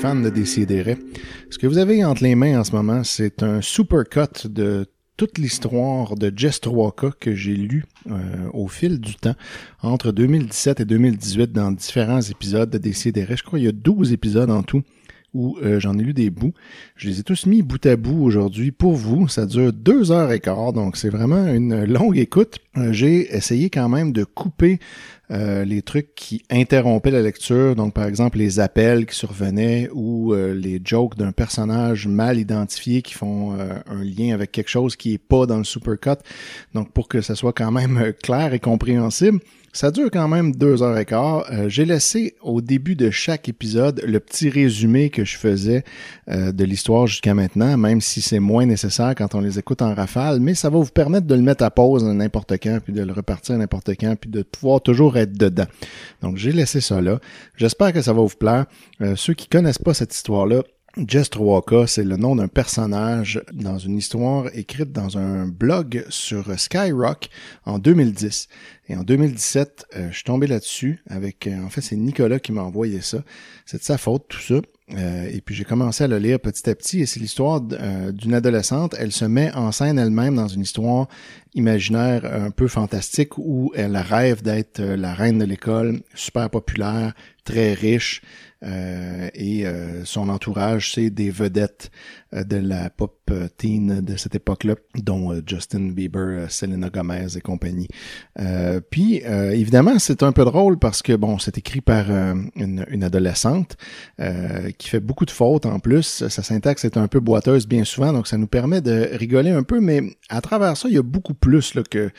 fans 0.00 0.16
de 0.16 0.30
Décideret. 0.30 0.96
Ce 1.50 1.58
que 1.58 1.66
vous 1.66 1.76
avez 1.76 2.02
entre 2.06 2.22
les 2.22 2.34
mains 2.34 2.58
en 2.58 2.64
ce 2.64 2.72
moment, 2.72 3.04
c'est 3.04 3.42
un 3.42 3.60
super 3.60 4.04
cut 4.08 4.48
de 4.48 4.86
toute 5.18 5.36
l'histoire 5.36 6.16
de 6.16 6.32
Jess 6.34 6.58
3K 6.62 7.12
que 7.20 7.34
j'ai 7.34 7.54
lu 7.54 7.84
euh, 8.10 8.14
au 8.54 8.66
fil 8.66 8.98
du 8.98 9.16
temps 9.16 9.34
entre 9.82 10.10
2017 10.10 10.80
et 10.80 10.84
2018 10.86 11.52
dans 11.52 11.70
différents 11.70 12.22
épisodes 12.22 12.70
de 12.70 12.78
Décideret. 12.78 13.36
Je 13.36 13.42
crois 13.42 13.58
qu'il 13.58 13.66
y 13.66 13.68
a 13.68 13.72
12 13.72 14.14
épisodes 14.14 14.50
en 14.50 14.62
tout 14.62 14.82
où 15.34 15.58
euh, 15.62 15.78
j'en 15.78 15.98
ai 15.98 16.02
lu 16.02 16.14
des 16.14 16.30
bouts. 16.30 16.54
Je 16.96 17.08
les 17.08 17.20
ai 17.20 17.22
tous 17.22 17.44
mis 17.44 17.60
bout 17.60 17.84
à 17.84 17.96
bout 17.96 18.22
aujourd'hui 18.22 18.72
pour 18.72 18.94
vous. 18.94 19.28
Ça 19.28 19.44
dure 19.44 19.70
deux 19.72 20.12
heures 20.12 20.32
et 20.32 20.40
quart, 20.40 20.72
donc 20.72 20.96
c'est 20.96 21.10
vraiment 21.10 21.46
une 21.46 21.84
longue 21.84 22.18
écoute. 22.18 22.58
Euh, 22.78 22.92
j'ai 22.92 23.34
essayé 23.36 23.68
quand 23.68 23.90
même 23.90 24.12
de 24.12 24.24
couper 24.24 24.78
euh, 25.30 25.64
les 25.64 25.82
trucs 25.82 26.14
qui 26.14 26.42
interrompaient 26.50 27.10
la 27.10 27.22
lecture, 27.22 27.76
donc 27.76 27.94
par 27.94 28.04
exemple 28.04 28.38
les 28.38 28.60
appels 28.60 29.06
qui 29.06 29.16
survenaient 29.16 29.88
ou 29.92 30.34
les 30.34 30.80
jokes 30.84 31.16
d'un 31.16 31.32
personnage 31.32 32.06
mal 32.06 32.38
identifié 32.38 33.02
qui 33.02 33.14
font 33.14 33.52
un 33.52 34.04
lien 34.04 34.34
avec 34.34 34.52
quelque 34.52 34.70
chose 34.70 34.96
qui 34.96 35.14
est 35.14 35.18
pas 35.18 35.46
dans 35.46 35.58
le 35.58 35.64
supercut. 35.64 36.18
Donc 36.74 36.92
pour 36.92 37.08
que 37.08 37.20
ça 37.20 37.34
soit 37.34 37.52
quand 37.52 37.70
même 37.70 38.12
clair 38.22 38.54
et 38.54 38.60
compréhensible. 38.60 39.40
Ça 39.72 39.92
dure 39.92 40.10
quand 40.10 40.26
même 40.26 40.56
deux 40.56 40.82
heures 40.82 40.98
et 40.98 41.04
quart. 41.04 41.44
Euh, 41.52 41.68
J'ai 41.68 41.84
laissé 41.84 42.34
au 42.42 42.60
début 42.60 42.96
de 42.96 43.10
chaque 43.10 43.48
épisode 43.48 44.02
le 44.04 44.18
petit 44.18 44.50
résumé 44.50 45.10
que 45.10 45.24
je 45.24 45.36
faisais 45.36 45.84
euh, 46.28 46.50
de 46.50 46.64
l'histoire 46.64 47.06
jusqu'à 47.06 47.34
maintenant, 47.34 47.76
même 47.76 48.00
si 48.00 48.20
c'est 48.20 48.40
moins 48.40 48.66
nécessaire 48.66 49.14
quand 49.16 49.36
on 49.36 49.40
les 49.40 49.60
écoute 49.60 49.80
en 49.80 49.94
rafale, 49.94 50.40
mais 50.40 50.54
ça 50.54 50.70
va 50.70 50.78
vous 50.78 50.90
permettre 50.90 51.28
de 51.28 51.36
le 51.36 51.42
mettre 51.42 51.62
à 51.62 51.70
pause 51.70 52.02
n'importe 52.02 52.54
quand, 52.60 52.80
puis 52.82 52.92
de 52.92 53.02
le 53.02 53.12
repartir 53.12 53.56
n'importe 53.58 53.90
quand, 53.90 54.16
puis 54.20 54.28
de 54.28 54.42
pouvoir 54.42 54.80
toujours 54.80 55.16
être 55.16 55.38
dedans. 55.38 55.66
Donc 56.20 56.36
j'ai 56.36 56.50
laissé 56.50 56.80
ça 56.80 57.00
là. 57.00 57.20
J'espère 57.56 57.92
que 57.92 58.02
ça 58.02 58.12
va 58.12 58.22
vous 58.22 58.28
plaire. 58.28 58.66
Euh, 59.02 59.14
ceux 59.14 59.34
qui 59.34 59.46
connaissent 59.46 59.78
pas 59.78 59.94
cette 59.94 60.12
histoire-là, 60.12 60.64
Jess 61.06 61.30
3K, 61.30 61.86
c'est 61.86 62.04
le 62.04 62.16
nom 62.16 62.36
d'un 62.36 62.48
personnage 62.48 63.42
dans 63.52 63.78
une 63.78 63.96
histoire 63.96 64.46
écrite 64.54 64.92
dans 64.92 65.16
un 65.16 65.46
blog 65.46 66.04
sur 66.10 66.58
Skyrock 66.58 67.30
en 67.64 67.78
2010. 67.78 68.48
Et 68.88 68.96
en 68.96 69.02
2017, 69.02 69.86
euh, 69.96 70.08
je 70.10 70.16
suis 70.16 70.24
tombé 70.24 70.46
là-dessus 70.46 71.02
avec, 71.08 71.46
euh, 71.46 71.62
en 71.62 71.70
fait, 71.70 71.80
c'est 71.80 71.96
Nicolas 71.96 72.38
qui 72.38 72.52
m'a 72.52 72.62
envoyé 72.62 73.00
ça. 73.00 73.22
C'est 73.64 73.78
de 73.78 73.82
sa 73.82 73.96
faute, 73.98 74.26
tout 74.28 74.40
ça. 74.40 74.56
Euh, 74.96 75.30
et 75.32 75.40
puis 75.40 75.54
j'ai 75.54 75.64
commencé 75.64 76.02
à 76.04 76.08
le 76.08 76.18
lire 76.18 76.40
petit 76.40 76.68
à 76.68 76.74
petit 76.74 77.00
et 77.00 77.06
c'est 77.06 77.20
l'histoire 77.20 77.60
d'une 77.60 78.34
adolescente. 78.34 78.94
Elle 78.98 79.12
se 79.12 79.24
met 79.24 79.52
en 79.54 79.70
scène 79.70 79.98
elle-même 79.98 80.34
dans 80.34 80.48
une 80.48 80.62
histoire 80.62 81.06
imaginaire 81.54 82.24
un 82.24 82.50
peu 82.50 82.66
fantastique 82.66 83.38
où 83.38 83.72
elle 83.76 83.96
rêve 83.96 84.42
d'être 84.42 84.82
la 84.82 85.14
reine 85.14 85.38
de 85.38 85.44
l'école, 85.44 86.00
super 86.14 86.50
populaire, 86.50 87.14
très 87.44 87.72
riche. 87.74 88.22
Euh, 88.62 89.30
et 89.34 89.66
euh, 89.66 90.04
son 90.04 90.28
entourage, 90.28 90.92
c'est 90.92 91.08
des 91.10 91.30
vedettes 91.30 91.90
euh, 92.34 92.44
de 92.44 92.56
la 92.56 92.90
pop 92.90 93.16
teen 93.56 94.00
de 94.00 94.16
cette 94.16 94.34
époque-là, 94.34 94.74
dont 94.96 95.40
Justin 95.46 95.90
Bieber, 95.92 96.50
Selena 96.50 96.90
Gomez 96.90 97.36
et 97.36 97.40
compagnie. 97.40 97.86
puis, 98.90 99.22
évidemment, 99.24 100.00
c'est 100.00 100.24
un 100.24 100.32
peu 100.32 100.44
drôle 100.44 100.80
parce 100.80 101.00
que, 101.00 101.12
bon, 101.12 101.38
c'est 101.38 101.56
écrit 101.56 101.80
par 101.80 102.10
une, 102.10 102.84
une, 102.88 103.04
adolescente 103.04 103.76
qui 104.78 104.88
fait 104.88 104.98
beaucoup 104.98 105.26
de 105.26 105.30
fautes 105.30 105.64
en 105.64 105.78
plus. 105.78 106.26
Sa 106.26 106.42
syntaxe 106.42 106.84
est 106.84 106.96
un 106.96 107.06
peu 107.06 107.20
boiteuse 107.20 107.68
bien 107.68 107.84
souvent, 107.84 108.12
donc 108.12 108.26
ça 108.26 108.36
nous 108.36 108.48
permet 108.48 108.80
de 108.80 109.10
rigoler 109.12 109.50
un 109.50 109.62
peu, 109.62 109.78
mais 109.78 110.02
à 110.28 110.40
travers 110.40 110.76
ça, 110.76 110.88
il 110.88 110.94
y 110.96 110.98
a 110.98 111.02
beaucoup 111.02 111.34
plus 111.34 111.74
là, 111.74 111.84
que 111.88 112.10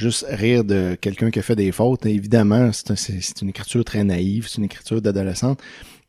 juste 0.00 0.26
rire 0.28 0.64
de 0.64 0.96
quelqu'un 1.00 1.30
qui 1.30 1.38
a 1.38 1.42
fait 1.42 1.56
des 1.56 1.70
fautes. 1.70 2.06
évidemment, 2.06 2.70
c'est 2.72 3.42
une 3.42 3.50
écriture 3.50 3.84
très 3.84 4.02
naïve, 4.02 4.48
c'est 4.48 4.58
une 4.58 4.64
écriture 4.64 5.00
d'adolescente. 5.00 5.60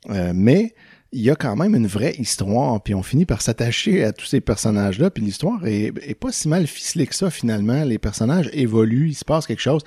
Euh, 0.09 0.31
mais 0.33 0.73
il 1.13 1.21
y 1.21 1.29
a 1.29 1.35
quand 1.35 1.55
même 1.55 1.75
une 1.75 1.87
vraie 1.87 2.15
histoire, 2.17 2.81
puis 2.81 2.95
on 2.95 3.03
finit 3.03 3.25
par 3.25 3.41
s'attacher 3.41 4.03
à 4.03 4.13
tous 4.13 4.25
ces 4.25 4.39
personnages-là, 4.39 5.09
puis 5.09 5.23
l'histoire 5.23 5.59
est, 5.65 5.91
pas 6.17 6.31
si 6.31 6.47
mal 6.47 6.67
ficelée 6.67 7.05
que 7.05 7.15
ça 7.15 7.29
finalement. 7.29 7.83
Les 7.83 7.97
personnages 7.97 8.49
évoluent, 8.53 9.09
il 9.09 9.13
se 9.13 9.25
passe 9.25 9.45
quelque 9.45 9.61
chose, 9.61 9.81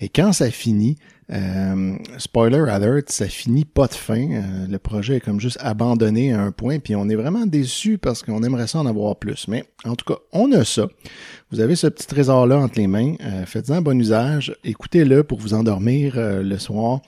et 0.00 0.08
quand 0.08 0.32
ça 0.32 0.50
finit, 0.50 0.96
euh, 1.32 1.96
spoiler 2.18 2.64
alert, 2.68 3.10
ça 3.10 3.26
finit 3.26 3.64
pas 3.64 3.86
de 3.86 3.94
fin. 3.94 4.30
Euh, 4.30 4.66
le 4.68 4.78
projet 4.78 5.16
est 5.16 5.20
comme 5.20 5.40
juste 5.40 5.58
abandonné 5.60 6.32
à 6.32 6.40
un 6.40 6.52
point, 6.52 6.78
puis 6.78 6.96
on 6.96 7.08
est 7.08 7.14
vraiment 7.14 7.46
déçu 7.46 7.98
parce 7.98 8.22
qu'on 8.22 8.42
aimerait 8.42 8.66
ça 8.66 8.78
en 8.78 8.86
avoir 8.86 9.16
plus. 9.16 9.46
Mais 9.48 9.64
en 9.84 9.96
tout 9.96 10.04
cas, 10.04 10.20
on 10.32 10.52
a 10.52 10.64
ça. 10.64 10.88
Vous 11.50 11.60
avez 11.60 11.76
ce 11.76 11.86
petit 11.86 12.06
trésor-là 12.06 12.58
entre 12.58 12.78
les 12.78 12.86
mains. 12.86 13.14
Faites-en 13.46 13.82
bon 13.82 13.98
usage. 13.98 14.54
Écoutez-le 14.64 15.24
pour 15.24 15.38
vous 15.38 15.54
endormir 15.54 16.14
le 16.16 16.58
soir 16.58 17.00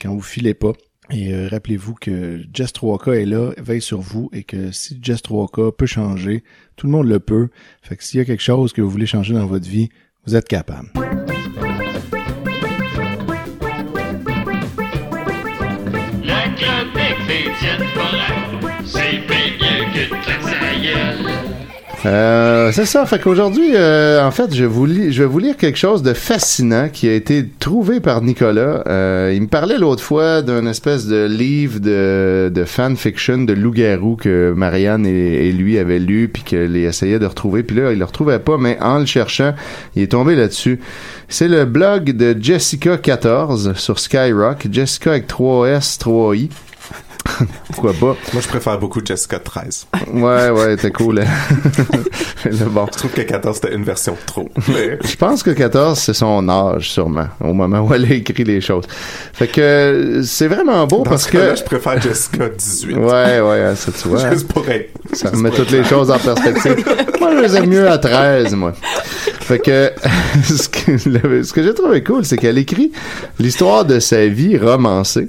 quand 0.00 0.14
vous 0.14 0.22
filez 0.22 0.54
pas. 0.54 0.72
Et 1.10 1.32
euh, 1.32 1.48
rappelez-vous 1.48 1.94
que 1.94 2.40
Jess 2.52 2.72
3K 2.72 3.22
est 3.22 3.26
là, 3.26 3.52
veille 3.58 3.80
sur 3.80 4.00
vous, 4.00 4.28
et 4.32 4.42
que 4.42 4.72
si 4.72 4.98
Jess 5.00 5.22
3K 5.22 5.74
peut 5.74 5.86
changer, 5.86 6.42
tout 6.74 6.86
le 6.86 6.92
monde 6.92 7.06
le 7.06 7.20
peut. 7.20 7.48
Fait 7.82 7.96
que 7.96 8.02
s'il 8.02 8.18
y 8.18 8.20
a 8.20 8.24
quelque 8.24 8.42
chose 8.42 8.72
que 8.72 8.82
vous 8.82 8.90
voulez 8.90 9.06
changer 9.06 9.34
dans 9.34 9.46
votre 9.46 9.68
vie, 9.68 9.88
vous 10.26 10.34
êtes 10.34 10.48
capable. 10.48 10.90
Euh, 22.06 22.70
c'est 22.72 22.84
ça. 22.84 23.04
Fait 23.04 23.20
qu'aujourd'hui, 23.20 23.72
euh, 23.74 24.24
en 24.24 24.30
fait, 24.30 24.54
je, 24.54 24.62
vais 24.62 25.26
vous 25.26 25.38
lire 25.38 25.56
quelque 25.56 25.78
chose 25.78 26.02
de 26.02 26.12
fascinant 26.12 26.88
qui 26.88 27.08
a 27.08 27.14
été 27.14 27.44
trouvé 27.58 27.98
par 28.00 28.22
Nicolas. 28.22 28.84
Euh, 28.86 29.32
il 29.34 29.42
me 29.42 29.48
parlait 29.48 29.76
l'autre 29.76 30.02
fois 30.02 30.42
d'un 30.42 30.66
espèce 30.66 31.06
de 31.06 31.26
livre 31.26 31.80
de, 31.80 32.50
de 32.54 32.64
fanfiction 32.64 33.38
de 33.38 33.52
loup-garou 33.52 34.16
que 34.16 34.52
Marianne 34.56 35.04
et, 35.04 35.50
lui 35.52 35.78
avaient 35.78 35.98
lu 35.98 36.28
puis 36.28 36.44
qu'il 36.44 36.76
essayait 36.76 37.18
de 37.18 37.26
retrouver. 37.26 37.64
Puis 37.64 37.76
là, 37.76 37.92
il 37.92 37.98
le 37.98 38.04
retrouvait 38.04 38.38
pas, 38.38 38.56
mais 38.56 38.78
en 38.80 39.00
le 39.00 39.06
cherchant, 39.06 39.54
il 39.96 40.02
est 40.02 40.12
tombé 40.12 40.36
là-dessus. 40.36 40.78
C'est 41.28 41.48
le 41.48 41.64
blog 41.64 42.12
de 42.12 42.34
Jessica14 42.34 43.74
sur 43.74 43.98
Skyrock. 43.98 44.68
Jessica 44.70 45.10
avec 45.10 45.28
3S, 45.28 45.98
3I. 45.98 46.50
Pourquoi 47.72 47.92
pas? 47.92 48.16
Moi, 48.32 48.42
je 48.42 48.48
préfère 48.48 48.78
beaucoup 48.78 49.00
Jessica 49.04 49.38
13. 49.38 49.86
Ouais, 50.12 50.50
ouais, 50.50 50.76
t'es 50.76 50.90
cool. 50.90 51.22
bon. 52.70 52.86
Je 52.92 52.98
trouve 52.98 53.12
que 53.12 53.22
14, 53.22 53.56
c'était 53.56 53.74
une 53.74 53.84
version 53.84 54.16
trop. 54.26 54.48
Je 54.68 55.16
pense 55.16 55.42
que 55.42 55.50
14, 55.50 55.98
c'est 55.98 56.14
son 56.14 56.48
âge, 56.48 56.90
sûrement, 56.90 57.28
au 57.40 57.52
moment 57.52 57.80
où 57.80 57.94
elle 57.94 58.04
a 58.04 58.14
écrit 58.14 58.44
les 58.44 58.60
choses. 58.60 58.84
Fait 59.32 59.48
que 59.48 60.20
c'est 60.24 60.48
vraiment 60.48 60.86
beau 60.86 61.02
parce 61.02 61.26
que... 61.26 61.38
Là, 61.38 61.54
je 61.54 61.64
préfère 61.64 62.00
Jessica 62.00 62.48
18. 62.48 62.96
Ouais, 62.96 63.40
ouais, 63.40 63.74
ça, 63.76 63.92
tu 63.92 64.08
vois. 64.08 64.30
Juste 64.30 64.48
pour 64.48 64.68
être... 64.68 64.90
Ça 65.12 65.30
remet 65.30 65.50
toutes 65.50 65.70
les 65.70 65.84
choses 65.84 66.10
en 66.10 66.18
perspective. 66.18 66.84
moi, 67.20 67.30
je 67.36 67.42
les 67.42 67.56
aime 67.56 67.68
mieux 67.68 67.88
à 67.88 67.98
13, 67.98 68.54
moi. 68.54 68.72
Fait 69.46 69.60
que 69.60 69.92
ce 70.44 70.68
que, 70.68 70.98
ce 70.98 71.52
que 71.52 71.62
j'ai 71.62 71.72
trouvé 71.74 72.02
cool, 72.02 72.24
c'est 72.24 72.36
qu'elle 72.36 72.58
écrit 72.58 72.90
l'histoire 73.38 73.84
de 73.84 74.00
sa 74.00 74.26
vie 74.26 74.58
romancée. 74.58 75.28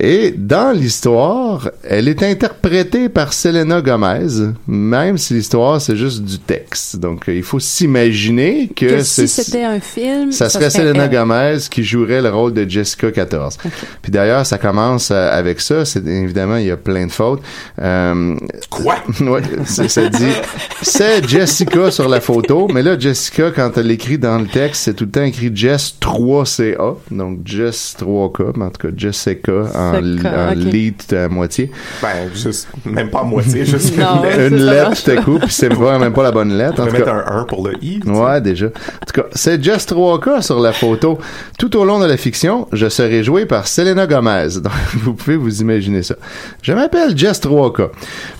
Et 0.00 0.32
dans 0.36 0.70
l'histoire, 0.70 1.70
elle 1.82 2.06
est 2.06 2.22
interprétée 2.22 3.08
par 3.08 3.32
Selena 3.32 3.80
Gomez, 3.80 4.52
même 4.68 5.18
si 5.18 5.34
l'histoire 5.34 5.80
c'est 5.80 5.96
juste 5.96 6.22
du 6.22 6.38
texte. 6.38 6.98
Donc 6.98 7.28
euh, 7.28 7.34
il 7.34 7.42
faut 7.42 7.58
s'imaginer 7.58 8.68
que, 8.68 8.86
Que 8.86 9.02
c'est 9.02 9.26
si 9.26 9.42
c'était 9.42 9.64
un 9.64 9.80
film, 9.80 10.30
ça 10.30 10.48
serait 10.48 10.70
Selena 10.70 11.06
elle. 11.06 11.10
Gomez 11.10 11.58
qui 11.68 11.82
jouerait 11.82 12.22
le 12.22 12.30
rôle 12.30 12.52
de 12.52 12.68
Jessica 12.68 13.10
14. 13.10 13.58
Puis 14.00 14.12
d'ailleurs, 14.12 14.46
ça 14.46 14.56
commence 14.56 15.10
euh, 15.10 15.36
avec 15.36 15.60
ça. 15.60 15.84
C'est 15.84 16.06
évidemment 16.06 16.58
il 16.58 16.66
y 16.66 16.70
a 16.70 16.76
plein 16.76 17.06
de 17.06 17.12
fautes. 17.12 17.42
Euh, 17.82 18.36
Quoi? 18.70 18.96
ouais, 19.20 19.42
c'est 19.64 19.88
ça 19.88 20.08
dit. 20.08 20.32
C'est 20.80 21.28
Jessica 21.28 21.90
sur 21.90 22.08
la 22.08 22.20
photo, 22.20 22.68
mais 22.72 22.82
là 22.82 22.96
Jessica 22.96 23.50
quand 23.50 23.76
elle 23.76 23.88
l'écrit 23.88 24.18
dans 24.18 24.38
le 24.38 24.46
texte, 24.46 24.82
c'est 24.84 24.94
tout 24.94 25.06
le 25.06 25.10
temps 25.10 25.24
écrit 25.24 25.50
Jess 25.52 25.96
3CA, 26.00 26.96
donc 27.10 27.40
Jess 27.44 27.96
3K, 28.00 28.52
mais 28.54 28.66
en 28.66 28.70
tout 28.70 28.86
cas 28.86 28.94
Jessica 28.96 29.52
en, 29.74 29.87
Jessica, 29.94 30.48
en 30.48 30.52
ok. 30.52 30.56
lead 30.72 31.02
à 31.14 31.28
moitié. 31.28 31.70
Ben, 32.02 32.08
juste, 32.34 32.68
même 32.84 33.10
pas 33.10 33.20
à 33.20 33.24
moitié, 33.24 33.64
juste 33.64 33.96
Non. 33.98 34.22
une 34.38 34.56
lettre. 34.56 34.96
Ça 34.96 35.12
tout 35.12 35.18
à 35.18 35.22
coup, 35.22 35.38
puis 35.38 35.50
c'est 35.50 35.68
pas 35.68 35.98
même 35.98 36.12
pas 36.12 36.22
la 36.22 36.32
bonne 36.32 36.56
lettre. 36.56 36.74
On 36.82 36.86
tout 36.86 36.92
mettre 36.92 37.04
cas, 37.04 37.24
un 37.28 37.40
1 37.40 37.44
pour 37.44 37.66
le 37.66 37.74
I. 37.82 38.00
tu 38.00 38.06
sais. 38.06 38.10
Ouais, 38.14 38.40
déjà. 38.40 38.66
En 38.66 39.06
tout 39.06 39.20
cas, 39.22 39.26
c'est 39.32 39.62
Just 39.62 39.92
3K 39.92 40.42
sur 40.42 40.60
la 40.60 40.72
photo. 40.72 41.18
Tout 41.58 41.76
au 41.76 41.84
long 41.84 41.98
de 41.98 42.06
la 42.06 42.16
fiction, 42.16 42.68
je 42.72 42.88
serai 42.88 43.22
joué 43.24 43.46
par 43.46 43.66
Selena 43.68 44.06
Gomez. 44.06 44.48
Donc, 44.62 44.72
vous 44.94 45.14
pouvez 45.14 45.36
vous 45.36 45.60
imaginer 45.60 46.02
ça. 46.02 46.14
Je 46.62 46.72
m'appelle 46.72 47.16
Just 47.16 47.46
3K. 47.46 47.88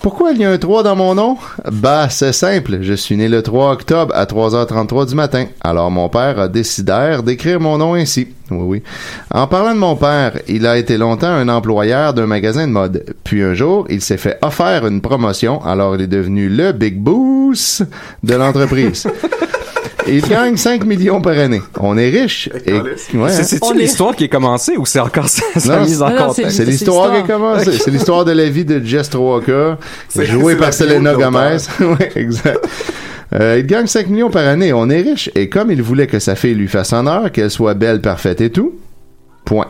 Pourquoi 0.02 0.32
il 0.32 0.40
y 0.40 0.44
a 0.44 0.50
un 0.50 0.58
3 0.58 0.82
dans 0.82 0.96
mon 0.96 1.14
nom? 1.14 1.36
Bah, 1.70 2.08
c'est 2.10 2.32
simple. 2.32 2.78
Je 2.82 2.94
suis 2.94 3.16
né 3.16 3.28
le 3.28 3.42
3 3.42 3.72
octobre 3.72 4.12
à 4.14 4.24
3h33 4.24 5.08
du 5.08 5.14
matin. 5.14 5.46
Alors, 5.62 5.90
mon 5.90 6.08
père 6.08 6.38
a 6.38 6.48
décidé 6.48 7.16
d'écrire 7.24 7.60
mon 7.60 7.78
nom 7.78 7.94
ainsi. 7.94 8.28
Oui, 8.50 8.58
oui. 8.62 8.82
En 9.30 9.46
parlant 9.46 9.74
de 9.74 9.78
mon 9.78 9.94
père, 9.94 10.32
il 10.48 10.66
a 10.66 10.78
été 10.78 10.96
longtemps 10.96 11.27
un 11.34 11.48
employeur 11.48 12.14
d'un 12.14 12.26
magasin 12.26 12.66
de 12.66 12.72
mode. 12.72 13.04
Puis 13.24 13.42
un 13.42 13.54
jour, 13.54 13.86
il 13.88 14.00
s'est 14.00 14.16
fait 14.18 14.38
offert 14.42 14.86
une 14.86 15.00
promotion, 15.00 15.64
alors 15.64 15.94
il 15.96 16.02
est 16.02 16.06
devenu 16.06 16.48
le 16.48 16.72
Big 16.72 16.96
Boss 16.98 17.82
de 18.22 18.34
l'entreprise. 18.34 19.06
Il 20.10 20.22
gagne 20.22 20.56
5 20.56 20.86
millions 20.86 21.20
par 21.20 21.36
année. 21.38 21.60
On 21.78 21.98
est 21.98 22.08
riche. 22.08 22.48
Et, 22.64 22.72
ouais, 22.72 22.82
C'est- 22.96 23.18
hein. 23.18 23.28
C'est-tu 23.42 23.62
On 23.62 23.74
est- 23.74 23.78
l'histoire 23.80 24.16
qui 24.16 24.24
est 24.24 24.28
commencée 24.28 24.74
ou 24.78 24.86
c'est 24.86 25.00
encore 25.00 25.28
sa, 25.28 25.42
sa 25.60 25.76
Non, 25.76 25.82
mise 25.82 26.00
en 26.00 26.10
contexte? 26.12 26.56
c'est 26.56 26.64
c'est 26.64 26.64
l'histoire 26.64 27.10
qui 27.10 27.16
a 27.16 27.18
l'histoire. 27.20 27.38
commencé. 27.40 27.72
C'est 27.72 27.90
l'histoire 27.90 28.24
de 28.24 28.32
la 28.32 28.48
vie 28.48 28.64
de 28.64 28.82
Jess 28.82 29.10
3K, 29.10 29.76
C'est- 30.08 30.24
joué 30.24 30.54
c'est 30.54 30.58
par 30.60 30.72
Selena 30.72 31.12
Gomez. 31.12 31.58
exact. 32.16 32.58
Euh, 33.34 33.56
il 33.60 33.66
gagne 33.66 33.86
5 33.86 34.08
millions 34.08 34.30
par 34.30 34.46
année. 34.46 34.72
On 34.72 34.88
est 34.88 35.02
riche. 35.02 35.28
Et 35.34 35.50
comme 35.50 35.70
il 35.70 35.82
voulait 35.82 36.06
que 36.06 36.20
sa 36.20 36.34
fille 36.36 36.54
lui 36.54 36.68
fasse 36.68 36.94
honneur, 36.94 37.30
qu'elle 37.30 37.50
soit 37.50 37.74
belle, 37.74 38.00
parfaite 38.00 38.40
et 38.40 38.48
tout, 38.48 38.76
point. 39.44 39.66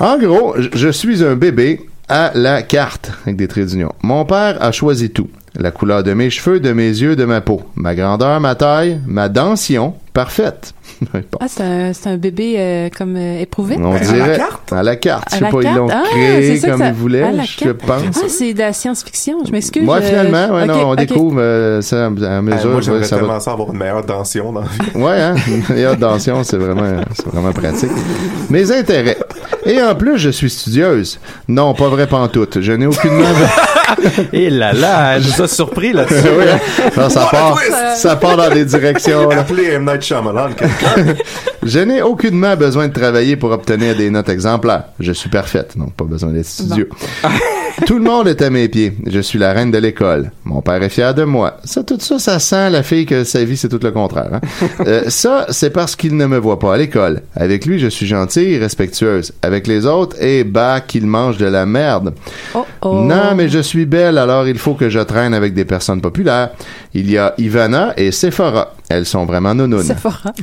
En 0.00 0.18
gros, 0.18 0.54
je- 0.58 0.90
suis 0.90 1.24
un 1.24 1.34
bébé 1.36 1.80
à 2.08 2.32
la 2.34 2.62
carte, 2.62 3.10
avec 3.24 3.36
des 3.36 3.48
traits 3.48 3.66
d'union. 3.68 3.92
Mon 4.02 4.24
père 4.24 4.62
a 4.62 4.72
choisi 4.72 5.10
tout. 5.10 5.28
La 5.58 5.70
couleur 5.70 6.02
de 6.04 6.12
mes 6.12 6.28
cheveux, 6.30 6.60
de 6.60 6.72
mes 6.72 6.88
yeux, 6.88 7.16
de 7.16 7.24
ma 7.24 7.40
peau. 7.40 7.62
Ma 7.76 7.94
grandeur, 7.94 8.38
ma 8.40 8.54
taille, 8.54 9.00
ma 9.06 9.28
dentition, 9.30 9.94
parfaite. 10.16 10.72
Bon. 11.12 11.38
Ah, 11.40 11.46
c'est 11.46 11.62
un, 11.62 11.92
un 12.12 12.16
bébé 12.16 12.54
euh, 12.56 12.88
comme 12.96 13.16
euh, 13.16 13.40
éprouvé? 13.40 13.76
On 13.78 13.90
Ben, 13.92 13.96
à 13.96 13.98
la 14.00 14.06
dirait 14.12 14.36
carte? 14.38 14.72
à 14.72 14.82
la 14.82 14.96
carte. 14.96 15.24
À 15.30 15.36
Je 15.36 15.44
sais 15.44 15.50
pas, 15.50 15.58
ils 15.58 15.62
carte? 15.64 15.76
l'ont 15.76 15.88
Ah, 15.90 16.02
créé 16.10 16.60
comme 16.60 16.78
ça- 16.78 16.86
ils 16.88 16.94
voulaient, 16.94 17.24
je 17.44 17.70
pense. 17.70 18.02
Ah, 18.16 18.20
c'est 18.28 18.54
de 18.54 18.58
la 18.60 18.72
science-fiction. 18.72 19.38
Je 19.46 19.52
m'excuse. 19.52 19.82
Moi, 19.82 20.00
je- 20.00 20.06
finalement, 20.06 20.54
ouais, 20.54 20.62
ok, 20.62 20.68
non, 20.68 20.88
on 20.88 20.92
ok. 20.92 20.98
découvre 20.98 21.36
euh, 21.40 21.82
ça 21.82 21.96
à 22.06 22.08
Euh, 22.08 22.10
mesure. 22.40 22.66
moi, 22.70 22.76
ouais, 22.76 22.82
j'aimerais 22.82 23.04
ça 23.04 23.16
va- 23.18 23.52
avoir 23.52 23.72
une 23.72 23.78
meilleure 23.78 24.04
dentition 24.04 24.52
dans 24.52 24.60
la 24.62 24.66
vie. 24.68 24.78
Ouais, 24.94 25.20
hein? 25.20 25.34
Une 25.48 25.74
meilleure 25.74 25.96
dentition, 25.96 26.42
c'est 26.44 26.56
vraiment, 26.56 27.02
c'est 27.14 27.26
vraiment 27.26 27.52
pratique. 27.52 27.90
Mes 28.48 28.72
intérêts. 28.72 29.18
Et 29.66 29.82
en 29.82 29.94
plus, 29.94 30.16
je 30.16 30.30
suis 30.30 30.48
studieuse. 30.48 31.18
Non, 31.46 31.74
pas 31.74 31.88
vrai 31.88 32.06
pantoute. 32.06 32.60
Je 32.62 32.72
n'ai 32.72 32.86
aucunement... 32.86 33.24
Et 34.32 34.50
là 34.50 34.72
là, 34.72 35.18
je 35.20 35.28
suis 35.30 35.48
surpris 35.48 35.92
là-dessus. 35.92 36.26
Oui, 36.38 36.44
hein? 36.52 37.08
Ça 37.08 37.28
part, 37.30 37.58
ça 37.96 38.16
part 38.16 38.36
dans 38.36 38.50
des 38.52 38.64
directions, 38.64 39.28
là. 39.28 39.40
Appelez 39.40 39.66
M. 39.74 39.84
Night 39.84 40.02
Shyamalan, 40.06 40.52
quelqu'un. 40.52 41.14
Je 41.62 41.80
n'ai 41.80 42.00
aucunement 42.00 42.56
besoin 42.56 42.86
de 42.86 42.92
travailler 42.92 43.36
pour 43.36 43.50
obtenir 43.50 43.96
des 43.96 44.08
notes 44.08 44.28
exemplaires. 44.28 44.84
Je 45.00 45.10
suis 45.10 45.28
parfaite, 45.28 45.76
donc 45.76 45.94
pas 45.94 46.04
besoin 46.04 46.30
d'être 46.30 46.46
studieux. 46.46 46.88
tout 47.86 47.98
le 47.98 48.04
monde 48.04 48.28
est 48.28 48.40
à 48.42 48.50
mes 48.50 48.68
pieds. 48.68 48.92
Je 49.06 49.20
suis 49.20 49.38
la 49.38 49.52
reine 49.52 49.70
de 49.70 49.78
l'école. 49.78 50.30
Mon 50.44 50.62
père 50.62 50.82
est 50.82 50.88
fier 50.88 51.14
de 51.14 51.24
moi. 51.24 51.58
Ça, 51.64 51.82
tout 51.82 51.98
ça, 52.00 52.18
ça 52.18 52.38
sent 52.38 52.70
la 52.70 52.82
fille 52.82 53.04
que 53.06 53.24
sa 53.24 53.44
vie, 53.44 53.56
c'est 53.56 53.68
tout 53.68 53.80
le 53.82 53.90
contraire. 53.90 54.30
hein. 54.34 54.40
Euh, 54.86 55.04
ça, 55.08 55.46
c'est 55.50 55.70
parce 55.70 55.96
qu'il 55.96 56.16
ne 56.16 56.26
me 56.26 56.38
voit 56.38 56.58
pas 56.58 56.74
à 56.74 56.76
l'école. 56.76 57.22
Avec 57.34 57.66
lui, 57.66 57.78
je 57.78 57.88
suis 57.88 58.06
gentille 58.06 58.54
et 58.54 58.58
respectueuse. 58.58 59.32
Avec 59.42 59.66
les 59.66 59.84
autres, 59.84 60.16
et 60.22 60.44
bah, 60.44 60.80
qu'il 60.80 61.06
mange 61.06 61.38
de 61.38 61.46
la 61.46 61.66
merde. 61.66 62.14
Oh, 62.54 62.64
oh. 62.82 63.00
Non, 63.02 63.34
mais 63.34 63.48
je 63.48 63.58
suis 63.58 63.84
belle, 63.84 64.16
alors 64.18 64.46
il 64.46 64.58
faut 64.58 64.74
que 64.74 64.88
je 64.88 65.00
traîne 65.00 65.34
avec 65.34 65.54
des 65.54 65.64
personnes 65.64 66.00
populaires. 66.00 66.50
Il 66.94 67.10
y 67.10 67.18
a 67.18 67.34
Ivana 67.38 67.94
et 67.96 68.12
Sephora. 68.12 68.74
Elles 68.88 69.06
sont 69.06 69.24
vraiment 69.26 69.54
nounounes. 69.54 69.82
Sephora. 69.82 70.32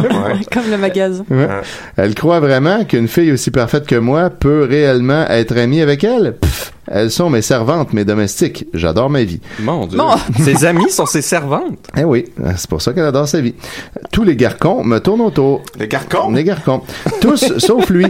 Ouais. 0.00 0.40
comme 0.52 0.70
le 0.70 0.76
magasin. 0.78 1.24
Ouais. 1.30 1.48
Elle 1.96 2.14
croit 2.14 2.40
vraiment 2.40 2.84
qu'une 2.84 3.08
fille 3.08 3.32
aussi 3.32 3.50
parfaite 3.50 3.86
que 3.86 3.96
moi 3.96 4.30
peut 4.30 4.66
réellement 4.68 5.26
être 5.28 5.56
amie 5.56 5.80
avec 5.80 6.04
elle? 6.04 6.36
Pff, 6.40 6.69
elles 6.86 7.10
sont 7.10 7.30
mes 7.30 7.42
servantes, 7.42 7.92
mes 7.92 8.04
domestiques. 8.04 8.66
J'adore 8.74 9.10
ma 9.10 9.22
vie. 9.22 9.40
Mon 9.60 9.86
Dieu. 9.86 9.98
Bon. 9.98 10.10
Ses 10.42 10.64
amis 10.64 10.90
sont 10.90 11.06
ses 11.06 11.22
servantes. 11.22 11.78
Eh 11.96 12.04
oui, 12.04 12.26
c'est 12.56 12.68
pour 12.68 12.82
ça 12.82 12.92
qu'elle 12.92 13.04
adore 13.04 13.28
sa 13.28 13.40
vie. 13.40 13.54
Tous 14.12 14.24
les 14.24 14.36
garcons 14.36 14.82
me 14.84 14.98
tournent 14.98 15.20
autour. 15.20 15.62
Les 15.78 15.88
garcons? 15.88 16.30
Les 16.32 16.44
garcons. 16.44 16.82
Tous, 17.20 17.52
sauf 17.58 17.88
lui. 17.90 18.06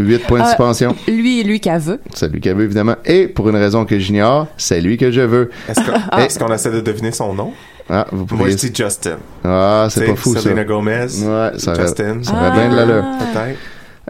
8 0.00 0.18
points 0.26 0.38
de 0.38 0.44
Ah. 0.44 0.48
suspension. 0.48 0.96
Lui, 1.06 1.44
lui 1.44 1.60
qui 1.60 1.68
a 1.68 1.78
veut. 1.78 2.00
C'est 2.14 2.32
lui 2.32 2.40
qui 2.40 2.48
veut, 2.50 2.64
évidemment. 2.64 2.96
Et 3.04 3.28
pour 3.28 3.48
une 3.50 3.56
raison 3.56 3.84
que 3.84 3.98
j'ignore, 3.98 4.46
c'est 4.56 4.80
lui 4.80 4.96
que 4.96 5.10
je 5.12 5.20
veux. 5.20 5.50
Est-ce 5.68 6.38
qu'on 6.38 6.46
Ah. 6.50 6.54
essaie 6.54 6.70
de 6.70 6.80
deviner 6.80 7.12
son 7.12 7.34
nom? 7.34 7.52
Ah, 7.90 8.06
vous 8.10 8.18
Moi, 8.18 8.26
pouvez... 8.26 8.50
je 8.52 8.56
dis 8.56 8.70
Justin. 8.74 9.18
Ah, 9.44 9.88
c'est 9.90 10.06
pas 10.06 10.16
fou, 10.16 10.32
ça. 10.34 10.40
Selena 10.40 10.64
Gomez. 10.64 11.06
Ouais, 11.24 11.50
ça 11.58 11.74
Justin. 11.74 12.20
ça 12.22 12.32
aurait 12.32 12.52
bien 12.52 12.70
de 12.70 12.76
l'allure. 12.76 13.04
Ah. 13.04 13.18
Peut-être. 13.32 13.58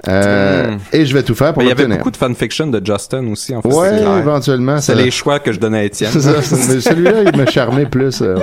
Euh, 0.08 0.70
Hmm. 0.72 0.78
Et 0.92 1.04
je 1.06 1.12
vais 1.14 1.22
tout 1.22 1.34
faire 1.34 1.52
pour 1.52 1.62
Mais 1.62 1.66
il 1.66 1.68
y 1.68 1.72
avait 1.72 1.82
l'obtenir. 1.82 1.98
beaucoup 1.98 2.10
de 2.10 2.16
fanfiction 2.16 2.66
de 2.66 2.80
Justin 2.84 3.26
aussi, 3.28 3.54
en 3.54 3.62
fait. 3.62 3.68
Ouais, 3.68 3.88
clair. 3.90 4.16
éventuellement. 4.18 4.80
C'est 4.80 4.94
les 4.94 5.10
choix 5.10 5.38
que 5.38 5.52
je 5.52 5.60
donnais 5.60 5.78
à 5.80 5.84
Étienne. 5.84 6.10
C'est 6.12 6.20
ça, 6.22 6.40
c'est- 6.42 6.74
mais 6.74 6.80
celui-là, 6.80 7.12
il 7.32 7.36
m'a 7.36 7.46
charmé 7.46 7.84
plus. 7.86 8.22
euh. 8.22 8.36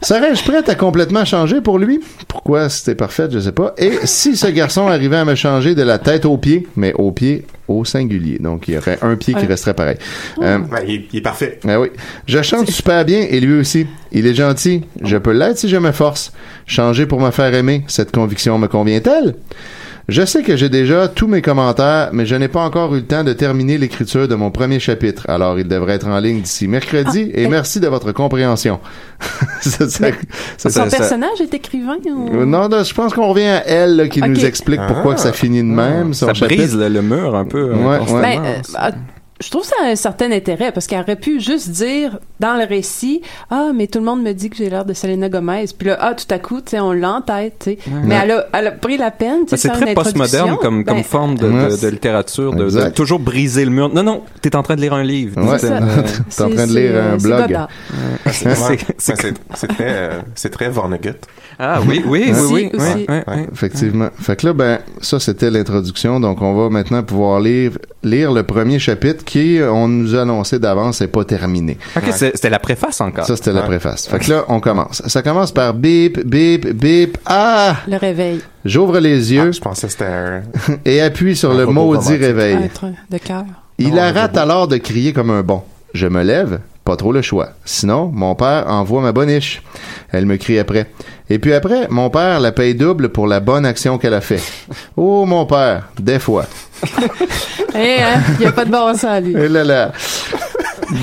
Serais-je 0.00 0.42
prête 0.42 0.68
à 0.68 0.74
complètement 0.74 1.24
changer 1.24 1.60
pour 1.60 1.78
lui? 1.78 2.00
Pourquoi 2.26 2.68
c'était 2.68 2.96
parfait, 2.96 3.28
je 3.30 3.38
sais 3.38 3.52
pas. 3.52 3.72
Et 3.78 3.92
si 4.04 4.34
ce 4.36 4.48
garçon 4.48 4.88
arrivait 4.88 5.18
à 5.18 5.24
me 5.24 5.36
changer 5.36 5.76
de 5.76 5.82
la 5.82 5.98
tête 6.00 6.24
aux 6.24 6.38
pieds, 6.38 6.66
mais 6.74 6.92
aux 6.94 7.12
pieds 7.12 7.44
au 7.68 7.84
singulier. 7.84 8.38
Donc, 8.40 8.66
il 8.66 8.74
y 8.74 8.78
aurait 8.78 8.98
un 9.02 9.14
pied 9.14 9.32
qui 9.34 9.46
resterait 9.46 9.74
pareil. 9.74 9.96
Euh, 10.42 10.58
Ben, 10.58 10.78
il, 10.88 10.94
est- 10.94 11.04
il 11.12 11.18
est 11.20 11.22
parfait. 11.22 11.60
ah 11.68 11.78
oui. 11.80 11.88
Je 12.26 12.42
chante 12.42 12.68
super 12.68 13.04
bien 13.04 13.24
et 13.30 13.38
lui 13.38 13.60
aussi. 13.60 13.86
Il 14.10 14.26
est 14.26 14.34
gentil. 14.34 14.82
Je 15.04 15.16
peux 15.18 15.30
l'être 15.32 15.58
si 15.58 15.68
je 15.68 15.76
me 15.76 15.92
force. 15.92 16.32
Changer 16.66 17.06
pour 17.06 17.20
me 17.20 17.30
faire 17.30 17.54
aimer. 17.54 17.84
Cette 17.86 18.10
conviction 18.10 18.58
me 18.58 18.66
convient-elle? 18.66 19.36
Je 20.08 20.24
sais 20.24 20.42
que 20.42 20.56
j'ai 20.56 20.68
déjà 20.68 21.06
tous 21.06 21.28
mes 21.28 21.42
commentaires, 21.42 22.10
mais 22.12 22.26
je 22.26 22.34
n'ai 22.34 22.48
pas 22.48 22.60
encore 22.60 22.92
eu 22.94 22.98
le 22.98 23.04
temps 23.06 23.22
de 23.22 23.32
terminer 23.32 23.78
l'écriture 23.78 24.26
de 24.26 24.34
mon 24.34 24.50
premier 24.50 24.80
chapitre. 24.80 25.24
Alors, 25.28 25.58
il 25.60 25.68
devrait 25.68 25.94
être 25.94 26.08
en 26.08 26.18
ligne 26.18 26.40
d'ici 26.40 26.66
mercredi 26.66 27.30
Ah, 27.32 27.38
et 27.38 27.42
eh. 27.44 27.48
merci 27.48 27.78
de 27.78 27.86
votre 27.86 28.10
compréhension. 28.12 28.80
Ça, 29.60 29.88
ça- 29.88 29.88
ça- 29.88 30.10
Ça, 30.58 30.70
Son 30.70 30.90
ça- 30.90 30.96
personnage 30.96 31.40
est 31.40 31.54
écrivain 31.54 31.96
ou... 32.06 32.28
Euh, 32.40 32.44
Non, 32.44 32.68
non, 32.68 32.82
je 32.82 32.92
pense 32.92 33.14
qu'on 33.14 33.28
revient 33.28 33.44
à 33.46 33.64
elle 33.66 33.94
là, 33.96 34.08
qui 34.08 34.20
nous 34.20 34.44
explique 34.44 34.80
pourquoi 34.88 35.12
Ah. 35.12 35.14
que 35.14 35.20
ça 35.20 35.32
finit 35.32 35.60
de 35.60 35.66
même. 35.66 36.12
son 36.14 36.26
Ça 36.26 36.34
chapitre. 36.34 36.60
brise 36.62 36.76
le, 36.76 36.88
le 36.88 37.02
mur 37.02 37.36
un 37.36 37.44
peu. 37.44 37.70
euh, 37.70 37.74
Ouais, 37.76 37.98
ouais. 38.12 38.20
Ben, 38.20 38.42
euh, 38.44 38.54
ah, 38.74 38.90
je 39.42 39.50
trouve 39.50 39.64
ça 39.64 39.74
a 39.82 39.86
un 39.88 39.96
certain 39.96 40.30
intérêt 40.32 40.72
parce 40.72 40.86
qu'elle 40.86 41.00
aurait 41.00 41.16
pu 41.16 41.40
juste 41.40 41.70
dire 41.70 42.18
dans 42.40 42.54
le 42.56 42.64
récit 42.64 43.22
ah 43.50 43.70
mais 43.74 43.86
tout 43.86 43.98
le 43.98 44.04
monde 44.04 44.22
me 44.22 44.32
dit 44.32 44.50
que 44.50 44.56
j'ai 44.56 44.70
l'air 44.70 44.84
de 44.84 44.94
Selena 44.94 45.28
Gomez 45.28 45.64
puis 45.76 45.88
là 45.88 45.98
ah 46.00 46.14
tout 46.14 46.32
à 46.32 46.38
coup 46.38 46.60
tu 46.60 46.70
sais 46.70 46.80
on 46.80 46.92
l'entête 46.92 47.54
tu 47.60 47.70
sais 47.72 47.78
mais 48.04 48.14
elle 48.22 48.30
a, 48.32 48.46
elle 48.54 48.66
a 48.68 48.72
pris 48.72 48.96
la 48.96 49.10
peine 49.10 49.44
tu 49.46 49.56
sais, 49.56 49.68
Ben, 49.68 49.74
c'est 49.74 49.84
très 49.84 49.94
postmoderne 49.94 50.56
comme, 50.56 50.84
comme 50.84 50.96
Ben, 50.96 51.04
forme 51.04 51.36
de, 51.36 51.46
Ouais. 51.48 51.68
de, 51.70 51.76
de 51.76 51.88
littérature, 51.88 52.54
de, 52.54 52.88
toujours 52.90 53.18
briser 53.18 53.64
le 53.64 53.70
mur. 53.70 53.92
Non, 53.92 54.02
non, 54.02 54.22
t'es 54.40 54.54
en 54.56 54.62
train 54.62 54.76
de 54.76 54.80
lire 54.80 54.94
un 54.94 55.02
livre. 55.02 55.40
Ouais. 55.42 55.62
Euh, 55.64 55.80
T'es 56.34 56.42
en 56.42 56.50
train 56.50 56.66
de 56.66 56.72
lire 56.78 57.02
un 57.02 57.16
blog. 57.16 57.58
C'est 58.30 58.54
très, 59.14 59.34
euh, 59.80 60.20
c'est 60.34 60.50
très 60.50 60.68
Vonnegut. 60.68 61.14
Ah 61.58 61.80
oui, 61.86 62.02
oui, 62.06 62.24
oui, 62.26 62.32
Aussi, 62.32 62.52
oui. 62.52 62.70
aussi. 62.72 62.84
ouais, 62.94 63.06
ouais, 63.08 63.24
ouais. 63.26 63.46
Effectivement. 63.52 64.08
Fait 64.18 64.36
que 64.36 64.46
là, 64.46 64.52
ben, 64.52 64.78
ça, 65.00 65.20
c'était 65.20 65.50
l'introduction. 65.50 66.18
Donc, 66.20 66.40
on 66.42 66.54
va 66.54 66.68
maintenant 66.70 67.02
pouvoir 67.02 67.40
lire, 67.40 67.72
lire 68.02 68.32
le 68.32 68.42
premier 68.42 68.78
chapitre 68.78 69.24
qui, 69.24 69.58
on 69.62 69.88
nous 69.88 70.14
a 70.14 70.22
annoncé 70.22 70.58
d'avance, 70.58 71.00
n'est 71.00 71.06
pas 71.08 71.24
terminé. 71.24 71.78
Ok, 71.96 72.04
c'était 72.12 72.50
la 72.50 72.58
préface 72.58 73.00
encore. 73.00 73.26
Ça, 73.26 73.36
c'était 73.36 73.52
la 73.52 73.62
préface. 73.62 74.06
Fait 74.08 74.18
que 74.18 74.30
là, 74.30 74.44
on 74.48 74.60
commence. 74.60 75.02
Ça 75.06 75.22
commence 75.22 75.52
par 75.52 75.74
bip, 75.74 76.24
bip, 76.26 76.68
bip. 76.72 77.18
Ah! 77.26 77.76
le 77.88 77.96
réveil 77.96 78.40
J'ouvre 78.64 78.98
les 79.00 79.32
Ah, 79.38 79.44
yeux 79.44 79.52
je 79.52 79.60
pensais 79.60 79.86
que 79.88 79.92
c'était 79.92 80.04
un... 80.06 80.42
et 80.84 81.00
appuie 81.00 81.34
sur 81.36 81.50
Un 81.50 81.58
le 81.58 81.66
maudit 81.66 82.16
réveil. 82.16 82.54
un 82.54 82.92
de 83.10 83.18
cœur 83.18 83.44
Il 83.78 83.94
Non, 83.94 84.02
arrête 84.02 84.36
alors 84.36 84.68
de 84.68 84.76
crier 84.76 85.12
comme 85.12 85.30
un 85.30 85.42
bon. 85.42 85.62
Je 85.94 86.06
me 86.06 86.22
lève, 86.22 86.60
pas 86.92 86.96
trop 86.96 87.12
le 87.12 87.22
choix. 87.22 87.48
Sinon, 87.64 88.10
mon 88.12 88.34
père 88.34 88.66
envoie 88.68 89.00
ma 89.00 89.12
boniche. 89.12 89.62
Elle 90.10 90.26
me 90.26 90.36
crie 90.36 90.58
après. 90.58 90.90
Et 91.30 91.38
puis 91.38 91.54
après, 91.54 91.88
mon 91.88 92.10
père 92.10 92.38
la 92.38 92.52
paye 92.52 92.74
double 92.74 93.08
pour 93.08 93.26
la 93.26 93.40
bonne 93.40 93.64
action 93.64 93.96
qu'elle 93.96 94.12
a 94.12 94.20
fait. 94.20 94.42
Oh, 94.98 95.24
mon 95.24 95.46
père, 95.46 95.88
des 95.98 96.18
fois. 96.18 96.44
Eh, 97.74 98.02
hein, 98.02 98.20
il 98.34 98.40
n'y 98.40 98.44
a 98.44 98.52
pas 98.52 98.66
de 98.66 98.70
bon 98.70 98.94
sens, 98.94 99.22
lui. 99.22 99.32
Et 99.32 99.48
là 99.48 99.64
là. 99.64 99.92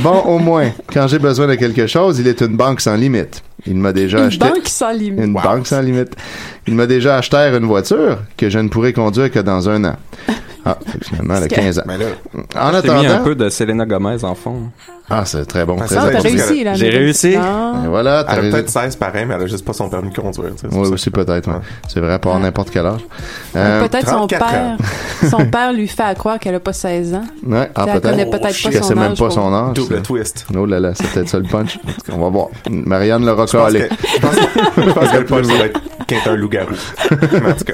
Bon, 0.04 0.20
au 0.28 0.38
moins, 0.38 0.70
quand 0.94 1.08
j'ai 1.08 1.18
besoin 1.18 1.48
de 1.48 1.56
quelque 1.56 1.88
chose, 1.88 2.20
il 2.20 2.28
est 2.28 2.42
une 2.42 2.56
banque 2.56 2.80
sans 2.80 2.94
limite. 2.96 3.42
Il 3.66 3.78
m'a 3.78 3.92
déjà 3.92 4.20
Une 4.20 4.26
acheté... 4.26 4.48
banque 4.48 4.68
sans 4.68 4.92
limite. 4.92 5.26
Une 5.26 5.34
banque 5.34 5.66
sans 5.66 5.82
limite. 5.82 6.16
Il 6.68 6.76
m'a 6.76 6.86
déjà 6.86 7.16
acheté 7.18 7.38
une 7.38 7.66
voiture 7.66 8.20
que 8.38 8.52
je 8.52 8.60
ne 8.60 8.70
pourrai 8.70 8.94
conduire 8.94 9.32
que 9.32 9.40
dans 9.40 9.68
un 9.68 9.84
an. 9.84 9.96
Ah, 10.66 10.78
finalement, 11.02 11.36
elle 11.36 11.44
a 11.44 11.48
15 11.48 11.80
ans. 11.80 11.84
Mais 11.88 11.98
là, 11.98 12.06
En 12.36 12.72
T'as 12.72 12.82
mis 12.82 13.06
un 13.06 13.10
attendant... 13.12 13.24
peu 13.24 13.36
de 13.36 13.50
Selena 13.50 13.86
Gomez 13.86 14.24
en 14.24 14.36
fond. 14.36 14.64
Ah, 15.10 15.26
c'est 15.26 15.46
très 15.46 15.66
bon. 15.66 15.78
Ah, 15.82 15.86
très 15.86 15.96
t'as 15.96 16.20
réussi, 16.20 16.64
là. 16.64 16.74
J'ai 16.76 16.90
réussi. 16.90 17.30
Et 17.30 17.88
voilà, 17.88 18.26
elle 18.30 18.40
a 18.40 18.42
peut-être 18.42 18.70
16 18.70 18.96
pareil, 18.98 19.26
mais 19.26 19.34
elle 19.36 19.44
a 19.44 19.48
juste 19.48 19.66
pas 19.66 19.74
son 19.74 19.90
permis 19.90 20.12
de 20.12 20.16
conduire. 20.16 20.52
Oui, 20.72 20.88
aussi 20.90 21.10
peut-être. 21.10 21.50
ouais. 21.50 21.60
C'est 21.88 22.00
vrai, 22.00 22.20
pas 22.20 22.36
à 22.36 22.40
n'importe 22.40 22.70
quel 22.70 22.86
âge. 22.86 23.02
Euh, 23.56 23.88
Peut-être 23.88 24.08
son 24.08 24.28
34 24.28 24.52
père. 24.52 24.78
son 25.30 25.46
père 25.46 25.74
lui 25.74 25.88
fait 25.88 26.04
à 26.04 26.14
croire 26.14 26.38
qu'elle 26.38 26.56
a 26.56 26.60
pas 26.60 26.74
16 26.74 27.14
ans. 27.16 27.24
ouais, 27.48 27.70
ah, 27.74 27.86
Elle 27.88 28.02
connaît 28.02 28.26
peut-être. 28.26 28.42
peut-être 28.42 28.64
pas 28.64 28.70
Que 28.70 28.78
son 28.78 28.84
c'est 28.84 28.96
même 28.96 29.12
âge 29.12 29.20
pas 29.20 29.30
son 29.32 29.54
âge. 29.54 29.74
Double 29.74 30.02
twist. 30.02 30.46
Oh 30.56 30.66
là 30.66 30.80
là, 30.80 30.92
c'est 30.94 31.08
peut-être 31.12 31.30
ça 31.30 31.40
le 31.40 31.46
punch. 31.46 31.80
On 32.12 32.20
va 32.20 32.30
voir. 32.30 32.48
Marianne 32.70 33.26
calé. 33.52 33.88
que, 33.88 33.96
je 34.16 34.20
pense, 34.92 35.10
que 35.10 35.18
le 35.18 35.26
punch 35.26 35.46
va 35.46 35.66
être 35.66 35.80
qu'un 36.06 36.36
loup-garou. 36.36 36.74
En 37.12 37.54
tout 37.54 37.66
cas, 37.66 37.74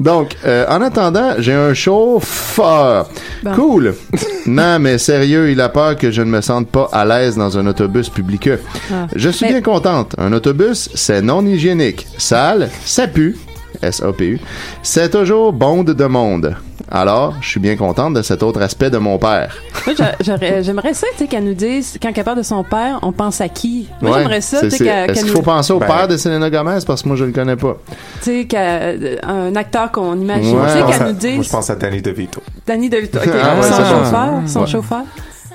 Donc, 0.00 0.36
euh, 0.44 0.66
en 0.68 0.82
attendant, 0.82 1.34
j'ai 1.38 1.52
un 1.52 1.72
chauffeur. 1.74 3.08
Bon. 3.42 3.52
Cool. 3.54 3.94
non, 4.46 4.78
mais 4.80 4.98
sérieux, 4.98 5.50
il 5.50 5.60
a 5.60 5.68
peur 5.68 5.96
que 5.96 6.10
je 6.10 6.22
ne 6.22 6.30
me 6.30 6.40
sente 6.40 6.68
pas 6.68 6.88
à 6.92 7.04
l'aise 7.04 7.36
dans 7.36 7.56
un 7.58 7.66
autobus 7.66 8.08
public. 8.08 8.48
Ah. 8.92 9.06
Je 9.14 9.28
suis 9.30 9.46
Mais- 9.46 9.52
bien 9.52 9.62
contente. 9.62 10.14
Un 10.18 10.32
autobus, 10.32 10.88
c'est 10.94 11.22
non 11.22 11.44
hygiénique. 11.46 12.06
Sale, 12.18 12.70
ça 12.84 13.06
pue. 13.06 13.36
S-A-P-U. 13.82 14.40
C'est 14.82 15.10
toujours 15.10 15.52
bonde 15.52 15.90
de 15.90 16.04
monde. 16.06 16.56
Alors, 16.90 17.34
je 17.40 17.48
suis 17.48 17.60
bien 17.60 17.76
contente 17.76 18.14
de 18.14 18.22
cet 18.22 18.42
autre 18.42 18.60
aspect 18.60 18.90
de 18.90 18.98
mon 18.98 19.18
père. 19.18 19.56
Moi, 19.86 19.94
j'aurais- 20.20 20.62
j'aimerais 20.62 20.94
ça, 20.94 21.06
tu 21.12 21.18
sais, 21.18 21.26
qu'elle 21.26 21.44
nous 21.44 21.54
dise, 21.54 21.98
quand 22.00 22.10
elle 22.14 22.24
parle 22.24 22.38
de 22.38 22.42
son 22.42 22.62
père, 22.62 22.98
on 23.02 23.10
pense 23.12 23.40
à 23.40 23.48
qui? 23.48 23.88
Moi, 24.00 24.12
Ouais, 24.12 24.18
j'aimerais 24.18 24.40
ça, 24.40 24.60
tu 24.60 24.70
sais, 24.70 24.84
qu'elle 24.84 25.10
Est-ce 25.10 25.20
qu'il 25.24 25.30
faut 25.32 25.38
nous, 25.38 25.44
penser 25.44 25.72
au 25.72 25.78
Ben- 25.78 25.86
père 25.86 26.08
de 26.08 26.16
Selena 26.16 26.50
Gomez? 26.50 26.78
Parce 26.86 27.02
que 27.02 27.08
moi, 27.08 27.16
je 27.16 27.24
le 27.24 27.32
connais 27.32 27.56
pas. 27.56 27.76
tu 28.22 28.40
sais, 28.40 28.44
qu'elle- 28.46 29.18
un 29.22 29.54
acteur 29.56 29.90
qu'on 29.92 30.14
imagine, 30.20 30.56
Ouais. 30.58 30.66
tu 30.66 30.72
sais, 30.72 30.78
je 30.78 30.82
pense 30.84 30.92
qu'elle 30.92 31.02
à- 31.02 31.06
nous 31.06 31.12
moi, 31.12 31.20
je 31.32 31.38
dise, 31.40 31.48
pense 31.48 31.70
à 31.70 31.74
Danny 31.76 32.02
DeVito. 32.02 32.42
Danny 32.66 32.88
DeVito, 32.90 33.18
ok, 33.18 33.28
Ah, 33.42 33.56
ouais, 33.56 33.62
son 33.62 33.76
chauffeur, 33.84 34.30
son 34.46 34.60
Ouais. 34.60 34.66
chauffeur. 34.66 35.02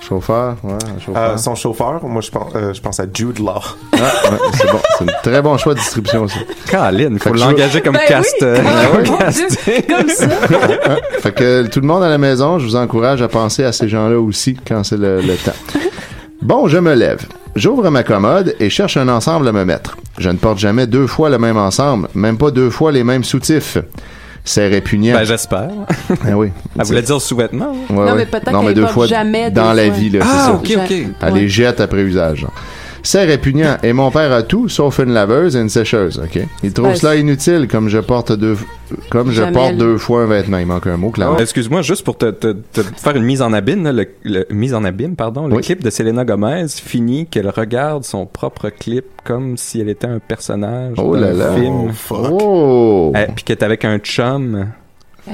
Chauffeur, 0.01 0.55
ouais, 0.63 0.73
un 0.73 0.99
chauffeur. 0.99 1.23
Euh, 1.31 1.37
son 1.37 1.55
chauffeur, 1.55 2.03
moi, 2.03 2.21
je 2.21 2.31
pense, 2.31 2.51
euh, 2.55 2.73
je 2.73 2.81
pense 2.81 2.99
à 2.99 3.03
Jude 3.13 3.39
Law. 3.39 3.59
Ah, 3.93 3.97
ouais, 3.97 4.37
c'est 4.53 4.71
bon. 4.71 4.79
C'est 4.97 5.03
un 5.03 5.13
très 5.21 5.41
bon 5.41 5.57
choix 5.57 5.73
de 5.75 5.79
distribution, 5.79 6.23
aussi. 6.23 6.37
Caroline, 6.69 7.09
il 7.13 7.19
faut 7.19 7.25
Fait 7.25 7.31
que 7.31 7.37
je- 7.37 7.43
l'engager 7.45 7.81
comme 7.81 7.93
Ben 7.93 8.07
cast. 8.07 8.35
oui. 8.41 8.47
euh, 8.47 8.63
comme 8.95 9.05
mon 9.11 9.17
cast. 9.17 9.63
Dieu, 9.65 9.75
comme 9.87 10.09
ça. 10.09 10.27
Fait 11.19 11.31
que 11.33 11.67
tout 11.67 11.81
le 11.81 11.87
monde 11.87 12.01
à 12.03 12.09
la 12.09 12.17
maison, 12.17 12.57
je 12.59 12.65
vous 12.65 12.75
encourage 12.75 13.21
à 13.21 13.27
penser 13.27 13.63
à 13.63 13.71
ces 13.71 13.87
gens-là 13.89 14.19
aussi 14.19 14.57
quand 14.67 14.83
c'est 14.83 14.97
le, 14.97 15.21
le 15.21 15.35
temps. 15.35 15.51
Bon, 16.41 16.67
je 16.67 16.77
me 16.77 16.93
lève. 16.95 17.19
J'ouvre 17.55 17.89
ma 17.89 18.03
commode 18.03 18.55
et 18.59 18.69
cherche 18.69 18.95
un 18.95 19.09
ensemble 19.09 19.47
à 19.47 19.51
me 19.51 19.65
mettre. 19.65 19.97
Je 20.17 20.29
ne 20.29 20.37
porte 20.37 20.57
jamais 20.59 20.87
deux 20.87 21.07
fois 21.07 21.29
le 21.29 21.37
même 21.37 21.57
ensemble, 21.57 22.07
même 22.15 22.37
pas 22.37 22.51
deux 22.51 22.69
fois 22.69 22.91
les 22.91 23.03
mêmes 23.03 23.23
soutifs. 23.25 23.77
C'est 24.49 24.67
répugnant. 24.67 25.13
Ben, 25.13 25.23
j'espère. 25.25 25.69
ah 26.09 26.35
oui. 26.35 26.49
Elle 26.79 26.85
voulait 26.85 27.03
dire 27.03 27.21
sous-vêtements. 27.21 27.71
Ouais, 27.71 27.95
Non, 27.95 28.01
ouais. 28.05 28.15
mais 28.15 28.25
peut-être 28.25 28.59
qu'elle 28.63 28.73
deux 28.73 28.87
fois 28.87 29.05
jamais 29.05 29.51
dans 29.51 29.73
la 29.73 29.89
vie, 29.89 30.09
là, 30.09 30.21
Ah, 30.23 30.27
c'est 30.27 30.71
ça. 30.73 30.79
ok, 30.79 30.83
ok. 30.85 30.97
Elle 31.21 31.33
Ouais. 31.33 31.39
les 31.41 31.47
jette 31.49 31.79
après 31.79 32.01
usage. 32.01 32.47
C'est 33.03 33.23
répugnant. 33.25 33.77
Et 33.83 33.93
mon 33.93 34.11
père 34.11 34.31
a 34.31 34.43
tout, 34.43 34.69
sauf 34.69 34.99
une 34.99 35.13
laveuse 35.13 35.55
et 35.55 35.61
une 35.61 35.69
sécheuse, 35.69 36.19
ok? 36.23 36.41
Il 36.63 36.73
trouve 36.73 36.95
cela 36.95 37.15
inutile, 37.15 37.67
comme 37.69 37.87
je 37.89 37.97
porte 37.99 38.31
deux, 38.31 38.57
comme 39.09 39.31
je 39.31 39.43
porte 39.43 39.75
deux 39.77 39.97
fois 39.97 40.23
un 40.23 40.25
vêtement. 40.25 40.57
Il 40.57 40.65
manque 40.65 40.87
un 40.87 40.97
mot, 40.97 41.09
clairement. 41.09 41.37
Excuse-moi, 41.37 41.81
juste 41.81 42.03
pour 42.03 42.17
te, 42.17 42.31
te- 42.31 42.53
te 42.73 42.81
faire 42.81 43.15
une 43.15 43.23
mise 43.23 43.41
en 43.41 43.53
abîme, 43.53 43.83
là, 43.83 43.91
le, 43.93 44.07
le- 44.23 44.45
mise 44.51 44.73
en 44.73 44.83
abîme, 44.83 45.15
pardon, 45.15 45.47
le 45.47 45.55
Oui. 45.55 45.61
clip 45.61 45.83
de 45.83 45.89
Selena 45.89 46.25
Gomez 46.25 46.65
finit 46.67 47.25
qu'elle 47.27 47.49
regarde 47.49 48.03
son 48.03 48.25
propre 48.25 48.69
clip 48.69 49.05
comme 49.23 49.57
si 49.57 49.79
elle 49.79 49.89
était 49.89 50.07
un 50.07 50.19
personnage 50.19 50.95
Oh 50.97 51.15
d'un 51.15 51.21
là 51.21 51.33
là. 51.33 51.53
film. 51.55 51.91
Oh! 52.11 53.13
Euh, 53.15 53.25
Puis 53.35 53.43
qu'elle 53.43 53.57
est 53.57 53.63
avec 53.63 53.85
un 53.85 53.97
chum. 53.99 54.67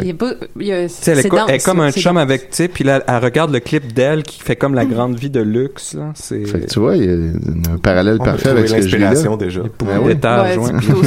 Il 0.02 0.08
y 0.08 0.72
a- 0.72 0.78
elle, 0.78 0.84
est 0.86 0.88
dense, 0.88 1.02
elle 1.08 1.20
est 1.56 1.64
comme 1.66 1.80
un 1.80 1.92
chum 1.92 2.14
dense. 2.16 2.22
avec, 2.24 2.42
tu 2.50 2.56
sais, 2.56 2.68
puis 2.68 2.84
là, 2.84 3.02
elle 3.08 3.18
regarde 3.24 3.52
le 3.52 3.60
clip 3.60 3.94
d'elle 3.94 4.24
qui 4.24 4.42
fait 4.42 4.56
comme 4.56 4.74
la 4.76 4.86
grande 4.86 5.18
vie 5.18 5.30
de 5.30 5.42
luxe, 5.42 5.94
là. 5.94 6.12
C'est 6.16 6.46
Fait 6.46 6.60
que 6.62 6.66
tu 6.68 6.80
vois, 6.80 6.96
il 6.98 7.04
y 7.06 7.10
a 7.10 7.72
un 7.74 7.78
parallèle 7.78 8.18
On 8.20 8.24
parfait 8.26 8.50
avec 8.50 8.68
ce 8.68 8.74
que 8.74 8.80
là. 8.98 9.10
l'inspiration 9.10 9.38
déjà. 9.38 9.62
pour 9.78 9.88
Ouais. 9.88 10.16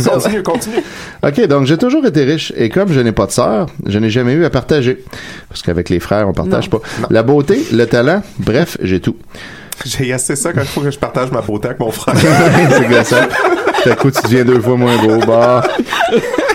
Continue, 0.04 0.42
continue. 0.42 0.76
OK, 1.22 1.46
donc 1.46 1.66
j'ai 1.66 1.76
toujours 1.78 2.04
été 2.06 2.24
riche 2.24 2.52
et 2.56 2.68
comme 2.68 2.92
je 2.92 3.00
n'ai 3.00 3.12
pas 3.12 3.26
de 3.26 3.32
sœur, 3.32 3.66
je 3.86 3.98
n'ai 3.98 4.10
jamais 4.10 4.32
eu 4.32 4.44
à 4.44 4.50
partager. 4.50 5.04
Parce 5.48 5.62
qu'avec 5.62 5.88
les 5.88 6.00
frères, 6.00 6.28
on 6.28 6.32
partage 6.32 6.70
Non. 6.70 6.78
pas. 6.78 6.86
La 7.10 7.22
beauté, 7.22 7.64
le 7.72 7.84
talent, 7.86 8.22
bref, 8.38 8.76
j'ai 8.82 9.00
tout. 9.00 9.16
J'ai 9.84 10.12
assez 10.12 10.34
ça 10.34 10.52
quand 10.52 10.62
il 10.62 10.66
faut 10.66 10.80
que 10.80 10.90
je 10.90 10.98
partage 10.98 11.30
ma 11.30 11.40
beauté 11.40 11.68
avec 11.68 11.78
mon 11.78 11.92
frère. 11.92 12.16
C'est 12.70 12.88
glaçant. 12.88 13.16
Tout 13.84 13.90
à 13.90 13.94
coup, 13.94 14.10
tu 14.10 14.20
deviens 14.24 14.44
deux 14.44 14.60
fois 14.60 14.76
moins 14.76 14.96
beau. 15.00 15.20
Bah. 15.24 15.62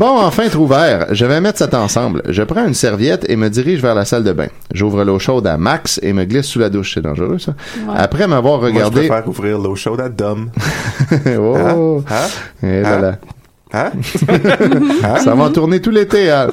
Bon, 0.00 0.18
enfin, 0.18 0.48
trou 0.48 0.66
vert. 0.66 1.08
Je 1.10 1.26
vais 1.26 1.42
mettre 1.42 1.58
ça 1.58 1.68
ensemble. 1.78 2.22
Je 2.26 2.42
prends 2.42 2.66
une 2.66 2.72
serviette 2.72 3.26
et 3.28 3.36
me 3.36 3.50
dirige 3.50 3.82
vers 3.82 3.94
la 3.94 4.06
salle 4.06 4.24
de 4.24 4.32
bain. 4.32 4.46
J'ouvre 4.72 5.04
l'eau 5.04 5.18
chaude 5.18 5.46
à 5.46 5.58
max 5.58 6.00
et 6.02 6.14
me 6.14 6.24
glisse 6.24 6.46
sous 6.46 6.58
la 6.58 6.70
douche. 6.70 6.94
C'est 6.94 7.02
dangereux, 7.02 7.38
ça. 7.38 7.52
Ouais. 7.86 7.96
Après 7.98 8.26
m'avoir 8.26 8.60
Moi, 8.60 8.70
je 8.70 8.74
regardé... 8.76 9.08
préfère 9.08 9.28
ouvrir 9.28 9.58
l'eau 9.58 9.76
chaude 9.76 10.00
à 10.00 10.08
Dom. 10.08 10.50
oh! 11.38 12.02
Hein? 12.08 12.66
Et 12.66 12.80
là, 12.80 12.98
là. 12.98 13.18
Hein? 13.74 13.90
Ça 15.22 15.34
va 15.34 15.50
tourner 15.50 15.82
tout 15.82 15.90
l'été, 15.90 16.30
hein. 16.30 16.48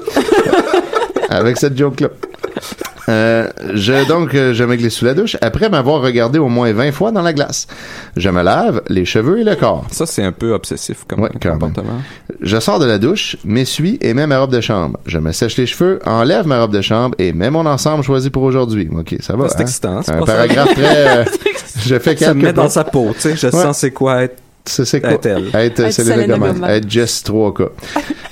Avec 1.29 1.57
cette 1.57 1.77
joke-là. 1.77 2.09
Euh, 3.09 3.47
je, 3.73 4.05
donc, 4.07 4.35
euh, 4.35 4.53
je 4.53 4.63
me 4.65 4.75
glisse 4.75 4.95
sous 4.95 5.05
la 5.05 5.13
douche 5.13 5.37
après 5.41 5.69
m'avoir 5.69 6.01
regardé 6.01 6.39
au 6.39 6.49
moins 6.49 6.71
20 6.73 6.91
fois 6.91 7.11
dans 7.11 7.21
la 7.21 7.31
glace. 7.33 7.67
Je 8.17 8.29
me 8.29 8.41
lave 8.43 8.81
les 8.89 9.05
cheveux 9.05 9.39
et 9.39 9.43
le 9.43 9.55
corps. 9.55 9.85
Ça, 9.91 10.05
c'est 10.05 10.23
un 10.23 10.31
peu 10.33 10.51
obsessif 10.53 11.05
comme 11.07 11.21
Ouais, 11.21 11.29
quand 11.41 11.49
même. 11.49 11.59
comportement. 11.59 12.01
Je 12.41 12.59
sors 12.59 12.79
de 12.79 12.85
la 12.85 12.97
douche, 12.97 13.37
m'essuie 13.45 13.97
et 14.01 14.13
mets 14.13 14.27
ma 14.27 14.39
robe 14.39 14.51
de 14.51 14.59
chambre. 14.61 14.99
Je 15.05 15.19
me 15.19 15.31
sèche 15.31 15.55
les 15.57 15.65
cheveux, 15.65 15.99
enlève 16.05 16.47
ma 16.47 16.59
robe 16.59 16.73
de 16.73 16.81
chambre 16.81 17.15
et 17.17 17.31
mets 17.33 17.49
mon 17.49 17.65
ensemble 17.65 18.03
choisi 18.03 18.29
pour 18.29 18.43
aujourd'hui. 18.43 18.89
Ok, 18.93 19.15
ça 19.21 19.35
va. 19.35 19.47
C'est 19.47 19.57
hein? 19.57 19.61
excitant, 19.61 19.97
Un 19.99 20.03
ça. 20.03 20.13
paragraphe 20.13 20.73
très. 20.73 21.17
euh, 21.19 21.25
je 21.85 21.99
fais 21.99 22.17
Ça 22.17 22.33
me 22.33 22.41
met 22.43 22.53
dans 22.53 22.69
sa 22.69 22.83
peau, 22.83 23.11
tu 23.13 23.21
sais. 23.21 23.35
Je 23.37 23.47
Ouais. 23.47 23.63
sens 23.63 23.77
c'est 23.77 23.91
quoi 23.91 24.23
être 24.23 24.35
C'est 24.67 24.85
c'est 24.85 25.01
quoi? 25.01 25.11
Être 25.13 25.25
elle. 25.25 25.47
Être, 25.53 25.79
Être 25.81 25.91
Selena 25.91 26.15
Selena 26.23 26.37
Gomez. 26.37 26.53
Gomez. 26.59 26.67
Être 26.73 26.89
Jess 26.89 27.23
3K. 27.25 27.69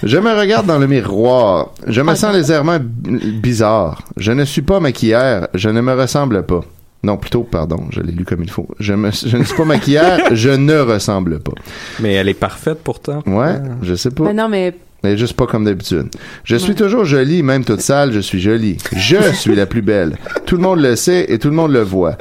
Je 0.04 0.18
me 0.18 0.34
regarde 0.40 0.66
dans 0.68 0.78
le 0.80 0.88
miroir. 0.88 1.72
Je 1.88 2.02
me 2.02 2.12
Ah, 2.12 2.16
sens 2.16 2.34
légèrement 2.36 2.78
bizarre. 2.82 4.02
Je 4.18 4.32
ne 4.32 4.46
suis 4.46 4.62
pas 4.62 4.80
maquillère. 4.80 5.48
Je 5.54 5.70
ne 5.70 5.82
me 5.82 5.94
ressemble 5.94 6.44
pas. 6.46 6.62
Non, 7.04 7.18
plutôt, 7.18 7.44
pardon, 7.44 7.86
je 7.92 8.02
l'ai 8.02 8.12
lu 8.12 8.26
comme 8.26 8.42
il 8.42 8.50
faut. 8.50 8.68
Je, 8.80 8.94
me, 8.94 9.12
je 9.12 9.38
ne 9.38 9.44
suis 9.44 9.56
pas 9.56 9.66
maquillère. 9.66 10.20
je 10.32 10.50
ne 10.50 10.80
ressemble 10.80 11.40
pas. 11.40 11.52
Mais 12.00 12.14
elle 12.14 12.30
est 12.30 12.34
parfaite 12.34 12.80
pourtant. 12.84 13.22
Ouais, 13.28 13.56
je 13.84 13.94
sais 13.96 14.10
pas. 14.10 14.24
Mais 14.24 14.34
non, 14.34 14.50
mais 14.50 14.74
Mais 15.04 15.16
juste 15.18 15.34
pas 15.34 15.46
comme 15.46 15.66
d'habitude. 15.66 16.08
Je 16.44 16.56
suis 16.56 16.72
Ouais. 16.72 16.76
toujours 16.76 17.06
jolie, 17.06 17.44
même 17.44 17.64
toute 17.64 17.82
sale, 17.82 18.12
je 18.12 18.20
suis 18.20 18.42
jolie. 18.42 18.78
Je 18.96 19.18
suis 19.34 19.54
la 19.56 19.68
plus 19.68 19.84
belle. 19.84 20.18
Tout 20.48 20.56
le 20.58 20.64
monde 20.64 20.80
le 20.82 20.96
sait 20.96 21.26
et 21.30 21.38
tout 21.38 21.50
le 21.50 21.56
monde 21.56 21.72
le 21.74 21.82
voit. 21.82 22.18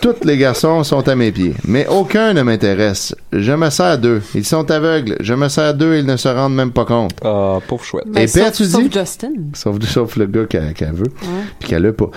Tous 0.00 0.14
les 0.24 0.36
garçons 0.38 0.84
sont 0.84 1.08
à 1.08 1.16
mes 1.16 1.32
pieds, 1.32 1.54
mais 1.66 1.86
aucun 1.88 2.32
ne 2.32 2.42
m'intéresse. 2.42 3.16
Je 3.32 3.52
me 3.52 3.68
sers 3.68 3.98
d'eux. 3.98 4.22
Ils 4.34 4.44
sont 4.44 4.70
aveugles. 4.70 5.16
Je 5.18 5.34
me 5.34 5.48
sers 5.48 5.74
d'eux 5.74 5.94
et 5.94 5.98
ils 6.00 6.06
ne 6.06 6.16
se 6.16 6.28
rendent 6.28 6.54
même 6.54 6.70
pas 6.70 6.84
compte. 6.84 7.12
Ah, 7.24 7.58
pauvre 7.66 7.82
chouette. 7.84 8.04
mais 8.06 8.22
Épais, 8.24 8.28
sauf, 8.44 8.52
tu 8.52 8.64
sauf 8.64 8.82
dis? 8.84 8.90
Justin. 8.92 9.30
Sauf, 9.54 9.76
sauf 9.88 10.16
le 10.16 10.26
gars 10.26 10.44
qu'elle 10.46 10.72
veut, 10.92 11.02
Ouais. 11.22 11.42
puis 11.58 11.68
qu'elle 11.70 11.84
a 11.86 11.92
pas. 11.92 12.10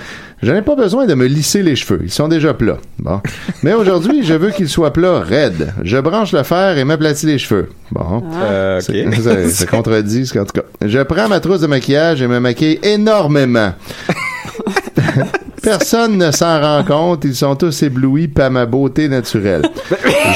Je 0.44 0.52
n'ai 0.52 0.62
pas 0.62 0.76
besoin 0.76 1.08
de 1.08 1.16
me 1.16 1.26
lisser 1.26 1.64
les 1.64 1.76
cheveux. 1.76 2.02
Ils 2.04 2.12
sont 2.12 2.28
déjà 2.28 2.54
plats. 2.54 2.78
Bon. 3.00 3.20
Mais 3.64 3.74
aujourd'hui, 3.74 4.24
je 4.24 4.36
veux 4.36 4.52
qu'ils 4.52 4.70
soient 4.70 4.94
plats, 4.94 5.20
raides. 5.22 5.74
Je 5.84 5.98
branche 5.98 6.34
le 6.34 6.44
fer 6.44 6.78
et 6.78 6.84
m'aplatis 6.84 7.26
les 7.26 7.40
cheveux. 7.40 7.70
Bon. 7.92 8.22
Euh, 8.44 8.78
ok. 8.80 8.84
C'est- 8.86 9.22
Ça, 9.22 9.50
ça 9.50 9.66
contredit, 9.66 10.28
ce 10.28 10.34
qu'en 10.34 10.46
tout 10.46 10.54
cas. 10.54 10.68
Je 10.86 11.00
prends 11.00 11.28
ma 11.28 11.40
trousse 11.40 11.62
de 11.62 11.68
maquillage 11.68 12.22
et 12.22 12.28
me 12.28 12.40
maquille 12.40 12.80
énormément. 12.84 13.74
Personne 15.62 16.18
ne 16.18 16.32
s'en 16.32 16.60
rend 16.60 16.84
compte, 16.84 17.24
ils 17.24 17.36
sont 17.36 17.56
tous 17.56 17.84
éblouis 17.84 18.28
par 18.28 18.50
ma 18.50 18.66
beauté 18.66 19.08
naturelle. 19.08 19.62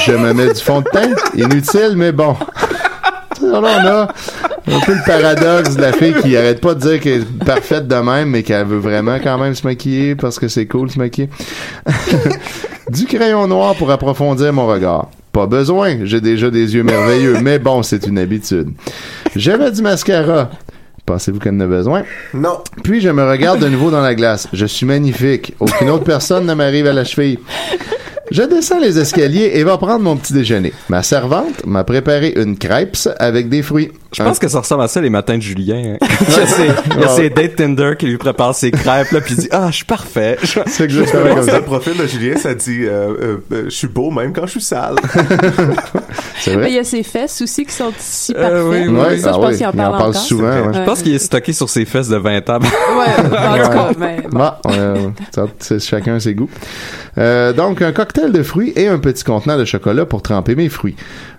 Je 0.05 0.11
me 0.11 0.33
mets 0.33 0.53
du 0.53 0.61
fond 0.61 0.81
de 0.81 0.89
teint, 0.89 1.15
inutile, 1.35 1.93
mais 1.95 2.11
bon. 2.11 2.35
Là, 3.41 3.59
on 3.61 3.65
a 3.65 4.75
un 4.75 4.79
peu 4.81 4.93
le 4.93 5.05
paradoxe 5.05 5.75
de 5.75 5.81
la 5.81 5.93
fille 5.93 6.15
qui 6.21 6.35
arrête 6.37 6.61
pas 6.61 6.73
de 6.73 6.79
dire 6.79 6.99
qu'elle 6.99 7.21
est 7.21 7.45
parfaite 7.45 7.87
de 7.87 7.95
même, 7.95 8.29
mais 8.29 8.43
qu'elle 8.43 8.65
veut 8.65 8.77
vraiment 8.77 9.17
quand 9.21 9.37
même 9.37 9.55
se 9.55 9.65
maquiller 9.65 10.15
parce 10.15 10.39
que 10.39 10.47
c'est 10.47 10.67
cool 10.67 10.89
se 10.89 10.99
maquiller. 10.99 11.29
du 12.89 13.05
crayon 13.05 13.47
noir 13.47 13.75
pour 13.75 13.91
approfondir 13.91 14.53
mon 14.53 14.67
regard. 14.67 15.09
Pas 15.31 15.47
besoin, 15.47 16.05
j'ai 16.05 16.21
déjà 16.21 16.49
des 16.49 16.75
yeux 16.75 16.83
merveilleux, 16.83 17.39
mais 17.41 17.59
bon, 17.59 17.83
c'est 17.83 18.07
une 18.07 18.17
habitude. 18.17 18.69
J'avais 19.35 19.69
du 19.71 19.81
mascara. 19.81 20.49
Pensez-vous 21.05 21.39
qu'elle 21.39 21.55
en 21.55 21.59
a 21.59 21.67
besoin? 21.67 22.03
Non. 22.33 22.59
Puis 22.83 22.99
je 23.01 23.09
me 23.09 23.23
regarde 23.23 23.59
de 23.59 23.67
nouveau 23.67 23.91
dans 23.91 24.01
la 24.01 24.15
glace. 24.15 24.47
Je 24.53 24.65
suis 24.65 24.85
magnifique. 24.85 25.53
Aucune 25.59 25.89
autre 25.89 26.03
personne 26.03 26.45
ne 26.45 26.53
m'arrive 26.53 26.87
à 26.87 26.93
la 26.93 27.03
cheville. 27.03 27.39
Je 28.31 28.41
descends 28.41 28.79
les 28.79 28.97
escaliers 28.97 29.51
et 29.53 29.63
va 29.63 29.77
prendre 29.77 30.03
mon 30.03 30.17
petit 30.17 30.33
déjeuner. 30.33 30.73
Ma 30.89 31.03
servante 31.03 31.63
m'a 31.65 31.83
préparé 31.83 32.33
une 32.35 32.57
crêpe 32.57 32.97
avec 33.19 33.49
des 33.49 33.61
fruits. 33.61 33.91
Je 34.17 34.23
pense 34.23 34.39
que 34.39 34.47
ça 34.47 34.59
ressemble 34.59 34.83
à 34.83 34.87
ça 34.87 35.01
les 35.01 35.09
matins 35.09 35.37
de 35.37 35.41
Julien. 35.41 35.95
hein. 36.01 36.07
il 36.29 36.33
y 36.35 36.39
a 36.39 36.47
ses, 36.47 36.67
il 36.95 37.01
y 37.01 37.03
a 37.03 37.07
ses 37.09 37.29
dates 37.29 37.55
Tinder 37.55 37.93
qui 37.97 38.05
lui 38.07 38.17
préparent 38.17 38.55
ses 38.55 38.71
crêpes, 38.71 39.11
là, 39.11 39.21
puis 39.21 39.33
il 39.35 39.41
dit 39.41 39.49
Ah, 39.51 39.67
je 39.69 39.75
suis 39.77 39.85
parfait. 39.85 40.37
C'est 40.67 40.83
exactement 40.85 41.35
comme 41.35 41.43
ça. 41.45 41.57
le 41.59 41.63
profil 41.65 41.97
de 41.97 42.05
Julien, 42.07 42.37
ça 42.37 42.53
dit 42.55 42.83
euh, 42.85 43.13
euh, 43.21 43.37
euh, 43.51 43.63
Je 43.65 43.69
suis 43.69 43.87
beau 43.87 44.11
même 44.11 44.33
quand 44.33 44.45
je 44.45 44.51
suis 44.51 44.61
sale. 44.61 44.95
C'est 46.39 46.51
Mais 46.51 46.57
vrai. 46.57 46.71
il 46.71 46.75
y 46.75 46.79
a 46.79 46.83
ses 46.83 47.03
fesses 47.03 47.41
aussi 47.41 47.65
qui 47.65 47.73
sont 47.73 47.91
si 47.97 48.33
Euh, 48.37 48.41
parfaites. 48.41 48.87
oui, 48.87 48.87
oui. 48.87 48.99
Ouais, 48.99 49.17
ça, 49.17 49.31
je 49.31 49.35
ah 49.35 49.39
pense 49.39 49.51
oui, 49.51 49.57
qu'il 49.57 49.65
en 49.67 49.71
il 49.71 49.77
parle, 49.77 49.95
en 49.95 49.97
parle 49.97 50.13
souvent. 50.15 50.47
ouais. 50.67 50.73
Je 50.73 50.79
pense 50.85 51.01
qu'il 51.01 51.13
est 51.15 51.19
stocké 51.19 51.53
sur 51.53 51.69
ses 51.69 51.85
fesses 51.85 52.09
de 52.09 52.17
20 52.17 52.49
ans. 52.49 52.59
Ouais, 52.59 53.05
en 53.19 53.23
tout 53.23 53.29
cas, 53.35 53.91
euh, 54.71 55.09
chacun 55.79 56.19
ses 56.19 56.33
goûts. 56.35 56.49
Euh, 57.17 57.53
donc, 57.53 57.81
un 57.81 57.91
cocktail 57.91 58.31
de 58.31 58.43
fruits 58.43 58.73
et 58.75 58.87
un 58.87 58.99
petit 58.99 59.23
contenant 59.23 59.57
de 59.57 59.65
chocolat 59.65 60.05
pour 60.05 60.21
tremper 60.21 60.55
mes 60.55 60.69
fruits. 60.69 60.95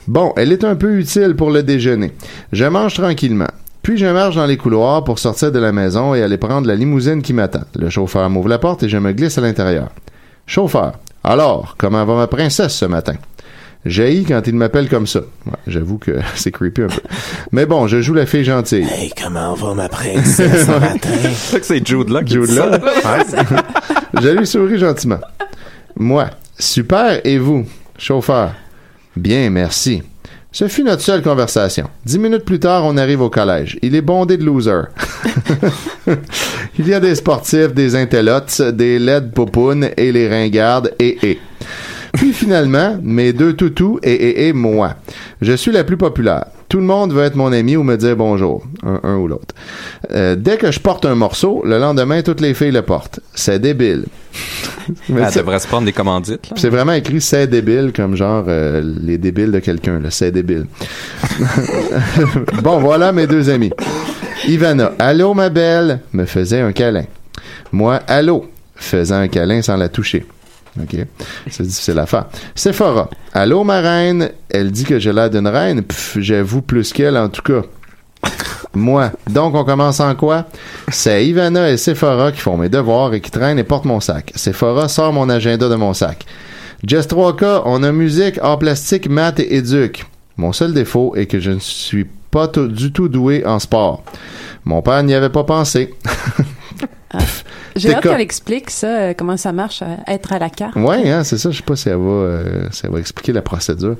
Bon, 0.08 0.32
elle 0.36 0.52
est 0.52 0.64
un 0.64 0.76
peu 0.76 0.98
utile 0.98 1.34
pour 1.36 1.50
le 1.50 1.62
déjeuner. 1.62 2.12
Je 2.52 2.64
mange 2.64 2.94
tranquillement. 2.94 3.48
Puis 3.82 3.96
je 3.96 4.06
marche 4.06 4.36
dans 4.36 4.46
les 4.46 4.56
couloirs 4.56 5.04
pour 5.04 5.18
sortir 5.18 5.52
de 5.52 5.58
la 5.58 5.72
maison 5.72 6.14
et 6.14 6.22
aller 6.22 6.38
prendre 6.38 6.66
la 6.66 6.74
limousine 6.74 7.22
qui 7.22 7.32
m'attend. 7.32 7.62
Le 7.76 7.88
chauffeur 7.90 8.28
m'ouvre 8.30 8.48
la 8.48 8.58
porte 8.58 8.82
et 8.82 8.88
je 8.88 8.98
me 8.98 9.12
glisse 9.12 9.38
à 9.38 9.40
l'intérieur. 9.40 9.90
Chauffeur, 10.46 10.94
alors, 11.22 11.74
comment 11.76 12.04
va 12.04 12.14
ma 12.14 12.26
princesse 12.28 12.74
ce 12.74 12.84
matin? 12.84 13.14
Jaillit 13.84 14.24
quand 14.24 14.42
il 14.46 14.54
m'appelle 14.54 14.88
comme 14.88 15.06
ça. 15.06 15.20
Ouais, 15.46 15.52
J'avoue 15.66 15.98
que 15.98 16.18
c'est 16.34 16.50
creepy 16.52 16.82
un 16.82 16.86
peu. 16.88 17.00
Mais 17.52 17.66
bon, 17.66 17.86
je 17.86 18.00
joue 18.00 18.14
la 18.14 18.26
fille 18.26 18.44
gentille. 18.44 18.86
Hey, 18.88 19.12
comment 19.20 19.54
va 19.54 19.74
ma 19.74 19.88
princesse 19.88 20.66
ce 20.66 20.70
matin? 20.70 21.08
C'est 21.34 21.60
que 21.60 21.66
c'est 21.66 21.86
Jude 21.86 22.10
là 22.10 22.22
qui 22.22 22.34
Jude 22.34 22.50
Law. 22.50 22.70
Je 24.22 24.28
lui 24.30 24.46
souris 24.46 24.78
gentiment. 24.78 25.18
Moi, 25.96 26.26
super, 26.58 27.20
et 27.24 27.38
vous, 27.38 27.66
chauffeur? 27.98 28.52
Bien, 29.16 29.50
merci. 29.50 30.02
Ce 30.52 30.68
fut 30.68 30.84
notre 30.84 31.02
seule 31.02 31.22
conversation. 31.22 31.88
Dix 32.04 32.18
minutes 32.18 32.44
plus 32.44 32.60
tard, 32.60 32.84
on 32.84 32.96
arrive 32.96 33.20
au 33.20 33.28
collège. 33.28 33.78
Il 33.82 33.94
est 33.94 34.00
bondé 34.00 34.36
de 34.36 34.44
losers. 34.44 34.88
Il 36.78 36.88
y 36.88 36.94
a 36.94 37.00
des 37.00 37.14
sportifs, 37.14 37.74
des 37.74 37.94
intellots, 37.94 38.72
des 38.72 38.98
laides 38.98 39.32
popounes 39.32 39.90
et 39.96 40.12
les 40.12 40.28
ringardes 40.28 40.92
et 40.98 41.30
et. 41.30 41.38
Puis 42.12 42.32
finalement, 42.32 42.98
mes 43.02 43.34
deux 43.34 43.52
toutous 43.52 43.98
et, 44.02 44.12
et, 44.12 44.48
et 44.48 44.52
moi. 44.54 44.94
Je 45.42 45.52
suis 45.52 45.72
la 45.72 45.84
plus 45.84 45.98
populaire. 45.98 46.46
Tout 46.68 46.78
le 46.78 46.84
monde 46.84 47.12
veut 47.12 47.22
être 47.22 47.36
mon 47.36 47.52
ami 47.52 47.76
ou 47.76 47.82
me 47.84 47.96
dire 47.96 48.16
bonjour, 48.16 48.64
un, 48.82 49.00
un 49.04 49.16
ou 49.18 49.28
l'autre. 49.28 49.54
Euh, 50.10 50.34
dès 50.36 50.56
que 50.56 50.72
je 50.72 50.80
porte 50.80 51.04
un 51.06 51.14
morceau, 51.14 51.62
le 51.64 51.78
lendemain, 51.78 52.22
toutes 52.22 52.40
les 52.40 52.54
filles 52.54 52.72
le 52.72 52.82
portent. 52.82 53.20
C'est 53.34 53.60
débile. 53.60 54.04
Mais 55.08 55.20
Elle 55.26 55.30
c'est- 55.32 55.38
devrait 55.40 55.60
se 55.60 55.68
prendre 55.68 55.84
des 55.86 55.92
commandites. 55.92 56.50
C'est 56.56 56.68
vraiment 56.68 56.92
écrit 56.92 57.20
c'est 57.20 57.46
débile 57.46 57.92
comme 57.94 58.16
genre 58.16 58.44
euh, 58.48 58.82
les 59.00 59.16
débiles 59.18 59.52
de 59.52 59.60
quelqu'un, 59.60 60.00
c'est 60.10 60.32
débile. 60.32 60.66
bon, 62.62 62.78
voilà 62.80 63.12
mes 63.12 63.26
deux 63.26 63.48
amis. 63.50 63.70
Ivana, 64.48 64.92
allô 64.98 65.34
ma 65.34 65.48
belle, 65.48 66.00
me 66.12 66.24
faisait 66.24 66.60
un 66.60 66.72
câlin. 66.72 67.04
Moi, 67.72 68.00
allô, 68.06 68.46
faisant 68.76 69.16
un 69.16 69.28
câlin 69.28 69.62
sans 69.62 69.76
la 69.76 69.88
toucher. 69.88 70.26
OK. 70.80 70.96
C'est 71.50 71.62
difficile 71.62 71.98
à 71.98 72.06
faire. 72.06 72.26
Sephora, 72.54 73.08
allô 73.32 73.64
ma 73.64 73.80
reine, 73.80 74.30
elle 74.50 74.70
dit 74.70 74.84
que 74.84 74.98
j'ai 74.98 75.12
l'air 75.12 75.30
d'une 75.30 75.48
reine. 75.48 75.82
J'avoue 76.16 76.62
plus 76.62 76.92
qu'elle 76.92 77.16
en 77.16 77.28
tout 77.28 77.42
cas. 77.42 77.62
Moi. 78.74 79.10
Donc, 79.30 79.54
on 79.54 79.64
commence 79.64 80.00
en 80.00 80.14
quoi? 80.14 80.46
C'est 80.88 81.26
Ivana 81.26 81.70
et 81.70 81.76
Sephora 81.76 82.32
qui 82.32 82.40
font 82.40 82.56
mes 82.56 82.68
devoirs 82.68 83.14
et 83.14 83.20
qui 83.20 83.30
traînent 83.30 83.58
et 83.58 83.64
portent 83.64 83.86
mon 83.86 84.00
sac. 84.00 84.32
Sephora 84.34 84.88
sort 84.88 85.12
mon 85.12 85.28
agenda 85.28 85.68
de 85.68 85.74
mon 85.76 85.94
sac. 85.94 86.26
Jess 86.84 87.08
3K, 87.08 87.62
on 87.64 87.82
a 87.82 87.92
musique, 87.92 88.38
art 88.42 88.58
plastique, 88.58 89.08
maths 89.08 89.40
et 89.40 89.56
éduc. 89.56 90.04
Mon 90.36 90.52
seul 90.52 90.74
défaut 90.74 91.14
est 91.16 91.26
que 91.26 91.40
je 91.40 91.52
ne 91.52 91.58
suis 91.58 92.06
pas 92.30 92.48
du 92.48 92.92
tout 92.92 93.08
doué 93.08 93.46
en 93.46 93.58
sport. 93.58 94.04
Mon 94.64 94.82
père 94.82 95.02
n'y 95.02 95.14
avait 95.14 95.30
pas 95.30 95.44
pensé. 95.44 95.94
J'ai 97.76 97.94
hâte 97.94 98.02
qu'elle 98.02 98.20
explique 98.20 98.70
ça, 98.70 98.86
euh, 98.86 99.14
comment 99.16 99.36
ça 99.36 99.52
marche, 99.52 99.82
euh, 99.82 99.94
être 100.08 100.32
à 100.32 100.38
la 100.38 100.50
carte. 100.50 100.76
Ouais, 100.76 101.10
hein, 101.10 101.22
c'est 101.24 101.38
ça. 101.38 101.50
Je 101.50 101.58
sais 101.58 101.62
pas 101.62 101.76
si 101.76 101.88
elle 101.88 101.96
va, 101.96 102.02
euh, 102.10 102.68
si 102.72 102.82
elle 102.84 102.92
va 102.92 102.98
expliquer 102.98 103.32
la 103.32 103.42
procédure. 103.42 103.96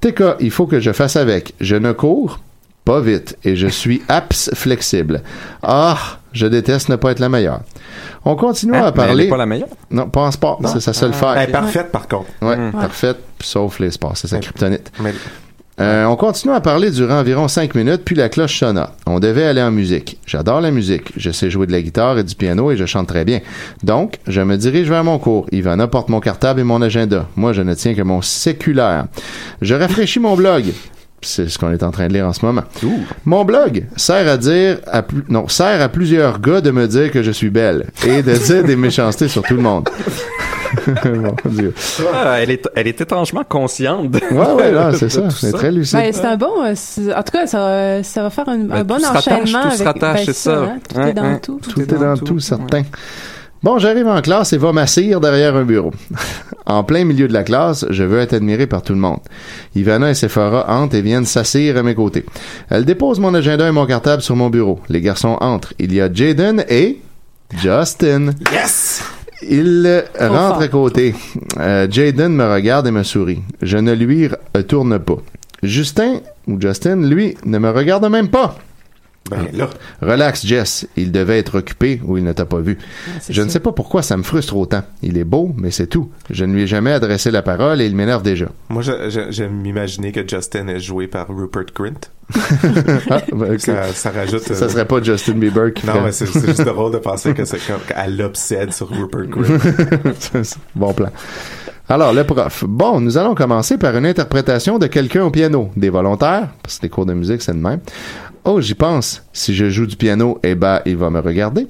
TK, 0.00 0.22
il 0.40 0.50
faut 0.50 0.66
que 0.66 0.80
je 0.80 0.92
fasse 0.92 1.16
avec. 1.16 1.54
Je 1.60 1.76
ne 1.76 1.92
cours 1.92 2.40
pas 2.84 3.00
vite 3.00 3.36
et 3.44 3.54
je 3.54 3.68
suis 3.68 4.02
apps 4.08 4.50
flexible. 4.54 5.22
Ah, 5.62 5.96
je 6.32 6.46
déteste 6.46 6.88
ne 6.88 6.96
pas 6.96 7.12
être 7.12 7.20
la 7.20 7.28
meilleure. 7.28 7.60
On 8.24 8.34
continue 8.36 8.72
Hein? 8.74 8.78
à 8.78 8.82
Mais 8.82 8.86
elle 8.88 8.92
parler. 8.94 9.24
est 9.26 9.28
pas 9.28 9.36
la 9.36 9.46
meilleure? 9.46 9.68
Non, 9.90 10.08
pas 10.08 10.22
en 10.22 10.30
sport. 10.30 10.60
C'est 10.66 10.80
sa 10.80 10.92
seule 10.92 11.12
Elle 11.36 11.48
est 11.48 11.52
parfaite 11.52 11.92
par 11.92 12.08
contre. 12.08 12.26
Ouais, 12.40 12.56
Mm. 12.56 12.72
parfaite, 12.72 13.18
sauf 13.40 13.78
les 13.80 13.90
sports. 13.90 14.16
C'est 14.16 14.28
sa 14.28 14.36
Ouais. 14.36 14.42
kryptonite. 14.42 14.90
Mais 15.00 15.12
Euh, 15.80 16.04
on 16.04 16.16
continue 16.16 16.52
à 16.52 16.60
parler 16.60 16.90
durant 16.90 17.20
environ 17.20 17.48
5 17.48 17.74
minutes, 17.74 18.02
puis 18.04 18.14
la 18.14 18.28
cloche 18.28 18.58
sonna. 18.58 18.94
On 19.06 19.20
devait 19.20 19.44
aller 19.44 19.62
en 19.62 19.70
musique. 19.70 20.18
J'adore 20.26 20.60
la 20.60 20.70
musique. 20.70 21.12
Je 21.16 21.30
sais 21.30 21.50
jouer 21.50 21.66
de 21.66 21.72
la 21.72 21.80
guitare 21.80 22.18
et 22.18 22.24
du 22.24 22.34
piano 22.34 22.70
et 22.70 22.76
je 22.76 22.84
chante 22.84 23.08
très 23.08 23.24
bien. 23.24 23.40
Donc, 23.82 24.18
je 24.26 24.40
me 24.42 24.56
dirige 24.56 24.88
vers 24.88 25.04
mon 25.04 25.18
cours. 25.18 25.46
Ivana 25.50 25.88
porte 25.88 26.10
mon 26.10 26.20
cartable 26.20 26.60
et 26.60 26.64
mon 26.64 26.82
agenda. 26.82 27.26
Moi, 27.36 27.52
je 27.52 27.62
ne 27.62 27.74
tiens 27.74 27.94
que 27.94 28.02
mon 28.02 28.20
séculaire. 28.20 29.06
Je 29.62 29.74
rafraîchis 29.74 30.20
mon 30.20 30.36
blog. 30.36 30.72
C'est 31.24 31.48
ce 31.48 31.58
qu'on 31.58 31.70
est 31.72 31.82
en 31.82 31.90
train 31.92 32.08
de 32.08 32.12
lire 32.12 32.26
en 32.26 32.32
ce 32.32 32.44
moment. 32.44 32.62
Mon 33.24 33.44
blog 33.44 33.86
sert 33.96 34.28
à 34.28 34.36
dire 34.36 34.78
à 34.86 35.02
plus- 35.02 35.24
non, 35.28 35.46
sert 35.48 35.80
à 35.80 35.88
plusieurs 35.88 36.40
gars 36.40 36.60
de 36.60 36.70
me 36.70 36.86
dire 36.88 37.10
que 37.12 37.22
je 37.22 37.30
suis 37.30 37.50
belle 37.50 37.86
et 38.06 38.22
de 38.22 38.32
dire 38.34 38.64
des 38.64 38.76
méchancetés 38.76 39.28
sur 39.28 39.42
tout 39.42 39.54
le 39.54 39.62
monde. 39.62 39.88
Mon 41.04 41.34
Dieu. 41.50 41.74
Ah, 42.14 42.40
elle, 42.40 42.50
est, 42.50 42.66
elle 42.74 42.86
est 42.88 42.98
étrangement 43.00 43.44
consciente. 43.46 44.10
de- 44.10 44.20
Ouais, 44.32 44.52
ouais, 44.54 44.72
là, 44.72 44.90
c'est 44.94 45.10
ça. 45.10 45.22
tout 45.22 45.30
C'est 45.30 45.52
très 45.52 45.70
lucide. 45.70 45.98
Ben, 45.98 46.12
c'est 46.12 46.24
un 46.24 46.36
bon. 46.36 46.64
euh, 46.64 46.72
en 47.14 47.22
tout 47.22 47.32
cas, 47.32 47.46
ça, 47.46 48.02
ça 48.02 48.22
va 48.22 48.30
faire 48.30 48.48
un, 48.48 48.60
un 48.62 48.64
Ben, 48.64 48.82
bon 48.84 48.94
tout 48.96 49.02
se 49.02 49.06
rattache, 49.08 49.26
enchaînement. 49.42 49.62
tout 49.70 49.76
se 49.76 49.84
rattache, 49.84 50.16
ben, 50.16 50.24
c'est 50.24 50.32
ça. 50.32 50.58
hein, 50.62 50.78
tout 50.88 51.00
est 51.00 51.12
dans 51.12 51.22
ouais. 51.24 51.40
tout. 51.40 51.60
Tout 51.62 51.80
est 51.82 51.86
dans 51.86 52.16
tout, 52.16 52.40
certain. 52.40 52.82
Bon, 53.62 53.78
j'arrive 53.78 54.08
en 54.08 54.20
classe 54.22 54.52
et 54.52 54.58
va 54.58 54.72
m'assire 54.72 55.20
derrière 55.20 55.54
un 55.54 55.62
bureau. 55.64 55.92
en 56.66 56.82
plein 56.82 57.04
milieu 57.04 57.28
de 57.28 57.32
la 57.32 57.44
classe, 57.44 57.86
je 57.90 58.02
veux 58.02 58.18
être 58.18 58.32
admiré 58.32 58.66
par 58.66 58.82
tout 58.82 58.92
le 58.92 58.98
monde. 58.98 59.20
Ivana 59.76 60.10
et 60.10 60.14
Sephora 60.14 60.68
entrent 60.68 60.96
et 60.96 61.02
viennent 61.02 61.24
s'assire 61.26 61.76
à 61.76 61.82
mes 61.84 61.94
côtés. 61.94 62.24
Elles 62.70 62.84
déposent 62.84 63.20
mon 63.20 63.32
agenda 63.34 63.68
et 63.68 63.70
mon 63.72 63.86
cartable 63.86 64.20
sur 64.22 64.34
mon 64.34 64.50
bureau. 64.50 64.80
Les 64.88 65.00
garçons 65.00 65.36
entrent. 65.40 65.74
Il 65.78 65.94
y 65.94 66.00
a 66.00 66.12
Jaden 66.12 66.64
et 66.68 67.00
Justin. 67.56 68.30
yes! 68.52 69.04
Il 69.48 70.04
rentre 70.18 70.60
à 70.62 70.68
côté. 70.68 71.14
Euh, 71.58 71.86
Jaden 71.90 72.32
me 72.34 72.52
regarde 72.52 72.86
et 72.86 72.92
me 72.92 73.02
sourit. 73.02 73.42
Je 73.60 73.76
ne 73.76 73.92
lui 73.92 74.28
re- 74.28 74.62
tourne 74.64 74.98
pas. 75.00 75.16
Justin, 75.64 76.20
ou 76.48 76.60
Justin, 76.60 76.96
lui, 77.08 77.36
ne 77.44 77.58
me 77.58 77.70
regarde 77.70 78.08
même 78.08 78.28
pas. 78.28 78.56
Ben 79.30 79.46
là, 79.52 79.70
Relax, 80.00 80.44
Jess. 80.44 80.86
Il 80.96 81.12
devait 81.12 81.38
être 81.38 81.58
occupé 81.58 82.00
ou 82.04 82.18
il 82.18 82.24
ne 82.24 82.32
t'a 82.32 82.44
pas 82.44 82.58
vu. 82.60 82.78
c'est 83.20 83.32
Je 83.32 83.42
ne 83.42 83.48
sais 83.48 83.60
pas 83.60 83.72
pourquoi 83.72 84.02
ça 84.02 84.16
me 84.16 84.22
frustre 84.22 84.56
autant. 84.56 84.82
Il 85.02 85.16
est 85.16 85.24
beau, 85.24 85.52
mais 85.56 85.70
c'est 85.70 85.86
tout. 85.86 86.10
Je 86.30 86.44
ne 86.44 86.52
lui 86.54 86.62
ai 86.62 86.66
jamais 86.66 86.92
adressé 86.92 87.30
la 87.30 87.42
parole 87.42 87.80
et 87.80 87.86
il 87.86 87.94
m'énerve 87.94 88.22
déjà. 88.22 88.46
moi 88.68 88.82
j'aime 88.82 89.52
m'imaginer 89.52 90.12
que 90.12 90.26
Justin 90.28 90.68
est 90.68 90.80
joué 90.80 91.06
par 91.06 91.28
Rupert 91.28 91.66
Grint. 91.74 92.10
Ah, 93.10 93.20
ben. 93.32 93.58
Ça, 93.58 93.92
ça 93.92 94.10
rajoute. 94.10 94.42
Ça 94.42 94.64
euh, 94.64 94.68
serait 94.68 94.86
pas 94.86 95.02
Justin 95.02 95.34
Bieber 95.34 95.72
qui 95.74 95.86
Non, 95.86 96.02
mais 96.02 96.12
c'est 96.12 96.26
c'est 96.26 96.46
juste 96.46 96.62
drôle 96.64 96.92
de 96.92 96.98
penser 96.98 97.34
que 97.34 97.44
c'est 97.44 97.58
comme 97.66 97.80
qu'elle 97.86 98.16
l'obsède 98.16 98.72
sur 98.72 98.88
Rupert 98.88 99.26
Grint. 99.26 99.58
bon 100.74 100.92
plan. 100.94 101.10
Alors, 101.88 102.14
le 102.14 102.24
prof. 102.24 102.64
Bon, 102.66 103.00
nous 103.00 103.18
allons 103.18 103.34
commencer 103.34 103.76
par 103.76 103.94
une 103.96 104.06
interprétation 104.06 104.78
de 104.78 104.86
quelqu'un 104.86 105.24
au 105.24 105.30
piano. 105.30 105.70
Des 105.76 105.90
volontaires, 105.90 106.48
parce 106.62 106.78
que 106.78 106.84
les 106.84 106.88
cours 106.88 107.04
de 107.04 107.12
musique, 107.12 107.42
c'est 107.42 107.52
de 107.52 107.58
même. 107.58 107.80
Oh, 108.44 108.60
j'y 108.60 108.74
pense. 108.74 109.22
Si 109.32 109.54
je 109.54 109.70
joue 109.70 109.86
du 109.86 109.96
piano, 109.96 110.38
eh 110.42 110.54
ben, 110.54 110.80
il 110.84 110.96
va 110.96 111.10
me 111.10 111.20
regarder. 111.20 111.68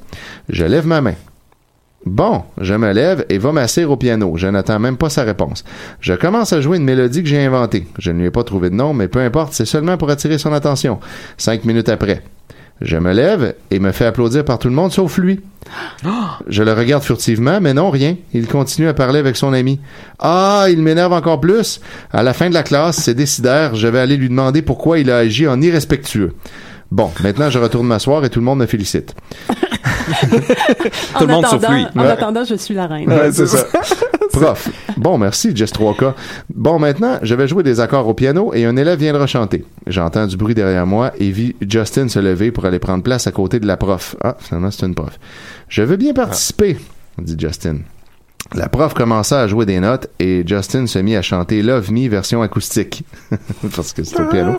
Je 0.48 0.64
lève 0.64 0.86
ma 0.86 1.00
main. 1.02 1.14
Bon, 2.04 2.42
je 2.58 2.74
me 2.74 2.92
lève 2.92 3.24
et 3.28 3.38
va 3.38 3.52
m'asseoir 3.52 3.90
au 3.90 3.96
piano. 3.96 4.32
Je 4.36 4.48
n'attends 4.48 4.80
même 4.80 4.96
pas 4.96 5.10
sa 5.10 5.22
réponse. 5.22 5.64
Je 6.00 6.14
commence 6.14 6.52
à 6.52 6.60
jouer 6.60 6.78
une 6.78 6.84
mélodie 6.84 7.22
que 7.22 7.28
j'ai 7.28 7.44
inventée. 7.44 7.86
Je 7.98 8.10
ne 8.10 8.18
lui 8.18 8.26
ai 8.26 8.30
pas 8.30 8.42
trouvé 8.42 8.70
de 8.70 8.74
nom, 8.74 8.94
mais 8.94 9.06
peu 9.06 9.20
importe, 9.20 9.52
c'est 9.52 9.66
seulement 9.66 9.96
pour 9.96 10.10
attirer 10.10 10.38
son 10.38 10.52
attention. 10.52 10.98
Cinq 11.36 11.64
minutes 11.64 11.90
après. 11.90 12.22
Je 12.80 12.96
me 12.96 13.12
lève 13.12 13.54
et 13.70 13.78
me 13.78 13.92
fais 13.92 14.06
applaudir 14.06 14.44
par 14.44 14.58
tout 14.58 14.68
le 14.68 14.74
monde 14.74 14.92
sauf 14.92 15.18
lui. 15.18 15.40
Je 16.48 16.62
le 16.62 16.72
regarde 16.72 17.02
furtivement, 17.04 17.60
mais 17.60 17.74
non, 17.74 17.90
rien. 17.90 18.16
Il 18.34 18.46
continue 18.48 18.88
à 18.88 18.94
parler 18.94 19.20
avec 19.20 19.36
son 19.36 19.52
ami. 19.52 19.78
Ah, 20.18 20.66
il 20.68 20.78
m'énerve 20.82 21.12
encore 21.12 21.40
plus. 21.40 21.80
À 22.12 22.22
la 22.22 22.32
fin 22.34 22.48
de 22.48 22.54
la 22.54 22.62
classe, 22.64 22.96
c'est 22.96 23.14
décideur. 23.14 23.76
Je 23.76 23.86
vais 23.86 24.00
aller 24.00 24.16
lui 24.16 24.28
demander 24.28 24.62
pourquoi 24.62 24.98
il 24.98 25.10
a 25.10 25.18
agi 25.18 25.46
en 25.46 25.60
irrespectueux. 25.62 26.34
Bon, 26.90 27.10
maintenant, 27.22 27.48
je 27.48 27.58
retourne 27.58 27.86
m'asseoir 27.86 28.24
et 28.24 28.30
tout 28.30 28.40
le 28.40 28.44
monde 28.44 28.58
me 28.58 28.66
félicite. 28.66 29.14
En 29.48 29.54
Tout 31.20 31.26
le 31.26 31.32
monde 31.32 31.46
sauf 31.46 31.62
attendant- 31.64 31.74
lui. 31.74 31.86
En 31.96 32.00
Ouais. 32.02 32.08
attendant, 32.10 32.44
je 32.44 32.54
suis 32.56 32.74
la 32.74 32.86
reine. 32.86 33.08
Ouais, 33.08 33.30
c'est 33.32 33.46
ça. 33.46 33.64
Prof. 34.32 34.68
Bon, 34.96 35.18
merci, 35.18 35.54
Jess 35.54 35.72
3K. 35.72 36.14
Bon, 36.54 36.78
maintenant, 36.78 37.18
je 37.22 37.34
vais 37.34 37.46
jouer 37.46 37.62
des 37.62 37.80
accords 37.80 38.08
au 38.08 38.14
piano 38.14 38.52
et 38.54 38.64
un 38.64 38.76
élève 38.76 38.98
viendra 38.98 39.26
chanter. 39.26 39.64
J'entends 39.86 40.26
du 40.26 40.36
bruit 40.36 40.54
derrière 40.54 40.86
moi 40.86 41.12
et 41.18 41.30
vis 41.30 41.54
Justin 41.60 42.08
se 42.08 42.18
lever 42.18 42.50
pour 42.50 42.64
aller 42.64 42.78
prendre 42.78 43.02
place 43.02 43.26
à 43.26 43.32
côté 43.32 43.60
de 43.60 43.66
la 43.66 43.76
prof. 43.76 44.16
Ah, 44.22 44.36
finalement, 44.40 44.70
c'est 44.70 44.86
une 44.86 44.94
prof. 44.94 45.18
Je 45.68 45.82
veux 45.82 45.96
bien 45.96 46.14
participer, 46.14 46.78
dit 47.18 47.36
Justin. 47.38 47.78
La 48.54 48.68
prof 48.68 48.92
commença 48.94 49.40
à 49.40 49.46
jouer 49.46 49.66
des 49.66 49.80
notes 49.80 50.08
et 50.18 50.42
Justin 50.46 50.86
se 50.86 50.98
mit 50.98 51.16
à 51.16 51.22
chanter 51.22 51.62
Love 51.62 51.92
Me 51.92 52.08
version 52.08 52.42
acoustique. 52.42 53.04
Parce 53.76 53.92
que 53.92 54.02
c'est 54.02 54.20
au 54.20 54.28
piano. 54.28 54.58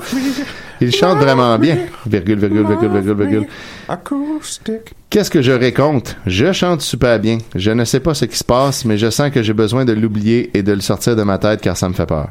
Il 0.82 0.94
chante 0.94 1.18
vraiment 1.18 1.58
bien. 1.58 1.78
Virgule, 2.06 2.40
virgule, 2.40 2.68
virgule, 2.68 2.90
virgule, 2.90 3.16
virgule. 3.16 3.48
Acoustic. 3.88 4.94
Qu'est-ce 5.10 5.30
que 5.30 5.42
je 5.42 5.52
raconte? 5.52 6.18
Je 6.26 6.52
chante 6.52 6.82
super 6.82 7.20
bien. 7.20 7.38
Je 7.56 7.72
ne 7.72 7.86
sais 7.86 8.00
pas 8.00 8.14
ce 8.14 8.26
qui 8.26 8.38
se 8.38 8.44
passe, 8.44 8.86
mais 8.86 8.98
je 8.98 9.10
sens 9.10 9.32
que 9.32 9.44
j'ai 9.44 9.54
besoin 9.54 9.86
de 9.86 9.94
l'oublier 9.94 10.50
et 10.58 10.64
de 10.64 10.72
le 10.72 10.82
sortir 10.82 11.16
de 11.16 11.24
ma 11.24 11.38
tête 11.38 11.62
car 11.62 11.78
ça 11.78 11.88
me 11.88 11.94
fait 11.94 12.06
peur. 12.06 12.30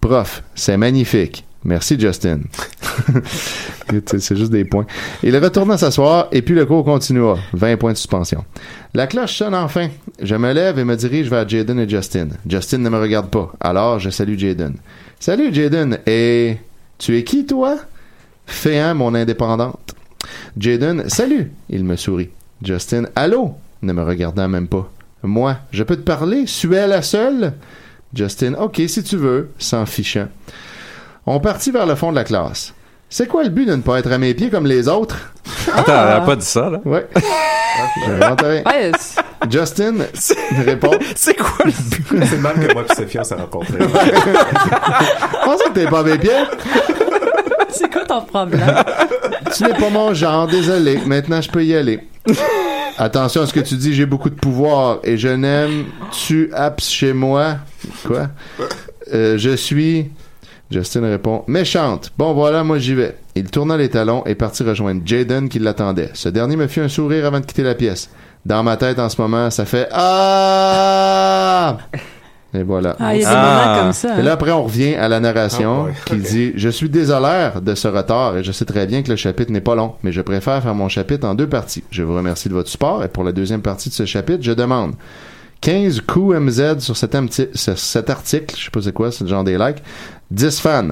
Prof, 0.00 0.42
c'est 0.54 0.76
magnifique. 0.76 1.44
Merci, 1.64 1.98
Justin. 1.98 2.40
C'est 3.90 4.20
c'est 4.20 4.36
juste 4.36 4.50
des 4.50 4.64
points. 4.64 4.86
Il 5.22 5.36
retourna 5.36 5.76
s'asseoir 5.76 6.28
et 6.32 6.42
puis 6.42 6.54
le 6.54 6.64
cours 6.66 6.84
continua. 6.84 7.38
20 7.52 7.76
points 7.76 7.92
de 7.92 7.96
suspension. 7.96 8.44
La 8.94 9.06
cloche 9.06 9.36
sonne 9.36 9.54
enfin. 9.54 9.88
Je 10.20 10.34
me 10.34 10.52
lève 10.52 10.78
et 10.78 10.84
me 10.84 10.96
dirige 10.96 11.28
vers 11.28 11.48
Jaden 11.48 11.78
et 11.78 11.88
Justin. 11.88 12.28
Justin 12.48 12.78
ne 12.78 12.88
me 12.88 12.98
regarde 12.98 13.28
pas. 13.28 13.52
Alors, 13.60 13.98
je 13.98 14.10
salue 14.10 14.38
Jaden. 14.38 14.74
Salut, 15.20 15.54
Jaden. 15.54 15.98
Et 16.06 16.56
tu 16.98 17.16
es 17.16 17.24
qui, 17.24 17.46
toi? 17.46 17.78
Un, 18.66 18.94
mon 18.94 19.14
indépendante. 19.14 19.94
Jaden, 20.56 21.08
salut. 21.08 21.52
Il 21.68 21.84
me 21.84 21.96
sourit. 21.96 22.30
Justin, 22.62 23.04
allô? 23.16 23.54
Ne 23.82 23.92
me 23.92 24.02
regardant 24.02 24.48
même 24.48 24.68
pas. 24.68 24.90
Moi, 25.22 25.56
je 25.70 25.82
peux 25.82 25.96
te 25.96 26.02
parler? 26.02 26.46
Suis-elle 26.46 26.90
la 26.90 27.02
seule? 27.02 27.54
Justin, 28.14 28.54
ok, 28.54 28.82
si 28.86 29.02
tu 29.02 29.16
veux, 29.16 29.50
s'en 29.58 29.86
fichant. 29.86 30.28
On 31.26 31.40
partit 31.40 31.70
vers 31.70 31.86
le 31.86 31.94
fond 31.94 32.10
de 32.10 32.16
la 32.16 32.24
classe. 32.24 32.74
C'est 33.16 33.28
quoi 33.28 33.44
le 33.44 33.48
but 33.48 33.64
de 33.64 33.76
ne 33.76 33.80
pas 33.80 34.00
être 34.00 34.10
à 34.10 34.18
mes 34.18 34.34
pieds 34.34 34.50
comme 34.50 34.66
les 34.66 34.88
autres? 34.88 35.32
Attends, 35.72 35.92
elle 35.92 36.14
a 36.14 36.20
pas 36.22 36.34
dit 36.34 36.44
ça, 36.44 36.68
là. 36.68 36.80
Ouais. 36.84 37.06
Ouais, 38.26 38.92
Justin 39.50 39.94
répond 40.64 40.92
C'est 41.16 41.34
quoi 41.34 41.64
le 41.64 41.70
but? 41.70 42.06
C'est 42.24 42.36
le 42.36 42.42
même 42.42 42.66
que 42.66 42.72
moi 42.72 42.84
et 42.88 42.94
Sophia 42.94 43.20
on 43.20 43.24
s'est 43.24 43.34
rencontrés. 43.34 43.78
Pense 45.44 45.62
que 45.62 45.70
t'es 45.72 45.86
pas 45.86 46.00
à 46.00 46.02
mes 46.02 46.18
pieds? 46.18 46.30
c'est 47.68 47.92
quoi 47.92 48.04
ton 48.04 48.22
problème? 48.22 48.82
Tu 49.56 49.64
n'es 49.64 49.74
pas 49.74 49.90
mon 49.90 50.14
genre, 50.14 50.46
désolé. 50.46 51.00
Maintenant, 51.06 51.40
je 51.40 51.50
peux 51.50 51.64
y 51.64 51.74
aller. 51.74 52.00
Attention 52.98 53.42
à 53.42 53.46
ce 53.46 53.52
que 53.52 53.60
tu 53.60 53.74
dis, 53.76 53.94
j'ai 53.94 54.06
beaucoup 54.06 54.30
de 54.30 54.36
pouvoir 54.36 54.98
et 55.04 55.18
je 55.18 55.28
n'aime 55.28 55.84
tu 56.12 56.50
apps 56.52 56.88
chez 56.88 57.12
moi? 57.12 57.58
Quoi? 58.06 58.28
Euh, 59.12 59.38
je 59.38 59.54
suis. 59.54 60.10
Justin 60.70 61.02
répond 61.02 61.44
Méchante. 61.46 62.10
Bon, 62.18 62.32
voilà, 62.32 62.64
moi 62.64 62.78
j'y 62.78 62.94
vais. 62.94 63.16
Il 63.34 63.44
tourna 63.50 63.76
les 63.76 63.88
talons 63.90 64.24
et 64.26 64.34
partit 64.34 64.62
rejoindre 64.62 65.02
Jaden 65.04 65.48
qui 65.48 65.58
l'attendait. 65.58 66.10
Ce 66.14 66.28
dernier 66.28 66.56
me 66.56 66.66
fit 66.66 66.80
un 66.80 66.88
sourire 66.88 67.26
avant 67.26 67.40
de 67.40 67.46
quitter 67.46 67.62
la 67.62 67.74
pièce. 67.74 68.10
Dans 68.46 68.62
ma 68.62 68.76
tête 68.76 68.98
en 68.98 69.08
ce 69.08 69.20
moment, 69.20 69.50
ça 69.50 69.64
fait 69.64 69.88
Ah! 69.92 71.78
Et 72.56 72.62
voilà. 72.62 72.94
Ah, 73.00 73.16
il 73.16 73.22
y 73.22 73.24
a 73.24 73.28
des 73.30 73.34
Ah. 73.36 73.64
moments 73.66 73.80
comme 73.82 73.92
ça. 73.92 74.18
Et 74.18 74.22
là, 74.22 74.30
hein. 74.30 74.34
après, 74.34 74.52
on 74.52 74.62
revient 74.62 74.94
à 74.94 75.08
la 75.08 75.18
narration 75.18 75.86
Ah, 75.88 75.92
qui 76.06 76.16
dit 76.16 76.52
Je 76.54 76.68
suis 76.68 76.88
désolé 76.88 77.48
de 77.60 77.74
ce 77.74 77.88
retard 77.88 78.36
et 78.36 78.44
je 78.44 78.52
sais 78.52 78.64
très 78.64 78.86
bien 78.86 79.02
que 79.02 79.10
le 79.10 79.16
chapitre 79.16 79.50
n'est 79.50 79.60
pas 79.60 79.74
long, 79.74 79.94
mais 80.04 80.12
je 80.12 80.20
préfère 80.20 80.62
faire 80.62 80.74
mon 80.74 80.88
chapitre 80.88 81.26
en 81.26 81.34
deux 81.34 81.48
parties. 81.48 81.82
Je 81.90 82.02
vous 82.04 82.14
remercie 82.14 82.48
de 82.48 82.54
votre 82.54 82.68
support 82.68 83.02
et 83.02 83.08
pour 83.08 83.24
la 83.24 83.32
deuxième 83.32 83.60
partie 83.62 83.88
de 83.88 83.94
ce 83.94 84.06
chapitre, 84.06 84.42
je 84.42 84.52
demande 84.52 84.92
15 85.62 86.02
coups 86.02 86.36
MZ 86.38 86.78
sur 86.78 86.96
cet, 86.96 87.14
amti- 87.14 87.48
sur 87.56 87.76
cet 87.78 88.08
article, 88.10 88.54
je 88.56 88.64
sais 88.64 88.70
pas 88.70 88.82
c'est 88.82 88.92
quoi, 88.92 89.10
c'est 89.10 89.24
le 89.24 89.30
genre 89.30 89.42
des 89.44 89.56
likes, 89.58 89.82
10 90.30 90.60
fans. 90.60 90.88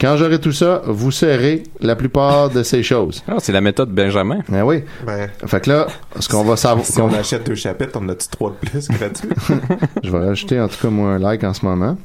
Quand 0.00 0.16
j'aurai 0.16 0.40
tout 0.40 0.50
ça, 0.50 0.82
vous 0.86 1.12
serez 1.12 1.62
la 1.80 1.94
plupart 1.94 2.50
de 2.50 2.64
ces 2.64 2.82
choses. 2.82 3.22
Ah, 3.28 3.34
c'est 3.38 3.52
la 3.52 3.60
méthode 3.60 3.90
Benjamin. 3.90 4.38
Ah 4.52 4.66
oui. 4.66 4.82
Ben, 5.06 5.28
Fait 5.46 5.60
que 5.60 5.70
là, 5.70 5.86
ce 6.18 6.28
qu'on 6.28 6.42
va 6.42 6.56
savoir, 6.56 6.84
si 6.84 7.00
on 7.00 7.12
achète 7.14 7.46
deux 7.46 7.54
chapitres, 7.54 7.96
on 8.02 8.08
a-tu 8.08 8.26
trois 8.26 8.50
de 8.50 8.56
plus 8.68 8.88
gratuits? 8.88 9.28
je 10.02 10.10
vais 10.10 10.18
rajouter 10.18 10.58
en 10.60 10.66
tout 10.66 10.74
cas 10.82 10.88
moi 10.88 11.10
un 11.10 11.18
like 11.20 11.44
en 11.44 11.54
ce 11.54 11.64
moment. 11.64 11.96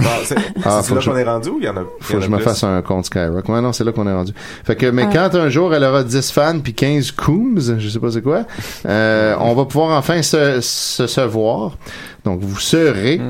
Bon, 0.00 0.04
c'est 0.24 0.36
Ah, 0.64 0.82
là 0.92 1.00
qu'on 1.00 1.16
est 1.16 1.22
rendu 1.22 1.48
ou 1.50 1.58
il 1.60 1.66
y 1.66 1.68
en 1.68 1.76
a 1.76 1.84
Faut 2.00 2.14
en 2.14 2.18
que 2.18 2.22
a 2.24 2.26
je 2.26 2.30
me 2.30 2.38
fasse 2.38 2.64
un 2.64 2.82
compte 2.82 3.04
Skyrock. 3.06 3.48
Ouais, 3.48 3.60
non, 3.60 3.72
c'est 3.72 3.84
là 3.84 3.92
qu'on 3.92 4.08
est 4.08 4.12
rendu. 4.12 4.32
Fait 4.64 4.74
que, 4.74 4.86
mais 4.86 5.04
Ah. 5.08 5.28
quand 5.30 5.38
un 5.38 5.48
jour 5.48 5.72
elle 5.74 5.84
aura 5.84 6.02
10 6.02 6.32
fans 6.32 6.58
puis 6.58 6.74
15 6.74 7.12
cooms, 7.12 7.60
je 7.78 7.88
sais 7.88 8.00
pas 8.00 8.10
c'est 8.10 8.22
quoi, 8.22 8.46
euh, 8.86 9.36
on 9.38 9.54
va 9.54 9.64
pouvoir 9.64 9.96
enfin 9.96 10.22
se, 10.22 10.60
se, 10.60 11.06
se 11.06 11.20
voir. 11.20 11.76
Donc, 12.24 12.40
vous 12.40 12.58
serez. 12.58 13.20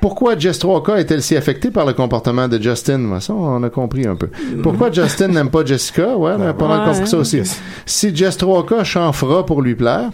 Pourquoi 0.00 0.36
Jess 0.38 0.58
3K 0.60 0.96
est-elle 0.98 1.22
si 1.22 1.36
affectée 1.36 1.70
par 1.70 1.86
le 1.86 1.92
comportement 1.92 2.48
de 2.48 2.60
Justin? 2.60 3.20
Ça, 3.20 3.32
on 3.32 3.62
a 3.62 3.70
compris 3.70 4.06
un 4.06 4.16
peu. 4.16 4.28
Pourquoi 4.62 4.90
Justin 4.90 5.28
n'aime 5.28 5.50
pas 5.50 5.64
Jessica? 5.64 6.16
Ouais, 6.16 6.32
on 6.38 6.42
a 6.48 6.52
pas 6.52 6.66
mal 6.68 6.84
compris 6.84 7.06
ça 7.06 7.16
aussi. 7.18 7.42
Si 7.86 8.14
Jess 8.14 8.36
3K 8.38 8.82
chanfera 8.84 9.46
pour 9.46 9.62
lui 9.62 9.74
plaire, 9.74 10.10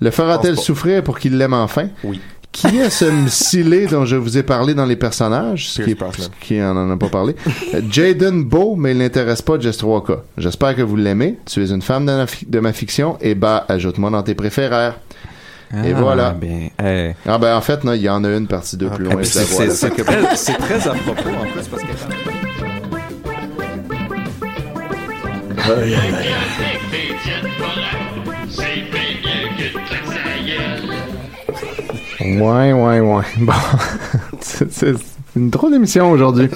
le 0.00 0.10
fera-t-elle 0.10 0.58
souffrir 0.58 1.02
pour 1.02 1.18
qu'il 1.18 1.38
l'aime 1.38 1.52
enfin? 1.54 1.88
Oui. 2.04 2.20
Qui 2.52 2.78
est 2.78 2.88
ce 2.88 3.04
Mcilé 3.04 3.86
dont 3.86 4.06
je 4.06 4.16
vous 4.16 4.38
ai 4.38 4.42
parlé 4.42 4.72
dans 4.72 4.86
les 4.86 4.96
personnages? 4.96 5.68
Ce 5.68 5.82
qui, 5.82 5.94
ce 6.18 6.28
qui 6.40 6.62
en, 6.62 6.74
en 6.74 6.90
a 6.90 6.96
pas 6.96 7.08
parlé. 7.10 7.36
Euh, 7.74 7.82
Jaden 7.90 8.44
Beau, 8.44 8.76
mais 8.76 8.92
il 8.92 8.98
n'intéresse 8.98 9.42
pas 9.42 9.58
Jess 9.60 9.78
3K. 9.78 10.20
J'espère 10.38 10.74
que 10.74 10.80
vous 10.80 10.96
l'aimez. 10.96 11.38
Tu 11.44 11.62
es 11.62 11.70
une 11.70 11.82
femme 11.82 12.06
de 12.06 12.12
ma, 12.12 12.26
fi- 12.26 12.46
de 12.46 12.58
ma 12.60 12.72
fiction. 12.72 13.18
Et 13.20 13.34
bah, 13.34 13.66
ajoute-moi 13.68 14.08
dans 14.10 14.22
tes 14.22 14.34
préférés. 14.34 14.90
Et 15.72 15.92
Ah, 15.92 16.00
voilà. 16.00 16.30
bien, 16.30 16.68
hey. 16.78 17.14
Ah 17.26 17.38
ben 17.38 17.56
en 17.56 17.60
fait, 17.60 17.82
non, 17.84 17.92
il 17.92 18.00
y 18.02 18.08
en 18.08 18.22
a 18.24 18.28
une 18.30 18.46
partie 18.46 18.76
2 18.76 18.88
plus 18.90 19.06
Ah, 19.10 19.14
loin. 19.14 19.22
puis 19.22 19.30
je 19.30 19.38
la 19.38 19.70
C'est 19.74 19.90
très, 19.90 20.14
c'est 20.36 20.54
très 20.54 20.88
à 20.88 20.94
propos, 20.94 21.28
en 21.30 21.46
plus, 21.52 21.66
parce 21.68 21.82
que... 21.82 22.96
Ouais, 32.20 32.72
ouais, 32.72 33.00
ouais. 33.00 33.24
Bon, 33.38 33.52
c'est 34.40 34.72
c'est 34.72 34.94
une 35.36 35.50
drôle 35.50 35.72
d'émission 35.72 36.10
aujourd'hui. 36.10 36.48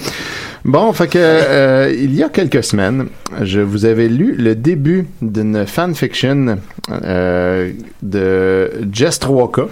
Bon, 0.64 0.92
fait 0.92 1.08
que 1.08 1.18
euh, 1.18 1.94
il 1.96 2.14
y 2.14 2.22
a 2.22 2.28
quelques 2.28 2.64
semaines, 2.64 3.06
je 3.42 3.60
vous 3.60 3.84
avais 3.84 4.08
lu 4.08 4.34
le 4.36 4.54
début 4.54 5.06
d'une 5.22 5.66
fanfiction 5.66 6.58
euh, 6.90 7.72
de 8.02 8.70
Jess 8.92 9.20
3K 9.20 9.68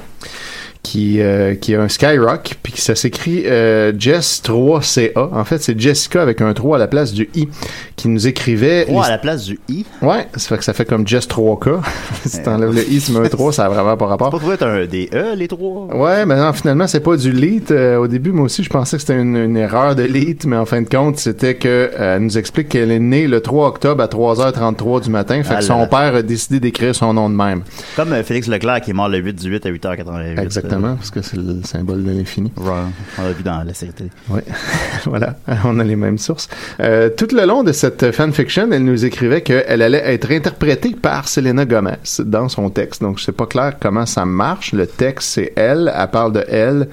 qui 0.88 1.20
euh, 1.20 1.54
qui 1.54 1.74
a 1.74 1.82
un 1.82 1.88
Skyrock 1.88 2.54
puis 2.62 2.72
ça 2.76 2.94
s'écrit 2.94 3.42
euh, 3.44 3.92
Jess 3.98 4.42
3CA. 4.42 5.28
En 5.32 5.44
fait, 5.44 5.58
c'est 5.58 5.78
Jessica 5.78 6.22
avec 6.22 6.40
un 6.40 6.54
3 6.54 6.76
à 6.76 6.78
la 6.78 6.86
place 6.86 7.12
du 7.12 7.28
i 7.34 7.46
qui 7.94 8.08
nous 8.08 8.26
écrivait 8.26 8.86
3 8.86 9.04
à 9.04 9.10
la 9.10 9.18
place 9.18 9.44
du 9.44 9.60
i? 9.68 9.84
Ouais, 10.00 10.26
ça 10.34 10.48
fait 10.48 10.56
que 10.56 10.64
ça 10.64 10.72
fait 10.72 10.86
comme 10.86 11.06
Jess 11.06 11.28
3K. 11.28 11.80
si 12.24 12.42
t'enlèves 12.42 12.72
le 12.72 12.90
i, 12.90 13.00
tu 13.00 13.12
mets 13.12 13.26
un 13.26 13.28
3, 13.28 13.52
ça 13.52 13.66
a 13.66 13.68
vraiment 13.68 13.98
pas 13.98 14.06
rapport. 14.06 14.30
Pas 14.30 14.38
trouvé 14.38 14.54
être 14.54 14.66
un 14.66 14.86
des 14.86 15.10
E, 15.12 15.34
les 15.36 15.46
trois? 15.46 15.94
Ouais, 15.94 16.24
mais 16.24 16.36
non, 16.36 16.54
finalement, 16.54 16.86
c'est 16.86 17.00
pas 17.00 17.16
du 17.18 17.32
lead. 17.32 17.70
Euh, 17.70 17.98
au 17.98 18.06
début, 18.06 18.32
moi 18.32 18.46
aussi, 18.46 18.62
je 18.62 18.70
pensais 18.70 18.96
que 18.96 19.02
c'était 19.02 19.20
une, 19.20 19.36
une 19.36 19.56
erreur 19.58 19.94
de 19.94 20.04
lead, 20.04 20.46
mais 20.46 20.56
en 20.56 20.64
fin 20.64 20.80
de 20.80 20.88
compte, 20.88 21.18
c'était 21.18 21.56
que 21.56 21.68
euh, 21.68 22.16
elle 22.16 22.22
nous 22.22 22.38
explique 22.38 22.70
qu'elle 22.70 22.92
est 22.92 22.98
née 22.98 23.26
le 23.26 23.42
3 23.42 23.68
octobre 23.68 24.02
à 24.02 24.06
3h33 24.06 25.04
du 25.04 25.10
matin. 25.10 25.42
Fait 25.42 25.54
Ah 25.54 25.58
que 25.58 25.64
son 25.64 25.86
père 25.86 26.14
a 26.14 26.22
décidé 26.22 26.60
d'écrire 26.60 26.94
son 26.94 27.12
nom 27.12 27.28
de 27.28 27.34
même. 27.34 27.62
Comme 27.94 28.12
euh, 28.12 28.22
Félix 28.22 28.48
Leclerc 28.48 28.80
qui 28.80 28.90
est 28.90 28.94
mort 28.94 29.08
le 29.08 29.18
8 29.18 29.34
du 29.34 29.50
8 29.50 29.66
à 29.66 29.70
8h88. 29.70 30.40
Exactement, 30.40 30.77
parce 30.80 31.10
que 31.10 31.22
c'est 31.22 31.36
le 31.36 31.62
symbole 31.64 32.04
de 32.04 32.10
l'infini. 32.10 32.52
On 32.56 33.22
l'a 33.22 33.32
vu 33.32 33.42
dans 33.42 33.62
la 33.62 33.74
série 33.74 33.92
télé. 33.92 34.10
Oui, 34.28 34.40
voilà, 35.04 35.36
on 35.64 35.78
a 35.78 35.84
les 35.84 35.96
mêmes 35.96 36.18
sources. 36.18 36.48
Euh, 36.80 37.10
tout 37.10 37.28
le 37.32 37.44
long 37.46 37.62
de 37.62 37.72
cette 37.72 38.12
fanfiction, 38.12 38.68
elle 38.72 38.84
nous 38.84 39.04
écrivait 39.04 39.42
qu'elle 39.42 39.82
allait 39.82 40.02
être 40.04 40.30
interprétée 40.30 40.94
par 41.00 41.28
Selena 41.28 41.64
Gomez 41.64 41.96
dans 42.20 42.48
son 42.48 42.70
texte. 42.70 43.02
Donc, 43.02 43.20
c'est 43.20 43.32
pas 43.32 43.46
clair 43.46 43.74
comment 43.80 44.06
ça 44.06 44.24
marche. 44.24 44.72
Le 44.72 44.86
texte, 44.86 45.30
c'est 45.30 45.52
elle, 45.56 45.92
elle 45.94 46.10
parle 46.10 46.32
de 46.32 46.44
elle, 46.48 46.88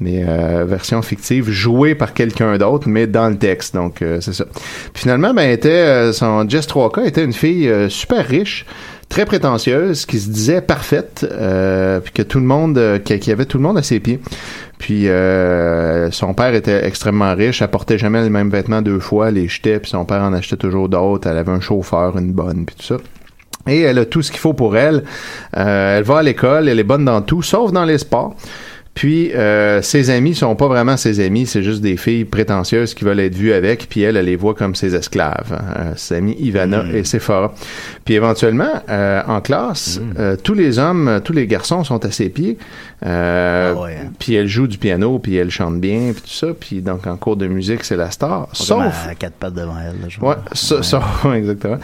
mais 0.00 0.24
euh, 0.26 0.64
version 0.66 1.00
fictive, 1.02 1.50
jouée 1.50 1.94
par 1.94 2.12
quelqu'un 2.12 2.58
d'autre, 2.58 2.88
mais 2.88 3.06
dans 3.06 3.28
le 3.28 3.36
texte. 3.36 3.74
Donc, 3.74 4.02
euh, 4.02 4.20
c'est 4.20 4.34
ça. 4.34 4.44
Puis 4.92 5.02
finalement, 5.02 5.32
ben, 5.32 5.50
était, 5.50 5.70
euh, 5.70 6.12
son 6.12 6.48
Jess 6.48 6.66
3K 6.66 7.06
était 7.06 7.24
une 7.24 7.32
fille 7.32 7.72
super 7.88 8.26
riche, 8.26 8.66
très 9.08 9.24
prétentieuse, 9.24 10.06
qui 10.06 10.18
se 10.18 10.28
disait 10.28 10.60
parfaite, 10.60 11.26
euh, 11.30 12.00
puis 12.00 12.12
que 12.12 12.22
tout 12.22 12.38
le 12.38 12.44
monde, 12.44 12.78
euh, 12.78 12.98
qui, 12.98 13.18
qui 13.18 13.30
avait 13.30 13.44
tout 13.44 13.58
le 13.58 13.62
monde 13.62 13.78
à 13.78 13.82
ses 13.82 14.00
pieds. 14.00 14.20
Puis 14.78 15.08
euh, 15.08 16.10
son 16.10 16.34
père 16.34 16.54
était 16.54 16.84
extrêmement 16.84 17.34
riche, 17.34 17.62
elle 17.62 17.68
portait 17.68 17.98
jamais 17.98 18.22
les 18.22 18.30
mêmes 18.30 18.50
vêtements 18.50 18.82
deux 18.82 19.00
fois, 19.00 19.30
les 19.30 19.48
jetait, 19.48 19.78
puis 19.78 19.90
son 19.90 20.04
père 20.04 20.22
en 20.22 20.32
achetait 20.32 20.56
toujours 20.56 20.88
d'autres, 20.88 21.28
elle 21.28 21.38
avait 21.38 21.52
un 21.52 21.60
chauffeur, 21.60 22.18
une 22.18 22.32
bonne, 22.32 22.66
puis 22.66 22.76
tout 22.76 22.84
ça. 22.84 22.96
Et 23.66 23.80
elle 23.80 23.98
a 23.98 24.04
tout 24.04 24.22
ce 24.22 24.30
qu'il 24.30 24.38
faut 24.38 24.52
pour 24.52 24.76
elle. 24.76 25.02
Elle 25.52 26.04
va 26.04 26.18
à 26.18 26.22
l'école, 26.22 26.68
elle 26.68 26.78
est 26.78 26.84
bonne 26.84 27.04
dans 27.04 27.20
tout, 27.20 27.42
sauf 27.42 27.72
dans 27.72 27.84
les 27.84 27.98
sports. 27.98 28.36
Puis 28.96 29.30
euh, 29.34 29.82
ses 29.82 30.08
amis 30.08 30.34
sont 30.34 30.56
pas 30.56 30.68
vraiment 30.68 30.96
ses 30.96 31.20
amis, 31.20 31.46
c'est 31.46 31.62
juste 31.62 31.82
des 31.82 31.98
filles 31.98 32.24
prétentieuses 32.24 32.94
qui 32.94 33.04
veulent 33.04 33.20
être 33.20 33.34
vues 33.34 33.52
avec, 33.52 33.88
puis 33.90 34.00
elle, 34.00 34.16
elle 34.16 34.24
les 34.24 34.36
voit 34.36 34.54
comme 34.54 34.74
ses 34.74 34.94
esclaves. 34.94 35.52
hein. 35.52 35.74
Euh, 35.78 35.92
ses 35.96 36.14
amies 36.16 36.34
Ivana 36.40 36.82
et 36.94 37.04
Sephora. 37.04 37.52
Puis 38.06 38.14
éventuellement, 38.14 38.82
euh, 38.88 39.20
en 39.26 39.42
classe, 39.42 40.00
euh, 40.18 40.34
tous 40.42 40.54
les 40.54 40.78
hommes, 40.78 41.20
tous 41.22 41.34
les 41.34 41.46
garçons 41.46 41.84
sont 41.84 42.02
à 42.06 42.10
ses 42.10 42.30
pieds. 42.30 42.56
Euh, 43.04 43.74
Ah 43.76 43.80
ouais, 43.82 43.98
hein. 44.02 44.10
Puis 44.18 44.34
elle 44.34 44.48
joue 44.48 44.66
du 44.66 44.78
piano, 44.78 45.18
puis 45.18 45.36
elle 45.36 45.50
chante 45.50 45.78
bien, 45.78 46.12
puis 46.14 46.22
tout 46.22 46.30
ça. 46.30 46.48
Puis 46.58 46.80
donc 46.80 47.06
en 47.06 47.18
cours 47.18 47.36
de 47.36 47.46
musique, 47.46 47.84
c'est 47.84 47.96
la 47.96 48.10
star. 48.10 48.48
Sauf. 48.54 48.82
Sauf 48.82 49.06
À 49.10 49.14
quatre 49.14 49.34
pattes 49.34 49.52
devant 49.54 49.76
elle. 49.78 49.96
là. 50.00 50.28
Ouais, 50.28 50.36
sa- 50.54 50.82
sauf, 50.82 51.26
exactement. 51.34 51.76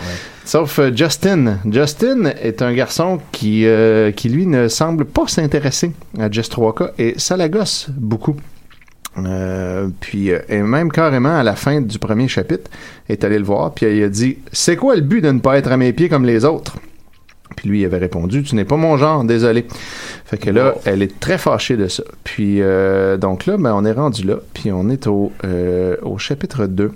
Sauf 0.44 0.78
euh, 0.78 0.90
Justin. 0.94 1.58
Justin 1.70 2.32
est 2.40 2.62
un 2.62 2.72
garçon 2.72 3.20
qui, 3.30 3.66
euh, 3.66 4.10
qui 4.10 4.28
lui, 4.28 4.46
ne 4.46 4.68
semble 4.68 5.04
pas 5.04 5.26
s'intéresser 5.28 5.92
à 6.18 6.30
Just 6.30 6.54
3K 6.54 6.90
et 6.98 7.14
ça 7.18 7.36
la 7.36 7.48
gosse 7.48 7.88
beaucoup. 7.90 8.36
Euh, 9.18 9.88
puis, 10.00 10.30
et 10.30 10.62
même 10.62 10.90
carrément 10.90 11.36
à 11.36 11.42
la 11.42 11.54
fin 11.54 11.80
du 11.80 11.98
premier 11.98 12.28
chapitre, 12.28 12.70
est 13.08 13.24
allé 13.24 13.38
le 13.38 13.44
voir, 13.44 13.72
puis 13.72 13.86
il 13.86 14.02
a 14.02 14.08
dit 14.08 14.38
C'est 14.52 14.76
quoi 14.76 14.94
le 14.94 15.02
but 15.02 15.20
de 15.20 15.30
ne 15.30 15.40
pas 15.40 15.58
être 15.58 15.70
à 15.70 15.76
mes 15.76 15.92
pieds 15.92 16.08
comme 16.08 16.24
les 16.24 16.44
autres 16.44 16.76
Puis 17.56 17.68
lui, 17.68 17.80
il 17.80 17.84
avait 17.84 17.98
répondu 17.98 18.42
Tu 18.42 18.54
n'es 18.54 18.64
pas 18.64 18.76
mon 18.76 18.96
genre, 18.96 19.24
désolé. 19.24 19.66
Fait 20.24 20.38
que 20.38 20.48
là, 20.48 20.76
elle 20.86 21.02
est 21.02 21.20
très 21.20 21.36
fâchée 21.36 21.76
de 21.76 21.88
ça. 21.88 22.02
Puis, 22.24 22.62
euh, 22.62 23.18
donc 23.18 23.44
là, 23.44 23.58
ben, 23.58 23.74
on 23.74 23.84
est 23.84 23.92
rendu 23.92 24.24
là, 24.24 24.36
puis 24.54 24.72
on 24.72 24.88
est 24.88 25.06
au, 25.06 25.30
euh, 25.44 25.96
au 26.02 26.16
chapitre 26.16 26.66
2. 26.66 26.90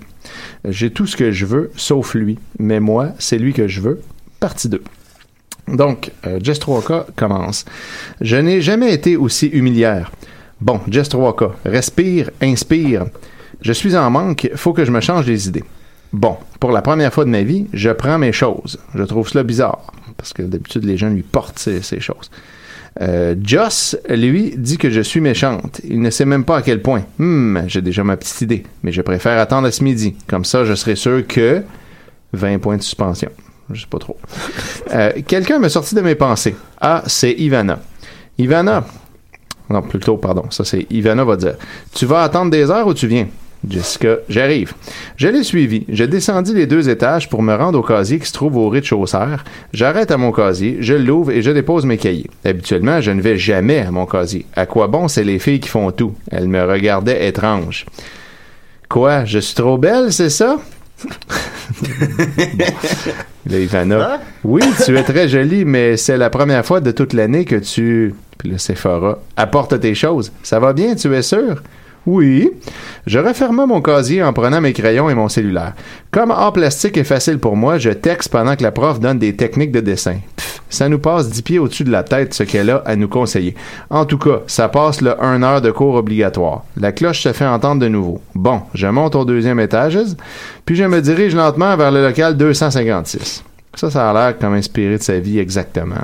J'ai 0.65 0.91
tout 0.91 1.07
ce 1.07 1.15
que 1.15 1.31
je 1.31 1.45
veux, 1.45 1.71
sauf 1.75 2.15
lui. 2.15 2.37
Mais 2.59 2.79
moi, 2.79 3.13
c'est 3.19 3.37
lui 3.37 3.53
que 3.53 3.67
je 3.67 3.81
veux. 3.81 4.01
Partie 4.39 4.69
2. 4.69 4.81
Donc, 5.67 6.11
euh, 6.25 6.39
Jess 6.41 6.59
3K 6.59 7.05
commence. 7.15 7.65
Je 8.21 8.37
n'ai 8.37 8.61
jamais 8.61 8.93
été 8.93 9.17
aussi 9.17 9.47
humiliaire. 9.47 10.11
Bon, 10.61 10.79
Jess 10.87 11.09
3K, 11.09 11.51
respire, 11.65 12.31
inspire. 12.41 13.05
Je 13.61 13.73
suis 13.73 13.95
en 13.95 14.09
manque, 14.09 14.49
faut 14.55 14.73
que 14.73 14.85
je 14.85 14.91
me 14.91 15.01
change 15.01 15.25
les 15.25 15.47
idées. 15.47 15.63
Bon, 16.13 16.37
pour 16.59 16.71
la 16.71 16.81
première 16.81 17.13
fois 17.13 17.25
de 17.25 17.29
ma 17.29 17.41
vie, 17.41 17.67
je 17.73 17.89
prends 17.89 18.17
mes 18.17 18.31
choses. 18.31 18.79
Je 18.95 19.03
trouve 19.03 19.27
cela 19.27 19.43
bizarre, 19.43 19.91
parce 20.15 20.31
que 20.31 20.41
d'habitude, 20.41 20.85
les 20.85 20.97
gens 20.97 21.09
lui 21.09 21.23
portent 21.23 21.59
ces 21.59 21.99
choses. 21.99 22.31
Euh, 23.01 23.35
Joss, 23.43 23.97
lui, 24.09 24.53
dit 24.57 24.77
que 24.77 24.89
je 24.89 25.01
suis 25.01 25.21
méchante. 25.21 25.81
Il 25.83 26.01
ne 26.01 26.09
sait 26.09 26.25
même 26.25 26.43
pas 26.43 26.57
à 26.57 26.61
quel 26.61 26.81
point. 26.81 27.03
Hmm, 27.19 27.59
j'ai 27.67 27.81
déjà 27.81 28.03
ma 28.03 28.17
petite 28.17 28.41
idée, 28.41 28.63
mais 28.83 28.91
je 28.91 29.01
préfère 29.01 29.39
attendre 29.39 29.67
à 29.67 29.71
ce 29.71 29.83
midi. 29.83 30.15
Comme 30.27 30.45
ça, 30.45 30.65
je 30.65 30.73
serai 30.73 30.95
sûr 30.95 31.25
que 31.27 31.63
20 32.33 32.59
points 32.59 32.77
de 32.77 32.81
suspension. 32.81 33.29
Je 33.71 33.81
sais 33.81 33.87
pas 33.89 33.99
trop. 33.99 34.17
Euh, 34.93 35.11
Quelqu'un 35.27 35.59
m'a 35.59 35.67
sorti 35.67 35.95
de 35.95 36.01
mes 36.01 36.15
pensées. 36.15 36.55
Ah, 36.79 37.03
c'est 37.07 37.33
Ivana. 37.33 37.79
Ivana. 38.37 38.85
Non, 39.69 39.81
plutôt, 39.81 40.15
pardon. 40.15 40.45
Ça, 40.49 40.63
c'est 40.63 40.87
Ivana 40.89 41.25
va 41.25 41.35
dire. 41.35 41.55
Tu 41.93 42.05
vas 42.05 42.23
attendre 42.23 42.49
des 42.51 42.71
heures 42.71 42.87
ou 42.87 42.93
tu 42.93 43.05
viens? 43.05 43.27
Jessica, 43.67 44.17
j'arrive. 44.29 44.73
Je 45.15 45.27
l'ai 45.27 45.43
suivi. 45.43 45.85
Je 45.89 46.03
descendis 46.03 46.53
les 46.53 46.67
deux 46.67 46.89
étages 46.89 47.29
pour 47.29 47.41
me 47.41 47.55
rendre 47.55 47.79
au 47.79 47.83
casier 47.83 48.19
qui 48.19 48.27
se 48.27 48.33
trouve 48.33 48.57
au 48.57 48.69
rez-de-chaussée. 48.69 49.17
J'arrête 49.73 50.11
à 50.11 50.17
mon 50.17 50.31
casier, 50.31 50.77
je 50.79 50.93
l'ouvre 50.93 51.31
et 51.31 51.41
je 51.41 51.51
dépose 51.51 51.85
mes 51.85 51.97
cahiers. 51.97 52.29
Habituellement, 52.45 53.01
je 53.01 53.11
ne 53.11 53.21
vais 53.21 53.37
jamais 53.37 53.79
à 53.79 53.91
mon 53.91 54.05
casier. 54.05 54.45
À 54.55 54.65
quoi 54.65 54.87
bon, 54.87 55.07
c'est 55.07 55.23
les 55.23 55.39
filles 55.39 55.59
qui 55.59 55.69
font 55.69 55.91
tout. 55.91 56.13
Elles 56.31 56.47
me 56.47 56.63
regardaient 56.63 57.27
étrange. 57.27 57.85
Quoi, 58.89 59.25
je 59.25 59.39
suis 59.39 59.55
trop 59.55 59.77
belle, 59.77 60.13
c'est 60.13 60.29
ça? 60.29 60.57
Là, 63.49 63.59
Ivana. 63.59 64.21
Oui, 64.43 64.61
tu 64.85 64.97
es 64.97 65.03
très 65.03 65.27
jolie, 65.29 65.65
mais 65.65 65.97
c'est 65.97 66.17
la 66.17 66.29
première 66.29 66.65
fois 66.65 66.79
de 66.79 66.91
toute 66.91 67.13
l'année 67.13 67.45
que 67.45 67.55
tu. 67.55 68.13
Puis 68.37 68.49
là, 68.49 68.57
Sephora. 68.57 69.19
Apporte 69.35 69.79
tes 69.79 69.95
choses. 69.95 70.31
Ça 70.43 70.59
va 70.59 70.73
bien, 70.73 70.95
tu 70.95 71.13
es 71.13 71.21
sûr? 71.21 71.61
Oui. 72.07 72.49
Je 73.05 73.19
referma 73.19 73.65
mon 73.65 73.81
casier 73.81 74.23
en 74.23 74.31
prenant 74.31 74.61
mes 74.61 74.71
crayons 74.71 75.09
et 75.09 75.13
mon 75.13 75.27
cellulaire. 75.27 75.73
Comme 76.09 76.31
en 76.31 76.51
plastique 76.53 76.97
est 76.97 77.03
facile 77.03 77.37
pour 77.37 77.57
moi, 77.57 77.77
je 77.77 77.89
texte 77.89 78.31
pendant 78.31 78.55
que 78.55 78.63
la 78.63 78.71
prof 78.71 79.01
donne 79.01 79.19
des 79.19 79.35
techniques 79.35 79.73
de 79.73 79.81
dessin. 79.81 80.15
Pff, 80.37 80.61
ça 80.69 80.87
nous 80.87 80.99
passe 80.99 81.29
dix 81.29 81.41
pieds 81.41 81.59
au-dessus 81.59 81.83
de 81.83 81.91
la 81.91 82.03
tête 82.03 82.33
ce 82.33 82.43
qu'elle 82.43 82.69
a 82.69 82.77
à 82.85 82.95
nous 82.95 83.09
conseiller. 83.09 83.55
En 83.89 84.05
tout 84.05 84.17
cas, 84.17 84.39
ça 84.47 84.69
passe 84.69 85.01
le 85.01 85.21
1 85.21 85.43
heure 85.43 85.61
de 85.61 85.69
cours 85.69 85.95
obligatoire. 85.95 86.63
La 86.79 86.93
cloche 86.93 87.21
se 87.21 87.33
fait 87.33 87.45
entendre 87.45 87.81
de 87.81 87.89
nouveau. 87.89 88.21
Bon, 88.35 88.61
je 88.73 88.87
monte 88.87 89.15
au 89.15 89.25
deuxième 89.25 89.59
étage, 89.59 89.99
puis 90.65 90.77
je 90.77 90.85
me 90.85 91.01
dirige 91.01 91.35
lentement 91.35 91.75
vers 91.75 91.91
le 91.91 92.01
local 92.01 92.37
256. 92.37 93.43
Ça, 93.77 93.91
ça 93.91 94.09
a 94.09 94.13
l'air 94.13 94.39
comme 94.39 94.55
inspiré 94.55 94.97
de 94.97 95.03
sa 95.03 95.19
vie 95.19 95.37
exactement. 95.37 95.95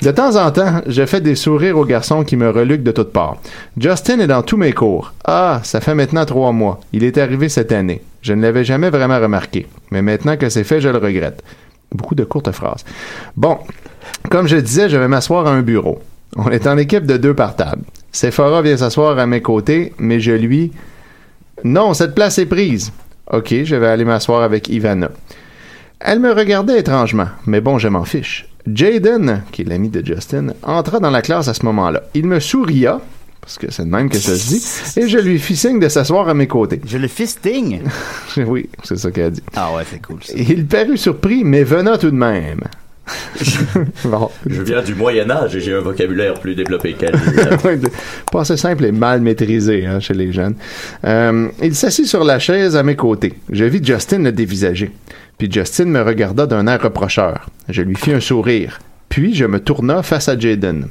De 0.00 0.10
temps 0.10 0.34
en 0.36 0.50
temps, 0.50 0.80
je 0.86 1.04
fais 1.04 1.20
des 1.20 1.34
sourires 1.34 1.76
aux 1.76 1.84
garçons 1.84 2.24
qui 2.24 2.36
me 2.36 2.48
reluquent 2.48 2.82
de 2.82 2.90
toutes 2.90 3.12
parts. 3.12 3.36
Justin 3.76 4.20
est 4.20 4.26
dans 4.26 4.42
tous 4.42 4.56
mes 4.56 4.72
cours. 4.72 5.12
Ah, 5.26 5.60
ça 5.62 5.82
fait 5.82 5.94
maintenant 5.94 6.24
trois 6.24 6.52
mois. 6.52 6.80
Il 6.94 7.04
est 7.04 7.18
arrivé 7.18 7.50
cette 7.50 7.70
année. 7.70 8.00
Je 8.22 8.32
ne 8.32 8.40
l'avais 8.40 8.64
jamais 8.64 8.88
vraiment 8.88 9.20
remarqué. 9.20 9.66
Mais 9.90 10.00
maintenant 10.00 10.38
que 10.38 10.48
c'est 10.48 10.64
fait, 10.64 10.80
je 10.80 10.88
le 10.88 10.96
regrette. 10.96 11.44
Beaucoup 11.94 12.14
de 12.14 12.24
courtes 12.24 12.50
phrases. 12.50 12.86
Bon, 13.36 13.58
comme 14.30 14.48
je 14.48 14.56
disais, 14.56 14.88
je 14.88 14.96
vais 14.96 15.08
m'asseoir 15.08 15.46
à 15.46 15.50
un 15.50 15.60
bureau. 15.60 16.00
On 16.36 16.50
est 16.50 16.66
en 16.66 16.78
équipe 16.78 17.04
de 17.04 17.18
deux 17.18 17.34
par 17.34 17.56
table. 17.56 17.82
Sephora 18.10 18.62
vient 18.62 18.78
s'asseoir 18.78 19.18
à 19.18 19.26
mes 19.26 19.42
côtés, 19.42 19.92
mais 19.98 20.18
je 20.18 20.32
lui... 20.32 20.72
Non, 21.62 21.92
cette 21.92 22.14
place 22.14 22.38
est 22.38 22.46
prise. 22.46 22.90
Ok, 23.30 23.54
je 23.64 23.76
vais 23.76 23.86
aller 23.86 24.06
m'asseoir 24.06 24.42
avec 24.42 24.68
Ivana. 24.70 25.10
Elle 26.04 26.18
me 26.18 26.32
regardait 26.32 26.80
étrangement, 26.80 27.28
mais 27.46 27.60
bon, 27.60 27.78
je 27.78 27.86
m'en 27.86 28.04
fiche. 28.04 28.48
Jaden, 28.66 29.42
qui 29.52 29.62
est 29.62 29.64
l'ami 29.64 29.88
de 29.88 30.04
Justin, 30.04 30.48
entra 30.64 30.98
dans 30.98 31.10
la 31.10 31.22
classe 31.22 31.46
à 31.46 31.54
ce 31.54 31.64
moment-là. 31.64 32.02
Il 32.14 32.26
me 32.26 32.40
souria, 32.40 33.00
parce 33.40 33.56
que 33.56 33.70
c'est 33.70 33.84
de 33.84 33.88
même 33.88 34.08
que 34.08 34.18
ça 34.18 34.34
se 34.34 34.48
dit, 34.48 35.00
et 35.00 35.08
je 35.08 35.18
lui 35.18 35.38
fis 35.38 35.54
signe 35.54 35.78
de 35.78 35.88
s'asseoir 35.88 36.28
à 36.28 36.34
mes 36.34 36.48
côtés. 36.48 36.80
Je 36.84 36.98
le 36.98 37.06
fisting. 37.06 37.82
oui, 38.36 38.68
c'est 38.82 38.98
ça 38.98 39.12
qu'elle 39.12 39.26
a 39.26 39.30
dit. 39.30 39.42
Ah 39.54 39.72
ouais, 39.76 39.84
c'est 39.88 40.02
cool 40.02 40.24
ça. 40.24 40.32
Il 40.36 40.66
parut 40.66 40.96
surpris, 40.96 41.44
mais 41.44 41.62
venant 41.62 41.96
tout 41.96 42.10
de 42.10 42.16
même. 42.16 42.62
bon. 44.04 44.30
Je 44.46 44.62
viens 44.62 44.82
du 44.82 44.94
Moyen-Âge 44.94 45.56
et 45.56 45.60
j'ai 45.60 45.74
un 45.74 45.80
vocabulaire 45.80 46.34
plus 46.34 46.54
développé 46.54 46.94
qu'elle. 46.94 47.14
Pas 48.32 48.40
assez 48.40 48.56
simple 48.56 48.84
et 48.84 48.92
mal 48.92 49.20
maîtrisé 49.20 49.86
hein, 49.86 50.00
chez 50.00 50.14
les 50.14 50.32
jeunes. 50.32 50.54
Euh, 51.04 51.48
il 51.62 51.74
s'assit 51.74 52.06
sur 52.06 52.24
la 52.24 52.38
chaise 52.38 52.76
à 52.76 52.82
mes 52.82 52.96
côtés. 52.96 53.34
Je 53.50 53.64
vis 53.64 53.84
Justin 53.84 54.18
le 54.18 54.32
dévisager. 54.32 54.90
Puis 55.38 55.50
Justin 55.50 55.86
me 55.86 56.02
regarda 56.02 56.46
d'un 56.46 56.66
air 56.66 56.82
reprocheur. 56.82 57.48
Je 57.68 57.82
lui 57.82 57.96
fis 57.96 58.12
un 58.12 58.20
sourire. 58.20 58.78
Puis 59.08 59.34
je 59.34 59.44
me 59.44 59.60
tourna 59.60 60.02
face 60.02 60.28
à 60.28 60.38
Jaden. 60.38 60.88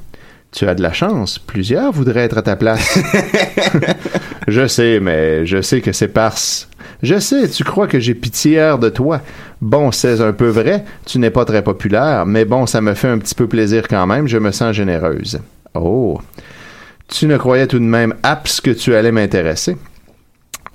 Tu 0.52 0.68
as 0.68 0.76
de 0.76 0.82
la 0.82 0.92
chance. 0.92 1.40
Plusieurs 1.40 1.94
voudraient 1.94 2.26
être 2.26 2.38
à 2.38 2.42
ta 2.42 2.58
place. 2.58 3.00
je 4.48 4.68
sais, 4.68 5.00
mais 5.00 5.46
je 5.46 5.62
sais 5.62 5.80
que 5.80 5.94
c'est 5.94 6.10
parce. 6.10 6.68
Je 7.04 7.20
sais, 7.20 7.50
tu 7.50 7.64
crois 7.64 7.88
que 7.88 8.00
j'ai 8.00 8.14
pitié 8.14 8.76
de 8.80 8.90
toi. 8.90 9.22
Bon, 9.62 9.92
c'est 9.92 10.22
un 10.22 10.34
peu 10.34 10.48
vrai, 10.48 10.86
tu 11.06 11.18
n'es 11.20 11.32
pas 11.32 11.46
très 11.46 11.64
populaire, 11.64 12.26
mais 12.26 12.46
bon, 12.46 12.66
ça 12.66 12.82
me 12.82 12.94
fait 12.94 13.08
un 13.08 13.18
petit 13.18 13.36
peu 13.36 13.48
plaisir 13.48 13.88
quand 13.88 14.06
même, 14.06 14.28
je 14.28 14.38
me 14.38 14.52
sens 14.52 14.76
généreuse. 14.76 15.40
Oh. 15.74 16.20
Tu 17.08 17.28
ne 17.28 17.38
croyais 17.38 17.68
tout 17.68 17.80
de 17.80 17.84
même 17.84 18.16
apte 18.24 18.62
que 18.62 18.72
tu 18.72 18.96
allais 18.96 19.12
m'intéresser? 19.12 19.78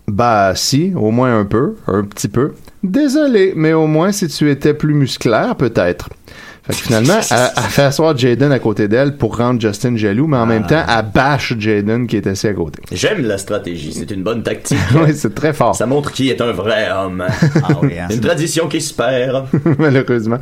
Bah 0.08 0.52
si, 0.54 0.92
au 0.94 1.10
moins 1.10 1.38
un 1.38 1.44
peu, 1.44 1.76
un 1.86 2.04
petit 2.04 2.28
peu. 2.28 2.54
Désolé, 2.82 3.52
mais 3.56 3.72
au 3.72 3.86
moins 3.86 4.12
si 4.12 4.28
tu 4.28 4.50
étais 4.50 4.74
plus 4.74 4.94
musclaire, 4.94 5.56
peut-être. 5.56 6.08
Fait 6.66 6.72
que 6.72 6.80
finalement, 6.80 7.20
elle, 7.30 7.50
elle 7.56 7.62
fait 7.64 7.82
asseoir 7.82 8.16
Jaden 8.16 8.50
à 8.50 8.58
côté 8.58 8.88
d'elle 8.88 9.16
pour 9.16 9.36
rendre 9.36 9.60
Justin 9.60 9.96
jaloux, 9.96 10.26
mais 10.26 10.36
en 10.36 10.46
même 10.46 10.66
temps, 10.66 10.82
elle 10.88 11.06
bâche 11.14 11.54
Jaden 11.56 12.08
qui 12.08 12.16
est 12.16 12.26
assis 12.26 12.48
à 12.48 12.54
côté. 12.54 12.82
J'aime 12.90 13.24
la 13.24 13.38
stratégie, 13.38 13.92
c'est 13.92 14.10
une 14.10 14.24
bonne 14.24 14.42
tactique. 14.42 14.78
oui, 14.94 15.12
c'est 15.14 15.34
très 15.34 15.52
fort. 15.52 15.76
Ça 15.76 15.86
montre 15.86 16.10
qui 16.10 16.28
est 16.28 16.40
un 16.40 16.50
vrai 16.50 16.90
homme. 16.90 17.24
Ah 17.62 17.68
oui, 17.82 17.98
hein. 17.98 18.08
Une 18.10 18.20
tradition 18.20 18.66
qui 18.66 18.80
se 18.80 18.92
perd. 18.92 19.46
Malheureusement. 19.78 20.38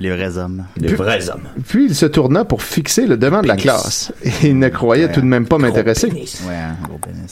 Les 0.00 0.10
vrais 0.10 0.36
hommes. 0.36 0.64
Les 0.76 0.94
vrais 0.94 1.30
hommes. 1.30 1.48
Puis 1.68 1.86
il 1.86 1.94
se 1.94 2.06
tourna 2.06 2.44
pour 2.44 2.62
fixer 2.62 3.06
le 3.06 3.16
devant 3.16 3.42
de 3.42 3.48
la 3.48 3.56
classe. 3.56 4.12
Il 4.42 4.58
ne 4.58 4.68
croyait 4.68 5.12
tout 5.12 5.20
de 5.20 5.26
même 5.26 5.46
pas 5.46 5.58
m'intéresser. 5.58 6.08
Pénis. 6.08 6.42
Ouais, 6.48 6.54
hein, 6.54 6.76
gros 6.82 6.98
pénis. 6.98 7.30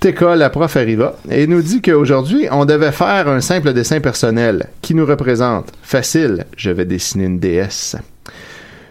TK, 0.00 0.20
la 0.36 0.50
prof 0.50 0.76
arriva 0.76 1.16
et 1.30 1.46
nous 1.46 1.62
dit 1.62 1.80
qu'aujourd'hui, 1.82 2.46
on 2.50 2.64
devait 2.64 2.92
faire 2.92 3.28
un 3.28 3.40
simple 3.40 3.72
dessin 3.72 4.00
personnel 4.00 4.66
qui 4.82 4.94
nous 4.94 5.06
représente. 5.06 5.72
Facile, 5.82 6.44
je 6.56 6.70
vais 6.70 6.84
dessiner 6.84 7.24
une 7.24 7.38
déesse. 7.38 7.96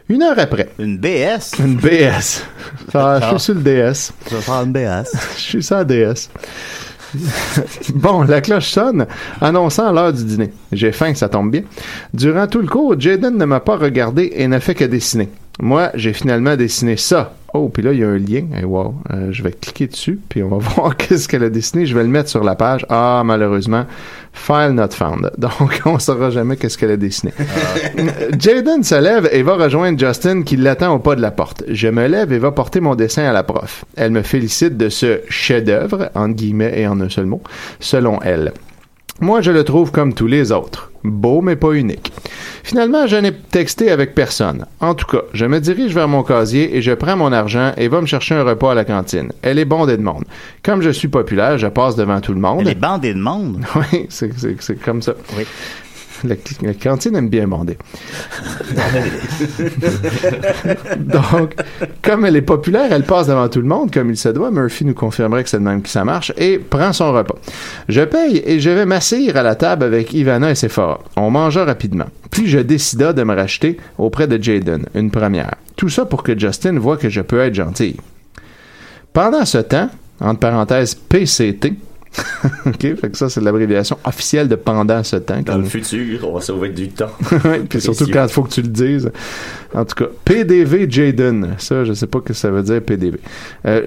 Une 0.10 0.22
heure 0.24 0.38
après, 0.38 0.70
Une 0.78 0.98
BS. 0.98 1.54
une 1.60 1.76
BS. 1.78 2.44
Ah, 2.94 3.20
je 3.22 3.28
suis 3.30 3.39
sur 3.39 3.54
le 3.56 3.62
DS. 3.62 4.12
Je 4.30 4.36
vais 4.36 4.41
faire 4.41 4.62
une 4.63 4.72
BS. 4.72 5.10
Je 5.38 5.41
suis 5.41 5.63
sur 5.63 5.78
la 5.78 5.84
DS. 5.84 6.30
bon, 7.96 8.22
la 8.24 8.41
cloche 8.41 8.70
sonne, 8.72 9.06
annonçant 9.41 9.91
l'heure 9.91 10.13
du 10.13 10.24
dîner. 10.24 10.52
J'ai 10.72 10.91
faim, 10.91 11.13
ça 11.15 11.30
tombe 11.30 11.52
bien. 11.52 11.63
Durant 12.13 12.46
tout 12.48 12.60
le 12.62 12.68
cours, 12.68 13.00
Jaden 13.00 13.38
ne 13.38 13.46
m'a 13.46 13.60
pas 13.62 13.78
regardé 13.78 14.32
et 14.36 14.48
n'a 14.48 14.60
fait 14.60 14.76
que 14.76 14.84
dessiner. 14.86 15.30
Moi, 15.60 15.89
j'ai 15.96 16.13
finalement 16.13 16.56
dessiné 16.56 16.98
ça. 16.98 17.34
Oh, 17.58 17.70
puis 17.70 17.82
là, 17.82 17.94
il 17.94 18.00
y 18.00 18.04
a 18.04 18.10
un 18.10 18.18
lien. 18.18 18.44
Wow. 18.65 18.96
Euh, 19.13 19.32
je 19.32 19.41
vais 19.41 19.54
cliquer 19.54 19.88
dessus, 19.88 20.20
puis 20.28 20.44
on 20.44 20.50
va 20.50 20.58
voir 20.76 20.98
qu'est-ce 20.98 21.30
qu'elle 21.30 21.44
a 21.44 21.50
dessiné. 21.50 21.86
Je 21.86 21.96
vais 21.96 22.04
le 22.04 22.10
mettre 22.10 22.30
sur 22.30 22.44
la 22.44 22.56
page. 22.56 22.86
Ah, 22.89 23.22
malheureusement, 23.24 23.86
file 24.34 24.72
not 24.72 24.89
found. 24.89 25.32
Donc, 25.38 25.82
on 25.86 25.98
saura 25.98 26.32
jamais 26.32 26.58
qu'est-ce 26.58 26.78
qu'elle 26.78 26.91
a 26.91 26.98
dessiné. 26.98 27.32
Jaden 28.39 28.84
se 28.84 28.96
lève 28.96 29.30
et 29.32 29.41
va 29.41 29.56
rejoindre 29.56 29.98
Justin 29.98 30.44
qui 30.44 30.58
l'attend 30.58 30.94
au 30.94 31.00
pas 31.00 31.15
de 31.15 31.22
la 31.22 31.32
porte. 31.32 31.63
Je 31.70 31.88
me 31.88 32.08
lève 32.08 32.34
et 32.34 32.39
va 32.39 32.52
porter 32.52 32.82
mon 32.82 32.96
dessin 32.96 33.24
à 33.24 33.32
la 33.32 33.44
prof. 33.44 33.86
Elle 33.96 34.12
me 34.12 34.22
félicite 34.22 34.76
de 34.76 34.89
ce 34.89 35.22
chef-d'œuvre, 35.30 36.10
entre 36.13 36.36
guillemets 36.36 36.78
et 36.78 36.88
en 36.88 37.00
un 37.00 37.10
seul 37.10 37.26
mot, 37.26 37.41
selon 37.80 38.20
elle. 38.22 38.52
Moi, 39.21 39.39
je 39.41 39.51
le 39.51 39.63
trouve 39.63 39.91
comme 39.91 40.13
tous 40.13 40.28
les 40.28 40.51
autres. 40.51 40.91
Beau, 41.06 41.39
mais 41.41 41.56
pas 41.56 41.71
unique. 41.71 42.12
Finalement, 42.63 43.08
je 43.08 43.15
n'ai 43.15 43.32
texté 43.32 43.89
avec 43.89 44.13
personne. 44.13 44.65
En 44.82 44.93
tout 44.93 45.06
cas, 45.06 45.21
je 45.34 45.45
me 45.45 45.60
dirige 45.60 45.93
vers 45.93 46.08
mon 46.10 46.21
casier 46.23 46.75
et 46.75 46.82
je 46.82 46.91
prends 46.91 47.15
mon 47.15 47.32
argent 47.32 47.71
et 47.78 47.88
va 47.88 48.01
me 48.01 48.08
chercher 48.08 48.36
un 48.36 48.43
repas 48.43 48.71
à 48.71 48.75
la 48.75 48.84
cantine. 48.84 49.32
Elle 49.41 49.58
est 49.60 49.65
bondée 49.65 49.95
de 49.95 50.01
monde. 50.01 50.25
Comme 50.63 50.82
je 50.82 50.89
suis 50.89 51.08
populaire, 51.08 51.58
je 51.58 51.67
passe 51.67 51.95
devant 51.95 52.19
tout 52.19 52.34
le 52.34 52.39
monde. 52.39 52.62
Elle 52.62 52.69
est 52.69 52.75
bandée 52.75 53.13
de 53.13 53.19
monde? 53.19 53.63
Oui, 53.75 54.08
c'est 54.10 54.82
comme 54.84 55.01
ça. 55.01 55.13
Oui. 55.38 55.45
La, 56.27 56.35
la 56.61 56.73
cantine 56.73 57.15
aime 57.15 57.29
bien 57.29 57.47
bander. 57.47 57.77
Donc, 60.97 61.55
comme 62.01 62.25
elle 62.25 62.35
est 62.35 62.41
populaire, 62.41 62.91
elle 62.91 63.03
passe 63.03 63.27
devant 63.27 63.47
tout 63.47 63.61
le 63.61 63.67
monde, 63.67 63.91
comme 63.91 64.09
il 64.09 64.17
se 64.17 64.29
doit. 64.29 64.51
Murphy 64.51 64.85
nous 64.85 64.93
confirmerait 64.93 65.43
que 65.43 65.49
c'est 65.49 65.59
de 65.59 65.63
même 65.63 65.81
que 65.81 65.89
ça 65.89 66.03
marche, 66.03 66.33
et 66.38 66.57
prend 66.57 66.93
son 66.93 67.13
repas. 67.13 67.35
Je 67.88 68.01
paye 68.01 68.41
et 68.45 68.59
je 68.59 68.69
vais 68.69 68.85
m'asseoir 68.85 69.35
à 69.35 69.43
la 69.43 69.55
table 69.55 69.83
avec 69.83 70.13
Ivana 70.13 70.51
et 70.51 70.55
Sephora. 70.55 70.99
On 71.15 71.29
mangea 71.29 71.63
rapidement. 71.63 72.07
Puis 72.31 72.47
je 72.47 72.59
décida 72.59 73.13
de 73.13 73.23
me 73.23 73.35
racheter 73.35 73.77
auprès 73.97 74.27
de 74.27 74.41
Jaden, 74.41 74.85
une 74.95 75.11
première. 75.11 75.55
Tout 75.75 75.89
ça 75.89 76.05
pour 76.05 76.23
que 76.23 76.38
Justin 76.38 76.79
voit 76.79 76.97
que 76.97 77.09
je 77.09 77.21
peux 77.21 77.39
être 77.39 77.55
gentil. 77.55 77.97
Pendant 79.13 79.45
ce 79.45 79.59
temps, 79.59 79.89
entre 80.19 80.39
parenthèses 80.39 80.95
PCT, 80.95 81.73
OK, 82.65 82.95
fait 82.95 83.10
que 83.12 83.17
ça, 83.17 83.30
c'est 83.30 83.41
l'abréviation 83.41 83.97
officielle 84.06 84.47
de 84.47 84.56
pendant 84.56 85.04
ce 85.04 85.15
temps. 85.17 85.41
Dans 85.41 85.58
le 85.58 85.65
futur, 85.65 86.28
on 86.28 86.34
va 86.36 86.41
sauver 86.41 86.69
du 86.69 86.89
temps. 86.89 87.12
Ouais, 87.45 87.60
puis 87.67 87.82
surtout 87.82 88.06
quand 88.12 88.23
il 88.23 88.30
faut 88.32 88.43
que 88.43 88.49
tu 88.51 88.62
le 88.62 88.67
dises. 88.69 89.12
En 89.73 89.86
tout 89.86 89.95
cas, 89.95 90.10
PDV 90.23 90.89
Jaden. 90.89 91.56
Ça, 91.58 91.84
je 91.84 91.93
sais 91.93 92.08
pas 92.08 92.19
ce 92.19 92.23
que 92.23 92.34
ça 92.34 92.49
veut 92.49 92.63
dire, 92.63 92.82
PDV. 92.82 93.17
Euh, 93.65 93.82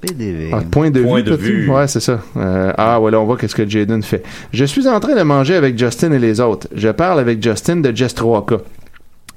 PDV. 0.00 0.50
ah, 0.52 0.60
point 0.70 0.90
de 0.90 1.00
Point 1.02 1.22
vue. 1.22 1.30
de 1.30 1.36
vue. 1.36 1.70
Ouais, 1.70 1.88
c'est 1.88 2.00
ça. 2.00 2.20
Euh, 2.36 2.72
ah, 2.76 2.98
voilà, 2.98 3.18
on 3.20 3.24
voit 3.24 3.36
qu'est-ce 3.38 3.54
que 3.54 3.68
Jaden 3.68 4.02
fait. 4.02 4.22
Je 4.52 4.64
suis 4.64 4.86
en 4.86 5.00
train 5.00 5.14
de 5.16 5.22
manger 5.22 5.54
avec 5.54 5.78
Justin 5.78 6.12
et 6.12 6.18
les 6.18 6.40
autres. 6.40 6.68
Je 6.74 6.88
parle 6.90 7.18
avec 7.18 7.42
Justin 7.42 7.76
de 7.76 7.94
Jess 7.96 8.14
3K. 8.14 8.60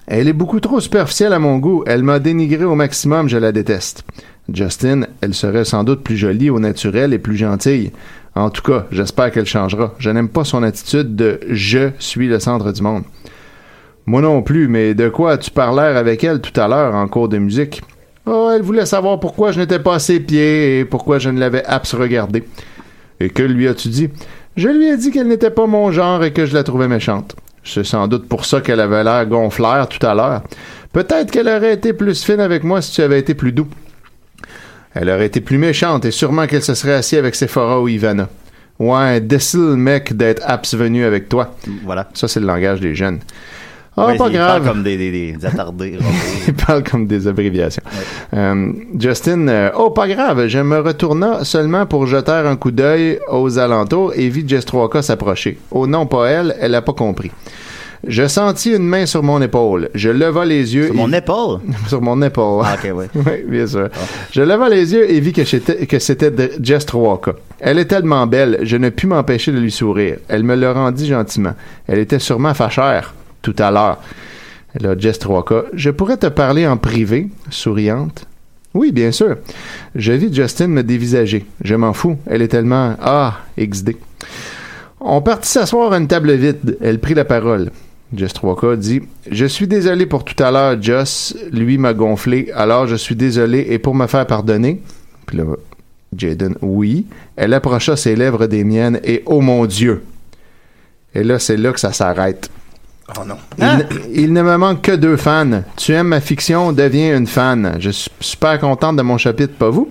Elle 0.07 0.27
est 0.27 0.33
beaucoup 0.33 0.59
trop 0.59 0.79
superficielle 0.79 1.33
à 1.33 1.39
mon 1.39 1.57
goût. 1.57 1.83
Elle 1.87 2.03
m'a 2.03 2.19
dénigré 2.19 2.63
au 2.65 2.75
maximum, 2.75 3.27
je 3.29 3.37
la 3.37 3.51
déteste. 3.51 4.03
Justin, 4.53 5.07
elle 5.21 5.33
serait 5.33 5.65
sans 5.65 5.83
doute 5.83 6.03
plus 6.03 6.17
jolie 6.17 6.49
au 6.49 6.59
naturel 6.59 7.13
et 7.13 7.19
plus 7.19 7.35
gentille. 7.35 7.91
En 8.33 8.49
tout 8.49 8.61
cas, 8.61 8.85
j'espère 8.91 9.31
qu'elle 9.31 9.45
changera. 9.45 9.93
Je 9.99 10.09
n'aime 10.09 10.29
pas 10.29 10.43
son 10.43 10.63
attitude 10.63 11.15
de 11.15 11.39
je 11.49 11.89
suis 11.99 12.27
le 12.27 12.39
centre 12.39 12.71
du 12.71 12.81
monde. 12.81 13.03
Moi 14.05 14.21
non 14.21 14.41
plus, 14.41 14.67
mais 14.67 14.93
de 14.93 15.09
quoi 15.09 15.33
as-tu 15.33 15.51
parlé 15.51 15.81
avec 15.81 16.23
elle 16.23 16.39
tout 16.39 16.57
à 16.59 16.67
l'heure 16.67 16.95
en 16.95 17.07
cours 17.07 17.27
de 17.27 17.39
musique? 17.39 17.81
Oh, 18.25 18.49
elle 18.53 18.61
voulait 18.61 18.85
savoir 18.85 19.19
pourquoi 19.19 19.51
je 19.51 19.59
n'étais 19.59 19.79
pas 19.79 19.95
à 19.95 19.99
ses 19.99 20.19
pieds 20.19 20.79
et 20.79 20.85
pourquoi 20.85 21.19
je 21.19 21.29
ne 21.29 21.39
l'avais 21.39 21.65
abs 21.65 21.93
regardé. 21.93 22.43
Et 23.19 23.29
que 23.29 23.43
lui 23.43 23.67
as-tu 23.67 23.89
dit? 23.89 24.09
Je 24.55 24.69
lui 24.69 24.87
ai 24.87 24.97
dit 24.97 25.11
qu'elle 25.11 25.27
n'était 25.27 25.51
pas 25.51 25.67
mon 25.67 25.91
genre 25.91 26.23
et 26.23 26.31
que 26.31 26.45
je 26.45 26.53
la 26.53 26.63
trouvais 26.63 26.87
méchante. 26.87 27.35
C'est 27.63 27.85
sans 27.85 28.07
doute 28.07 28.29
pour 28.29 28.45
ça 28.45 28.61
qu'elle 28.61 28.79
avait 28.79 29.03
l'air 29.03 29.25
gonflaire 29.25 29.87
tout 29.89 30.05
à 30.05 30.13
l'heure. 30.13 30.41
Peut-être 30.93 31.31
qu'elle 31.31 31.49
aurait 31.49 31.73
été 31.73 31.91
plus 31.91 32.23
fine 32.23 32.39
avec 32.39 32.63
moi 32.63 32.81
si 32.81 32.93
tu 32.93 33.01
avais 33.01 33.19
été 33.19 33.33
plus 33.33 33.51
doux. 33.51 33.67
Elle 34.99 35.09
aurait 35.09 35.27
été 35.27 35.41
plus 35.41 35.57
méchante 35.57 36.05
et 36.05 36.11
sûrement 36.11 36.47
qu'elle 36.47 36.63
se 36.63 36.73
serait 36.73 36.93
assise 36.95 37.19
avec 37.19 37.35
Sephora 37.35 37.81
ou 37.81 37.87
Ivana. 37.87 38.27
Ouais, 38.79 39.19
décile 39.21 39.75
mec 39.75 40.15
d'être 40.15 40.41
abs 40.45 40.73
venu 40.75 41.03
avec 41.05 41.29
toi. 41.29 41.55
Voilà. 41.85 42.09
Ça, 42.13 42.27
c'est 42.27 42.39
le 42.39 42.45
langage 42.47 42.79
des 42.79 42.93
jeunes. 42.95 43.19
Ah, 43.99 44.05
Ouais, 44.07 44.17
pas 44.17 44.27
il 44.29 44.37
parle 44.37 44.59
grave. 44.61 44.67
comme 44.67 44.83
des, 44.83 44.95
des, 44.97 45.09
des 45.33 45.45
attardés. 45.45 45.97
Il 46.47 46.53
parle 46.53 46.83
comme 46.83 47.07
des 47.07 47.27
abréviations. 47.27 47.81
Euh, 48.35 48.71
Justin, 48.99 49.47
euh, 49.47 49.71
oh, 49.75 49.89
pas 49.89 50.07
grave, 50.07 50.45
je 50.47 50.59
me 50.59 50.77
retourna 50.79 51.43
seulement 51.43 51.87
pour 51.87 52.05
jeter 52.05 52.31
un 52.31 52.55
coup 52.57 52.69
d'œil 52.69 53.17
aux 53.31 53.57
alentours 53.57 54.13
et 54.15 54.29
vis 54.29 54.47
Jess 54.47 54.67
3K 54.67 55.01
s'approcher. 55.01 55.57
Oh 55.71 55.87
non, 55.87 56.05
pas 56.05 56.27
elle, 56.29 56.55
elle 56.61 56.75
a 56.75 56.83
pas 56.83 56.93
compris. 56.93 57.31
Je 58.05 58.27
sentis 58.27 58.71
une 58.75 58.87
main 58.87 59.05
sur 59.05 59.23
mon 59.23 59.41
épaule. 59.41 59.89
Je 59.95 60.09
leva 60.09 60.45
les 60.45 60.75
yeux. 60.75 60.85
Sur 60.87 60.93
et- 60.93 60.97
mon 60.97 61.13
épaule? 61.13 61.59
sur 61.87 62.01
mon 62.01 62.21
épaule. 62.21 62.63
Ah, 62.65 62.75
ok, 62.81 62.95
ouais. 62.95 63.09
Oui, 63.15 63.43
bien 63.47 63.65
sûr. 63.67 63.89
Je 64.31 64.41
leva 64.41 64.69
les 64.69 64.93
yeux 64.93 65.09
et 65.11 65.19
vis 65.19 65.33
que 65.33 65.43
c'était 65.45 66.51
Jess 66.61 66.85
3K. 66.85 67.33
Elle 67.59 67.79
est 67.79 67.85
tellement 67.85 68.27
belle, 68.27 68.59
je 68.63 68.77
ne 68.77 68.89
pus 68.89 69.07
m'empêcher 69.07 69.51
de 69.51 69.59
lui 69.59 69.71
sourire. 69.71 70.17
Elle 70.27 70.43
me 70.43 70.55
le 70.55 70.69
rendit 70.71 71.07
gentiment. 71.07 71.53
Elle 71.87 71.99
était 71.99 72.19
sûrement 72.19 72.53
fâchère, 72.53 73.13
tout 73.41 73.55
à 73.57 73.71
l'heure. 73.71 73.97
Là, 74.79 74.93
Jess 74.97 75.19
3K, 75.19 75.63
je 75.73 75.89
pourrais 75.89 76.17
te 76.17 76.27
parler 76.27 76.67
en 76.67 76.77
privé, 76.77 77.29
souriante? 77.49 78.25
Oui, 78.75 78.91
bien 78.91 79.11
sûr. 79.11 79.37
Je 79.95 80.11
vis 80.11 80.31
Justin 80.31 80.67
me 80.67 80.83
dévisager. 80.83 81.47
Je 81.63 81.73
m'en 81.73 81.93
fous. 81.93 82.17
Elle 82.27 82.43
est 82.43 82.49
tellement 82.49 82.95
Ah, 83.01 83.39
XD. 83.59 83.95
On 84.99 85.21
partit 85.21 85.49
s'asseoir 85.49 85.93
à 85.93 85.97
une 85.97 86.07
table 86.07 86.31
vide. 86.33 86.77
Elle 86.81 86.99
prit 86.99 87.15
la 87.15 87.25
parole. 87.25 87.71
Jess 88.15 88.33
3K 88.33 88.77
dit 88.77 89.01
Je 89.29 89.45
suis 89.45 89.67
désolé 89.67 90.05
pour 90.05 90.23
tout 90.23 90.41
à 90.41 90.51
l'heure, 90.51 90.81
Joss. 90.81 91.35
Lui 91.51 91.77
m'a 91.77 91.93
gonflé, 91.93 92.51
alors 92.55 92.87
je 92.87 92.95
suis 92.95 93.15
désolé 93.15 93.67
et 93.69 93.79
pour 93.79 93.95
me 93.95 94.07
faire 94.07 94.25
pardonner. 94.25 94.81
Puis 95.25 95.37
là, 95.37 95.43
Jaden, 96.15 96.55
oui. 96.61 97.05
Elle 97.35 97.53
approcha 97.53 97.97
ses 97.97 98.15
lèvres 98.15 98.47
des 98.47 98.63
miennes 98.63 98.99
et 99.03 99.23
oh 99.25 99.41
mon 99.41 99.65
Dieu. 99.65 100.03
Et 101.13 101.23
là, 101.23 101.39
c'est 101.39 101.57
là 101.57 101.73
que 101.73 101.79
ça 101.79 101.91
s'arrête. 101.91 102.49
Oh 103.17 103.21
non. 103.25 103.37
Il, 103.57 103.63
ne- 103.65 103.83
il 104.25 104.33
ne 104.33 104.41
me 104.41 104.57
manque 104.57 104.81
que 104.81 104.91
deux 104.91 105.15
fans. 105.15 105.63
Tu 105.77 105.93
aimes 105.93 106.07
ma 106.09 106.19
fiction, 106.19 106.73
deviens 106.73 107.15
une 107.17 107.25
fan. 107.25 107.77
Je 107.79 107.89
suis 107.89 108.11
super 108.19 108.59
contente 108.59 108.97
de 108.97 109.01
mon 109.01 109.17
chapitre, 109.17 109.53
pas 109.57 109.69
vous. 109.69 109.89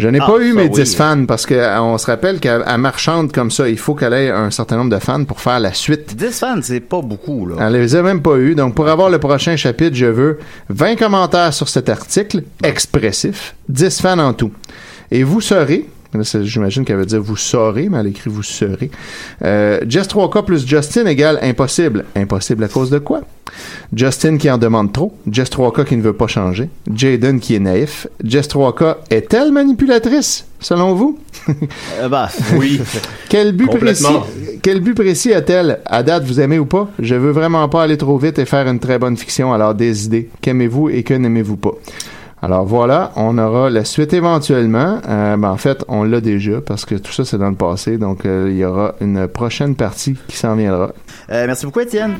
Je 0.00 0.08
n'ai 0.08 0.18
Ah, 0.20 0.26
pas 0.26 0.38
eu 0.40 0.52
mes 0.52 0.64
oui. 0.64 0.70
10 0.70 0.96
fans 0.96 1.26
parce 1.26 1.46
que 1.46 1.54
euh, 1.54 1.80
on 1.80 1.96
se 1.96 2.06
rappelle 2.06 2.40
qu'à 2.40 2.76
marchande 2.76 3.30
comme 3.30 3.52
ça, 3.52 3.68
il 3.68 3.78
faut 3.78 3.94
qu'elle 3.94 4.14
ait 4.14 4.30
un 4.30 4.50
certain 4.50 4.78
nombre 4.78 4.90
de 4.90 4.98
fans 4.98 5.24
pour 5.24 5.40
faire 5.40 5.60
la 5.60 5.72
suite. 5.72 6.16
10 6.16 6.38
fans, 6.40 6.58
c'est 6.60 6.80
pas 6.80 7.00
beaucoup, 7.02 7.46
là. 7.46 7.54
Elle 7.60 7.74
les 7.74 7.94
a 7.94 8.02
même 8.02 8.20
pas 8.20 8.36
eu. 8.36 8.56
Donc, 8.56 8.74
pour 8.74 8.88
avoir 8.88 9.10
le 9.10 9.18
prochain 9.20 9.54
chapitre, 9.56 9.94
je 9.94 10.06
veux 10.06 10.38
20 10.68 10.96
commentaires 10.96 11.54
sur 11.54 11.68
cet 11.68 11.88
article 11.88 12.42
expressif, 12.64 13.54
10 13.68 14.00
fans 14.00 14.18
en 14.18 14.32
tout. 14.32 14.50
Et 15.12 15.22
vous 15.22 15.40
c'est- 15.40 15.86
j'imagine 16.22 16.84
qu'elle 16.84 16.96
veut 16.96 17.06
dire 17.06 17.22
vous 17.22 17.36
saurez, 17.36 17.88
mais 17.88 17.98
elle 17.98 18.06
écrit 18.08 18.30
vous 18.30 18.42
serez. 18.42 18.90
Euh, 19.42 19.80
Jess 19.88 20.08
3K 20.08 20.44
plus 20.44 20.66
Justin 20.66 21.06
égale 21.06 21.38
impossible. 21.42 22.04
Impossible 22.14 22.64
à 22.64 22.68
cause 22.68 22.90
de 22.90 22.98
quoi? 22.98 23.22
Justin 23.94 24.36
qui 24.38 24.50
en 24.50 24.58
demande 24.58 24.92
trop. 24.92 25.14
Jess 25.30 25.48
3K 25.50 25.84
qui 25.84 25.96
ne 25.96 26.02
veut 26.02 26.12
pas 26.12 26.26
changer. 26.26 26.68
Jaden 26.92 27.40
qui 27.40 27.54
est 27.54 27.60
naïf. 27.60 28.06
Jess 28.24 28.48
3K 28.48 28.96
est-elle 29.10 29.52
manipulatrice, 29.52 30.46
selon 30.60 30.94
vous? 30.94 31.18
Euh, 32.00 32.08
bah, 32.08 32.28
Oui. 32.56 32.80
Quel 33.28 33.52
but 33.52 33.66
précis, 33.70 34.04
Complètement. 34.04 34.26
quel 34.62 34.80
but 34.80 34.94
précis 34.94 35.32
a-t-elle? 35.32 35.80
À 35.86 36.02
date, 36.02 36.24
vous 36.24 36.40
aimez 36.40 36.58
ou 36.58 36.66
pas? 36.66 36.88
Je 36.98 37.14
veux 37.14 37.30
vraiment 37.30 37.68
pas 37.68 37.84
aller 37.84 37.96
trop 37.96 38.18
vite 38.18 38.38
et 38.38 38.44
faire 38.44 38.66
une 38.68 38.80
très 38.80 38.98
bonne 38.98 39.16
fiction, 39.16 39.52
alors 39.52 39.74
des 39.74 40.06
idées. 40.06 40.28
Qu'aimez-vous 40.40 40.90
et 40.90 41.02
que 41.04 41.14
n'aimez-vous 41.14 41.56
pas? 41.56 41.72
Alors 42.46 42.64
voilà, 42.64 43.10
on 43.16 43.38
aura 43.38 43.70
la 43.70 43.84
suite 43.84 44.12
éventuellement. 44.12 45.00
Euh, 45.08 45.36
ben, 45.36 45.48
en 45.50 45.56
fait, 45.56 45.84
on 45.88 46.04
l'a 46.04 46.20
déjà 46.20 46.60
parce 46.60 46.84
que 46.84 46.94
tout 46.94 47.10
ça 47.10 47.24
c'est 47.24 47.38
dans 47.38 47.50
le 47.50 47.56
passé. 47.56 47.98
Donc 47.98 48.24
euh, 48.24 48.46
il 48.48 48.56
y 48.56 48.64
aura 48.64 48.94
une 49.00 49.26
prochaine 49.26 49.74
partie 49.74 50.14
qui 50.28 50.36
s'en 50.36 50.54
viendra. 50.54 50.92
euh, 51.30 51.44
merci 51.48 51.66
beaucoup, 51.66 51.80
Étienne. 51.80 52.14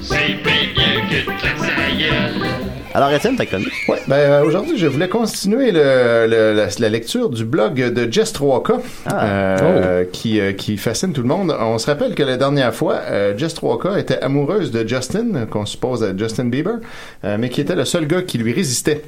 Alors, 2.92 3.12
Étienne, 3.12 3.36
t'as 3.36 3.46
connu? 3.46 3.66
Ouais, 3.88 4.00
ben 4.08 4.16
euh, 4.16 4.44
aujourd'hui, 4.44 4.76
je 4.78 4.86
voulais 4.88 5.08
continuer 5.08 5.70
le, 5.70 6.26
le- 6.28 6.54
la, 6.54 6.66
la 6.78 6.88
lecture 6.88 7.28
du 7.30 7.44
blog 7.44 7.74
de 7.74 8.10
Jess 8.10 8.32
3K 8.34 8.80
euh, 9.12 10.04
qui, 10.10 10.40
euh, 10.40 10.52
qui 10.54 10.76
fascine 10.76 11.12
tout 11.12 11.20
le 11.22 11.28
monde. 11.28 11.54
On 11.60 11.78
se 11.78 11.86
rappelle 11.86 12.14
que 12.16 12.22
la 12.24 12.36
dernière 12.36 12.74
fois, 12.74 12.94
euh, 13.10 13.36
Jess 13.36 13.54
3K 13.54 14.00
était 14.00 14.18
amoureuse 14.22 14.72
de 14.72 14.88
Justin, 14.88 15.44
qu'on 15.48 15.66
suppose 15.66 16.02
être 16.02 16.18
Justin 16.18 16.46
Bieber, 16.46 16.76
euh, 17.24 17.36
mais 17.38 17.48
qui 17.50 17.60
était 17.60 17.76
le 17.76 17.84
seul 17.84 18.06
gars 18.08 18.22
qui 18.22 18.38
lui 18.38 18.52
résistait. 18.54 19.02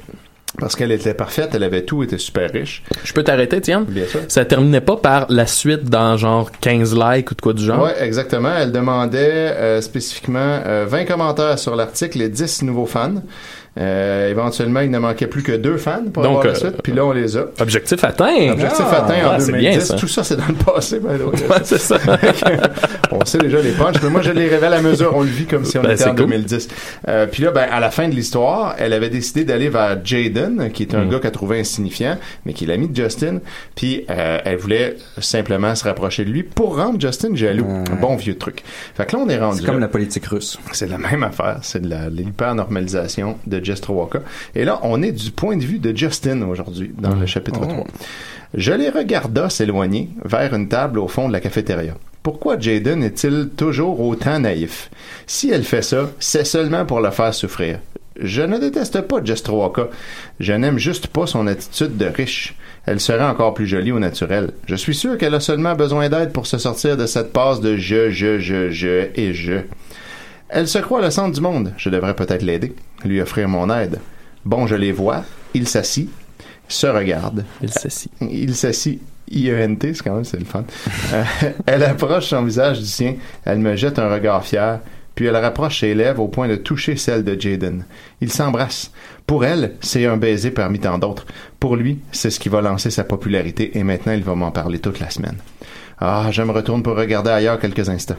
Parce 0.57 0.75
qu'elle 0.75 0.91
était 0.91 1.13
parfaite, 1.13 1.51
elle 1.53 1.63
avait 1.63 1.83
tout, 1.83 2.03
était 2.03 2.17
super 2.17 2.49
riche. 2.51 2.83
Je 3.03 3.13
peux 3.13 3.23
t'arrêter, 3.23 3.61
tiens? 3.61 3.85
Bien 3.87 4.05
sûr. 4.05 4.21
Ça 4.27 4.45
terminait 4.45 4.81
pas 4.81 4.97
par 4.97 5.25
la 5.29 5.45
suite 5.45 5.83
dans 5.83 6.17
genre 6.17 6.51
15 6.59 6.95
likes 6.95 7.31
ou 7.31 7.35
de 7.35 7.41
quoi 7.41 7.53
du 7.53 7.63
genre? 7.63 7.83
Ouais, 7.83 8.03
exactement. 8.03 8.51
Elle 8.57 8.71
demandait 8.71 9.17
euh, 9.19 9.81
spécifiquement 9.81 10.59
euh, 10.65 10.85
20 10.87 11.05
commentaires 11.05 11.59
sur 11.59 11.75
l'article 11.75 12.21
et 12.21 12.29
10 12.29 12.63
nouveaux 12.63 12.87
fans. 12.87 13.21
Euh, 13.79 14.29
éventuellement, 14.29 14.81
il 14.81 14.91
ne 14.91 14.99
manquait 14.99 15.27
plus 15.27 15.41
que 15.43 15.53
deux 15.53 15.77
fans 15.77 16.03
pour 16.13 16.23
Donc, 16.23 16.31
avoir 16.39 16.45
la 16.45 16.51
euh, 16.51 16.55
suite, 16.55 16.81
puis 16.83 16.91
là, 16.91 17.05
on 17.05 17.11
les 17.13 17.37
a. 17.37 17.45
Objectif 17.61 18.03
atteint. 18.03 18.51
Objectif 18.51 18.85
Ah, 18.91 19.03
atteint 19.05 19.27
en 19.29 19.33
ouais, 19.35 19.39
c'est 19.39 19.51
2010. 19.53 19.69
bien, 19.69 19.79
ça. 19.79 19.95
Tout 19.95 20.07
ça, 20.07 20.23
c'est 20.23 20.35
dans 20.35 20.47
le 20.47 20.53
passé. 20.55 20.99
way. 20.99 21.15
Ouais, 21.49 21.57
c'est 21.63 21.77
ça. 21.79 21.97
on 23.11 23.23
sait 23.25 23.37
déjà 23.37 23.61
les 23.61 23.71
punchs, 23.71 23.95
mais 24.03 24.09
moi, 24.09 24.21
je 24.21 24.31
les 24.31 24.47
révèle 24.47 24.73
à 24.73 24.81
mesure. 24.81 25.13
On 25.15 25.21
le 25.21 25.27
vit 25.29 25.45
comme 25.45 25.65
si 25.65 25.77
on 25.77 25.81
Ben, 25.81 25.91
était 25.91 26.03
en 26.05 26.09
cool. 26.09 26.27
2010. 26.27 26.67
Euh, 27.07 27.25
puis 27.31 27.43
là, 27.43 27.51
ben, 27.51 27.67
à 27.71 27.79
la 27.79 27.89
fin 27.91 28.07
de 28.09 28.15
l'histoire, 28.15 28.75
elle 28.77 28.93
avait 28.93 29.09
décidé 29.09 29.43
d'aller 29.45 29.69
vers 29.69 29.97
Jaden, 30.03 30.71
qui 30.71 30.83
est 30.83 30.93
un 30.95 31.05
Mm. 31.05 31.09
gars 31.11 31.19
qu'elle 31.19 31.31
trouvait 31.31 31.59
insignifiant, 31.59 32.17
mais 32.45 32.53
qui 32.53 32.65
est 32.65 32.67
l'ami 32.67 32.87
de 32.89 32.95
Justin. 32.95 33.39
Puis 33.75 34.05
euh, 34.09 34.39
elle 34.43 34.57
voulait 34.57 34.97
simplement 35.19 35.73
se 35.75 35.83
rapprocher 35.85 36.25
de 36.25 36.29
lui 36.31 36.43
pour 36.43 36.75
rendre 36.77 36.99
Justin 36.99 37.35
jaloux. 37.35 37.65
Un 37.89 37.95
bon 37.95 38.15
vieux 38.15 38.37
truc. 38.37 38.63
Fait 38.95 39.05
que 39.05 39.15
là, 39.15 39.23
on 39.25 39.29
est 39.29 39.37
rendu 39.39 39.59
C'est 39.61 39.65
comme 39.65 39.79
la 39.79 39.87
politique 39.87 40.25
russe. 40.25 40.59
C'est 40.73 40.89
la 40.89 40.97
même 40.97 41.23
affaire. 41.23 41.59
C'est 41.61 41.81
de 41.81 41.89
la- 41.89 42.09
l'hyper-normalisation 42.09 43.37
de 43.47 43.63
Jess. 43.75 43.81
Et 44.55 44.65
là, 44.65 44.79
on 44.83 45.01
est 45.01 45.11
du 45.11 45.31
point 45.31 45.57
de 45.57 45.63
vue 45.63 45.79
de 45.79 45.95
Justin 45.95 46.41
aujourd'hui, 46.43 46.91
dans 46.97 47.15
le 47.15 47.25
chapitre 47.25 47.61
3. 47.61 47.85
Je 48.53 48.73
les 48.73 48.89
regarda 48.89 49.49
s'éloigner 49.49 50.09
vers 50.25 50.53
une 50.53 50.69
table 50.69 50.99
au 50.99 51.07
fond 51.07 51.27
de 51.27 51.33
la 51.33 51.39
cafétéria. 51.39 51.93
Pourquoi 52.23 52.59
Jaden 52.59 53.03
est-il 53.03 53.49
toujours 53.55 53.99
autant 54.01 54.39
naïf? 54.39 54.89
Si 55.27 55.49
elle 55.51 55.63
fait 55.63 55.81
ça, 55.81 56.09
c'est 56.19 56.45
seulement 56.45 56.85
pour 56.85 56.99
le 56.99 57.11
faire 57.11 57.33
souffrir. 57.33 57.79
Je 58.19 58.41
ne 58.41 58.57
déteste 58.57 59.01
pas 59.01 59.23
Jess 59.23 59.47
Walker. 59.47 59.85
Je 60.39 60.51
n'aime 60.53 60.77
juste 60.77 61.07
pas 61.07 61.27
son 61.27 61.47
attitude 61.47 61.95
de 61.95 62.05
riche. 62.05 62.55
Elle 62.85 62.99
serait 62.99 63.23
encore 63.23 63.53
plus 63.53 63.67
jolie 63.67 63.91
au 63.91 63.99
naturel. 63.99 64.51
Je 64.65 64.75
suis 64.75 64.95
sûr 64.95 65.17
qu'elle 65.17 65.35
a 65.35 65.39
seulement 65.39 65.75
besoin 65.75 66.09
d'aide 66.09 66.33
pour 66.33 66.47
se 66.47 66.57
sortir 66.57 66.97
de 66.97 67.05
cette 67.05 67.31
passe 67.31 67.61
de 67.61 67.77
je, 67.77 68.09
je, 68.09 68.39
je, 68.39 68.69
je 68.71 69.07
et 69.15 69.33
je. 69.33 69.61
Elle 70.49 70.67
se 70.67 70.79
croit 70.79 71.01
le 71.01 71.11
centre 71.11 71.33
du 71.33 71.41
monde. 71.41 71.71
Je 71.77 71.89
devrais 71.89 72.15
peut-être 72.15 72.41
l'aider, 72.41 72.73
lui 73.05 73.21
offrir 73.21 73.47
mon 73.47 73.69
aide. 73.69 73.99
Bon, 74.45 74.67
je 74.67 74.75
les 74.75 74.91
vois. 74.91 75.23
Il 75.53 75.67
s'assit, 75.67 76.09
se 76.67 76.87
regarde. 76.87 77.45
Il 77.61 77.69
s'assit. 77.69 78.11
Il 78.21 78.55
s'assit. 78.55 79.01
I-E-N-T, 79.31 79.93
c'est 79.93 80.03
quand 80.03 80.15
même, 80.15 80.23
c'est 80.23 80.39
le 80.39 80.45
fun. 80.45 80.63
Euh, 81.13 81.23
elle 81.65 81.83
approche 81.83 82.27
son 82.27 82.43
visage 82.43 82.79
du 82.79 82.85
sien. 82.85 83.15
Elle 83.45 83.59
me 83.59 83.75
jette 83.75 83.99
un 83.99 84.09
regard 84.09 84.43
fier. 84.43 84.79
Puis 85.15 85.25
elle 85.25 85.35
rapproche 85.35 85.81
ses 85.81 85.93
lèvres 85.93 86.23
au 86.23 86.29
point 86.29 86.47
de 86.47 86.55
toucher 86.55 86.95
celle 86.95 87.23
de 87.23 87.39
Jaden. 87.39 87.83
Ils 88.21 88.31
s'embrassent. 88.31 88.91
Pour 89.27 89.43
elle, 89.43 89.75
c'est 89.81 90.05
un 90.05 90.17
baiser 90.17 90.49
parmi 90.49 90.79
tant 90.79 90.97
d'autres. 90.97 91.25
Pour 91.59 91.75
lui, 91.75 91.99
c'est 92.11 92.29
ce 92.29 92.39
qui 92.39 92.49
va 92.49 92.61
lancer 92.61 92.89
sa 92.89 93.03
popularité 93.03 93.77
et 93.77 93.83
maintenant 93.83 94.13
il 94.13 94.23
va 94.23 94.33
m'en 94.33 94.51
parler 94.51 94.79
toute 94.79 94.99
la 94.99 95.09
semaine. 95.09 95.37
Ah, 95.99 96.29
je 96.31 96.41
me 96.41 96.51
retourne 96.51 96.83
pour 96.83 96.95
regarder 96.95 97.31
ailleurs 97.31 97.59
quelques 97.59 97.89
instants. 97.89 98.15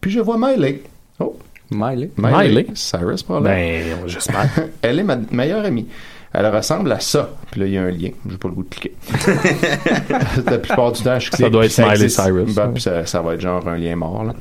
Puis 0.00 0.12
je 0.12 0.20
vois 0.20 0.38
Miley. 0.38 0.82
Oh, 1.18 1.36
Miley. 1.70 2.10
Miley? 2.16 2.66
Cyrus, 2.74 3.22
probablement. 3.22 3.54
Ben, 3.54 4.08
j'espère. 4.08 4.48
Elle 4.82 4.98
est 4.98 5.04
ma 5.04 5.16
meilleure 5.30 5.64
amie. 5.64 5.86
Elle 6.32 6.46
ressemble 6.46 6.92
à 6.92 7.00
ça. 7.00 7.30
Puis 7.50 7.60
là, 7.60 7.66
il 7.66 7.72
y 7.72 7.78
a 7.78 7.82
un 7.82 7.90
lien. 7.90 8.10
J'ai 8.28 8.36
pas 8.36 8.48
le 8.48 8.54
goût 8.54 8.62
de 8.62 8.68
cliquer. 8.68 8.94
La 10.46 10.58
plupart 10.58 10.92
du 10.92 11.02
temps, 11.02 11.18
je 11.18 11.30
clique. 11.30 11.50
doit 11.50 11.62
puis 11.62 11.72
être 11.72 11.78
Miley 11.78 12.04
existe. 12.04 12.20
Cyrus. 12.22 12.54
Ben, 12.54 12.68
puis 12.68 12.82
ça, 12.82 13.04
ça 13.04 13.20
va 13.20 13.34
être 13.34 13.40
genre 13.40 13.66
un 13.66 13.76
lien 13.76 13.96
mort. 13.96 14.24
Là. 14.24 14.34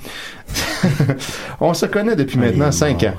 on 1.59 1.73
se 1.73 1.88
connaît 1.88 2.15
depuis 2.15 2.38
maintenant 2.38 2.71
cinq 2.71 3.03
ans. 3.03 3.15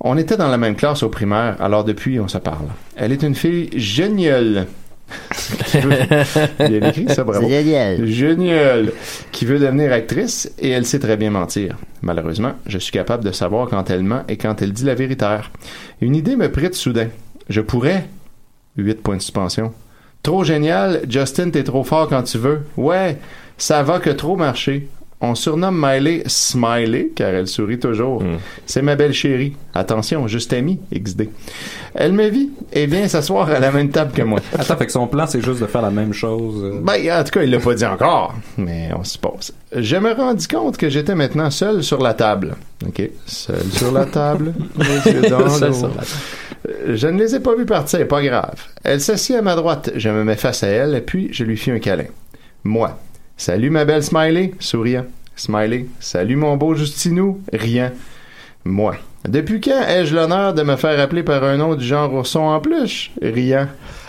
On 0.00 0.16
était 0.16 0.36
dans 0.36 0.48
la 0.48 0.58
même 0.58 0.76
classe 0.76 1.02
au 1.02 1.08
primaire, 1.08 1.56
alors 1.60 1.84
depuis, 1.84 2.20
on 2.20 2.28
se 2.28 2.38
parle. 2.38 2.66
Elle 2.96 3.12
est 3.12 3.22
une 3.22 3.34
fille 3.34 3.70
géniale. 3.74 4.66
Bien 6.58 6.88
écrit, 6.88 7.06
ça, 7.08 7.24
bravo. 7.24 7.46
C'est 7.46 7.64
génial. 7.64 8.06
Génial. 8.06 8.92
Qui 9.32 9.44
veut 9.44 9.58
devenir 9.58 9.92
actrice 9.92 10.50
et 10.58 10.70
elle 10.70 10.86
sait 10.86 10.98
très 10.98 11.16
bien 11.16 11.30
mentir. 11.30 11.76
Malheureusement, 12.02 12.52
je 12.66 12.78
suis 12.78 12.92
capable 12.92 13.24
de 13.24 13.32
savoir 13.32 13.68
quand 13.68 13.90
elle 13.90 14.02
ment 14.02 14.24
et 14.28 14.36
quand 14.36 14.60
elle 14.62 14.72
dit 14.72 14.84
la 14.84 14.94
vérité. 14.94 15.38
Une 16.00 16.14
idée 16.14 16.36
me 16.36 16.50
prit 16.50 16.68
de 16.68 16.74
soudain. 16.74 17.08
Je 17.48 17.60
pourrais. 17.60 18.06
8 18.76 19.02
points 19.02 19.16
de 19.16 19.22
suspension. 19.22 19.72
Trop 20.22 20.44
génial, 20.44 21.02
Justin, 21.08 21.50
t'es 21.50 21.64
trop 21.64 21.84
fort 21.84 22.08
quand 22.08 22.22
tu 22.22 22.38
veux. 22.38 22.60
Ouais, 22.76 23.18
ça 23.56 23.82
va 23.82 23.98
que 23.98 24.10
trop 24.10 24.36
marcher. 24.36 24.88
On 25.20 25.34
surnomme 25.34 25.76
Miley 25.84 26.22
Smiley, 26.26 27.10
car 27.14 27.30
elle 27.30 27.48
sourit 27.48 27.80
toujours. 27.80 28.22
C'est 28.66 28.82
ma 28.82 28.94
belle 28.94 29.12
chérie. 29.12 29.56
Attention, 29.74 30.28
juste 30.28 30.52
amie, 30.52 30.78
XD. 30.94 31.28
Elle 31.96 32.12
me 32.12 32.28
vit 32.28 32.50
et 32.72 32.86
vient 32.86 33.08
s'asseoir 33.08 33.48
à 33.50 33.58
la 33.58 33.72
même 33.72 33.90
table 33.90 34.12
que 34.12 34.22
moi. 34.22 34.38
Attends, 34.56 34.76
fait 34.76 34.86
que 34.86 34.92
son 34.92 35.08
plan, 35.08 35.26
c'est 35.26 35.40
juste 35.40 35.60
de 35.60 35.66
faire 35.66 35.82
la 35.82 35.90
même 35.90 36.12
chose. 36.12 36.62
euh. 36.62 36.80
Ben, 36.82 36.94
en 37.20 37.24
tout 37.24 37.30
cas, 37.30 37.42
il 37.42 37.50
l'a 37.50 37.58
pas 37.58 37.74
dit 37.74 37.84
encore, 37.84 38.34
mais 38.56 38.90
on 38.96 39.02
s'y 39.02 39.18
pose. 39.18 39.52
Je 39.74 39.96
me 39.96 40.12
rendis 40.12 40.46
compte 40.46 40.76
que 40.76 40.88
j'étais 40.88 41.16
maintenant 41.16 41.50
seul 41.50 41.82
sur 41.82 42.00
la 42.00 42.14
table. 42.14 42.54
OK? 42.86 43.10
Seul 43.26 43.64
sur 43.72 43.90
la 43.90 44.04
table, 44.06 44.54
les 44.78 45.12
yeux 45.12 45.22
dans 45.28 45.48
Seul 45.48 45.70
l'eau. 45.70 45.74
sur 45.74 45.88
la 45.88 46.94
Je 46.94 47.08
ne 47.08 47.18
les 47.18 47.34
ai 47.34 47.40
pas 47.40 47.56
vus 47.56 47.66
partir, 47.66 48.06
pas 48.06 48.22
grave. 48.22 48.54
Elle 48.84 49.00
s'assit 49.00 49.34
à 49.34 49.42
ma 49.42 49.56
droite, 49.56 49.90
je 49.96 50.10
me 50.10 50.22
mets 50.22 50.36
face 50.36 50.62
à 50.62 50.68
elle, 50.68 51.04
puis 51.04 51.28
je 51.32 51.42
lui 51.42 51.56
fis 51.56 51.72
un 51.72 51.80
câlin. 51.80 52.04
Moi. 52.62 52.96
Salut 53.40 53.70
ma 53.70 53.84
belle 53.84 54.02
Smiley, 54.02 54.52
souriant. 54.58 55.04
Smiley. 55.36 55.86
Salut 56.00 56.34
mon 56.34 56.56
beau 56.56 56.74
Justinou, 56.74 57.40
riant. 57.52 57.92
Moi. 58.64 58.96
Depuis 59.28 59.60
quand 59.60 59.80
ai-je 59.88 60.12
l'honneur 60.12 60.54
de 60.54 60.64
me 60.64 60.74
faire 60.74 60.98
appeler 60.98 61.22
par 61.22 61.44
un 61.44 61.56
nom 61.56 61.76
du 61.76 61.84
genre 61.84 62.12
ourson 62.12 62.40
en 62.40 62.58
plus? 62.58 63.12
Riant. 63.22 63.68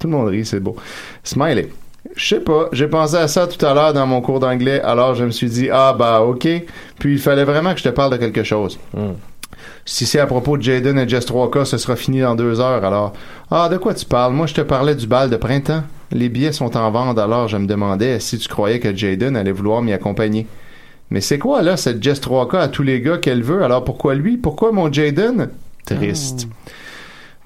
Tout 0.00 0.08
le 0.08 0.10
monde 0.10 0.26
rit, 0.30 0.44
c'est 0.44 0.58
beau. 0.58 0.74
Smiley. 1.22 1.68
Je 2.16 2.34
sais 2.34 2.40
pas, 2.40 2.68
j'ai 2.72 2.88
pensé 2.88 3.14
à 3.14 3.28
ça 3.28 3.46
tout 3.46 3.64
à 3.64 3.74
l'heure 3.74 3.92
dans 3.92 4.06
mon 4.08 4.20
cours 4.20 4.40
d'anglais, 4.40 4.80
alors 4.80 5.14
je 5.14 5.24
me 5.24 5.30
suis 5.30 5.48
dit, 5.48 5.68
ah 5.70 5.94
bah 5.96 6.22
ok, 6.22 6.48
puis 6.98 7.12
il 7.12 7.18
fallait 7.20 7.44
vraiment 7.44 7.74
que 7.74 7.78
je 7.78 7.84
te 7.84 7.88
parle 7.90 8.10
de 8.12 8.16
quelque 8.16 8.42
chose. 8.42 8.76
Si 9.84 10.04
c'est 10.04 10.18
à 10.18 10.26
propos 10.26 10.56
de 10.56 10.62
Jaden 10.62 10.98
et 10.98 11.08
Jess 11.08 11.28
3K, 11.28 11.64
ce 11.64 11.78
sera 11.78 11.94
fini 11.94 12.22
dans 12.22 12.34
deux 12.34 12.58
heures, 12.58 12.84
alors. 12.84 13.12
Ah, 13.52 13.68
de 13.68 13.76
quoi 13.76 13.94
tu 13.94 14.04
parles? 14.04 14.32
Moi, 14.32 14.46
je 14.48 14.54
te 14.54 14.62
parlais 14.62 14.96
du 14.96 15.06
bal 15.06 15.30
de 15.30 15.36
printemps. 15.36 15.84
Les 16.10 16.28
billets 16.28 16.52
sont 16.52 16.76
en 16.76 16.90
vente, 16.90 17.18
alors 17.18 17.48
je 17.48 17.56
me 17.56 17.66
demandais 17.66 18.18
si 18.20 18.38
tu 18.38 18.48
croyais 18.48 18.80
que 18.80 18.96
Jaden 18.96 19.36
allait 19.36 19.52
vouloir 19.52 19.82
m'y 19.82 19.92
accompagner. 19.92 20.46
Mais 21.10 21.20
c'est 21.20 21.38
quoi, 21.38 21.62
là, 21.62 21.76
cette 21.76 22.02
Jess 22.02 22.20
3K 22.20 22.56
à 22.56 22.68
tous 22.68 22.82
les 22.82 23.00
gars 23.00 23.18
qu'elle 23.18 23.42
veut? 23.42 23.62
Alors 23.62 23.84
pourquoi 23.84 24.14
lui? 24.14 24.36
Pourquoi 24.36 24.72
mon 24.72 24.92
Jaden? 24.92 25.48
Triste. 25.84 26.48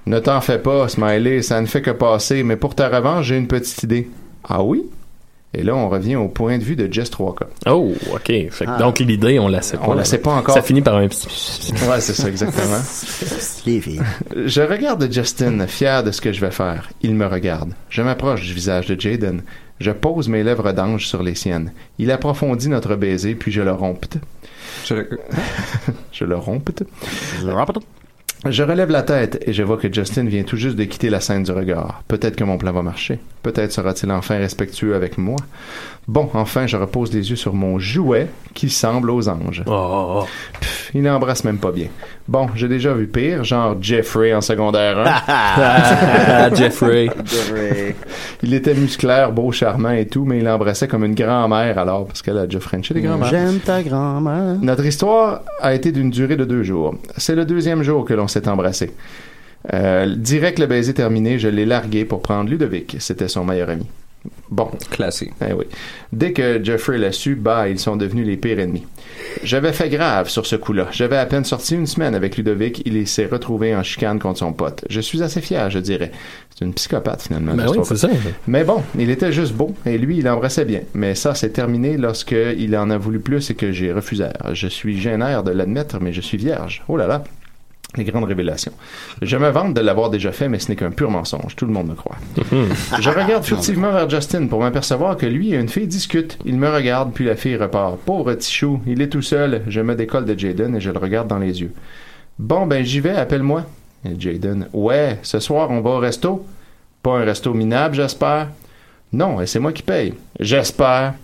Ne 0.06 0.18
t'en 0.18 0.40
fais 0.40 0.58
pas, 0.58 0.88
Smiley, 0.88 1.42
ça 1.42 1.60
ne 1.60 1.66
fait 1.66 1.82
que 1.82 1.90
passer, 1.90 2.42
mais 2.42 2.56
pour 2.56 2.74
ta 2.74 2.88
revanche, 2.88 3.26
j'ai 3.26 3.36
une 3.36 3.46
petite 3.46 3.82
idée. 3.84 4.10
Ah 4.48 4.62
oui? 4.62 4.84
Et 5.54 5.62
là, 5.62 5.74
on 5.76 5.88
revient 5.90 6.16
au 6.16 6.28
point 6.28 6.56
de 6.58 6.62
vue 6.64 6.76
de 6.76 6.90
Jess 6.90 7.10
3K. 7.10 7.42
Oh, 7.66 7.92
OK. 8.14 8.26
Fait 8.26 8.48
que 8.64 8.64
Ah. 8.70 8.78
Donc, 8.78 8.98
l'idée, 9.00 9.38
on 9.38 9.48
la 9.48 9.60
sait 9.60 9.76
pas. 9.76 9.84
On 9.86 9.92
la 9.94 10.04
sait 10.04 10.18
pas 10.18 10.32
encore. 10.32 10.54
Ça 10.54 10.62
finit 10.62 10.80
par 10.80 10.96
un... 10.96 11.02
Ouais, 11.04 12.00
c'est 12.00 12.14
ça, 12.14 12.28
exactement. 12.28 12.78
Je 14.46 14.62
regarde 14.62 15.06
Justin, 15.12 15.66
fier 15.66 16.02
de 16.02 16.10
ce 16.10 16.20
que 16.20 16.32
je 16.32 16.40
vais 16.40 16.50
faire. 16.50 16.88
Il 17.02 17.14
me 17.14 17.26
regarde. 17.26 17.72
Je 17.90 18.00
m'approche 18.02 18.42
du 18.46 18.54
visage 18.54 18.86
de 18.86 18.98
Jaden. 18.98 19.42
Je 19.78 19.90
pose 19.90 20.28
mes 20.28 20.42
lèvres 20.42 20.72
d'ange 20.72 21.06
sur 21.06 21.22
les 21.22 21.34
siennes. 21.34 21.72
Il 21.98 22.10
approfondit 22.10 22.68
notre 22.68 22.94
baiser, 22.96 23.34
puis 23.34 23.52
je 23.52 23.60
le 23.62 23.72
rompte. 23.72 24.16
Je- 24.86 24.94
Je 26.12 26.24
le 26.24 26.36
rompte. 26.36 26.82
Je 28.48 28.62
relève 28.64 28.90
la 28.90 29.02
tête 29.02 29.40
et 29.46 29.52
je 29.52 29.62
vois 29.62 29.76
que 29.76 29.92
Justin 29.92 30.24
vient 30.24 30.42
tout 30.42 30.56
juste 30.56 30.74
de 30.76 30.82
quitter 30.84 31.10
la 31.10 31.20
scène 31.20 31.44
du 31.44 31.52
regard. 31.52 32.02
Peut-être 32.08 32.34
que 32.36 32.42
mon 32.44 32.58
plan 32.58 32.72
va 32.72 32.82
marcher. 32.82 33.20
Peut-être 33.42 33.72
sera-t-il 33.72 34.12
enfin 34.12 34.38
respectueux 34.38 34.94
avec 34.94 35.18
moi. 35.18 35.36
Bon, 36.08 36.28
enfin, 36.34 36.66
je 36.66 36.76
repose 36.76 37.12
les 37.12 37.30
yeux 37.30 37.36
sur 37.36 37.54
mon 37.54 37.78
jouet 37.78 38.28
qui 38.54 38.70
semble 38.70 39.10
aux 39.10 39.28
anges. 39.28 39.62
Oh, 39.66 40.24
Pff, 40.60 40.90
il 40.94 41.02
n'embrasse 41.02 41.44
même 41.44 41.58
pas 41.58 41.70
bien. 41.70 41.86
Bon, 42.26 42.48
j'ai 42.56 42.66
déjà 42.68 42.92
vu 42.92 43.06
pire, 43.06 43.44
genre 43.44 43.76
Jeffrey 43.80 44.34
en 44.34 44.40
secondaire 44.40 44.98
1. 44.98 45.04
Ah, 45.28 46.50
Jeffrey. 46.54 47.08
Il 48.42 48.54
était 48.54 48.74
musclaire, 48.74 49.30
beau, 49.32 49.52
charmant 49.52 49.90
et 49.90 50.06
tout, 50.06 50.24
mais 50.24 50.38
il 50.38 50.48
embrassait 50.48 50.88
comme 50.88 51.04
une 51.04 51.14
grand-mère 51.14 51.78
alors, 51.78 52.06
parce 52.06 52.22
qu'elle 52.22 52.38
a 52.38 52.46
déjà 52.46 52.60
frenché 52.60 52.94
les 52.94 53.00
grand-mères. 53.02 53.28
J'aime 53.28 53.58
ta 53.60 53.82
grand-mère. 53.82 54.56
Notre 54.60 54.84
histoire 54.84 55.42
a 55.60 55.72
été 55.74 55.92
d'une 55.92 56.10
durée 56.10 56.36
de 56.36 56.44
deux 56.44 56.62
jours. 56.64 56.94
C'est 57.16 57.34
le 57.36 57.44
deuxième 57.44 57.82
jour 57.82 58.04
que 58.04 58.14
l'on 58.14 58.28
s'est 58.28 58.48
embrassé. 58.48 58.92
Euh, 59.72 60.14
direct 60.16 60.58
le 60.58 60.66
baiser 60.66 60.94
terminé, 60.94 61.38
je 61.38 61.48
l'ai 61.48 61.66
largué 61.66 62.04
pour 62.04 62.22
prendre 62.22 62.50
Ludovic. 62.50 62.96
C'était 62.98 63.28
son 63.28 63.44
meilleur 63.44 63.70
ami. 63.70 63.86
Bon. 64.50 64.70
Classé. 64.90 65.32
Eh 65.40 65.52
oui. 65.52 65.64
Dès 66.12 66.32
que 66.32 66.62
Jeffrey 66.62 66.98
l'a 66.98 67.10
su, 67.10 67.34
bah, 67.34 67.68
ils 67.68 67.78
sont 67.78 67.96
devenus 67.96 68.26
les 68.26 68.36
pires 68.36 68.60
ennemis. 68.60 68.86
J'avais 69.42 69.72
fait 69.72 69.88
grave 69.88 70.28
sur 70.28 70.46
ce 70.46 70.56
coup-là. 70.56 70.88
J'avais 70.92 71.16
à 71.16 71.26
peine 71.26 71.44
sorti 71.44 71.74
une 71.74 71.86
semaine 71.86 72.14
avec 72.14 72.36
Ludovic. 72.36 72.82
Il 72.84 73.06
s'est 73.08 73.26
retrouvé 73.26 73.74
en 73.74 73.82
chicane 73.82 74.18
contre 74.18 74.40
son 74.40 74.52
pote. 74.52 74.84
Je 74.90 75.00
suis 75.00 75.22
assez 75.22 75.40
fier, 75.40 75.70
je 75.70 75.78
dirais. 75.78 76.12
C'est 76.50 76.64
une 76.64 76.74
psychopathe, 76.74 77.22
finalement. 77.22 77.54
Ben 77.54 77.64
oui, 77.64 77.78
Walker. 77.78 77.88
c'est 77.88 77.96
ça. 77.96 78.08
Mais 78.46 78.62
bon, 78.62 78.82
il 78.96 79.10
était 79.10 79.32
juste 79.32 79.54
beau 79.54 79.74
et 79.86 79.96
lui, 79.98 80.18
il 80.18 80.28
embrassait 80.28 80.66
bien. 80.66 80.82
Mais 80.94 81.14
ça, 81.14 81.34
c'est 81.34 81.50
terminé 81.50 81.96
lorsque 81.96 82.36
il 82.58 82.76
en 82.76 82.90
a 82.90 82.98
voulu 82.98 83.20
plus 83.20 83.50
et 83.50 83.54
que 83.54 83.72
j'ai 83.72 83.90
refusé. 83.90 84.26
Je 84.52 84.68
suis 84.68 85.00
gêneur 85.00 85.42
de 85.42 85.50
l'admettre, 85.50 85.98
mais 86.00 86.12
je 86.12 86.20
suis 86.20 86.36
vierge. 86.36 86.84
Oh 86.88 86.96
là 86.96 87.06
là. 87.06 87.24
Les 87.96 88.04
grandes 88.04 88.24
révélations. 88.24 88.72
Je 89.20 89.36
me 89.36 89.50
vante 89.50 89.74
de 89.74 89.80
l'avoir 89.82 90.08
déjà 90.08 90.32
fait, 90.32 90.48
mais 90.48 90.58
ce 90.58 90.70
n'est 90.70 90.76
qu'un 90.76 90.90
pur 90.90 91.10
mensonge. 91.10 91.54
Tout 91.56 91.66
le 91.66 91.72
monde 91.72 91.88
me 91.88 91.94
croit. 91.94 92.16
Je 93.00 93.10
regarde 93.10 93.44
furtivement 93.44 93.92
vers 93.92 94.08
Justin 94.08 94.46
pour 94.46 94.60
m'apercevoir 94.60 95.18
que 95.18 95.26
lui 95.26 95.52
et 95.52 95.58
une 95.58 95.68
fille 95.68 95.86
discutent. 95.86 96.38
Il 96.46 96.56
me 96.56 96.70
regarde, 96.70 97.12
puis 97.12 97.26
la 97.26 97.36
fille 97.36 97.56
repart. 97.56 97.98
Pauvre 97.98 98.32
petit 98.32 98.52
chou, 98.52 98.80
il 98.86 99.02
est 99.02 99.08
tout 99.08 99.20
seul. 99.20 99.62
Je 99.68 99.80
me 99.82 99.94
décolle 99.94 100.24
de 100.24 100.38
Jaden 100.38 100.74
et 100.76 100.80
je 100.80 100.90
le 100.90 100.98
regarde 100.98 101.28
dans 101.28 101.38
les 101.38 101.60
yeux. 101.60 101.72
Bon, 102.38 102.66
ben 102.66 102.82
j'y 102.82 103.00
vais, 103.00 103.10
appelle-moi. 103.16 103.66
Jaden, 104.18 104.68
ouais, 104.72 105.18
ce 105.22 105.38
soir, 105.38 105.70
on 105.70 105.82
va 105.82 105.90
au 105.90 105.98
resto. 105.98 106.46
Pas 107.02 107.18
un 107.18 107.24
resto 107.24 107.52
minable, 107.52 107.94
j'espère. 107.94 108.48
Non, 109.12 109.40
et 109.40 109.46
c'est 109.46 109.58
moi 109.58 109.72
qui 109.72 109.82
paye. 109.82 110.14
J'espère. 110.40 111.14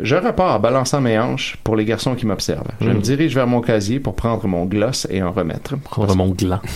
Je 0.00 0.14
repars 0.14 0.60
balançant 0.60 1.00
mes 1.00 1.18
hanches 1.18 1.56
pour 1.64 1.74
les 1.74 1.84
garçons 1.84 2.14
qui 2.14 2.24
m'observent. 2.24 2.70
Je 2.80 2.88
me 2.88 3.00
dirige 3.00 3.34
vers 3.34 3.48
mon 3.48 3.60
casier 3.60 3.98
pour 3.98 4.14
prendre 4.14 4.46
mon 4.46 4.64
gloss 4.64 5.08
et 5.10 5.22
en 5.22 5.32
remettre. 5.32 5.76
Prendre 5.78 6.14
mon 6.14 6.28
gland. 6.28 6.60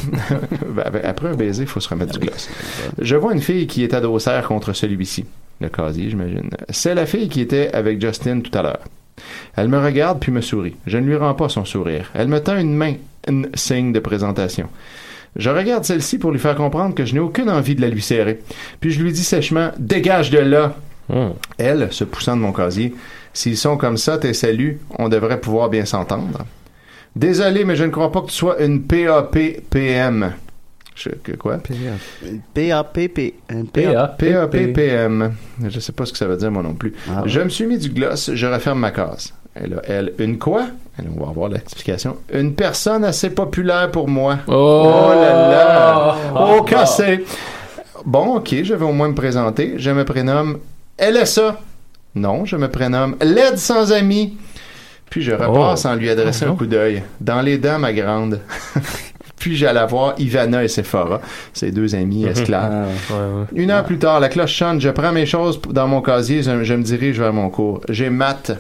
Ben, 0.74 0.90
ben, 0.90 1.02
Après 1.04 1.28
un 1.28 1.34
baiser, 1.34 1.62
il 1.62 1.68
faut 1.68 1.80
se 1.80 1.88
remettre 1.88 2.18
du 2.18 2.26
gloss. 2.26 2.48
Je 2.98 3.16
vois 3.16 3.34
une 3.34 3.40
fille 3.40 3.66
qui 3.66 3.84
est 3.84 3.94
adversaire 3.94 4.46
contre 4.48 4.72
celui-ci. 4.72 5.24
Le 5.60 5.68
casier, 5.68 6.10
j'imagine. 6.10 6.50
C'est 6.70 6.94
la 6.94 7.06
fille 7.06 7.28
qui 7.28 7.40
était 7.40 7.70
avec 7.72 8.00
Justin 8.00 8.40
tout 8.40 8.56
à 8.56 8.62
l'heure. 8.62 8.80
Elle 9.54 9.68
me 9.68 9.78
regarde 9.78 10.18
puis 10.18 10.32
me 10.32 10.40
sourit. 10.40 10.74
Je 10.86 10.98
ne 10.98 11.06
lui 11.06 11.16
rends 11.16 11.34
pas 11.34 11.48
son 11.48 11.64
sourire. 11.64 12.10
Elle 12.14 12.28
me 12.28 12.40
tend 12.40 12.56
une 12.56 12.74
main, 12.74 12.94
un 13.28 13.42
signe 13.54 13.92
de 13.92 14.00
présentation. 14.00 14.68
Je 15.36 15.50
regarde 15.50 15.84
celle-ci 15.84 16.18
pour 16.18 16.32
lui 16.32 16.38
faire 16.38 16.56
comprendre 16.56 16.94
que 16.94 17.04
je 17.04 17.14
n'ai 17.14 17.20
aucune 17.20 17.50
envie 17.50 17.74
de 17.74 17.80
la 17.80 17.88
lui 17.88 18.02
serrer. 18.02 18.40
Puis 18.80 18.90
je 18.90 19.02
lui 19.02 19.12
dis 19.12 19.24
sèchement 19.24 19.70
Dégage 19.78 20.30
de 20.30 20.38
là 20.38 20.74
Elle, 21.58 21.92
se 21.92 22.04
poussant 22.04 22.36
de 22.36 22.42
mon 22.42 22.52
casier, 22.52 22.94
S'ils 23.34 23.56
sont 23.56 23.76
comme 23.76 23.96
ça, 23.96 24.18
tes 24.18 24.34
saluts, 24.34 24.80
on 24.98 25.08
devrait 25.08 25.40
pouvoir 25.40 25.70
bien 25.70 25.84
s'entendre. 25.84 26.44
Désolé, 27.16 27.64
mais 27.64 27.76
je 27.76 27.84
ne 27.84 27.90
crois 27.90 28.12
pas 28.12 28.20
que 28.20 28.26
tu 28.26 28.34
sois 28.34 28.62
une 28.62 28.82
PAP-PM. 28.82 30.32
Je, 30.94 31.08
que 31.08 31.32
quoi? 31.32 31.58
P-A-P-P. 32.54 33.34
P-A-P-P-M. 33.72 35.34
Je 35.66 35.80
sais 35.80 35.92
pas 35.92 36.04
ce 36.04 36.12
que 36.12 36.18
ça 36.18 36.26
veut 36.26 36.36
dire, 36.36 36.50
moi 36.50 36.62
non 36.62 36.74
plus. 36.74 36.92
Ah. 37.08 37.22
Je 37.24 37.40
me 37.40 37.48
suis 37.48 37.66
mis 37.66 37.78
du 37.78 37.88
gloss, 37.88 38.30
je 38.34 38.46
referme 38.46 38.80
ma 38.80 38.90
case. 38.90 39.32
Elle 39.54 39.74
a, 39.74 39.82
elle, 39.86 40.12
une 40.18 40.38
quoi? 40.38 40.66
Elle, 40.98 41.06
on 41.14 41.22
va 41.22 41.30
avoir 41.30 41.48
l'explication. 41.48 42.18
Une 42.32 42.54
personne 42.54 43.04
assez 43.04 43.30
populaire 43.30 43.90
pour 43.90 44.08
moi. 44.08 44.38
Oh! 44.46 45.10
là 45.14 45.48
là! 45.50 46.16
Oh, 46.34 46.62
cassé! 46.62 47.24
Bon, 48.04 48.36
ok, 48.36 48.62
je 48.62 48.74
vais 48.74 48.84
au 48.84 48.92
moins 48.92 49.08
me 49.08 49.14
présenter. 49.14 49.74
Je 49.76 49.90
me 49.90 50.04
prénomme 50.04 50.58
LSA. 50.98 51.60
Non, 52.14 52.44
je 52.44 52.56
me 52.56 52.68
prénomme 52.68 53.16
Led 53.22 53.56
sans 53.58 53.92
amis. 53.92 54.36
Puis 55.10 55.22
je 55.22 55.32
repasse 55.32 55.84
Oh. 55.84 55.88
en 55.88 55.94
lui 55.94 56.08
adressant 56.10 56.52
un 56.52 56.56
coup 56.56 56.66
d'œil. 56.66 57.02
Dans 57.20 57.40
les 57.42 57.58
dents, 57.58 57.78
ma 57.78 57.92
grande. 57.92 58.40
Puis 59.38 59.56
j'allais 59.56 59.84
voir 59.86 60.14
Ivana 60.18 60.62
et 60.62 60.68
Sephora, 60.68 61.20
ses 61.52 61.72
deux 61.72 61.94
amies 61.96 62.26
esclaves. 62.26 62.86
Une 63.54 63.70
heure 63.72 63.84
plus 63.84 63.98
tard, 63.98 64.20
la 64.20 64.28
cloche 64.28 64.56
sonne, 64.56 64.80
je 64.80 64.88
prends 64.90 65.10
mes 65.10 65.26
choses 65.26 65.60
dans 65.68 65.88
mon 65.88 66.00
casier, 66.00 66.42
je, 66.44 66.62
je 66.62 66.74
me 66.74 66.82
dirige 66.84 67.18
vers 67.18 67.32
mon 67.32 67.50
cours. 67.50 67.80
J'ai 67.88 68.08
mat. 68.08 68.52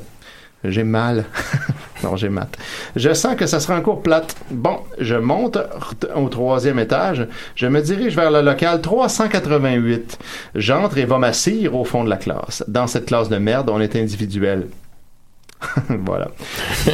J'ai 0.64 0.84
mal. 0.84 1.24
non, 2.04 2.16
j'ai 2.16 2.28
mat. 2.28 2.48
Je 2.96 3.12
sens 3.12 3.36
que 3.36 3.46
ça 3.46 3.60
sera 3.60 3.74
un 3.74 3.80
cours 3.80 4.02
plate. 4.02 4.36
Bon, 4.50 4.78
je 4.98 5.16
monte 5.16 5.58
au 6.14 6.28
troisième 6.28 6.78
étage. 6.78 7.26
Je 7.56 7.66
me 7.66 7.80
dirige 7.80 8.14
vers 8.14 8.30
le 8.30 8.42
local 8.42 8.80
388. 8.80 10.18
J'entre 10.54 10.98
et 10.98 11.04
va 11.04 11.18
m'assire 11.18 11.74
au 11.74 11.84
fond 11.84 12.04
de 12.04 12.10
la 12.10 12.16
classe. 12.16 12.64
Dans 12.68 12.86
cette 12.86 13.06
classe 13.06 13.28
de 13.28 13.38
merde, 13.38 13.70
on 13.70 13.80
est 13.80 13.96
individuel. 13.96 14.68
voilà. 15.88 16.30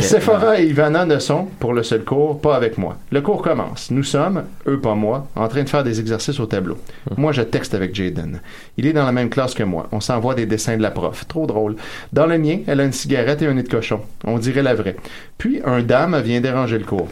Sephora 0.00 0.60
et 0.60 0.66
Ivana 0.66 1.04
ne 1.04 1.18
sont, 1.18 1.46
pour 1.58 1.72
le 1.72 1.82
seul 1.82 2.04
cours, 2.04 2.40
pas 2.40 2.56
avec 2.56 2.78
moi. 2.78 2.96
Le 3.10 3.20
cours 3.20 3.42
commence. 3.42 3.90
Nous 3.90 4.02
sommes, 4.02 4.44
eux 4.66 4.80
pas 4.80 4.94
moi, 4.94 5.26
en 5.36 5.48
train 5.48 5.62
de 5.62 5.68
faire 5.68 5.84
des 5.84 6.00
exercices 6.00 6.40
au 6.40 6.46
tableau. 6.46 6.78
Moi, 7.16 7.32
je 7.32 7.42
texte 7.42 7.74
avec 7.74 7.94
Jaden. 7.94 8.40
Il 8.76 8.86
est 8.86 8.92
dans 8.92 9.06
la 9.06 9.12
même 9.12 9.30
classe 9.30 9.54
que 9.54 9.62
moi. 9.62 9.88
On 9.92 10.00
s'envoie 10.00 10.34
des 10.34 10.46
dessins 10.46 10.76
de 10.76 10.82
la 10.82 10.90
prof. 10.90 11.26
Trop 11.28 11.46
drôle. 11.46 11.76
Dans 12.12 12.26
le 12.26 12.38
mien, 12.38 12.60
elle 12.66 12.80
a 12.80 12.84
une 12.84 12.92
cigarette 12.92 13.42
et 13.42 13.46
un 13.46 13.54
nez 13.54 13.62
de 13.62 13.68
cochon. 13.68 14.00
On 14.24 14.38
dirait 14.38 14.62
la 14.62 14.74
vraie. 14.74 14.96
Puis, 15.38 15.60
un 15.64 15.82
dame 15.82 16.20
vient 16.20 16.40
déranger 16.40 16.78
le 16.78 16.84
cours. 16.84 17.08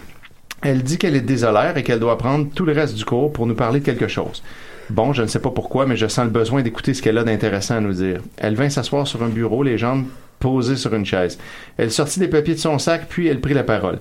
Elle 0.62 0.82
dit 0.82 0.98
qu'elle 0.98 1.16
est 1.16 1.20
désolaire 1.20 1.76
et 1.76 1.82
qu'elle 1.82 2.00
doit 2.00 2.18
prendre 2.18 2.48
tout 2.54 2.64
le 2.64 2.72
reste 2.72 2.94
du 2.94 3.04
cours 3.04 3.32
pour 3.32 3.46
nous 3.46 3.54
parler 3.54 3.80
de 3.80 3.84
quelque 3.84 4.08
chose. 4.08 4.42
Bon, 4.88 5.12
je 5.12 5.22
ne 5.22 5.26
sais 5.26 5.40
pas 5.40 5.50
pourquoi, 5.50 5.84
mais 5.84 5.96
je 5.96 6.06
sens 6.06 6.24
le 6.24 6.30
besoin 6.30 6.62
d'écouter 6.62 6.94
ce 6.94 7.02
qu'elle 7.02 7.18
a 7.18 7.24
d'intéressant 7.24 7.76
à 7.76 7.80
nous 7.80 7.92
dire. 7.92 8.20
Elle 8.36 8.54
vint 8.54 8.70
s'asseoir 8.70 9.06
sur 9.06 9.22
un 9.22 9.28
bureau, 9.28 9.62
les 9.62 9.78
jambes 9.78 10.04
posées 10.38 10.76
sur 10.76 10.94
une 10.94 11.06
chaise. 11.06 11.38
Elle 11.76 11.90
sortit 11.90 12.20
des 12.20 12.28
papiers 12.28 12.54
de 12.54 12.60
son 12.60 12.78
sac, 12.78 13.06
puis 13.08 13.26
elle 13.28 13.40
prit 13.40 13.54
la 13.54 13.64
parole. 13.64 13.98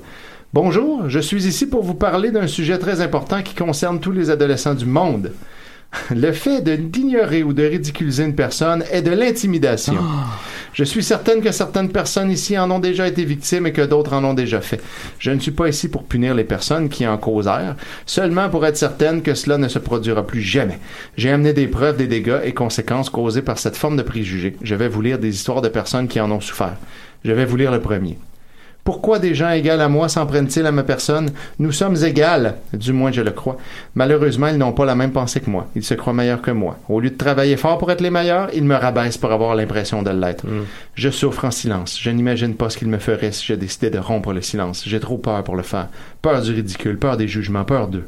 Bonjour, 0.53 1.09
je 1.09 1.19
suis 1.19 1.47
ici 1.47 1.65
pour 1.65 1.83
vous 1.83 1.95
parler 1.95 2.31
d'un 2.31 2.47
sujet 2.47 2.77
très 2.77 3.01
important 3.01 3.41
qui 3.41 3.55
concerne 3.55 3.99
tous 3.99 4.11
les 4.11 4.29
adolescents 4.29 4.73
du 4.73 4.85
monde. 4.85 5.33
Le 6.15 6.31
fait 6.31 6.61
d'ignorer 6.63 7.43
ou 7.43 7.53
de 7.53 7.63
ridiculiser 7.63 8.23
une 8.23 8.35
personne 8.35 8.83
est 8.91 9.01
de 9.01 9.11
l'intimidation. 9.11 9.95
Je 10.73 10.83
suis 10.83 11.03
certaine 11.03 11.41
que 11.41 11.53
certaines 11.53 11.89
personnes 11.89 12.29
ici 12.29 12.57
en 12.57 12.69
ont 12.69 12.79
déjà 12.79 13.07
été 13.07 13.23
victimes 13.23 13.65
et 13.65 13.71
que 13.71 13.81
d'autres 13.81 14.13
en 14.13 14.23
ont 14.25 14.33
déjà 14.33 14.59
fait. 14.59 14.81
Je 15.19 15.31
ne 15.31 15.39
suis 15.39 15.51
pas 15.51 15.69
ici 15.69 15.87
pour 15.87 16.03
punir 16.03 16.35
les 16.35 16.43
personnes 16.43 16.89
qui 16.89 17.07
en 17.07 17.17
causèrent, 17.17 17.77
seulement 18.05 18.49
pour 18.49 18.65
être 18.65 18.75
certaine 18.75 19.21
que 19.21 19.35
cela 19.35 19.57
ne 19.57 19.69
se 19.69 19.79
produira 19.79 20.27
plus 20.27 20.41
jamais. 20.41 20.79
J'ai 21.15 21.31
amené 21.31 21.53
des 21.53 21.67
preuves 21.67 21.95
des 21.95 22.07
dégâts 22.07 22.41
et 22.43 22.53
conséquences 22.53 23.09
causés 23.09 23.41
par 23.41 23.57
cette 23.57 23.77
forme 23.77 23.95
de 23.95 24.01
préjugés. 24.01 24.57
Je 24.61 24.75
vais 24.75 24.89
vous 24.89 25.01
lire 25.01 25.17
des 25.17 25.33
histoires 25.33 25.61
de 25.61 25.69
personnes 25.69 26.09
qui 26.09 26.19
en 26.19 26.29
ont 26.29 26.41
souffert. 26.41 26.75
Je 27.23 27.31
vais 27.31 27.45
vous 27.45 27.55
lire 27.55 27.71
le 27.71 27.79
premier. 27.79 28.17
Pourquoi 28.85 29.17
des 29.17 29.33
gens 29.33 29.49
égaux 29.49 29.71
à 29.71 29.87
moi 29.87 30.07
s'en 30.09 30.27
prennent-ils 30.27 30.63
à 30.63 30.71
ma 30.71 30.83
personne? 30.83 31.31
Nous 31.57 31.71
sommes 31.71 31.95
égales, 32.03 32.53
du 32.71 32.93
moins 32.93 33.11
je 33.11 33.21
le 33.21 33.31
crois. 33.31 33.57
Malheureusement, 33.95 34.45
ils 34.45 34.59
n'ont 34.59 34.73
pas 34.73 34.85
la 34.85 34.93
même 34.93 35.11
pensée 35.11 35.39
que 35.39 35.49
moi. 35.49 35.67
Ils 35.75 35.83
se 35.83 35.95
croient 35.95 36.13
meilleurs 36.13 36.43
que 36.43 36.51
moi. 36.51 36.77
Au 36.87 36.99
lieu 36.99 37.09
de 37.09 37.17
travailler 37.17 37.57
fort 37.57 37.79
pour 37.79 37.91
être 37.91 38.01
les 38.01 38.11
meilleurs, 38.11 38.49
ils 38.53 38.63
me 38.63 38.75
rabaissent 38.75 39.17
pour 39.17 39.31
avoir 39.31 39.55
l'impression 39.55 40.03
de 40.03 40.11
l'être. 40.11 40.45
Je 40.93 41.09
souffre 41.09 41.45
en 41.45 41.51
silence. 41.51 41.99
Je 41.99 42.11
n'imagine 42.11 42.53
pas 42.53 42.69
ce 42.69 42.77
qu'ils 42.77 42.87
me 42.87 42.99
feraient 42.99 43.31
si 43.31 43.43
je 43.47 43.55
décidais 43.55 43.89
de 43.89 43.97
rompre 43.97 44.33
le 44.33 44.43
silence. 44.43 44.83
J'ai 44.85 44.99
trop 44.99 45.17
peur 45.17 45.43
pour 45.43 45.55
le 45.55 45.63
faire. 45.63 45.87
Peur 46.21 46.43
du 46.43 46.53
ridicule, 46.53 46.99
peur 46.99 47.17
des 47.17 47.27
jugements, 47.27 47.65
peur 47.65 47.87
d'eux. 47.87 48.05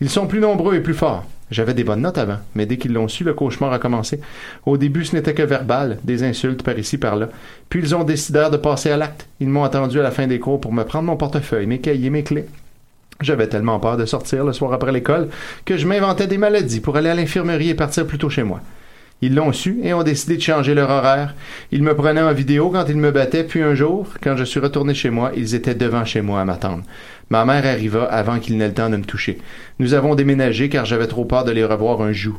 Ils 0.00 0.08
sont 0.08 0.26
plus 0.26 0.40
nombreux 0.40 0.76
et 0.76 0.80
plus 0.80 0.94
forts. 0.94 1.26
J'avais 1.50 1.74
des 1.74 1.84
bonnes 1.84 2.00
notes 2.00 2.18
avant, 2.18 2.38
mais 2.54 2.66
dès 2.66 2.76
qu'ils 2.76 2.92
l'ont 2.92 3.06
su, 3.06 3.22
le 3.22 3.32
cauchemar 3.32 3.72
a 3.72 3.78
commencé. 3.78 4.20
Au 4.64 4.76
début, 4.76 5.04
ce 5.04 5.14
n'était 5.14 5.34
que 5.34 5.42
verbal, 5.42 5.98
des 6.02 6.24
insultes 6.24 6.64
par 6.64 6.76
ici, 6.76 6.98
par 6.98 7.14
là. 7.14 7.28
Puis 7.68 7.80
ils 7.80 7.94
ont 7.94 8.02
décidé 8.02 8.48
de 8.50 8.56
passer 8.56 8.90
à 8.90 8.96
l'acte. 8.96 9.28
Ils 9.38 9.48
m'ont 9.48 9.62
attendu 9.62 10.00
à 10.00 10.02
la 10.02 10.10
fin 10.10 10.26
des 10.26 10.40
cours 10.40 10.60
pour 10.60 10.72
me 10.72 10.82
prendre 10.82 11.06
mon 11.06 11.16
portefeuille, 11.16 11.66
mes 11.66 11.80
cahiers, 11.80 12.10
mes 12.10 12.24
clés. 12.24 12.46
J'avais 13.20 13.48
tellement 13.48 13.78
peur 13.78 13.96
de 13.96 14.04
sortir 14.04 14.44
le 14.44 14.52
soir 14.52 14.72
après 14.72 14.92
l'école 14.92 15.28
que 15.64 15.76
je 15.76 15.86
m'inventais 15.86 16.26
des 16.26 16.36
maladies 16.36 16.80
pour 16.80 16.96
aller 16.96 17.08
à 17.08 17.14
l'infirmerie 17.14 17.70
et 17.70 17.74
partir 17.74 18.06
plus 18.06 18.18
tôt 18.18 18.28
chez 18.28 18.42
moi. 18.42 18.60
Ils 19.22 19.34
l'ont 19.34 19.52
su 19.52 19.80
et 19.82 19.94
ont 19.94 20.02
décidé 20.02 20.36
de 20.36 20.42
changer 20.42 20.74
leur 20.74 20.90
horaire. 20.90 21.34
Ils 21.72 21.82
me 21.82 21.94
prenaient 21.94 22.20
en 22.20 22.34
vidéo 22.34 22.68
quand 22.68 22.84
ils 22.86 22.98
me 22.98 23.10
battaient, 23.10 23.44
puis 23.44 23.62
un 23.62 23.74
jour, 23.74 24.08
quand 24.22 24.36
je 24.36 24.44
suis 24.44 24.60
retourné 24.60 24.92
chez 24.92 25.08
moi, 25.08 25.32
ils 25.34 25.54
étaient 25.54 25.74
devant 25.74 26.04
chez 26.04 26.20
moi 26.20 26.42
à 26.42 26.44
m'attendre. 26.44 26.82
Ma 27.30 27.44
mère 27.44 27.66
arriva 27.66 28.04
avant 28.04 28.38
qu'il 28.38 28.56
n'ait 28.56 28.68
le 28.68 28.74
temps 28.74 28.88
de 28.88 28.96
me 28.96 29.04
toucher. 29.04 29.38
Nous 29.78 29.94
avons 29.94 30.14
déménagé 30.14 30.68
car 30.68 30.84
j'avais 30.84 31.08
trop 31.08 31.24
peur 31.24 31.44
de 31.44 31.50
les 31.50 31.64
revoir 31.64 32.00
un 32.00 32.12
jour. 32.12 32.38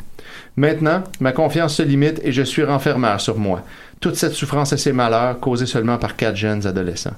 Maintenant, 0.56 1.04
ma 1.20 1.34
confiance 1.34 1.76
se 1.76 1.84
limite 1.84 2.22
et 2.24 2.32
je 2.32 2.42
suis 2.42 2.64
renfermeur 2.64 3.20
sur 3.20 3.38
moi. 3.38 3.64
Toute 4.00 4.16
cette 4.16 4.34
souffrance 4.34 4.72
et 4.74 4.78
ces 4.78 4.94
malheurs 4.94 5.40
causés 5.40 5.66
seulement 5.66 5.98
par 5.98 6.16
quatre 6.16 6.36
jeunes 6.38 6.66
adolescents. 6.66 7.16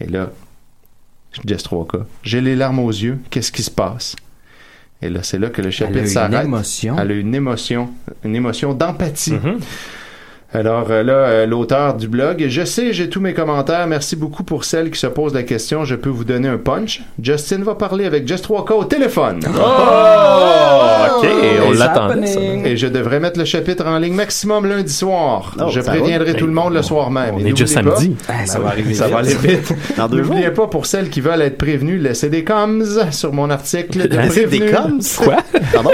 Et 0.00 0.06
là, 0.06 0.30
je 1.32 1.40
dis 1.44 1.56
trois 1.62 1.86
cas. 1.86 2.04
J'ai 2.22 2.40
les 2.40 2.56
larmes 2.56 2.80
aux 2.80 2.90
yeux. 2.90 3.18
Qu'est-ce 3.30 3.52
qui 3.52 3.62
se 3.62 3.70
passe? 3.70 4.16
Et 5.00 5.08
là, 5.08 5.22
c'est 5.22 5.38
là 5.38 5.50
que 5.50 5.62
le 5.62 5.70
chapitre 5.70 6.00
une 6.00 6.06
s'arrête. 6.06 6.44
émotion. 6.44 6.96
Elle 6.98 7.10
a 7.10 7.14
une 7.14 7.34
émotion, 7.34 7.90
une 8.24 8.36
émotion 8.36 8.74
d'empathie. 8.74 9.34
Alors 10.54 10.88
euh, 10.90 11.02
là, 11.02 11.12
euh, 11.14 11.46
l'auteur 11.46 11.94
du 11.94 12.08
blog, 12.08 12.44
je 12.46 12.64
sais, 12.64 12.92
j'ai 12.92 13.08
tous 13.08 13.20
mes 13.20 13.32
commentaires. 13.32 13.86
Merci 13.86 14.16
beaucoup 14.16 14.42
pour 14.44 14.64
celles 14.66 14.90
qui 14.90 14.98
se 15.00 15.06
posent 15.06 15.32
la 15.32 15.44
question. 15.44 15.84
Je 15.86 15.94
peux 15.94 16.10
vous 16.10 16.24
donner 16.24 16.48
un 16.48 16.58
punch. 16.58 17.00
Justin 17.22 17.62
va 17.62 17.74
parler 17.74 18.04
avec 18.04 18.28
Just 18.28 18.46
3K 18.46 18.72
au 18.74 18.84
téléphone. 18.84 19.40
Oh! 19.46 21.18
OK, 21.18 21.26
on 21.68 21.72
Et- 21.72 21.76
l'attendait. 21.78 22.62
Et 22.70 22.76
je 22.76 22.86
devrais 22.86 23.18
mettre 23.18 23.38
le 23.38 23.44
chapitre 23.46 23.86
en 23.86 23.98
ligne 23.98 24.14
maximum 24.14 24.66
lundi 24.66 24.92
soir. 24.92 25.56
Oh, 25.58 25.70
je 25.70 25.80
préviendrai 25.80 26.34
tout 26.34 26.46
le 26.46 26.52
monde 26.52 26.74
le 26.74 26.82
soir 26.82 27.10
même. 27.10 27.34
on 27.34 27.38
Et 27.38 27.48
est 27.48 27.52
déjà 27.52 27.64
n'oubliez 27.80 27.94
samedi. 27.96 28.08
pas- 28.26 28.34
Ah, 28.42 28.46
ça 28.46 28.58
va 28.58 28.68
arriver 28.68 28.94
Ça 28.94 29.08
va 29.08 29.18
aller 29.18 29.34
vite. 29.34 29.72
N'oubliez 30.12 30.50
pas 30.50 30.66
pour 30.66 30.84
celles 30.84 31.08
qui 31.08 31.20
veulent 31.22 31.40
être 31.42 31.56
prévenues, 31.56 31.96
laissez 31.98 32.28
des 32.28 32.44
coms 32.44 32.84
sur 33.10 33.32
mon 33.32 33.48
article. 33.48 34.06
de 34.08 34.16
Laissez 34.16 34.46
des 34.46 34.60
coms? 34.70 34.98
Quoi? 35.18 35.36
Pardon? 35.72 35.90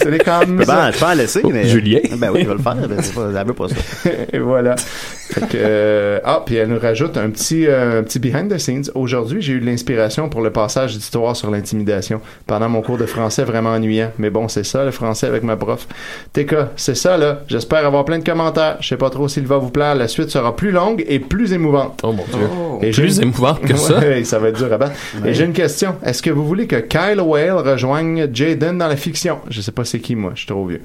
C'est 0.00 0.10
des 0.12 0.18
coms. 0.18 0.62
Ben, 0.64 0.92
je 0.92 0.98
peux 0.98 1.04
en 1.06 1.14
laisser, 1.14 1.42
mais. 1.50 1.66
Julien. 1.66 2.00
Ben 2.18 2.30
oui, 2.32 2.42
je 2.44 2.48
vais 2.48 2.54
le 2.54 2.60
faire. 2.62 2.76
Ben, 2.76 2.98
c'est 3.02 3.14
pas, 3.14 3.22
elle 3.36 3.46
veut 3.46 3.52
pas 3.52 3.68
ça. 3.68 3.74
Et 4.32 4.38
voilà. 4.38 4.76
Fait 4.76 5.40
que, 5.40 5.56
euh, 5.56 6.20
ah, 6.24 6.42
puis 6.44 6.54
elle 6.56 6.68
nous 6.68 6.78
rajoute 6.78 7.16
un 7.16 7.30
petit, 7.30 7.66
euh, 7.66 8.00
un 8.00 8.02
petit 8.04 8.18
behind 8.18 8.52
the 8.52 8.58
scenes. 8.58 8.84
Aujourd'hui, 8.94 9.42
j'ai 9.42 9.54
eu 9.54 9.60
de 9.60 9.66
l'inspiration 9.66 10.28
pour 10.28 10.40
le 10.40 10.50
passage 10.50 10.94
d'histoire 10.96 11.34
sur 11.34 11.50
l'intimidation 11.50 12.20
pendant 12.46 12.68
mon 12.68 12.80
cours 12.82 12.96
de 12.98 13.06
français 13.06 13.42
vraiment 13.44 13.70
ennuyant. 13.70 14.12
Mais 14.18 14.30
bon, 14.30 14.46
c'est 14.48 14.64
ça, 14.64 14.84
le 14.84 14.90
français 14.92 15.26
avec 15.26 15.42
ma 15.42 15.56
prof. 15.56 15.86
TK, 16.32 16.54
c'est 16.76 16.94
ça, 16.96 17.16
là. 17.16 17.40
J'espère 17.48 17.84
avoir 17.86 18.04
plein 18.04 18.18
de 18.18 18.24
commentaires. 18.24 18.76
Je 18.80 18.88
sais 18.88 18.96
pas 18.96 19.10
trop 19.10 19.26
s'il 19.28 19.46
va 19.46 19.58
vous 19.58 19.70
plaire. 19.70 19.94
La 19.96 20.06
suite 20.08 20.30
sera 20.30 20.54
plus 20.54 20.70
longue 20.70 21.04
et 21.08 21.18
plus 21.18 21.52
émouvante. 21.52 22.00
Oh 22.04 22.12
mon 22.12 22.24
Dieu. 22.32 22.46
Et 22.82 22.92
j'ai 22.92 23.02
Plus 23.02 23.16
une- 23.16 23.24
émouvante 23.24 23.60
que 23.62 23.76
ça? 23.76 23.98
Ouais, 24.06 24.22
ça 24.24 24.38
va 24.38 24.48
être 24.48 24.56
dur 24.58 24.72
à 24.72 24.78
battre. 24.78 24.94
Ouais. 25.22 25.30
Et 25.30 25.34
j'ai 25.34 25.44
une 25.44 25.52
question. 25.52 25.96
Est-ce 26.04 26.22
que 26.22 26.30
vous 26.30 26.46
voulez 26.46 26.66
que 26.66 26.76
Kyle 26.76 27.20
Whale 27.20 27.52
rejoigne 27.52 28.28
Jaden 28.32 28.78
dans 28.78 28.86
la 28.88 28.96
fiction? 28.96 29.38
Je 29.50 29.60
sais 29.60 29.72
pas 29.72 29.84
c'est 29.84 29.98
qui, 30.00 30.14
moi. 30.14 30.32
Je 30.34 30.40
suis 30.40 30.46
trop 30.46 30.64
vieux. 30.66 30.82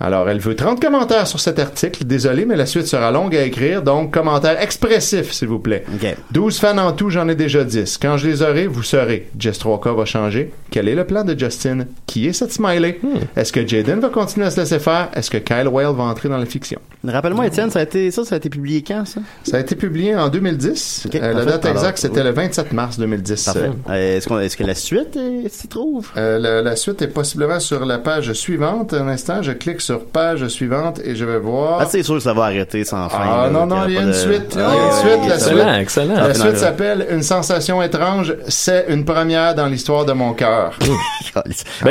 Alors, 0.00 0.28
elle 0.28 0.40
veut 0.40 0.56
30 0.56 0.80
commentaires 0.82 1.26
sur 1.26 1.38
cet 1.38 1.58
article. 1.60 2.04
Désolé, 2.04 2.44
mais 2.44 2.56
la 2.56 2.66
suite 2.66 2.86
sera 2.86 3.10
longue 3.12 3.34
à 3.36 3.44
écrire, 3.44 3.80
donc 3.82 4.12
commentaires 4.12 4.60
expressifs, 4.60 5.32
s'il 5.32 5.48
vous 5.48 5.60
plaît. 5.60 5.84
12 6.32 6.58
fans 6.58 6.76
en 6.78 6.92
tout, 6.92 7.10
j'en 7.10 7.28
ai 7.28 7.34
déjà 7.36 7.62
10. 7.64 7.98
Quand 7.98 8.16
je 8.16 8.26
les 8.26 8.42
aurai, 8.42 8.66
vous 8.66 8.82
saurez. 8.82 9.28
Jess 9.38 9.58
3K 9.60 9.94
va 9.96 10.04
changer. 10.04 10.52
Quel 10.70 10.88
est 10.88 10.94
le 10.96 11.04
plan 11.04 11.22
de 11.24 11.38
Justin? 11.38 11.86
Qui 12.06 12.26
est 12.26 12.32
cette 12.32 12.52
smiley? 12.52 12.98
Est-ce 13.36 13.52
que 13.52 13.66
Jaden 13.66 14.00
va 14.00 14.08
continuer 14.08 14.46
à 14.46 14.50
se 14.50 14.60
laisser 14.60 14.80
faire? 14.80 15.10
Est-ce 15.14 15.30
que 15.30 15.38
Kyle 15.38 15.68
Whale 15.68 15.94
va 15.94 16.02
entrer 16.04 16.28
dans 16.28 16.38
la 16.38 16.46
fiction? 16.46 16.80
Rappelle-moi, 17.06 17.46
Étienne, 17.46 17.70
ça 17.70 17.78
a 17.78 17.82
été, 17.82 18.10
ça, 18.10 18.24
ça 18.24 18.34
a 18.34 18.38
été 18.38 18.48
publié 18.50 18.82
quand, 18.82 19.04
ça? 19.06 19.20
Ça 19.44 19.58
a 19.58 19.60
été 19.60 19.76
publié 19.76 20.16
en 20.16 20.28
2010. 20.28 21.04
Ok, 21.06 21.14
Euh, 21.16 21.32
la 21.34 21.44
date 21.44 21.66
exacte, 21.66 21.98
c'était 21.98 22.20
oui. 22.20 22.26
le 22.26 22.32
27 22.32 22.72
mars 22.72 22.98
2010. 22.98 23.44
Parfait. 23.44 23.70
Euh, 23.90 24.16
Est-ce 24.16 24.26
qu'on- 24.26 24.40
est-ce 24.40 24.56
que 24.56 24.64
la 24.64 24.74
suite 24.74 25.18
s'y 25.50 25.68
trouve? 25.68 26.08
Euh, 26.16 26.38
la, 26.38 26.62
la 26.62 26.76
suite 26.76 27.00
est 27.02 27.08
possiblement 27.08 27.60
sur 27.60 27.84
la 27.84 27.98
page 27.98 28.32
suivante. 28.32 28.94
Un 28.94 29.06
instant, 29.08 29.42
je 29.42 29.52
clique 29.52 29.82
sur 29.84 30.04
page 30.06 30.46
suivante 30.48 31.00
et 31.04 31.14
je 31.14 31.24
vais 31.24 31.38
voir. 31.38 31.78
Ah, 31.80 31.86
c'est 31.88 32.02
sûr 32.02 32.14
que 32.14 32.20
ça 32.20 32.32
va 32.32 32.44
arrêter 32.44 32.84
sans 32.84 33.08
fin. 33.08 33.18
Ah 33.22 33.44
là, 33.46 33.50
non, 33.50 33.66
non, 33.66 33.76
il 33.86 33.94
y 33.94 33.98
a 33.98 34.00
une 34.02 34.08
de- 34.08 34.12
suite. 34.12 34.52
Il 34.54 34.58
y 34.58 34.62
a 34.62 34.68
Ah, 34.68 34.74
une 34.74 34.92
suite. 34.92 35.28
La 35.28 35.34
excellent, 35.34 35.56
suite, 35.68 35.80
excellent. 35.82 36.14
la 36.14 36.24
Ah, 36.24 36.34
suite 36.34 36.46
non, 36.46 36.56
s'appelle 36.56 37.06
Une 37.10 37.22
sensation 37.22 37.82
étrange. 37.82 38.34
C'est 38.48 38.86
une 38.88 39.04
première 39.04 39.54
dans 39.54 39.66
l'histoire 39.66 40.04
de 40.04 40.12
mon 40.12 40.32
cœur. 40.32 40.78
Ben, 41.34 41.42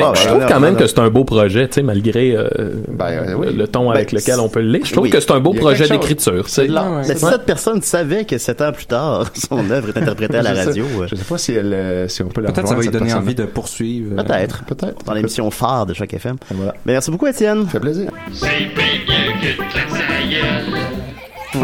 Ah, 0.01 0.13
je 0.15 0.23
ben, 0.23 0.29
trouve 0.29 0.45
quand 0.47 0.59
même 0.61 0.75
que 0.77 0.87
c'est 0.87 0.99
un 0.99 1.09
beau 1.09 1.25
projet, 1.25 1.67
tu 1.67 1.73
sais, 1.75 1.81
malgré 1.83 2.31
euh, 2.33 2.47
Ben, 2.87 3.05
euh, 3.07 3.33
oui. 3.33 3.53
le 3.53 3.67
ton 3.67 3.89
Ben, 3.89 3.95
avec 3.95 4.13
lequel 4.13 4.39
on 4.39 4.47
peut 4.47 4.61
le 4.61 4.69
lire. 4.69 4.85
Je 4.85 4.91
trouve 4.93 5.03
oui. 5.03 5.09
que 5.09 5.19
c'est 5.19 5.31
un 5.31 5.39
beau 5.41 5.53
projet 5.53 5.87
d'écriture. 5.87 6.47
Cette 6.47 7.45
personne 7.45 7.81
savait 7.81 8.23
que 8.25 8.37
sept 8.37 8.61
ans 8.61 8.71
plus 8.71 8.85
tard, 8.85 9.25
son 9.49 9.69
œuvre 9.69 9.89
est 9.89 9.97
interprétée 9.97 10.37
à 10.37 10.41
la 10.43 10.53
radio, 10.53 10.85
euh, 11.01 11.07
Je 11.09 11.15
sais 11.15 11.25
pas 11.25 11.37
si, 11.37 11.53
elle, 11.53 12.05
si 12.09 12.23
on 12.23 12.27
peut 12.27 12.41
la 12.41 12.51
Peut-être 12.51 12.67
ça 12.69 12.75
va 12.75 12.81
lui 12.81 12.89
donner 12.89 13.13
envie 13.13 13.35
de 13.35 13.43
poursuivre. 13.45 14.15
peut-être. 14.23 14.63
Peut-être. 14.63 15.03
Dans 15.05 15.13
l'émission 15.13 15.49
phare 15.51 15.85
de 15.85 15.93
chaque 15.93 16.13
FM. 16.13 16.37
Ben, 16.51 16.71
merci 16.85 17.11
beaucoup, 17.11 17.27
Étienne. 17.27 17.65
Plaisir. 17.83 18.09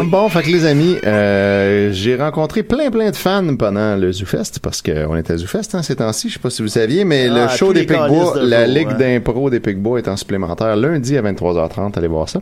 Bon, 0.04 0.28
fait 0.28 0.42
que 0.42 0.48
les 0.48 0.66
amis, 0.66 0.96
euh, 1.04 1.90
j'ai 1.92 2.14
rencontré 2.14 2.62
plein 2.62 2.90
plein 2.90 3.10
de 3.10 3.16
fans 3.16 3.56
pendant 3.56 3.96
le 3.96 4.12
ZooFest 4.12 4.60
parce 4.62 4.82
qu'on 4.82 5.16
était 5.16 5.32
à 5.32 5.36
ZooFest 5.38 5.74
hein, 5.74 5.82
ces 5.82 5.96
temps-ci, 5.96 6.28
je 6.28 6.34
sais 6.34 6.38
pas 6.40 6.50
si 6.50 6.62
vous 6.62 6.68
saviez, 6.68 7.04
mais 7.04 7.28
Ah, 7.30 7.44
le 7.44 7.56
show 7.56 7.68
tous 7.68 7.72
des 7.72 7.86
Picbois, 7.86 8.38
de 8.38 8.46
la 8.46 8.66
ligue 8.66 8.88
hein. 8.90 8.96
d'impro 8.98 9.50
des 9.50 9.60
Picbois 9.60 9.98
est 9.98 10.08
en 10.08 10.16
supplémentaire 10.16 10.76
lundi 10.76 11.16
à 11.16 11.22
23h30, 11.22 11.96
allez 11.96 12.06
voir 12.06 12.28
ça. 12.28 12.40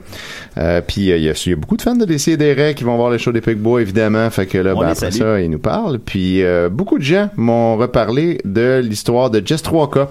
Euh, 0.58 0.80
puis 0.86 1.10
euh, 1.10 1.16
il 1.16 1.22
y, 1.22 1.26
y 1.26 1.52
a 1.52 1.56
beaucoup 1.56 1.76
de 1.76 1.82
fans 1.82 1.94
de 1.96 2.04
DCDR 2.04 2.74
qui 2.74 2.84
vont 2.84 2.96
voir 2.96 3.10
le 3.10 3.18
show 3.18 3.32
des 3.32 3.40
Picbois 3.40 3.80
évidemment, 3.80 4.28
fait 4.30 4.46
que 4.46 4.58
là 4.58 4.74
ben, 4.74 4.82
après 4.82 4.94
salue. 4.94 5.14
ça, 5.14 5.40
ils 5.40 5.50
nous 5.50 5.58
parlent. 5.58 6.00
Puis 6.00 6.42
euh, 6.42 6.68
beaucoup 6.68 6.98
de 6.98 7.04
gens 7.04 7.30
m'ont 7.36 7.76
reparlé 7.76 8.40
de 8.44 8.80
l'histoire 8.84 9.30
de 9.30 9.40
Jess 9.44 9.62
3K 9.62 10.08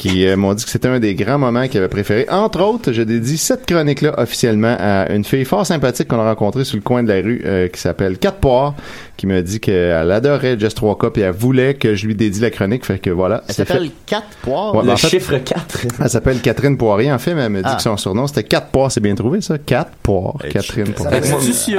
qui 0.00 0.26
euh, 0.26 0.34
m'ont 0.34 0.54
dit 0.54 0.64
que 0.64 0.70
c'était 0.70 0.88
un 0.88 0.98
des 0.98 1.14
grands 1.14 1.38
moments 1.38 1.68
qu'ils 1.68 1.76
avaient 1.76 1.88
préféré. 1.88 2.26
Entre 2.30 2.62
autres, 2.62 2.90
je 2.90 3.02
dédie 3.02 3.36
cette 3.36 3.66
chronique-là 3.66 4.14
officiellement 4.16 4.74
à 4.80 5.12
une 5.12 5.24
fille 5.24 5.44
fort 5.44 5.66
sympathique 5.66 6.08
qu'on 6.08 6.18
a 6.18 6.24
rencontrée 6.24 6.64
sur 6.64 6.76
le 6.76 6.82
coin 6.82 7.02
de 7.02 7.08
la 7.08 7.16
rue 7.16 7.42
euh, 7.44 7.68
qui 7.68 7.78
s'appelle 7.78 8.16
Cat 8.16 8.32
Poire, 8.32 8.74
qui 9.20 9.26
m'a 9.26 9.42
dit 9.42 9.60
qu'elle 9.60 10.10
adorait 10.10 10.58
Jess 10.58 10.74
3K 10.74 11.18
et 11.18 11.20
elle 11.20 11.32
voulait 11.32 11.74
que 11.74 11.94
je 11.94 12.06
lui 12.06 12.14
dédie 12.14 12.40
la 12.40 12.48
chronique. 12.50 12.86
Fait 12.86 12.98
que 12.98 13.10
voilà, 13.10 13.42
Elle 13.48 13.54
s'appelle 13.54 13.90
Cat 14.06 14.22
Poire. 14.40 14.74
Ouais, 14.74 14.82
Le 14.84 14.92
en 14.92 14.96
fait, 14.96 15.08
chiffre 15.08 15.36
4. 15.36 15.86
Elle 16.02 16.08
s'appelle 16.08 16.40
Catherine 16.40 16.78
Poirier. 16.78 17.12
En 17.12 17.18
fait, 17.18 17.34
mais 17.34 17.42
elle 17.42 17.50
me 17.50 17.58
dit 17.62 17.68
Ah. 17.70 17.76
que 17.76 17.82
son 17.82 17.98
surnom 17.98 18.26
c'était 18.26 18.44
Cat 18.44 18.62
Poire. 18.72 18.90
C'est 18.90 19.00
bien 19.00 19.14
trouvé 19.14 19.42
ça? 19.42 19.58
Cat 19.58 19.88
Poire. 20.02 20.36
Catherine 20.50 20.86
Poirier. 20.94 21.20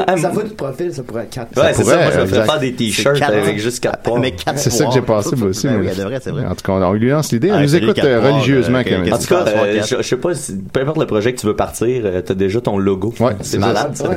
Ah, 0.05 0.17
Ça 0.17 0.29
vaut 0.29 0.43
du 0.43 0.51
profil, 0.51 0.93
ça 0.93 1.01
pourrait 1.01 1.23
être 1.23 1.31
4. 1.31 1.57
Ouais, 1.57 1.73
c'est 1.73 1.83
ça. 1.83 1.91
pourrait, 1.93 1.95
Moi, 2.03 2.11
je 2.13 2.17
me 2.19 2.23
exact. 2.25 2.35
ferais 2.35 2.45
faire 2.45 2.59
des 2.59 2.73
t-shirts 2.73 3.21
avec 3.23 3.59
juste 3.59 3.79
4 3.81 3.99
points. 4.03 4.19
Mais 4.19 4.31
Cat 4.31 4.53
C'est 4.57 4.69
ça 4.69 4.85
que 4.85 4.91
j'ai 4.93 5.01
passé 5.01 5.35
moi 5.35 5.47
aussi. 5.47 5.65
Mais- 5.67 5.77
oui, 5.77 5.87
elle 5.89 5.97
devrait, 5.97 6.19
c'est 6.21 6.29
vrai. 6.29 6.45
En 6.45 6.53
tout 6.53 6.63
cas, 6.63 6.73
on 6.73 6.93
lui 6.93 7.09
lance 7.09 7.31
l'idée. 7.31 7.47
Elle 7.47 7.55
Ah, 7.55 7.61
nous 7.63 7.75
écoute 7.75 7.97
euh, 8.03 8.21
religieusement 8.21 8.77
euh, 8.79 8.83
quand 8.85 8.99
même. 8.99 9.13
En 9.13 9.17
tout 9.17 9.25
cas, 9.27 9.45
euh, 9.47 9.81
je, 9.81 10.01
sais 10.03 10.17
pas, 10.17 10.35
si- 10.35 10.57
peu 10.71 10.81
importe 10.81 10.99
le 10.99 11.07
projet 11.07 11.33
que 11.33 11.39
tu 11.39 11.47
veux 11.47 11.55
partir, 11.55 12.03
t'as 12.23 12.33
déjà 12.35 12.61
ton 12.61 12.77
logo. 12.77 13.13
Ouais, 13.19 13.33
c'est 13.41 13.57
malade, 13.57 13.95
ça. 13.95 14.11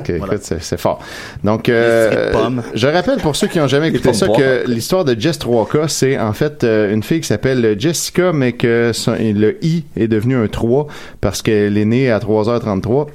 C'est, 0.61 0.79
fort. 0.79 0.99
Donc, 1.43 1.69
euh, 1.71 2.31
je 2.75 2.87
rappelle 2.87 3.14
pour 3.23 3.37
ceux 3.37 3.47
qui 3.47 3.61
ont 3.61 3.67
jamais 3.69 3.89
écouté 3.89 4.13
ça 4.13 4.27
que 4.37 4.65
l'histoire 4.69 5.05
de 5.05 5.19
Jess 5.19 5.39
3K, 5.39 5.89
c'est 5.89 6.19
en 6.19 6.33
fait 6.33 6.65
euh, 6.65 6.93
une 6.93 7.03
fille 7.03 7.21
qui 7.21 7.27
s'appelle 7.29 7.77
Jessica, 7.79 8.33
mais 8.33 8.53
que 8.53 8.91
son- 8.93 9.17
le 9.19 9.57
I 9.65 9.85
est 9.97 10.09
devenu 10.09 10.37
un 10.37 10.47
3 10.49 10.87
parce 11.21 11.43
qu'elle 11.43 11.77
est 11.79 11.85
née 11.85 12.11
à 12.11 12.19
3h33. 12.19 13.07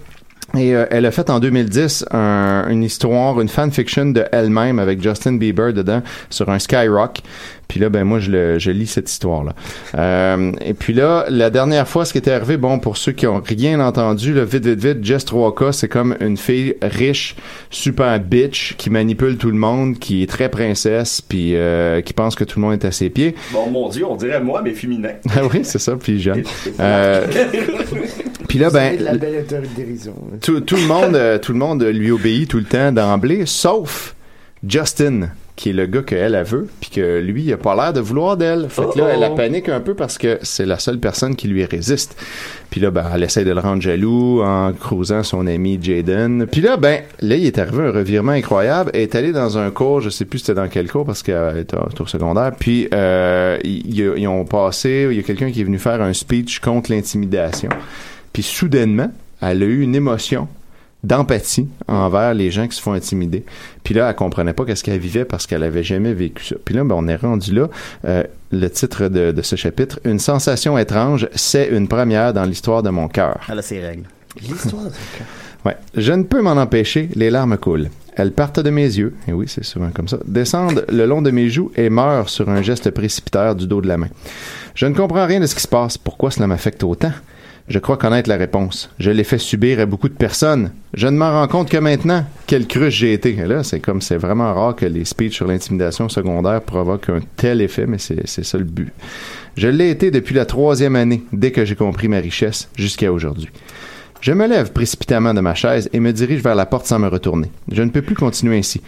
Et 0.57 0.75
euh, 0.75 0.85
elle 0.89 1.05
a 1.05 1.11
fait 1.11 1.29
en 1.29 1.39
2010 1.39 2.05
un- 2.11 2.65
une 2.69 2.81
histoire, 2.83 3.39
une 3.39 3.49
fanfiction 3.49 4.07
de 4.07 4.23
elle-même 4.31 4.79
avec 4.79 5.01
Justin 5.01 5.33
Bieber 5.33 5.73
dedans 5.73 6.01
sur 6.31 6.49
un 6.49 6.57
Skyrock. 6.57 7.19
Puis 7.69 7.79
là, 7.79 7.89
ben 7.89 8.03
moi, 8.03 8.17
je, 8.19 8.31
le, 8.31 8.57
je 8.57 8.71
lis 8.71 8.87
cette 8.87 9.11
histoire-là. 9.11 9.53
Euh, 9.95 10.51
et 10.59 10.73
puis 10.73 10.91
là, 10.91 11.25
la 11.29 11.51
dernière 11.51 11.87
fois, 11.87 12.03
ce 12.03 12.11
qui 12.11 12.17
était 12.17 12.31
arrivé, 12.31 12.57
bon, 12.57 12.79
pour 12.79 12.97
ceux 12.97 13.11
qui 13.11 13.27
ont 13.27 13.41
rien 13.45 13.79
entendu, 13.79 14.33
là, 14.33 14.43
vite, 14.43 14.65
vite, 14.65 14.83
vite, 14.83 15.05
Jess 15.05 15.23
3K, 15.23 15.71
c'est 15.71 15.87
comme 15.87 16.17
une 16.19 16.35
fille 16.35 16.75
riche, 16.81 17.35
super 17.69 18.19
bitch, 18.19 18.73
qui 18.79 18.89
manipule 18.89 19.37
tout 19.37 19.51
le 19.51 19.57
monde, 19.57 19.99
qui 19.99 20.23
est 20.23 20.27
très 20.27 20.49
princesse, 20.49 21.21
puis 21.21 21.55
euh, 21.55 22.01
qui 22.01 22.13
pense 22.13 22.35
que 22.35 22.43
tout 22.43 22.59
le 22.59 22.65
monde 22.65 22.73
est 22.73 22.85
à 22.85 22.91
ses 22.91 23.11
pieds. 23.11 23.35
Bon, 23.53 23.69
mon 23.69 23.87
Dieu, 23.89 24.03
on 24.03 24.15
dirait 24.15 24.41
moi, 24.41 24.61
mais 24.63 24.73
féminin. 24.73 25.13
Ah 25.35 25.41
oui, 25.53 25.59
c'est 25.63 25.79
ça, 25.79 25.95
puis 25.95 26.19
jeune. 26.19 26.43
Euh, 26.79 27.27
puis 28.47 28.57
là, 28.57 28.69
ben, 28.69 28.97
la 28.99 29.15
belle 29.15 29.45
dérision. 29.75 30.15
tout, 30.41 30.61
tout 30.61 30.75
le 30.75 30.87
monde 30.87 31.15
euh, 31.15 31.37
tout 31.37 31.51
le 31.51 31.59
monde 31.59 31.83
lui 31.83 32.11
obéit 32.11 32.49
tout 32.49 32.57
le 32.57 32.63
temps 32.63 32.91
d'emblée 32.91 33.45
sauf 33.45 34.15
Justin 34.67 35.29
qui 35.59 35.71
est 35.71 35.73
le 35.73 35.87
gars 35.87 36.03
qu'elle 36.03 36.35
a 36.35 36.43
veut 36.43 36.69
puis 36.79 36.89
que 36.89 37.19
lui 37.19 37.43
il 37.43 37.51
a 37.51 37.57
pas 37.57 37.75
l'air 37.75 37.91
de 37.91 37.99
vouloir 37.99 38.37
d'elle. 38.37 38.69
Fait 38.69 38.89
que 38.93 38.97
là 38.97 39.09
elle 39.13 39.23
a 39.25 39.29
panique 39.29 39.67
un 39.67 39.81
peu 39.81 39.93
parce 39.93 40.17
que 40.17 40.39
c'est 40.41 40.65
la 40.65 40.79
seule 40.79 40.99
personne 40.99 41.35
qui 41.35 41.49
lui 41.49 41.65
résiste. 41.65 42.15
Puis 42.69 42.79
là 42.79 42.91
ben 42.91 43.05
elle 43.13 43.23
essaie 43.23 43.43
de 43.43 43.51
le 43.51 43.59
rendre 43.59 43.81
jaloux 43.81 44.41
en 44.41 44.71
croisant 44.71 45.21
son 45.21 45.47
ami 45.47 45.77
Jaden. 45.81 46.47
Puis 46.49 46.61
là 46.61 46.77
ben 46.77 47.01
là 47.19 47.35
il 47.35 47.45
est 47.45 47.59
arrivé 47.59 47.83
un 47.83 47.91
revirement 47.91 48.31
incroyable. 48.31 48.91
Elle 48.93 49.01
est 49.01 49.15
allée 49.15 49.33
dans 49.33 49.57
un 49.57 49.69
cours 49.69 49.99
je 49.99 50.09
sais 50.09 50.23
plus 50.23 50.39
c'était 50.39 50.53
dans 50.53 50.69
quel 50.69 50.89
cours 50.89 51.05
parce 51.05 51.23
qu'elle 51.23 51.57
était 51.57 51.75
au 51.75 51.89
tour 51.89 52.07
secondaire. 52.07 52.53
Puis 52.57 52.87
euh, 52.93 53.57
ils, 53.65 54.13
ils 54.15 54.27
ont 54.29 54.45
passé 54.45 55.09
il 55.11 55.17
y 55.17 55.19
a 55.19 55.23
quelqu'un 55.23 55.51
qui 55.51 55.59
est 55.59 55.65
venu 55.65 55.77
faire 55.77 56.01
un 56.01 56.13
speech 56.13 56.59
contre 56.59 56.89
l'intimidation. 56.89 57.69
Puis 58.31 58.43
soudainement, 58.43 59.11
elle 59.41 59.61
a 59.61 59.65
eu 59.65 59.81
une 59.81 59.95
émotion 59.95 60.47
d'empathie 61.03 61.67
envers 61.87 62.33
les 62.33 62.51
gens 62.51 62.67
qui 62.67 62.75
se 62.75 62.81
font 62.81 62.93
intimider. 62.93 63.45
Puis 63.83 63.93
là, 63.93 64.09
elle 64.09 64.15
comprenait 64.15 64.53
pas 64.53 64.65
qu'est-ce 64.65 64.83
qu'elle 64.83 64.99
vivait 64.99 65.25
parce 65.25 65.47
qu'elle 65.47 65.63
avait 65.63 65.83
jamais 65.83 66.13
vécu 66.13 66.43
ça. 66.43 66.55
Puis 66.63 66.75
là, 66.75 66.83
ben, 66.83 66.95
on 66.97 67.07
est 67.07 67.15
rendu 67.15 67.53
là. 67.53 67.69
Euh, 68.05 68.23
le 68.51 68.67
titre 68.69 69.07
de, 69.07 69.31
de 69.31 69.41
ce 69.41 69.55
chapitre, 69.55 69.99
Une 70.03 70.19
sensation 70.19 70.77
étrange, 70.77 71.27
c'est 71.35 71.67
une 71.67 71.87
première 71.87 72.33
dans 72.33 72.43
l'histoire 72.43 72.83
de 72.83 72.89
mon 72.89 73.07
cœur. 73.07 73.39
Elle 73.49 73.59
a 73.59 73.61
ses 73.61 73.79
règles. 73.79 74.05
L'histoire 74.41 74.83
du 74.83 74.89
Ouais. 75.65 75.75
Je 75.95 76.13
ne 76.13 76.23
peux 76.23 76.41
m'en 76.41 76.51
empêcher, 76.51 77.09
les 77.15 77.29
larmes 77.29 77.57
coulent. 77.57 77.89
Elles 78.15 78.31
partent 78.31 78.61
de 78.61 78.69
mes 78.69 78.83
yeux, 78.85 79.13
et 79.27 79.33
oui, 79.33 79.45
c'est 79.47 79.63
souvent 79.63 79.89
comme 79.91 80.07
ça, 80.07 80.17
descendent 80.25 80.85
le 80.89 81.05
long 81.05 81.21
de 81.21 81.31
mes 81.31 81.49
joues 81.49 81.71
et 81.75 81.89
meurent 81.89 82.29
sur 82.29 82.49
un 82.49 82.61
geste 82.61 82.91
précipitaire 82.91 83.55
du 83.55 83.67
dos 83.67 83.81
de 83.81 83.87
la 83.87 83.97
main. 83.97 84.07
Je 84.75 84.85
ne 84.85 84.93
comprends 84.95 85.25
rien 85.25 85.39
de 85.39 85.45
ce 85.45 85.55
qui 85.55 85.61
se 85.61 85.67
passe. 85.67 85.97
Pourquoi 85.97 86.31
cela 86.31 86.47
m'affecte 86.47 86.83
autant? 86.83 87.11
Je 87.69 87.77
crois 87.77 87.97
connaître 87.97 88.27
la 88.27 88.37
réponse. 88.37 88.89
Je 88.97 89.11
l'ai 89.11 89.23
fait 89.23 89.37
subir 89.37 89.79
à 89.79 89.85
beaucoup 89.85 90.09
de 90.09 90.15
personnes. 90.15 90.71
Je 90.95 91.05
ne 91.05 91.15
m'en 91.15 91.31
rends 91.31 91.47
compte 91.47 91.69
que 91.69 91.77
maintenant. 91.77 92.25
Quelle 92.47 92.65
cruche 92.65 92.95
j'ai 92.95 93.13
été. 93.13 93.37
Et 93.37 93.45
là, 93.45 93.63
c'est 93.63 93.79
comme 93.79 94.01
c'est 94.01 94.17
vraiment 94.17 94.51
rare 94.55 94.75
que 94.75 94.87
les 94.87 95.05
speeches 95.05 95.35
sur 95.35 95.45
l'intimidation 95.45 96.09
secondaire 96.09 96.61
provoquent 96.61 97.09
un 97.09 97.19
tel 97.35 97.61
effet, 97.61 97.85
mais 97.85 97.99
c'est 97.99 98.27
c'est 98.27 98.43
ça 98.43 98.57
le 98.57 98.63
but. 98.63 98.91
Je 99.55 99.67
l'ai 99.67 99.91
été 99.91 100.09
depuis 100.09 100.33
la 100.33 100.45
troisième 100.45 100.95
année, 100.95 101.23
dès 101.31 101.51
que 101.51 101.63
j'ai 101.63 101.75
compris 101.75 102.07
ma 102.07 102.17
richesse, 102.17 102.69
jusqu'à 102.75 103.13
aujourd'hui. 103.13 103.49
Je 104.19 104.31
me 104.33 104.47
lève 104.47 104.71
précipitamment 104.71 105.35
de 105.35 105.41
ma 105.41 105.53
chaise 105.53 105.89
et 105.93 105.99
me 105.99 106.11
dirige 106.11 106.41
vers 106.41 106.55
la 106.55 106.65
porte 106.65 106.87
sans 106.87 106.97
me 106.97 107.07
retourner. 107.07 107.51
Je 107.71 107.83
ne 107.83 107.91
peux 107.91 108.01
plus 108.01 108.15
continuer 108.15 108.57
ainsi. 108.57 108.81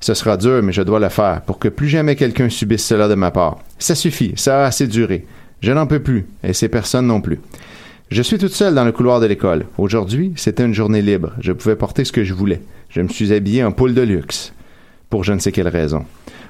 Ce 0.00 0.14
sera 0.14 0.38
dur, 0.38 0.62
mais 0.62 0.72
je 0.72 0.82
dois 0.82 1.00
le 1.00 1.10
faire 1.10 1.42
pour 1.42 1.58
que 1.58 1.68
plus 1.68 1.88
jamais 1.88 2.16
quelqu'un 2.16 2.48
subisse 2.48 2.84
cela 2.84 3.08
de 3.08 3.14
ma 3.14 3.30
part. 3.30 3.58
Ça 3.78 3.94
suffit, 3.94 4.32
ça 4.36 4.62
a 4.62 4.66
assez 4.66 4.86
duré. 4.86 5.26
Je 5.60 5.70
n'en 5.70 5.86
peux 5.86 6.00
plus, 6.00 6.26
et 6.42 6.54
ces 6.54 6.68
personnes 6.68 7.06
non 7.06 7.20
plus. 7.20 7.38
Je 8.12 8.20
suis 8.20 8.36
toute 8.36 8.52
seule 8.52 8.74
dans 8.74 8.84
le 8.84 8.92
couloir 8.92 9.20
de 9.20 9.26
l'école. 9.26 9.64
Aujourd'hui, 9.78 10.34
c'était 10.36 10.66
une 10.66 10.74
journée 10.74 11.00
libre. 11.00 11.32
Je 11.40 11.50
pouvais 11.50 11.76
porter 11.76 12.04
ce 12.04 12.12
que 12.12 12.24
je 12.24 12.34
voulais. 12.34 12.60
Je 12.90 13.00
me 13.00 13.08
suis 13.08 13.32
habillé 13.32 13.64
en 13.64 13.72
poule 13.72 13.94
de 13.94 14.02
luxe. 14.02 14.52
Pour 15.08 15.24
je 15.24 15.32
ne 15.32 15.38
sais 15.38 15.50
quelle 15.50 15.68
raison. 15.68 16.04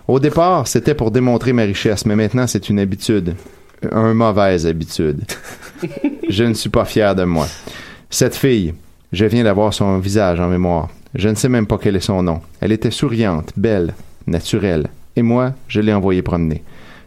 Au 0.09 0.19
départ, 0.19 0.67
c'était 0.67 0.97
pour 0.97 1.13
démontrer 1.13 1.53
ma 1.53 1.63
richesse, 1.63 2.05
mais 2.05 2.17
maintenant 2.17 2.49
c'est 2.49 2.69
une 2.69 2.81
habitude. 2.81 3.37
Un 3.93 4.13
mauvaise 4.13 4.67
habitude. 4.67 5.23
Je 6.29 6.43
ne 6.43 6.55
suis 6.55 6.69
pas 6.69 6.85
fier 6.85 7.15
de 7.15 7.23
moi. 7.23 7.47
Cette 8.11 8.35
fille, 8.35 8.75
je 9.13 9.25
viens 9.25 9.45
d'avoir 9.45 9.73
son 9.73 9.99
visage 9.99 10.41
en 10.41 10.49
mémoire. 10.49 10.89
Je 11.15 11.29
ne 11.29 11.37
sais 11.37 11.49
même 11.49 11.67
pas 11.69 11.79
quel 11.81 11.95
est 11.95 12.01
son 12.01 12.25
nom. 12.25 12.41
Elle 12.61 12.73
était 12.73 12.91
souriante, 12.91 13.53
belle, 13.57 13.95
naturelle. 14.27 14.89
Et 15.15 15.23
moi, 15.23 15.53
je 15.69 15.81
l'ai 15.81 15.93
envoyée 15.93 16.23
promener. 16.23 16.65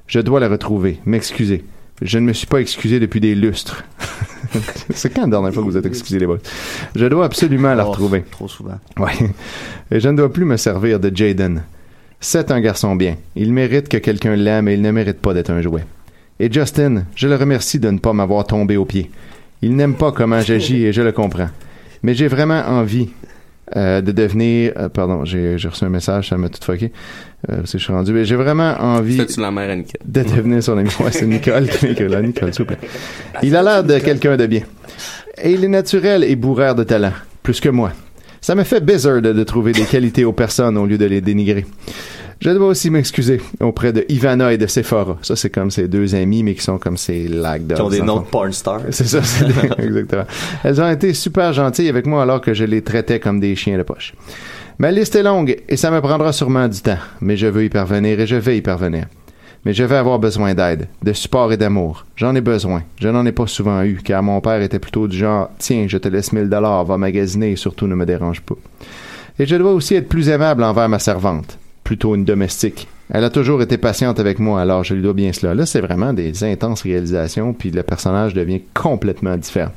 Je 0.07 0.19
dois 0.19 0.39
la 0.39 0.47
retrouver, 0.47 0.99
m'excuser. 1.05 1.65
Je 2.01 2.19
ne 2.19 2.25
me 2.25 2.33
suis 2.33 2.47
pas 2.47 2.61
excusé 2.61 2.99
depuis 3.01 3.19
des 3.19 3.35
lustres. 3.35 3.83
C'est 4.93 5.13
quand 5.13 5.23
la 5.23 5.27
dernière 5.27 5.53
fois 5.53 5.63
que 5.63 5.67
vous 5.69 5.77
êtes 5.77 5.85
excusé, 5.85 6.19
les 6.19 6.25
boys? 6.25 6.37
Je 6.95 7.05
dois 7.05 7.25
absolument 7.25 7.73
la 7.73 7.85
Oh, 7.85 7.91
retrouver. 7.91 8.23
Trop 8.31 8.47
souvent. 8.47 8.79
Ouais. 8.97 9.11
Et 9.91 9.99
je 9.99 10.09
ne 10.09 10.17
dois 10.17 10.31
plus 10.31 10.45
me 10.45 10.57
servir 10.57 10.99
de 10.99 11.15
Jaden. 11.15 11.63
C'est 12.19 12.51
un 12.51 12.59
garçon 12.59 12.95
bien. 12.95 13.15
Il 13.35 13.53
mérite 13.53 13.89
que 13.89 13.97
quelqu'un 13.97 14.35
l'aime 14.35 14.67
et 14.67 14.73
il 14.73 14.81
ne 14.81 14.91
mérite 14.91 15.19
pas 15.19 15.33
d'être 15.33 15.51
un 15.51 15.61
jouet. 15.61 15.85
Et 16.39 16.51
Justin, 16.51 17.03
je 17.15 17.27
le 17.27 17.35
remercie 17.35 17.79
de 17.79 17.89
ne 17.89 17.99
pas 17.99 18.13
m'avoir 18.13 18.45
tombé 18.45 18.77
aux 18.77 18.85
pieds. 18.85 19.09
Il 19.61 19.75
n'aime 19.75 19.93
pas 19.95 20.11
comment 20.11 20.41
j'agis 20.41 20.85
et 20.85 20.93
je 20.93 21.01
le 21.01 21.11
comprends. 21.11 21.49
Mais 22.03 22.13
j'ai 22.13 22.27
vraiment 22.27 22.61
envie 22.67 23.09
euh, 23.75 24.01
de 24.01 24.11
devenir... 24.11 24.73
euh, 24.77 24.89
pardon, 24.89 25.25
j'ai 25.25 25.55
reçu 25.55 25.83
un 25.85 25.89
message, 25.89 26.29
ça 26.29 26.37
m'a 26.37 26.49
tout 26.49 26.63
fucké. 26.63 26.91
Euh, 27.49 27.57
parce 27.57 27.71
que 27.73 27.77
je 27.77 27.83
suis 27.83 27.93
rendu... 27.93 28.11
mais 28.13 28.25
J'ai 28.25 28.35
vraiment 28.35 28.75
envie 28.79 29.17
C'est-tu 29.17 29.39
la 29.39 29.51
mère 29.51 29.69
à 29.69 29.75
Nicole? 29.75 30.01
de 30.05 30.23
devenir 30.23 30.63
son 30.63 30.77
ami. 30.77 30.89
Ouais, 30.99 31.11
c'est 31.11 31.25
Nicole 31.25 31.67
qui. 31.69 31.85
Nicole, 31.87 32.53
s'il 32.53 32.63
vous 32.63 32.65
plaît. 32.65 32.79
Il 33.43 33.55
a 33.55 33.61
l'air 33.63 33.83
de 33.83 33.97
quelqu'un 33.99 34.37
de 34.37 34.45
bien. 34.47 34.61
Et 35.41 35.51
il 35.51 35.63
est 35.63 35.67
naturel 35.69 36.23
et 36.23 36.35
bourreur 36.35 36.75
de 36.75 36.83
talent. 36.83 37.11
Plus 37.43 37.59
que 37.59 37.69
moi. 37.69 37.91
Ça 38.45 38.53
me 38.53 38.63
fait 38.63 38.79
bizarre 38.79 39.23
de, 39.23 39.33
de 39.33 39.43
trouver 39.43 39.71
des 39.71 39.85
qualités 39.85 40.23
aux 40.23 40.31
personnes 40.31 40.77
au 40.77 40.85
lieu 40.85 40.99
de 40.99 41.05
les 41.05 41.19
dénigrer. 41.19 41.65
Je 42.39 42.51
dois 42.51 42.67
aussi 42.67 42.91
m'excuser 42.91 43.41
auprès 43.59 43.91
de 43.91 44.05
Ivana 44.07 44.53
et 44.53 44.59
de 44.59 44.67
Sephora. 44.67 45.17
Ça, 45.23 45.35
c'est 45.35 45.49
comme 45.49 45.71
ses 45.71 45.87
deux 45.87 46.13
amis, 46.13 46.43
mais 46.43 46.53
qui 46.53 46.61
sont 46.61 46.77
comme 46.77 46.95
ses 46.95 47.27
lag 47.27 47.73
Qui 47.73 47.81
ont 47.81 47.89
des 47.89 48.03
noms 48.03 48.19
de 48.19 48.25
porn 48.25 48.53
stars. 48.53 48.81
C'est 48.91 49.07
ça, 49.07 49.23
c'est 49.23 49.47
exactement. 49.79 50.25
Elles 50.63 50.79
ont 50.79 50.91
été 50.91 51.15
super 51.15 51.53
gentilles 51.53 51.89
avec 51.89 52.05
moi 52.05 52.21
alors 52.21 52.39
que 52.39 52.53
je 52.53 52.65
les 52.65 52.83
traitais 52.83 53.19
comme 53.19 53.39
des 53.39 53.55
chiens 53.55 53.79
de 53.79 53.83
poche. 53.83 54.13
Ma 54.77 54.91
liste 54.91 55.15
est 55.15 55.23
longue 55.23 55.57
et 55.67 55.75
ça 55.75 55.89
me 55.89 55.99
prendra 55.99 56.31
sûrement 56.31 56.67
du 56.67 56.81
temps, 56.81 56.99
mais 57.21 57.37
je 57.37 57.47
veux 57.47 57.63
y 57.63 57.69
parvenir 57.69 58.19
et 58.19 58.27
je 58.27 58.35
vais 58.35 58.57
y 58.57 58.61
parvenir. 58.61 59.07
Mais 59.65 59.73
je 59.73 59.83
vais 59.83 59.95
avoir 59.95 60.19
besoin 60.19 60.53
d'aide, 60.53 60.87
de 61.03 61.11
support 61.11 61.51
et 61.51 61.57
d'amour. 61.57 62.05
J'en 62.15 62.35
ai 62.35 62.41
besoin. 62.41 62.83
Je 62.99 63.09
n'en 63.09 63.25
ai 63.25 63.31
pas 63.31 63.47
souvent 63.47 63.81
eu, 63.81 63.99
car 64.03 64.21
mon 64.21 64.39
père 64.39 64.61
était 64.61 64.79
plutôt 64.79 65.07
du 65.07 65.17
genre 65.17 65.49
Tiens, 65.57 65.85
je 65.87 65.97
te 65.97 66.07
laisse 66.07 66.31
1000 66.31 66.49
dollars, 66.49 66.85
va 66.85 66.97
magasiner 66.97 67.51
et 67.51 67.55
surtout 67.55 67.87
ne 67.87 67.95
me 67.95 68.05
dérange 68.05 68.41
pas. 68.41 68.55
Et 69.39 69.45
je 69.45 69.55
dois 69.55 69.73
aussi 69.73 69.95
être 69.95 70.07
plus 70.07 70.29
aimable 70.29 70.63
envers 70.63 70.87
ma 70.87 70.99
servante, 70.99 71.57
plutôt 71.83 72.13
une 72.13 72.25
domestique. 72.25 72.87
Elle 73.11 73.23
a 73.23 73.29
toujours 73.29 73.61
été 73.61 73.77
patiente 73.77 74.19
avec 74.19 74.39
moi, 74.39 74.61
alors 74.61 74.83
je 74.83 74.93
lui 74.93 75.01
dois 75.01 75.13
bien 75.13 75.33
cela. 75.33 75.53
Là, 75.53 75.65
c'est 75.65 75.81
vraiment 75.81 76.13
des 76.13 76.43
intenses 76.43 76.83
réalisations, 76.83 77.53
puis 77.53 77.71
le 77.71 77.83
personnage 77.83 78.33
devient 78.33 78.61
complètement 78.73 79.35
différent. 79.35 79.71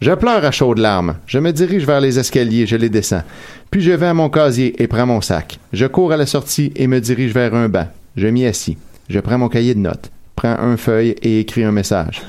Je 0.00 0.12
pleure 0.12 0.44
à 0.44 0.50
chaudes 0.50 0.78
larmes. 0.78 1.16
Je 1.26 1.38
me 1.38 1.50
dirige 1.50 1.84
vers 1.84 2.00
les 2.00 2.18
escaliers, 2.18 2.66
je 2.66 2.76
les 2.76 2.88
descends. 2.88 3.24
Puis 3.70 3.80
je 3.80 3.90
vais 3.90 4.06
à 4.06 4.14
mon 4.14 4.30
casier 4.30 4.80
et 4.80 4.86
prends 4.86 5.06
mon 5.06 5.20
sac. 5.20 5.58
Je 5.72 5.86
cours 5.86 6.12
à 6.12 6.16
la 6.16 6.26
sortie 6.26 6.72
et 6.76 6.86
me 6.86 7.00
dirige 7.00 7.32
vers 7.32 7.54
un 7.54 7.68
banc. 7.68 7.88
Je 8.16 8.28
m'y 8.28 8.46
assis. 8.46 8.76
Je 9.08 9.20
prends 9.20 9.38
mon 9.38 9.48
cahier 9.48 9.74
de 9.74 9.80
notes, 9.80 10.10
prends 10.36 10.56
un 10.58 10.76
feuille 10.76 11.14
et 11.22 11.40
écris 11.40 11.64
un 11.64 11.72
message. 11.72 12.22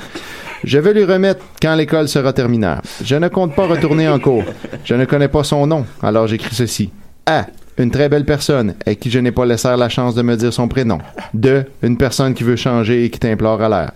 Je 0.63 0.77
vais 0.77 0.93
lui 0.93 1.03
remettre 1.03 1.43
quand 1.61 1.75
l'école 1.75 2.07
sera 2.07 2.33
terminée. 2.33 2.75
Je 3.03 3.15
ne 3.15 3.27
compte 3.27 3.55
pas 3.55 3.67
retourner 3.67 4.07
en 4.07 4.19
cours. 4.19 4.43
Je 4.85 4.95
ne 4.95 5.05
connais 5.05 5.27
pas 5.27 5.43
son 5.43 5.67
nom, 5.67 5.85
alors 6.01 6.27
j'écris 6.27 6.55
ceci. 6.55 6.89
A. 7.25 7.45
Une 7.77 7.91
très 7.91 8.09
belle 8.09 8.25
personne 8.25 8.75
à 8.85 8.95
qui 8.95 9.09
je 9.09 9.19
n'ai 9.19 9.31
pas 9.31 9.45
laissé 9.45 9.69
la 9.77 9.87
chance 9.87 10.13
de 10.13 10.21
me 10.21 10.35
dire 10.35 10.51
son 10.51 10.67
prénom. 10.67 10.97
2. 11.33 11.63
Une 11.83 11.97
personne 11.97 12.33
qui 12.33 12.43
veut 12.43 12.57
changer 12.57 13.05
et 13.05 13.09
qui 13.09 13.19
t'implore 13.19 13.61
à 13.61 13.69
l'air. 13.69 13.91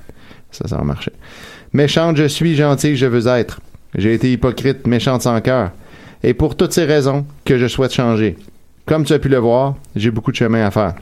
Ça, 0.52 0.68
ça 0.68 0.78
va 0.78 0.84
marcher. 0.84 1.12
Méchante 1.74 2.16
je 2.16 2.28
suis, 2.28 2.56
gentille 2.56 2.96
je 2.96 3.06
veux 3.06 3.28
être. 3.28 3.60
J'ai 3.96 4.14
été 4.14 4.32
hypocrite, 4.32 4.88
méchante 4.88 5.24
sans 5.24 5.40
cœur. 5.42 5.72
Et 6.24 6.34
pour 6.34 6.56
toutes 6.56 6.72
ces 6.72 6.86
raisons 6.86 7.26
que 7.44 7.58
je 7.58 7.68
souhaite 7.68 7.94
changer. 7.94 8.38
Comme 8.86 9.04
tu 9.04 9.14
as 9.14 9.20
pu 9.20 9.28
le 9.28 9.38
voir, 9.38 9.76
j'ai 9.96 10.12
beaucoup 10.12 10.32
de 10.32 10.38
chemin 10.38 10.66
à 10.66 10.72
faire. 10.72 10.96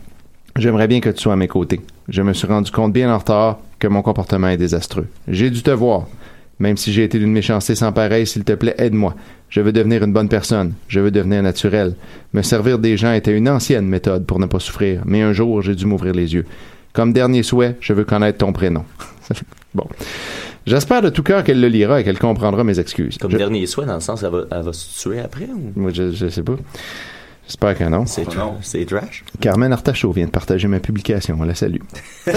J'aimerais 0.62 0.88
bien 0.88 0.99
que 0.99 1.09
tu 1.09 1.20
sois 1.22 1.34
à 1.34 1.36
mes 1.36 1.47
côtés. 1.47 1.82
Je 2.07 2.22
me 2.22 2.34
suis 2.34 2.45
rendu 2.47 2.70
compte 2.72 2.93
bien 2.93 3.12
en 3.12 3.18
retard 3.18 3.57
que 3.80 3.88
mon 3.88 4.03
comportement 4.03 4.47
est 4.47 4.57
désastreux. 4.57 5.07
J'ai 5.28 5.49
dû 5.49 5.64
te 5.64 5.72
voir. 5.72 6.05
Même 6.59 6.78
si 6.78 6.93
j'ai 6.93 7.03
été 7.03 7.18
d'une 7.18 7.32
méchanceté 7.32 7.74
sans 7.74 7.91
pareil, 7.91 8.28
s'il 8.28 8.43
te 8.43 8.53
plaît, 8.53 8.76
aide-moi. 8.78 9.16
Je 9.49 9.59
veux 9.62 9.72
devenir 9.72 10.03
une 10.03 10.14
bonne 10.14 10.30
personne. 10.30 10.74
Je 10.88 10.99
veux 10.99 11.09
devenir 11.09 11.41
naturel. 11.41 11.95
Me 12.34 12.43
servir 12.43 12.78
des 12.78 12.95
gens 12.95 13.12
était 13.14 13.36
une 13.36 13.49
ancienne 13.49 13.88
méthode 13.88 14.28
pour 14.28 14.38
ne 14.39 14.45
pas 14.45 14.59
souffrir, 14.59 15.01
mais 15.05 15.24
un 15.24 15.34
jour, 15.34 15.64
j'ai 15.64 15.74
dû 15.74 15.88
m'ouvrir 15.88 16.14
les 16.14 16.36
yeux. 16.36 16.45
Comme 16.93 17.12
dernier 17.12 17.41
souhait, 17.41 17.76
je 17.82 17.93
veux 17.93 18.03
connaître 18.03 18.38
ton 18.38 18.53
prénom. 18.53 18.84
bon. 19.74 19.88
J'espère 20.68 21.01
de 21.01 21.09
tout 21.09 21.24
cœur 21.24 21.43
qu'elle 21.43 21.59
le 21.59 21.68
lira 21.70 21.99
et 21.99 22.03
qu'elle 22.03 22.20
comprendra 22.20 22.64
mes 22.64 22.78
excuses. 22.80 23.18
Comme 23.18 23.32
Je- 23.32 23.38
dernier 23.38 23.66
souhait, 23.66 23.88
dans 23.88 23.95
le 23.95 23.99
sens, 24.01 24.22
elle 24.22 24.30
va, 24.30 24.43
elle 24.51 24.62
va 24.62 24.74
se 24.74 25.01
tuer 25.01 25.20
après 25.20 25.45
ou? 25.51 25.72
Moi, 25.76 25.89
je, 25.91 26.12
je 26.12 26.30
sais 26.30 26.43
pas. 26.43 26.55
J'espère 27.52 27.78
que 27.78 27.84
non. 27.84 28.06
C'est 28.06 28.24
tra- 28.24 28.54
c'est 28.62 28.86
trash. 28.86 29.26
Carmen 29.41 29.74
Artachaud 29.74 30.14
vient 30.14 30.24
de 30.26 30.32
partager 30.32 30.70
ma 30.70 30.80
publication. 30.80 31.36
On 31.38 31.43
la 31.43 31.54
salue. 31.54 31.82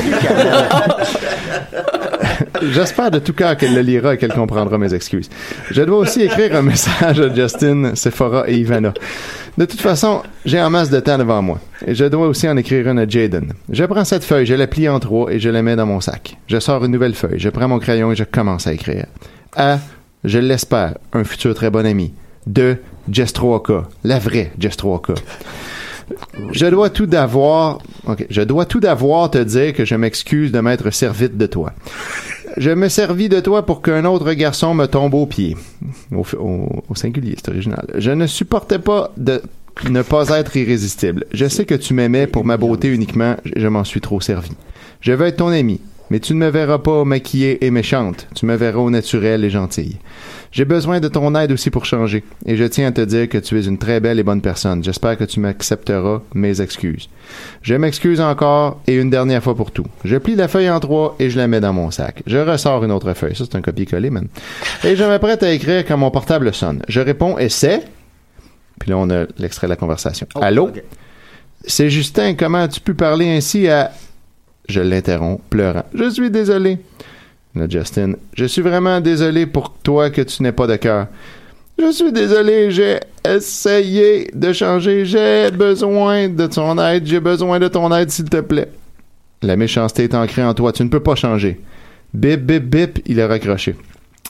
J'espère 2.62 3.12
de 3.12 3.20
tout 3.20 3.32
cœur 3.32 3.56
qu'elle 3.56 3.74
le 3.76 3.80
lira 3.82 4.14
et 4.14 4.18
qu'elle 4.18 4.32
comprendra 4.32 4.76
mes 4.76 4.92
excuses. 4.92 5.30
Je 5.70 5.82
dois 5.82 5.98
aussi 5.98 6.22
écrire 6.22 6.56
un 6.56 6.62
message 6.62 7.20
à 7.20 7.32
Justin, 7.32 7.94
Sephora 7.94 8.48
et 8.48 8.56
Ivana. 8.56 8.92
De 9.56 9.64
toute 9.66 9.80
façon, 9.80 10.22
j'ai 10.44 10.60
en 10.60 10.68
masse 10.68 10.90
de 10.90 10.98
temps 10.98 11.16
devant 11.18 11.42
moi. 11.42 11.60
Et 11.86 11.94
je 11.94 12.06
dois 12.06 12.26
aussi 12.26 12.48
en 12.48 12.56
écrire 12.56 12.88
une 12.88 12.98
à 12.98 13.08
Jaden. 13.08 13.52
Je 13.70 13.84
prends 13.84 14.04
cette 14.04 14.24
feuille, 14.24 14.46
je 14.46 14.54
la 14.54 14.66
plie 14.66 14.88
en 14.88 14.98
trois 14.98 15.30
et 15.32 15.38
je 15.38 15.48
la 15.48 15.62
mets 15.62 15.76
dans 15.76 15.86
mon 15.86 16.00
sac. 16.00 16.38
Je 16.48 16.58
sors 16.58 16.84
une 16.84 16.90
nouvelle 16.90 17.14
feuille, 17.14 17.38
je 17.38 17.50
prends 17.50 17.68
mon 17.68 17.78
crayon 17.78 18.10
et 18.10 18.16
je 18.16 18.24
commence 18.24 18.66
à 18.66 18.72
écrire. 18.72 19.06
A. 19.56 19.78
Je 20.24 20.40
l'espère, 20.40 20.94
un 21.12 21.22
futur 21.22 21.54
très 21.54 21.70
bon 21.70 21.86
ami. 21.86 22.12
2. 22.46 22.78
Jess 23.10 23.32
3K, 23.34 23.84
la 24.04 24.18
vraie 24.18 24.50
Jess 24.58 24.76
3K. 24.76 25.14
Je 26.52 26.66
dois 26.66 26.90
tout 26.90 27.06
d'avoir, 27.06 27.78
je 28.30 28.42
dois 28.42 28.64
tout 28.66 28.80
d'avoir 28.80 29.30
te 29.30 29.38
dire 29.38 29.72
que 29.74 29.84
je 29.84 29.94
m'excuse 29.94 30.52
de 30.52 30.60
m'être 30.60 30.90
servite 30.90 31.36
de 31.36 31.46
toi. 31.46 31.72
Je 32.56 32.70
me 32.70 32.88
servis 32.88 33.28
de 33.28 33.40
toi 33.40 33.64
pour 33.66 33.82
qu'un 33.82 34.04
autre 34.04 34.32
garçon 34.32 34.74
me 34.74 34.86
tombe 34.86 35.14
aux 35.14 35.26
pieds. 35.26 35.56
Au, 36.12 36.24
au- 36.38 36.94
singulier, 36.94 37.34
c'est 37.36 37.50
original. 37.50 37.86
Je 37.96 38.10
ne 38.10 38.26
supportais 38.26 38.78
pas 38.78 39.10
de 39.16 39.42
ne 39.90 40.02
pas 40.02 40.28
être 40.38 40.56
irrésistible. 40.56 41.24
Je 41.32 41.46
sais 41.48 41.64
que 41.64 41.74
tu 41.74 41.94
m'aimais 41.94 42.26
pour 42.26 42.44
ma 42.44 42.56
beauté 42.56 42.88
uniquement, 42.88 43.36
je 43.56 43.66
m'en 43.68 43.84
suis 43.84 44.00
trop 44.00 44.20
servi. 44.20 44.52
Je 45.00 45.12
veux 45.12 45.26
être 45.26 45.38
ton 45.38 45.48
ami, 45.48 45.80
mais 46.10 46.20
tu 46.20 46.34
ne 46.34 46.38
me 46.38 46.48
verras 46.48 46.78
pas 46.78 47.04
maquillée 47.04 47.64
et 47.64 47.70
méchante. 47.70 48.26
Tu 48.34 48.46
me 48.46 48.54
verras 48.56 48.78
au 48.78 48.90
naturel 48.90 49.44
et 49.44 49.50
gentille. 49.50 49.98
J'ai 50.52 50.64
besoin 50.64 51.00
de 51.00 51.08
ton 51.08 51.34
aide 51.34 51.50
aussi 51.50 51.70
pour 51.70 51.84
changer, 51.84 52.22
et 52.46 52.56
je 52.56 52.62
tiens 52.62 52.86
à 52.86 52.92
te 52.92 53.00
dire 53.00 53.28
que 53.28 53.38
tu 53.38 53.58
es 53.58 53.64
une 53.64 53.76
très 53.78 53.98
belle 53.98 54.20
et 54.20 54.22
bonne 54.22 54.40
personne. 54.40 54.84
J'espère 54.84 55.16
que 55.16 55.24
tu 55.24 55.40
m'accepteras 55.40 56.22
mes 56.32 56.60
excuses. 56.60 57.08
Je 57.62 57.74
m'excuse 57.74 58.20
encore 58.20 58.80
et 58.86 58.94
une 58.94 59.10
dernière 59.10 59.42
fois 59.42 59.56
pour 59.56 59.72
tout. 59.72 59.86
Je 60.04 60.16
plie 60.16 60.36
la 60.36 60.46
feuille 60.46 60.70
en 60.70 60.78
trois 60.78 61.16
et 61.18 61.28
je 61.28 61.38
la 61.38 61.48
mets 61.48 61.60
dans 61.60 61.72
mon 61.72 61.90
sac. 61.90 62.22
Je 62.26 62.38
ressors 62.38 62.84
une 62.84 62.92
autre 62.92 63.14
feuille. 63.14 63.34
Ça, 63.34 63.44
c'est 63.50 63.56
un 63.56 63.62
copier-coller, 63.62 64.10
man. 64.10 64.28
Et 64.84 64.94
je 64.94 65.02
m'apprête 65.02 65.42
à 65.42 65.52
écrire 65.52 65.84
quand 65.84 65.96
mon 65.96 66.12
portable 66.12 66.54
sonne. 66.54 66.82
Je 66.88 67.00
réponds 67.00 67.36
et 67.36 67.48
c'est... 67.48 67.82
Puis 68.78 68.90
là, 68.90 68.98
on 68.98 69.10
a 69.10 69.24
l'extrait 69.38 69.66
de 69.66 69.70
la 69.70 69.76
conversation. 69.76 70.26
Allô? 70.40 70.70
C'est 71.66 71.90
Justin, 71.90 72.34
comment 72.34 72.58
as-tu 72.58 72.80
pu 72.80 72.94
parler 72.94 73.28
ainsi 73.28 73.66
à... 73.68 73.90
Je 74.68 74.80
l'interromps, 74.80 75.40
pleurant. 75.50 75.84
Je 75.94 76.08
suis 76.10 76.30
désolé. 76.30 76.78
Là, 77.54 77.66
Justin, 77.68 78.14
je 78.34 78.44
suis 78.46 78.62
vraiment 78.62 79.00
désolé 79.00 79.46
pour 79.46 79.72
toi 79.72 80.10
que 80.10 80.22
tu 80.22 80.42
n'aies 80.42 80.52
pas 80.52 80.66
de 80.66 80.76
cœur. 80.76 81.06
Je 81.78 81.90
suis 81.92 82.12
désolé, 82.12 82.70
j'ai 82.70 83.00
essayé 83.28 84.30
de 84.32 84.52
changer, 84.52 85.04
j'ai 85.04 85.50
besoin 85.50 86.28
de 86.28 86.46
ton 86.46 86.78
aide, 86.78 87.06
j'ai 87.06 87.20
besoin 87.20 87.58
de 87.58 87.68
ton 87.68 87.92
aide, 87.94 88.10
s'il 88.10 88.28
te 88.28 88.40
plaît. 88.40 88.70
La 89.42 89.56
méchanceté 89.56 90.04
est 90.04 90.14
ancrée 90.14 90.44
en 90.44 90.54
toi, 90.54 90.72
tu 90.72 90.84
ne 90.84 90.88
peux 90.88 91.00
pas 91.00 91.16
changer. 91.16 91.60
Bip, 92.12 92.42
bip, 92.42 92.64
bip, 92.64 93.00
il 93.06 93.20
a 93.20 93.26
raccroché. 93.26 93.74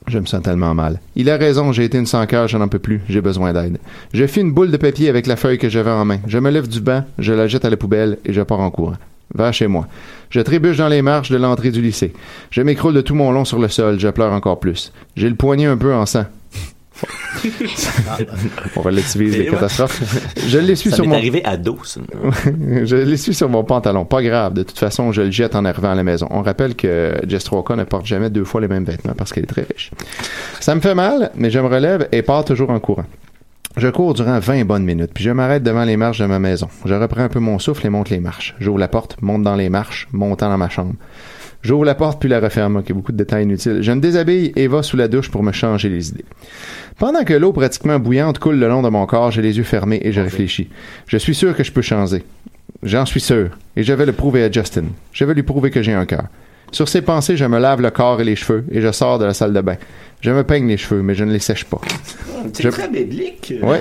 Je 0.06 0.18
me 0.18 0.26
sens 0.26 0.42
tellement 0.42 0.74
mal. 0.74 1.00
Il 1.16 1.30
a 1.30 1.36
raison, 1.36 1.70
j'ai 1.72 1.84
été 1.84 1.98
une 1.98 2.06
sans 2.06 2.26
cœur, 2.26 2.48
je 2.48 2.56
n'en 2.56 2.68
peux 2.68 2.78
plus, 2.78 3.02
j'ai 3.08 3.20
besoin 3.20 3.52
d'aide. 3.52 3.78
Je 4.12 4.26
fis 4.26 4.40
une 4.40 4.52
boule 4.52 4.70
de 4.70 4.76
papier 4.76 5.08
avec 5.08 5.26
la 5.26 5.36
feuille 5.36 5.58
que 5.58 5.68
j'avais 5.68 5.90
en 5.90 6.04
main. 6.04 6.20
Je 6.26 6.38
me 6.38 6.50
lève 6.50 6.68
du 6.68 6.80
banc, 6.80 7.04
je 7.18 7.32
la 7.32 7.46
jette 7.46 7.64
à 7.64 7.70
la 7.70 7.76
poubelle 7.76 8.18
et 8.24 8.32
je 8.32 8.42
pars 8.42 8.60
en 8.60 8.70
courant. 8.70 8.96
Va 9.34 9.52
chez 9.52 9.66
moi. 9.66 9.86
Je 10.30 10.40
trébuche 10.40 10.76
dans 10.76 10.88
les 10.88 11.02
marches 11.02 11.30
de 11.30 11.36
l'entrée 11.36 11.70
du 11.70 11.82
lycée. 11.82 12.12
Je 12.50 12.62
m'écroule 12.62 12.94
de 12.94 13.00
tout 13.00 13.14
mon 13.14 13.32
long 13.32 13.44
sur 13.44 13.58
le 13.58 13.68
sol, 13.68 13.98
je 13.98 14.08
pleure 14.08 14.32
encore 14.32 14.60
plus. 14.60 14.92
J'ai 15.16 15.28
le 15.28 15.34
poignet 15.34 15.66
un 15.66 15.76
peu 15.76 15.92
en 15.94 16.06
sang. 16.06 16.24
On 18.76 18.80
relativise 18.80 19.36
les 19.36 19.46
catastrophes. 19.46 20.00
Je 20.46 20.58
l'essuie 20.58 20.92
sur 20.92 21.06
mon... 21.06 21.14
arrivé 21.14 21.44
à 21.44 21.56
dos, 21.56 21.78
ça. 21.82 22.00
je 22.84 22.96
l'essuie 22.96 23.34
sur 23.34 23.48
mon 23.48 23.64
pantalon. 23.64 24.04
Pas 24.04 24.22
grave. 24.22 24.54
De 24.54 24.62
toute 24.62 24.78
façon, 24.78 25.12
je 25.12 25.22
le 25.22 25.30
jette 25.30 25.56
en 25.56 25.64
arrivant 25.64 25.90
à 25.90 25.94
la 25.94 26.04
maison. 26.04 26.28
On 26.30 26.42
rappelle 26.42 26.76
que 26.76 27.14
Jess 27.26 27.44
Troca 27.44 27.76
ne 27.76 27.84
porte 27.84 28.06
jamais 28.06 28.30
deux 28.30 28.44
fois 28.44 28.60
les 28.60 28.68
mêmes 28.68 28.84
vêtements 28.84 29.14
parce 29.16 29.32
qu'elle 29.32 29.44
est 29.44 29.48
très 29.48 29.66
riche. 29.70 29.90
Ça 30.60 30.74
me 30.74 30.80
fait 30.80 30.94
mal, 30.94 31.32
mais 31.34 31.50
je 31.50 31.58
me 31.58 31.66
relève 31.66 32.08
et 32.12 32.22
pars 32.22 32.44
toujours 32.44 32.70
en 32.70 32.78
courant. 32.78 33.06
Je 33.76 33.88
cours 33.88 34.14
durant 34.14 34.38
20 34.38 34.64
bonnes 34.66 34.84
minutes, 34.84 35.10
puis 35.12 35.24
je 35.24 35.30
m'arrête 35.30 35.64
devant 35.64 35.84
les 35.84 35.96
marches 35.96 36.20
de 36.20 36.26
ma 36.26 36.38
maison. 36.38 36.68
Je 36.84 36.94
reprends 36.94 37.22
un 37.22 37.28
peu 37.28 37.40
mon 37.40 37.58
souffle 37.58 37.84
et 37.84 37.90
monte 37.90 38.08
les 38.08 38.20
marches. 38.20 38.54
J'ouvre 38.60 38.78
la 38.78 38.86
porte, 38.86 39.20
monte 39.20 39.42
dans 39.42 39.56
les 39.56 39.68
marches, 39.68 40.06
montant 40.12 40.48
dans 40.48 40.58
ma 40.58 40.68
chambre. 40.68 40.94
J'ouvre 41.62 41.84
la 41.84 41.96
porte 41.96 42.20
puis 42.20 42.28
la 42.28 42.38
referme. 42.38 42.76
Ok, 42.76 42.92
beaucoup 42.92 43.10
de 43.10 43.16
détails 43.16 43.42
inutiles. 43.42 43.82
Je 43.82 43.90
me 43.90 44.00
déshabille 44.00 44.52
et 44.54 44.68
va 44.68 44.84
sous 44.84 44.96
la 44.96 45.08
douche 45.08 45.28
pour 45.28 45.42
me 45.42 45.50
changer 45.50 45.88
les 45.88 46.10
idées. 46.10 46.24
Pendant 46.98 47.24
que 47.24 47.34
l'eau 47.34 47.52
pratiquement 47.52 47.98
bouillante 47.98 48.38
coule 48.38 48.60
le 48.60 48.68
long 48.68 48.82
de 48.82 48.88
mon 48.90 49.06
corps, 49.06 49.32
j'ai 49.32 49.42
les 49.42 49.56
yeux 49.56 49.64
fermés 49.64 49.98
et 50.02 50.12
je 50.12 50.20
réfléchis. 50.20 50.68
Je 51.08 51.16
suis 51.16 51.34
sûr 51.34 51.56
que 51.56 51.64
je 51.64 51.72
peux 51.72 51.82
changer. 51.82 52.22
J'en 52.84 53.06
suis 53.06 53.20
sûr. 53.20 53.50
Et 53.74 53.82
je 53.82 53.92
vais 53.92 54.06
le 54.06 54.12
prouver 54.12 54.44
à 54.44 54.52
Justin. 54.52 54.84
Je 55.12 55.24
vais 55.24 55.34
lui 55.34 55.42
prouver 55.42 55.72
que 55.72 55.82
j'ai 55.82 55.94
un 55.94 56.06
cœur. 56.06 56.28
Sur 56.74 56.88
ces 56.88 57.02
pensées, 57.02 57.36
je 57.36 57.44
me 57.44 57.58
lave 57.60 57.80
le 57.80 57.90
corps 57.90 58.20
et 58.20 58.24
les 58.24 58.34
cheveux 58.34 58.64
et 58.72 58.80
je 58.80 58.90
sors 58.90 59.20
de 59.20 59.24
la 59.24 59.32
salle 59.32 59.52
de 59.52 59.60
bain. 59.60 59.76
Je 60.20 60.30
me 60.32 60.42
peigne 60.42 60.66
les 60.66 60.76
cheveux, 60.76 61.02
mais 61.02 61.14
je 61.14 61.22
ne 61.22 61.32
les 61.32 61.38
sèche 61.38 61.64
pas. 61.64 61.80
C'est 62.52 62.64
Je- 62.64 62.68
très 62.70 62.88
biblique. 62.88 63.54
Ouais. 63.62 63.80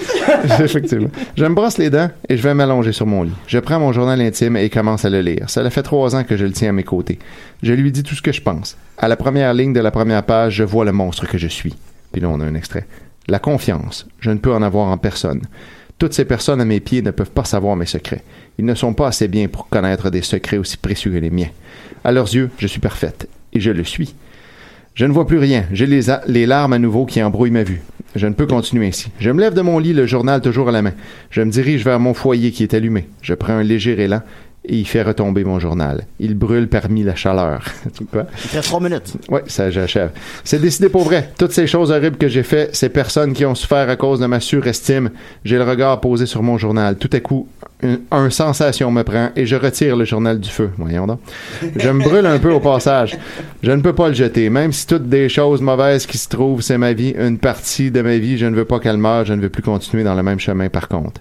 Effectivement. 0.60 1.08
Je 1.36 1.44
me 1.46 1.54
brosse 1.54 1.78
les 1.78 1.88
dents 1.90 2.10
et 2.28 2.36
je 2.36 2.42
vais 2.42 2.52
m'allonger 2.54 2.92
sur 2.92 3.06
mon 3.06 3.22
lit. 3.22 3.32
Je 3.46 3.58
prends 3.58 3.78
mon 3.80 3.92
journal 3.92 4.20
intime 4.20 4.56
et 4.58 4.68
commence 4.68 5.04
à 5.04 5.10
le 5.10 5.20
lire. 5.22 5.48
Cela 5.48 5.70
fait 5.70 5.82
trois 5.82 6.14
ans 6.14 6.24
que 6.24 6.36
je 6.36 6.44
le 6.44 6.52
tiens 6.52 6.70
à 6.70 6.72
mes 6.72 6.82
côtés. 6.82 7.18
Je 7.62 7.72
lui 7.72 7.90
dis 7.90 8.02
tout 8.02 8.14
ce 8.14 8.22
que 8.22 8.32
je 8.32 8.42
pense. 8.42 8.76
À 8.98 9.08
la 9.08 9.16
première 9.16 9.54
ligne 9.54 9.72
de 9.72 9.80
la 9.80 9.90
première 9.90 10.22
page, 10.22 10.56
je 10.56 10.64
vois 10.64 10.84
le 10.84 10.92
monstre 10.92 11.26
que 11.26 11.38
je 11.38 11.48
suis. 11.48 11.74
Puis 12.12 12.20
là, 12.20 12.28
on 12.28 12.40
a 12.40 12.44
un 12.44 12.54
extrait. 12.54 12.86
La 13.28 13.38
confiance. 13.38 14.06
Je 14.20 14.30
ne 14.30 14.38
peux 14.38 14.52
en 14.52 14.62
avoir 14.62 14.88
en 14.88 14.98
personne. 14.98 15.40
Toutes 15.98 16.12
ces 16.12 16.24
personnes 16.26 16.60
à 16.60 16.64
mes 16.66 16.80
pieds 16.80 17.00
ne 17.02 17.10
peuvent 17.10 17.30
pas 17.30 17.44
savoir 17.44 17.76
mes 17.76 17.86
secrets. 17.86 18.22
Ils 18.58 18.64
ne 18.64 18.74
sont 18.74 18.94
pas 18.94 19.08
assez 19.08 19.28
bien 19.28 19.48
pour 19.48 19.68
connaître 19.68 20.10
des 20.10 20.22
secrets 20.22 20.58
aussi 20.58 20.76
précieux 20.76 21.10
que 21.10 21.18
les 21.18 21.30
miens. 21.30 21.50
À 22.04 22.12
leurs 22.12 22.32
yeux, 22.34 22.50
je 22.58 22.66
suis 22.66 22.80
parfaite. 22.80 23.28
Et 23.52 23.60
je 23.60 23.70
le 23.70 23.84
suis. 23.84 24.14
Je 24.94 25.04
ne 25.04 25.12
vois 25.12 25.26
plus 25.26 25.38
rien. 25.38 25.64
J'ai 25.72 25.86
les, 25.86 26.06
les 26.26 26.46
larmes 26.46 26.72
à 26.72 26.78
nouveau 26.78 27.04
qui 27.04 27.22
embrouillent 27.22 27.50
ma 27.50 27.64
vue. 27.64 27.82
Je 28.14 28.26
ne 28.26 28.32
peux 28.32 28.46
continuer 28.46 28.86
ainsi. 28.86 29.08
Je 29.20 29.30
me 29.30 29.40
lève 29.40 29.52
de 29.52 29.60
mon 29.60 29.78
lit, 29.78 29.92
le 29.92 30.06
journal 30.06 30.40
toujours 30.40 30.70
à 30.70 30.72
la 30.72 30.80
main. 30.80 30.94
Je 31.30 31.42
me 31.42 31.50
dirige 31.50 31.84
vers 31.84 32.00
mon 32.00 32.14
foyer 32.14 32.50
qui 32.50 32.62
est 32.62 32.72
allumé. 32.72 33.08
Je 33.20 33.34
prends 33.34 33.52
un 33.52 33.62
léger 33.62 34.00
élan 34.00 34.22
et 34.68 34.76
il 34.76 34.86
fait 34.86 35.02
retomber 35.02 35.44
mon 35.44 35.58
journal. 35.58 36.04
Il 36.18 36.34
brûle 36.34 36.68
parmi 36.68 37.02
la 37.02 37.14
chaleur. 37.14 37.64
Tu 37.96 38.04
vois? 38.12 38.26
Il 38.44 38.56
reste 38.56 38.68
trois 38.68 38.80
minutes. 38.80 39.14
Oui, 39.30 39.40
ça, 39.46 39.70
j'achève. 39.70 40.10
C'est 40.44 40.60
décidé 40.60 40.88
pour 40.88 41.02
vrai. 41.04 41.30
Toutes 41.38 41.52
ces 41.52 41.66
choses 41.66 41.90
horribles 41.90 42.16
que 42.16 42.28
j'ai 42.28 42.42
fait, 42.42 42.74
ces 42.74 42.88
personnes 42.88 43.32
qui 43.32 43.44
ont 43.44 43.54
souffert 43.54 43.88
à 43.88 43.96
cause 43.96 44.20
de 44.20 44.26
ma 44.26 44.40
surestime, 44.40 45.10
j'ai 45.44 45.56
le 45.56 45.64
regard 45.64 46.00
posé 46.00 46.26
sur 46.26 46.42
mon 46.42 46.58
journal. 46.58 46.96
Tout 46.96 47.10
à 47.12 47.20
coup, 47.20 47.48
un, 47.82 47.98
un 48.10 48.30
sensation 48.30 48.90
me 48.90 49.02
prend 49.02 49.30
et 49.36 49.46
je 49.46 49.56
retire 49.56 49.96
le 49.96 50.04
journal 50.04 50.40
du 50.40 50.50
feu. 50.50 50.70
Voyons 50.78 51.06
donc. 51.06 51.20
Je 51.76 51.88
me 51.88 52.02
brûle 52.02 52.26
un 52.26 52.38
peu 52.38 52.52
au 52.52 52.60
passage. 52.60 53.16
Je 53.62 53.70
ne 53.70 53.80
peux 53.80 53.94
pas 53.94 54.08
le 54.08 54.14
jeter. 54.14 54.50
Même 54.50 54.72
si 54.72 54.86
toutes 54.86 55.08
des 55.08 55.28
choses 55.28 55.60
mauvaises 55.60 56.06
qui 56.06 56.18
se 56.18 56.28
trouvent, 56.28 56.60
c'est 56.60 56.78
ma 56.78 56.92
vie, 56.92 57.14
une 57.18 57.38
partie 57.38 57.90
de 57.90 58.02
ma 58.02 58.18
vie, 58.18 58.36
je 58.38 58.46
ne 58.46 58.56
veux 58.56 58.64
pas 58.64 58.78
qu'elle 58.80 58.96
meure, 58.98 59.24
je 59.24 59.32
ne 59.32 59.40
veux 59.40 59.48
plus 59.48 59.62
continuer 59.62 60.04
dans 60.04 60.14
le 60.14 60.22
même 60.22 60.40
chemin 60.40 60.68
par 60.68 60.88
contre. 60.88 61.20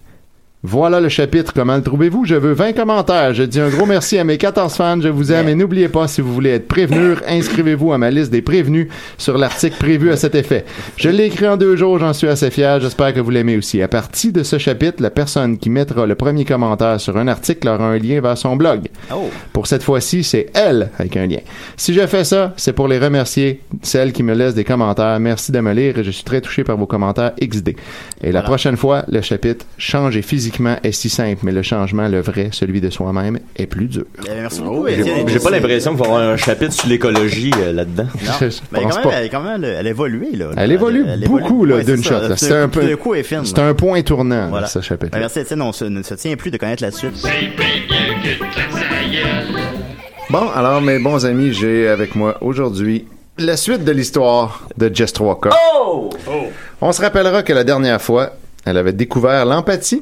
Voilà 0.68 1.00
le 1.00 1.10
chapitre. 1.10 1.54
Comment 1.54 1.76
le 1.76 1.84
trouvez-vous? 1.84 2.26
Je 2.26 2.34
veux 2.34 2.54
20 2.54 2.74
commentaires. 2.74 3.36
Je 3.36 3.44
dis 3.44 3.60
un 3.60 3.70
gros 3.70 3.86
merci 3.86 4.18
à 4.18 4.24
mes 4.24 4.40
14 4.40 4.74
fans. 4.74 5.00
Je 5.00 5.10
vous 5.10 5.32
aime 5.32 5.48
et 5.48 5.54
n'oubliez 5.54 5.90
pas, 5.90 6.08
si 6.08 6.22
vous 6.22 6.34
voulez 6.34 6.50
être 6.50 6.68
prévenu, 6.68 7.18
inscrivez-vous 7.28 7.94
à 7.94 8.00
ma 8.00 8.10
liste 8.10 8.32
des 8.32 8.42
prévenus 8.42 8.88
sur 9.20 9.38
l'article 9.38 9.78
prévu 9.78 10.12
à 10.12 10.18
cet 10.18 10.34
effet. 10.34 10.66
Je 10.98 11.10
l'ai 11.10 11.26
écrit 11.26 11.48
en 11.48 11.56
deux 11.56 11.76
jours. 11.76 12.00
J'en 12.00 12.14
suis 12.14 12.28
assez 12.28 12.50
fier. 12.50 12.80
J'espère 12.80 13.14
que 13.14 13.20
vous 13.20 13.30
l'aimez 13.30 13.58
aussi. 13.58 13.80
À 13.84 13.88
partir 13.88 14.32
de 14.32 14.42
ce 14.42 14.58
chapitre, 14.58 15.04
la 15.04 15.12
personne 15.12 15.60
qui 15.60 15.70
mettra 15.70 16.08
le 16.08 16.16
premier 16.16 16.46
commentaire 16.46 17.00
sur 17.00 17.16
un 17.16 17.28
article 17.28 17.68
aura 17.68 17.86
un 17.86 18.00
lien 18.00 18.20
vers 18.20 18.36
son 18.36 18.56
blog. 18.56 18.88
Oh. 19.14 19.30
Pour 19.54 19.68
cette 19.68 19.84
fois-ci, 19.84 20.24
c'est 20.24 20.48
elle 20.56 20.90
avec 20.98 21.16
un 21.16 21.28
lien. 21.28 21.42
Si 21.78 21.94
je 21.94 22.08
fais 22.08 22.24
ça, 22.24 22.56
c'est 22.58 22.74
pour 22.74 22.88
les 22.88 22.98
remercier, 22.98 23.62
celles 23.84 24.14
qui 24.14 24.24
me 24.24 24.34
laissent 24.34 24.56
des 24.56 24.64
commentaires. 24.64 25.20
Merci 25.20 25.52
de 25.52 25.60
me 25.60 25.74
lire 25.74 26.00
et 26.00 26.04
je 26.04 26.10
suis 26.10 26.24
très 26.24 26.42
touché 26.42 26.64
par 26.64 26.76
vos 26.76 26.88
commentaires 26.88 27.34
XD. 27.40 27.76
Et 28.24 28.32
la 28.32 28.42
prochaine 28.42 28.78
fois, 28.78 29.06
le 29.08 29.22
chapitre 29.22 29.68
Changer 29.78 30.24
physiquement 30.56 30.78
est 30.84 30.92
si 30.92 31.10
simple, 31.10 31.40
mais 31.44 31.52
le 31.52 31.62
changement, 31.62 32.08
le 32.08 32.22
vrai, 32.22 32.50
celui 32.52 32.80
de 32.82 32.90
soi-même, 32.90 33.40
est 33.58 33.66
plus 33.68 33.88
dur. 33.88 34.06
Eh, 34.26 34.30
Merci 34.42 34.62
Oh, 34.64 34.70
beaucoup, 34.70 34.88
J'ai 34.88 35.00
Étienne. 35.02 35.28
j'ai 35.28 35.40
pas 35.40 35.50
l'impression 35.50 35.92
qu'il 35.92 36.00
va 36.00 36.06
y 36.06 36.10
avoir 36.12 36.30
un 36.30 36.38
chapitre 36.38 36.74
sur 36.74 36.88
l'écologie 36.88 37.52
euh, 37.60 37.74
là-dedans. 37.74 38.08
Je 38.40 38.46
Mais 38.72 38.82
pense 38.82 38.96
quand 38.96 39.02
pas. 39.04 39.10
même, 39.10 39.20
elle, 39.24 39.30
quand 39.30 39.42
même, 39.44 39.64
elle, 39.64 39.76
elle 39.80 39.88
a 39.88 39.90
évolué, 39.90 40.32
là. 40.36 40.46
Elle 40.58 40.72
évolue 40.72 41.06
beaucoup 41.26 41.66
là, 41.66 41.76
Ouais, 41.78 41.84
d'une 41.84 41.98
c'est 42.04 42.10
shot. 42.10 42.36
C'est 42.38 42.54
un 42.56 42.70
peu, 42.70 42.82
c'est 43.44 43.60
un 43.60 43.74
point 43.74 44.02
tournant, 44.02 44.50
Voilà. 44.50 44.68
ce 44.68 44.80
chapitre. 44.82 45.12
Ben, 45.12 45.20
merci, 45.20 45.40
Étienne. 45.40 45.62
On 45.62 45.72
se, 45.74 45.86
ne 45.86 46.02
se 46.04 46.14
tient 46.14 46.36
plus 46.36 46.52
de 46.52 46.58
connaître 46.58 46.84
la 46.84 46.92
suite. 46.92 47.14
Bon, 50.30 50.50
alors 50.56 50.82
mes 50.82 51.00
bons 51.00 51.26
amis, 51.26 51.54
j'ai 51.54 51.88
avec 51.88 52.16
moi 52.16 52.38
aujourd'hui 52.42 53.06
la 53.38 53.58
suite 53.58 53.84
de 53.84 53.92
l'histoire 53.92 54.68
de 54.78 54.90
Jess 54.94 55.14
3K. 55.14 55.52
Oh! 55.78 56.10
On 56.82 56.92
se 56.92 57.02
rappellera 57.02 57.44
que 57.44 57.54
la 57.54 57.64
dernière 57.64 58.02
fois, 58.02 58.32
elle 58.66 58.78
avait 58.78 58.94
découvert 58.94 59.46
l'empathie. 59.46 60.02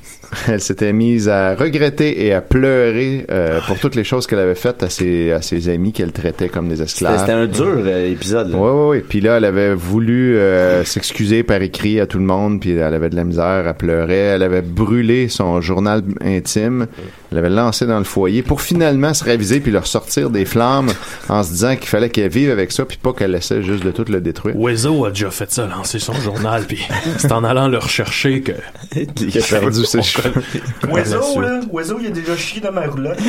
Elle 0.47 0.61
s'était 0.61 0.93
mise 0.93 1.29
à 1.29 1.55
regretter 1.55 2.25
et 2.25 2.33
à 2.33 2.41
pleurer 2.41 3.25
euh, 3.29 3.59
pour 3.67 3.79
toutes 3.79 3.95
les 3.95 4.03
choses 4.03 4.27
qu'elle 4.27 4.39
avait 4.39 4.55
faites 4.55 4.83
à 4.83 4.89
ses, 4.89 5.31
à 5.31 5.41
ses 5.41 5.69
amis 5.69 5.91
qu'elle 5.91 6.11
traitait 6.11 6.49
comme 6.49 6.69
des 6.69 6.81
esclaves. 6.81 7.19
c'était 7.19 7.31
un 7.31 7.47
dur 7.47 7.77
euh, 7.77 8.11
épisode. 8.11 8.53
ouais, 8.53 8.87
ouais. 8.87 8.99
Puis 9.07 9.21
là, 9.21 9.37
elle 9.37 9.45
avait 9.45 9.73
voulu 9.73 10.37
euh, 10.37 10.83
s'excuser 10.83 11.43
par 11.43 11.61
écrit 11.61 11.99
à 11.99 12.05
tout 12.05 12.17
le 12.17 12.23
monde, 12.23 12.59
puis 12.61 12.71
elle 12.71 12.93
avait 12.93 13.09
de 13.09 13.15
la 13.15 13.23
misère, 13.23 13.65
elle 13.67 13.73
pleurait. 13.73 14.15
Elle 14.15 14.43
avait 14.43 14.61
brûlé 14.61 15.27
son 15.27 15.59
journal 15.61 16.03
intime, 16.21 16.87
elle 17.31 17.37
avait 17.37 17.49
lancé 17.49 17.85
dans 17.85 17.99
le 17.99 18.03
foyer 18.05 18.41
pour 18.41 18.61
finalement 18.61 19.13
se 19.13 19.23
raviser 19.23 19.59
puis 19.59 19.71
leur 19.71 19.87
sortir 19.87 20.29
des 20.29 20.45
flammes 20.45 20.91
en 21.29 21.43
se 21.43 21.51
disant 21.51 21.75
qu'il 21.75 21.87
fallait 21.87 22.09
qu'elle 22.09 22.29
vive 22.29 22.51
avec 22.51 22.71
ça, 22.71 22.85
puis 22.85 22.97
pas 22.97 23.13
qu'elle 23.13 23.31
laissait 23.31 23.63
juste 23.63 23.83
de 23.83 23.91
tout 23.91 24.05
le 24.07 24.21
détruire. 24.21 24.55
Wezo 24.57 25.05
a 25.05 25.09
déjà 25.09 25.29
fait 25.31 25.51
ça, 25.51 25.65
lancer 25.67 25.99
son 25.99 26.13
journal, 26.13 26.63
puis 26.67 26.85
c'est 27.17 27.31
en 27.31 27.43
allant 27.43 27.67
le 27.67 27.77
rechercher 27.77 28.41
que 28.41 28.53
Il 28.95 29.37
a 29.37 29.41
perdu 29.41 29.85
ses 29.85 30.01
cheveux. 30.01 30.20
Oiseau, 30.91 31.39
là, 31.41 31.59
Oiseau, 31.71 31.97
il 32.01 32.07
a 32.07 32.11
déjà 32.11 32.35
chié 32.35 32.61
dans 32.61 32.71
ma 32.71 32.87
roulotte. 32.87 33.19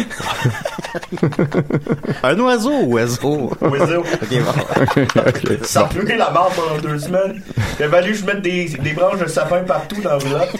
Un 2.23 2.39
oiseau, 2.39 2.85
oiseau. 2.87 3.51
Oiseau. 3.61 4.01
ok, 4.23 4.29
bon. 4.31 5.59
Ça 5.63 5.89
a 5.89 6.17
la 6.17 6.31
marde 6.31 6.53
pendant 6.55 6.81
deux 6.81 6.99
semaines. 6.99 7.43
Il 7.79 7.85
a 7.85 7.89
fallu 7.89 8.13
que 8.13 8.19
je 8.19 8.25
mette 8.25 8.43
des, 8.43 8.67
des 8.67 8.93
branches 8.93 9.21
de 9.21 9.29
sapin 9.29 9.63
partout 9.63 10.01
dans 10.03 10.11
la 10.11 10.19
roulotte. 10.19 10.57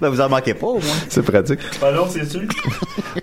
Ben, 0.00 0.08
vous 0.08 0.20
en 0.20 0.28
manquez 0.28 0.54
pas, 0.54 0.66
au 0.66 0.74
moins. 0.78 0.94
C'est 1.08 1.22
pratique. 1.22 1.60
Alors, 1.82 2.08
c'est 2.10 2.30
sûr. 2.30 2.42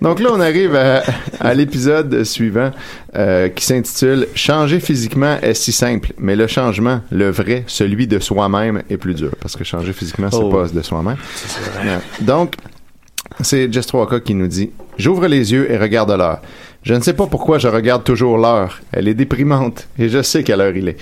Donc 0.00 0.20
là, 0.20 0.30
on 0.32 0.40
arrive 0.40 0.74
à, 0.76 1.02
à 1.40 1.54
l'épisode 1.54 2.24
suivant 2.24 2.70
euh, 3.16 3.48
qui 3.48 3.64
s'intitule 3.64 4.26
Changer 4.34 4.80
physiquement 4.80 5.38
est 5.40 5.54
si 5.54 5.72
simple, 5.72 6.12
mais 6.18 6.36
le 6.36 6.46
changement, 6.46 7.00
le 7.10 7.30
vrai, 7.30 7.64
celui 7.66 8.06
de 8.06 8.18
soi-même, 8.18 8.82
est 8.90 8.96
plus 8.96 9.14
dur. 9.14 9.30
Parce 9.40 9.56
que 9.56 9.64
changer 9.64 9.92
physiquement, 9.92 10.28
c'est 10.30 10.36
Oh. 10.38 10.50
pas 10.50 10.68
de 10.68 10.82
soi-même. 10.82 11.16
Donc, 12.20 12.54
c'est 13.40 13.72
Jess 13.72 13.86
3K 13.88 14.20
qui 14.22 14.34
nous 14.34 14.46
dit 14.46 14.70
J'ouvre 14.98 15.26
les 15.26 15.52
yeux 15.52 15.70
et 15.70 15.78
regarde 15.78 16.10
l'heure. 16.10 16.40
Je 16.82 16.94
ne 16.94 17.00
sais 17.00 17.14
pas 17.14 17.26
pourquoi 17.26 17.58
je 17.58 17.68
regarde 17.68 18.04
toujours 18.04 18.38
l'heure. 18.38 18.80
Elle 18.92 19.08
est 19.08 19.14
déprimante 19.14 19.88
et 19.98 20.08
je 20.08 20.22
sais 20.22 20.44
quelle 20.44 20.60
heure 20.60 20.76
il 20.76 20.88
est. 20.88 20.98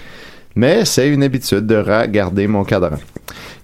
Mais 0.54 0.84
c'est 0.84 1.08
une 1.08 1.22
habitude 1.22 1.66
de 1.66 1.76
regarder 1.76 2.46
mon 2.46 2.64
cadran. 2.64 2.98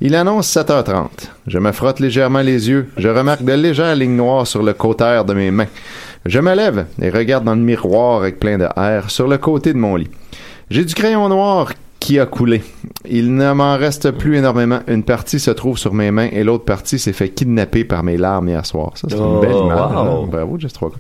Il 0.00 0.14
annonce 0.14 0.54
7h30. 0.54 1.08
Je 1.46 1.58
me 1.58 1.72
frotte 1.72 2.00
légèrement 2.00 2.40
les 2.40 2.68
yeux. 2.68 2.88
Je 2.96 3.08
remarque 3.08 3.42
de 3.42 3.52
légères 3.52 3.94
lignes 3.94 4.16
noires 4.16 4.46
sur 4.46 4.62
le 4.62 4.72
côté 4.72 5.22
de 5.26 5.34
mes 5.34 5.50
mains. 5.50 5.66
Je 6.24 6.40
me 6.40 6.54
lève 6.54 6.86
et 7.00 7.10
regarde 7.10 7.44
dans 7.44 7.54
le 7.54 7.60
miroir 7.60 8.20
avec 8.20 8.38
plein 8.40 8.58
de 8.58 8.68
air 8.76 9.10
sur 9.10 9.28
le 9.28 9.38
côté 9.38 9.72
de 9.72 9.78
mon 9.78 9.96
lit. 9.96 10.10
J'ai 10.70 10.84
du 10.84 10.94
crayon 10.94 11.28
noir 11.28 11.72
qui 12.08 12.18
a 12.18 12.24
coulé. 12.24 12.62
Il 13.06 13.34
ne 13.34 13.52
m'en 13.52 13.76
reste 13.76 14.12
plus 14.12 14.38
énormément. 14.38 14.80
Une 14.88 15.02
partie 15.02 15.38
se 15.38 15.50
trouve 15.50 15.76
sur 15.76 15.92
mes 15.92 16.10
mains 16.10 16.30
et 16.32 16.42
l'autre 16.42 16.64
partie 16.64 16.98
s'est 16.98 17.12
fait 17.12 17.28
kidnapper 17.28 17.84
par 17.84 18.02
mes 18.02 18.16
larmes 18.16 18.48
hier 18.48 18.64
soir. 18.64 18.92
Ça, 18.94 19.08
c'est 19.10 19.16
une 19.16 19.22
Oh, 19.22 19.40
belle 19.40 19.50
image. 19.54 19.78
wow. 19.78 20.24
Bravo, 20.24 20.58
Just 20.58 20.76
3 20.76 20.88
ouais, 20.88 20.94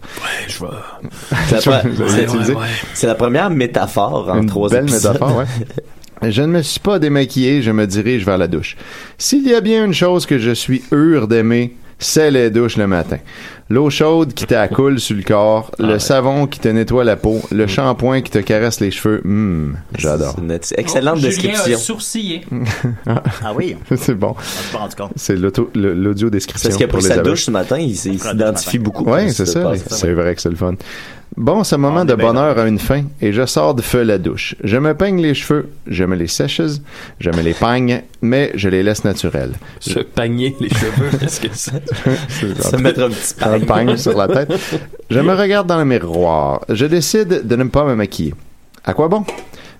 je 0.48 0.64
vais. 2.52 2.54
C'est 2.92 3.06
la, 3.06 3.14
première 3.14 3.48
métaphore 3.48 4.28
en 4.30 4.42
Une 4.42 4.46
trois 4.50 4.68
belle 4.68 4.82
épisodes. 4.82 5.14
métaphore, 5.14 5.38
ouais. 5.38 5.46
Je 6.30 6.42
ne 6.42 6.48
me 6.48 6.60
suis 6.62 6.80
pas 6.80 6.98
démaquillé, 6.98 7.62
je 7.62 7.70
me 7.70 7.86
dirige 7.86 8.26
vers 8.26 8.36
la 8.36 8.48
douche. 8.48 8.76
S'il 9.16 9.48
y 9.48 9.54
a 9.54 9.62
bien 9.62 9.86
une 9.86 9.94
chose 9.94 10.26
que 10.26 10.36
je 10.38 10.50
suis 10.50 10.82
hur 10.92 11.26
d'aimer, 11.26 11.74
c'est 11.98 12.30
les 12.30 12.50
douches 12.50 12.76
le 12.76 12.86
matin. 12.86 13.18
L'eau 13.70 13.90
chaude 13.90 14.32
qui 14.32 14.46
t'accoule 14.46 14.98
sur 14.98 15.14
le 15.14 15.22
corps, 15.22 15.70
le 15.78 15.98
savon 15.98 16.46
qui 16.46 16.58
te 16.58 16.68
nettoie 16.68 17.04
la 17.04 17.16
peau, 17.16 17.42
le 17.50 17.66
shampoing 17.66 18.22
qui 18.22 18.30
te 18.30 18.38
caresse 18.38 18.80
les 18.80 18.90
cheveux. 18.90 19.20
Hum, 19.24 19.76
j'adore. 19.96 20.36
C'est 20.62 20.78
excellente 20.78 21.18
Julien 21.18 21.30
a 21.30 21.36
description. 21.36 21.78
sourcillé. 21.78 22.44
Ah 23.06 23.52
oui, 23.54 23.76
C'est 23.96 24.14
bon. 24.14 24.34
C'est 25.16 25.36
l'audio 25.36 26.30
description 26.30 26.68
Parce 26.68 26.76
qu'il 26.76 26.84
a 26.84 26.88
pour 26.88 26.98
pris 27.00 27.08
les 27.08 27.14
sa 27.14 27.22
douche 27.22 27.44
ce 27.44 27.50
matin, 27.50 27.78
il, 27.78 27.96
s'identifie 27.96 28.78
beaucoup. 28.78 29.04
Oui, 29.04 29.32
c'est 29.32 29.46
ça. 29.46 29.72
C'est 29.88 30.12
vrai 30.12 30.34
que 30.34 30.40
c'est 30.40 30.50
le 30.50 30.56
fun. 30.56 30.74
Bon, 31.36 31.62
ce 31.62 31.76
moment 31.76 32.00
On 32.00 32.04
de 32.04 32.14
bien 32.14 32.26
bonheur 32.26 32.58
a 32.58 32.66
une 32.66 32.78
fin 32.78 33.04
et 33.20 33.32
je 33.32 33.46
sors 33.46 33.74
de 33.74 33.82
feu 33.82 34.02
la 34.02 34.18
douche. 34.18 34.56
Je 34.64 34.76
me 34.76 34.94
peigne 34.94 35.20
les 35.20 35.34
cheveux, 35.34 35.68
je 35.86 36.04
me 36.04 36.16
les 36.16 36.26
sèche, 36.26 36.60
je 37.20 37.30
me 37.30 37.42
les 37.42 37.54
peigne, 37.54 38.02
mais 38.22 38.50
je 38.54 38.68
les 38.68 38.82
laisse 38.82 39.04
naturels. 39.04 39.52
Se 39.78 40.00
pagner 40.00 40.56
les 40.60 40.68
cheveux, 40.68 41.10
qu'est-ce 41.20 41.40
que 41.40 41.48
c'est? 41.52 41.82
Se 42.60 42.76
mettre 42.76 43.02
un 43.02 43.10
petit 43.10 43.34
un 43.42 43.60
pagne 43.60 43.96
sur 43.96 44.16
la 44.16 44.26
tête. 44.26 44.52
Je 45.10 45.20
me 45.20 45.34
regarde 45.34 45.66
dans 45.66 45.78
le 45.78 45.84
miroir. 45.84 46.64
Je 46.68 46.86
décide 46.86 47.46
de 47.46 47.56
ne 47.56 47.64
pas 47.64 47.84
me 47.84 47.94
maquiller. 47.94 48.34
À 48.84 48.94
quoi 48.94 49.08
bon? 49.08 49.24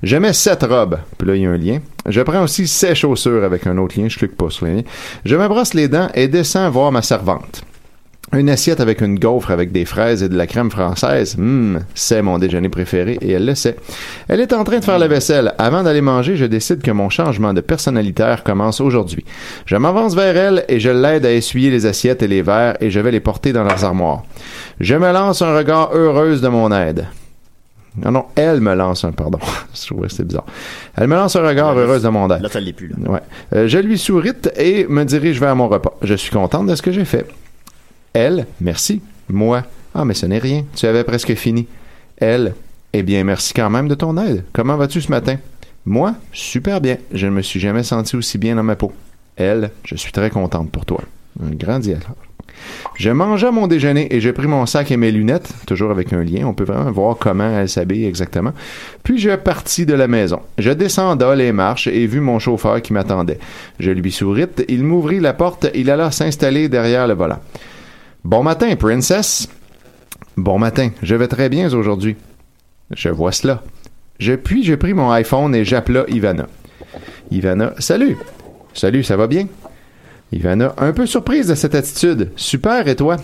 Je 0.03 0.17
mets 0.17 0.33
sept 0.33 0.63
robes. 0.63 0.99
Puis 1.17 1.27
là, 1.27 1.35
il 1.35 1.43
y 1.43 1.47
a 1.47 1.51
un 1.51 1.57
lien. 1.57 1.81
Je 2.07 2.21
prends 2.21 2.43
aussi 2.43 2.69
ses 2.69 2.95
chaussures 2.95 3.43
avec 3.43 3.67
un 3.67 3.77
autre 3.79 3.99
lien. 3.99 4.09
Je 4.09 4.17
clique 4.17 4.37
pas 4.37 4.51
sur 4.51 4.67
le 4.67 4.75
lien. 4.75 4.83
Je 5.25 5.35
me 5.35 5.49
brosse 5.49 5.75
les 5.75 5.89
dents 5.89 6.09
et 6.15 6.29
descends 6.29 6.71
voir 6.71 6.93
ma 6.93 7.03
servante. 7.03 7.63
Une 8.33 8.51
assiette 8.51 8.81
avec 8.81 9.01
une 9.01 9.18
gaufre 9.18 9.51
avec 9.51 9.72
des 9.72 9.87
fraises 9.87 10.22
et 10.22 10.29
de 10.29 10.37
la 10.37 10.47
crème 10.47 10.70
française. 10.70 11.37
Hum, 11.39 11.81
c'est 11.95 12.20
mon 12.20 12.39
déjeuner 12.39 12.68
préféré 12.68 13.16
et 13.22 13.33
elle 13.33 13.47
le 13.47 13.55
sait. 13.55 13.76
Elle 14.29 14.41
est 14.41 14.53
en 14.53 14.64
train 14.64 14.81
de 14.81 14.85
faire 14.85 14.99
la 14.99 15.09
vaisselle. 15.09 15.55
Avant 15.57 15.83
d'aller 15.83 16.03
manger, 16.03 16.37
je 16.37 16.45
décide 16.45 16.83
que 16.83 16.91
mon 16.91 17.09
changement 17.09 17.55
de 17.55 17.62
personnalitaire 17.62 18.45
commence 18.45 18.83
aujourd'hui. 18.83 19.24
Je 19.64 19.76
m'avance 19.76 20.14
vers 20.14 20.37
elle 20.37 20.64
et 20.68 20.79
je 20.79 20.91
l'aide 20.91 21.24
à 21.24 21.33
essuyer 21.33 21.70
les 21.70 21.87
assiettes 21.87 22.22
et 22.22 22.29
les 22.29 22.43
verres 22.43 22.76
et 22.81 22.91
je 22.91 23.01
vais 23.01 23.12
les 23.12 23.20
porter 23.20 23.55
dans 23.55 23.64
leurs 23.64 23.85
armoires. 23.85 24.24
Je 24.79 24.95
me 24.95 25.11
lance 25.11 25.41
un 25.41 25.57
regard 25.57 25.95
heureuse 25.95 26.43
de 26.43 26.49
mon 26.49 26.70
aide. 26.70 27.07
Non, 27.97 28.12
non, 28.12 28.26
elle 28.37 28.61
me 28.61 28.74
lance 28.74 29.05
un, 29.05 29.12
pardon. 29.12 29.39
Je 29.74 29.87
trouvais 29.87 30.07
que 30.07 30.12
c'était 30.12 30.24
bizarre. 30.24 30.45
Elle 30.97 31.09
me 31.09 31.16
lance 31.16 31.35
un 31.35 31.43
regard 31.43 31.76
heureuse 31.76 32.03
de 32.03 32.09
mon 32.09 32.31
aide. 32.31 32.43
Là, 32.43 32.49
ça 32.49 32.61
l'est 32.61 32.72
plus, 32.72 32.89
là. 32.89 33.11
Ouais. 33.11 33.20
Euh, 33.55 33.66
je 33.66 33.79
lui 33.79 33.99
souris 33.99 34.33
et 34.57 34.87
me 34.87 35.05
dirige 35.05 35.41
vers 35.41 35.57
mon 35.57 35.68
repas. 35.68 35.97
Je 36.03 36.14
suis 36.14 36.31
contente 36.31 36.66
de 36.66 36.74
ce 36.74 36.83
que 36.83 36.93
j'ai 36.93 37.05
fait. 37.05 37.26
Elle, 38.19 38.49
merci. 38.61 39.01
Moi, 39.29 39.62
ah, 39.95 40.05
mais 40.05 40.14
ce 40.14 40.27
n'est 40.27 40.41
rien. 40.41 40.64
Tu 40.75 40.87
avais 40.87 41.05
presque 41.05 41.35
fini. 41.35 41.69
Elle, 42.16 42.53
eh 42.93 43.05
bien, 43.05 43.23
merci 43.23 43.55
quand 43.55 43.71
même 43.71 43.87
de 43.87 43.95
ton 43.95 44.16
aide. 44.16 44.43
Comment 44.53 44.77
vas-tu 44.77 45.01
ce 45.01 45.09
matin? 45.09 45.37
Moi, 45.87 46.16
super 46.33 46.81
bien. 46.81 46.97
Je 47.12 47.27
ne 47.27 47.31
me 47.31 47.43
suis 47.43 47.61
jamais 47.61 47.85
senti 47.85 48.16
aussi 48.16 48.37
bien 48.37 48.57
dans 48.57 48.64
ma 48.64 48.75
peau. 48.75 48.93
Elle, 49.37 49.71
je 49.85 49.95
suis 49.95 50.11
très 50.11 50.31
contente 50.31 50.73
pour 50.73 50.85
toi. 50.85 51.01
Un 51.41 51.55
grand 51.55 51.79
dialogue. 51.79 52.03
Je 52.97 53.11
mangeais 53.11 53.53
mon 53.53 53.69
déjeuner 53.69 54.12
et 54.12 54.21
j'ai 54.21 54.33
pris 54.33 54.49
mon 54.49 54.66
sac 54.66 54.91
et 54.91 54.97
mes 54.97 55.12
lunettes, 55.12 55.53
toujours 55.69 55.93
avec 55.93 56.12
un 56.12 56.25
lien, 56.25 56.45
on 56.45 56.55
peut 56.55 56.64
vraiment 56.64 56.91
voir 56.91 57.19
comment 57.19 57.49
elle 57.49 57.69
s'habille 57.69 58.05
exactement. 58.05 58.53
Puis 59.05 59.21
je 59.21 59.37
partis 59.37 59.87
de 59.87 59.95
la 59.95 60.09
maison. 60.09 60.41
Je 60.59 60.73
descendais 60.73 61.37
les 61.37 61.53
marches 61.53 61.87
et 61.87 62.09
vu 62.09 62.19
mon 62.19 62.41
chauffeur 62.41 62.83
qui 62.83 62.93
m'attendait. 62.93 63.39
Je 63.79 63.93
lui 63.93 64.11
souris, 64.11 64.47
il 64.69 64.83
m'ouvrit 64.83 65.21
la 65.21 65.35
porte, 65.35 65.71
il 65.73 65.89
alla 65.89 66.11
s'installer 66.11 66.69
derrière 66.69 67.07
le 67.07 67.14
volant. 67.14 67.39
Bon 68.25 68.43
matin, 68.43 68.75
princess. 68.75 69.49
Bon 70.37 70.59
matin, 70.59 70.91
je 71.03 71.14
vais 71.14 71.29
très 71.29 71.49
bien 71.49 71.73
aujourd'hui. 71.73 72.16
Je 72.91 73.09
vois 73.09 73.33
cela. 73.33 73.62
Je 74.19 74.33
puis 74.35 74.64
j'ai 74.64 74.77
pris 74.77 74.93
mon 74.93 75.11
iPhone 75.12 75.55
et 75.55 75.64
j'appela 75.64 76.05
Ivana. 76.09 76.47
Ivana, 77.31 77.75
salut. 77.79 78.16
Salut, 78.75 79.05
ça 79.05 79.16
va 79.16 79.29
bien? 79.29 79.47
Ivana, 80.33 80.75
un 80.79 80.93
peu 80.93 81.07
surprise 81.07 81.47
de 81.47 81.55
cette 81.55 81.77
attitude. 81.77 82.31
Super, 82.35 82.89
et 82.89 82.97
toi? 82.97 83.16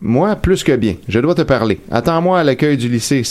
Moi, 0.00 0.34
plus 0.36 0.64
que 0.64 0.74
bien. 0.74 0.96
Je 1.06 1.20
dois 1.20 1.34
te 1.34 1.42
parler. 1.42 1.80
Attends-moi 1.90 2.40
à 2.40 2.44
l'accueil 2.44 2.78
du 2.78 2.88
lycée 2.88 3.22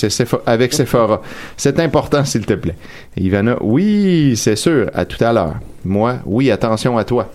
avec 0.45 0.73
Sephora. 0.73 1.21
C'est 1.57 1.79
important, 1.79 2.23
s'il 2.23 2.45
te 2.45 2.53
plaît. 2.53 2.75
Ivana, 3.17 3.57
oui, 3.61 4.35
c'est 4.37 4.55
sûr. 4.55 4.89
À 4.93 5.05
tout 5.05 5.21
à 5.23 5.33
l'heure. 5.33 5.55
Moi, 5.83 6.19
oui, 6.25 6.51
attention 6.51 6.97
à 6.99 7.03
toi. 7.03 7.31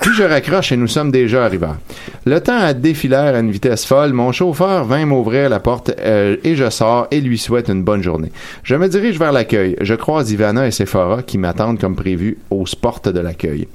Puis 0.00 0.14
je 0.14 0.22
raccroche 0.22 0.72
et 0.72 0.76
nous 0.76 0.86
sommes 0.86 1.10
déjà 1.10 1.44
arrivés. 1.44 1.66
Le 2.24 2.40
temps 2.40 2.58
a 2.58 2.72
défilé 2.72 3.16
à 3.16 3.38
une 3.38 3.50
vitesse 3.50 3.84
folle. 3.84 4.12
Mon 4.12 4.32
chauffeur 4.32 4.84
vint 4.84 5.06
m'ouvrir 5.06 5.48
la 5.48 5.60
porte 5.60 5.90
euh, 5.98 6.36
et 6.44 6.54
je 6.54 6.70
sors 6.70 7.08
et 7.10 7.20
lui 7.20 7.38
souhaite 7.38 7.68
une 7.68 7.82
bonne 7.82 8.02
journée. 8.02 8.30
Je 8.62 8.76
me 8.76 8.88
dirige 8.88 9.18
vers 9.18 9.32
l'accueil. 9.32 9.76
Je 9.80 9.94
croise 9.94 10.30
Ivana 10.30 10.66
et 10.66 10.70
Sephora 10.70 11.22
qui 11.22 11.38
m'attendent 11.38 11.80
comme 11.80 11.96
prévu 11.96 12.38
aux 12.50 12.64
portes 12.80 13.08
de 13.08 13.20
l'accueil. 13.20 13.66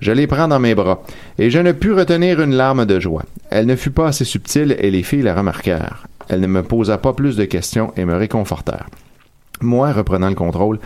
Je 0.00 0.12
les 0.12 0.26
prends 0.26 0.48
dans 0.48 0.60
mes 0.60 0.74
bras 0.74 1.02
et 1.38 1.50
je 1.50 1.58
ne 1.58 1.72
pus 1.72 1.92
retenir 1.92 2.40
une 2.40 2.54
larme 2.54 2.86
de 2.86 3.00
joie. 3.00 3.24
Elle 3.50 3.66
ne 3.66 3.76
fut 3.76 3.90
pas 3.90 4.08
assez 4.08 4.24
subtile 4.24 4.76
et 4.78 4.90
les 4.90 5.02
filles 5.02 5.22
la 5.22 5.34
remarquèrent. 5.34 6.06
Elle 6.28 6.40
ne 6.40 6.46
me 6.46 6.62
posa 6.62 6.98
pas 6.98 7.12
plus 7.12 7.36
de 7.36 7.44
questions 7.44 7.92
et 7.96 8.04
me 8.04 8.16
réconfortèrent. 8.16 8.86
Moi, 9.60 9.92
reprenant 9.92 10.28
le 10.28 10.34
contrôle, 10.34 10.78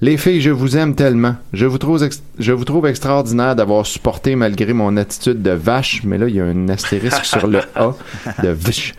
les 0.00 0.16
filles, 0.16 0.40
je 0.40 0.50
vous 0.50 0.76
aime 0.76 0.94
tellement. 0.94 1.34
Je 1.52 1.66
vous 1.66 1.78
trouve, 1.78 2.02
ex- 2.04 2.22
je 2.38 2.52
vous 2.52 2.64
trouve 2.64 2.86
extraordinaire 2.86 3.56
d'avoir 3.56 3.84
supporté 3.86 4.36
malgré 4.36 4.72
mon 4.72 4.96
attitude 4.96 5.42
de 5.42 5.50
vache, 5.50 6.02
mais 6.04 6.18
là, 6.18 6.28
il 6.28 6.36
y 6.36 6.40
a 6.40 6.44
un 6.44 6.68
astérisque 6.68 7.24
sur 7.24 7.46
le 7.46 7.60
A 7.74 7.94
de 8.42 8.48
vache. 8.50 8.94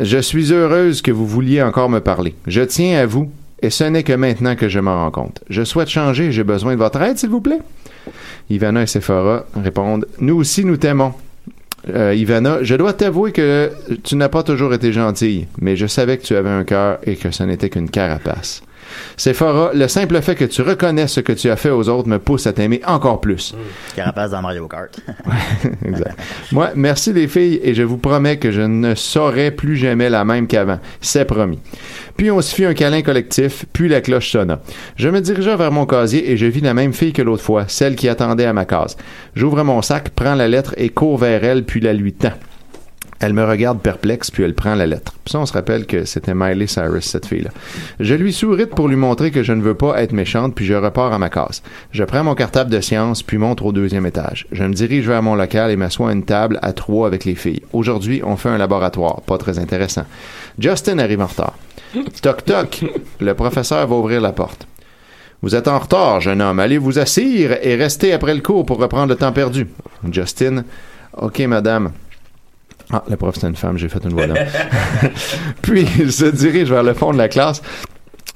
Je 0.00 0.18
suis 0.18 0.52
heureuse 0.52 1.02
que 1.02 1.10
vous 1.10 1.26
vouliez 1.26 1.60
encore 1.62 1.90
me 1.90 1.98
parler. 2.00 2.34
Je 2.46 2.60
tiens 2.62 3.00
à 3.00 3.06
vous, 3.06 3.30
et 3.62 3.70
ce 3.70 3.82
n'est 3.84 4.04
que 4.04 4.12
maintenant 4.12 4.54
que 4.54 4.68
je 4.68 4.78
me 4.78 4.90
rends 4.90 5.10
compte. 5.10 5.40
Je 5.50 5.64
souhaite 5.64 5.88
changer 5.88 6.30
j'ai 6.30 6.44
besoin 6.44 6.74
de 6.74 6.78
votre 6.78 7.00
aide, 7.02 7.18
s'il 7.18 7.30
vous 7.30 7.40
plaît. 7.40 7.58
Ivana 8.48 8.82
et 8.82 8.86
Sephora 8.86 9.44
répondent 9.60 10.06
Nous 10.20 10.36
aussi, 10.36 10.64
nous 10.64 10.76
t'aimons. 10.76 11.12
Euh, 11.90 12.14
Ivana, 12.14 12.58
je 12.62 12.74
dois 12.76 12.92
t'avouer 12.92 13.32
que 13.32 13.70
tu 14.04 14.14
n'as 14.16 14.28
pas 14.28 14.42
toujours 14.42 14.72
été 14.74 14.92
gentille, 14.92 15.46
mais 15.60 15.74
je 15.76 15.86
savais 15.86 16.16
que 16.18 16.22
tu 16.24 16.36
avais 16.36 16.48
un 16.50 16.64
cœur 16.64 16.98
et 17.04 17.16
que 17.16 17.30
ce 17.30 17.42
n'était 17.42 17.70
qu'une 17.70 17.90
carapace. 17.90 18.62
Sephora, 19.16 19.70
le 19.74 19.88
simple 19.88 20.20
fait 20.22 20.34
que 20.34 20.44
tu 20.44 20.62
reconnais 20.62 21.06
ce 21.06 21.20
que 21.20 21.32
tu 21.32 21.50
as 21.50 21.56
fait 21.56 21.70
aux 21.70 21.88
autres 21.88 22.08
me 22.08 22.18
pousse 22.18 22.46
à 22.46 22.52
t'aimer 22.52 22.80
encore 22.86 23.20
plus. 23.20 23.54
Carapace 23.96 24.30
dans 24.30 24.42
Mario 24.42 24.66
Kart. 24.68 24.98
Exact. 25.84 26.18
Moi, 26.52 26.70
merci 26.74 27.12
les 27.12 27.28
filles 27.28 27.60
et 27.62 27.74
je 27.74 27.82
vous 27.82 27.98
promets 27.98 28.38
que 28.38 28.50
je 28.50 28.62
ne 28.62 28.94
serai 28.94 29.50
plus 29.50 29.76
jamais 29.76 30.10
la 30.10 30.24
même 30.24 30.46
qu'avant. 30.46 30.78
C'est 31.00 31.24
promis. 31.24 31.58
Puis 32.16 32.30
on 32.30 32.40
se 32.40 32.54
fit 32.54 32.64
un 32.64 32.74
câlin 32.74 33.02
collectif, 33.02 33.64
puis 33.72 33.88
la 33.88 34.00
cloche 34.00 34.30
sonna. 34.30 34.60
Je 34.96 35.08
me 35.08 35.20
dirigea 35.20 35.56
vers 35.56 35.70
mon 35.72 35.86
casier 35.86 36.30
et 36.30 36.36
je 36.36 36.46
vis 36.46 36.60
la 36.60 36.74
même 36.74 36.92
fille 36.92 37.12
que 37.12 37.22
l'autre 37.22 37.42
fois, 37.42 37.64
celle 37.68 37.96
qui 37.96 38.08
attendait 38.08 38.44
à 38.44 38.52
ma 38.52 38.64
case. 38.64 38.96
J'ouvre 39.34 39.62
mon 39.62 39.82
sac, 39.82 40.10
prends 40.10 40.34
la 40.34 40.48
lettre 40.48 40.74
et 40.76 40.88
cours 40.88 41.18
vers 41.18 41.44
elle, 41.44 41.64
puis 41.64 41.80
la 41.80 41.92
lui 41.92 42.12
tends. 42.12 42.32
Elle 43.20 43.32
me 43.32 43.44
regarde 43.44 43.80
perplexe, 43.80 44.30
puis 44.30 44.44
elle 44.44 44.54
prend 44.54 44.74
la 44.74 44.86
lettre. 44.86 45.14
Puis 45.24 45.34
on 45.36 45.44
se 45.44 45.52
rappelle 45.52 45.86
que 45.86 46.04
c'était 46.04 46.34
Miley 46.34 46.66
Cyrus, 46.66 47.04
cette 47.04 47.26
fille-là. 47.26 47.50
Je 47.98 48.14
lui 48.14 48.32
souris 48.32 48.66
pour 48.66 48.88
lui 48.88 48.96
montrer 48.96 49.30
que 49.30 49.42
je 49.42 49.52
ne 49.52 49.62
veux 49.62 49.74
pas 49.74 50.00
être 50.00 50.12
méchante, 50.12 50.54
puis 50.54 50.66
je 50.66 50.74
repars 50.74 51.12
à 51.12 51.18
ma 51.18 51.28
case. 51.28 51.62
Je 51.90 52.04
prends 52.04 52.22
mon 52.22 52.34
cartable 52.34 52.70
de 52.70 52.80
science, 52.80 53.22
puis 53.22 53.38
monte 53.38 53.60
au 53.62 53.72
deuxième 53.72 54.06
étage. 54.06 54.46
Je 54.52 54.62
me 54.62 54.72
dirige 54.72 55.08
vers 55.08 55.22
mon 55.22 55.34
local 55.34 55.70
et 55.70 55.76
m'assois 55.76 56.10
à 56.10 56.12
une 56.12 56.24
table 56.24 56.58
à 56.62 56.72
trois 56.72 57.06
avec 57.08 57.24
les 57.24 57.34
filles. 57.34 57.62
Aujourd'hui, 57.72 58.22
on 58.24 58.36
fait 58.36 58.50
un 58.50 58.58
laboratoire. 58.58 59.20
Pas 59.22 59.38
très 59.38 59.58
intéressant. 59.58 60.04
Justin 60.58 60.98
arrive 60.98 61.20
en 61.20 61.26
retard. 61.26 61.56
Toc 62.22 62.44
toc. 62.44 62.84
Le 63.20 63.34
professeur 63.34 63.86
va 63.86 63.96
ouvrir 63.96 64.20
la 64.20 64.32
porte. 64.32 64.66
Vous 65.42 65.54
êtes 65.54 65.68
en 65.68 65.78
retard, 65.78 66.20
jeune 66.20 66.42
homme. 66.42 66.58
Allez 66.58 66.78
vous 66.78 66.98
assire 66.98 67.56
et 67.62 67.76
restez 67.76 68.12
après 68.12 68.34
le 68.34 68.40
cours 68.40 68.66
pour 68.66 68.78
reprendre 68.78 69.08
le 69.08 69.16
temps 69.16 69.32
perdu. 69.32 69.68
Justin. 70.10 70.64
OK, 71.16 71.38
madame. 71.40 71.92
Ah, 72.90 73.04
la 73.08 73.16
prof, 73.16 73.36
c'est 73.38 73.46
une 73.46 73.56
femme, 73.56 73.76
j'ai 73.76 73.88
fait 73.88 74.02
une 74.04 74.14
voix 74.14 74.26
d'homme. 74.26 74.36
Puis, 75.62 75.86
il 75.98 76.10
se 76.10 76.24
dirige 76.24 76.70
vers 76.70 76.82
le 76.82 76.94
fond 76.94 77.12
de 77.12 77.18
la 77.18 77.28
classe. 77.28 77.60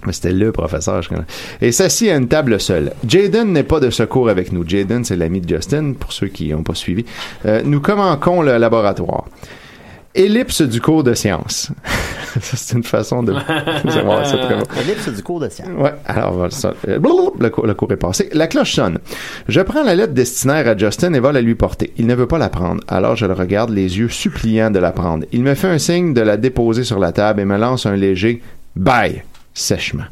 Mais 0.05 0.13
c'était 0.13 0.33
le 0.33 0.51
professeur, 0.53 1.01
je 1.01 1.09
connais. 1.09 1.25
Et 1.61 1.71
s'assit 1.71 2.11
à 2.11 2.17
une 2.17 2.29
table 2.29 2.61
seule. 2.61 2.93
Jaden 3.07 3.53
n'est 3.53 3.63
pas 3.63 3.79
de 3.81 3.89
secours 3.89 4.29
avec 4.29 4.53
nous. 4.53 4.69
Jaden, 4.69 5.05
c'est 5.05 5.17
l'ami 5.17 5.41
de 5.41 5.49
Justin, 5.49 5.93
pour 5.93 6.13
ceux 6.13 6.27
qui 6.27 6.49
n'ont 6.49 6.65
pas 6.65 6.75
suivi. 6.75 7.05
Euh, 7.47 7.63
nous 7.65 7.81
commençons 7.81 8.43
le 8.43 8.59
laboratoire. 8.59 9.27
Ellipse 10.15 10.63
du 10.63 10.81
cours 10.81 11.05
de 11.05 11.15
sciences. 11.15 11.71
Ça, 12.41 12.57
c'est 12.57 12.77
une 12.77 12.85
façon 12.85 13.23
de... 13.23 13.35
c'est 13.83 13.91
très 13.91 14.03
bon. 14.55 14.63
Ellipse 14.81 15.09
du 15.09 15.23
cours 15.23 15.41
de 15.41 15.49
science. 15.49 15.69
Ouais, 15.77 15.93
alors 16.07 16.33
voilà, 16.33 16.51
ça, 16.51 16.73
euh, 16.89 16.99
le, 16.99 17.51
cours, 17.51 17.67
le 17.67 17.75
cours 17.75 17.93
est 17.93 17.97
passé. 17.97 18.31
La 18.33 18.47
cloche 18.47 18.73
sonne. 18.73 18.99
Je 19.49 19.61
prends 19.61 19.83
la 19.83 19.95
lettre 19.95 20.15
destinaire 20.15 20.67
à 20.67 20.77
Justin 20.77 21.13
et 21.13 21.21
va 21.21 21.33
la 21.33 21.43
lui 21.43 21.55
porter. 21.55 21.93
Il 21.99 22.07
ne 22.07 22.15
veut 22.15 22.27
pas 22.27 22.39
la 22.39 22.49
prendre, 22.49 22.83
alors 22.89 23.17
je 23.17 23.27
le 23.27 23.35
regarde 23.35 23.71
les 23.71 23.99
yeux 23.99 24.09
suppliants 24.09 24.71
de 24.71 24.79
la 24.79 24.93
prendre. 24.93 25.27
Il 25.33 25.43
me 25.43 25.55
fait 25.55 25.69
un 25.69 25.79
signe 25.79 26.15
de 26.15 26.23
la 26.23 26.39
déposer 26.39 26.85
sur 26.85 26.99
la 26.99 27.13
table 27.13 27.41
et 27.41 27.45
me 27.45 27.59
lance 27.59 27.85
un 27.85 27.97
léger 27.97 28.43
bye 28.77 29.23
sèchement. 29.53 30.05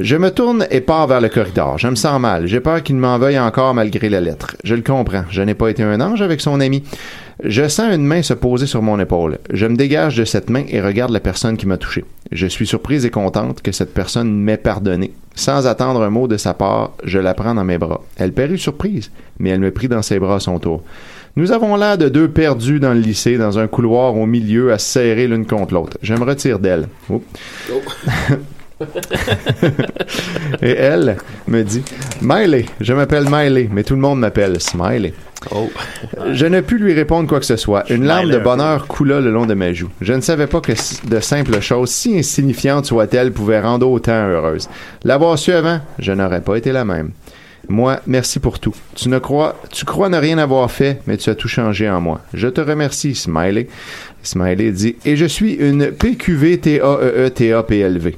Je 0.00 0.16
me 0.16 0.30
tourne 0.30 0.66
et 0.70 0.80
pars 0.80 1.08
vers 1.08 1.20
le 1.20 1.28
corridor. 1.28 1.76
Je 1.76 1.88
me 1.88 1.96
sens 1.96 2.20
mal. 2.20 2.46
J'ai 2.46 2.60
peur 2.60 2.82
qu'il 2.82 2.96
m'en 2.96 3.18
veuille 3.18 3.38
encore 3.38 3.74
malgré 3.74 4.08
la 4.08 4.20
lettre. 4.20 4.56
Je 4.62 4.74
le 4.74 4.82
comprends. 4.82 5.24
Je 5.28 5.42
n'ai 5.42 5.54
pas 5.54 5.70
été 5.70 5.82
un 5.82 6.00
ange 6.00 6.22
avec 6.22 6.40
son 6.40 6.60
ami. 6.60 6.84
Je 7.44 7.68
sens 7.68 7.94
une 7.94 8.04
main 8.04 8.22
se 8.22 8.34
poser 8.34 8.66
sur 8.66 8.82
mon 8.82 8.98
épaule. 8.98 9.38
Je 9.52 9.66
me 9.66 9.76
dégage 9.76 10.16
de 10.16 10.24
cette 10.24 10.50
main 10.50 10.64
et 10.68 10.80
regarde 10.80 11.12
la 11.12 11.20
personne 11.20 11.56
qui 11.56 11.66
m'a 11.66 11.76
touché. 11.76 12.04
Je 12.32 12.46
suis 12.48 12.66
surprise 12.66 13.04
et 13.06 13.10
contente 13.10 13.62
que 13.62 13.70
cette 13.70 13.94
personne 13.94 14.32
m'ait 14.32 14.56
pardonné. 14.56 15.12
Sans 15.36 15.68
attendre 15.68 16.02
un 16.02 16.10
mot 16.10 16.26
de 16.26 16.36
sa 16.36 16.52
part, 16.52 16.92
je 17.04 17.20
la 17.20 17.34
prends 17.34 17.54
dans 17.54 17.62
mes 17.62 17.78
bras. 17.78 18.02
Elle 18.16 18.32
parut 18.32 18.58
surprise, 18.58 19.12
mais 19.38 19.50
elle 19.50 19.60
me 19.60 19.70
prit 19.70 19.86
dans 19.86 20.02
ses 20.02 20.18
bras 20.18 20.36
à 20.36 20.40
son 20.40 20.58
tour. 20.58 20.82
Nous 21.36 21.52
avons 21.52 21.76
l'air 21.76 21.96
de 21.96 22.08
deux 22.08 22.28
perdus 22.28 22.80
dans 22.80 22.92
le 22.92 22.98
lycée, 22.98 23.38
dans 23.38 23.60
un 23.60 23.68
couloir 23.68 24.16
au 24.16 24.26
milieu, 24.26 24.72
à 24.72 24.78
se 24.78 24.90
serrer 24.90 25.28
l'une 25.28 25.46
contre 25.46 25.74
l'autre. 25.74 25.96
Je 26.02 26.14
me 26.14 26.24
retire 26.24 26.58
d'elle. 26.58 26.88
Et 30.62 30.70
elle 30.70 31.16
me 31.46 31.62
dit 31.62 31.82
Miley, 32.20 32.66
je 32.80 32.92
m'appelle 32.92 33.26
Miley, 33.28 33.68
mais 33.72 33.82
tout 33.82 33.94
le 33.94 34.00
monde 34.00 34.20
m'appelle 34.20 34.60
Smiley. 34.60 35.14
Je 36.32 36.46
ne 36.46 36.60
pus 36.60 36.78
lui 36.78 36.94
répondre 36.94 37.28
quoi 37.28 37.40
que 37.40 37.46
ce 37.46 37.56
soit. 37.56 37.90
Une 37.90 38.04
larme 38.04 38.30
de 38.30 38.38
bonheur 38.38 38.86
coula 38.86 39.20
le 39.20 39.30
long 39.30 39.46
de 39.46 39.54
mes 39.54 39.74
joues. 39.74 39.90
Je 40.00 40.12
ne 40.12 40.20
savais 40.20 40.46
pas 40.46 40.60
que 40.60 40.72
de 41.08 41.20
simples 41.20 41.60
choses, 41.60 41.90
si 41.90 42.18
insignifiantes 42.18 42.86
soient-elles, 42.86 43.32
pouvaient 43.32 43.60
rendre 43.60 43.88
autant 43.88 44.28
heureuse. 44.28 44.68
L'avoir 45.04 45.38
su 45.38 45.52
avant, 45.52 45.80
je 45.98 46.12
n'aurais 46.12 46.42
pas 46.42 46.56
été 46.56 46.72
la 46.72 46.84
même. 46.84 47.12
Moi, 47.68 48.00
merci 48.06 48.40
pour 48.40 48.60
tout. 48.60 48.74
Tu 48.94 49.10
ne 49.10 49.18
crois, 49.18 49.60
tu 49.70 49.84
crois 49.84 50.08
ne 50.08 50.16
rien 50.16 50.38
avoir 50.38 50.70
fait, 50.70 51.02
mais 51.06 51.18
tu 51.18 51.28
as 51.28 51.34
tout 51.34 51.48
changé 51.48 51.86
en 51.88 52.00
moi. 52.00 52.22
Je 52.32 52.48
te 52.48 52.62
remercie, 52.62 53.14
Smiley. 53.14 53.68
Smiley 54.22 54.72
dit, 54.72 54.96
et 55.04 55.16
je 55.16 55.26
suis 55.26 55.52
une 55.54 55.84
E 55.84 55.92
PQV-T-A-E-E-T-A-P-L-V. 55.92 58.16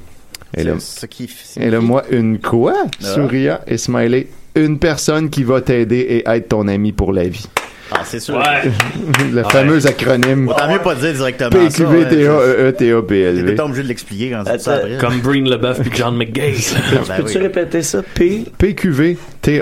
Et 0.55 0.63
là, 0.63 0.73
Ce 0.79 1.05
qui 1.05 1.29
et 1.59 1.69
là, 1.69 1.79
moi, 1.79 2.03
une 2.11 2.39
quoi? 2.39 2.73
Ah. 2.85 3.05
Souriant 3.05 3.59
et 3.67 3.77
smiley. 3.77 4.27
Une 4.55 4.79
personne 4.79 5.29
qui 5.29 5.43
va 5.43 5.61
t'aider 5.61 5.99
et 5.99 6.23
être 6.29 6.49
ton 6.49 6.67
ami 6.67 6.91
pour 6.91 7.13
la 7.13 7.27
vie. 7.27 7.47
Ah, 7.93 8.03
c'est 8.05 8.21
sûr. 8.21 8.35
Ouais. 8.37 8.71
Le 9.33 9.43
fameux 9.43 9.85
acronyme 9.85 10.47
Autant 10.47 10.71
mieux 10.71 10.79
pas 10.79 10.95
dire 10.95 11.13
directement 11.13 11.69
ça. 11.69 11.83
PQV, 11.83 11.97
ouais. 11.97 12.07
TAEE, 12.09 12.73
T'es 12.77 12.91
TAPLV. 12.91 13.55
pas 13.55 13.65
obligé 13.65 13.83
de 13.83 13.87
l'expliquer 13.89 14.31
quand 14.31 14.43
tu 14.45 14.57
dis 14.57 14.63
ça. 14.63 14.81
Comme 14.99 15.19
Breen 15.19 15.49
LeBeuf 15.49 15.81
puis 15.81 15.91
John 15.93 16.15
McGay. 16.15 16.55
Ben 17.07 17.17
Peux-tu 17.17 17.37
répéter 17.39 17.81
ça? 17.81 18.01
P? 18.13 18.45
PQV, 18.57 19.17
TAEE, 19.41 19.61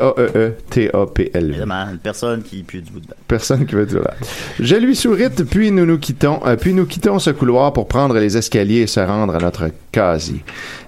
TAPLV. 0.69 1.31
Évidemment, 1.33 1.87
une 1.91 1.97
personne 1.97 2.43
qui 2.43 2.61
pue 2.61 2.81
du 2.81 2.91
bout 2.91 2.99
de 2.99 3.07
bain. 3.07 3.15
Personne 3.27 3.65
qui 3.65 3.73
veut 3.73 3.85
dire 3.87 4.01
là. 4.01 4.13
Je 4.59 4.75
lui 4.75 4.95
sourite, 4.95 5.43
puis 5.45 5.71
nous 5.71 5.85
nous 5.87 5.97
quittons, 5.97 6.39
euh, 6.45 6.55
puis 6.55 6.73
nous 6.73 6.85
quittons 6.85 7.17
ce 7.17 7.31
couloir 7.31 7.73
pour 7.73 7.87
prendre 7.87 8.13
les 8.19 8.37
escaliers 8.37 8.81
et 8.81 8.87
se 8.87 8.99
rendre 8.99 9.35
à 9.35 9.39
notre 9.39 9.69
casier. 9.91 10.43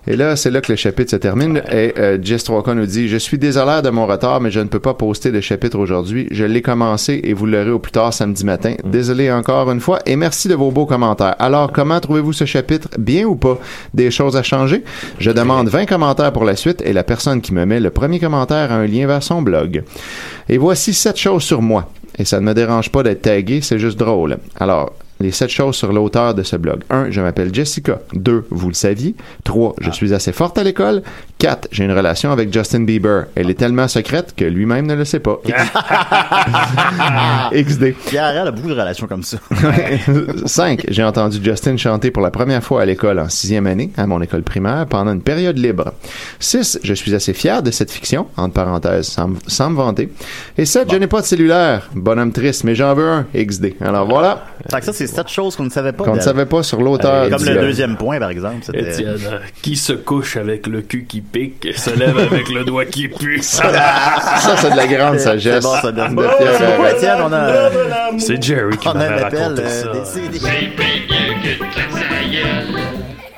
Et 0.07 0.15
là, 0.15 0.35
c'est 0.35 0.49
là 0.49 0.61
que 0.61 0.71
le 0.71 0.75
chapitre 0.75 1.11
se 1.11 1.15
termine. 1.15 1.61
Et 1.71 1.93
euh, 1.97 2.17
Jess 2.21 2.43
Troika 2.43 2.73
nous 2.73 2.85
dit 2.87 3.07
Je 3.07 3.17
suis 3.17 3.37
désolé 3.37 3.81
de 3.83 3.89
mon 3.89 4.07
retard, 4.07 4.41
mais 4.41 4.49
je 4.49 4.59
ne 4.59 4.67
peux 4.67 4.79
pas 4.79 4.95
poster 4.95 5.31
de 5.31 5.39
chapitre 5.41 5.77
aujourd'hui. 5.77 6.27
Je 6.31 6.43
l'ai 6.43 6.63
commencé 6.63 7.21
et 7.23 7.33
vous 7.33 7.45
l'aurez 7.45 7.69
au 7.69 7.79
plus 7.79 7.91
tard 7.91 8.11
samedi 8.13 8.43
matin. 8.43 8.75
Désolé 8.83 9.31
encore 9.31 9.69
une 9.71 9.79
fois 9.79 9.99
et 10.07 10.15
merci 10.15 10.47
de 10.47 10.55
vos 10.55 10.71
beaux 10.71 10.87
commentaires. 10.87 11.35
Alors, 11.37 11.71
comment 11.71 11.99
trouvez-vous 11.99 12.33
ce 12.33 12.45
chapitre? 12.45 12.89
Bien 12.97 13.25
ou 13.25 13.35
pas? 13.35 13.59
Des 13.93 14.09
choses 14.09 14.35
à 14.35 14.43
changer? 14.43 14.83
Je 15.19 15.29
demande 15.29 15.69
20 15.69 15.85
commentaires 15.85 16.33
pour 16.33 16.45
la 16.45 16.55
suite 16.55 16.81
et 16.81 16.93
la 16.93 17.03
personne 17.03 17.41
qui 17.41 17.53
me 17.53 17.65
met 17.65 17.79
le 17.79 17.91
premier 17.91 18.19
commentaire 18.19 18.71
a 18.71 18.75
un 18.75 18.87
lien 18.87 19.05
vers 19.05 19.21
son 19.21 19.43
blog. 19.43 19.83
Et 20.49 20.57
voici 20.57 20.93
7 20.93 21.15
choses 21.15 21.43
sur 21.43 21.61
moi. 21.61 21.89
Et 22.17 22.25
ça 22.25 22.39
ne 22.39 22.45
me 22.45 22.53
dérange 22.53 22.89
pas 22.89 23.03
d'être 23.03 23.21
tagué, 23.21 23.61
c'est 23.61 23.79
juste 23.79 23.97
drôle. 23.97 24.37
Alors, 24.59 24.93
les 25.21 25.31
sept 25.31 25.49
choses 25.49 25.75
sur 25.75 25.93
l'auteur 25.93 26.33
de 26.33 26.43
ce 26.43 26.55
blog. 26.55 26.83
1. 26.89 27.11
Je 27.11 27.21
m'appelle 27.21 27.53
Jessica. 27.53 27.99
2. 28.13 28.45
Vous 28.49 28.67
le 28.67 28.73
saviez. 28.73 29.15
3. 29.43 29.75
Je 29.79 29.91
suis 29.91 30.13
assez 30.13 30.31
forte 30.31 30.57
à 30.57 30.63
l'école. 30.63 31.03
4. 31.41 31.69
J'ai 31.71 31.85
une 31.85 31.91
relation 31.91 32.31
avec 32.31 32.53
Justin 32.53 32.81
Bieber. 32.81 33.23
Elle 33.33 33.49
est 33.49 33.55
tellement 33.55 33.87
secrète 33.87 34.35
que 34.37 34.45
lui-même 34.45 34.85
ne 34.85 34.93
le 34.93 35.05
sait 35.05 35.19
pas. 35.19 35.39
XD. 37.51 37.95
Pierre, 38.05 38.27
elle 38.27 38.47
a 38.47 38.51
beaucoup 38.51 38.69
de 38.69 38.79
relations 38.79 39.07
comme 39.07 39.23
ça. 39.23 39.37
5. 40.45 40.85
J'ai 40.89 41.03
entendu 41.03 41.39
Justin 41.43 41.77
chanter 41.77 42.11
pour 42.11 42.21
la 42.21 42.29
première 42.29 42.63
fois 42.63 42.83
à 42.83 42.85
l'école 42.85 43.17
en 43.17 43.27
sixième 43.27 43.65
année, 43.65 43.89
à 43.97 44.05
mon 44.05 44.21
école 44.21 44.43
primaire, 44.43 44.85
pendant 44.85 45.13
une 45.13 45.23
période 45.23 45.57
libre. 45.57 45.93
6. 46.39 46.81
Je 46.83 46.93
suis 46.93 47.15
assez 47.15 47.33
fier 47.33 47.63
de 47.63 47.71
cette 47.71 47.89
fiction, 47.89 48.27
entre 48.37 48.53
parenthèses, 48.53 49.07
sans, 49.07 49.31
sans 49.47 49.71
me 49.71 49.77
vanter. 49.77 50.11
Et 50.59 50.65
7. 50.65 50.91
Je 50.91 50.97
n'ai 50.97 51.07
pas 51.07 51.21
de 51.21 51.25
cellulaire. 51.25 51.89
Bonhomme 51.95 52.33
triste, 52.33 52.65
mais 52.65 52.75
j'en 52.75 52.93
veux 52.93 53.09
un. 53.09 53.25
XD. 53.33 53.73
Alors 53.81 54.07
voilà, 54.07 54.45
Fait 54.69 54.77
que 54.77 54.85
ça, 54.85 54.93
c'est 54.93 55.07
sept 55.07 55.27
choses 55.27 55.55
qu'on 55.55 55.63
ne 55.63 55.71
savait 55.71 55.91
pas. 55.91 56.03
qu'on 56.03 56.17
ne 56.17 56.21
savait 56.21 56.45
pas 56.45 56.61
sur 56.61 56.83
l'auteur 56.83 57.31
Comme 57.31 57.43
le 57.45 57.61
deuxième 57.61 57.97
point, 57.97 58.19
par 58.19 58.29
exemple. 58.29 58.57
Étienne, 58.75 59.17
qui 59.63 59.75
se 59.75 59.93
couche 59.93 60.37
avec 60.37 60.67
le 60.67 60.83
cul 60.83 61.05
qui 61.07 61.21
pique 61.31 61.65
et 61.65 61.73
se 61.73 61.89
lève 61.91 62.17
avec 62.17 62.49
le 62.49 62.63
doigt 62.63 62.85
qui 62.85 63.07
pue? 63.07 63.41
Ça, 63.41 63.71
c'est 64.57 64.71
de 64.71 64.75
la 64.77 64.87
grande 64.87 65.19
sagesse 65.19 65.55
C'est 65.55 65.61
bon, 65.61 65.75
ça 65.81 65.91
donne. 65.91 66.15
de 66.15 66.23
C'est 66.57 67.11
on 67.21 67.33
a, 67.33 67.69
C'est 68.17 68.43
Jerry 68.43 68.77
qui 68.77 68.87
on 68.87 68.91
a 68.91 68.93
un 68.93 69.09
m'avait 69.09 69.23
appel 69.23 69.39
raconté 69.39 69.61
euh, 69.63 69.69
ça. 69.69 69.91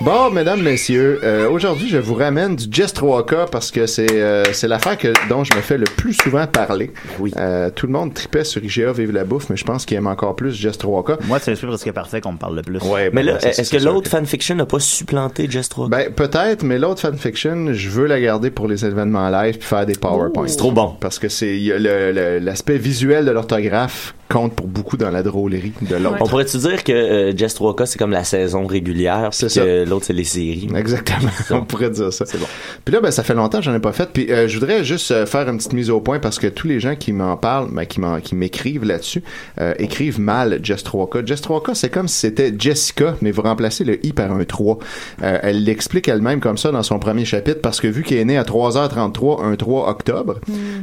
Bon, 0.04 0.30
mesdames, 0.32 0.62
messieurs, 0.62 1.22
euh, 1.24 1.47
aujourd'hui, 1.49 1.88
je 1.88 1.97
vous 1.97 2.16
ramène 2.16 2.58
du 2.58 2.66
Jess 2.70 2.93
3K 2.93 3.49
parce 3.49 3.72
que 3.72 3.86
c'est 3.86 4.12
euh, 4.12 4.43
c'est 4.51 4.68
l'affaire 4.68 4.97
que 4.97 5.14
dont 5.30 5.45
je 5.45 5.56
me 5.56 5.62
fais 5.62 5.78
le 5.78 5.86
plus 5.86 6.12
souvent 6.14 6.45
parler. 6.45 6.91
Oui. 7.20 7.32
Euh, 7.38 7.70
tout 7.74 7.88
le 7.88 7.93
monde 7.93 8.14
tripait 8.14 8.43
sur 8.43 8.62
IGA 8.62 8.91
Vive 8.91 9.14
la 9.14 9.24
bouffe, 9.24 9.49
mais 9.49 9.56
je 9.56 9.64
pense 9.64 9.86
qu'il 9.86 9.95
aime 9.95 10.08
encore 10.08 10.36
plus 10.36 10.54
Jess 10.54 10.78
3K. 10.78 11.20
Moi, 11.26 11.39
c'est 11.39 11.51
l'esprit 11.51 11.68
presque 11.70 11.89
parfait 11.93 12.20
qu'on 12.20 12.34
me 12.34 12.38
parle 12.38 12.58
le 12.58 12.64
plus. 12.64 12.80
Ouais, 12.80 13.12
Mais 13.14 13.24
ben, 13.24 13.36
là, 13.36 13.47
est-ce 13.47 13.72
que 13.72 13.82
l'autre 13.82 14.10
fanfiction 14.10 14.56
n'a 14.56 14.66
pas 14.66 14.82
supplanté 14.82 15.47
Jess 15.49 15.70
3? 15.70 15.88
Ben, 15.88 16.12
peut-être, 16.14 16.64
mais 16.64 16.78
l'autre 16.80 16.99
fanfiction, 16.99 17.72
je 17.72 17.89
veux 17.89 18.06
la 18.06 18.20
garder 18.20 18.51
pour 18.51 18.68
les 18.68 18.84
événements 18.86 19.30
live 19.30 19.58
puis 19.58 19.68
faire 19.70 19.86
des 19.86 19.93
PowerPoints. 19.95 20.47
C'est 20.47 20.58
trop 20.58 20.74
bon. 20.74 20.97
Parce 20.99 21.18
que 21.18 21.30
c'est 21.30 21.56
il 21.56 21.64
y 21.64 21.72
a 21.72 21.78
le- 21.80 22.12
le- 22.12 22.39
l'aspect 22.39 22.78
visuel 22.78 23.24
de 23.26 23.32
l'orthographe 23.32 24.16
compte 24.34 24.55
pour 24.55 24.67
beaucoup 24.67 24.97
dans 24.97 25.11
la 25.11 25.21
drôlerie 25.21 25.73
de 25.81 25.95
l'autre. 25.95 26.17
On 26.19 26.27
pourrait-tu 26.27 26.57
dire 26.57 26.84
que 26.84 26.91
euh, 26.91 27.38
Jess 27.38 27.55
3K, 27.55 27.86
c'est 27.86 27.99
comme 27.99 28.11
la 28.11 28.23
saison 28.23 28.65
régulière, 28.65 29.29
puis 29.31 29.47
que 29.47 29.88
l'autre, 29.88 30.05
c'est 30.05 30.13
les 30.13 30.23
séries? 30.23 30.69
Exactement. 30.75 31.29
On 31.51 31.65
pourrait 31.65 31.91
dire 31.91 32.11
ça. 32.11 32.25
C'est 32.25 32.39
bon. 32.39 32.47
Puis 32.84 32.93
là, 32.93 33.01
ben, 33.01 33.11
ça 33.11 33.23
fait 33.23 33.36
longtemps 33.36 33.59
que 33.59 33.63
j'en 33.65 33.75
ai 33.75 33.79
pas 33.79 33.93
fait. 33.93 34.09
Puis 34.11 34.31
euh, 34.31 34.47
je 34.47 34.57
voudrais 34.57 34.84
juste 34.84 35.11
euh, 35.11 35.25
faire 35.27 35.47
une 35.47 35.57
petite 35.57 35.73
mise 35.73 35.89
au 35.91 36.01
point 36.01 36.19
parce 36.19 36.39
que 36.39 36.47
tous 36.47 36.67
les 36.67 36.79
gens 36.79 36.95
qui 36.95 37.13
m'en 37.13 37.38
parlent, 37.38 37.69
ben, 37.71 37.86
qui 37.86 38.36
m'écrivent 38.36 38.86
là-dessus, 38.86 39.23
euh, 39.59 39.73
écrivent 39.77 40.19
mal 40.19 40.59
Jess 40.63 40.84
3K. 40.84 41.27
Jess 41.27 41.41
3K, 41.41 41.75
c'est 41.75 41.89
comme 41.89 42.07
si 42.07 42.19
c'était 42.19 42.53
Jessica, 42.57 43.15
mais 43.21 43.31
vous 43.31 43.43
remplacez 43.43 43.84
le 43.84 44.03
i 44.05 44.13
par 44.13 44.31
un 44.31 44.43
3. 44.43 44.79
Euh, 45.21 45.38
elle 45.43 45.63
l'explique 45.63 46.07
elle-même 46.07 46.39
comme 46.39 46.57
ça 46.57 46.71
dans 46.71 46.84
son 46.84 46.97
premier 46.97 47.25
chapitre 47.25 47.61
parce 47.61 47.79
que 47.79 47.88
vu 47.88 48.03
qu'elle 48.03 48.19
est 48.19 48.25
née 48.25 48.38
à 48.38 48.43
3h33, 48.43 49.43
un 49.43 49.55
3 49.55 49.89
octobre, 49.89 50.39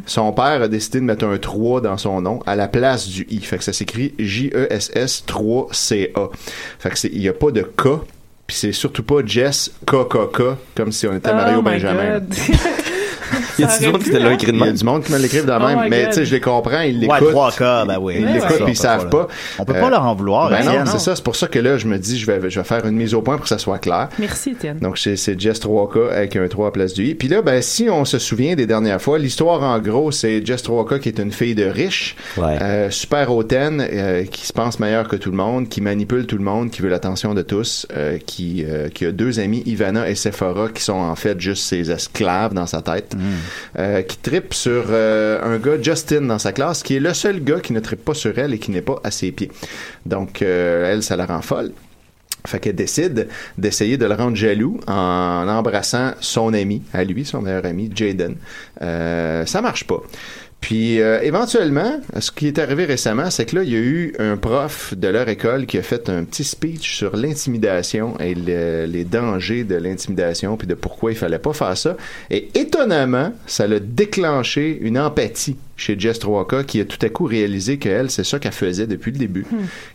son 0.06 0.32
père 0.32 0.62
a 0.62 0.68
décidé 0.68 1.00
de 1.00 1.04
mettre 1.04 1.24
un 1.24 1.36
3 1.36 1.80
dans 1.80 1.96
son 1.96 2.20
nom 2.20 2.40
à 2.46 2.54
la 2.54 2.68
place 2.68 3.08
du 3.08 3.26
i. 3.30 3.39
Fait 3.46 3.58
que 3.58 3.64
ça 3.64 3.72
s'écrit 3.72 4.14
J-E-S-S 4.18 5.24
3-C-A. 5.26 6.28
Fait 6.78 6.90
que 6.90 6.98
c'est, 6.98 7.08
il 7.08 7.22
y 7.22 7.28
a 7.28 7.32
pas 7.32 7.50
de 7.50 7.62
K. 7.62 7.88
Puis 8.46 8.56
c'est 8.56 8.72
surtout 8.72 9.04
pas 9.04 9.24
Jess 9.24 9.70
KKK 9.86 10.42
comme 10.74 10.90
si 10.90 11.06
on 11.06 11.14
était 11.14 11.32
Mario 11.32 11.58
Oh 11.58 11.62
my 11.62 11.74
Benjamin. 11.74 12.20
Il 13.58 13.64
y 13.64 13.68
a 13.68 13.78
du 13.78 13.86
monde 13.88 14.02
qui 14.02 14.10
te 14.10 14.16
l'a 14.16 14.32
écrit 14.32 14.46
de 14.48 14.52
Il 14.52 14.58
y 14.58 14.62
a 14.62 14.66
même? 14.66 14.74
du 14.74 14.84
monde 14.84 15.02
qui 15.04 15.12
me 15.12 15.18
l'écrivent 15.18 15.46
de 15.46 15.52
Oh 15.52 15.66
même, 15.66 15.80
my 15.84 15.88
mais 15.90 16.06
tu 16.08 16.14
sais, 16.14 16.24
je 16.24 16.32
les 16.34 16.40
comprends, 16.40 16.80
ils 16.80 17.06
Ouais, 17.06 17.20
l'écoutent. 17.20 17.34
3K, 17.34 17.86
ben 17.86 17.98
oui. 18.00 18.16
Ils 18.18 18.26
l'écoutent 18.26 18.62
puis 18.64 18.72
ils 18.72 18.76
savent 18.76 19.08
pas. 19.08 19.28
On 19.58 19.64
peut 19.64 19.74
Euh, 19.76 19.80
pas 19.80 19.90
leur 19.90 20.04
en 20.04 20.14
vouloir, 20.14 20.50
Ben 20.50 20.64
non, 20.64 20.84
c'est 20.86 20.98
ça. 20.98 21.14
C'est 21.16 21.24
pour 21.24 21.36
ça 21.36 21.46
que 21.46 21.58
là, 21.58 21.78
je 21.78 21.86
me 21.86 21.98
dis, 21.98 22.18
je 22.18 22.26
vais, 22.26 22.50
je 22.50 22.58
vais 22.60 22.64
faire 22.64 22.84
une 22.86 22.96
mise 22.96 23.14
au 23.14 23.22
point 23.22 23.34
pour 23.36 23.42
que 23.44 23.48
ça 23.48 23.58
soit 23.58 23.78
clair. 23.78 24.08
Merci, 24.18 24.50
Étienne. 24.50 24.78
Donc, 24.78 24.98
c'est 24.98 25.38
Jess 25.40 25.60
3K 25.60 26.10
avec 26.12 26.36
un 26.36 26.46
3 26.48 26.68
à 26.68 26.70
place 26.70 26.94
du 26.94 27.04
I. 27.06 27.14
Puis 27.14 27.28
là, 27.28 27.42
ben, 27.42 27.60
si 27.62 27.88
on 27.90 28.04
se 28.04 28.18
souvient 28.18 28.54
des 28.54 28.66
dernières 28.66 29.00
fois, 29.00 29.18
l'histoire, 29.18 29.62
en 29.62 29.78
gros, 29.78 30.10
c'est 30.10 30.44
Jess 30.44 30.62
3K 30.62 30.98
qui 31.00 31.08
est 31.08 31.18
une 31.18 31.32
fille 31.32 31.54
de 31.54 31.64
riche, 31.64 32.16
Ouais. 32.36 32.58
euh, 32.60 32.90
super 32.90 33.32
hautaine, 33.34 33.84
euh, 33.92 34.24
qui 34.24 34.46
se 34.46 34.52
pense 34.52 34.78
meilleure 34.80 35.08
que 35.08 35.16
tout 35.16 35.30
le 35.30 35.36
monde, 35.36 35.68
qui 35.68 35.80
manipule 35.80 36.26
tout 36.26 36.36
le 36.38 36.44
monde, 36.44 36.70
qui 36.70 36.82
veut 36.82 36.88
l'attention 36.88 37.34
de 37.34 37.42
tous, 37.42 37.86
euh, 37.96 38.18
qui, 38.24 38.64
euh, 38.68 38.88
qui 38.88 39.06
a 39.06 39.12
deux 39.12 39.40
amis, 39.40 39.62
Ivana 39.66 40.08
et 40.08 40.14
Sephora, 40.14 40.68
qui 40.68 40.82
sont 40.82 40.92
en 40.94 41.14
fait 41.16 41.40
juste 41.40 41.64
ses 41.64 41.90
esclaves 41.90 42.54
dans 42.54 42.66
sa 42.66 42.82
tête, 42.82 43.14
euh, 43.78 44.02
qui 44.02 44.16
tripe 44.18 44.54
sur 44.54 44.84
euh, 44.90 45.42
un 45.42 45.58
gars, 45.58 45.80
Justin, 45.80 46.22
dans 46.22 46.38
sa 46.38 46.52
classe, 46.52 46.82
qui 46.82 46.96
est 46.96 47.00
le 47.00 47.14
seul 47.14 47.42
gars 47.42 47.60
qui 47.60 47.72
ne 47.72 47.80
tripe 47.80 48.04
pas 48.04 48.14
sur 48.14 48.38
elle 48.38 48.54
et 48.54 48.58
qui 48.58 48.70
n'est 48.70 48.82
pas 48.82 49.00
à 49.04 49.10
ses 49.10 49.32
pieds. 49.32 49.50
Donc, 50.06 50.42
euh, 50.42 50.92
elle, 50.92 51.02
ça 51.02 51.16
la 51.16 51.26
rend 51.26 51.42
folle. 51.42 51.72
Fait 52.46 52.58
qu'elle 52.58 52.74
décide 52.74 53.28
d'essayer 53.58 53.98
de 53.98 54.06
le 54.06 54.14
rendre 54.14 54.36
jaloux 54.36 54.80
en 54.86 55.46
embrassant 55.46 56.12
son 56.20 56.54
ami, 56.54 56.82
à 56.92 57.04
lui, 57.04 57.24
son 57.24 57.42
meilleur 57.42 57.66
ami, 57.66 57.90
Jaden. 57.94 58.36
Euh, 58.80 59.44
ça 59.44 59.60
marche 59.60 59.84
pas. 59.84 60.02
Puis 60.60 61.00
euh, 61.00 61.20
éventuellement, 61.22 62.00
ce 62.18 62.30
qui 62.30 62.46
est 62.46 62.58
arrivé 62.58 62.84
récemment, 62.84 63.30
c'est 63.30 63.46
que 63.46 63.56
là, 63.56 63.62
il 63.62 63.70
y 63.70 63.76
a 63.76 63.80
eu 63.80 64.14
un 64.18 64.36
prof 64.36 64.92
de 64.94 65.08
leur 65.08 65.28
école 65.28 65.64
qui 65.66 65.78
a 65.78 65.82
fait 65.82 66.08
un 66.10 66.24
petit 66.24 66.44
speech 66.44 66.96
sur 66.96 67.16
l'intimidation 67.16 68.18
et 68.20 68.34
le- 68.34 68.84
les 68.86 69.04
dangers 69.04 69.64
de 69.64 69.76
l'intimidation, 69.76 70.56
puis 70.58 70.66
de 70.66 70.74
pourquoi 70.74 71.12
il 71.12 71.16
fallait 71.16 71.38
pas 71.38 71.54
faire 71.54 71.76
ça. 71.78 71.96
Et 72.30 72.50
étonnamment, 72.54 73.32
ça 73.46 73.66
l'a 73.66 73.80
déclenché 73.80 74.78
une 74.82 74.98
empathie 74.98 75.56
chez 75.80 75.98
Jess 75.98 76.20
3K 76.20 76.64
qui 76.66 76.78
a 76.78 76.84
tout 76.84 76.98
à 77.00 77.08
coup 77.08 77.24
réalisé 77.24 77.78
qu'elle, 77.78 78.10
c'est 78.10 78.22
ça 78.22 78.38
qu'elle 78.38 78.52
faisait 78.52 78.86
depuis 78.86 79.12
le 79.12 79.16
début, 79.16 79.46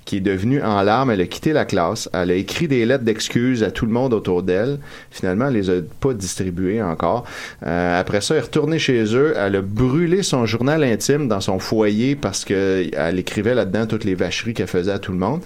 qui 0.03 0.17
est 0.17 0.21
devenue 0.21 0.61
en 0.63 0.81
larmes, 0.81 1.11
elle 1.11 1.21
a 1.21 1.27
quitté 1.27 1.53
la 1.53 1.63
classe, 1.63 2.09
elle 2.11 2.31
a 2.31 2.33
écrit 2.33 2.67
des 2.67 2.83
lettres 2.87 3.03
d'excuses 3.03 3.61
à 3.61 3.69
tout 3.69 3.85
le 3.85 3.91
monde 3.91 4.11
autour 4.11 4.41
d'elle. 4.41 4.79
Finalement, 5.11 5.47
elle 5.47 5.53
les 5.53 5.69
a 5.69 5.73
pas 5.99 6.13
distribuées 6.15 6.81
encore. 6.81 7.25
Euh, 7.65 7.99
après 7.99 8.21
ça, 8.21 8.33
elle 8.33 8.39
est 8.39 8.45
retournée 8.45 8.79
chez 8.79 9.15
eux, 9.15 9.35
elle 9.37 9.57
a 9.57 9.61
brûlé 9.61 10.23
son 10.23 10.47
journal 10.47 10.83
intime 10.83 11.27
dans 11.27 11.41
son 11.41 11.59
foyer 11.59 12.15
parce 12.15 12.45
que 12.45 12.87
elle 12.91 13.19
écrivait 13.19 13.53
là-dedans 13.53 13.85
toutes 13.85 14.05
les 14.05 14.15
vacheries 14.15 14.55
qu'elle 14.55 14.65
faisait 14.65 14.91
à 14.91 14.99
tout 14.99 15.11
le 15.11 15.19
monde. 15.19 15.41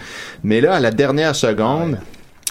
Mais 0.45 0.61
là, 0.61 0.75
à 0.75 0.79
la 0.79 0.91
dernière 0.91 1.35
seconde, 1.35 1.97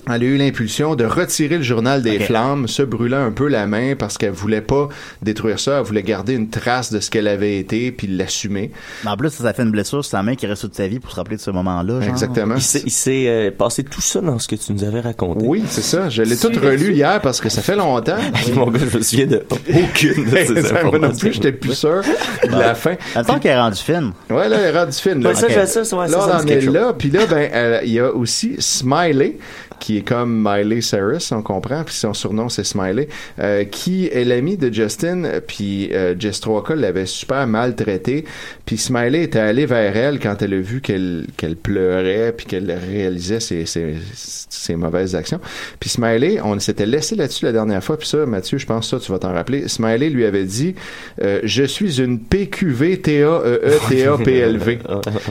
elle 0.07 0.22
a 0.22 0.24
eu 0.24 0.36
l'impulsion 0.36 0.94
de 0.94 1.05
retirer 1.05 1.57
le 1.59 1.62
journal 1.62 2.03
des 2.03 2.18
flammes, 2.20 2.66
se 2.68 2.82
brûlant 2.82 3.24
un 3.24 3.30
peu 3.30 3.46
la 3.49 3.66
main 3.66 3.94
parce 3.96 4.16
qu'elle 4.16 4.30
voulait 4.32 4.61
pas 4.62 4.88
détruire 5.22 5.59
ça, 5.61 5.78
elle 5.78 5.84
voulait 5.84 6.03
garder 6.03 6.34
une 6.34 6.49
trace 6.49 6.92
de 6.92 7.01
ce 7.01 7.11
qu'elle 7.11 7.28
avait 7.28 7.59
été 7.59 7.92
puis 7.92 8.07
l'assumer. 8.07 8.70
Mais 9.05 9.11
en 9.11 9.16
plus, 9.16 9.30
ça 9.30 9.53
fait 9.53 9.62
une 9.62 9.70
blessure 9.70 10.03
sur 10.05 10.11
sa 10.11 10.22
main 10.22 10.34
qui 10.34 10.46
reste 10.46 10.62
toute 10.62 10.74
sa 10.74 10.86
vie 10.88 10.99
pour 10.99 11.11
se 11.11 11.16
rappeler 11.16 11.36
de 11.36 11.40
ce 11.42 11.51
moment-là. 11.51 12.01
genre. 12.01 12.11
Exactement. 12.11 12.55
Il 12.57 12.62
s'est, 12.62 12.82
il 12.86 12.90
s'est, 12.90 13.24
euh, 13.28 13.51
passé 13.51 13.84
tout 13.84 14.01
ça 14.01 14.20
dans 14.20 14.38
ce 14.38 14.49
que 14.49 14.57
tu 14.57 14.72
nous 14.72 14.84
avais 14.84 15.01
raconté. 15.01 15.44
Oui, 15.46 15.62
c'est 15.68 15.82
ça. 15.82 16.09
Je 16.09 16.22
l'ai 16.22 16.36
tout 16.36 16.49
relu 16.49 16.92
hier 16.94 17.20
parce 17.20 17.40
que 17.40 17.49
ça 17.49 17.61
fait 17.62 17.76
longtemps. 17.76 18.16
Mon 18.55 18.70
gars, 18.70 18.80
je 18.90 18.96
me 18.99 19.03
souviens 19.03 19.26
de 19.26 19.44
aucune 19.51 20.24
de 20.24 20.36
ces 20.36 20.53
Moi 20.53 20.62
non 20.62 20.88
informations. 20.88 21.18
plus, 21.18 21.32
j'étais 21.34 21.53
plus 21.53 21.74
sûr 21.74 22.03
de 22.44 22.51
la 22.59 22.74
fin. 22.74 22.94
Attends 23.14 23.38
qu'elle 23.38 23.53
est 23.53 23.61
rendue 23.61 23.76
fine. 23.78 24.12
Ouais, 24.30 24.49
là, 24.49 24.57
elle 24.61 24.74
est 24.74 24.78
rendue 24.78 24.92
fine. 24.96 25.22
Là, 25.22 25.30
Ouais, 25.30 25.34
ça, 25.34 25.46
Ok. 25.46 25.53
je- 25.61 25.66
ça, 25.66 25.84
ça, 25.84 25.96
ouais, 25.96 26.09
ça, 26.09 26.16
là, 26.16 26.22
ça 26.24 26.38
on 26.40 26.44
en 26.44 26.46
est 26.46 26.61
là. 26.62 26.92
Puis 26.96 27.11
là, 27.11 27.26
ben, 27.26 27.49
elle- 27.53 27.80
il 27.84 27.92
y 27.92 28.01
a 28.01 28.11
aussi 28.12 28.57
Smiley, 28.59 29.36
qui 29.79 29.99
est 29.99 30.03
comme 30.03 30.43
Miley 30.47 30.81
Cyrus, 30.81 31.33
on 31.33 31.43
comprend, 31.43 31.85
puis 31.85 31.95
son 31.95 32.14
surnom 32.14 32.49
c'est 32.49 32.64
Smiley, 32.64 33.09
euh, 33.39 33.64
qui 33.64 34.07
est 34.07 34.24
l'ami 34.24 34.57
de 34.57 34.72
Justin, 34.72 35.41
puis 35.47 35.91
euh, 35.93 36.14
Jess 36.18 36.41
l'avait 36.76 37.07
super 37.07 37.47
maltraité, 37.47 38.24
puis 38.64 38.79
Smiley 38.79 39.22
était 39.22 39.39
allé 39.39 39.66
vers 39.66 39.97
elle 39.97 40.18
quand 40.18 40.41
elle 40.43 40.55
a 40.55 40.61
vu 40.61 40.81
qu'elle 40.81 41.26
qu'elle 41.37 41.57
pleurait, 41.57 42.33
puis 42.37 42.47
qu'elle 42.47 42.70
réalisait 42.70 43.41
ses, 43.41 43.66
ses, 43.66 43.95
ses 44.14 44.76
mauvaises 44.76 45.14
actions. 45.14 45.41
Puis 45.81 45.91
Smiley, 45.91 46.41
on 46.43 46.59
s'était 46.59 46.87
laissé 46.87 47.16
là-dessus 47.16 47.45
la 47.45 47.53
dernière 47.53 47.83
fois, 47.83 47.97
puis 47.97 48.09
ça, 48.09 48.26
Mathieu, 48.26 48.59
je 48.59 48.66
pense 48.66 48.89
ça, 48.91 48.99
tu 48.99 49.11
vas 49.12 49.18
t'en 49.18 49.33
rappeler. 49.33 49.68
Smiley 49.68 50.11
lui 50.11 50.24
avait 50.24 50.45
dit 50.45 50.74
euh, 51.22 51.41
Je 51.45 51.64
suis 51.64 52.01
une 52.01 52.20
PQV 52.20 52.95
E 52.95 52.97
T-A-E-E-T-A-P-L-V. 52.97 54.79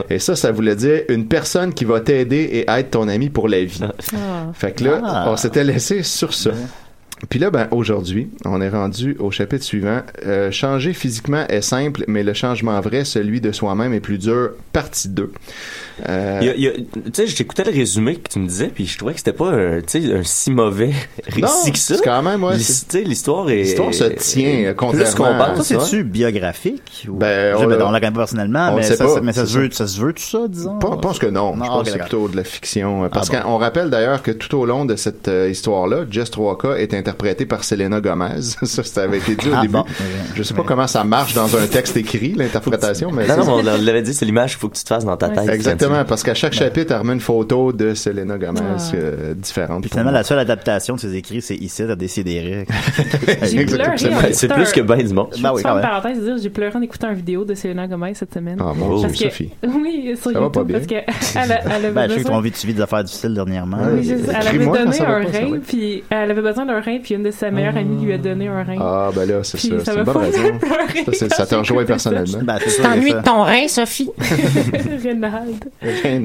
Et 0.10 0.20
ça, 0.20 0.36
ça 0.36 0.52
voulait 0.52 0.76
dire 0.76 1.02
une 1.10 1.28
personne 1.28 1.74
qui 1.74 1.86
va 1.86 2.00
t'aider 2.00 2.50
et 2.52 2.66
être 2.70 2.92
ton 2.92 3.08
ami 3.08 3.30
pour 3.30 3.48
la 3.48 3.64
vie. 3.64 3.80
Fait 4.54 4.72
que 4.74 4.84
là, 4.84 5.02
Ah. 5.04 5.26
on 5.30 5.38
s'était 5.38 5.64
laissé 5.64 6.04
sur 6.04 6.34
ça. 6.34 6.52
Puis 7.30 7.40
là, 7.40 7.50
ben, 7.50 7.68
aujourd'hui, 7.72 8.30
on 8.46 8.62
est 8.62 8.70
rendu 8.70 9.16
au 9.20 9.32
chapitre 9.32 9.64
suivant. 9.64 10.02
Euh, 10.26 10.52
changer 10.52 10.94
physiquement 10.94 11.46
est 11.48 11.62
simple, 11.62 12.04
mais 12.08 12.22
le 12.24 12.34
changement 12.34 12.80
vrai, 12.80 13.06
celui 13.06 13.42
de 13.42 13.52
soi-même, 13.52 13.92
est 13.94 14.00
plus 14.00 14.20
dur. 14.20 14.52
Partie 14.72 15.10
2. 15.10 15.32
Euh, 16.08 16.42
tu 16.44 16.86
sais, 17.14 17.26
j'écoutais 17.26 17.64
le 17.64 17.72
résumé 17.72 18.18
que 18.18 18.30
tu 18.30 18.38
me 18.38 18.48
disais, 18.48 18.68
puis 18.68 18.86
je 18.86 18.98
trouvais 19.00 19.14
que 19.14 19.20
c'était 19.20 19.34
pas 19.34 19.50
un, 19.50 19.82
tu 19.82 20.00
sais, 20.00 20.14
un 20.14 20.22
si 20.24 20.52
mauvais 20.52 20.92
récit 21.28 21.72
que 21.72 21.80
ça. 21.80 21.96
c'est 21.96 22.04
quand 22.04 22.22
même, 22.22 22.44
ouais, 22.44 22.56
L'histoire 23.04 23.50
est. 23.50 23.64
L'histoire 23.64 23.92
se 23.94 24.04
tient, 24.04 24.74
contrairement 24.78 25.12
qu'on 25.16 25.24
à- 25.26 25.50
pense. 25.56 25.68
Ça. 25.68 25.80
C'est-tu 25.80 26.04
biographique? 26.04 27.08
Ou... 27.10 27.14
Ben, 27.16 27.56
on 27.58 27.66
ben, 27.66 27.78
l'a- 27.80 27.88
on 27.88 27.92
l'a 27.92 28.00
quand 28.00 28.08
même 28.08 28.14
pas 28.14 28.20
personnellement, 28.22 28.70
on 28.74 28.76
mais 28.76 28.84
ça, 28.84 28.96
pas, 29.04 29.22
mais 29.22 29.34
ça 29.34 29.48
se 29.48 29.58
veut, 29.58 29.70
ça 29.72 29.88
se 29.88 30.00
veut 30.00 30.14
tout 30.14 30.22
ça, 30.22 30.48
disons? 30.48 30.80
Je 30.80 30.98
pense 31.00 31.18
que 31.18 31.26
non. 31.26 31.56
Non, 31.56 31.66
je 31.66 31.70
pense 31.70 31.84
que 31.86 31.92
c'est 31.94 31.98
plutôt 32.00 32.28
de 32.28 32.36
la 32.36 32.44
fiction. 32.44 33.10
Parce 33.12 33.32
Ah 33.34 33.38
bon. 33.42 33.50
qu'on 33.54 33.58
rappelle 33.58 33.90
d'ailleurs 33.90 34.22
que 34.22 34.30
tout 34.32 34.56
au 34.56 34.66
long 34.68 34.86
de 34.86 34.96
cette 34.96 35.28
euh, 35.28 35.50
histoire-là, 35.50 36.06
Jess 36.12 36.30
3K 36.30 36.76
est 36.78 36.94
interprétée 37.08 37.46
par 37.46 37.64
Selena 37.64 38.02
Gomez. 38.02 38.42
ça, 38.42 38.84
ça 38.84 39.04
avait 39.04 39.18
été 39.20 39.36
dit 39.36 39.50
au 39.50 39.54
Ah 39.56 39.62
début. 39.62 39.74
bon. 39.74 39.86
Je 40.36 40.44
sais 40.44 40.54
pas 40.54 40.64
comment 40.64 40.88
ça 40.88 41.04
marche 41.04 41.34
dans 41.34 41.56
un 41.56 41.66
texte 41.68 41.96
écrit, 41.98 42.34
l'interprétation, 42.36 43.12
mais 43.12 43.26
Non, 43.28 43.36
c'est- 43.42 43.46
non, 43.48 43.60
on 43.60 43.64
l'avait 43.64 44.02
dit, 44.02 44.14
c'est 44.14 44.26
l'image 44.26 44.52
qu'il 44.52 44.60
faut 44.60 44.70
que 44.70 44.76
tu 44.78 44.84
te 44.84 44.88
fasses 44.90 45.06
dans 45.06 45.16
ta 45.18 45.30
tête. 45.30 45.50
Exactement, 45.50 46.04
parce 46.06 46.24
qu'à 46.24 46.34
chaque 46.34 46.54
chapitre, 46.54 46.92
elle 46.94 47.00
remet 47.00 47.14
une 47.14 47.20
photo 47.22 47.72
de 47.72 47.94
Selena 47.94 48.38
Gomez 48.38 48.60
Ah. 48.62 48.78
euh, 48.96 49.34
différente. 49.34 49.82
Puis 49.82 49.90
finalement, 49.90 50.12
moi. 50.12 50.20
la 50.20 50.24
seule 50.26 50.40
adaptation 50.40 50.96
de 50.96 51.00
ses 51.00 51.16
écrits, 51.16 51.42
c'est 51.42 51.56
ici, 51.56 51.84
à 51.84 51.96
décider. 51.96 52.66
J'ai 53.44 53.66
pleuré 53.66 53.90
en 53.92 53.98
C'est 54.32 54.48
plus 54.50 54.72
que 54.72 54.82
ben 54.82 54.98
du 54.98 55.14
monde. 55.14 55.30
Je 55.38 55.42
Ben 55.42 55.52
oui, 55.54 55.62
faire 55.62 55.72
quand 55.72 55.78
une 55.78 55.82
même. 55.84 55.90
parenthèse 55.90 56.24
dire 56.24 56.38
j'ai 56.42 56.50
pleuré 56.50 56.76
en 56.76 56.82
écoutant 56.82 57.10
une 57.10 57.16
vidéo 57.16 57.46
de 57.46 57.54
Selena 57.54 57.88
Gomez 57.88 58.14
cette 58.16 58.34
semaine. 58.34 58.58
Ah, 58.60 58.74
mon 58.76 59.02
Parce 59.02 59.14
que- 59.14 59.20
Sophie. 59.20 59.52
Oui, 59.64 60.14
sur 60.22 60.32
Ça 60.32 60.40
va 60.40 60.50
pas 60.50 60.62
YouTube, 60.62 60.68
bien. 60.68 61.02
parce 61.06 61.32
qu'elle 61.32 61.44
elle, 61.44 61.52
a- 61.52 61.62
elle 61.78 61.86
avait 61.86 61.92
Ben, 61.92 62.04
je 62.04 62.08
sais 62.10 62.14
que 62.16 62.16
besoin... 62.24 62.32
ton 62.32 62.38
envie 62.38 62.52
de 62.52 62.56
suivre 62.56 62.76
des 62.76 62.82
affaires 62.82 63.04
difficiles 63.04 63.34
dernièrement. 63.34 63.78
Oui, 63.94 64.10
elle 64.12 64.48
avait 64.48 64.66
donné 64.66 65.02
un 65.02 65.20
rein, 65.20 65.60
puis 65.66 66.04
elle 66.10 66.32
avait 66.32 66.42
besoin 66.42 66.66
d'un 66.66 66.82
rein, 66.82 66.97
puis 67.00 67.16
une 67.16 67.24
de 67.24 67.32
ses 67.32 67.52
meilleures 67.52 67.76
amies 67.78 68.04
lui 68.04 68.14
a 68.14 68.18
donné 68.18 68.48
un 68.48 68.64
rein. 68.64 68.78
Ah, 68.80 69.10
ben 69.16 69.28
là, 69.28 69.44
c'est 69.44 69.58
ça. 69.58 69.68
ça 69.80 69.84
C'est 69.86 69.94
m'a 69.94 70.00
une 70.00 70.04
bonne 70.06 70.32
fait 70.32 71.14
Ça, 71.16 71.30
ça 71.30 71.46
t'a 71.46 71.60
rejoint 71.60 71.86
personnellement. 71.86 72.40
Ben, 72.44 72.58
c'est 72.60 72.66
Tu 72.66 72.72
sûr, 72.72 72.84
t'ennuies 72.84 73.12
ça. 73.12 73.20
de 73.20 73.24
ton 73.24 73.44
rein, 73.44 73.68
Sophie? 73.68 74.10
Rénald. 75.04 75.66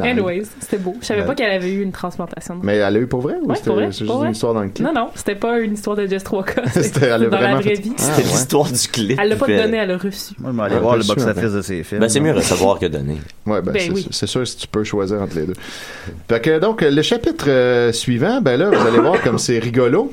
Anyways, 0.03 0.43
c'était 0.61 0.79
beau. 0.79 0.95
Je 1.01 1.07
savais 1.07 1.21
Ben. 1.23 1.27
pas 1.29 1.35
qu'elle 1.35 1.51
avait 1.53 1.73
eu 1.73 1.83
une 1.83 1.93
transplantation. 1.93 2.59
Mais 2.63 2.77
elle 2.77 2.97
a 2.97 2.99
eu 3.01 3.07
pour 3.07 3.21
vrai 3.21 3.35
ou 3.43 3.49
Ouais, 3.49 3.55
c'était 3.57 3.67
pour 3.69 3.77
vrai, 3.77 3.89
c'est 3.93 4.05
juste 4.05 4.11
une 4.25 4.31
histoire 4.33 4.55
dans 4.55 4.63
le 4.63 4.69
clip? 4.69 4.87
Non, 4.87 4.93
non, 4.93 5.09
c'était 5.15 5.35
pas 5.35 5.59
une 5.61 5.75
histoire 5.75 5.97
de 5.97 6.07
Jess 6.07 6.23
3K. 6.25 6.69
C'était- 6.83 7.09
dans 7.19 7.41
la 7.41 7.55
vraie 7.57 7.63
fait- 7.63 7.81
vie. 7.81 7.93
Ah, 7.99 8.03
C'était 8.03 8.29
l'histoire 8.29 8.71
du 8.71 8.89
clip. 8.89 9.19
Elle 9.21 9.29
l'a 9.29 9.37
pas 9.37 9.47
Euh, 9.49 9.63
donné, 9.65 9.77
elle 9.79 9.89
l'a 9.89 9.97
reçu. 9.99 10.35
Moi, 10.39 10.51
je 10.53 10.57
vais 10.57 10.63
aller 10.65 10.75
Ouais, 10.77 10.81
voir 10.81 10.97
le 10.97 11.05
box-office 11.05 11.43
ben. 11.43 11.55
de 11.57 11.63
ces 11.63 11.83
films. 11.85 12.01
Ben, 12.01 12.09
c'est 12.09 12.21
mieux 12.21 12.33
recevoir 12.33 12.79
que 12.79 12.87
donner. 12.87 13.19
Ouais, 13.47 13.61
ben, 13.63 13.73
Ben 13.73 13.95
c'est 14.11 14.27
sûr 14.27 14.47
si 14.47 14.57
tu 14.57 14.67
peux 14.67 14.85
choisir 14.85 15.21
entre 15.21 15.37
les 15.37 15.47
deux. 15.47 15.55
Fait 16.29 16.41
que, 16.41 16.59
donc, 16.59 16.81
le 16.83 17.03
chapitre 17.03 17.45
euh, 17.49 17.93
suivant, 17.93 18.41
ben 18.41 18.57
là, 18.59 18.71
vous 18.71 18.87
allez 18.87 18.99
voir 19.01 19.21
comme 19.23 19.39
c'est 19.39 19.59
rigolo. 19.59 20.13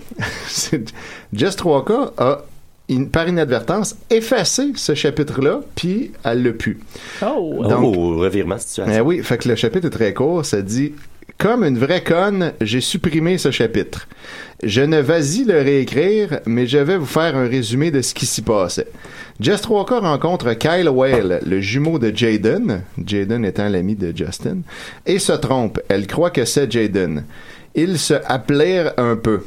Jess 1.34 1.56
3K 1.58 2.12
a, 2.18 2.42
in- 2.90 3.06
par 3.06 3.28
inadvertance, 3.28 3.96
effacé 4.10 4.72
ce 4.76 4.94
chapitre-là, 4.96 5.62
puis 5.76 6.12
elle 6.24 6.44
l'a 6.44 6.52
pu. 6.52 6.80
Oh! 7.26 7.64
Donc- 7.68 7.96
oh, 7.96 8.18
revirement 8.18 8.58
situation. 8.58 8.94
Eh 8.98 9.02
oui, 9.02 9.22
fait 9.24 9.38
que 9.38 9.48
le 9.50 9.56
chapitre 9.56 9.88
est 9.88 9.92
très 9.92 10.14
court. 10.14 10.46
Ça 10.46 10.62
dit 10.62 10.94
Comme 11.38 11.64
une 11.64 11.78
vraie 11.78 12.04
conne, 12.04 12.54
j'ai 12.62 12.82
supprimé 12.82 13.38
ce 13.38 13.52
chapitre. 13.52 14.08
Je 14.62 14.82
ne 14.82 15.00
vas-y 15.00 15.46
le 15.46 15.62
réécrire, 15.62 16.40
mais 16.46 16.68
je 16.68 16.78
vais 16.80 16.98
vous 16.98 17.06
faire 17.06 17.38
un 17.38 17.48
résumé 17.48 17.92
de 17.92 18.02
ce 18.02 18.14
qui 18.14 18.26
s'y 18.26 18.42
passait. 18.42 18.88
Jess 19.40 19.62
3K 19.62 20.00
rencontre 20.02 20.52
Kyle 20.54 20.90
Whale, 20.90 21.40
le 21.46 21.62
jumeau 21.62 21.98
de 21.98 22.12
Jaden, 22.14 22.82
Jaden 23.06 23.46
étant 23.46 23.70
l'ami 23.70 23.96
de 23.96 24.12
Justin, 24.14 24.58
et 25.06 25.18
se 25.18 25.32
trompe. 25.32 25.80
Elle 25.88 26.08
croit 26.08 26.32
que 26.32 26.44
c'est 26.44 26.70
Jaden. 26.70 27.24
Ils 27.74 27.98
se 28.00 28.16
appelèrent 28.26 28.94
un 28.98 29.16
peu. 29.16 29.44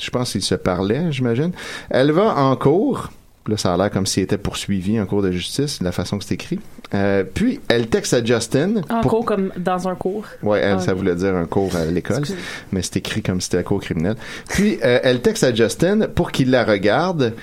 Je 0.00 0.10
pense 0.10 0.32
qu'ils 0.32 0.42
se 0.42 0.54
parlaient, 0.54 1.10
j'imagine. 1.12 1.52
Elle 1.90 2.12
va 2.12 2.34
en 2.36 2.56
cours. 2.56 3.10
Là, 3.48 3.56
ça 3.56 3.74
a 3.74 3.76
l'air 3.76 3.90
comme 3.90 4.06
s'il 4.06 4.22
était 4.22 4.38
poursuivi 4.38 5.00
en 5.00 5.06
cours 5.06 5.20
de 5.20 5.32
justice, 5.32 5.80
de 5.80 5.84
la 5.84 5.90
façon 5.90 6.16
que 6.18 6.24
c'est 6.24 6.34
écrit. 6.34 6.60
Euh, 6.94 7.24
puis, 7.24 7.58
elle 7.66 7.88
texte 7.88 8.14
à 8.14 8.24
Justin. 8.24 8.82
En 8.88 9.00
pour- 9.00 9.10
cours 9.10 9.24
comme 9.24 9.50
dans 9.56 9.88
un 9.88 9.96
cours. 9.96 10.26
Elle, 10.44 10.76
Ah, 10.76 10.78
ça 10.78 10.94
voulait 10.94 11.16
dire 11.16 11.34
un 11.34 11.46
cours 11.46 11.74
à 11.74 11.84
l'école, 11.86 12.22
mais 12.70 12.82
c'est 12.82 12.98
écrit 12.98 13.20
comme 13.20 13.40
si 13.40 13.46
c'était 13.46 13.58
un 13.58 13.62
cours 13.64 13.80
criminel. 13.80 14.14
Puis, 14.48 14.78
euh, 14.84 15.00
elle 15.02 15.20
texte 15.22 15.42
à 15.42 15.52
Justin 15.52 16.06
pour 16.14 16.30
qu'il 16.30 16.50
la 16.50 16.62
regarde. 16.64 17.34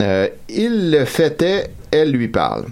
Euh, 0.00 0.28
il 0.48 0.90
le 0.90 1.04
fêtait, 1.04 1.68
elle 1.90 2.12
lui 2.12 2.28
parle. 2.28 2.64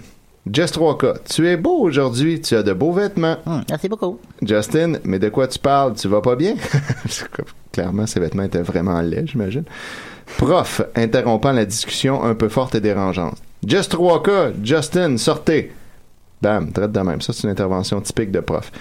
Just 0.51 0.77
3K, 0.77 1.23
tu 1.27 1.47
es 1.47 1.57
beau 1.57 1.79
aujourd'hui, 1.79 2.39
tu 2.39 2.55
as 2.55 2.61
de 2.61 2.71
beaux 2.71 2.91
vêtements. 2.91 3.37
merci 3.67 3.89
beaucoup. 3.89 4.19
Justin, 4.43 4.99
mais 5.03 5.17
de 5.17 5.29
quoi 5.29 5.47
tu 5.47 5.57
parles, 5.57 5.95
tu 5.95 6.07
vas 6.07 6.21
pas 6.21 6.35
bien? 6.35 6.55
Clairement, 7.71 8.05
ses 8.05 8.19
vêtements 8.19 8.43
étaient 8.43 8.61
vraiment 8.61 9.01
laids, 9.01 9.25
j'imagine. 9.25 9.63
Prof, 10.37 10.83
interrompant 10.95 11.51
la 11.51 11.65
discussion 11.65 12.23
un 12.23 12.35
peu 12.35 12.47
forte 12.47 12.75
et 12.75 12.79
dérangeante. 12.79 13.37
Just 13.65 13.95
3K, 13.95 14.53
Justin, 14.63 15.17
sortez. 15.17 15.73
Bam, 16.43 16.71
traite 16.71 16.91
de 16.91 16.99
même. 16.99 17.21
Ça, 17.21 17.33
c'est 17.33 17.45
une 17.45 17.49
intervention 17.49 17.99
typique 18.01 18.31
de 18.31 18.39
prof. 18.39 18.71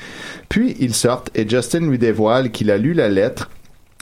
Puis, 0.50 0.76
ils 0.80 0.94
sortent 0.94 1.30
et 1.34 1.48
Justin 1.48 1.88
lui 1.88 1.98
dévoile 1.98 2.50
qu'il 2.50 2.70
a 2.70 2.76
lu 2.76 2.92
la 2.92 3.08
lettre 3.08 3.48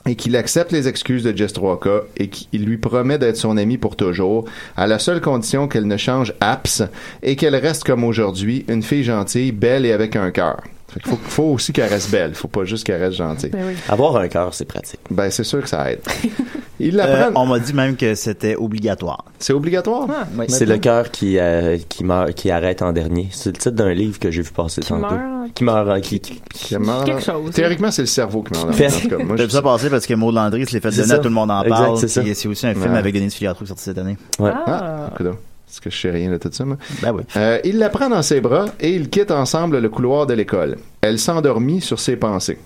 et 0.06 0.16
qu'il 0.16 0.36
accepte 0.36 0.72
les 0.72 0.88
excuses 0.88 1.22
de 1.22 1.36
Jess 1.36 1.54
3K 1.54 2.02
et 2.16 2.28
qu'il 2.28 2.64
lui 2.64 2.76
promet 2.76 3.18
d'être 3.18 3.36
son 3.36 3.56
ami 3.56 3.78
pour 3.78 3.96
toujours, 3.96 4.44
à 4.76 4.86
la 4.86 4.98
seule 4.98 5.20
condition 5.20 5.68
qu'elle 5.68 5.86
ne 5.86 5.96
change 5.96 6.34
apps 6.40 6.82
et 7.22 7.36
qu'elle 7.36 7.56
reste 7.56 7.84
comme 7.84 8.04
aujourd'hui, 8.04 8.64
une 8.68 8.82
fille 8.82 9.04
gentille, 9.04 9.52
belle 9.52 9.86
et 9.86 9.92
avec 9.92 10.16
un 10.16 10.30
cœur. 10.30 10.62
Fait 10.92 11.00
qu'il 11.00 11.10
faut, 11.12 11.18
faut 11.22 11.42
aussi 11.44 11.72
qu'elle 11.72 11.88
reste 11.88 12.10
belle, 12.10 12.34
faut 12.34 12.48
pas 12.48 12.64
juste 12.64 12.84
qu'elle 12.84 13.02
reste 13.02 13.16
gentille. 13.16 13.50
Ben 13.50 13.64
oui. 13.68 13.74
Avoir 13.88 14.16
un 14.16 14.28
cœur, 14.28 14.52
c'est 14.52 14.66
pratique. 14.66 15.00
Ben, 15.10 15.30
c'est 15.30 15.44
sûr 15.44 15.62
que 15.62 15.68
ça 15.68 15.90
aide. 15.90 16.00
Il 16.80 16.98
Euh, 16.98 17.30
on 17.36 17.46
m'a 17.46 17.60
dit 17.60 17.74
même 17.74 17.96
que 17.96 18.14
c'était 18.16 18.56
obligatoire. 18.56 19.24
C'est 19.38 19.52
obligatoire? 19.52 20.08
Oui. 20.36 20.46
C'est 20.48 20.66
le 20.66 20.78
cœur 20.78 21.10
qui, 21.12 21.38
euh, 21.38 21.78
qui 21.88 22.02
meurt, 22.02 22.32
qui 22.32 22.50
arrête 22.50 22.82
en 22.82 22.92
dernier. 22.92 23.28
C'est 23.30 23.50
le 23.50 23.56
titre 23.56 23.70
d'un 23.76 23.92
livre 23.94 24.18
que 24.18 24.30
j'ai 24.32 24.42
vu 24.42 24.50
passer 24.50 24.80
tantôt. 24.80 25.00
meurt? 25.14 25.52
Qui 25.54 25.62
meurt, 25.64 25.88
euh, 25.88 26.00
qui, 26.00 26.18
qui- 26.18 26.42
Qui 26.52 26.76
meurt- 26.78 27.06
Quelque 27.06 27.22
chose. 27.22 27.52
Théoriquement, 27.52 27.90
c'est 27.92 28.02
le 28.02 28.06
cerveau 28.06 28.42
qui 28.42 28.52
meurt. 28.54 28.68
en 28.70 28.72
Fait- 28.72 28.88
tout 28.90 29.08
cas. 29.08 29.18
Moi, 29.18 29.36
je- 29.38 29.42
vu 29.44 29.50
ça 29.50 29.62
passer 29.62 29.90
parce 29.90 30.06
que 30.06 30.14
Maud 30.14 30.34
Landry 30.34 30.66
se 30.66 30.72
l'est 30.72 30.80
fait 30.80 30.90
donner 30.90 31.06
ça. 31.08 31.14
à 31.14 31.18
tout 31.18 31.28
le 31.28 31.34
monde 31.34 31.50
en 31.52 31.62
Exact, 31.62 31.76
parle. 31.76 31.98
c'est 31.98 32.08
ça. 32.08 32.20
puis 32.20 32.34
C'est 32.34 32.48
aussi 32.48 32.66
un 32.66 32.74
film 32.74 32.92
Ouais. 32.92 32.98
avec 32.98 33.14
Denis 33.14 33.30
Filiatro 33.30 33.64
sorti 33.64 33.84
cette 33.84 33.98
année. 33.98 34.16
Ouais. 34.40 34.50
Ah, 34.66 35.10
coudonc. 35.16 35.36
Est-ce 35.72 35.80
que 35.80 35.88
je 35.88 35.98
sais 35.98 36.10
rien 36.10 36.30
de 36.30 36.36
tout 36.36 36.50
ça, 36.52 36.66
moi? 36.66 36.76
Ben 37.00 37.14
oui. 37.14 37.22
Euh, 37.34 37.58
il 37.64 37.78
la 37.78 37.88
prend 37.88 38.10
dans 38.10 38.20
ses 38.20 38.42
bras 38.42 38.66
et 38.78 38.90
ils 38.90 39.08
quittent 39.08 39.30
ensemble 39.30 39.78
le 39.78 39.88
couloir 39.88 40.26
de 40.26 40.34
l'école. 40.34 40.76
Elle 41.00 41.18
s'endormit 41.18 41.80
sur 41.80 41.98
ses 41.98 42.16
pensées. 42.16 42.58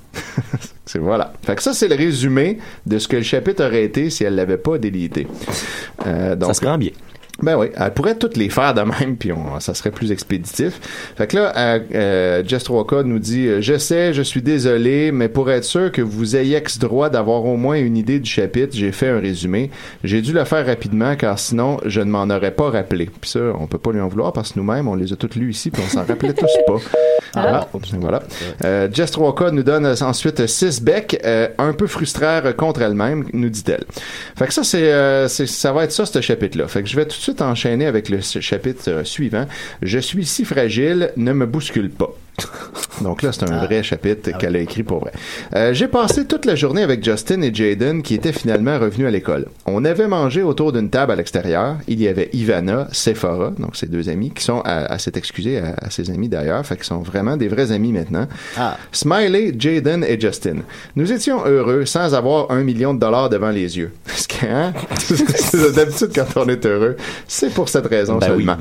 c'est 0.86 0.98
voilà. 0.98 1.32
Fait 1.44 1.54
que 1.54 1.62
ça, 1.62 1.72
c'est 1.72 1.86
le 1.86 1.94
résumé 1.94 2.58
de 2.84 2.98
ce 2.98 3.06
que 3.06 3.14
le 3.14 3.22
chapitre 3.22 3.64
aurait 3.64 3.84
été 3.84 4.10
si 4.10 4.24
elle 4.24 4.34
l'avait 4.34 4.56
pas 4.56 4.78
délité. 4.78 5.28
Euh, 6.04 6.34
donc, 6.34 6.48
ça 6.48 6.60
se 6.62 6.66
rend 6.66 6.78
bien. 6.78 6.90
Ben 7.42 7.56
oui, 7.58 7.66
elle 7.76 7.92
pourrait 7.92 8.14
toutes 8.16 8.38
les 8.38 8.48
faire 8.48 8.72
de 8.72 8.80
même, 8.80 9.16
puis 9.18 9.30
on, 9.30 9.60
ça 9.60 9.74
serait 9.74 9.90
plus 9.90 10.10
expéditif. 10.10 10.80
Fait 11.16 11.26
que 11.26 11.36
là, 11.36 11.52
euh, 11.56 11.78
euh, 11.94 12.42
Jess 12.46 12.64
3K 12.64 13.02
nous 13.02 13.18
dit 13.18 13.46
euh, 13.46 13.60
Je 13.60 13.76
sais, 13.76 14.14
je 14.14 14.22
suis 14.22 14.40
désolé, 14.40 15.12
mais 15.12 15.28
pour 15.28 15.50
être 15.50 15.64
sûr 15.64 15.92
que 15.92 16.00
vous 16.00 16.34
ayez 16.36 16.56
ex 16.56 16.78
droit 16.78 17.10
d'avoir 17.10 17.44
au 17.44 17.56
moins 17.56 17.76
une 17.76 17.98
idée 17.98 18.20
du 18.20 18.30
chapitre, 18.30 18.74
j'ai 18.74 18.90
fait 18.90 19.08
un 19.10 19.20
résumé. 19.20 19.70
J'ai 20.02 20.22
dû 20.22 20.32
le 20.32 20.44
faire 20.44 20.64
rapidement, 20.64 21.14
car 21.14 21.38
sinon, 21.38 21.78
je 21.84 22.00
ne 22.00 22.10
m'en 22.10 22.24
aurais 22.34 22.52
pas 22.52 22.70
rappelé. 22.70 23.10
Puis 23.20 23.30
ça, 23.30 23.40
on 23.60 23.66
peut 23.66 23.76
pas 23.78 23.92
lui 23.92 24.00
en 24.00 24.08
vouloir, 24.08 24.32
parce 24.32 24.52
que 24.52 24.58
nous-mêmes, 24.58 24.88
on 24.88 24.94
les 24.94 25.12
a 25.12 25.16
toutes 25.16 25.34
lus 25.34 25.50
ici, 25.50 25.70
puis 25.70 25.82
on 25.84 25.90
s'en 25.90 26.04
rappelait 26.04 26.32
tous 26.34 26.46
pas. 26.66 26.78
Ah, 27.34 27.66
voilà. 28.00 28.22
Euh, 28.64 28.88
3K 28.88 29.50
nous 29.50 29.62
donne 29.62 29.84
ensuite 29.86 30.46
6 30.46 30.82
becs, 30.82 31.20
euh, 31.24 31.48
un 31.58 31.74
peu 31.74 31.86
frustrée 31.86 32.40
contre 32.56 32.80
elle-même, 32.80 33.24
nous 33.34 33.50
dit-elle. 33.50 33.84
Fait 34.36 34.46
que 34.46 34.54
ça, 34.54 34.64
c'est, 34.64 34.90
euh, 34.90 35.28
c'est- 35.28 35.46
ça 35.46 35.72
va 35.72 35.84
être 35.84 35.92
ça, 35.92 36.06
ce 36.06 36.20
chapitre-là. 36.20 36.66
Fait 36.66 36.82
que 36.82 36.88
je 36.88 36.96
vais 36.96 37.04
tout 37.04 37.16
de 37.18 37.22
suite 37.26 37.42
enchaîner 37.42 37.86
avec 37.86 38.08
le 38.08 38.20
chapitre 38.20 38.88
euh, 38.88 39.04
suivant. 39.04 39.46
Je 39.82 39.98
suis 39.98 40.24
si 40.24 40.44
fragile, 40.44 41.10
ne 41.16 41.32
me 41.32 41.44
bouscule 41.44 41.90
pas. 41.90 42.14
Donc 43.02 43.22
là, 43.22 43.30
c'est 43.32 43.48
un 43.50 43.64
vrai 43.66 43.82
chapitre 43.82 44.36
qu'elle 44.38 44.56
a 44.56 44.60
écrit 44.60 44.82
pour 44.82 45.00
vrai. 45.00 45.12
Euh, 45.54 45.74
J'ai 45.74 45.86
passé 45.88 46.24
toute 46.26 46.46
la 46.46 46.54
journée 46.54 46.82
avec 46.82 47.04
Justin 47.04 47.42
et 47.42 47.54
Jaden 47.54 48.02
qui 48.02 48.14
étaient 48.14 48.32
finalement 48.32 48.78
revenus 48.78 49.06
à 49.06 49.10
l'école. 49.10 49.46
On 49.66 49.84
avait 49.84 50.06
mangé 50.08 50.42
autour 50.42 50.72
d'une 50.72 50.88
table 50.88 51.12
à 51.12 51.16
l'extérieur. 51.16 51.76
Il 51.88 52.00
y 52.00 52.08
avait 52.08 52.30
Ivana, 52.32 52.88
Sephora, 52.92 53.52
donc 53.58 53.76
ces 53.76 53.86
deux 53.86 54.08
amis 54.08 54.30
qui 54.30 54.42
sont 54.42 54.60
à, 54.64 54.86
à 54.86 54.98
s'être 54.98 55.18
excusés 55.18 55.58
à, 55.58 55.74
à 55.78 55.90
ses 55.90 56.10
amis 56.10 56.28
d'ailleurs, 56.30 56.64
fait 56.64 56.76
qu'ils 56.76 56.84
sont 56.84 57.00
vraiment 57.00 57.36
des 57.36 57.48
vrais 57.48 57.70
amis 57.70 57.92
maintenant. 57.92 58.26
Smiley, 58.92 59.54
Jaden 59.58 60.02
et 60.04 60.18
Justin. 60.18 60.56
Nous 60.96 61.12
étions 61.12 61.44
heureux 61.44 61.84
sans 61.84 62.14
avoir 62.14 62.50
un 62.50 62.62
million 62.62 62.94
de 62.94 62.98
dollars 63.00 63.28
devant 63.28 63.50
les 63.50 63.76
yeux. 63.76 63.92
Parce 64.06 64.26
que, 64.26 64.46
hein? 64.46 64.72
D'habitude, 65.74 66.10
quand 66.14 66.40
on 66.40 66.48
est 66.48 66.64
heureux, 66.64 66.96
c'est 67.28 67.52
pour 67.52 67.68
cette 67.68 67.86
raison 67.86 68.16
Ben 68.16 68.28
oui. 68.30 68.44
seulement. 68.44 68.56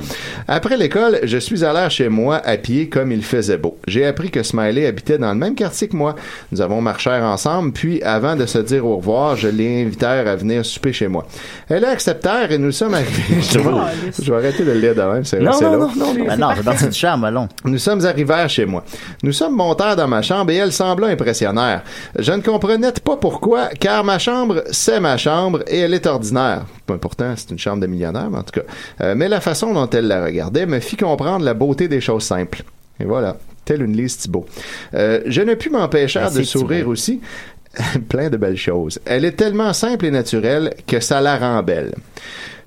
Après 0.46 0.76
l'école, 0.76 1.20
je 1.22 1.38
suis 1.38 1.64
allé 1.64 1.88
chez 1.90 2.08
moi 2.10 2.36
à 2.44 2.56
pied 2.58 2.88
comme 2.90 3.12
il 3.12 3.22
faisait 3.24 3.56
beau. 3.56 3.65
J'ai 3.86 4.06
appris 4.06 4.30
que 4.30 4.42
Smiley 4.42 4.86
habitait 4.86 5.18
dans 5.18 5.32
le 5.32 5.38
même 5.38 5.54
quartier 5.54 5.88
que 5.88 5.96
moi. 5.96 6.14
Nous 6.52 6.60
avons 6.60 6.80
marché 6.80 7.10
ensemble, 7.10 7.72
puis 7.72 8.02
avant 8.02 8.36
de 8.36 8.46
se 8.46 8.58
dire 8.58 8.86
au 8.86 8.96
revoir, 8.96 9.36
je 9.36 9.48
l'ai 9.48 9.82
invité 9.82 10.06
à 10.06 10.36
venir 10.36 10.64
souper 10.64 10.92
chez 10.92 11.08
moi. 11.08 11.26
Elle 11.68 11.84
a 11.84 11.90
accepté 11.90 12.28
et 12.50 12.58
nous 12.58 12.72
sommes 12.72 12.94
arrivés 12.94 13.40
chez 13.42 13.58
moi. 13.58 13.88
Je 14.20 14.30
vais 14.30 14.38
arrêter 14.38 14.64
de 14.64 14.72
le 14.72 14.80
lire 14.80 14.94
de 14.94 15.02
même, 15.02 15.24
c'est 15.24 15.40
Non, 15.40 15.52
c'est 15.52 15.64
non, 15.64 15.78
non, 15.78 15.90
non, 15.96 16.14
non. 16.14 16.24
Ben 16.26 16.36
non, 16.36 16.48
c'est 16.56 16.64
parti 16.64 16.86
du 16.86 16.92
charme, 16.92 17.24
allons. 17.24 17.48
Nous 17.64 17.78
sommes 17.78 18.04
arrivés 18.04 18.46
chez 18.48 18.66
moi. 18.66 18.84
Nous 19.22 19.32
sommes 19.32 19.54
montés 19.54 19.96
dans 19.96 20.08
ma 20.08 20.22
chambre 20.22 20.50
et 20.50 20.56
elle 20.56 20.72
semblait 20.72 21.12
impressionnaire. 21.12 21.82
Je 22.18 22.32
ne 22.32 22.40
comprenais 22.42 22.92
pas 22.92 23.16
pourquoi, 23.16 23.68
car 23.68 24.04
ma 24.04 24.18
chambre, 24.18 24.64
c'est 24.70 25.00
ma 25.00 25.16
chambre 25.16 25.62
et 25.66 25.78
elle 25.78 25.94
est 25.94 26.06
ordinaire. 26.06 26.64
Ben, 26.88 26.98
Pourtant, 26.98 27.34
c'est 27.36 27.50
une 27.50 27.58
chambre 27.58 27.80
de 27.82 27.86
millionnaire, 27.86 28.28
mais 28.30 28.38
en 28.38 28.42
tout 28.42 28.60
cas. 28.60 28.66
Euh, 29.00 29.14
mais 29.16 29.28
la 29.28 29.40
façon 29.40 29.72
dont 29.72 29.88
elle 29.90 30.08
la 30.08 30.24
regardait 30.24 30.66
me 30.66 30.80
fit 30.80 30.96
comprendre 30.96 31.44
la 31.44 31.54
beauté 31.54 31.88
des 31.88 32.00
choses 32.00 32.24
simples. 32.24 32.62
Et 33.00 33.04
voilà, 33.04 33.36
telle 33.66 33.82
une 33.82 33.94
Lise 33.94 34.16
Thibault. 34.16 34.46
Euh, 34.94 35.20
je 35.26 35.42
ne 35.42 35.54
pus 35.54 35.68
m'empêcher 35.68 36.20
de 36.34 36.42
sourire 36.42 36.78
Thibault. 36.78 36.92
aussi. 36.92 37.20
Plein 38.08 38.30
de 38.30 38.38
belles 38.38 38.56
choses. 38.56 38.98
Elle 39.04 39.26
est 39.26 39.32
tellement 39.32 39.74
simple 39.74 40.06
et 40.06 40.10
naturelle 40.10 40.72
que 40.86 41.00
ça 41.00 41.20
la 41.20 41.36
rend 41.36 41.62
belle. 41.62 41.92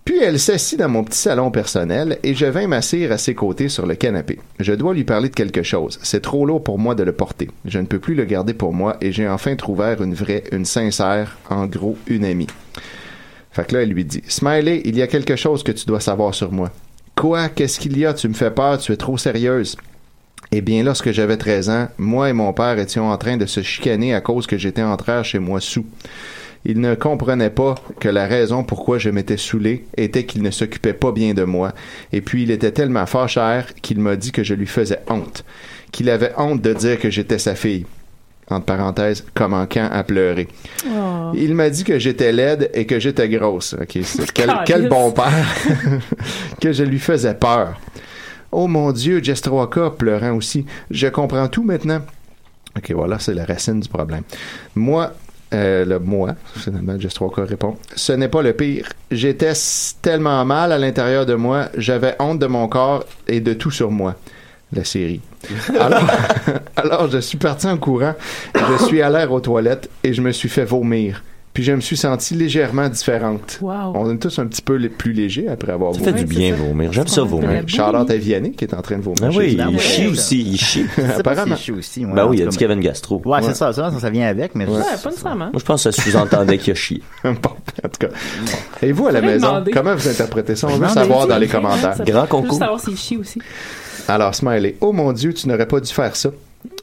Puis 0.05 0.23
elle 0.23 0.39
s'assit 0.39 0.80
dans 0.80 0.89
mon 0.89 1.03
petit 1.03 1.17
salon 1.19 1.51
personnel 1.51 2.17
et 2.23 2.34
je 2.34 2.45
vins 2.45 2.67
m'asseoir 2.67 3.11
à 3.11 3.17
ses 3.17 3.35
côtés 3.35 3.69
sur 3.69 3.85
le 3.85 3.95
canapé. 3.95 4.39
Je 4.59 4.73
dois 4.73 4.93
lui 4.93 5.03
parler 5.03 5.30
de 5.30 5.35
quelque 5.35 5.61
chose. 5.61 5.99
C'est 6.01 6.21
trop 6.21 6.45
lourd 6.45 6.63
pour 6.63 6.80
moi 6.80 6.95
de 6.95 7.03
le 7.03 7.11
porter. 7.11 7.49
Je 7.65 7.80
ne 7.80 7.85
peux 7.85 7.99
plus 7.99 8.15
le 8.15 8.26
garder 8.26 8.53
pour 8.53 8.73
moi 8.73 8.97
et 9.01 9.11
j'ai 9.11 9.27
enfin 9.27 9.55
trouvé 9.55 9.95
une 9.99 10.13
vraie, 10.13 10.43
une 10.51 10.65
sincère, 10.65 11.38
en 11.49 11.65
gros, 11.67 11.97
une 12.07 12.26
amie. 12.26 12.47
Fait 13.51 13.67
que 13.67 13.76
là, 13.76 13.84
elle 13.84 13.89
lui 13.89 14.05
dit 14.05 14.23
Smiley, 14.27 14.81
il 14.85 14.97
y 14.97 15.01
a 15.01 15.07
quelque 15.07 15.35
chose 15.35 15.63
que 15.63 15.71
tu 15.71 15.85
dois 15.85 15.99
savoir 15.99 16.34
sur 16.34 16.51
moi. 16.51 16.71
Quoi? 17.15 17.49
Qu'est-ce 17.49 17.80
qu'il 17.80 17.97
y 17.97 18.05
a? 18.05 18.13
Tu 18.13 18.30
me 18.30 18.34
fais 18.34 18.51
peur, 18.51 18.77
tu 18.77 18.91
es 18.91 18.97
trop 18.97 19.17
sérieuse. 19.17 19.76
Eh 20.51 20.61
bien, 20.61 20.84
lorsque 20.84 21.11
j'avais 21.11 21.38
13 21.38 21.69
ans, 21.69 21.88
moi 21.97 22.30
et 22.30 22.34
mon 22.34 22.53
père 22.53 22.80
étions 22.80 23.09
en 23.11 23.17
train 23.17 23.38
de 23.38 23.45
se 23.45 23.61
chicaner 23.61 24.15
à 24.15 24.21
cause 24.21 24.47
que 24.47 24.57
j'étais 24.57 24.81
entré 24.81 25.23
chez 25.23 25.39
moi 25.39 25.59
sous. 25.59 25.85
Il 26.65 26.81
ne 26.81 26.95
comprenait 26.95 27.51
pas 27.51 27.76
que 27.99 28.09
la 28.09 28.26
raison 28.26 28.63
pourquoi 28.63 28.97
je 28.97 29.09
m'étais 29.09 29.38
saoulé 29.38 29.85
était 29.95 30.26
qu'il 30.26 30.41
ne 30.41 30.51
s'occupait 30.51 30.93
pas 30.93 31.11
bien 31.11 31.34
de 31.34 31.43
moi, 31.43 31.73
et 32.11 32.19
puis 32.21 32.43
il 32.43 32.51
était 32.51 32.71
tellement 32.71 33.05
fâché 33.05 33.61
qu'il 33.81 33.99
m'a 33.99 34.15
dit 34.15 34.31
que 34.31 34.43
je 34.43 34.55
lui 34.55 34.65
faisais 34.65 34.99
honte, 35.07 35.45
qu'il 35.91 36.09
avait 36.09 36.34
honte 36.38 36.61
de 36.61 36.73
dire 36.73 36.99
que 36.99 37.09
j'étais 37.09 37.39
sa 37.39 37.55
fille. 37.55 37.85
Entre 38.51 38.65
parenthèses, 38.65 39.23
comme 39.35 39.53
en 39.53 39.67
camp 39.67 39.88
à 39.91 40.03
pleurer. 40.03 40.47
Oh. 40.88 41.31
Il 41.35 41.53
m'a 41.53 41.69
dit 41.69 41.84
que 41.84 41.99
j'étais 41.99 42.31
laide 42.31 42.71
et 42.73 42.88
que 42.88 42.99
j'étais 42.99 43.30
grosse. 43.30 43.76
Ok, 43.80 43.99
c'est- 44.03 44.31
quel, 44.34 44.47
Calice. 44.47 44.63
quel 44.65 44.89
bon 44.89 45.11
père 45.11 45.55
que 46.59 46.71
je 46.73 46.84
lui 46.84 46.97
faisais 46.97 47.35
peur. 47.35 47.80
Oh 48.51 48.67
mon 48.67 48.91
Dieu, 48.91 49.21
Jestroaka 49.23 49.91
pleurant 49.91 50.34
aussi. 50.34 50.65
Je 50.89 51.07
comprends 51.07 51.47
tout 51.47 51.63
maintenant. 51.63 52.01
Ok, 52.77 52.91
voilà, 52.91 53.19
c'est 53.19 53.34
la 53.34 53.45
racine 53.45 53.80
du 53.80 53.89
problème. 53.89 54.23
Moi, 54.76 55.11
euh, 55.53 55.85
le 55.85 55.99
moi, 55.99 56.35
finalement, 56.55 56.99
Jestroaka 56.99 57.43
répond. 57.43 57.77
Ce 57.95 58.11
n'est 58.13 58.27
pas 58.27 58.41
le 58.41 58.53
pire. 58.53 58.89
J'étais 59.11 59.53
tellement 60.01 60.45
mal 60.45 60.71
à 60.71 60.77
l'intérieur 60.77 61.26
de 61.26 61.35
moi, 61.35 61.69
j'avais 61.76 62.15
honte 62.19 62.39
de 62.39 62.47
mon 62.47 62.67
corps 62.67 63.05
et 63.27 63.39
de 63.39 63.53
tout 63.53 63.71
sur 63.71 63.91
moi. 63.91 64.15
La 64.71 64.84
série. 64.84 65.21
Alors, 65.80 66.03
alors 66.76 67.09
je 67.09 67.17
suis 67.19 67.38
parti 67.38 67.65
en 67.65 67.77
courant, 67.77 68.13
je 68.53 68.85
suis 68.85 69.01
allé 69.01 69.26
aux 69.26 69.39
toilettes 69.39 69.89
et 70.03 70.13
je 70.13 70.21
me 70.21 70.31
suis 70.31 70.49
fait 70.49 70.65
vomir. 70.65 71.23
Puis 71.53 71.63
je 71.63 71.71
me 71.71 71.81
suis 71.81 71.97
senti 71.97 72.35
légèrement 72.35 72.88
différente. 72.89 73.57
Wow. 73.61 73.93
On 73.95 74.13
est 74.13 74.17
tous 74.17 74.38
un 74.39 74.45
petit 74.45 74.61
peu 74.61 74.76
les- 74.76 74.88
plus 74.88 75.13
légers 75.13 75.47
après 75.49 75.71
avoir 75.71 75.93
Ça 75.95 76.01
fait 76.01 76.13
du 76.13 76.26
bien 76.26 76.53
vomir. 76.53 76.93
J'aime 76.93 77.07
ça 77.07 77.23
vomir. 77.23 77.63
Charlotte 77.67 78.09
à 78.09 78.15
Vianney 78.17 78.51
qui 78.51 78.65
est 78.65 78.73
en 78.73 78.81
train 78.81 78.97
de 78.97 79.01
vomir. 79.01 79.23
Ah 79.23 79.30
oui, 79.35 79.57
il 79.57 79.65
nous. 79.65 79.80
chie 79.80 80.07
aussi, 80.07 80.41
il 80.41 80.57
chie. 80.57 80.85
Apparemment. 81.17 81.55
chie 81.55 81.71
aussi, 81.71 82.05
ouais, 82.05 82.13
Ben 82.13 82.26
en 82.26 82.30
oui, 82.30 82.38
il 82.38 82.43
a 82.43 82.45
dit 82.45 82.51
qu'il 82.57 82.61
y 82.61 82.65
avait 82.65 82.76
une 82.76 82.80
gastro. 82.81 83.21
Ouais, 83.26 83.41
c'est 83.41 83.55
ça, 83.55 83.73
ça, 83.73 83.91
ça 83.91 84.09
vient 84.09 84.27
avec, 84.27 84.55
mais. 84.55 84.65
Ouais, 84.65 84.81
pas 85.03 85.09
nécessairement. 85.09 85.49
Moi, 85.51 85.59
je 85.59 85.65
pense 85.65 85.84
que 85.84 85.91
ça 85.91 86.01
sous-entendait 86.03 86.57
qu'il 86.59 86.71
a 86.71 86.76
chié. 86.76 87.01
bon, 87.23 87.31
en 87.31 87.89
tout 87.89 88.07
cas. 88.07 88.09
Et 88.81 88.91
vous, 88.91 89.07
à 89.07 89.11
la 89.11 89.21
maison, 89.21 89.63
comment 89.73 89.95
vous 89.95 90.07
interprétez 90.07 90.55
ça? 90.55 90.67
On 90.67 90.77
veut 90.77 90.88
savoir 90.88 91.27
dans 91.27 91.38
les 91.38 91.47
commentaires. 91.47 91.95
Je 91.97 92.11
veux 92.11 92.49
savoir 92.51 92.80
s'il 92.80 92.97
chie 92.97 93.17
aussi. 93.17 93.41
Alors, 94.07 94.34
Smiley, 94.34 94.76
oh 94.81 94.91
mon 94.91 95.11
Dieu, 95.13 95.34
tu 95.34 95.47
n'aurais 95.47 95.67
pas 95.67 95.80
dû 95.80 95.91
faire 95.91 96.15
ça. 96.15 96.31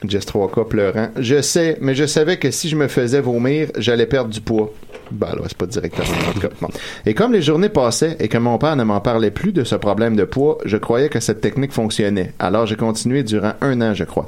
Jess 0.04 0.26
3K 0.26 0.68
pleurant. 0.68 1.08
Je 1.18 1.40
sais, 1.42 1.76
mais 1.80 1.94
je 1.94 2.06
savais 2.06 2.38
que 2.38 2.50
si 2.50 2.68
je 2.68 2.76
me 2.76 2.88
faisais 2.88 3.20
vomir, 3.20 3.68
j'allais 3.76 4.06
perdre 4.06 4.30
du 4.30 4.40
poids. 4.40 4.72
Ben 5.10 5.28
là, 5.28 5.42
c'est 5.46 5.56
pas 5.56 5.66
directement 5.66 6.06
cas. 6.40 6.48
Bon. 6.60 6.68
Et 7.04 7.14
comme 7.14 7.32
les 7.32 7.42
journées 7.42 7.68
passaient 7.68 8.16
et 8.18 8.28
que 8.28 8.38
mon 8.38 8.58
père 8.58 8.74
ne 8.76 8.82
m'en 8.84 9.00
parlait 9.00 9.30
plus 9.30 9.52
de 9.52 9.62
ce 9.64 9.74
problème 9.76 10.16
de 10.16 10.24
poids, 10.24 10.58
je 10.64 10.76
croyais 10.76 11.08
que 11.08 11.20
cette 11.20 11.40
technique 11.40 11.72
fonctionnait. 11.72 12.32
Alors 12.38 12.66
j'ai 12.66 12.76
continué 12.76 13.22
durant 13.22 13.52
un 13.60 13.80
an, 13.82 13.94
je 13.94 14.04
crois. 14.04 14.26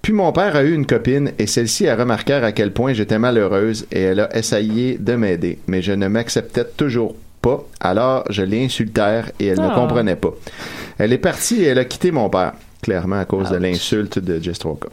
Puis 0.00 0.12
mon 0.12 0.32
père 0.32 0.56
a 0.56 0.62
eu 0.62 0.72
une 0.74 0.86
copine 0.86 1.32
et 1.38 1.46
celle-ci 1.46 1.88
a 1.88 1.96
remarqué 1.96 2.32
à 2.34 2.52
quel 2.52 2.72
point 2.72 2.92
j'étais 2.92 3.18
malheureuse 3.18 3.86
et 3.92 4.00
elle 4.00 4.20
a 4.20 4.36
essayé 4.36 4.96
de 4.98 5.14
m'aider, 5.14 5.58
mais 5.66 5.82
je 5.82 5.92
ne 5.92 6.08
m'acceptais 6.08 6.64
toujours 6.76 7.14
pas. 7.42 7.62
Alors 7.80 8.24
je 8.30 8.42
l'ai 8.42 8.64
insultère 8.64 9.30
et 9.40 9.46
elle 9.48 9.60
ne 9.60 9.68
Ah. 9.70 9.74
comprenait 9.74 10.16
pas. 10.16 10.32
Elle 10.98 11.12
est 11.12 11.18
partie 11.18 11.62
et 11.62 11.66
elle 11.66 11.78
a 11.78 11.84
quitté 11.84 12.12
mon 12.12 12.30
père, 12.30 12.52
clairement 12.84 13.18
à 13.18 13.24
cause 13.24 13.50
de 13.50 13.56
l'insulte 13.56 14.18
de 14.18 14.38
Jess 14.42 14.60
3K. 14.60 14.88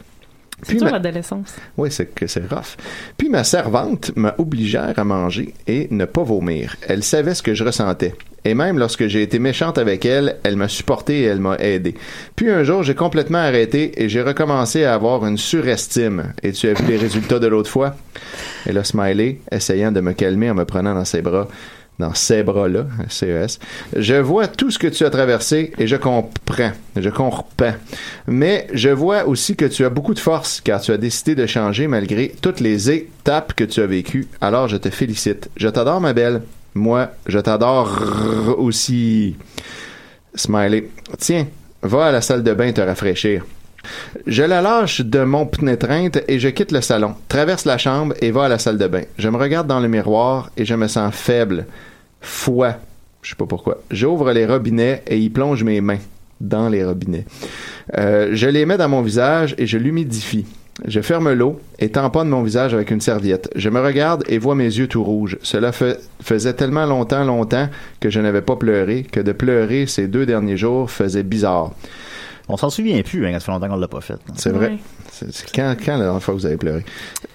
C'est 0.62 0.76
dur 0.76 0.90
l'adolescence. 0.90 1.56
Oui, 1.76 1.90
c'est 1.90 2.06
que 2.14 2.26
c'est 2.26 2.48
rough. 2.48 2.76
Puis 3.18 3.28
ma 3.28 3.44
servante 3.44 4.12
m'a 4.16 4.34
obligé 4.38 4.78
à 4.78 5.04
manger 5.04 5.52
et 5.66 5.88
ne 5.90 6.06
pas 6.06 6.22
vomir. 6.22 6.76
Elle 6.88 7.02
savait 7.02 7.34
ce 7.34 7.42
que 7.42 7.52
je 7.52 7.64
ressentais. 7.64 8.14
Et 8.44 8.54
même 8.54 8.78
lorsque 8.78 9.06
j'ai 9.08 9.22
été 9.22 9.38
méchante 9.38 9.76
avec 9.76 10.06
elle, 10.06 10.36
elle 10.42 10.56
m'a 10.56 10.68
supporté 10.68 11.20
et 11.20 11.24
elle 11.24 11.40
m'a 11.40 11.56
aidé. 11.56 11.94
Puis 12.34 12.50
un 12.50 12.64
jour, 12.64 12.82
j'ai 12.82 12.94
complètement 12.94 13.38
arrêté 13.38 14.02
et 14.02 14.08
j'ai 14.08 14.22
recommencé 14.22 14.84
à 14.84 14.94
avoir 14.94 15.26
une 15.26 15.36
surestime. 15.36 16.32
Et 16.42 16.52
tu 16.52 16.68
as 16.68 16.72
vu 16.72 16.86
les 16.86 16.96
résultats 16.96 17.38
de 17.38 17.46
l'autre 17.46 17.70
fois? 17.70 17.94
Elle 18.64 18.78
a 18.78 18.84
smiley, 18.84 19.38
essayant 19.50 19.92
de 19.92 20.00
me 20.00 20.12
calmer 20.12 20.50
en 20.50 20.54
me 20.54 20.64
prenant 20.64 20.94
dans 20.94 21.04
ses 21.04 21.22
bras. 21.22 21.48
Dans 21.98 22.14
ces 22.14 22.42
bras-là, 22.42 22.86
CES. 23.08 23.58
Je 23.94 24.14
vois 24.14 24.48
tout 24.48 24.70
ce 24.70 24.78
que 24.78 24.86
tu 24.86 25.04
as 25.04 25.10
traversé 25.10 25.72
et 25.78 25.86
je 25.86 25.96
comprends. 25.96 26.72
Je 26.96 27.10
comprends. 27.10 27.74
Mais 28.26 28.66
je 28.72 28.88
vois 28.88 29.26
aussi 29.26 29.56
que 29.56 29.66
tu 29.66 29.84
as 29.84 29.90
beaucoup 29.90 30.14
de 30.14 30.18
force 30.18 30.60
car 30.60 30.80
tu 30.80 30.90
as 30.90 30.96
décidé 30.96 31.34
de 31.34 31.46
changer 31.46 31.86
malgré 31.86 32.34
toutes 32.40 32.60
les 32.60 32.90
étapes 32.90 33.52
que 33.52 33.64
tu 33.64 33.82
as 33.82 33.86
vécues. 33.86 34.26
Alors 34.40 34.68
je 34.68 34.78
te 34.78 34.90
félicite. 34.90 35.50
Je 35.56 35.68
t'adore, 35.68 36.00
ma 36.00 36.12
belle. 36.12 36.42
Moi, 36.74 37.10
je 37.26 37.38
t'adore 37.38 38.02
aussi. 38.56 39.36
Smiley. 40.34 40.88
Tiens, 41.18 41.46
va 41.82 42.06
à 42.06 42.12
la 42.12 42.22
salle 42.22 42.42
de 42.42 42.54
bain 42.54 42.72
te 42.72 42.80
rafraîchir. 42.80 43.44
Je 44.26 44.42
la 44.42 44.60
lâche 44.60 45.00
de 45.00 45.24
mon 45.24 45.46
pénétreinte 45.46 46.18
et 46.28 46.38
je 46.38 46.48
quitte 46.48 46.72
le 46.72 46.80
salon, 46.80 47.14
traverse 47.28 47.64
la 47.64 47.78
chambre 47.78 48.14
et 48.20 48.30
va 48.30 48.44
à 48.44 48.48
la 48.48 48.58
salle 48.58 48.78
de 48.78 48.86
bain. 48.86 49.02
Je 49.18 49.28
me 49.28 49.36
regarde 49.36 49.66
dans 49.66 49.80
le 49.80 49.88
miroir 49.88 50.50
et 50.56 50.64
je 50.64 50.74
me 50.74 50.88
sens 50.88 51.14
faible. 51.14 51.66
Foi. 52.20 52.76
Je 53.22 53.30
sais 53.30 53.36
pas 53.36 53.46
pourquoi. 53.46 53.82
J'ouvre 53.90 54.32
les 54.32 54.46
robinets 54.46 55.02
et 55.06 55.18
y 55.18 55.30
plonge 55.30 55.62
mes 55.64 55.80
mains 55.80 55.98
dans 56.40 56.68
les 56.68 56.84
robinets. 56.84 57.24
Euh, 57.96 58.30
je 58.32 58.48
les 58.48 58.66
mets 58.66 58.76
dans 58.76 58.88
mon 58.88 59.02
visage 59.02 59.54
et 59.58 59.66
je 59.66 59.78
l'humidifie. 59.78 60.46
Je 60.86 61.00
ferme 61.00 61.32
l'eau 61.32 61.60
et 61.78 61.90
tamponne 61.90 62.28
mon 62.28 62.42
visage 62.42 62.74
avec 62.74 62.90
une 62.90 63.00
serviette. 63.00 63.50
Je 63.54 63.68
me 63.68 63.80
regarde 63.80 64.24
et 64.28 64.38
vois 64.38 64.54
mes 64.54 64.64
yeux 64.64 64.88
tout 64.88 65.04
rouges. 65.04 65.38
Cela 65.42 65.70
faisait 66.22 66.54
tellement 66.54 66.86
longtemps, 66.86 67.24
longtemps 67.24 67.68
que 68.00 68.10
je 68.10 68.20
n'avais 68.20 68.40
pas 68.40 68.56
pleuré, 68.56 69.04
que 69.10 69.20
de 69.20 69.32
pleurer 69.32 69.86
ces 69.86 70.08
deux 70.08 70.26
derniers 70.26 70.56
jours 70.56 70.90
faisait 70.90 71.22
bizarre. 71.22 71.72
On 72.48 72.56
s'en 72.56 72.70
souvient 72.70 73.00
plus, 73.02 73.24
hein, 73.26 73.30
quand 73.32 73.38
ça 73.40 73.46
fait 73.46 73.52
longtemps 73.52 73.68
qu'on 73.68 73.76
l'a 73.76 73.88
pas 73.88 74.00
fait. 74.00 74.16
C'est 74.36 74.50
vrai. 74.50 74.66
Ouais. 74.68 74.78
C'est- 75.12 75.46
quand, 75.54 75.74
quand 75.84 75.92
la 75.98 76.04
dernière 76.04 76.22
fois 76.22 76.34
que 76.34 76.40
vous 76.40 76.46
avez 76.46 76.56
pleuré? 76.56 76.84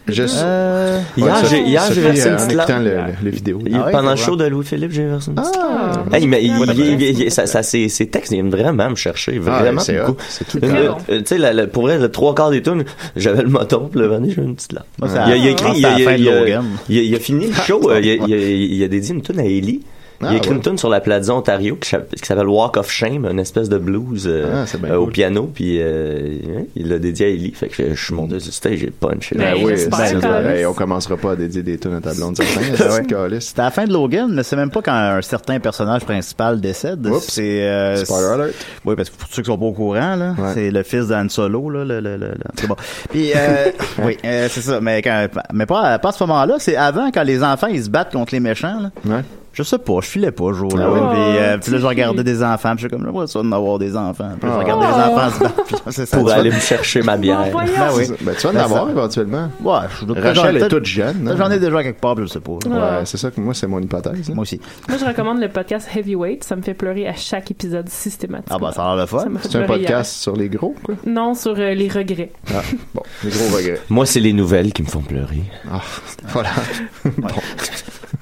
Je 0.07 0.23
Euh, 0.37 0.99
Hier, 1.17 1.25
Ouais, 1.27 1.31
j'ai, 1.49 1.61
hier, 1.63 1.83
j'ai 1.91 2.01
versé 2.01 2.21
euh, 2.21 2.27
une 2.29 2.33
en 2.33 2.37
petite 2.37 2.51
écoutant 2.51 2.67
larme. 2.79 2.83
le, 2.83 2.91
le, 2.95 3.13
le 3.23 3.29
vidéo. 3.29 3.59
Il- 3.65 3.81
pendant 3.91 4.11
le 4.11 4.15
show 4.17 4.35
de 4.35 4.45
Louis-Philippe, 4.45 4.91
j'ai 4.91 5.05
versé 5.05 5.29
une 5.31 5.35
petite 5.35 5.53
Ah. 5.59 6.03
Hey, 6.13 6.27
mais 6.27 6.43
il, 6.43 6.51
il- 6.75 7.01
il- 7.01 7.19
il- 7.23 7.31
ça, 7.31 7.45
ça, 7.45 7.63
ses, 7.63 7.87
ses 7.89 8.07
textes 8.07 8.31
viennent 8.33 8.49
vraiment 8.49 8.89
me 8.89 8.95
chercher, 8.95 9.39
Ah, 9.47 9.59
vraiment 9.61 9.81
c'est 9.81 9.97
beaucoup. 9.99 10.17
C'est 10.29 10.45
tout 10.47 10.59
le 10.61 10.67
Une- 10.69 10.85
temps. 10.87 10.97
euh, 11.09 11.21
Tu 11.25 11.37
sais, 11.37 11.67
pour 11.67 11.83
vrai, 11.83 11.97
le 11.99 12.09
trois 12.09 12.33
quarts 12.35 12.51
des 12.51 12.61
tunes, 12.61 12.83
j'avais 13.15 13.43
le 13.43 13.49
moton, 13.49 13.87
puis 13.91 13.99
le 13.99 14.07
dernier, 14.09 14.31
j'ai 14.31 14.41
une 14.41 14.55
petite 14.55 14.73
larme. 14.73 14.85
Il, 15.03 15.05
a, 15.17 15.23
à- 15.23 15.35
il 15.35 15.47
a 15.47 15.49
écrit, 15.51 15.71
il 15.77 15.85
a, 15.85 15.89
la 15.91 15.99
il 15.99 16.01
a- 16.01 16.05
fin 16.11 16.17
de 16.17 16.21
il 16.21 16.29
a- 16.29 16.39
Logan. 16.39 16.65
il 16.89 16.97
a- 16.99 17.01
il 17.03 17.15
a 17.15 17.19
fini 17.19 17.47
le 17.47 17.53
show, 17.53 17.81
euh, 17.91 17.99
il 18.01 18.09
a, 18.09 18.13
il 18.27 18.33
a- 18.33 18.37
il 18.37 18.83
a 18.83 18.87
dédié 18.87 19.13
une 19.15 19.21
tune 19.21 19.39
à 19.39 19.45
Ellie. 19.45 19.81
Il 20.21 20.27
a 20.27 20.35
écrit 20.35 20.51
une 20.51 20.61
tune 20.61 20.77
sur 20.77 20.89
la 20.89 20.99
Plaza 20.99 21.33
Ontario 21.33 21.75
qui, 21.75 21.89
s'appelle- 21.89 22.19
qui 22.19 22.25
s'appelle 22.25 22.47
Walk 22.47 22.75
of 22.77 22.89
Shame, 22.89 23.25
une 23.25 23.39
espèce 23.39 23.69
de 23.69 23.77
blues 23.77 24.25
euh, 24.27 24.65
Ah, 24.65 24.77
euh, 24.87 24.95
au 24.95 25.07
piano, 25.07 25.49
puis 25.53 25.77
euh, 25.79 26.37
il 26.75 26.89
l'a 26.89 26.97
dédié 26.99 27.27
à 27.27 27.29
Ellie. 27.29 27.51
Fait 27.53 27.67
que 27.67 27.93
je 27.93 28.03
suis 28.03 28.13
monté 28.15 28.39
sur 28.39 28.47
le 28.47 28.51
stage, 28.53 28.77
j'ai 28.79 28.89
punch. 28.91 29.33
Ben 29.35 29.53
oui, 29.63 29.73
même. 29.75 30.47
hey, 30.47 30.65
on 30.65 30.73
commencera 30.73 31.17
pas 31.17 31.31
à 31.31 31.35
dédier 31.35 31.61
des 31.61 31.77
tunes 31.77 31.93
à 31.95 32.01
ta 32.01 32.13
blonde. 32.13 32.35
Ah. 32.39 32.43
C'était 33.39 33.61
à 33.61 33.65
la 33.65 33.71
fin 33.71 33.85
de 33.85 33.93
Logan, 33.93 34.31
mais 34.33 34.43
c'est 34.43 34.55
même 34.55 34.71
pas 34.71 34.81
quand 34.81 34.91
un 34.93 35.21
certain 35.21 35.59
personnage 35.59 36.03
principal 36.05 36.59
décède. 36.59 37.05
Oups. 37.05 37.25
C'est 37.27 37.63
euh, 37.63 37.97
Spoiler 38.03 38.27
alert. 38.43 38.55
Oui, 38.85 38.95
parce 38.95 39.09
que 39.09 39.17
pour 39.17 39.29
ceux 39.31 39.41
qui 39.41 39.47
sont 39.47 39.57
pas 39.57 39.65
au 39.65 39.71
courant, 39.73 40.15
là, 40.15 40.33
Ouais. 40.37 40.51
c'est 40.53 40.71
le 40.71 40.83
fils 40.83 41.07
d'Anne 41.07 41.29
Solo, 41.29 41.69
là, 41.69 41.83
le, 41.83 41.99
le, 41.99 42.15
le, 42.17 42.27
le- 42.27 42.33
c'est 42.55 42.67
bon. 42.67 42.75
Puis, 43.11 43.31
euh, 43.35 43.71
oui, 44.03 44.17
euh, 44.25 44.47
c'est 44.49 44.61
ça. 44.61 44.79
Mais 44.81 45.01
quand, 45.01 45.27
mais 45.53 45.65
pas, 45.65 45.99
pas 45.99 46.09
à 46.09 46.11
ce 46.11 46.23
moment-là. 46.23 46.55
C'est 46.59 46.75
avant 46.75 47.11
quand 47.11 47.23
les 47.23 47.43
enfants 47.43 47.67
ils 47.67 47.83
se 47.83 47.89
battent 47.89 48.13
contre 48.13 48.33
les 48.33 48.39
méchants. 48.39 48.79
Là. 48.81 48.91
Ouais. 49.17 49.21
Je 49.57 49.63
sais 49.63 49.79
pas, 49.79 49.93
je 50.01 50.07
filais 50.07 50.29
pas 50.31 50.49
ce 50.49 50.53
jour-là. 50.53 50.85
Ah? 50.87 51.09
Puis, 51.11 51.19
euh, 51.19 51.57
puis 51.57 51.71
là, 51.71 51.77
je 51.79 51.85
regardais 51.87 52.23
des 52.23 52.43
enfants. 52.43 52.75
Puis 52.75 52.83
je 52.83 52.87
suis 52.89 52.95
comme, 53.03 53.11
là, 53.11 53.25
ça 53.25 53.41
d'avoir 53.41 53.79
des 53.79 53.97
enfants? 53.97 54.29
Puis 54.39 54.47
là, 54.47 54.53
je 54.55 54.59
Ah. 54.59 54.63
regardais 54.63 54.85
les 54.85 54.93
enfants 54.93 55.29
se 55.31 55.39
battre. 55.39 55.83
Là, 55.87 55.91
ça. 56.05 56.17
Pour 56.17 56.29
aller 56.31 56.51
me 56.51 56.59
chercher 56.59 57.01
ma 57.01 57.17
bière. 57.17 57.47
Ben 57.51 57.87
oui. 57.95 58.03
Ben, 58.21 58.35
tu 58.35 58.43
vas 58.43 58.49
en 58.49 58.53
Ben, 58.53 58.59
avoir 58.59 58.85
ça- 58.85 58.91
éventuellement. 58.91 59.49
Ouais, 59.63 59.79
je 59.99 60.21
Rachel 60.21 60.57
est 60.57 60.67
toute 60.67 60.85
jeune. 60.85 61.27
hein? 61.27 61.35
J'en 61.35 61.49
ai 61.49 61.57
déjà 61.59 61.81
quelque 61.81 61.99
part, 61.99 62.15
je 62.19 62.27
sais 62.27 62.39
pas. 62.39 62.51
Ouais, 62.51 63.05
c'est 63.05 63.17
ça 63.17 63.31
que 63.31 63.41
moi, 63.41 63.55
c'est 63.55 63.65
mon 63.65 63.79
hypothèse. 63.79 64.29
là. 64.29 64.35
Moi 64.35 64.43
aussi. 64.43 64.61
Moi, 64.87 64.99
je 64.99 65.05
recommande 65.05 65.39
le 65.39 65.49
podcast 65.49 65.89
Heavyweight. 65.95 66.43
Ça 66.43 66.55
me 66.55 66.61
fait 66.61 66.75
pleurer 66.75 67.07
à 67.07 67.15
chaque 67.15 67.49
épisode 67.49 67.89
systématiquement. 67.89 68.57
Ah, 68.57 68.59
bah, 68.59 68.71
ça 68.73 68.83
a 68.83 68.95
l'air 68.95 69.05
le 69.05 69.07
fun. 69.07 69.25
C'est 69.41 69.55
un 69.55 69.63
podcast 69.63 70.13
sur 70.21 70.35
les 70.35 70.49
gros, 70.49 70.75
quoi. 70.83 70.93
Non, 71.07 71.33
sur 71.33 71.55
euh, 71.57 71.73
les 71.73 71.87
regrets. 71.89 72.31
Ah, 72.53 72.61
bon, 72.93 73.01
les 73.23 73.31
gros 73.31 73.55
regrets. 73.57 73.81
Moi, 73.89 74.05
c'est 74.05 74.19
les 74.19 74.33
nouvelles 74.33 74.71
qui 74.71 74.83
me 74.83 74.87
font 74.87 75.01
pleurer. 75.01 75.41
Ah, 75.71 75.81
voilà. 76.27 76.49
bon. 77.17 77.27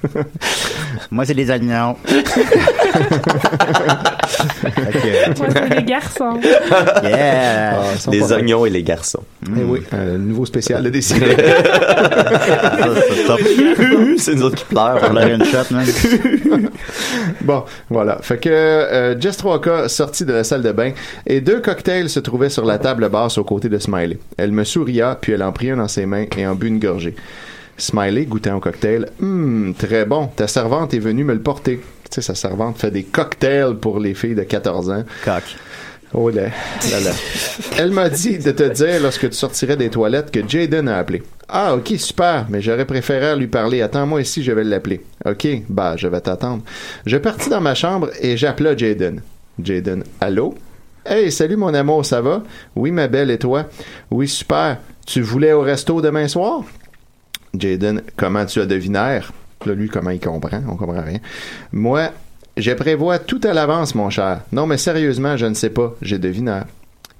Moi, 1.10 1.24
c'est 1.24 1.34
les 1.34 1.50
oignons. 1.50 1.96
Moi, 5.38 5.48
c'est 5.52 5.74
les 5.76 5.82
garçons. 5.84 6.40
Yeah! 7.02 7.78
Ah, 7.80 8.10
Les 8.10 8.32
oignons 8.32 8.66
et 8.66 8.70
les 8.70 8.82
garçons. 8.82 9.22
Eh 9.48 9.62
oui, 9.62 9.80
un 9.92 10.18
nouveau 10.18 10.44
spécial 10.46 10.82
de 10.82 10.90
Décidé. 10.90 11.36
c'est 14.18 14.34
nous 14.34 14.42
autres 14.44 14.56
qui 14.56 14.64
pleurent. 14.64 15.00
On 15.10 15.16
a 15.16 15.26
une 15.28 15.44
shot, 15.44 15.58
man. 15.70 15.86
Bon, 17.42 17.64
voilà. 17.90 18.18
Fait 18.22 18.38
que 18.38 18.48
euh, 18.50 19.20
Jess 19.20 19.38
3K 19.42 19.88
sortit 19.88 20.24
de 20.24 20.32
la 20.32 20.44
salle 20.44 20.62
de 20.62 20.72
bain 20.72 20.92
et 21.26 21.40
deux 21.40 21.60
cocktails 21.60 22.08
se 22.10 22.20
trouvaient 22.20 22.50
sur 22.50 22.64
la 22.64 22.78
table 22.78 23.08
basse 23.08 23.38
aux 23.38 23.44
côtés 23.44 23.68
de 23.68 23.78
Smiley. 23.78 24.18
Elle 24.36 24.52
me 24.52 24.64
souria, 24.64 25.16
puis 25.20 25.32
elle 25.32 25.42
en 25.42 25.52
prit 25.52 25.70
un 25.70 25.76
dans 25.76 25.88
ses 25.88 26.06
mains 26.06 26.24
et 26.36 26.46
en 26.46 26.54
but 26.54 26.68
une 26.68 26.78
gorgée. 26.78 27.14
Smiley 27.78 28.24
goûtant 28.26 28.56
au 28.56 28.60
cocktail. 28.60 29.08
Hum, 29.20 29.74
très 29.78 30.04
bon. 30.04 30.28
Ta 30.34 30.46
servante 30.48 30.94
est 30.94 30.98
venue 30.98 31.24
me 31.24 31.34
le 31.34 31.40
porter. 31.40 31.80
Tu 32.10 32.14
sais, 32.14 32.22
sa 32.22 32.34
servante 32.34 32.78
fait 32.78 32.90
des 32.90 33.04
cocktails 33.04 33.76
pour 33.76 33.98
les 33.98 34.14
filles 34.14 34.34
de 34.34 34.42
14 34.42 34.90
ans. 34.90 35.04
Coq. 35.24 35.42
Oh 36.14 36.30
là, 36.30 36.44
là, 36.90 37.00
là. 37.00 37.10
Elle 37.78 37.90
m'a 37.90 38.08
dit 38.08 38.38
de 38.38 38.52
te 38.52 38.62
dire 38.62 39.02
lorsque 39.02 39.28
tu 39.28 39.36
sortirais 39.36 39.76
des 39.76 39.90
toilettes 39.90 40.30
que 40.30 40.40
Jaden 40.46 40.88
a 40.88 40.98
appelé. 40.98 41.22
Ah, 41.48 41.74
ok, 41.74 41.94
super, 41.98 42.46
mais 42.48 42.62
j'aurais 42.62 42.86
préféré 42.86 43.36
lui 43.36 43.48
parler. 43.48 43.82
Attends-moi 43.82 44.22
ici, 44.22 44.42
je 44.42 44.52
vais 44.52 44.64
l'appeler. 44.64 45.04
Ok, 45.24 45.46
bah, 45.68 45.96
je 45.96 46.08
vais 46.08 46.20
t'attendre. 46.20 46.62
Je 47.04 47.16
partis 47.16 47.50
dans 47.50 47.60
ma 47.60 47.74
chambre 47.74 48.10
et 48.20 48.36
j'appela 48.36 48.76
Jaden. 48.76 49.20
Jaden, 49.62 50.04
allô? 50.20 50.54
Hey, 51.04 51.30
salut 51.30 51.56
mon 51.56 51.74
amour, 51.74 52.04
ça 52.04 52.20
va? 52.20 52.42
Oui, 52.74 52.90
ma 52.90 53.08
belle, 53.08 53.30
et 53.30 53.38
toi? 53.38 53.66
Oui, 54.10 54.26
super. 54.26 54.78
Tu 55.06 55.20
voulais 55.20 55.52
au 55.52 55.60
resto 55.60 56.00
demain 56.00 56.26
soir? 56.28 56.62
Jaden, 57.58 58.02
comment 58.16 58.44
tu 58.44 58.60
as 58.60 58.66
deviné? 58.66 59.20
Là, 59.64 59.74
lui, 59.74 59.88
comment 59.88 60.10
il 60.10 60.20
comprend? 60.20 60.60
On 60.68 60.76
comprend 60.76 61.02
rien. 61.02 61.18
Moi, 61.72 62.10
je 62.56 62.70
prévois 62.72 63.18
tout 63.18 63.40
à 63.44 63.52
l'avance, 63.52 63.94
mon 63.94 64.10
cher. 64.10 64.40
Non, 64.52 64.66
mais 64.66 64.76
sérieusement, 64.78 65.36
je 65.36 65.46
ne 65.46 65.54
sais 65.54 65.70
pas. 65.70 65.94
J'ai 66.02 66.18
deviné. 66.18 66.60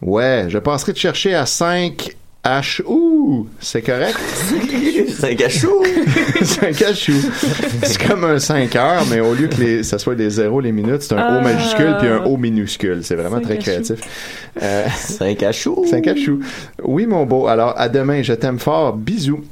Ouais, 0.02 0.46
je 0.48 0.58
passerai 0.58 0.92
te 0.92 0.98
chercher 0.98 1.34
à 1.34 1.46
5 1.46 2.10
H. 2.44 2.82
Ouh, 2.86 3.48
c'est 3.58 3.82
correct? 3.82 4.16
C'est 5.18 5.32
un 5.32 5.34
cachou. 5.34 5.82
c'est 6.42 6.68
un 6.68 6.72
cachou. 6.72 7.14
C'est 7.82 8.06
comme 8.06 8.22
un 8.24 8.38
5 8.38 8.76
heures, 8.76 9.04
mais 9.10 9.18
au 9.20 9.34
lieu 9.34 9.48
que 9.48 9.56
les, 9.60 9.82
ça 9.82 9.98
soit 9.98 10.14
des 10.14 10.30
zéros 10.30 10.60
les 10.60 10.70
minutes, 10.70 11.02
c'est 11.02 11.14
un 11.14 11.18
O 11.36 11.38
Ah. 11.38 11.40
majuscule 11.40 11.96
puis 11.98 12.06
un 12.08 12.22
O 12.24 12.36
minuscule. 12.36 13.00
C'est 13.02 13.16
vraiment 13.16 13.40
très 13.40 13.54
cachou. 13.56 13.70
créatif. 13.70 13.98
Euh, 14.62 14.86
C'est 14.96 15.22
un 15.30 15.34
cachou. 15.34 15.84
c'est 15.88 15.96
un 15.96 16.00
cachou. 16.02 16.40
Oui, 16.84 17.06
mon 17.06 17.24
beau. 17.26 17.48
Alors, 17.48 17.74
à 17.76 17.88
demain. 17.88 18.22
Je 18.22 18.34
t'aime 18.34 18.58
fort. 18.60 18.94
Bisous. 18.96 19.42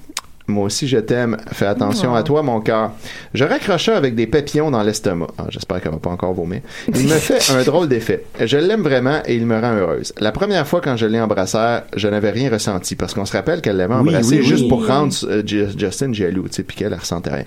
Moi 0.47 0.65
aussi, 0.67 0.87
je 0.87 0.99
t'aime. 0.99 1.39
Fais 1.53 1.65
attention 1.65 2.11
Oh. 2.13 2.17
à 2.17 2.23
toi, 2.23 2.43
mon 2.43 2.61
cœur. 2.61 2.93
Je 3.33 3.45
raccrochais 3.45 3.93
avec 3.93 4.15
des 4.15 4.27
papillons 4.27 4.71
dans 4.71 4.83
l'estomac. 4.83 5.29
Ah, 5.39 5.47
J'espère 5.49 5.81
qu'elle 5.81 5.93
va 5.93 5.99
pas 5.99 6.11
encore 6.11 6.35
vomir. 6.35 6.61
Il 6.95 7.05
me 7.05 7.15
fait 7.15 7.51
un 7.51 7.63
drôle 7.63 7.89
d'effet. 7.89 8.27
Je 8.39 8.59
l'aime 8.59 8.83
vraiment 8.83 9.21
et 9.25 9.37
il 9.37 9.47
me 9.47 9.59
rend 9.59 9.73
heureuse. 9.73 10.13
La 10.21 10.33
première 10.33 10.67
fois 10.67 10.83
quand 10.83 10.97
je 10.99 11.07
l'ai 11.07 11.19
embrassé, 11.19 11.79
je 11.97 12.09
n'avais 12.09 12.29
rien 12.31 12.51
ressenti 12.51 12.95
parce 12.95 13.15
qu'on 13.15 13.25
se 13.25 13.33
rappelle 13.33 13.63
qu'elle 13.63 13.77
l'avait 13.79 13.95
embrassé 13.95 14.35
oui, 14.35 14.41
oui. 14.41 14.47
juste 14.47 14.69
pour 14.69 14.87
rendre 14.87 15.15
euh, 15.25 15.43
Ju- 15.47 15.69
Justin 15.79 16.13
jaloux, 16.13 16.43
tu 16.49 16.57
sais, 16.57 16.63
puis 16.63 16.77
qu'elle 16.77 16.93
elle 16.93 16.99
ressentait 16.99 17.31
rien. 17.31 17.45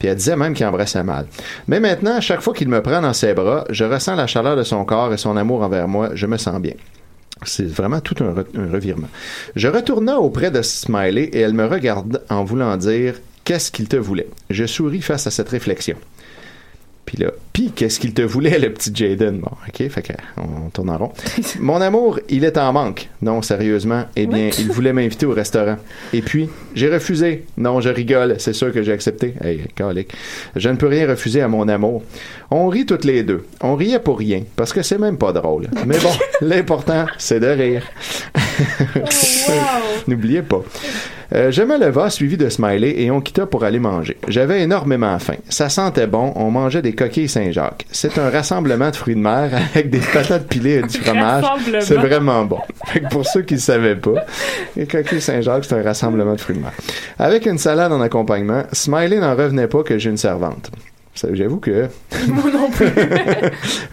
Puis 0.00 0.08
elle 0.08 0.16
disait 0.16 0.34
même 0.34 0.52
qu'il 0.54 0.66
embrassait 0.66 1.04
mal. 1.04 1.26
Mais 1.68 1.78
maintenant, 1.78 2.16
à 2.16 2.20
chaque 2.20 2.40
fois 2.40 2.52
qu'il 2.52 2.68
me 2.68 2.82
prend 2.82 3.00
dans 3.00 3.12
ses 3.12 3.32
bras, 3.32 3.64
je 3.70 3.84
ressens 3.84 4.16
la 4.16 4.26
chaleur 4.26 4.56
de 4.56 4.64
son 4.64 4.84
corps 4.84 5.12
et 5.12 5.18
son 5.18 5.36
amour 5.36 5.62
envers 5.62 5.86
moi. 5.86 6.10
Je 6.14 6.26
me 6.26 6.36
sens 6.36 6.60
bien. 6.60 6.74
C'est 7.44 7.66
vraiment 7.66 8.00
tout 8.00 8.16
un, 8.22 8.32
re- 8.32 8.46
un 8.56 8.70
revirement. 8.70 9.08
Je 9.56 9.68
retourna 9.68 10.18
auprès 10.20 10.50
de 10.50 10.62
Smiley 10.62 11.24
et 11.32 11.40
elle 11.40 11.54
me 11.54 11.66
regarde 11.66 12.22
en 12.28 12.44
voulant 12.44 12.76
dire 12.76 13.14
Qu'est-ce 13.44 13.70
qu'il 13.72 13.88
te 13.88 13.96
voulait 13.96 14.28
Je 14.50 14.66
souris 14.66 15.00
face 15.02 15.26
à 15.26 15.30
cette 15.30 15.48
réflexion. 15.48 15.96
Puis 17.06 17.16
là, 17.18 17.32
puis 17.52 17.72
qu'est-ce 17.74 17.98
qu'il 17.98 18.14
te 18.14 18.22
voulait, 18.22 18.56
le 18.60 18.72
petit 18.72 18.92
Jaden 18.94 19.40
Bon, 19.40 19.50
ok, 19.66 19.88
fait 19.88 20.02
que 20.02 20.12
on 20.36 20.68
tourne 20.70 20.90
en 20.90 20.98
rond. 20.98 21.12
Mon 21.60 21.80
amour, 21.80 22.20
il 22.28 22.44
est 22.44 22.56
en 22.56 22.72
manque. 22.72 23.08
Non, 23.20 23.42
sérieusement. 23.42 24.04
Eh 24.14 24.26
bien, 24.28 24.50
il 24.60 24.70
voulait 24.70 24.92
m'inviter 24.92 25.26
au 25.26 25.32
restaurant. 25.32 25.76
Et 26.12 26.22
puis, 26.22 26.48
j'ai 26.76 26.88
refusé. 26.88 27.46
Non, 27.56 27.80
je 27.80 27.88
rigole. 27.88 28.36
C'est 28.38 28.52
sûr 28.52 28.72
que 28.72 28.84
j'ai 28.84 28.92
accepté. 28.92 29.34
Hey, 29.42 29.62
calique. 29.74 30.12
Je 30.54 30.68
ne 30.68 30.76
peux 30.76 30.86
rien 30.86 31.08
refuser 31.08 31.40
à 31.40 31.48
mon 31.48 31.66
amour. 31.66 32.04
On 32.52 32.68
rit 32.68 32.84
toutes 32.84 33.04
les 33.04 33.22
deux. 33.22 33.46
On 33.60 33.76
riait 33.76 34.00
pour 34.00 34.18
rien, 34.18 34.42
parce 34.56 34.72
que 34.72 34.82
c'est 34.82 34.98
même 34.98 35.16
pas 35.16 35.32
drôle. 35.32 35.68
Mais 35.86 35.98
bon, 35.98 36.10
l'important, 36.40 37.06
c'est 37.16 37.38
de 37.38 37.46
rire. 37.46 37.84
N'oubliez 40.08 40.42
pas. 40.42 40.62
Euh, 41.32 41.52
je 41.52 41.62
me 41.62 41.78
leva, 41.78 42.10
suivi 42.10 42.36
de 42.36 42.48
Smiley, 42.48 43.02
et 43.02 43.10
on 43.12 43.20
quitta 43.20 43.46
pour 43.46 43.62
aller 43.62 43.78
manger. 43.78 44.16
J'avais 44.26 44.62
énormément 44.62 45.16
faim. 45.20 45.36
Ça 45.48 45.68
sentait 45.68 46.08
bon. 46.08 46.32
On 46.34 46.50
mangeait 46.50 46.82
des 46.82 46.92
coquilles 46.92 47.28
Saint-Jacques. 47.28 47.86
C'est 47.92 48.18
un 48.18 48.30
rassemblement 48.30 48.90
de 48.90 48.96
fruits 48.96 49.14
de 49.14 49.20
mer 49.20 49.50
avec 49.54 49.90
des 49.90 50.00
patates 50.00 50.48
pilées 50.48 50.80
et 50.80 50.82
du 50.82 50.98
fromage. 50.98 51.44
C'est 51.80 51.94
vraiment 51.94 52.44
bon. 52.44 52.58
Fait 52.86 53.00
que 53.00 53.08
pour 53.10 53.24
ceux 53.26 53.42
qui 53.42 53.54
ne 53.54 53.60
savaient 53.60 53.94
pas, 53.94 54.24
les 54.76 54.86
coquilles 54.86 55.20
Saint-Jacques, 55.20 55.66
c'est 55.66 55.76
un 55.76 55.82
rassemblement 55.84 56.34
de 56.34 56.40
fruits 56.40 56.56
de 56.56 56.62
mer. 56.62 56.72
Avec 57.16 57.46
une 57.46 57.58
salade 57.58 57.92
en 57.92 58.00
accompagnement, 58.00 58.64
Smiley 58.72 59.20
n'en 59.20 59.36
revenait 59.36 59.68
pas 59.68 59.84
que 59.84 59.98
j'ai 59.98 60.10
une 60.10 60.16
servante. 60.16 60.72
J'avoue 61.14 61.58
que 61.58 61.88
Moi 62.28 62.44
non 62.52 62.70
plus. 62.70 62.86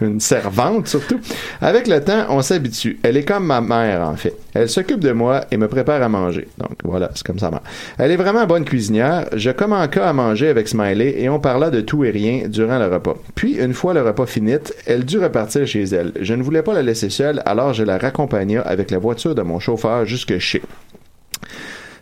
une 0.00 0.20
servante 0.20 0.88
surtout. 0.88 1.20
Avec 1.60 1.86
le 1.86 2.02
temps, 2.02 2.26
on 2.30 2.40
s'habitue. 2.42 2.98
Elle 3.02 3.16
est 3.16 3.24
comme 3.24 3.44
ma 3.44 3.60
mère 3.60 4.02
en 4.08 4.16
fait. 4.16 4.34
Elle 4.54 4.68
s'occupe 4.70 5.00
de 5.00 5.12
moi 5.12 5.44
et 5.50 5.56
me 5.56 5.68
prépare 5.68 6.02
à 6.02 6.08
manger. 6.08 6.48
Donc 6.58 6.78
voilà, 6.84 7.10
c'est 7.14 7.26
comme 7.26 7.38
ça. 7.38 7.50
mère. 7.50 7.60
Elle 7.98 8.12
est 8.12 8.16
vraiment 8.16 8.46
bonne 8.46 8.64
cuisinière. 8.64 9.26
Je 9.34 9.50
commença 9.50 10.08
à 10.08 10.12
manger 10.12 10.48
avec 10.48 10.68
Smiley 10.68 11.20
et 11.20 11.28
on 11.28 11.40
parla 11.40 11.70
de 11.70 11.80
tout 11.80 12.04
et 12.04 12.10
rien 12.10 12.48
durant 12.48 12.78
le 12.78 12.86
repas. 12.86 13.16
Puis 13.34 13.58
une 13.58 13.74
fois 13.74 13.94
le 13.94 14.02
repas 14.02 14.26
fini, 14.26 14.54
elle 14.86 15.04
dut 15.04 15.18
repartir 15.18 15.66
chez 15.66 15.82
elle. 15.84 16.12
Je 16.20 16.34
ne 16.34 16.42
voulais 16.42 16.62
pas 16.62 16.72
la 16.72 16.82
laisser 16.82 17.10
seule, 17.10 17.42
alors 17.44 17.74
je 17.74 17.82
la 17.82 17.98
raccompagna 17.98 18.62
avec 18.62 18.90
la 18.90 18.98
voiture 18.98 19.34
de 19.34 19.42
mon 19.42 19.58
chauffeur 19.58 20.06
jusque 20.06 20.38
chez. 20.38 20.62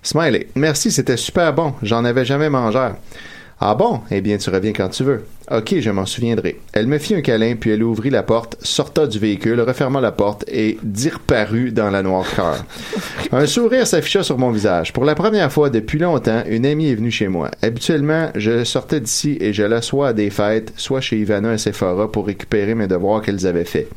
Smiley, 0.03 0.47
merci, 0.55 0.93
c'était 0.93 1.17
super 1.17 1.53
bon. 1.53 1.75
J'en 1.83 2.05
avais 2.05 2.25
jamais 2.25 2.49
mangé. 2.49 2.91
Ah 3.59 3.75
bon? 3.75 4.01
Eh 4.11 4.21
bien, 4.21 4.37
tu 4.37 4.51
reviens 4.51 4.73
quand 4.73 4.91
tu 4.91 5.03
veux. 5.03 5.25
Ok, 5.51 5.77
je 5.79 5.91
m'en 5.91 6.05
souviendrai. 6.05 6.61
Elle 6.73 6.89
me 6.89 6.99
fit 6.99 7.15
un 7.15 7.23
câlin, 7.23 7.55
puis 7.55 7.71
elle 7.71 7.83
ouvrit 7.83 8.11
la 8.11 8.23
porte, 8.23 8.59
sorta 8.61 9.07
du 9.07 9.19
véhicule, 9.19 9.61
referma 9.61 10.01
la 10.01 10.13
porte 10.13 10.45
et 10.47 10.77
disparut 10.83 11.73
dans 11.73 11.89
la 11.89 12.03
noirceur. 12.03 12.65
Un 13.33 13.47
sourire 13.47 13.87
s'afficha 13.87 14.23
sur 14.23 14.39
mon 14.39 14.51
visage. 14.51 14.93
Pour 14.93 15.05
la 15.05 15.15
première 15.15 15.51
fois 15.51 15.71
depuis 15.71 15.99
longtemps, 15.99 16.43
une 16.49 16.67
amie 16.67 16.91
est 16.91 16.95
venue 16.95 17.11
chez 17.11 17.29
moi. 17.29 17.51
Habituellement, 17.63 18.31
je 18.35 18.63
sortais 18.63 19.01
d'ici 19.01 19.37
et 19.41 19.53
je 19.53 19.63
la 19.63 19.83
soit 19.83 20.09
à 20.09 20.13
des 20.13 20.31
fêtes, 20.31 20.73
soit 20.77 21.01
chez 21.01 21.19
Ivana 21.19 21.55
et 21.55 21.59
Sephora 21.59 22.11
pour 22.11 22.27
récupérer 22.27 22.75
mes 22.75 22.87
devoirs 22.87 23.23
qu'elles 23.23 23.47
avaient 23.47 23.65
faits. 23.65 23.89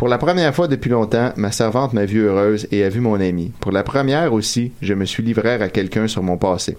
Pour 0.00 0.08
la 0.08 0.16
première 0.16 0.54
fois 0.54 0.66
depuis 0.66 0.88
longtemps, 0.88 1.32
ma 1.36 1.52
servante 1.52 1.92
m'a 1.92 2.06
vue 2.06 2.22
heureuse 2.22 2.66
et 2.70 2.84
a 2.84 2.88
vu 2.88 3.00
mon 3.00 3.20
ami. 3.20 3.52
Pour 3.60 3.70
la 3.70 3.82
première 3.82 4.32
aussi, 4.32 4.72
je 4.80 4.94
me 4.94 5.04
suis 5.04 5.22
livré 5.22 5.50
à 5.50 5.68
quelqu'un 5.68 6.08
sur 6.08 6.22
mon 6.22 6.38
passé. 6.38 6.78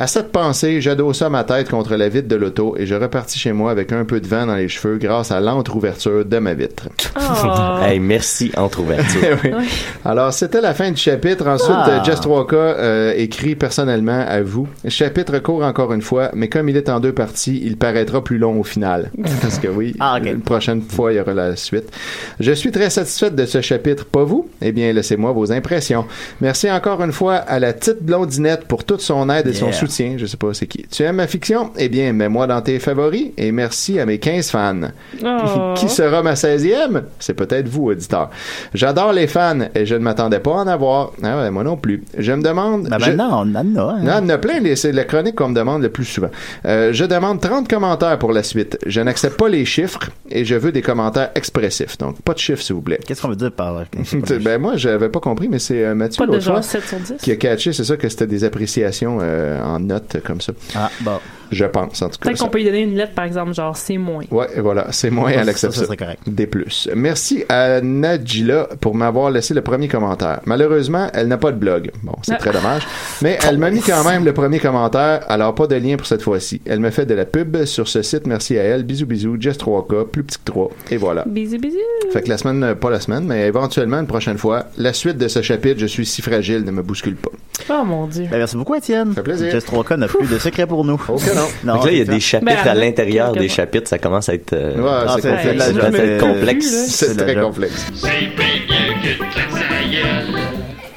À 0.00 0.06
cette 0.06 0.32
pensée, 0.32 0.80
j'adossa 0.80 1.28
ma 1.28 1.44
tête 1.44 1.68
contre 1.68 1.94
la 1.94 2.08
vitre 2.08 2.26
de 2.26 2.34
l'auto 2.34 2.74
et 2.78 2.86
je 2.86 2.94
repartis 2.94 3.38
chez 3.38 3.52
moi 3.52 3.70
avec 3.70 3.92
un 3.92 4.06
peu 4.06 4.18
de 4.18 4.26
vent 4.26 4.46
dans 4.46 4.54
les 4.54 4.66
cheveux 4.66 4.96
grâce 4.96 5.30
à 5.30 5.40
l'entre-ouverture 5.40 6.24
de 6.24 6.38
ma 6.38 6.54
vitre. 6.54 6.88
Oh. 7.16 7.82
Hey, 7.82 8.00
merci, 8.00 8.50
entre-ouverture. 8.56 9.36
Oui. 9.44 9.68
Alors, 10.06 10.32
c'était 10.32 10.62
la 10.62 10.72
fin 10.72 10.90
du 10.90 10.96
chapitre. 10.96 11.46
Ensuite, 11.46 11.76
Ah. 11.76 12.02
Just 12.02 12.24
Walker 12.24 12.56
euh, 12.78 13.12
écrit 13.14 13.54
personnellement 13.56 14.24
à 14.26 14.40
vous. 14.40 14.66
Le 14.84 14.88
chapitre 14.88 15.38
court 15.40 15.62
encore 15.64 15.92
une 15.92 16.00
fois, 16.00 16.30
mais 16.32 16.48
comme 16.48 16.70
il 16.70 16.78
est 16.78 16.88
en 16.88 16.98
deux 16.98 17.12
parties, 17.12 17.60
il 17.62 17.76
paraîtra 17.76 18.24
plus 18.24 18.38
long 18.38 18.58
au 18.58 18.64
final. 18.64 19.10
Parce 19.42 19.58
que 19.58 19.68
oui, 19.68 19.94
la 19.98 20.18
prochaine 20.42 20.80
fois, 20.80 21.12
il 21.12 21.16
y 21.16 21.20
aura 21.20 21.34
la 21.34 21.56
suite. 21.56 21.90
Je 22.38 22.52
suis 22.52 22.70
très 22.70 22.88
satisfaite 22.88 23.34
de 23.34 23.44
ce 23.44 23.60
chapitre, 23.60 24.06
pas 24.06 24.24
vous? 24.24 24.48
Eh 24.62 24.72
bien, 24.72 24.94
laissez-moi 24.94 25.32
vos 25.32 25.52
impressions. 25.52 26.06
Merci 26.40 26.70
encore 26.70 27.02
une 27.02 27.12
fois 27.12 27.34
à 27.34 27.58
la 27.58 27.74
petite 27.74 28.02
blondinette 28.02 28.64
pour 28.64 28.84
toute 28.84 29.02
son 29.02 29.28
aide 29.28 29.46
et 29.46 29.52
son 29.52 29.66
Yeah. 29.66 29.76
Soutien. 29.90 30.14
Je 30.16 30.26
sais 30.26 30.36
pas 30.36 30.54
c'est 30.54 30.66
qui. 30.66 30.84
Tu 30.90 31.02
aimes 31.02 31.16
ma 31.16 31.26
fiction? 31.26 31.70
Eh 31.76 31.88
bien, 31.88 32.12
mets-moi 32.12 32.46
dans 32.46 32.60
tes 32.62 32.78
favoris 32.78 33.28
et 33.36 33.52
merci 33.52 33.98
à 34.00 34.06
mes 34.06 34.18
15 34.18 34.50
fans. 34.50 34.80
Oh. 35.24 35.74
Qui 35.76 35.88
sera 35.88 36.22
ma 36.22 36.34
16e? 36.34 37.02
C'est 37.18 37.34
peut-être 37.34 37.68
vous, 37.68 37.86
auditeur. 37.90 38.30
J'adore 38.74 39.12
les 39.12 39.26
fans 39.26 39.58
et 39.74 39.86
je 39.86 39.94
ne 39.94 40.00
m'attendais 40.00 40.40
pas 40.40 40.52
à 40.52 40.54
en 40.54 40.66
avoir. 40.66 41.12
Ah 41.22 41.38
ouais, 41.42 41.50
moi 41.50 41.64
non 41.64 41.76
plus. 41.76 42.04
Je 42.16 42.32
me 42.32 42.42
demande. 42.42 42.88
Ben 42.88 42.98
je- 42.98 43.06
maintenant, 43.10 43.44
on 43.44 43.54
en 43.54 43.54
a. 43.54 43.60
hein. 43.94 43.98
non, 44.02 44.12
y 44.12 44.18
en 44.18 44.28
a 44.28 44.38
plein. 44.38 44.60
les- 44.60 44.76
C'est 44.76 44.92
la 44.92 45.04
chronique 45.04 45.34
qu'on 45.36 45.48
me 45.48 45.54
demande 45.54 45.82
le 45.82 45.88
plus 45.90 46.04
souvent. 46.04 46.30
Euh, 46.66 46.92
je 46.92 47.04
demande 47.04 47.40
30 47.40 47.68
commentaires 47.68 48.18
pour 48.18 48.32
la 48.32 48.42
suite. 48.42 48.78
Je 48.86 49.00
n'accepte 49.00 49.36
pas 49.38 49.48
les 49.48 49.64
chiffres 49.64 50.00
et 50.30 50.44
je 50.44 50.54
veux 50.54 50.72
des 50.72 50.82
commentaires 50.82 51.30
expressifs. 51.34 51.98
Donc, 51.98 52.20
pas 52.22 52.32
de 52.34 52.38
chiffres, 52.38 52.62
s'il 52.62 52.74
vous 52.76 52.82
plaît. 52.82 53.00
Qu'est-ce 53.06 53.22
qu'on 53.22 53.28
veut 53.28 53.36
dire 53.36 53.52
par 53.52 53.74
là? 53.74 53.84
ben, 54.40 54.58
moi, 54.60 54.76
j'avais 54.76 55.08
pas 55.08 55.20
compris, 55.20 55.48
mais 55.48 55.58
c'est 55.58 55.84
euh, 55.84 55.94
Mathieu 55.94 56.18
Pas 56.18 56.26
de 56.26 56.32
l'autre 56.32 56.44
fois, 56.44 56.54
genre 56.56 56.64
7 56.64 56.84
sur 56.84 56.98
10. 56.98 57.14
qui 57.22 57.30
a 57.32 57.36
catché, 57.36 57.72
c'est 57.72 57.84
ça, 57.84 57.96
que 57.96 58.08
c'était 58.08 58.26
des 58.26 58.44
appréciations 58.44 59.18
euh, 59.20 59.60
en 59.62 59.79
notes 59.80 60.20
comme 60.24 60.40
ça. 60.40 60.52
Ah, 60.74 60.90
bon. 61.00 61.18
Je 61.52 61.64
pense, 61.64 62.00
en 62.02 62.08
tout 62.08 62.18
cas. 62.18 62.28
Peut-être 62.30 62.40
qu'on 62.40 62.48
peut 62.48 62.58
lui 62.58 62.64
donner 62.64 62.82
une 62.82 62.94
lettre, 62.96 63.12
par 63.14 63.24
exemple, 63.24 63.54
genre 63.54 63.76
c'est 63.76 63.96
moins. 63.98 64.24
Ouais, 64.30 64.46
et 64.56 64.60
voilà, 64.60 64.86
c'est 64.90 65.10
moins, 65.10 65.30
Ça, 65.32 65.40
elle 65.40 65.48
accepte 65.48 65.74
ça 65.74 65.86
ça. 65.86 65.96
correct. 65.96 66.20
Des 66.26 66.46
plus. 66.46 66.88
Merci 66.94 67.44
à 67.48 67.80
Najila 67.80 68.68
pour 68.80 68.94
m'avoir 68.94 69.30
laissé 69.30 69.54
le 69.54 69.62
premier 69.62 69.88
commentaire. 69.88 70.40
Malheureusement, 70.46 71.08
elle 71.12 71.28
n'a 71.28 71.38
pas 71.38 71.52
de 71.52 71.56
blog. 71.56 71.90
Bon, 72.02 72.14
c'est 72.22 72.34
Ah. 72.34 72.36
très 72.36 72.52
dommage. 72.52 72.86
Mais 73.22 73.38
elle 73.48 73.58
m'a 73.58 73.70
mis 73.70 73.80
quand 73.80 74.04
même 74.04 74.24
le 74.24 74.32
premier 74.32 74.58
commentaire, 74.60 75.20
alors 75.28 75.54
pas 75.54 75.66
de 75.66 75.76
lien 75.76 75.96
pour 75.96 76.06
cette 76.06 76.22
fois-ci. 76.22 76.60
Elle 76.66 76.80
me 76.80 76.90
fait 76.90 77.06
de 77.06 77.14
la 77.14 77.24
pub 77.24 77.64
sur 77.64 77.88
ce 77.88 78.02
site, 78.02 78.26
merci 78.26 78.58
à 78.58 78.62
elle. 78.62 78.84
Bisous, 78.84 79.06
bisous, 79.06 79.36
Just 79.40 79.60
3K, 79.60 80.04
plus 80.06 80.22
petit 80.22 80.38
que 80.38 80.44
3. 80.50 80.70
Et 80.90 80.96
voilà. 80.96 81.24
Bisous, 81.26 81.58
bisous. 81.58 81.76
Fait 82.12 82.22
que 82.22 82.28
la 82.28 82.38
semaine, 82.38 82.62
euh, 82.62 82.74
pas 82.74 82.90
la 82.90 83.00
semaine, 83.00 83.24
mais 83.24 83.46
éventuellement, 83.46 83.98
une 84.00 84.06
prochaine 84.06 84.38
fois, 84.38 84.66
la 84.78 84.92
suite 84.92 85.18
de 85.18 85.28
ce 85.28 85.42
chapitre, 85.42 85.78
je 85.80 85.86
suis 85.86 86.06
si 86.06 86.22
fragile, 86.22 86.64
ne 86.64 86.70
me 86.70 86.82
bouscule 86.82 87.16
pas. 87.16 87.30
Oh 87.68 87.84
mon 87.84 88.06
dieu. 88.06 88.26
Ben, 88.30 88.38
merci 88.38 88.56
beaucoup, 88.56 88.74
Étienne. 88.74 89.08
Ça 89.10 89.14
fait 89.16 89.22
plaisir. 89.22 89.50
Jess 89.50 89.64
3K 89.66 89.96
n'a 89.96 90.08
plus 90.08 90.26
de 90.28 90.38
secret 90.38 90.66
pour 90.66 90.84
nous. 90.84 91.00
Ok, 91.08 91.22
non. 91.64 91.74
Donc 91.74 91.86
là, 91.86 91.92
il 91.92 91.98
y 91.98 92.00
a 92.00 92.04
des 92.04 92.20
chapitres 92.20 92.66
à 92.66 92.74
l'intérieur 92.74 93.32
des 93.32 93.48
chapitres, 93.48 93.88
ça 93.88 93.98
commence 93.98 94.28
à 94.28 94.34
être. 94.34 94.52
euh, 94.52 94.76
Ouais, 94.76 94.90
Ah, 95.08 95.16
c'est 95.16 95.22
c'est- 95.22 96.18
complexe. 96.18 96.20
complexe. 96.20 96.86
C'est 96.88 97.16
très 97.16 97.34
complexe. 97.36 97.86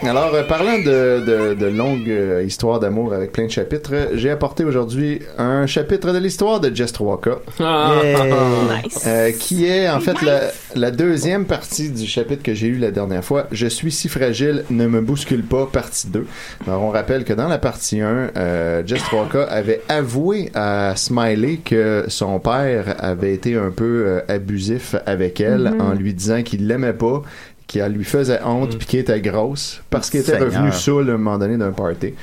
Alors, 0.06 0.34
euh, 0.36 0.44
parlant 0.44 0.78
de, 0.80 1.24
de, 1.26 1.54
de 1.54 1.66
longues 1.68 2.10
euh, 2.10 2.44
histoires 2.46 2.80
d'amour 2.80 3.14
avec 3.14 3.32
plein 3.32 3.46
de 3.46 3.52
chapitres, 3.52 3.92
euh, 3.94 4.06
j'ai 4.16 4.30
apporté 4.30 4.66
aujourd'hui 4.66 5.22
un 5.38 5.66
chapitre 5.66 6.12
de 6.12 6.18
l'histoire 6.18 6.60
de 6.60 6.74
Jess 6.76 6.92
3K, 6.94 7.38
Ah. 7.62 7.92
Nice. 8.84 9.04
euh, 9.08 9.32
qui 9.32 9.66
est 9.66 9.90
en 9.90 10.00
fait 10.02 10.22
la, 10.22 10.42
la 10.76 10.92
deuxième 10.92 11.46
partie 11.46 11.90
du 11.90 12.06
chapitre 12.06 12.44
que 12.44 12.54
j'ai 12.54 12.68
eu 12.68 12.78
la 12.78 12.92
dernière 12.92 13.24
fois. 13.24 13.48
Je 13.52 13.66
suis 13.68 13.92
si 13.92 14.10
fragile, 14.10 14.66
ne 14.70 14.88
me 14.88 15.00
bouscule 15.02 15.44
pas, 15.44 15.66
partie 15.72 16.08
2. 16.08 16.26
Alors, 16.68 16.84
on 16.84 16.90
rappelle 16.90 17.24
que 17.24 17.34
dans 17.34 17.48
la 17.48 17.58
partie 17.58 18.02
1, 18.02 18.32
euh, 18.36 18.84
Jess 18.86 19.02
3K 19.04 19.48
avait 19.48 19.82
avoué 19.90 20.52
à 20.54 20.94
Smiley 20.98 21.58
que 21.64 22.06
son 22.10 22.40
père 22.40 22.96
avait 23.00 23.34
été 23.34 23.56
un 23.56 23.72
peu 23.72 24.04
euh, 24.06 24.20
abusif 24.28 24.96
avec 25.06 25.40
elle 25.40 25.72
Mhm. 25.74 25.82
en 25.82 25.94
lui 25.94 26.14
disant 26.14 26.44
qu'il 26.44 26.68
l'aimait 26.68 26.94
pas 26.94 27.22
qu'elle 27.68 27.94
lui 27.94 28.04
faisait 28.04 28.42
honte 28.44 28.78
puis 28.78 28.86
qu'elle 28.88 29.00
était 29.02 29.22
grosse 29.22 29.82
parce 29.90 30.10
qu'elle 30.10 30.22
était 30.22 30.34
Seigneur. 30.34 30.52
revenue 30.52 30.72
saoule 30.72 31.10
à 31.10 31.14
un 31.14 31.18
moment 31.18 31.38
donné 31.38 31.58
d'un 31.58 31.72
party. 31.72 32.14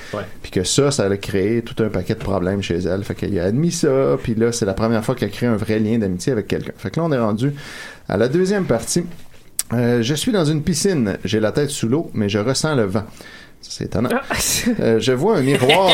Puis 0.43 0.51
que 0.51 0.65
ça 0.65 0.91
ça 0.91 1.05
a 1.05 1.17
créé 1.17 1.63
tout 1.63 1.83
un 1.83 1.89
paquet 1.89 2.15
de 2.15 2.19
problèmes 2.21 2.63
chez 2.63 2.79
elle. 2.79 3.03
Fait 3.05 3.15
qu'elle 3.15 3.39
a 3.39 3.45
admis 3.45 3.73
ça 3.73 4.17
puis 4.23 4.35
là 4.35 4.53
c'est 4.53 4.67
la 4.67 4.75
première 4.75 5.05
fois 5.05 5.15
qu'elle 5.15 5.29
a 5.29 5.33
créé 5.33 5.49
un 5.49 5.57
vrai 5.57 5.79
lien 5.79 5.99
d'amitié 5.99 6.33
avec 6.33 6.47
quelqu'un. 6.47 6.73
Fait 6.77 6.91
que 6.91 7.01
là 7.01 7.07
on 7.07 7.13
est 7.13 7.19
rendu 7.19 7.53
à 8.09 8.17
la 8.17 8.29
deuxième 8.29 8.65
partie. 8.65 9.05
Euh, 9.73 10.03
je 10.03 10.15
suis 10.15 10.33
dans 10.33 10.45
une 10.45 10.63
piscine. 10.63 11.17
J'ai 11.25 11.41
la 11.41 11.53
tête 11.53 11.71
sous 11.71 11.89
l'eau 11.89 12.11
mais 12.15 12.29
je 12.29 12.39
ressens 12.39 12.75
le 12.75 12.85
vent 12.85 13.05
c'est 13.61 13.85
étonnant. 13.85 14.11
Ah. 14.13 14.35
Euh, 14.81 14.99
je 15.01 15.13
vois 15.13 15.39
un 15.39 15.43
miroir 15.43 15.91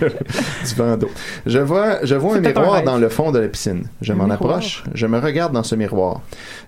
du 0.00 0.74
vent 0.74 0.96
d'eau. 0.96 1.10
Je 1.46 1.58
vois, 1.58 2.04
je 2.04 2.14
vois 2.14 2.36
un 2.36 2.40
miroir 2.40 2.82
dans 2.82 2.98
le 2.98 3.08
fond 3.08 3.32
de 3.32 3.38
la 3.38 3.48
piscine. 3.48 3.86
Je 4.00 4.12
m'en 4.12 4.28
approche, 4.30 4.84
je 4.94 5.06
me 5.06 5.18
regarde 5.18 5.52
dans 5.52 5.62
ce 5.62 5.74
miroir. 5.74 6.20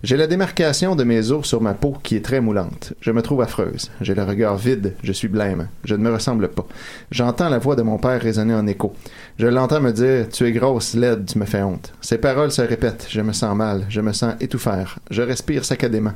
J'ai 0.02 0.16
la 0.16 0.26
démarcation 0.26 0.96
de 0.96 1.04
mes 1.04 1.30
os 1.30 1.46
sur 1.46 1.60
ma 1.60 1.74
peau 1.74 1.96
qui 2.02 2.16
est 2.16 2.24
très 2.24 2.40
moulante. 2.40 2.92
Je 3.00 3.10
me 3.10 3.22
trouve 3.22 3.42
affreuse. 3.42 3.90
J'ai 4.00 4.14
le 4.14 4.22
regard 4.22 4.56
vide, 4.56 4.94
je 5.02 5.12
suis 5.12 5.28
blême. 5.28 5.68
Je 5.84 5.94
ne 5.94 6.02
me 6.02 6.12
ressemble 6.12 6.48
pas. 6.48 6.66
J'entends 7.10 7.48
la 7.48 7.58
voix 7.58 7.76
de 7.76 7.82
mon 7.82 7.98
père 7.98 8.20
résonner 8.20 8.54
en 8.54 8.66
écho. 8.66 8.94
Je 9.38 9.46
l'entends 9.46 9.80
me 9.80 9.92
dire 9.92 10.28
Tu 10.30 10.46
es 10.46 10.52
grosse, 10.52 10.94
laide, 10.94 11.26
tu 11.26 11.38
me 11.38 11.44
fais 11.44 11.62
honte. 11.62 11.92
Ces 12.00 12.18
paroles 12.18 12.52
se 12.52 12.62
répètent. 12.62 13.06
Je 13.10 13.20
me 13.20 13.32
sens 13.32 13.56
mal, 13.56 13.86
je 13.88 14.00
me 14.00 14.12
sens 14.12 14.34
étouffer. 14.40 14.84
Je 15.10 15.22
respire 15.22 15.64
saccadément. 15.64 16.12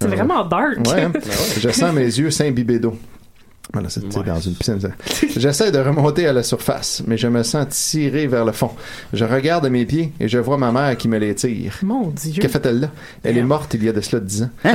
C'est 0.00 0.08
Euh, 0.08 0.10
vraiment 0.16 0.44
dark. 0.44 0.78
Ouais, 0.86 1.02
hein? 1.02 1.12
je 1.58 1.68
sens 1.70 1.92
mes 1.92 2.04
yeux 2.04 2.30
s'imbibber 2.30 2.78
d'eau. 2.78 2.96
Voilà, 3.72 3.88
c'est 3.88 4.00
c'est 4.10 4.22
dans 4.22 4.38
une 4.40 4.54
piscine. 4.54 4.78
J'essaie 5.36 5.72
de 5.72 5.78
remonter 5.78 6.26
à 6.28 6.32
la 6.32 6.42
surface, 6.42 7.02
mais 7.06 7.16
je 7.16 7.26
me 7.26 7.42
sens 7.42 7.66
tiré 7.70 8.26
vers 8.26 8.44
le 8.44 8.52
fond. 8.52 8.70
Je 9.12 9.24
regarde 9.24 9.66
mes 9.68 9.84
pieds 9.86 10.12
et 10.20 10.28
je 10.28 10.38
vois 10.38 10.58
ma 10.58 10.70
mère 10.70 10.96
qui 10.96 11.08
me 11.08 11.18
les 11.18 11.34
tire. 11.34 11.72
Mon 11.82 12.08
Dieu. 12.10 12.40
Que 12.42 12.48
fait-elle 12.48 12.80
là? 12.80 12.90
Elle 13.24 13.38
est 13.38 13.42
morte 13.42 13.74
il 13.74 13.82
y 13.84 13.88
a 13.88 13.92
de 13.92 14.00
cela 14.00 14.20
10 14.20 14.42
ans. 14.44 14.50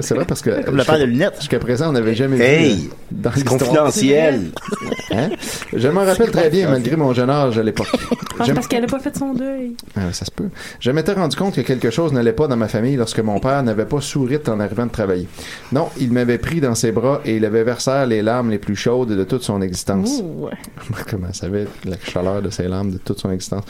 c'est 0.00 0.14
vrai 0.14 0.24
parce 0.24 0.40
que. 0.40 0.64
Comme 0.64 0.76
le 0.76 0.84
père 0.84 0.98
de 0.98 1.04
lunettes. 1.04 1.36
Jusqu'à 1.40 1.58
présent, 1.58 1.88
on 1.90 1.92
n'avait 1.92 2.14
jamais 2.14 2.38
Hey! 2.38 2.74
vu. 2.76 2.88
euh, 2.88 2.92
Dans 3.10 3.30
confidentiel. 3.30 4.50
Hein? 5.10 5.28
Je 5.72 5.86
m'en 5.88 6.04
rappelle 6.04 6.30
très 6.32 6.50
bien, 6.50 6.68
malgré 6.70 6.96
mon 6.96 7.12
jeune 7.12 7.30
âge 7.30 7.56
à 7.58 7.62
l'époque. 7.62 7.86
Ah, 8.40 8.46
parce 8.52 8.66
qu'elle 8.66 8.82
a 8.82 8.86
pas 8.88 8.98
fait 8.98 9.16
son 9.16 9.32
deuil. 9.32 9.74
ah, 9.94 10.12
ça 10.12 10.24
se 10.24 10.30
peut. 10.30 10.48
Je 10.80 10.90
m'étais 10.90 11.12
rendu 11.12 11.36
compte 11.36 11.54
que 11.54 11.60
quelque 11.60 11.90
chose 11.90 12.12
n'allait 12.12 12.32
pas 12.32 12.48
dans 12.48 12.56
ma 12.56 12.66
famille 12.66 12.96
lorsque 12.96 13.20
mon 13.20 13.38
père 13.38 13.62
n'avait 13.62 13.84
pas 13.84 14.00
souri 14.00 14.38
en 14.48 14.58
arrivant 14.58 14.86
de 14.86 14.90
travailler. 14.90 15.28
Non, 15.70 15.88
il 16.00 16.10
m'avait 16.10 16.38
pris 16.38 16.60
dans 16.60 16.74
ses 16.74 16.90
bras 16.90 17.20
et 17.24 17.36
il 17.36 17.44
avait 17.44 17.62
versé 17.64 18.06
les 18.06 18.22
larmes 18.22 18.50
les 18.50 18.58
plus 18.58 18.76
chaudes 18.76 19.10
de 19.10 19.24
toute 19.24 19.42
son 19.42 19.60
existence. 19.60 20.20
Ouh. 20.22 20.48
Comment 21.10 21.32
ça 21.32 21.44
savait 21.44 21.66
la 21.84 21.96
chaleur 21.98 22.40
de 22.40 22.50
ses 22.50 22.68
larmes 22.68 22.92
de 22.92 22.98
toute 22.98 23.18
son 23.18 23.30
existence? 23.30 23.64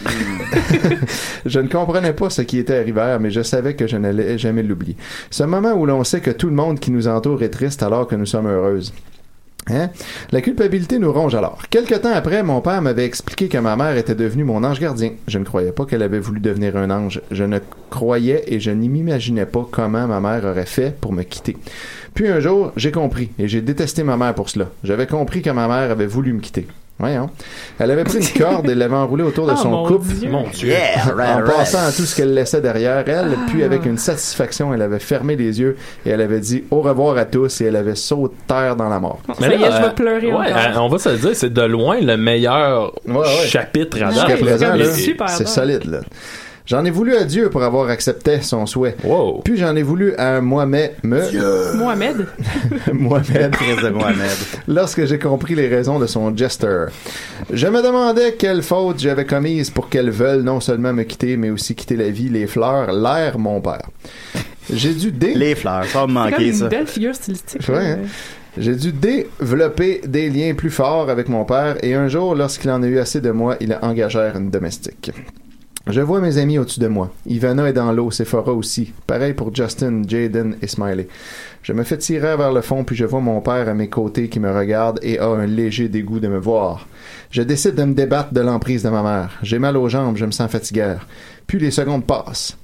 je 1.46 1.60
ne 1.60 1.68
comprenais 1.68 2.12
pas 2.12 2.30
ce 2.30 2.42
qui 2.42 2.58
était 2.58 2.78
arrivé, 2.78 3.16
mais 3.20 3.30
je 3.30 3.42
savais 3.42 3.74
que 3.74 3.86
je 3.86 3.96
n'allais 3.96 4.36
jamais 4.38 4.62
l'oublier. 4.62 4.96
Ce 5.30 5.44
moment 5.44 5.72
où 5.72 5.86
l'on 5.86 6.04
sait 6.04 6.20
que 6.20 6.30
tout 6.30 6.48
le 6.48 6.54
monde 6.54 6.78
qui 6.78 6.90
nous 6.90 7.08
entoure 7.08 7.42
est 7.42 7.50
triste 7.50 7.82
alors 7.82 8.06
que 8.06 8.16
nous 8.16 8.26
sommes 8.26 8.46
heureuses. 8.46 8.92
Hein? 9.70 9.90
La 10.30 10.40
culpabilité 10.40 10.98
nous 10.98 11.12
ronge 11.12 11.34
alors. 11.34 11.62
Quelque 11.70 11.94
temps 11.94 12.14
après, 12.14 12.42
mon 12.42 12.60
père 12.60 12.82
m'avait 12.82 13.04
expliqué 13.04 13.48
que 13.48 13.58
ma 13.58 13.76
mère 13.76 13.96
était 13.96 14.14
devenue 14.14 14.44
mon 14.44 14.62
ange 14.62 14.80
gardien. 14.80 15.12
Je 15.26 15.38
ne 15.38 15.44
croyais 15.44 15.72
pas 15.72 15.86
qu'elle 15.86 16.02
avait 16.02 16.18
voulu 16.18 16.40
devenir 16.40 16.76
un 16.76 16.90
ange. 16.90 17.22
Je 17.30 17.44
ne 17.44 17.58
croyais 17.90 18.44
et 18.46 18.60
je 18.60 18.70
n'y 18.70 18.88
m'imaginais 18.88 19.46
pas 19.46 19.66
comment 19.70 20.06
ma 20.06 20.20
mère 20.20 20.44
aurait 20.44 20.66
fait 20.66 20.94
pour 21.00 21.12
me 21.12 21.22
quitter. 21.22 21.56
Puis 22.14 22.28
un 22.28 22.40
jour, 22.40 22.72
j'ai 22.76 22.92
compris 22.92 23.30
et 23.38 23.48
j'ai 23.48 23.60
détesté 23.60 24.04
ma 24.04 24.16
mère 24.16 24.34
pour 24.34 24.48
cela. 24.48 24.68
J'avais 24.84 25.06
compris 25.06 25.42
que 25.42 25.50
ma 25.50 25.66
mère 25.66 25.90
avait 25.90 26.06
voulu 26.06 26.32
me 26.32 26.40
quitter. 26.40 26.66
Voyons. 26.96 27.28
Elle 27.80 27.90
avait 27.90 28.04
pris 28.04 28.18
une 28.18 28.28
corde 28.40 28.70
et 28.70 28.74
l'avait 28.74 28.94
enroulée 28.94 29.24
autour 29.24 29.46
de 29.48 29.52
Oh, 29.54 29.60
son 29.60 29.68
mon 29.70 29.86
couple. 29.86 30.06
Dieu. 30.14 30.30
Mon 30.30 30.44
Dieu. 30.48 30.68
Yeah, 30.68 31.12
en 31.12 31.16
right, 31.16 31.44
passant 31.44 31.84
à 31.86 31.90
tout 31.90 32.04
ce 32.04 32.14
qu'elle 32.14 32.32
laissait 32.32 32.60
derrière 32.60 33.02
elle, 33.08 33.32
Ah. 33.36 33.46
puis 33.48 33.64
avec 33.64 33.84
une 33.84 33.98
satisfaction, 33.98 34.72
elle 34.72 34.80
avait 34.82 35.00
fermé 35.00 35.34
les 35.34 35.58
yeux 35.60 35.76
et 36.06 36.10
elle 36.10 36.20
avait 36.20 36.38
dit 36.38 36.62
au 36.70 36.82
revoir 36.82 37.18
à 37.18 37.24
tous 37.24 37.60
et 37.60 37.64
elle 37.64 37.76
avait 37.76 37.96
sauté 37.96 38.34
terre 38.46 38.76
dans 38.76 38.88
la 38.88 39.00
mort. 39.00 39.18
Ça 39.40 39.48
y 39.48 39.54
est, 39.54 39.58
je 39.72 39.82
vais 39.82 39.94
pleurer 39.94 40.32
ouais, 40.32 40.52
euh, 40.52 40.78
on 40.78 40.88
va 40.88 40.98
se 40.98 41.08
le 41.08 41.16
dire, 41.18 41.30
c'est 41.34 41.52
de 41.52 41.62
loin 41.62 41.98
le 42.00 42.16
meilleur 42.16 42.92
Ouais, 43.06 43.16
ouais. 43.18 43.46
chapitre 43.48 44.00
à 44.02 44.10
Jusqu'à 44.10 44.36
présent, 44.36 44.74
là, 44.74 44.84
c'est 45.28 45.48
solide. 45.48 45.84
Là. 45.86 45.98
J'en 46.66 46.82
ai 46.86 46.90
voulu 46.90 47.14
à 47.14 47.24
Dieu 47.24 47.50
pour 47.50 47.62
avoir 47.62 47.90
accepté 47.90 48.40
son 48.40 48.64
souhait. 48.64 48.96
Wow. 49.04 49.42
Puis 49.44 49.58
j'en 49.58 49.76
ai 49.76 49.82
voulu 49.82 50.14
à 50.14 50.40
Mohamed, 50.40 50.92
me, 51.02 51.76
Mohamed? 51.76 52.26
Mohamed 52.94 53.50
Très 53.52 53.76
de 53.82 53.90
Mohamed. 53.90 54.30
lorsque 54.66 55.04
j'ai 55.04 55.18
compris 55.18 55.54
les 55.54 55.68
raisons 55.68 55.98
de 55.98 56.06
son 56.06 56.34
jester. 56.34 56.86
Je 57.52 57.66
me 57.66 57.82
demandais 57.82 58.32
quelle 58.38 58.62
faute 58.62 58.98
j'avais 58.98 59.26
commise 59.26 59.68
pour 59.68 59.90
qu'elle 59.90 60.08
veuille 60.08 60.42
non 60.42 60.60
seulement 60.60 60.94
me 60.94 61.02
quitter, 61.02 61.36
mais 61.36 61.50
aussi 61.50 61.74
quitter 61.74 61.96
la 61.96 62.08
vie, 62.08 62.30
les 62.30 62.46
fleurs, 62.46 62.92
l'air, 62.92 63.38
mon 63.38 63.60
père. 63.60 63.90
J'ai 64.72 64.94
dû 64.94 65.12
dé... 65.12 65.34
Les 65.34 65.54
fleurs, 65.54 65.84
ça 65.84 66.00
va 66.00 66.06
me 66.06 66.14
comme 66.14 66.30
manquer, 66.30 66.48
une 66.48 66.54
ça. 66.54 66.68
belle 66.68 66.86
figure 66.86 67.14
stylistique. 67.14 67.68
Ouais, 67.68 67.90
hein. 67.90 67.98
J'ai 68.56 68.74
dû 68.74 68.90
développer 68.90 70.00
des 70.06 70.30
liens 70.30 70.54
plus 70.54 70.70
forts 70.70 71.10
avec 71.10 71.28
mon 71.28 71.44
père 71.44 71.76
et 71.84 71.92
un 71.92 72.08
jour, 72.08 72.34
lorsqu'il 72.34 72.70
en 72.70 72.82
a 72.82 72.86
eu 72.86 72.98
assez 72.98 73.20
de 73.20 73.32
moi, 73.32 73.56
il 73.60 73.70
a 73.74 73.84
engagé 73.84 74.30
une 74.34 74.48
domestique. 74.48 75.10
Je 75.86 76.00
vois 76.00 76.20
mes 76.20 76.38
amis 76.38 76.58
au-dessus 76.58 76.80
de 76.80 76.88
moi. 76.88 77.10
Ivana 77.26 77.68
est 77.68 77.74
dans 77.74 77.92
l'eau, 77.92 78.10
Sephora 78.10 78.54
aussi. 78.54 78.94
Pareil 79.06 79.34
pour 79.34 79.54
Justin, 79.54 80.02
Jaden 80.08 80.56
et 80.62 80.66
Smiley. 80.66 81.08
Je 81.62 81.74
me 81.74 81.82
fais 81.82 81.98
tirer 81.98 82.38
vers 82.38 82.52
le 82.52 82.62
fond, 82.62 82.84
puis 82.84 82.96
je 82.96 83.04
vois 83.04 83.20
mon 83.20 83.42
père 83.42 83.68
à 83.68 83.74
mes 83.74 83.90
côtés 83.90 84.30
qui 84.30 84.40
me 84.40 84.50
regarde 84.50 84.98
et 85.02 85.18
a 85.18 85.26
un 85.26 85.44
léger 85.44 85.90
dégoût 85.90 86.20
de 86.20 86.28
me 86.28 86.38
voir. 86.38 86.88
Je 87.30 87.42
décide 87.42 87.74
de 87.74 87.84
me 87.84 87.92
débattre 87.92 88.32
de 88.32 88.40
l'emprise 88.40 88.82
de 88.82 88.88
ma 88.88 89.02
mère. 89.02 89.38
J'ai 89.42 89.58
mal 89.58 89.76
aux 89.76 89.90
jambes, 89.90 90.16
je 90.16 90.24
me 90.24 90.30
sens 90.30 90.50
fatigué. 90.50 90.94
Puis 91.46 91.58
les 91.58 91.70
secondes 91.70 92.06
passent. 92.06 92.56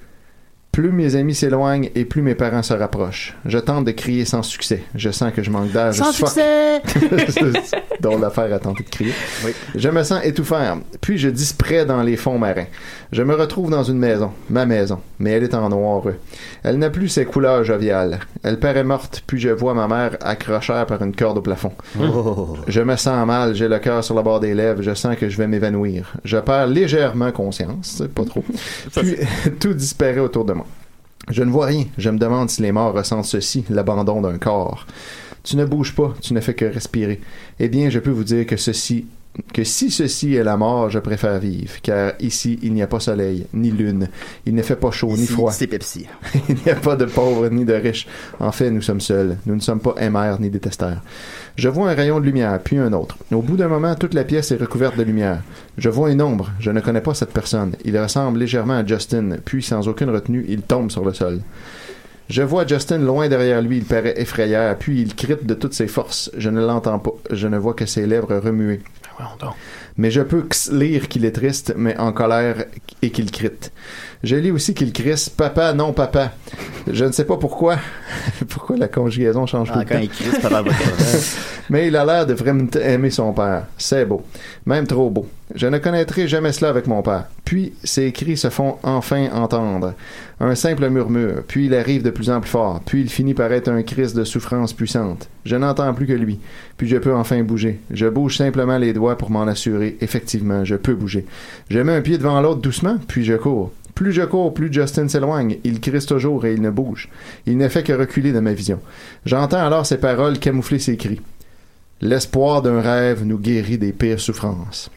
Plus 0.73 0.93
mes 0.93 1.17
amis 1.17 1.35
s'éloignent 1.35 1.91
et 1.97 2.05
plus 2.05 2.23
mes 2.23 2.37
parents 2.37 2.63
se 2.63 2.73
rapprochent. 2.73 3.37
Je 3.45 3.59
tente 3.59 3.85
de 3.85 3.91
crier 3.91 4.25
sans 4.25 4.45
succès. 4.45 4.85
Je 4.95 5.11
sens 5.11 5.33
que 5.33 5.43
je 5.43 5.51
manque 5.51 5.73
d'air. 5.73 5.91
je 5.91 5.99
Sans 5.99 6.13
succès! 6.13 6.81
C'est 7.29 8.01
drôle 8.01 8.21
d'affaire 8.21 8.55
à 8.55 8.61
tenter 8.61 8.85
de 8.85 8.89
crier. 8.89 9.13
Je 9.75 9.89
me 9.89 10.05
sens 10.05 10.25
étouffant. 10.25 10.79
Puis 11.01 11.19
je 11.19 11.29
disparais 11.29 11.85
dans 11.85 12.03
les 12.05 12.17
fonds 12.17 12.39
marins. 12.39 12.67
Je 13.13 13.23
me 13.25 13.35
retrouve 13.35 13.71
dans 13.71 13.83
une 13.83 13.99
maison, 13.99 14.31
ma 14.51 14.67
maison, 14.67 15.01
mais 15.19 15.31
elle 15.33 15.43
est 15.43 15.55
en 15.55 15.69
noir. 15.69 16.05
Elle 16.63 16.79
n'a 16.79 16.91
plus 16.91 17.09
ses 17.09 17.25
couleurs 17.25 17.65
joviales. 17.65 18.21
Elle 18.45 18.61
paraît 18.61 18.85
morte, 18.85 19.25
puis 19.27 19.41
je 19.41 19.49
vois 19.49 19.75
ma 19.75 19.89
mère 19.89 20.17
accrochée 20.21 20.85
par 20.87 21.03
une 21.03 21.15
corde 21.15 21.39
au 21.39 21.43
plafond. 21.43 21.73
Oh. 22.01 22.57
Je 22.69 22.81
me 22.81 22.95
sens 22.95 23.27
mal, 23.27 23.57
j'ai 23.57 23.67
le 23.67 23.81
cœur 23.81 24.05
sur 24.05 24.15
le 24.15 24.23
bord 24.23 24.39
des 24.39 24.55
lèvres, 24.55 24.83
je 24.83 24.95
sens 24.95 25.17
que 25.17 25.29
je 25.29 25.37
vais 25.37 25.49
m'évanouir. 25.49 26.15
Je 26.25 26.37
perds 26.37 26.69
légèrement 26.69 27.33
conscience, 27.33 28.01
pas 28.15 28.25
trop. 28.25 28.45
Puis 28.95 29.17
tout 29.61 29.75
disparaît 29.75 30.21
autour 30.21 30.45
de 30.45 30.53
moi. 30.53 30.67
Je 31.31 31.43
ne 31.43 31.51
vois 31.51 31.67
rien. 31.67 31.87
Je 31.99 32.11
me 32.11 32.19
demande 32.19 32.49
si 32.49 32.63
les 32.63 32.71
morts 32.71 32.95
ressentent 32.95 33.25
ceci, 33.25 33.65
l'abandon 33.71 34.21
d'un 34.21 34.39
corps. 34.39 34.87
Tu 35.43 35.57
ne 35.57 35.65
bouges 35.65 35.97
pas, 35.97 36.15
tu 36.21 36.33
ne 36.33 36.41
fais 36.41 36.55
que 36.55 36.65
respirer. 36.65 37.21
Eh 37.59 37.69
bien, 37.69 37.91
je 37.91 37.99
peux 37.99 38.11
vous 38.11 38.25
dire 38.25 38.47
que 38.47 38.57
ceci, 38.57 39.07
que 39.53 39.65
si 39.65 39.91
ceci 39.91 40.35
est 40.35 40.45
la 40.45 40.57
mort, 40.57 40.91
je 40.91 40.99
préfère 40.99 41.39
vivre, 41.39 41.81
car 41.83 42.13
ici, 42.21 42.59
il 42.63 42.73
n'y 42.75 42.83
a 42.83 42.87
pas 42.87 43.01
soleil, 43.01 43.47
ni 43.55 43.71
lune. 43.71 44.09
Il 44.45 44.55
ne 44.55 44.63
fait 44.63 44.77
pas 44.77 44.91
chaud, 44.91 45.17
ni 45.17 45.27
froid. 45.27 45.53
c'est 45.53 45.67
Pepsi. 45.67 46.07
il 46.49 46.57
n'y 46.65 46.71
a 46.71 46.77
pas 46.77 46.97
de 46.97 47.05
pauvres 47.05 47.49
ni 47.49 47.65
de 47.65 47.73
riches. 47.73 48.07
En 48.39 48.53
fait, 48.53 48.71
nous 48.71 48.83
sommes 48.83 49.01
seuls. 49.01 49.37
Nous 49.47 49.55
ne 49.55 49.61
sommes 49.61 49.81
pas 49.81 49.95
aimers 49.99 50.41
ni 50.41 50.51
détesteurs. 50.51 51.01
Je 51.57 51.69
vois 51.69 51.91
un 51.91 51.95
rayon 51.95 52.21
de 52.21 52.25
lumière, 52.25 52.59
puis 52.63 52.79
un 52.79 52.93
autre. 52.93 53.17
Au 53.33 53.43
bout 53.43 53.57
d'un 53.57 53.69
moment, 53.69 53.95
toute 53.95 54.15
la 54.15 54.25
pièce 54.25 54.51
est 54.51 54.61
recouverte 54.61 54.97
de 54.97 55.05
lumière. 55.05 55.43
Je 55.79 55.89
vois 55.89 56.11
une 56.11 56.23
ombre. 56.23 56.51
Je 56.59 56.71
ne 56.71 56.81
connais 56.81 57.01
pas 57.01 57.15
cette 57.15 57.33
personne. 57.33 57.77
Il 57.85 57.99
ressemble 57.99 58.39
légèrement 58.39 58.79
à 58.79 58.87
Justin, 58.87 59.37
puis 59.45 59.63
sans 59.63 59.87
aucune 59.89 60.11
retenue, 60.11 60.45
il 60.49 60.63
tombe 60.63 60.91
sur 60.91 61.05
le 61.05 61.15
sol. 61.15 61.41
Je 62.29 62.43
vois 62.43 62.65
Justin 62.65 62.99
loin 62.99 63.29
derrière 63.29 63.61
lui, 63.61 63.79
il 63.79 63.85
paraît 63.85 64.21
effrayant, 64.21 64.77
puis 64.79 65.03
il 65.03 65.17
crite 65.17 65.47
de 65.47 65.55
toutes 65.55 65.75
ses 65.75 65.89
forces. 65.89 66.31
Je 66.37 66.49
ne 66.49 66.65
l'entends 66.65 67.01
pas, 67.01 67.11
je 67.33 67.49
ne 67.49 67.59
vois 67.59 67.75
que 67.75 67.87
ses 67.87 68.07
lèvres 68.07 68.37
remuer. 68.37 68.81
Mais 69.97 70.11
je 70.11 70.21
peux 70.21 70.47
lire 70.73 71.09
qu'il 71.09 71.25
est 71.25 71.33
triste, 71.33 71.75
mais 71.77 71.97
en 71.99 72.13
colère 72.13 72.65
et 73.03 73.11
qu'il 73.11 73.31
crite. 73.31 73.73
Je 74.23 74.37
lis 74.37 74.51
aussi 74.51 74.75
qu'il 74.75 74.93
crisse 74.93 75.31
Papa, 75.31 75.73
non 75.73 75.95
papa. 75.95 76.33
Je 76.91 77.05
ne 77.07 77.13
sais 77.13 77.25
pas 77.25 77.39
pourquoi. 77.39 77.77
pourquoi 78.51 78.77
la 78.77 78.89
conjugaison 78.89 79.47
change 79.47 79.71
Ah, 79.71 79.75
tout 79.75 79.79
le 79.81 79.85
quand 79.87 79.95
temps? 79.95 80.01
il 80.03 80.09
crisse, 80.11 80.39
papa 80.41 80.61
va 80.63 80.71
Mais 81.71 81.87
il 81.87 81.97
a 81.97 82.05
l'air 82.05 82.27
de 82.27 82.35
vraiment 82.35 82.67
aimer 82.83 83.11
son 83.11 83.33
père. 83.33 83.67
C'est 83.79 84.05
beau. 84.05 84.23
Même 84.67 84.87
trop 84.87 85.09
beau. 85.09 85.27
Je 85.55 85.69
ne 85.69 85.79
connaîtrai 85.79 86.29
jamais 86.29 86.53
cela 86.53 86.69
avec 86.69 86.87
mon 86.87 87.01
père. 87.01 87.27
Puis, 87.45 87.73
ses 87.83 88.13
cris 88.13 88.37
se 88.37 88.51
font 88.51 88.77
enfin 88.83 89.29
entendre. 89.33 89.95
Un 90.41 90.55
simple 90.55 90.91
murmure. 90.91 91.43
Puis, 91.47 91.67
il 91.67 91.75
arrive 91.75 92.03
de 92.03 92.11
plus 92.11 92.29
en 92.29 92.41
plus 92.41 92.51
fort. 92.51 92.81
Puis, 92.85 93.01
il 93.01 93.09
finit 93.09 93.35
par 93.35 93.53
être 93.53 93.69
un 93.69 93.83
cri 93.83 94.13
de 94.13 94.25
souffrance 94.25 94.73
puissante. 94.73 95.29
Je 95.45 95.57
n'entends 95.57 95.95
plus 95.95 96.07
que 96.07 96.13
lui. 96.13 96.41
Puis, 96.77 96.89
je 96.89 96.97
peux 96.97 97.15
enfin 97.15 97.43
bouger. 97.43 97.81
Je 97.91 98.07
bouge 98.07 98.37
simplement 98.37 98.77
les 98.77 98.93
doigts 98.93 99.17
pour 99.17 99.31
m'en 99.31 99.43
assurer. 99.43 99.97
Effectivement, 100.01 100.65
je 100.65 100.75
peux 100.75 100.95
bouger. 100.95 101.25
Je 101.71 101.79
mets 101.79 101.95
un 101.95 102.03
pied 102.03 102.19
devant 102.19 102.41
l'autre 102.41 102.61
doucement, 102.61 102.99
puis 103.09 103.25
je 103.25 103.35
cours. 103.35 103.71
Plus 104.01 104.15
je 104.15 104.23
cours, 104.23 104.55
plus 104.55 104.73
Justin 104.73 105.09
s'éloigne. 105.09 105.59
Il 105.63 105.79
crisse 105.79 106.07
toujours 106.07 106.47
et 106.47 106.55
il 106.55 106.63
ne 106.63 106.71
bouge. 106.71 107.11
Il 107.45 107.59
ne 107.59 107.69
fait 107.69 107.83
que 107.83 107.93
reculer 107.93 108.33
de 108.33 108.41
ma 108.41 108.55
vision. 108.55 108.81
J'entends 109.27 109.63
alors 109.63 109.85
ses 109.85 109.99
paroles 109.99 110.39
camoufler 110.39 110.79
ses 110.79 110.97
cris. 110.97 111.21
L'espoir 112.01 112.63
d'un 112.63 112.81
rêve 112.81 113.27
nous 113.27 113.37
guérit 113.37 113.77
des 113.77 113.93
pires 113.93 114.19
souffrances. 114.19 114.91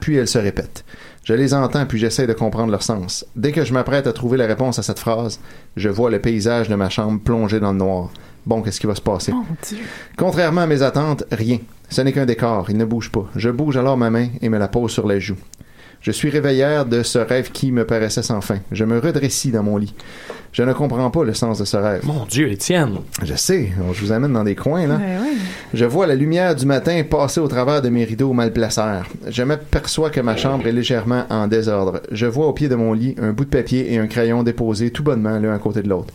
Puis 0.00 0.16
elles 0.16 0.26
se 0.26 0.38
répètent. 0.38 0.86
Je 1.24 1.34
les 1.34 1.52
entends 1.52 1.84
puis 1.84 1.98
j'essaie 1.98 2.26
de 2.26 2.32
comprendre 2.32 2.70
leur 2.70 2.82
sens. 2.82 3.26
Dès 3.36 3.52
que 3.52 3.62
je 3.62 3.74
m'apprête 3.74 4.06
à 4.06 4.14
trouver 4.14 4.38
la 4.38 4.46
réponse 4.46 4.78
à 4.78 4.82
cette 4.82 5.00
phrase, 5.00 5.38
je 5.76 5.90
vois 5.90 6.10
le 6.10 6.18
paysage 6.18 6.70
de 6.70 6.76
ma 6.76 6.88
chambre 6.88 7.20
plongé 7.22 7.60
dans 7.60 7.72
le 7.72 7.78
noir. 7.78 8.08
Bon, 8.46 8.62
qu'est-ce 8.62 8.80
qui 8.80 8.86
va 8.86 8.94
se 8.94 9.02
passer? 9.02 9.34
Contrairement 10.16 10.62
à 10.62 10.66
mes 10.66 10.80
attentes, 10.80 11.24
rien. 11.30 11.58
Ce 11.90 12.00
n'est 12.00 12.12
qu'un 12.14 12.24
décor, 12.24 12.70
il 12.70 12.78
ne 12.78 12.86
bouge 12.86 13.10
pas. 13.10 13.26
Je 13.36 13.50
bouge 13.50 13.76
alors 13.76 13.98
ma 13.98 14.08
main 14.08 14.28
et 14.40 14.48
me 14.48 14.56
la 14.56 14.68
pose 14.68 14.92
sur 14.92 15.06
les 15.06 15.20
joues. 15.20 15.36
Je 16.04 16.10
suis 16.10 16.28
réveillère 16.28 16.84
de 16.84 17.02
ce 17.02 17.18
rêve 17.18 17.50
qui 17.50 17.72
me 17.72 17.86
paraissait 17.86 18.22
sans 18.22 18.42
fin. 18.42 18.58
Je 18.70 18.84
me 18.84 18.98
redressis 18.98 19.50
dans 19.50 19.62
mon 19.62 19.78
lit. 19.78 19.94
Je 20.52 20.62
ne 20.62 20.74
comprends 20.74 21.10
pas 21.10 21.24
le 21.24 21.32
sens 21.32 21.58
de 21.58 21.64
ce 21.64 21.78
rêve. 21.78 22.04
Mon 22.04 22.26
Dieu, 22.26 22.52
Étienne! 22.52 22.98
Je 23.24 23.34
sais, 23.34 23.72
je 23.94 24.00
vous 24.04 24.12
amène 24.12 24.34
dans 24.34 24.44
des 24.44 24.54
coins, 24.54 24.86
là. 24.86 25.00
Je 25.72 25.86
vois 25.86 26.06
la 26.06 26.14
lumière 26.14 26.54
du 26.54 26.66
matin 26.66 27.02
passer 27.08 27.40
au 27.40 27.48
travers 27.48 27.80
de 27.80 27.88
mes 27.88 28.04
rideaux 28.04 28.34
mal 28.34 28.52
placés. 28.52 28.82
Je 29.28 29.42
m'aperçois 29.42 30.10
que 30.10 30.20
ma 30.20 30.36
chambre 30.36 30.66
est 30.66 30.72
légèrement 30.72 31.24
en 31.30 31.46
désordre. 31.46 32.02
Je 32.12 32.26
vois 32.26 32.48
au 32.48 32.52
pied 32.52 32.68
de 32.68 32.74
mon 32.74 32.92
lit 32.92 33.14
un 33.18 33.32
bout 33.32 33.46
de 33.46 33.50
papier 33.50 33.94
et 33.94 33.96
un 33.96 34.06
crayon 34.06 34.42
déposés 34.42 34.90
tout 34.90 35.02
bonnement 35.02 35.38
l'un 35.40 35.54
à 35.54 35.58
côté 35.58 35.80
de 35.82 35.88
l'autre. 35.88 36.12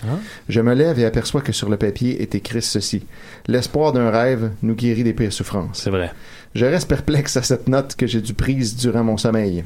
Je 0.48 0.61
me 0.61 0.76
lève 0.76 0.99
et 0.99 1.06
aperçois 1.06 1.41
que 1.41 1.52
sur 1.52 1.68
le 1.68 1.78
papier 1.78 2.22
est 2.22 2.36
écrit 2.36 2.61
ceci. 2.61 3.07
L'espoir 3.48 3.91
d'un 3.91 4.11
rêve 4.11 4.52
nous 4.61 4.76
guérit 4.76 5.03
des 5.03 5.14
pires 5.14 5.34
souffrances. 5.34 5.82
C'est 5.82 5.90
vrai. 5.90 6.11
Je 6.56 6.66
reste 6.66 6.88
perplexe 6.88 7.38
à 7.38 7.44
cette 7.44 7.68
note 7.68 7.96
que 7.96 8.08
j'ai 8.08 8.22
dû 8.22 8.34
prise 8.34 8.76
durant 8.76 9.04
mon 9.04 9.18
sommeil. 9.18 9.64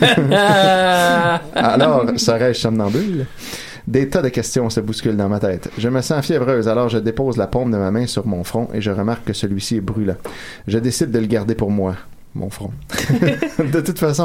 alors, 1.54 2.06
serais-je 2.16 2.58
somnambule? 2.58 3.26
Des 3.86 4.08
tas 4.08 4.22
de 4.22 4.28
questions 4.28 4.70
se 4.70 4.80
bousculent 4.80 5.16
dans 5.16 5.28
ma 5.28 5.38
tête. 5.38 5.70
Je 5.78 5.88
me 5.88 6.00
sens 6.00 6.24
fiévreuse, 6.24 6.68
alors 6.68 6.88
je 6.88 6.98
dépose 6.98 7.36
la 7.36 7.46
paume 7.46 7.70
de 7.70 7.76
ma 7.76 7.90
main 7.90 8.06
sur 8.06 8.26
mon 8.26 8.44
front 8.44 8.68
et 8.74 8.80
je 8.80 8.90
remarque 8.90 9.24
que 9.24 9.32
celui-ci 9.32 9.76
est 9.76 9.80
brûlant. 9.80 10.16
Je 10.66 10.78
décide 10.78 11.10
de 11.10 11.18
le 11.18 11.26
garder 11.26 11.54
pour 11.54 11.70
moi. 11.70 11.96
Mon 12.34 12.48
front. 12.48 12.70
de 13.72 13.80
toute 13.82 13.98
façon. 13.98 14.24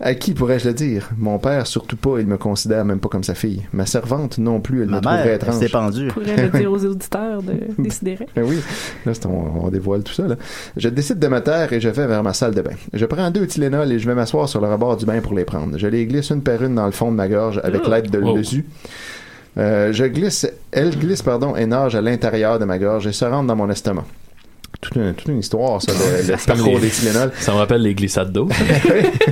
À 0.00 0.14
qui 0.14 0.32
pourrais-je 0.32 0.68
le 0.68 0.72
dire? 0.74 1.10
Mon 1.18 1.38
père, 1.38 1.66
surtout 1.66 1.96
pas, 1.96 2.20
il 2.20 2.26
me 2.26 2.38
considère 2.38 2.86
même 2.86 3.00
pas 3.00 3.10
comme 3.10 3.22
sa 3.22 3.34
fille. 3.34 3.66
Ma 3.74 3.84
servante, 3.84 4.38
non 4.38 4.60
plus, 4.60 4.82
elle 4.82 4.88
Ma 4.88 4.96
me 4.96 5.02
trouverait 5.02 5.24
mère, 5.24 5.34
étrange. 5.34 5.54
elle 5.56 5.60
s'est 5.60 5.68
pendue. 5.68 6.08
Je 6.08 6.14
pourrais 6.14 6.36
le 6.36 6.48
dire 6.58 6.72
aux 6.72 6.84
auditeurs 6.86 7.42
de 7.42 7.52
décider. 7.82 8.18
Ben 8.34 8.44
oui, 8.46 8.56
là, 9.04 9.12
c'est- 9.12 9.26
on, 9.26 9.64
on 9.66 9.68
dévoile 9.68 10.02
tout 10.04 10.14
ça. 10.14 10.26
Là. 10.26 10.36
Je 10.78 10.88
décide 10.88 11.18
de 11.18 11.28
me 11.28 11.40
taire 11.40 11.70
et 11.72 11.80
je 11.82 11.90
vais 11.90 12.06
vers 12.06 12.22
ma 12.22 12.32
salle 12.32 12.54
de 12.54 12.62
bain. 12.62 12.72
Je 12.94 13.04
prends 13.04 13.30
deux 13.30 13.46
Tylenol 13.46 13.92
et 13.92 13.98
je 13.98 14.06
vais 14.08 14.14
m'asseoir 14.14 14.48
sur 14.48 14.62
le 14.62 14.68
rebord 14.72 14.96
du 14.96 15.04
bain 15.04 15.20
pour 15.20 15.34
les 15.34 15.44
prendre. 15.44 15.76
Je 15.76 15.86
les 15.86 16.06
glisse 16.06 16.30
une 16.30 16.42
par 16.42 16.62
une 16.62 16.76
dans 16.76 16.86
le 16.86 16.92
fond 16.92 17.10
de 17.10 17.16
ma 17.16 17.28
gorge 17.28 17.60
avec 17.62 17.82
Oh. 17.84 17.90
l'aide 17.90 18.10
de 18.10 18.18
Wow. 18.20 18.36
l'usu. 18.38 18.64
Euh, 19.58 19.92
je 19.92 20.04
glisse, 20.04 20.46
elle 20.72 20.96
glisse, 20.98 21.20
pardon, 21.22 21.56
et 21.56 21.66
nage 21.66 21.94
à 21.94 22.00
l'intérieur 22.00 22.58
de 22.58 22.64
ma 22.64 22.78
gorge 22.78 23.06
et 23.06 23.12
se 23.12 23.24
rentre 23.24 23.46
dans 23.48 23.56
mon 23.56 23.68
estomac. 23.68 24.04
Toute 24.80 24.94
une, 24.94 25.12
toute 25.12 25.26
une 25.28 25.40
histoire, 25.40 25.82
ça, 25.82 25.92
le, 25.92 26.30
le 26.32 26.46
parcours 26.46 26.78
des 26.78 26.88
Tylenol. 26.88 27.32
Ça 27.40 27.52
me 27.52 27.56
rappelle 27.56 27.82
les 27.82 27.94
glissades 27.94 28.32
d'eau. 28.32 28.48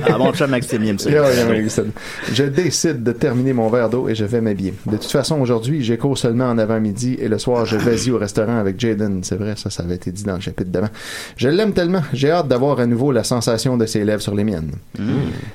Ah, 0.09 0.17
mon 0.17 0.33
ça. 0.33 0.47
Glissade. 1.57 1.89
Je 2.33 2.43
décide 2.43 3.03
de 3.03 3.11
terminer 3.11 3.53
mon 3.53 3.69
verre 3.69 3.89
d'eau 3.89 4.07
et 4.07 4.15
je 4.15 4.25
vais 4.25 4.41
m'habiller. 4.41 4.73
De 4.85 4.97
toute 4.97 5.11
façon, 5.11 5.39
aujourd'hui, 5.41 5.83
j'ai 5.83 5.97
cours 5.97 6.17
seulement 6.17 6.45
en 6.45 6.57
avant-midi 6.57 7.17
et 7.19 7.27
le 7.27 7.37
soir, 7.37 7.65
je 7.65 7.75
vais 7.75 8.09
au 8.11 8.17
restaurant 8.17 8.57
avec 8.57 8.79
Jaden. 8.79 9.21
C'est 9.23 9.35
vrai, 9.35 9.55
ça, 9.57 9.69
ça 9.69 9.83
avait 9.83 9.95
été 9.95 10.11
dit 10.11 10.23
dans 10.23 10.35
le 10.35 10.41
chapitre 10.41 10.69
d'avant. 10.69 10.89
Je 11.35 11.49
l'aime 11.49 11.73
tellement. 11.73 12.01
J'ai 12.13 12.31
hâte 12.31 12.47
d'avoir 12.47 12.79
à 12.79 12.85
nouveau 12.85 13.11
la 13.11 13.23
sensation 13.23 13.77
de 13.77 13.85
ses 13.85 14.03
lèvres 14.05 14.21
sur 14.21 14.35
les 14.35 14.43
miennes. 14.43 14.71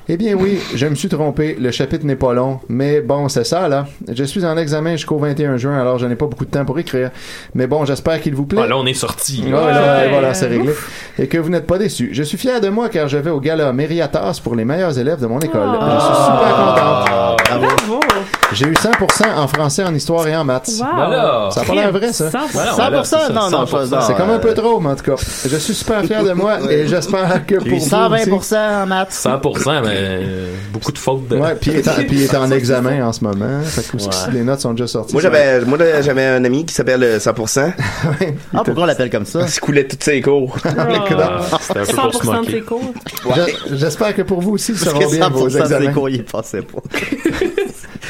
Eh 0.09 0.17
bien 0.17 0.35
oui, 0.35 0.59
je 0.75 0.87
me 0.87 0.95
suis 0.95 1.09
trompé. 1.09 1.57
Le 1.59 1.71
chapitre 1.71 2.05
n'est 2.05 2.17
pas 2.17 2.35
long, 2.35 2.61
mais 2.69 3.01
bon, 3.01 3.29
c'est 3.29 3.45
ça, 3.45 3.69
là. 3.69 3.87
Je 4.13 4.25
suis 4.25 4.45
en 4.45 4.57
examen 4.57 4.93
jusqu'au 4.93 5.19
21 5.19 5.57
juin, 5.57 5.79
alors 5.79 5.99
je 5.99 6.07
n'ai 6.07 6.17
pas 6.17 6.27
beaucoup 6.27 6.45
de 6.45 6.51
temps 6.51 6.65
pour 6.65 6.79
écrire. 6.79 7.11
Mais 7.55 7.67
bon, 7.67 7.85
j'espère 7.85 8.21
qu'il 8.21 8.35
vous 8.35 8.47
plaît. 8.47 8.61
Ah, 8.63 8.67
là, 8.67 8.77
on 8.77 8.87
est 8.87 8.95
sorti. 8.95 9.43
Ouais, 9.45 9.72
là, 9.73 10.09
voilà, 10.09 10.35
c'est 10.35 10.47
réglé. 10.47 10.73
Et 11.19 11.29
que 11.29 11.39
vous 11.39 11.51
n'êtes 11.51 11.67
pas 11.67 11.79
déçus. 11.79 12.11
Je 12.13 12.23
suis 12.23 12.39
fier 12.39 12.61
de 12.61 12.69
moi 12.69 12.89
car 12.89 13.09
je 13.09 13.19
vais 13.19 13.31
au 13.31 13.41
gala 13.41 13.73
Mériatas 13.73 14.41
pour 14.43 14.55
les 14.55 14.65
meilleurs 14.65 14.99
élèves 14.99 15.21
de 15.21 15.27
mon 15.27 15.39
école. 15.41 15.69
Je 15.71 16.01
suis 16.01 16.15
super 16.25 16.57
content. 16.57 17.37
Bravo! 17.59 17.92
J'ai 18.55 18.67
eu 18.67 18.73
100% 18.75 19.35
en 19.37 19.49
français, 19.49 19.85
en 19.85 19.95
histoire 19.95 20.27
et 20.29 20.37
en 20.37 20.45
maths. 20.45 20.71
Wow. 20.79 20.87
Voilà. 20.95 21.49
Ça 21.53 21.61
a 21.61 21.65
pas 21.65 21.75
l'air 21.75 21.93
vrai, 21.93 22.13
ça. 22.13 22.29
100%. 22.29 22.31
Voilà, 22.53 22.73
voilà, 22.73 23.05
c'est 23.05 23.17
ça, 23.17 23.29
non, 23.31 23.51
non, 23.51 23.65
100%. 23.67 23.91
pas- 23.91 24.01
C'est 24.03 24.15
comme 24.15 24.31
un 24.31 24.39
peu 24.39 24.55
trop, 24.55 24.81
mais 24.81 24.91
en 24.91 24.97
tout 24.97 25.05
cas. 25.05 25.23
Je 25.47 25.57
suis 25.57 25.75
super 25.75 26.05
fier 26.05 26.23
de 26.25 26.33
moi 26.33 26.59
et 26.71 26.87
j'espère 26.87 27.47
que 27.47 27.57
pour 27.57 27.69
vous 27.79 27.85
120% 27.85 28.39
aussi. 28.39 28.55
en 28.55 28.87
maths. 28.87 29.11
100%, 29.13 29.81
mais 29.83 29.89
euh, 29.91 30.55
beaucoup 30.73 30.93
de 30.93 30.99
fautes. 30.99 31.29
De... 31.29 31.37
Ouais, 31.37 31.55
puis 31.55 31.71
il 31.73 31.77
est 31.79 31.89
en, 31.89 31.93
puis 31.95 32.07
il 32.11 32.23
est 32.25 32.35
en 32.37 32.51
examen 32.51 33.07
en 33.07 33.13
ce 33.13 33.25
moment. 33.25 33.61
Fait 33.65 33.83
que 33.83 33.97
Ouais. 33.97 34.09
les 34.33 34.43
notes 34.43 34.61
sont 34.61 34.73
déjà 34.73 34.87
sorties. 34.87 35.13
Moi, 35.13 35.23
j'avais, 35.23 35.61
moi, 35.65 35.79
j'avais 36.01 36.25
un 36.27 36.45
ami 36.45 36.65
qui 36.67 36.75
s'appelle 36.75 37.03
euh, 37.03 37.19
100%. 37.19 37.73
Ah, 38.55 38.63
pourquoi 38.65 38.83
on 38.83 38.87
l'appelle 38.87 39.11
comme 39.11 39.25
ça? 39.25 39.41
Il 39.43 39.49
se 39.49 39.61
coulait 39.61 39.87
toutes 39.87 40.05
ses 40.05 40.21
cours. 40.23 40.57
Ah, 40.65 40.71
C'était 41.61 41.81
un 41.81 41.85
peu 41.85 42.11
pour 42.11 42.15
se 42.15 42.19
100% 42.29 42.31
de 42.33 42.37
moquer. 42.37 42.53
tes 42.53 42.61
cours. 42.63 42.93
Je- 43.69 43.77
J'espère 43.77 44.15
que 44.15 44.23
pour 44.23 44.41
vous 44.41 44.53
aussi, 44.53 44.73
Parce 44.73 44.85
seront 44.85 44.99
que 45.01 45.11
bien 45.17 45.29
vos 45.31 45.41
100% 45.41 45.45
de 45.47 45.51
ses 45.51 45.59
examens. 45.61 45.93
cours, 45.93 46.09
il 46.11 46.25
passait 46.25 46.63
pas. 46.63 46.81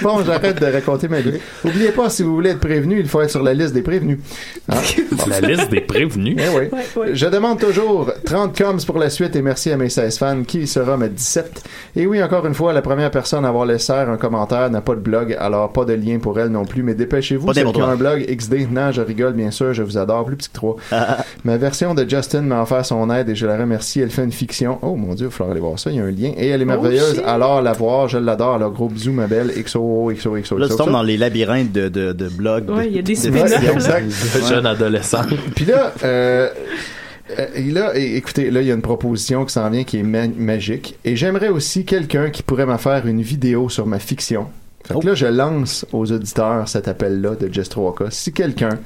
Bon, 0.03 0.25
j'arrête 0.25 0.61
de 0.61 0.67
raconter 0.67 1.09
ma 1.09 1.21
vie. 1.21 1.35
Oubliez 1.65 1.91
pas, 1.91 2.11
si 2.11 2.23
vous 2.23 2.35
voulez 2.35 2.51
être 2.51 2.61
prévenu, 2.61 3.01
il 3.01 3.09
faut 3.09 3.21
être 3.21 3.31
sur 3.31 3.43
la 3.43 3.55
liste 3.55 3.75
des 3.75 3.83
prévenus. 3.83 4.19
Hein? 4.69 4.77
La 5.29 5.41
liste 5.41 5.71
des 5.71 5.81
prévenus? 5.81 6.37
Eh 6.39 6.57
oui. 6.57 7.13
Je 7.13 7.27
demande 7.27 7.59
toujours 7.59 8.11
30 8.25 8.57
coms 8.57 8.85
pour 8.85 8.99
la 8.99 9.09
suite 9.09 9.37
et 9.37 9.43
merci 9.43 9.71
à 9.71 9.77
mes 9.77 9.89
16 9.89 10.19
fans 10.19 10.43
qui 10.43 10.67
sera 10.67 10.97
ma 10.97 11.09
17. 11.09 11.63
Et 11.97 12.07
oui, 12.07 12.23
encore 12.23 12.47
une 12.47 12.55
fois, 12.55 12.73
la 12.73 12.83
première 12.83 13.11
personne 13.11 13.45
à 13.45 13.49
avoir 13.49 13.67
laissé 13.67 13.93
un 13.93 14.17
commentaire 14.17 14.71
n'a 14.71 14.81
pas 14.81 14.95
de 14.95 15.01
blog, 15.01 15.37
alors 15.39 15.73
pas 15.73 15.85
de 15.85 15.93
lien 15.93 16.19
pour 16.19 16.39
elle 16.39 16.49
non 16.49 16.65
plus, 16.65 16.83
mais 16.83 16.95
dépêchez-vous, 16.95 17.47
Pas 17.47 17.55
ceux 17.55 17.71
qui 17.71 17.83
ont 17.83 17.87
un 17.87 17.97
blog 17.97 18.25
XD. 18.27 18.71
Non, 18.71 18.93
je 18.93 19.03
rigole, 19.03 19.35
bien 19.35 19.51
sûr, 19.51 19.73
je 19.73 19.83
vous 19.83 19.99
adore, 19.99 20.25
plus 20.25 20.37
petit 20.37 20.49
que 20.49 20.55
trois. 20.55 20.77
ma 21.45 21.57
version 21.57 21.95
de 21.95 22.09
Justin 22.09 22.43
m'a 22.43 22.63
offert 22.63 22.85
son 22.85 23.11
aide 23.11 23.29
et 23.29 23.35
je 23.35 23.47
la 23.47 23.57
remercie. 23.57 24.01
Elle 24.01 24.11
fait 24.11 24.25
une 24.25 24.33
fiction. 24.33 24.79
Oh 24.83 24.97
mon 24.97 25.15
dieu, 25.15 25.27
il 25.27 25.31
va 25.31 25.31
falloir 25.31 25.53
aller 25.53 25.61
voir 25.61 25.79
ça, 25.79 25.91
il 25.91 25.97
y 25.97 26.01
a 26.01 26.05
un 26.05 26.11
lien. 26.11 26.33
Et 26.37 26.49
elle 26.49 26.63
est 26.63 26.67
merveilleuse, 26.67 27.17
shit. 27.17 27.25
alors 27.27 27.63
la 27.63 27.73
voir, 27.73 28.09
je 28.09 28.19
l'adore. 28.19 28.55
Alors 28.55 28.73
gros 28.73 28.89
bisous, 28.89 29.13
ma 29.13 29.27
belle. 29.27 29.53
XO, 29.63 29.79
XO, 30.13 30.37
XO, 30.41 30.59
Là, 30.59 30.69
tu 30.69 30.77
tombes 30.77 30.93
dans 30.93 31.03
les 31.03 31.17
labyrinthes 31.17 31.73
de, 31.73 31.89
de, 31.89 32.13
de 32.13 32.29
blogs. 32.29 32.69
Ouais, 32.71 32.89
il 32.89 32.97
y 32.97 32.99
a 32.99 33.03
des 33.03 33.15
de- 33.15 33.19
spin-offs, 33.19 34.49
jeune 34.49 34.67
adolescent. 34.67 35.23
Puis 35.57 35.65
là, 35.65 35.93
euh, 36.05 36.49
euh, 37.39 37.47
et 37.55 37.71
là, 37.71 37.93
écoutez, 37.97 38.51
là, 38.51 38.61
il 38.61 38.67
y 38.67 38.71
a 38.71 38.75
une 38.75 38.83
proposition 38.83 39.45
qui 39.45 39.53
s'en 39.53 39.69
vient 39.71 39.85
qui 39.85 39.99
est 39.99 40.03
ma- 40.03 40.29
magique. 40.29 40.97
Et 41.05 41.17
j'aimerais 41.17 41.49
aussi 41.49 41.85
quelqu'un 41.85 42.31
qui 42.31 42.43
pourrait 42.43 42.67
me 42.67 42.77
faire 42.77 43.07
une 43.07 43.23
vidéo 43.23 43.69
sur 43.69 43.87
ma 43.87 43.99
fiction. 43.99 44.47
Fait 44.87 44.99
que 44.99 45.07
là, 45.07 45.15
je 45.15 45.27
lance 45.27 45.87
aux 45.93 46.11
auditeurs 46.11 46.67
cet 46.69 46.89
appel-là 46.89 47.37
de 47.37 47.53
Just 47.53 47.75
3K. 47.77 48.11
Si 48.11 48.33
quelqu'un 48.33 48.79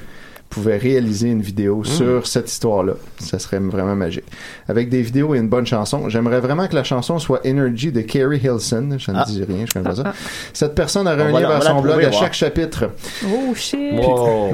pouvait 0.49 0.77
réaliser 0.79 1.29
une 1.29 1.43
vidéo 1.43 1.85
sur 1.85 2.27
cette 2.27 2.51
histoire-là, 2.51 2.95
ça 3.19 3.39
serait 3.39 3.59
vraiment 3.59 3.95
magique. 3.97 4.25
Avec 4.69 4.89
des 4.89 5.03
vidéos 5.03 5.35
et 5.35 5.39
une 5.39 5.49
bonne 5.49 5.67
chanson. 5.67 6.09
J'aimerais 6.09 6.41
vraiment 6.41 6.67
que 6.67 6.75
la 6.75 6.85
chanson 6.85 7.19
soit 7.19 7.41
Energy 7.47 7.93
de 7.93 8.01
Carrie 8.01 8.39
Hilson. 8.43 8.97
Je 8.99 9.11
ne 9.11 9.17
Ah. 9.19 9.25
dis 9.27 9.43
rien, 9.45 9.67
je 9.67 9.73
connais 9.73 9.85
pas 9.89 9.97
ça. 9.97 10.03
Ah, 10.07 10.13
Cette 10.53 10.75
personne 10.75 11.07
aurait 11.09 11.23
un 11.23 11.39
vers 11.49 11.63
son 11.63 11.81
blog 11.83 12.03
à 12.05 12.13
chaque 12.13 12.35
chapitre. 12.35 12.91
Oh 13.27 13.55
shit! 13.55 13.93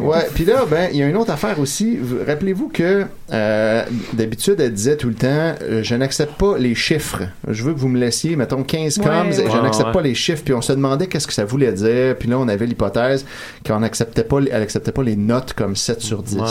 Ouais, 0.01 0.27
puis 0.35 0.45
là, 0.45 0.65
ben, 0.69 0.89
il 0.93 0.99
y 0.99 1.03
a 1.03 1.07
une 1.09 1.17
autre 1.17 1.31
affaire 1.31 1.59
aussi. 1.61 1.97
Vous- 1.97 2.19
Rappelez-vous 2.27 2.69
que 2.69 3.05
euh, 3.33 3.83
d'habitude, 4.13 4.61
elle 4.61 4.73
disait 4.73 4.97
tout 4.97 5.09
le 5.09 5.15
temps, 5.15 5.55
euh, 5.63 5.83
je 5.83 5.95
n'accepte 5.95 6.35
pas 6.39 6.57
les 6.59 6.75
chiffres. 6.75 7.23
Je 7.49 7.63
veux 7.65 7.73
que 7.75 7.79
vous 7.79 7.89
me 7.89 7.99
laissiez, 7.99 8.37
mettons 8.37 8.63
15 8.63 8.99
Ouais. 8.99 9.05
coms, 9.05 9.31
et 9.31 9.33
je 9.35 9.41
Ouais, 9.57 9.63
n'accepte 9.63 9.87
ouais. 9.89 9.93
pas 9.93 10.03
les 10.03 10.15
chiffres. 10.15 10.43
Puis 10.45 10.55
on 10.55 10.61
se 10.63 10.73
demandait 10.73 11.07
qu'est-ce 11.07 11.27
que 11.27 11.33
ça 11.33 11.45
voulait 11.45 11.73
dire. 11.73 12.17
Puis 12.19 12.29
là, 12.29 12.39
on 12.39 12.49
avait 12.49 12.67
l'hypothèse 12.67 13.25
qu'on 13.67 13.81
n'acceptait 13.81 14.25
pas, 14.25 14.39
elle 14.51 14.63
acceptait 14.63 14.93
pas 14.93 15.03
les 15.03 15.17
notes 15.17 15.53
comme 15.55 15.77
7 15.83 16.01
sur 16.01 16.23
10. 16.23 16.37
Ouais, 16.37 16.41
ouais. 16.43 16.49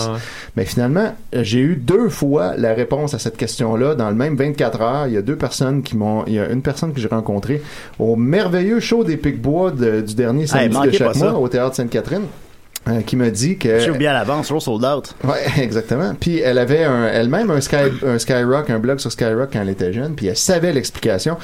Mais 0.55 0.65
finalement, 0.65 1.13
euh, 1.35 1.43
j'ai 1.43 1.59
eu 1.59 1.75
deux 1.75 2.09
fois 2.09 2.55
la 2.57 2.73
réponse 2.73 3.13
à 3.13 3.19
cette 3.19 3.37
question-là 3.37 3.95
dans 3.95 4.09
le 4.09 4.15
même 4.15 4.35
24 4.35 4.81
heures. 4.81 5.07
Il 5.07 5.13
y 5.13 5.17
a 5.17 5.21
deux 5.21 5.35
personnes 5.37 5.81
qui 5.83 5.95
m'ont, 5.97 6.23
il 6.27 6.33
y 6.33 6.39
a 6.39 6.49
une 6.49 6.61
personne 6.61 6.93
que 6.93 6.99
j'ai 6.99 7.07
rencontrée 7.07 7.61
au 7.99 8.15
merveilleux 8.15 8.79
show 8.79 9.03
des 9.03 9.17
Pic-Bois 9.17 9.71
de- 9.71 10.01
du 10.01 10.13
dernier 10.15 10.45
samedi 10.47 10.75
de 10.85 10.91
chaque 10.97 11.07
mois 11.31 11.39
au 11.39 11.47
Théâtre 11.47 11.75
Sainte-Catherine. 11.75 12.23
Euh, 12.87 13.01
qui 13.01 13.15
me 13.15 13.29
dit 13.29 13.57
que 13.57 13.79
J'ai 13.79 13.91
oublié 13.91 14.07
à 14.07 14.13
l'avance, 14.13 14.51
Roll 14.51 14.61
Sold 14.61 14.83
Out. 14.83 15.13
Ouais, 15.23 15.43
exactement. 15.61 16.13
Puis 16.19 16.39
elle 16.39 16.57
avait 16.57 16.79
elle-même 17.13 17.51
un, 17.51 17.61
Sky, 17.61 17.75
un 18.05 18.17
Skyrock, 18.17 18.69
un 18.69 18.79
blog 18.79 18.99
sur 18.99 19.11
Skyrock 19.11 19.49
quand 19.53 19.61
elle 19.61 19.69
était 19.69 19.93
jeune, 19.93 20.15
puis 20.15 20.27
elle 20.27 20.37
savait 20.37 20.73
l'explication. 20.73 21.37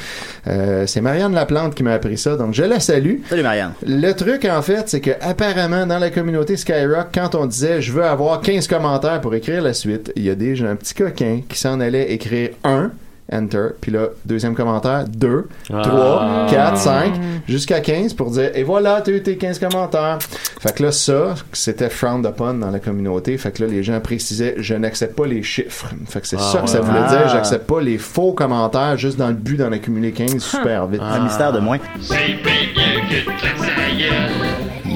Euh, 0.48 0.88
c'est 0.88 1.02
Marianne 1.02 1.34
Laplante 1.34 1.76
qui 1.76 1.84
m'a 1.84 1.94
appris 1.94 2.18
ça, 2.18 2.36
donc 2.38 2.54
je 2.54 2.64
la 2.64 2.80
salue. 2.80 3.18
Salut 3.30 3.44
Marianne. 3.44 3.74
Le 3.86 4.12
truc, 4.14 4.46
en 4.46 4.62
fait, 4.62 4.90
c'est 4.90 5.02
que 5.02 5.12
apparemment 5.22 5.86
dans 5.86 6.00
la 6.00 6.10
communauté 6.10 6.58
Skyrock, 6.58 7.08
quand 7.14 7.36
on 7.36 7.46
disait 7.46 7.82
je 7.82 7.92
veux 7.92 8.04
avoir 8.04 8.42
15 8.42 8.68
commentaires 8.68 9.22
pour 9.22 9.36
écrire 9.36 9.62
la 9.62 9.74
suite, 9.74 10.12
il 10.16 10.24
y 10.24 10.30
a 10.30 10.36
déjà 10.36 10.68
un 10.68 10.76
petit 10.76 10.96
coquin 10.96 11.42
qui 11.48 11.58
s'en 11.58 11.80
allait 11.80 12.12
écrire 12.12 12.50
un. 12.64 12.92
Enter, 13.32 13.70
puis 13.82 13.92
là, 13.92 14.08
deuxième 14.26 14.56
commentaire, 14.56 15.04
2, 15.08 15.48
Ah. 15.74 15.82
3, 15.84 16.46
4, 16.50 16.78
5, 16.78 17.14
jusqu'à 17.48 17.82
15 17.82 18.14
pour 18.14 18.32
dire, 18.32 18.52
et 18.56 18.64
voilà, 18.64 19.02
t'as 19.02 19.12
eu 19.12 19.22
tes 19.22 19.36
15 19.38 19.60
commentaires. 19.60 20.18
Fait 20.62 20.74
que 20.74 20.84
là, 20.84 20.92
ça, 20.94 21.36
c'était 21.52 21.90
frowned 21.90 22.26
upon 22.26 22.54
dans 22.56 22.72
la 22.72 22.80
communauté. 22.80 23.38
Fait 23.38 23.52
que 23.52 23.64
là, 23.64 23.70
les 23.70 23.84
gens 23.84 24.00
précisaient, 24.00 24.56
je 24.58 24.74
n'accepte 24.76 25.16
pas 25.16 25.26
les 25.28 25.44
chiffres. 25.44 25.88
Fait 26.08 26.22
que 26.22 26.28
c'est 26.28 26.38
Ah, 26.40 26.52
ça 26.54 26.60
que 26.62 26.70
ça 26.70 26.80
voulait 26.80 27.02
Ah. 27.04 27.10
dire, 27.18 27.28
j'accepte 27.30 27.68
pas 27.68 27.82
les 27.82 27.98
faux 27.98 28.32
commentaires 28.34 28.98
juste 28.98 29.18
dans 29.18 29.28
le 29.28 29.34
but 29.34 29.58
d'en 29.58 29.72
accumuler 29.72 30.14
15 30.14 30.38
super 30.40 30.88
vite. 30.88 31.02
Un 31.04 31.20
mystère 31.24 31.52
de 31.52 31.60
moins. 31.60 31.80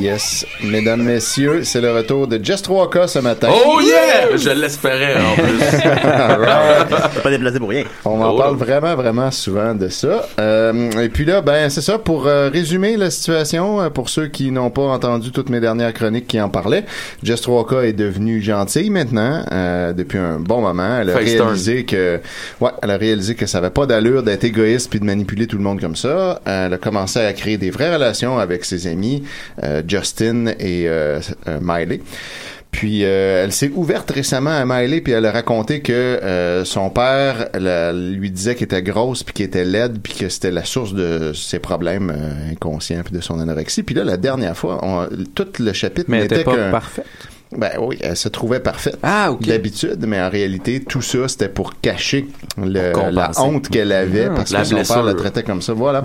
Yes, 0.05 0.47
mesdames, 0.63 1.03
messieurs, 1.03 1.63
c'est 1.63 1.79
le 1.79 1.91
retour 1.93 2.25
de 2.27 2.43
Just 2.43 2.67
3K 2.67 3.05
ce 3.07 3.19
matin. 3.19 3.49
Oh 3.51 3.79
yeah! 3.81 4.35
Je 4.35 4.49
l'espérais 4.49 5.15
en 5.21 5.35
plus. 5.35 5.61
Alright. 6.03 6.87
T'as 6.89 7.21
pas 7.21 7.29
déplacé 7.29 7.59
pour 7.59 7.69
rien. 7.69 7.83
On 8.03 8.19
en 8.19 8.33
Oh. 8.33 8.37
parle 8.37 8.55
vraiment, 8.55 8.95
vraiment 8.95 9.29
souvent 9.29 9.75
de 9.75 9.89
ça. 9.89 10.27
Euh, 10.39 10.89
et 11.03 11.09
puis 11.09 11.23
là, 11.23 11.41
ben 11.41 11.69
c'est 11.69 11.81
ça, 11.81 11.99
pour 11.99 12.25
euh, 12.25 12.49
résumer 12.49 12.97
la 12.97 13.11
situation, 13.11 13.79
euh, 13.79 13.89
pour 13.91 14.09
ceux 14.09 14.25
qui 14.27 14.49
n'ont 14.49 14.71
pas 14.71 14.81
entendu 14.81 15.31
toutes 15.31 15.49
mes 15.49 15.59
dernières 15.59 15.93
chroniques 15.93 16.25
qui 16.27 16.41
en 16.41 16.49
parlaient, 16.49 16.85
Jess 17.21 17.41
3K 17.43 17.83
est 17.85 17.93
devenue 17.93 18.41
gentille 18.41 18.89
maintenant, 18.89 19.43
euh, 19.51 19.93
depuis 19.93 20.17
un 20.17 20.39
bon 20.39 20.61
moment. 20.61 20.97
Elle 21.01 21.11
a 21.11 21.13
Face 21.13 21.35
turn. 21.35 21.43
réalisé 21.43 21.85
que, 21.85 22.19
ouais, 22.59 22.71
elle 22.81 22.89
a 22.89 22.97
réalisé 22.97 23.35
que 23.35 23.45
ça 23.45 23.59
avait 23.59 23.69
pas 23.69 23.85
d'allure 23.85 24.23
d'être 24.23 24.45
égoïste 24.45 24.89
puis 24.89 24.99
de 24.99 25.05
manipuler 25.05 25.45
tout 25.45 25.57
le 25.57 25.63
monde 25.63 25.79
comme 25.79 25.95
ça. 25.95 26.41
Elle 26.45 26.73
a 26.73 26.77
commencé 26.79 27.19
à 27.19 27.31
créer 27.33 27.57
des 27.57 27.69
vraies 27.69 27.93
relations 27.93 28.39
avec 28.39 28.65
ses 28.65 28.87
amis, 28.87 29.23
euh, 29.63 29.83
Justin 29.97 30.47
et 30.59 30.87
euh, 30.87 31.19
euh, 31.47 31.59
Miley. 31.61 32.01
Puis 32.71 33.03
euh, 33.03 33.43
elle 33.43 33.51
s'est 33.51 33.69
ouverte 33.75 34.09
récemment 34.11 34.51
à 34.51 34.63
Miley 34.65 35.01
puis 35.01 35.11
elle 35.11 35.25
a 35.25 35.31
raconté 35.33 35.81
que 35.81 35.91
euh, 35.91 36.63
son 36.63 36.89
père 36.89 37.49
la- 37.53 37.91
lui 37.91 38.31
disait 38.31 38.55
qu'elle 38.55 38.63
était 38.65 38.81
grosse 38.81 39.23
puis 39.23 39.33
qu'elle 39.33 39.47
était 39.47 39.65
laide 39.65 39.99
puis 40.01 40.13
que 40.13 40.29
c'était 40.29 40.51
la 40.51 40.63
source 40.63 40.93
de 40.93 41.33
ses 41.33 41.59
problèmes 41.59 42.13
euh, 42.15 42.51
inconscients 42.53 43.01
puis 43.03 43.13
de 43.13 43.19
son 43.19 43.41
anorexie. 43.41 43.83
Puis 43.83 43.93
là 43.93 44.05
la 44.05 44.15
dernière 44.15 44.55
fois, 44.55 44.79
on- 44.83 45.09
tout 45.35 45.47
le 45.59 45.73
chapitre 45.73 46.05
Mais 46.07 46.17
elle 46.19 46.23
n'était 46.23 46.35
était 46.35 46.43
pas 46.45 46.71
parfaite. 46.71 47.05
Ben 47.57 47.71
oui, 47.81 47.97
elle 47.99 48.15
se 48.15 48.29
trouvait 48.29 48.61
parfaite. 48.61 48.97
Ah. 49.03 49.31
D'habitude, 49.41 50.05
mais 50.07 50.21
en 50.21 50.29
réalité, 50.29 50.79
tout 50.79 51.01
ça, 51.01 51.27
c'était 51.27 51.49
pour 51.49 51.79
cacher 51.81 52.27
le- 52.57 52.93
Pour 52.93 53.11
la 53.11 53.31
honte 53.41 53.67
qu'elle 53.67 53.91
avait 53.91 54.27
Ah, 54.27 54.33
parce 54.35 54.51
que 54.53 54.63
son 54.63 54.75
blessure. 54.75 54.95
père 54.95 55.03
la 55.03 55.13
traitait 55.15 55.43
comme 55.43 55.61
ça. 55.61 55.73
Voilà. 55.73 56.01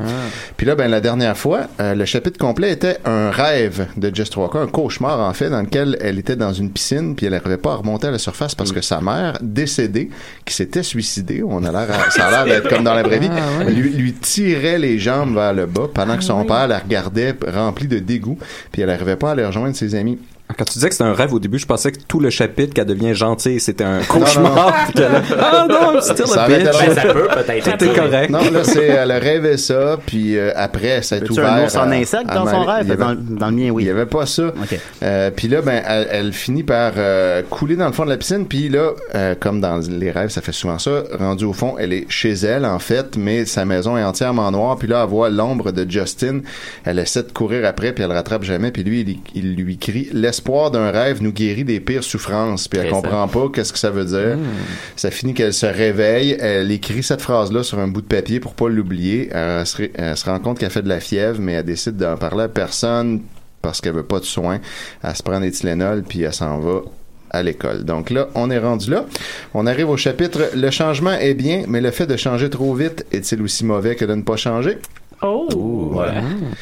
Puis 0.56 0.66
là, 0.66 0.74
ben, 0.74 0.89
la 0.89 1.01
dernière 1.01 1.36
fois, 1.36 1.68
euh, 1.81 1.94
le 1.94 2.05
chapitre 2.05 2.39
complet 2.39 2.73
était 2.73 2.98
un 3.05 3.31
rêve 3.31 3.86
de 3.97 4.12
Jess 4.12 4.35
Walker, 4.36 4.59
un 4.59 4.66
cauchemar, 4.66 5.20
en 5.20 5.32
fait, 5.35 5.48
dans 5.51 5.60
lequel 5.62 5.97
elle 6.01 6.18
était 6.18 6.35
dans 6.36 6.52
une 6.52 6.70
piscine 6.70 7.14
puis 7.14 7.27
elle 7.27 7.32
n'arrivait 7.32 7.59
pas 7.59 7.73
à 7.73 7.77
remonter 7.77 8.09
à 8.09 8.10
la 8.10 8.18
surface 8.18 8.55
parce 8.56 8.73
que 8.73 8.81
sa 8.81 9.01
mère, 9.01 9.39
décédée, 9.40 10.10
qui 10.44 10.52
s'était 10.55 10.82
suicidée, 10.82 11.43
on 11.47 11.62
a 11.64 11.70
l'air, 11.70 12.10
ça 12.10 12.27
a 12.27 12.31
l'air 12.31 12.44
d'être 12.44 12.68
comme 12.68 12.82
dans 12.85 12.94
la 12.94 13.02
vraie 13.05 13.18
vie, 13.20 13.31
lui, 13.68 13.90
lui 13.90 14.12
tirait 14.14 14.78
les 14.78 14.98
jambes 14.98 15.35
vers 15.35 15.52
le 15.55 15.66
bas 15.66 15.89
pendant 15.94 16.16
que 16.16 16.24
son 16.24 16.44
père 16.44 16.66
la 16.66 16.78
regardait 16.78 17.35
remplie 17.47 17.86
de 17.86 17.98
dégoût 18.01 18.39
puis 18.73 18.82
elle 18.82 18.89
n'arrivait 18.89 19.16
pas 19.16 19.28
à 19.28 19.32
aller 19.32 19.44
rejoindre 19.47 19.77
ses 19.77 19.94
amis. 19.94 20.18
Quand 20.56 20.64
tu 20.64 20.74
disais 20.74 20.89
que 20.89 20.94
c'était 20.94 21.05
un 21.09 21.12
rêve 21.12 21.35
au 21.35 21.40
début, 21.40 21.59
je 21.59 21.66
pensais 21.66 21.90
que 21.93 21.98
tout 22.06 22.20
le 22.20 22.31
chapitre 22.31 22.73
qu'elle 22.73 22.86
devient 22.86 23.14
gentille, 23.14 23.59
c'était 23.60 23.82
un 23.85 23.98
non, 23.98 24.05
cauchemar. 24.09 24.73
puis 24.85 24.94
qu'elle 24.94 25.14
a- 25.16 25.23
ah 25.40 25.66
non, 25.68 25.98
a 25.98 26.40
avait 26.40 26.59
bitch. 26.59 26.66
Ben, 26.73 26.94
ça 26.94 27.02
peut 27.12 27.28
peut-être. 27.35 27.77
Tout 27.78 27.85
est 27.85 27.94
correct. 27.94 28.31
Non, 28.31 28.39
là, 28.52 28.62
c'est, 28.64 28.86
elle 28.86 29.10
a 29.10 29.18
rêvé 29.18 29.56
ça, 29.56 29.98
puis 30.06 30.39
euh, 30.39 30.52
après, 30.55 31.02
ça 31.02 31.18
Veux-tu 31.18 31.32
ouvert. 31.32 31.52
un 31.52 31.64
ours 31.64 31.74
en 31.77 31.90
à- 31.90 31.94
insecte 31.97 32.32
dans 32.32 32.47
son 32.47 32.62
rêve? 32.64 32.90
Avait- 32.90 32.97
Dans, 32.97 33.14
dans 33.14 33.51
le 33.51 33.56
mien, 33.56 33.70
oui. 33.70 33.82
Il 33.85 33.86
y 33.89 33.90
avait 33.90 34.06
pas 34.06 34.24
ça. 34.24 34.52
Euh, 35.02 35.31
puis 35.35 35.48
là, 35.48 35.62
ben, 35.62 35.82
elle, 35.86 36.09
elle 36.10 36.32
finit 36.32 36.62
par 36.62 36.93
euh, 36.97 37.43
couler 37.51 37.74
dans 37.77 37.86
le 37.86 37.93
fond 37.93 38.05
de 38.05 38.10
la 38.10 38.16
piscine. 38.16 38.47
Puis 38.47 38.68
là, 38.68 38.90
euh, 39.14 39.35
comme 39.39 39.60
dans 39.60 39.78
les 39.78 40.10
rêves, 40.12 40.31
ça 40.31 40.40
fait 40.43 40.52
souvent 40.52 40.78
ça. 40.78 41.02
Rendue 41.18 41.44
au 41.44 41.52
fond, 41.52 41.74
elle 41.78 41.93
est 41.93 42.06
chez 42.09 42.32
elle 42.32 42.64
en 42.64 42.78
fait, 42.78 43.16
mais 43.16 43.44
sa 43.47 43.64
maison 43.64 43.97
est 43.98 44.05
entièrement 44.05 44.51
noire. 44.52 44.77
Puis 44.77 44.86
là, 44.89 45.02
elle 45.02 45.10
voit 45.10 45.28
l'ombre 45.28 45.73
de 45.73 45.90
Justin. 45.90 46.40
Elle 46.85 46.98
essaie 47.01 47.24
de 47.24 47.32
courir 47.32 47.66
après, 47.66 47.93
puis 47.93 48.05
elle 48.05 48.10
le 48.10 48.16
rattrape 48.16 48.44
jamais. 48.44 48.70
Puis 48.70 48.85
lui, 48.85 49.01
il, 49.01 49.18
il 49.35 49.55
lui 49.56 49.77
crie 49.77 50.09
l'espoir 50.36 50.70
d'un 50.70 50.90
rêve 50.90 51.22
nous 51.22 51.32
guérit 51.32 51.64
des 51.64 51.80
pires 51.80 52.04
souffrances. 52.04 52.68
Puis 52.68 52.78
elle 52.78 52.90
comprend 52.90 53.26
pas 53.26 53.48
qu'est-ce 53.52 53.72
que 53.72 53.78
ça 53.78 53.90
veut 53.90 54.04
dire. 54.04 54.36
Ça 54.94 55.10
finit 55.10 55.32
qu'elle 55.32 55.54
se 55.54 55.64
réveille. 55.66 56.36
Elle 56.38 56.70
écrit 56.70 57.02
cette 57.02 57.22
phrase-là 57.22 57.62
sur 57.62 57.78
un 57.78 57.88
bout 57.88 58.02
de 58.02 58.06
papier 58.06 58.38
pour 58.38 58.52
pas 58.54 58.68
l'oublier. 58.68 59.30
Elle, 59.32 59.66
se 59.66 59.76
ré- 59.78 59.92
elle 59.94 60.16
se 60.16 60.26
rend 60.26 60.38
compte 60.38 60.58
qu'elle 60.58 60.70
fait 60.70 60.82
de 60.82 60.88
la 60.90 61.00
fièvre, 61.00 61.38
mais 61.40 61.52
elle 61.54 61.64
décide 61.64 61.96
d'en 61.96 62.16
parler 62.16 62.44
à 62.44 62.48
personne 62.48 63.22
parce 63.62 63.80
qu'elle 63.80 63.94
veut 63.94 64.02
pas 64.02 64.20
de 64.20 64.24
soins. 64.26 64.60
Elle 65.02 65.16
se 65.16 65.22
prend 65.22 65.40
des 65.40 65.50
Tylenol 65.50 66.02
puis 66.06 66.22
elle 66.22 66.34
s'en 66.34 66.58
va 66.58 66.82
à 67.30 67.42
l'école. 67.42 67.84
Donc 67.84 68.10
là, 68.10 68.28
on 68.34 68.50
est 68.50 68.58
rendu 68.58 68.90
là. 68.90 69.06
On 69.54 69.66
arrive 69.66 69.88
au 69.88 69.96
chapitre 69.96 70.50
Le 70.54 70.70
changement 70.70 71.12
est 71.14 71.34
bien, 71.34 71.64
mais 71.66 71.80
le 71.80 71.90
fait 71.90 72.06
de 72.06 72.16
changer 72.16 72.50
trop 72.50 72.74
vite 72.74 73.06
est-il 73.10 73.40
aussi 73.42 73.64
mauvais 73.64 73.96
que 73.96 74.04
de 74.04 74.14
ne 74.14 74.22
pas 74.22 74.36
changer? 74.36 74.76
Oh! 75.22 75.98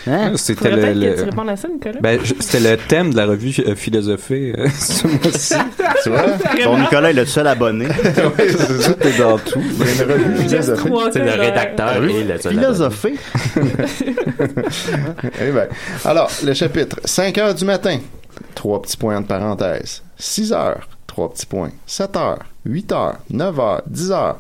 Hein? 0.07 0.33
C'était 0.37 0.71
le, 0.71 0.77
peut-être 0.77 0.95
que 0.95 0.99
tu 1.15 1.17
le- 1.19 1.25
répondes 1.31 1.49
à 1.49 1.57
ça, 1.57 1.69
Nicolas. 1.69 1.99
ben, 2.01 2.21
c'était 2.41 2.71
le 2.71 2.77
thème 2.77 3.11
de 3.11 3.17
la 3.17 3.27
revue 3.27 3.53
euh, 3.67 3.75
Philosophie 3.75 4.53
euh, 4.57 4.69
ce 4.75 5.07
mois-ci. 5.09 5.55
Tu 6.05 6.11
vois? 6.11 6.23
Bon, 6.65 6.79
Nicolas 6.79 7.11
est 7.11 7.15
le 7.15 7.27
seul 7.27 7.47
abonné. 7.47 7.87
Tout 8.05 9.07
est 9.09 9.19
dans 9.19 9.39
tout. 9.39 9.59
A 9.59 9.63
une 10.05 10.11
revue 10.13 10.37
philosophique. 10.49 10.93
C'est 11.13 11.19
le 11.25 11.31
rédacteur 11.41 12.01
là. 12.01 12.09
et 12.09 12.25
le 12.25 12.39
Philosophé. 12.39 13.15
Eh 15.41 15.51
ben, 15.51 15.69
alors, 16.05 16.31
le 16.45 16.55
chapitre. 16.55 17.01
5 17.05 17.39
heures 17.39 17.55
du 17.55 17.65
matin. 17.65 17.99
Trois 18.55 18.81
petits 18.83 18.97
points 18.97 19.21
de 19.21 19.27
parenthèse. 19.27 20.03
6 20.17 20.53
heures. 20.53 20.89
Trois 21.07 21.33
petits 21.33 21.47
points. 21.47 21.71
7 21.87 22.17
heures. 22.17 22.39
8 22.65 22.93
heures. 22.93 23.19
9 23.31 23.61
heures. 23.61 23.83
10 23.87 24.13
heures. 24.13 24.39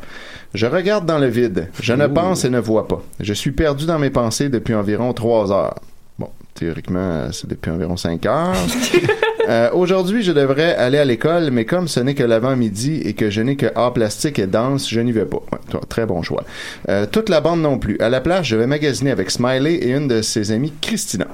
Je 0.55 0.67
regarde 0.67 1.07
dans 1.07 1.19
le 1.19 1.27
vide. 1.27 1.69
Je 1.81 1.93
ne 1.93 2.07
pense 2.07 2.45
et 2.45 2.51
ne 2.51 2.61
vois 2.61 2.89
pas. 2.89 3.03
Je 3.21 3.33
suis 3.33 3.53
perdu 3.53 3.87
dans 3.87 3.99
mes 3.99 4.11
pensées 4.11 4.49
depuis 4.49 4.75
environ 4.75 5.13
3 5.13 5.53
heures. 5.53 5.79
Bon, 6.19 6.31
Théoriquement, 6.55 7.01
euh, 7.01 7.29
c'est 7.33 7.49
depuis 7.49 7.71
environ 7.71 7.97
5 7.97 8.25
heures. 8.27 8.55
Euh, 9.49 9.71
Aujourd'hui, 9.73 10.23
je 10.23 10.33
devrais 10.33 10.75
aller 10.77 10.99
à 10.99 11.05
l'école, 11.05 11.51
mais 11.51 11.65
comme 11.65 11.89
ce 11.89 12.01
n'est 12.01 12.15
que 12.15 12.23
l'avant-midi 12.23 13.01
et 13.05 13.15
que 13.15 13.31
je 13.31 13.41
n'ai 13.41 13.57
que 13.57 13.66
art 13.75 13.93
plastique 13.93 14.39
et 14.39 14.47
danse, 14.47 14.89
je 14.89 15.01
n'y 15.01 15.12
vais 15.12 15.25
pas. 15.25 15.39
Ouais, 15.53 15.81
très 15.89 16.07
bon 16.07 16.23
choix. 16.23 16.45
Euh, 16.89 17.07
toute 17.11 17.29
la 17.29 17.41
bande 17.41 17.61
non 17.61 17.79
plus. 17.79 17.97
À 18.01 18.09
la 18.09 18.21
place, 18.21 18.47
je 18.47 18.57
vais 18.57 18.66
magasiner 18.66 19.11
avec 19.11 19.31
Smiley 19.31 19.75
et 19.75 19.91
une 19.91 20.09
de 20.09 20.23
ses 20.23 20.53
amies, 20.53 20.73
Christina. 20.81 21.27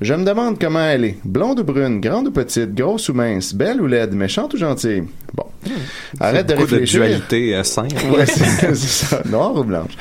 Je 0.00 0.14
me 0.14 0.24
demande 0.24 0.58
comment 0.58 0.86
elle 0.86 1.04
est. 1.04 1.16
Blonde 1.24 1.60
ou 1.60 1.64
brune, 1.64 2.00
grande 2.00 2.28
ou 2.28 2.30
petite, 2.30 2.74
grosse 2.74 3.08
ou 3.08 3.14
mince, 3.14 3.54
belle 3.54 3.80
ou 3.80 3.86
laide, 3.86 4.14
méchante 4.14 4.54
ou 4.54 4.56
gentille? 4.56 5.04
Bon. 5.34 5.44
Arrête 6.20 6.46
de 6.46 6.54
beaucoup 6.54 6.66
de 6.66 6.72
réfléchir. 6.74 7.00
dualité 7.00 7.54
euh, 7.54 7.62
simple. 7.62 7.94
Ouais, 8.10 8.26
c'est 8.26 8.74
c'est 8.74 9.06
ça. 9.06 9.22
Noir 9.26 9.54
ou 9.54 9.64
blanche? 9.64 9.92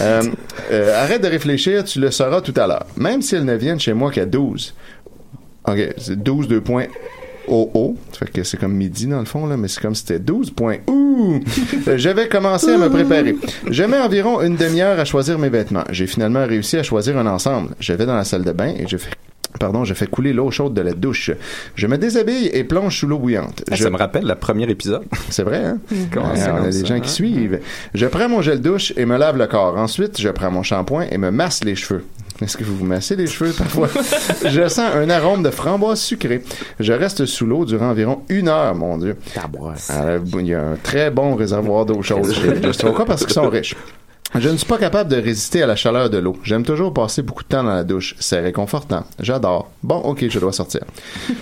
Euh, 0.00 0.22
euh, 0.70 1.02
arrête 1.02 1.22
de 1.22 1.28
réfléchir, 1.28 1.84
tu 1.84 2.00
le 2.00 2.10
sauras 2.10 2.40
tout 2.40 2.54
à 2.56 2.66
l'heure. 2.66 2.86
Même 2.96 3.22
si 3.22 3.34
elles 3.34 3.44
ne 3.44 3.54
viennent 3.54 3.80
chez 3.80 3.94
moi 3.94 4.10
qu'à 4.10 4.26
12. 4.26 4.74
OK, 5.66 5.94
c'est 5.98 6.22
12, 6.22 6.48
deux 6.48 6.60
points. 6.60 6.86
OO, 7.46 7.96
fait 8.18 8.30
que 8.32 8.42
c'est 8.42 8.56
comme 8.56 8.72
midi 8.72 9.06
dans 9.06 9.18
le 9.18 9.26
fond 9.26 9.46
là, 9.46 9.58
mais 9.58 9.68
c'est 9.68 9.80
comme 9.82 9.94
si 9.94 10.00
c'était 10.06 10.18
12 10.18 10.50
points. 10.52 10.78
Ouh! 10.88 11.40
Je 11.86 12.08
vais 12.08 12.26
commencer 12.28 12.70
à 12.70 12.78
me 12.78 12.88
préparer. 12.88 13.36
Je 13.70 13.82
mets 13.84 13.98
environ 14.00 14.40
une 14.40 14.56
demi-heure 14.56 14.98
à 14.98 15.04
choisir 15.04 15.38
mes 15.38 15.50
vêtements. 15.50 15.84
J'ai 15.90 16.06
finalement 16.06 16.46
réussi 16.46 16.78
à 16.78 16.82
choisir 16.82 17.18
un 17.18 17.26
ensemble. 17.26 17.74
Je 17.80 17.92
vais 17.92 18.06
dans 18.06 18.16
la 18.16 18.24
salle 18.24 18.44
de 18.44 18.52
bain 18.52 18.72
et 18.78 18.86
je 18.88 18.96
fais 18.96 19.10
Pardon, 19.60 19.84
je 19.84 19.94
fais 19.94 20.06
couler 20.08 20.32
l'eau 20.32 20.50
chaude 20.50 20.74
de 20.74 20.80
la 20.80 20.94
douche. 20.94 21.30
Je 21.76 21.86
me 21.86 21.96
déshabille 21.96 22.46
et 22.52 22.64
plonge 22.64 22.98
sous 22.98 23.06
l'eau 23.06 23.18
bouillante. 23.20 23.62
Ah, 23.70 23.76
Je- 23.76 23.84
Ça 23.84 23.90
me 23.90 23.96
rappelle 23.96 24.24
le 24.26 24.34
premier 24.34 24.68
épisode. 24.68 25.04
c'est 25.30 25.44
vrai, 25.44 25.58
hein? 25.64 25.78
Comment 26.12 26.30
Ouais, 26.32 26.36
ça, 26.36 26.56
on 26.60 26.64
a 26.64 26.70
des 26.70 26.84
gens 26.84 26.94
hein? 26.96 27.00
qui 27.00 27.10
suivent. 27.10 27.60
Je 27.94 28.06
prends 28.06 28.28
mon 28.28 28.42
gel 28.42 28.60
douche 28.60 28.92
et 28.96 29.06
me 29.06 29.16
lave 29.16 29.36
le 29.38 29.46
corps. 29.46 29.76
Ensuite, 29.78 30.20
je 30.20 30.28
prends 30.30 30.50
mon 30.50 30.64
shampoing 30.64 31.06
et 31.08 31.18
me 31.18 31.30
masse 31.30 31.62
les 31.62 31.76
cheveux. 31.76 32.04
Est-ce 32.42 32.56
que 32.56 32.64
vous 32.64 32.76
vous 32.76 32.84
massez 32.84 33.16
les 33.16 33.26
cheveux 33.26 33.52
parfois? 33.52 33.88
je 34.44 34.68
sens 34.68 34.90
un 34.94 35.08
arôme 35.08 35.42
de 35.42 35.50
framboise 35.50 36.00
sucrée. 36.00 36.42
Je 36.80 36.92
reste 36.92 37.26
sous 37.26 37.46
l'eau 37.46 37.64
durant 37.64 37.90
environ 37.90 38.22
une 38.28 38.48
heure, 38.48 38.74
mon 38.74 38.98
Dieu. 38.98 39.16
Alors, 39.90 40.20
Il 40.40 40.46
y 40.46 40.54
a 40.54 40.62
un 40.62 40.76
très 40.76 41.10
bon 41.10 41.34
réservoir 41.34 41.86
d'eau 41.86 42.02
chaude 42.02 42.32
chez 42.32 42.62
Just 42.62 42.82
Roca 42.82 43.04
parce 43.04 43.24
qu'ils 43.24 43.34
sont 43.34 43.48
riches. 43.48 43.76
Je 44.36 44.48
ne 44.48 44.56
suis 44.56 44.66
pas 44.66 44.78
capable 44.78 45.08
de 45.10 45.16
résister 45.16 45.62
à 45.62 45.66
la 45.68 45.76
chaleur 45.76 46.10
de 46.10 46.18
l'eau. 46.18 46.36
J'aime 46.42 46.64
toujours 46.64 46.92
passer 46.92 47.22
beaucoup 47.22 47.44
de 47.44 47.48
temps 47.48 47.62
dans 47.62 47.72
la 47.72 47.84
douche. 47.84 48.16
C'est 48.18 48.40
réconfortant. 48.40 49.04
J'adore. 49.20 49.70
Bon, 49.84 49.98
ok, 49.98 50.28
je 50.28 50.40
dois 50.40 50.52
sortir. 50.52 50.80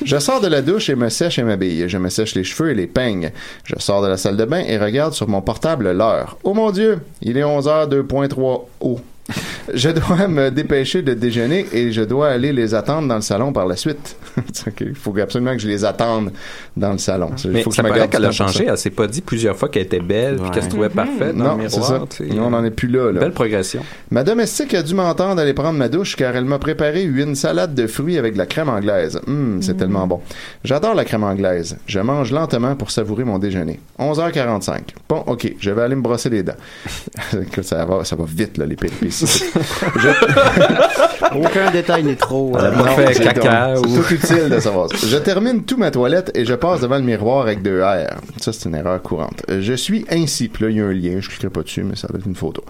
Je 0.05 0.19
sors 0.19 0.43
de 0.43 0.47
la 0.47 0.61
douche 0.61 0.91
et 0.91 0.95
me 0.95 1.09
sèche 1.09 1.39
et 1.39 1.43
m'habille. 1.43 1.89
Je 1.89 1.97
me 1.97 2.11
sèche 2.11 2.35
les 2.35 2.45
cheveux 2.45 2.71
et 2.71 2.75
les 2.75 2.87
peignes. 2.87 3.33
Je 3.65 3.77
sors 3.79 4.03
de 4.03 4.09
la 4.09 4.19
salle 4.19 4.37
de 4.37 4.45
bain 4.45 4.63
et 4.69 4.77
regarde 4.77 5.15
sur 5.15 5.27
mon 5.27 5.41
portable 5.41 5.91
l'heure. 5.93 6.37
Oh 6.45 6.53
mon 6.53 6.71
Dieu, 6.71 6.99
il 7.23 7.39
est 7.39 7.43
11h 7.43 7.89
2.3 7.89 8.61
O. 8.81 9.01
Je 9.75 9.89
dois 9.91 10.29
me 10.29 10.51
dépêcher 10.51 11.03
de 11.03 11.15
déjeuner 11.15 11.67
et 11.73 11.93
je 11.93 12.03
dois 12.03 12.29
aller 12.29 12.53
les 12.53 12.75
attendre 12.75 13.07
dans 13.09 13.15
le 13.15 13.21
salon 13.23 13.53
par 13.53 13.67
la 13.67 13.77
suite. 13.77 14.17
Il 14.81 14.95
faut 14.95 15.17
absolument 15.19 15.53
que 15.55 15.61
je 15.63 15.69
les 15.69 15.85
attende 15.85 16.33
dans 16.77 16.93
le 16.93 16.99
salon. 16.99 17.31
Il 17.45 17.51
Mais 17.53 17.63
faut 17.63 17.71
que 17.71 17.77
ça 17.77 17.83
paraît 17.83 18.09
qu'elle 18.09 18.25
a 18.25 18.33
changé. 18.33 18.67
Elle 18.67 18.77
s'est 18.77 18.91
pas 18.91 19.07
dit 19.07 19.21
plusieurs 19.21 19.57
fois 19.57 19.69
qu'elle 19.69 19.83
était 19.85 20.01
belle 20.01 20.37
puis 20.37 20.51
qu'elle 20.51 20.65
se 20.65 20.69
trouvait 20.69 20.89
parfaite 20.89 21.37
dans 21.37 21.57
Non, 21.57 21.63
le 21.63 21.69
c'est 21.69 21.79
miroir. 21.79 22.01
ça. 22.01 22.07
tu 22.11 22.29
sais. 22.29 22.35
Nous, 22.35 22.43
on 22.43 22.51
n'en 22.51 22.65
est 22.65 22.71
plus 22.71 22.89
là, 22.89 23.13
là. 23.13 23.21
Belle 23.21 23.33
progression. 23.33 23.83
Ma 24.11 24.25
domestique 24.25 24.75
a 24.75 24.83
dû 24.83 24.95
m'entendre 24.95 25.41
aller 25.41 25.55
prendre 25.55 25.79
ma 25.79 25.89
douche 25.89 26.17
car 26.17 26.35
elle 26.35 26.45
m'a 26.45 26.59
préparé 26.59 27.05
une 27.05 27.35
salade 27.35 27.75
de 27.75 27.87
fruits 27.87 28.19
avec 28.19 28.35
de 28.35 28.39
la 28.39 28.47
crème 28.47 28.69
anglaise. 28.69 29.21
Hum, 29.27 29.61
c'est 29.63 29.77
tellement 29.77 30.07
bon. 30.07 30.21
J'adore 30.65 30.95
la 30.95 31.05
crème 31.05 31.25
anglaise. 31.25 31.77
Je 31.87 32.01
mange 32.01 32.33
lentement 32.33 32.75
pour 32.75 32.91
savourer 32.91 33.25
mon 33.25 33.39
déjeuner. 33.39 33.79
11h45. 33.99 34.79
Bon, 35.09 35.23
ok, 35.27 35.55
je 35.59 35.71
vais 35.71 35.83
aller 35.83 35.95
me 35.95 36.03
brosser 36.03 36.31
les 36.31 36.43
dents. 36.43 36.57
Ça 37.63 37.85
va, 37.85 38.05
ça 38.05 38.17
va 38.17 38.25
vite, 38.27 38.59
là, 38.59 38.67
les 38.67 38.77
péripéties. 38.77 39.22
Aucun 41.35 41.71
détail 41.71 42.05
n'est 42.05 42.17
trop. 42.17 42.57
Euh, 42.57 42.71
non, 42.73 42.85
fait 42.87 43.15
c'est 43.15 43.25
caca 43.25 43.75
donc- 43.75 43.87
ou- 43.87 43.89
C'est 43.89 44.03
tout 44.03 44.15
utile 44.15 44.49
de 44.51 44.61
savoir 44.61 44.89
ça. 44.91 45.07
Je 45.07 45.17
termine 45.17 45.65
tout 45.65 45.77
ma 45.77 45.91
toilette 45.91 46.31
et 46.35 46.45
je 46.45 46.55
passe 46.55 46.81
devant 46.81 46.97
le 46.97 47.03
miroir 47.03 47.43
avec 47.43 47.63
deux 47.63 47.83
R. 47.83 48.17
Ça, 48.41 48.53
c'est 48.53 48.69
une 48.69 48.75
erreur 48.75 49.01
courante. 49.03 49.43
Euh, 49.51 49.61
Je 49.63 49.73
suis 49.75 50.05
ainsi. 50.11 50.49
Puis 50.49 50.65
là, 50.65 50.71
il 50.71 50.77
y 50.77 50.81
a 50.81 50.85
un 50.85 50.93
lien. 50.93 51.19
Je 51.21 51.29
cliquerai 51.29 51.51
pas 51.51 51.63
dessus, 51.63 51.85
mais 51.85 51.97
ça 51.97 52.09
va 52.13 52.19
être 52.19 52.27
une 52.27 52.35
photo. 52.35 52.65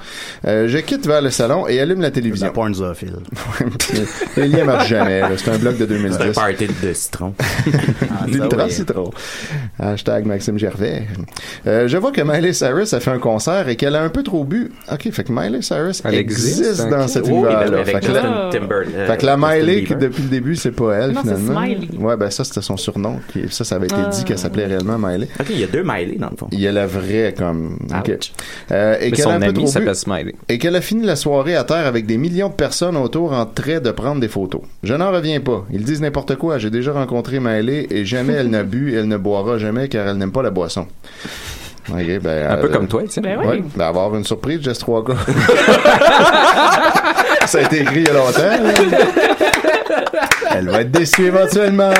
Euh, 0.46 0.68
je 0.68 0.78
quitte 0.78 1.06
vers 1.06 1.22
le 1.22 1.30
salon 1.30 1.66
et 1.66 1.80
allume 1.80 2.00
la 2.00 2.10
télévision. 2.10 2.46
La 2.46 2.52
le 4.36 4.44
lien 4.44 4.64
marche 4.64 4.88
jamais. 4.88 5.20
là. 5.20 5.30
C'est 5.36 5.50
un 5.50 5.58
blog 5.58 5.76
de 5.78 5.86
2010. 5.86 6.16
C'est 6.18 6.28
un 6.28 6.32
party 6.32 6.66
de 6.82 6.92
citron. 6.92 7.34
L'ultra 8.28 8.66
oui. 8.66 8.70
citron. 8.72 9.10
Hashtag 9.78 10.26
Maxime 10.26 10.58
Gervais. 10.58 11.06
Euh, 11.66 11.88
je 11.88 11.96
vois 11.96 12.12
que 12.12 12.20
Miley 12.20 12.52
Cyrus 12.52 12.92
a 12.92 13.00
fait 13.00 13.10
un 13.10 13.18
concert 13.18 13.68
et 13.68 13.76
qu'elle 13.76 13.96
a 13.96 14.02
un 14.02 14.08
peu 14.08 14.22
trop 14.22 14.44
bu. 14.44 14.70
Ok, 14.90 15.10
fait 15.10 15.24
que 15.24 15.32
Miley 15.32 15.62
Cyrus 15.62 16.02
Elle 16.04 16.14
existe, 16.14 16.41
existe, 16.48 16.88
dans 16.88 17.08
cet 17.08 17.24
Oui, 17.26 17.32
univers-là. 17.32 17.84
Fait 17.84 17.92
que 18.00 19.16
que 19.16 19.26
la 19.26 19.36
Miley, 19.36 19.84
qui 19.84 19.94
depuis 19.96 20.22
le 20.22 20.28
début, 20.28 20.56
c'est 20.56 20.70
pas 20.72 20.94
elle, 20.94 21.16
finalement. 21.16 21.60
Smiley. 21.60 21.88
Ouais, 21.98 22.16
ben 22.16 22.30
ça, 22.30 22.44
c'était 22.44 22.62
son 22.62 22.76
surnom. 22.76 23.20
Qui- 23.32 23.48
Ça, 23.50 23.64
ça 23.64 23.76
avait 23.76 23.86
été 23.86 23.96
dit 24.12 24.24
qu'elle 24.24 24.38
s'appelait 24.38 24.66
réellement 24.66 24.98
Miley. 24.98 25.28
Ok, 25.40 25.46
il 25.50 25.60
y 25.60 25.64
a 25.64 25.66
deux 25.66 25.82
Miley 25.82 26.16
dans 26.18 26.30
le 26.30 26.36
fond. 26.36 26.48
Il 26.52 26.60
y 26.60 26.66
a 26.68 26.72
la 26.72 26.86
vraie, 26.86 27.34
comme. 27.36 27.78
Euh, 28.70 28.96
et 29.00 29.10
qu'elle 29.12 29.24
s'appelle 29.68 29.94
Smiley. 29.94 30.34
Et 30.48 30.58
qu'elle 30.58 30.76
a 30.76 30.80
fini 30.80 31.04
la 31.04 31.16
soirée 31.16 31.56
à 31.56 31.64
terre 31.64 31.86
avec 31.86 32.06
des 32.06 32.16
millions 32.18 32.48
de 32.48 32.54
personnes 32.54 32.96
autour 32.96 33.32
en 33.32 33.46
train 33.46 33.80
de 33.80 33.90
prendre 33.90 34.20
des 34.20 34.28
photos. 34.28 34.62
Je 34.82 34.94
n'en 34.94 35.10
reviens 35.10 35.40
pas. 35.40 35.64
Ils 35.72 35.84
disent 35.84 36.00
n'importe 36.00 36.36
quoi. 36.36 36.58
J'ai 36.58 36.70
déjà 36.70 36.92
rencontré 36.92 37.40
Miley 37.40 37.86
et 37.90 38.04
jamais 38.04 38.32
elle 38.34 38.48
n'a 38.50 38.62
bu 38.62 38.92
et 38.92 38.96
elle 38.96 39.08
ne 39.08 39.16
boira 39.16 39.58
jamais 39.58 39.88
car 39.88 40.06
elle 40.08 40.16
n'aime 40.16 40.32
pas 40.32 40.42
la 40.42 40.50
boisson. 40.50 40.86
Ben, 41.88 42.20
Un 42.50 42.56
peu 42.56 42.66
euh, 42.66 42.72
comme 42.72 42.88
toi, 42.88 43.02
tu 43.02 43.10
sais. 43.10 43.20
Ben 43.20 43.38
oui. 43.40 43.46
Ouais, 43.46 43.62
ben 43.74 43.86
avoir 43.86 44.14
une 44.14 44.24
surprise, 44.24 44.62
Jess 44.62 44.78
3 44.78 45.04
gars. 45.04 45.14
Ça 47.46 47.58
a 47.58 47.62
été 47.62 47.80
écrit 47.80 48.02
il 48.02 48.06
y 48.06 48.10
a 48.10 48.12
longtemps. 48.12 48.40
Elle 50.54 50.68
va 50.68 50.82
être 50.82 50.90
déçue 50.90 51.26
éventuellement. 51.26 51.92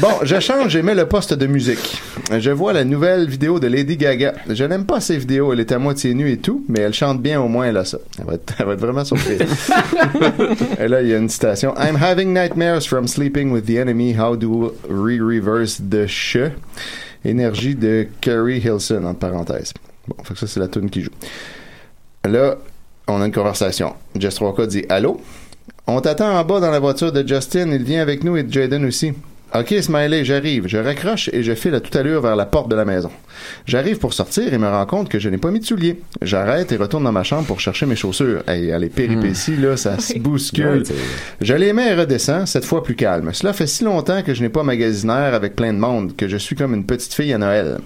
Bon, 0.00 0.08
je 0.22 0.38
change 0.40 0.76
mets 0.78 0.94
le 0.94 1.06
poste 1.06 1.34
de 1.34 1.46
musique. 1.46 2.00
Je 2.38 2.50
vois 2.50 2.72
la 2.72 2.84
nouvelle 2.84 3.28
vidéo 3.28 3.58
de 3.58 3.66
Lady 3.66 3.96
Gaga. 3.96 4.34
Je 4.48 4.64
n'aime 4.64 4.86
pas 4.86 5.00
ces 5.00 5.18
vidéos. 5.18 5.52
Elle 5.52 5.60
est 5.60 5.72
à 5.72 5.78
moitié 5.78 6.14
nue 6.14 6.30
et 6.30 6.38
tout, 6.38 6.64
mais 6.68 6.80
elle 6.80 6.94
chante 6.94 7.20
bien 7.20 7.40
au 7.40 7.48
moins, 7.48 7.66
elle 7.66 7.76
a 7.76 7.84
ça. 7.84 7.98
Elle 8.18 8.26
va 8.26 8.34
être, 8.34 8.54
elle 8.58 8.66
va 8.66 8.72
être 8.74 8.80
vraiment 8.80 9.04
surprise. 9.04 9.40
et 10.78 10.88
là, 10.88 11.02
il 11.02 11.08
y 11.08 11.14
a 11.14 11.18
une 11.18 11.28
citation. 11.28 11.74
I'm 11.76 11.96
having 12.00 12.32
nightmares 12.32 12.86
from 12.86 13.08
sleeping 13.08 13.50
with 13.50 13.66
the 13.66 13.78
enemy. 13.78 14.14
How 14.16 14.36
do 14.36 14.74
we 14.88 15.20
reverse 15.20 15.80
the 15.80 16.06
sh? 16.06 16.36
Énergie 17.24 17.74
de 17.74 18.08
Kerry 18.20 18.58
Hilson, 18.58 19.04
entre 19.04 19.18
parenthèses. 19.18 19.72
Bon, 20.08 20.16
fait 20.24 20.34
que 20.34 20.40
ça, 20.40 20.46
c'est 20.46 20.60
la 20.60 20.68
tune 20.68 20.90
qui 20.90 21.02
joue. 21.02 21.10
Là, 22.24 22.56
on 23.06 23.20
a 23.20 23.26
une 23.26 23.32
conversation. 23.32 23.94
Jess 24.16 24.38
Roca 24.38 24.66
dit 24.66 24.84
Allô? 24.88 25.20
On 25.86 26.00
t'attend 26.00 26.38
en 26.38 26.44
bas 26.44 26.60
dans 26.60 26.70
la 26.70 26.78
voiture 26.78 27.12
de 27.12 27.26
Justin. 27.26 27.70
Il 27.72 27.82
vient 27.82 28.02
avec 28.02 28.22
nous 28.24 28.36
et 28.36 28.42
de 28.42 28.52
Jaden 28.52 28.84
aussi. 28.84 29.12
Ok, 29.52 29.74
Smiley, 29.80 30.24
j'arrive. 30.24 30.68
Je 30.68 30.78
raccroche 30.78 31.28
et 31.32 31.42
je 31.42 31.54
file 31.54 31.74
à 31.74 31.80
toute 31.80 31.96
allure 31.96 32.20
vers 32.22 32.36
la 32.36 32.46
porte 32.46 32.70
de 32.70 32.76
la 32.76 32.84
maison. 32.84 33.10
J'arrive 33.66 33.98
pour 33.98 34.14
sortir 34.14 34.54
et 34.54 34.58
me 34.58 34.68
rends 34.68 34.86
compte 34.86 35.08
que 35.08 35.18
je 35.18 35.28
n'ai 35.28 35.38
pas 35.38 35.50
mis 35.50 35.58
de 35.58 35.64
souliers. 35.64 36.00
J'arrête 36.22 36.70
et 36.70 36.76
retourne 36.76 37.02
dans 37.02 37.10
ma 37.10 37.24
chambre 37.24 37.46
pour 37.48 37.58
chercher 37.58 37.84
mes 37.86 37.96
chaussures. 37.96 38.44
Hey, 38.46 38.72
les 38.78 38.88
péripéties, 38.88 39.56
là, 39.56 39.76
ça 39.76 39.98
se 39.98 40.16
bouscule. 40.18 40.84
Je 41.40 41.54
les 41.54 41.72
mets 41.72 41.92
et 41.92 41.94
redescends, 41.96 42.46
cette 42.46 42.64
fois 42.64 42.84
plus 42.84 42.94
calme. 42.94 43.30
Cela 43.32 43.52
fait 43.52 43.66
si 43.66 43.82
longtemps 43.82 44.22
que 44.22 44.34
je 44.34 44.42
n'ai 44.42 44.50
pas 44.50 44.62
magasinaire 44.62 45.34
avec 45.34 45.56
plein 45.56 45.72
de 45.72 45.78
monde 45.78 46.14
que 46.14 46.28
je 46.28 46.36
suis 46.36 46.54
comme 46.54 46.72
une 46.72 46.86
petite 46.86 47.12
fille 47.12 47.32
à 47.32 47.38
Noël. 47.38 47.78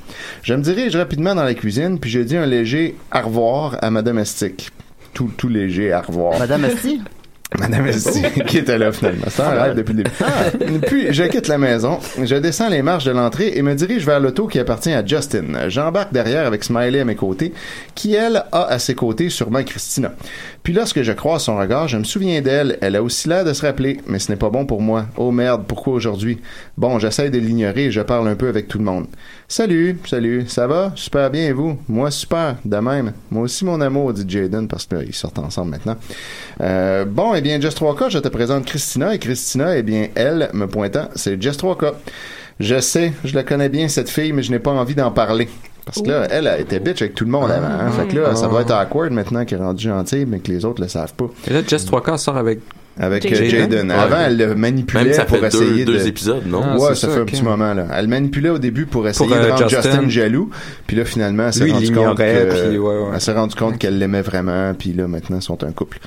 Je 0.42 0.52
me 0.52 0.62
dirige 0.62 0.94
rapidement 0.96 1.34
dans 1.34 1.44
la 1.44 1.54
cuisine 1.54 1.98
puis 1.98 2.10
je 2.10 2.20
dis 2.20 2.36
un 2.36 2.46
léger 2.46 2.94
au 3.14 3.26
revoir 3.26 3.78
à 3.80 3.90
ma 3.90 4.02
domestique. 4.02 4.70
Tout, 5.14 5.30
tout 5.34 5.48
léger 5.48 5.94
au 5.94 6.00
revoir. 6.00 6.38
Madame 6.38 6.66
Esti? 6.66 7.00
Madame 7.58 7.86
Esti, 7.86 8.22
qui 8.46 8.58
était 8.58 8.78
là 8.78 8.90
finalement. 8.90 9.26
C'est 9.28 9.42
un 9.42 9.50
rêve 9.50 9.76
depuis 9.76 9.94
le 9.94 10.02
début. 10.02 10.86
Puis, 10.86 11.12
je 11.12 11.24
quitte 11.24 11.46
la 11.46 11.58
maison, 11.58 12.00
je 12.22 12.34
descends 12.34 12.68
les 12.68 12.82
marches 12.82 13.04
de 13.04 13.12
l'entrée 13.12 13.52
et 13.54 13.62
me 13.62 13.74
dirige 13.74 14.04
vers 14.04 14.18
l'auto 14.18 14.46
qui 14.48 14.58
appartient 14.58 14.92
à 14.92 15.04
Justin. 15.06 15.68
J'embarque 15.68 16.12
derrière 16.12 16.46
avec 16.46 16.64
Smiley 16.64 17.00
à 17.00 17.04
mes 17.04 17.14
côtés, 17.14 17.52
qui, 17.94 18.14
elle, 18.14 18.44
a 18.50 18.64
à 18.64 18.78
ses 18.78 18.94
côtés 18.94 19.30
sûrement 19.30 19.62
Christina. 19.62 20.12
Puis 20.64 20.72
lorsque 20.72 21.02
je 21.02 21.12
croise 21.12 21.44
son 21.44 21.56
regard, 21.56 21.88
je 21.88 21.98
me 21.98 22.04
souviens 22.04 22.40
d'elle. 22.40 22.78
Elle 22.80 22.96
a 22.96 23.02
aussi 23.02 23.28
l'air 23.28 23.44
de 23.44 23.52
se 23.52 23.64
rappeler, 23.64 24.00
mais 24.06 24.18
ce 24.18 24.32
n'est 24.32 24.38
pas 24.38 24.50
bon 24.50 24.66
pour 24.66 24.80
moi. 24.80 25.06
Oh 25.16 25.30
merde, 25.30 25.64
pourquoi 25.68 25.94
aujourd'hui? 25.94 26.40
Bon, 26.76 26.98
j'essaie 26.98 27.30
de 27.30 27.38
l'ignorer 27.38 27.86
et 27.86 27.90
je 27.90 28.00
parle 28.00 28.26
un 28.28 28.34
peu 28.34 28.48
avec 28.48 28.66
tout 28.66 28.78
le 28.78 28.84
monde. 28.84 29.06
Salut, 29.56 29.96
salut, 30.04 30.46
ça 30.48 30.66
va? 30.66 30.90
Super 30.96 31.30
bien, 31.30 31.46
et 31.46 31.52
vous? 31.52 31.78
Moi, 31.88 32.10
super, 32.10 32.56
de 32.64 32.76
même. 32.78 33.12
Moi 33.30 33.44
aussi, 33.44 33.64
mon 33.64 33.80
amour, 33.80 34.12
dit 34.12 34.24
Jaden, 34.26 34.66
parce 34.66 34.84
qu'ils 34.84 35.14
sortent 35.14 35.38
ensemble 35.38 35.70
maintenant. 35.70 35.96
Euh, 36.60 37.04
bon, 37.04 37.36
eh 37.36 37.40
bien, 37.40 37.60
Just 37.60 37.80
3K, 37.80 38.10
je 38.10 38.18
te 38.18 38.26
présente 38.26 38.64
Christina, 38.64 39.14
et 39.14 39.20
Christina, 39.20 39.76
eh 39.76 39.84
bien, 39.84 40.08
elle, 40.16 40.50
me 40.54 40.66
pointant, 40.66 41.08
c'est 41.14 41.40
Just 41.40 41.62
3K. 41.62 41.92
Je 42.58 42.80
sais, 42.80 43.12
je 43.22 43.32
la 43.36 43.44
connais 43.44 43.68
bien, 43.68 43.86
cette 43.86 44.10
fille, 44.10 44.32
mais 44.32 44.42
je 44.42 44.50
n'ai 44.50 44.58
pas 44.58 44.72
envie 44.72 44.96
d'en 44.96 45.12
parler. 45.12 45.48
Parce 45.84 46.02
que 46.02 46.08
là, 46.08 46.26
elle 46.30 46.48
a 46.48 46.58
été 46.58 46.80
bitch 46.80 47.02
avec 47.02 47.14
tout 47.14 47.24
le 47.24 47.30
monde 47.30 47.52
avant. 47.52 47.64
hein. 47.68 47.92
Fait 47.92 48.08
que 48.08 48.18
là, 48.18 48.34
ça 48.34 48.48
va 48.48 48.62
être 48.62 48.72
awkward 48.72 49.12
maintenant 49.12 49.44
qu'elle 49.44 49.60
est 49.60 49.64
rendue 49.64 49.84
gentille, 49.84 50.26
mais 50.26 50.40
que 50.40 50.50
les 50.50 50.64
autres 50.64 50.82
le 50.82 50.88
savent 50.88 51.14
pas. 51.14 51.26
Et 51.46 51.52
là, 51.52 51.60
Jess 51.64 51.86
3K 51.86 52.16
sort 52.16 52.38
avec. 52.38 52.58
Avec 52.98 53.26
euh, 53.26 53.28
Jaden. 53.34 53.50
Jaden. 53.50 53.88
Ouais. 53.90 53.94
Avant, 53.96 54.20
elle 54.20 54.36
le 54.36 54.54
manipulait 54.54 55.04
Même 55.04 55.12
ça 55.14 55.24
pour 55.24 55.38
fait 55.38 55.48
deux- 55.50 55.62
essayer 55.62 55.84
deux 55.84 55.98
de... 55.98 56.06
épisodes, 56.06 56.46
non? 56.46 56.60
Ah, 56.64 56.76
ouais, 56.78 56.88
ça, 56.90 56.94
ça, 56.94 57.08
fait 57.08 57.20
un 57.20 57.24
petit 57.24 57.42
moment, 57.42 57.74
là. 57.74 57.86
Elle 57.92 58.06
manipulait 58.06 58.50
au 58.50 58.58
début 58.58 58.86
pour 58.86 59.08
essayer 59.08 59.26
Pour, 59.28 59.36
de 59.36 59.42
euh, 59.42 59.50
rendre 59.50 59.68
Justin. 59.68 59.90
Justin. 59.90 60.08
jaloux. 60.08 60.50
Puis 60.86 60.96
là, 60.96 61.04
finalement, 61.04 61.46
elle 61.46 61.52
s'est 61.52 61.64
Lui, 61.64 61.70
il 61.70 61.74
rendu 61.74 61.86
compte 61.88 61.96
l'ignorait, 61.96 62.46
que... 62.48 62.68
puis 62.68 62.78
ouais, 62.78 62.94
ouais. 62.96 63.10
Elle 63.14 63.20
s'est 63.20 63.32
rendu 63.32 63.54
compte 63.56 63.78
qu'elle 63.78 63.98
l'aimait 63.98 64.22
vraiment, 64.22 64.72
puis 64.74 64.92
là, 64.92 65.08
maintenant, 65.08 65.38
ils 65.38 65.42
sont 65.42 65.64
un 65.64 65.72
couple. 65.72 65.98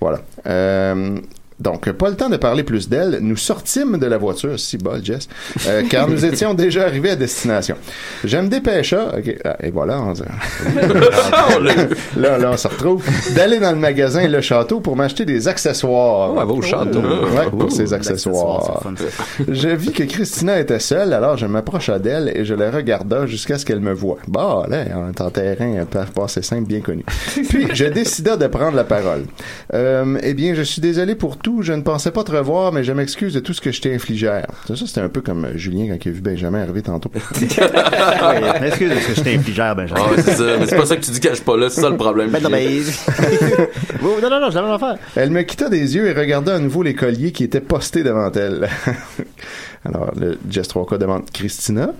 Voilà. 0.00 0.20
Euh, 0.46 1.18
Donc, 1.60 1.90
pas 1.92 2.08
le 2.08 2.16
temps 2.16 2.28
de 2.28 2.36
parler 2.36 2.62
plus 2.62 2.88
d'elle. 2.88 3.18
Nous 3.20 3.36
sortîmes 3.36 3.98
de 3.98 4.06
la 4.06 4.18
voiture, 4.18 4.58
si 4.58 4.78
bol, 4.78 5.04
Jess, 5.04 5.28
euh, 5.66 5.82
car 5.88 6.08
nous 6.08 6.24
étions 6.24 6.54
déjà 6.54 6.84
arrivés 6.84 7.10
à 7.10 7.16
destination. 7.16 7.76
Je 8.24 8.36
me 8.38 8.48
dépêcha, 8.48 9.12
ok, 9.16 9.36
ah, 9.44 9.56
et 9.60 9.70
voilà, 9.70 10.00
on, 10.00 10.12
là, 12.20 12.38
là, 12.38 12.50
on 12.52 12.56
se 12.56 12.68
retrouve, 12.68 13.04
d'aller 13.34 13.58
dans 13.58 13.72
le 13.72 13.78
magasin 13.78 14.26
Le 14.26 14.40
Château 14.40 14.80
pour 14.80 14.96
m'acheter 14.96 15.24
des 15.24 15.48
accessoires. 15.48 16.34
Ouais, 16.34 16.44
va 16.44 16.52
au 16.52 16.62
château. 16.62 17.00
Ouais, 17.00 17.50
pour 17.50 17.64
Ouh, 17.64 17.70
ses 17.70 17.92
accessoires. 17.92 18.82
Je 19.48 19.68
vis 19.68 19.92
que 19.92 20.04
Christina 20.04 20.58
était 20.58 20.78
seule, 20.78 21.12
alors 21.12 21.36
je 21.36 21.46
m'approcha 21.46 21.98
d'elle 21.98 22.32
et 22.34 22.44
je 22.44 22.54
la 22.54 22.70
regarda 22.70 23.26
jusqu'à 23.26 23.58
ce 23.58 23.64
qu'elle 23.64 23.80
me 23.80 23.92
voie. 23.92 24.18
Bah, 24.28 24.64
là, 24.68 24.84
on 24.96 25.10
est 25.10 25.20
en 25.20 25.30
terrain 25.30 25.84
pas 25.84 26.04
pas 26.04 26.24
assez 26.24 26.42
simple, 26.42 26.66
bien 26.66 26.80
connu. 26.80 27.04
Puis, 27.48 27.68
je 27.72 27.86
décida 27.86 28.36
de 28.36 28.46
prendre 28.46 28.76
la 28.76 28.84
parole. 28.84 29.24
Euh, 29.74 30.18
eh 30.22 30.34
bien, 30.34 30.54
je 30.54 30.62
suis 30.62 30.80
désolé 30.80 31.14
pour 31.14 31.36
tout. 31.36 31.49
Je 31.60 31.72
ne 31.72 31.82
pensais 31.82 32.10
pas 32.10 32.24
te 32.24 32.32
revoir, 32.32 32.72
mais 32.72 32.84
je 32.84 32.92
m'excuse 32.92 33.34
de 33.34 33.40
tout 33.40 33.52
ce 33.52 33.60
que 33.60 33.72
je 33.72 33.80
t'ai 33.80 33.94
infligé. 33.94 34.26
Ça, 34.66 34.76
ça, 34.76 34.86
c'était 34.86 35.00
un 35.00 35.08
peu 35.08 35.20
comme 35.20 35.44
euh, 35.44 35.56
Julien 35.56 35.86
quand 35.88 36.04
il 36.04 36.08
a 36.08 36.12
vu 36.12 36.20
Benjamin 36.20 36.62
arriver 36.62 36.82
tantôt. 36.82 37.10
Oui, 37.40 38.66
excuse 38.66 38.92
parce 38.92 39.06
que 39.06 39.14
je 39.14 39.20
t'ai 39.22 39.34
infligé, 39.34 39.62
Benjamin. 39.76 40.00
Ah 40.06 40.10
ouais, 40.10 40.22
c'est 40.22 40.34
ça. 40.34 40.56
Mais 40.58 40.66
c'est 40.66 40.76
pas 40.76 40.86
ça 40.86 40.96
que 40.96 41.02
tu 41.02 41.10
dis 41.10 41.20
quand 41.20 41.30
je 41.30 41.36
suis 41.36 41.44
pas 41.44 41.56
là, 41.56 41.68
c'est 41.70 41.80
ça 41.80 41.90
le 41.90 41.96
problème. 41.96 42.30
Ben 42.30 42.42
non, 42.42 42.50
mais... 42.50 42.66
Non, 44.02 44.30
non, 44.30 44.50
non, 44.50 44.74
affaire. 44.74 44.96
Elle 45.16 45.30
me 45.30 45.42
quitta 45.42 45.68
des 45.68 45.96
yeux 45.96 46.06
et 46.06 46.12
regarda 46.12 46.54
à 46.54 46.58
nouveau 46.58 46.82
les 46.82 46.94
colliers 46.94 47.32
qui 47.32 47.44
étaient 47.44 47.60
postés 47.60 48.02
devant 48.02 48.30
elle. 48.32 48.68
Alors, 49.84 50.12
le 50.16 50.38
Jess 50.48 50.68
3K 50.68 50.98
demande 50.98 51.30
Christina. 51.32 51.90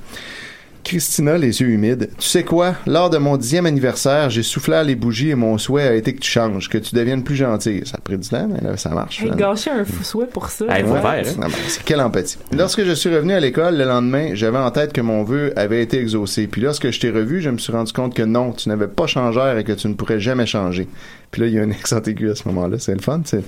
Christina, 0.85 1.39
les 1.39 1.61
yeux 1.61 1.69
humides. 1.69 2.11
Tu 2.19 2.29
sais 2.29 2.45
quoi? 2.45 2.75
Lors 2.87 3.11
de 3.11 3.19
mon 3.19 3.37
dixième 3.37 3.67
anniversaire, 3.67 4.31
j'ai 4.31 4.43
soufflé 4.43 4.75
à 4.75 4.83
les 4.83 4.95
bougies 4.95 5.31
et 5.31 5.35
mon 5.35 5.59
souhait 5.59 5.89
a 5.89 5.95
été 5.95 6.15
que 6.15 6.21
tu 6.21 6.31
changes, 6.31 6.69
que 6.69 6.79
tu 6.79 6.95
deviennes 6.95 7.23
plus 7.23 7.37
gentille. 7.37 7.83
Ça 7.85 7.97
a 7.99 8.01
pris 8.01 8.19
du 8.19 8.29
temps, 8.29 8.49
mais 8.49 8.61
là, 8.61 8.77
ça 8.77 8.91
marche. 8.91 9.23
Hey, 9.23 9.31
gâcher 9.31 9.71
un 9.71 9.85
fou 9.85 10.03
souhait 10.03 10.27
pour 10.27 10.49
ça. 10.49 10.67
Ouais. 10.67 10.83
Non, 10.83 11.01
ben, 11.01 11.23
c'est 11.69 11.83
quelle 11.85 12.01
empathie. 12.01 12.39
Lorsque 12.53 12.85
je 12.85 12.93
suis 12.93 13.15
revenu 13.15 13.33
à 13.33 13.41
l'école 13.41 13.77
le 13.77 13.85
lendemain, 13.85 14.31
j'avais 14.35 14.59
en 14.59 14.71
tête 14.71 14.93
que 14.93 15.01
mon 15.01 15.23
vœu 15.23 15.53
avait 15.57 15.83
été 15.83 15.99
exaucé. 15.99 16.47
Puis 16.47 16.61
lorsque 16.61 16.91
je 16.91 17.01
t'ai 17.01 17.11
revu, 17.11 17.41
je 17.41 17.51
me 17.51 17.59
suis 17.59 17.73
rendu 17.73 17.93
compte 17.93 18.15
que 18.15 18.23
non, 18.23 18.53
tu 18.53 18.69
n'avais 18.69 18.89
pas 18.89 19.07
changé 19.07 19.57
et 19.59 19.65
que 19.65 19.73
tu 19.73 19.89
ne 19.89 19.95
pourrais 19.95 20.21
jamais 20.21 20.47
changer. 20.47 20.89
Puis 21.31 21.43
là, 21.43 21.49
il 21.49 21.55
y 21.55 21.59
a 21.61 21.63
un 21.63 21.71
accent 21.71 22.03
aigu 22.03 22.29
à 22.29 22.35
ce 22.35 22.49
moment-là. 22.49 22.79
C'est 22.81 22.95
le 22.95 23.01
fun, 23.01 23.23
c'est. 23.25 23.45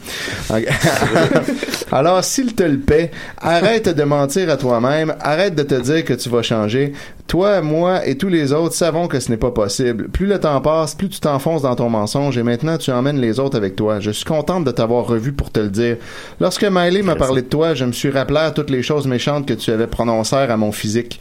Alors, 1.93 2.23
s'il 2.23 2.55
te 2.55 2.63
le 2.63 2.79
paie, 2.79 3.11
arrête 3.39 3.89
de 3.89 4.03
mentir 4.05 4.51
à 4.51 4.57
toi-même. 4.57 5.15
Arrête 5.21 5.57
de 5.57 5.65
te 5.65 5.75
dire 5.75 6.05
que 6.05 6.15
tu 6.15 6.29
vas 6.29 6.43
changer. 6.43 6.93
Toi, 7.27 7.61
moi 7.61 8.07
et 8.07 8.17
tous 8.17 8.29
les 8.29 8.53
autres 8.53 8.75
savons 8.75 9.09
que 9.09 9.19
ce 9.19 9.31
n'est 9.31 9.37
pas 9.37 9.51
possible. 9.51 10.09
Plus 10.09 10.27
le 10.27 10.39
temps 10.39 10.61
passe, 10.61 10.95
plus 10.95 11.09
tu 11.09 11.19
t'enfonces 11.19 11.63
dans 11.63 11.75
ton 11.75 11.89
mensonge 11.89 12.39
et 12.39 12.43
maintenant 12.43 12.79
tu 12.79 12.93
emmènes 12.93 13.21
les 13.21 13.41
autres 13.41 13.57
avec 13.57 13.75
toi. 13.75 13.99
Je 13.99 14.11
suis 14.11 14.25
contente 14.25 14.65
de 14.65 14.71
t'avoir 14.71 15.07
revu 15.07 15.33
pour 15.33 15.51
te 15.51 15.59
le 15.59 15.71
dire. 15.71 15.97
Lorsque 16.41 16.65
Miley 16.65 17.03
m'a 17.03 17.17
parlé 17.17 17.43
de 17.43 17.49
toi, 17.49 17.75
je 17.75 17.85
me 17.85 17.93
suis 17.93 18.11
rappelé 18.11 18.39
à 18.39 18.51
toutes 18.53 18.71
les 18.71 18.83
choses 18.83 19.07
méchantes 19.07 19.47
que 19.47 19.55
tu 19.55 19.71
avais 19.73 19.87
prononcées 19.87 20.37
à 20.37 20.57
mon 20.57 20.71
physique. 20.71 21.21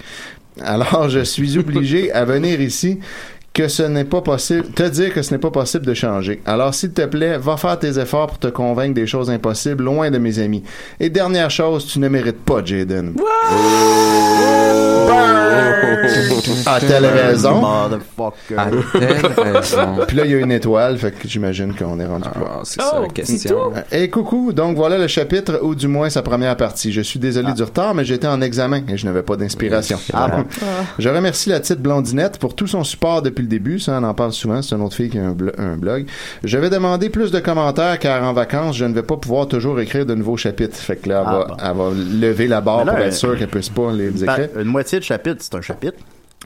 Alors, 0.62 1.10
je 1.10 1.22
suis 1.22 1.58
obligé 1.58 2.12
à 2.12 2.26
venir 2.26 2.62
ici 2.62 3.00
que 3.54 3.68
ce 3.68 3.84
n'est 3.84 4.06
pas 4.06 4.22
possible, 4.22 4.68
te 4.70 4.84
dire 4.84 5.14
que 5.14 5.22
ce 5.22 5.34
n'est 5.34 5.40
pas 5.40 5.52
possible 5.52 5.86
de 5.86 5.94
changer. 5.94 6.42
Alors, 6.46 6.74
s'il 6.74 6.92
te 6.92 7.06
plaît, 7.06 7.38
va 7.38 7.58
faire 7.58 7.78
tes 7.78 8.00
efforts 8.00 8.28
pour 8.28 8.40
te 8.40 8.48
convaincre 8.48 8.94
des 8.94 9.08
choses 9.08 9.30
impossibles 9.30 9.84
loin 9.84 10.10
de 10.10 10.18
mes 10.18 10.40
amis. 10.40 10.64
Et 11.00 11.10
dernière 11.10 11.52
chose, 11.52 11.86
tu 11.86 12.00
ne 12.00 12.08
mérites 12.08 12.44
pas 12.44 12.64
Jaden. 12.64 13.14
Raison? 17.12 17.62
Motherfucker. 17.62 18.58
A-t-elle 18.58 19.54
raison? 19.54 20.06
Puis 20.08 20.18
là, 20.18 20.26
il 20.26 20.32
y 20.32 20.36
a 20.36 20.40
une 20.40 20.52
étoile, 20.52 20.98
fait 20.98 21.12
que 21.12 21.28
j'imagine 21.28 21.74
qu'on 21.74 22.00
est 22.00 22.06
rendu. 22.06 22.28
Ah, 22.34 22.62
c'est 22.64 22.82
ça 22.82 23.00
la 23.02 23.08
question. 23.08 23.74
Et 23.92 24.10
coucou, 24.10 24.54
donc 24.54 24.76
voilà 24.76 24.98
le 24.98 25.08
chapitre, 25.08 25.60
ou 25.62 25.76
du 25.76 25.88
moins 25.88 26.10
sa 26.10 26.22
première 26.22 26.56
partie. 26.56 26.92
Je 26.92 27.02
suis 27.02 27.20
désolé 27.20 27.54
du 27.54 27.64
retard, 27.64 27.94
mais 27.94 28.06
j'étais 28.06 28.28
en 28.28 28.42
examen 28.42 28.82
et 28.88 28.98
je 28.98 29.06
n'avais 29.06 29.24
pas 29.24 29.36
d'inspiration. 29.36 30.00
Ah 30.14 30.28
bon. 30.28 30.46
Je 31.00 31.10
remercie 31.10 31.50
la 31.50 31.60
petite 31.60 31.80
blondinette 31.80 32.38
pour 32.38 32.56
tout 32.56 32.68
son 32.68 32.84
support 32.84 33.22
depuis 33.22 33.41
le 33.42 33.48
début. 33.48 33.80
Ça, 33.80 34.00
on 34.02 34.04
en 34.04 34.14
parle 34.14 34.32
souvent. 34.32 34.62
C'est 34.62 34.76
une 34.76 34.82
autre 34.82 34.96
fille 34.96 35.10
qui 35.10 35.20
a 35.20 35.24
un, 35.26 35.34
blo- 35.34 35.54
un 35.58 35.76
blog. 35.78 36.06
Je 36.44 36.58
vais 36.58 36.70
demander 36.70 37.10
plus 37.10 37.32
de 37.32 37.40
commentaires 37.40 38.00
car 38.00 38.24
en 38.24 38.34
vacances, 38.34 38.78
je 38.78 38.86
ne 38.86 38.94
vais 38.94 39.04
pas 39.04 39.18
pouvoir 39.18 39.48
toujours 39.48 39.80
écrire 39.80 40.06
de 40.06 40.16
nouveaux 40.16 40.38
chapitres. 40.38 40.76
Fait 40.78 40.96
que 40.96 41.10
là, 41.10 41.24
elle, 41.26 41.28
Ah 41.28 41.34
va, 41.34 41.46
bon. 41.46 41.56
elle 41.60 41.78
va 41.78 42.28
lever 42.28 42.48
la 42.48 42.62
barre 42.62 42.86
là, 42.86 42.94
pour 42.94 43.02
être 43.04 43.14
sûr 43.14 43.38
qu'elle 43.38 43.48
puisse 43.50 43.70
pas 43.70 43.92
les 43.92 44.24
écrire. 44.24 44.50
une 44.58 44.64
moitié 44.66 45.00
de 45.00 45.04
chapitre, 45.04 45.38
c'est 45.40 45.56
un 45.56 45.62
chapitre. 45.62 45.98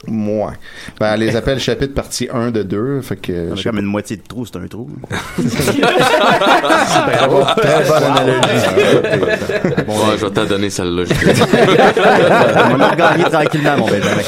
Moi. 0.06 0.52
Ben, 1.00 1.14
elle 1.14 1.20
les 1.20 1.34
appelle 1.36 1.58
chapitre 1.58 1.94
partie 1.94 2.28
1 2.30 2.50
de 2.50 2.62
2. 2.62 3.00
Fait 3.00 3.16
que, 3.16 3.50
je 3.52 3.56
sais 3.56 3.62
Comme 3.64 3.76
pas. 3.76 3.80
une 3.80 3.86
moitié 3.86 4.16
de 4.18 4.22
trou, 4.28 4.44
c'est 4.44 4.56
un 4.58 4.66
trou. 4.66 4.90
Bravo. 7.16 7.42
Très 7.56 7.84
bonne 7.84 8.02
analogie. 8.02 8.66
Ouais, 9.88 10.16
je 10.18 10.26
vais 10.26 10.30
t'en 10.32 10.44
donner 10.44 10.68
celle-là. 10.68 11.04
On 12.70 12.80
a 12.80 12.88
regagné 12.90 13.24
tranquillement, 13.24 13.76
mon 13.78 13.86
Benjamin. 13.86 14.22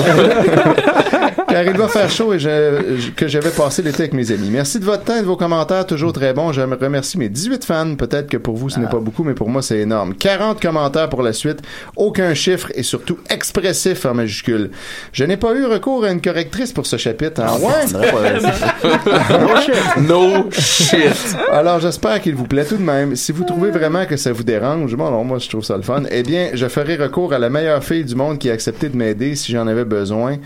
Car 1.58 1.66
il 1.66 1.76
va 1.76 1.88
faire 1.88 2.08
chaud 2.08 2.32
et 2.34 2.38
je- 2.38 2.96
je- 2.98 3.10
que 3.10 3.26
j'avais 3.26 3.50
passé 3.50 3.82
l'été 3.82 4.02
avec 4.04 4.12
mes 4.12 4.30
amis. 4.30 4.48
Merci 4.48 4.78
de 4.78 4.84
votre 4.84 5.02
temps 5.02 5.16
et 5.16 5.22
de 5.22 5.26
vos 5.26 5.36
commentaires, 5.36 5.84
toujours 5.84 6.12
très 6.12 6.32
bons. 6.32 6.52
Je 6.52 6.60
me 6.60 6.76
remercie 6.76 7.18
mes 7.18 7.28
18 7.28 7.64
fans. 7.64 7.96
Peut-être 7.96 8.28
que 8.30 8.36
pour 8.36 8.56
vous, 8.56 8.68
ce 8.70 8.78
n'est 8.78 8.86
pas 8.86 9.00
beaucoup, 9.00 9.24
mais 9.24 9.34
pour 9.34 9.48
moi, 9.48 9.60
c'est 9.60 9.78
énorme. 9.80 10.14
40 10.14 10.62
commentaires 10.62 11.08
pour 11.08 11.20
la 11.22 11.32
suite. 11.32 11.58
Aucun 11.96 12.32
chiffre 12.34 12.68
et 12.76 12.84
surtout 12.84 13.18
expressif 13.28 14.06
en 14.06 14.14
majuscule. 14.14 14.70
Je 15.12 15.24
n'ai 15.24 15.36
pas 15.36 15.52
eu 15.56 15.64
recours 15.66 16.04
à 16.04 16.12
une 16.12 16.20
correctrice 16.20 16.72
pour 16.72 16.86
ce 16.86 16.96
chapitre. 16.96 17.40
hein? 17.42 17.56
Ouais? 17.60 17.86
no 20.00 20.48
shit. 20.52 21.36
Alors, 21.50 21.80
j'espère 21.80 22.20
qu'il 22.20 22.36
vous 22.36 22.46
plaît 22.46 22.66
tout 22.66 22.76
de 22.76 22.82
même. 22.82 23.16
Si 23.16 23.32
vous 23.32 23.42
trouvez 23.42 23.70
vraiment 23.72 24.04
que 24.06 24.16
ça 24.16 24.32
vous 24.32 24.44
dérange, 24.44 24.94
bon, 24.94 25.08
alors 25.08 25.24
moi, 25.24 25.38
je 25.38 25.48
trouve 25.48 25.64
ça 25.64 25.76
le 25.76 25.82
fun, 25.82 26.02
eh 26.10 26.22
bien, 26.22 26.50
je 26.54 26.66
ferai 26.68 26.94
recours 26.96 27.32
à 27.32 27.38
la 27.40 27.50
meilleure 27.50 27.82
fille 27.82 28.04
du 28.04 28.14
monde 28.14 28.38
qui 28.38 28.48
a 28.48 28.52
accepté 28.52 28.88
de 28.88 28.96
m'aider 28.96 29.34
si 29.34 29.50
j'en 29.52 29.66
avais 29.66 29.84
besoin. 29.84 30.36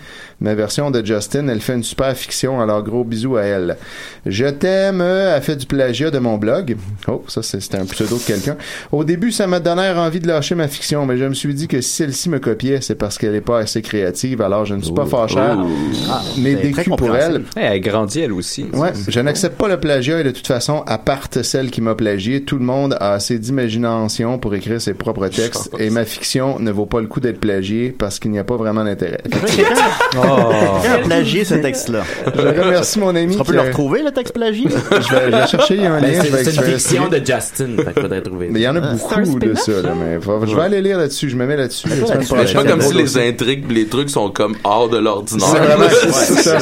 Ma 0.43 0.53
version 0.53 0.91
de 0.91 1.03
Justin, 1.03 1.47
elle 1.47 1.61
fait 1.61 1.73
une 1.73 1.83
super 1.83 2.15
fiction, 2.15 2.61
alors 2.61 2.83
gros 2.83 3.03
bisous 3.03 3.37
à 3.37 3.43
elle. 3.43 3.77
Je 4.25 4.45
t'aime, 4.45 5.01
elle 5.01 5.41
fait 5.41 5.55
du 5.55 5.65
plagiat 5.65 6.11
de 6.11 6.19
mon 6.19 6.37
blog. 6.37 6.75
Oh, 7.07 7.23
ça, 7.27 7.41
c'est- 7.41 7.59
c'était 7.61 7.77
un 7.79 7.85
pseudo 7.85 8.17
de 8.17 8.21
quelqu'un. 8.21 8.57
Au 8.91 9.03
début, 9.03 9.31
ça 9.31 9.47
m'a 9.47 9.59
donné 9.59 9.89
envie 9.89 10.19
de 10.19 10.27
lâcher 10.27 10.53
ma 10.55 10.67
fiction, 10.67 11.05
mais 11.05 11.17
je 11.17 11.25
me 11.25 11.33
suis 11.33 11.53
dit 11.53 11.67
que 11.67 11.81
si 11.81 11.89
celle-ci 11.95 12.29
me 12.29 12.39
copiait, 12.39 12.81
c'est 12.81 12.95
parce 12.95 13.17
qu'elle 13.17 13.35
est 13.35 13.41
pas 13.41 13.59
assez 13.59 13.81
créative, 13.81 14.41
alors 14.41 14.65
je 14.65 14.75
ne 14.75 14.81
suis 14.81 14.93
pas 14.93 15.05
fâché. 15.05 15.37
Ah, 15.39 16.21
mais 16.37 16.55
c'est 16.55 16.61
des 16.61 16.71
culs 16.73 16.95
pour 16.97 17.15
elle. 17.15 17.43
Hey, 17.55 17.75
elle 17.75 17.81
grandit 17.81 18.19
elle 18.21 18.33
aussi. 18.33 18.65
Ouais, 18.73 18.91
je 19.07 19.19
n'accepte 19.19 19.57
pas 19.57 19.67
le 19.67 19.79
plagiat 19.79 20.19
et 20.19 20.23
de 20.23 20.31
toute 20.31 20.47
façon, 20.47 20.83
à 20.85 20.97
part 20.97 21.27
celle 21.41 21.71
qui 21.71 21.81
m'a 21.81 21.95
plagié, 21.95 22.43
tout 22.43 22.57
le 22.57 22.65
monde 22.65 22.97
a 22.99 23.13
assez 23.13 23.39
d'imagination 23.39 24.37
pour 24.39 24.53
écrire 24.55 24.81
ses 24.81 24.93
propres 24.93 25.27
textes 25.29 25.69
et 25.79 25.89
ma 25.89 26.03
fiction 26.05 26.59
ne 26.59 26.71
vaut 26.71 26.85
pas 26.85 26.99
le 26.99 27.07
coup 27.07 27.19
d'être 27.21 27.39
plagiée 27.39 27.95
parce 27.97 28.19
qu'il 28.19 28.31
n'y 28.31 28.39
a 28.39 28.43
pas 28.43 28.57
vraiment 28.57 28.83
d'intérêt. 28.83 29.21
Quelqu'un 30.35 30.95
a 30.95 30.97
plagié 30.99 31.43
ce 31.45 31.55
texte-là. 31.55 32.03
Je 32.35 32.41
remercie 32.61 32.99
mon 32.99 33.15
ami. 33.15 33.37
On 33.39 33.43
peut 33.43 33.53
le 33.53 33.61
retrouver, 33.61 34.03
le 34.03 34.11
texte 34.11 34.33
plagié? 34.33 34.67
Je 34.69 34.75
vais, 35.15 35.31
je 35.31 35.35
vais 35.37 35.47
chercher, 35.47 35.75
il 35.75 35.81
y 35.83 35.85
a 35.85 35.93
un 35.93 36.01
Ben, 36.01 36.11
lien. 36.11 36.21
c'est 36.43 36.55
une 36.55 36.61
fiction 36.63 37.07
de 37.07 37.17
Justin. 37.17 37.67
Mais 38.39 38.59
il 38.59 38.63
y 38.63 38.67
en 38.67 38.75
a 38.75 38.79
un 38.79 38.93
beaucoup 38.95 39.39
de 39.39 39.53
ça, 39.55 39.71
là, 39.81 39.93
mais 39.97 40.19
faut- 40.21 40.45
je 40.45 40.55
vais 40.55 40.61
aller 40.61 40.81
lire 40.81 40.97
là-dessus, 40.97 41.29
je 41.29 41.35
me 41.35 41.45
mets 41.45 41.57
là-dessus. 41.57 41.87
C'est 41.89 42.53
pas 42.53 42.63
comme 42.63 42.81
si 42.81 42.93
les 42.93 43.17
intrigues 43.17 43.71
les 43.71 43.87
trucs 43.87 44.09
sont 44.09 44.29
comme 44.29 44.55
hors 44.63 44.89
de 44.89 44.97
l'ordinaire. 44.97 45.47
C'est 46.11 46.59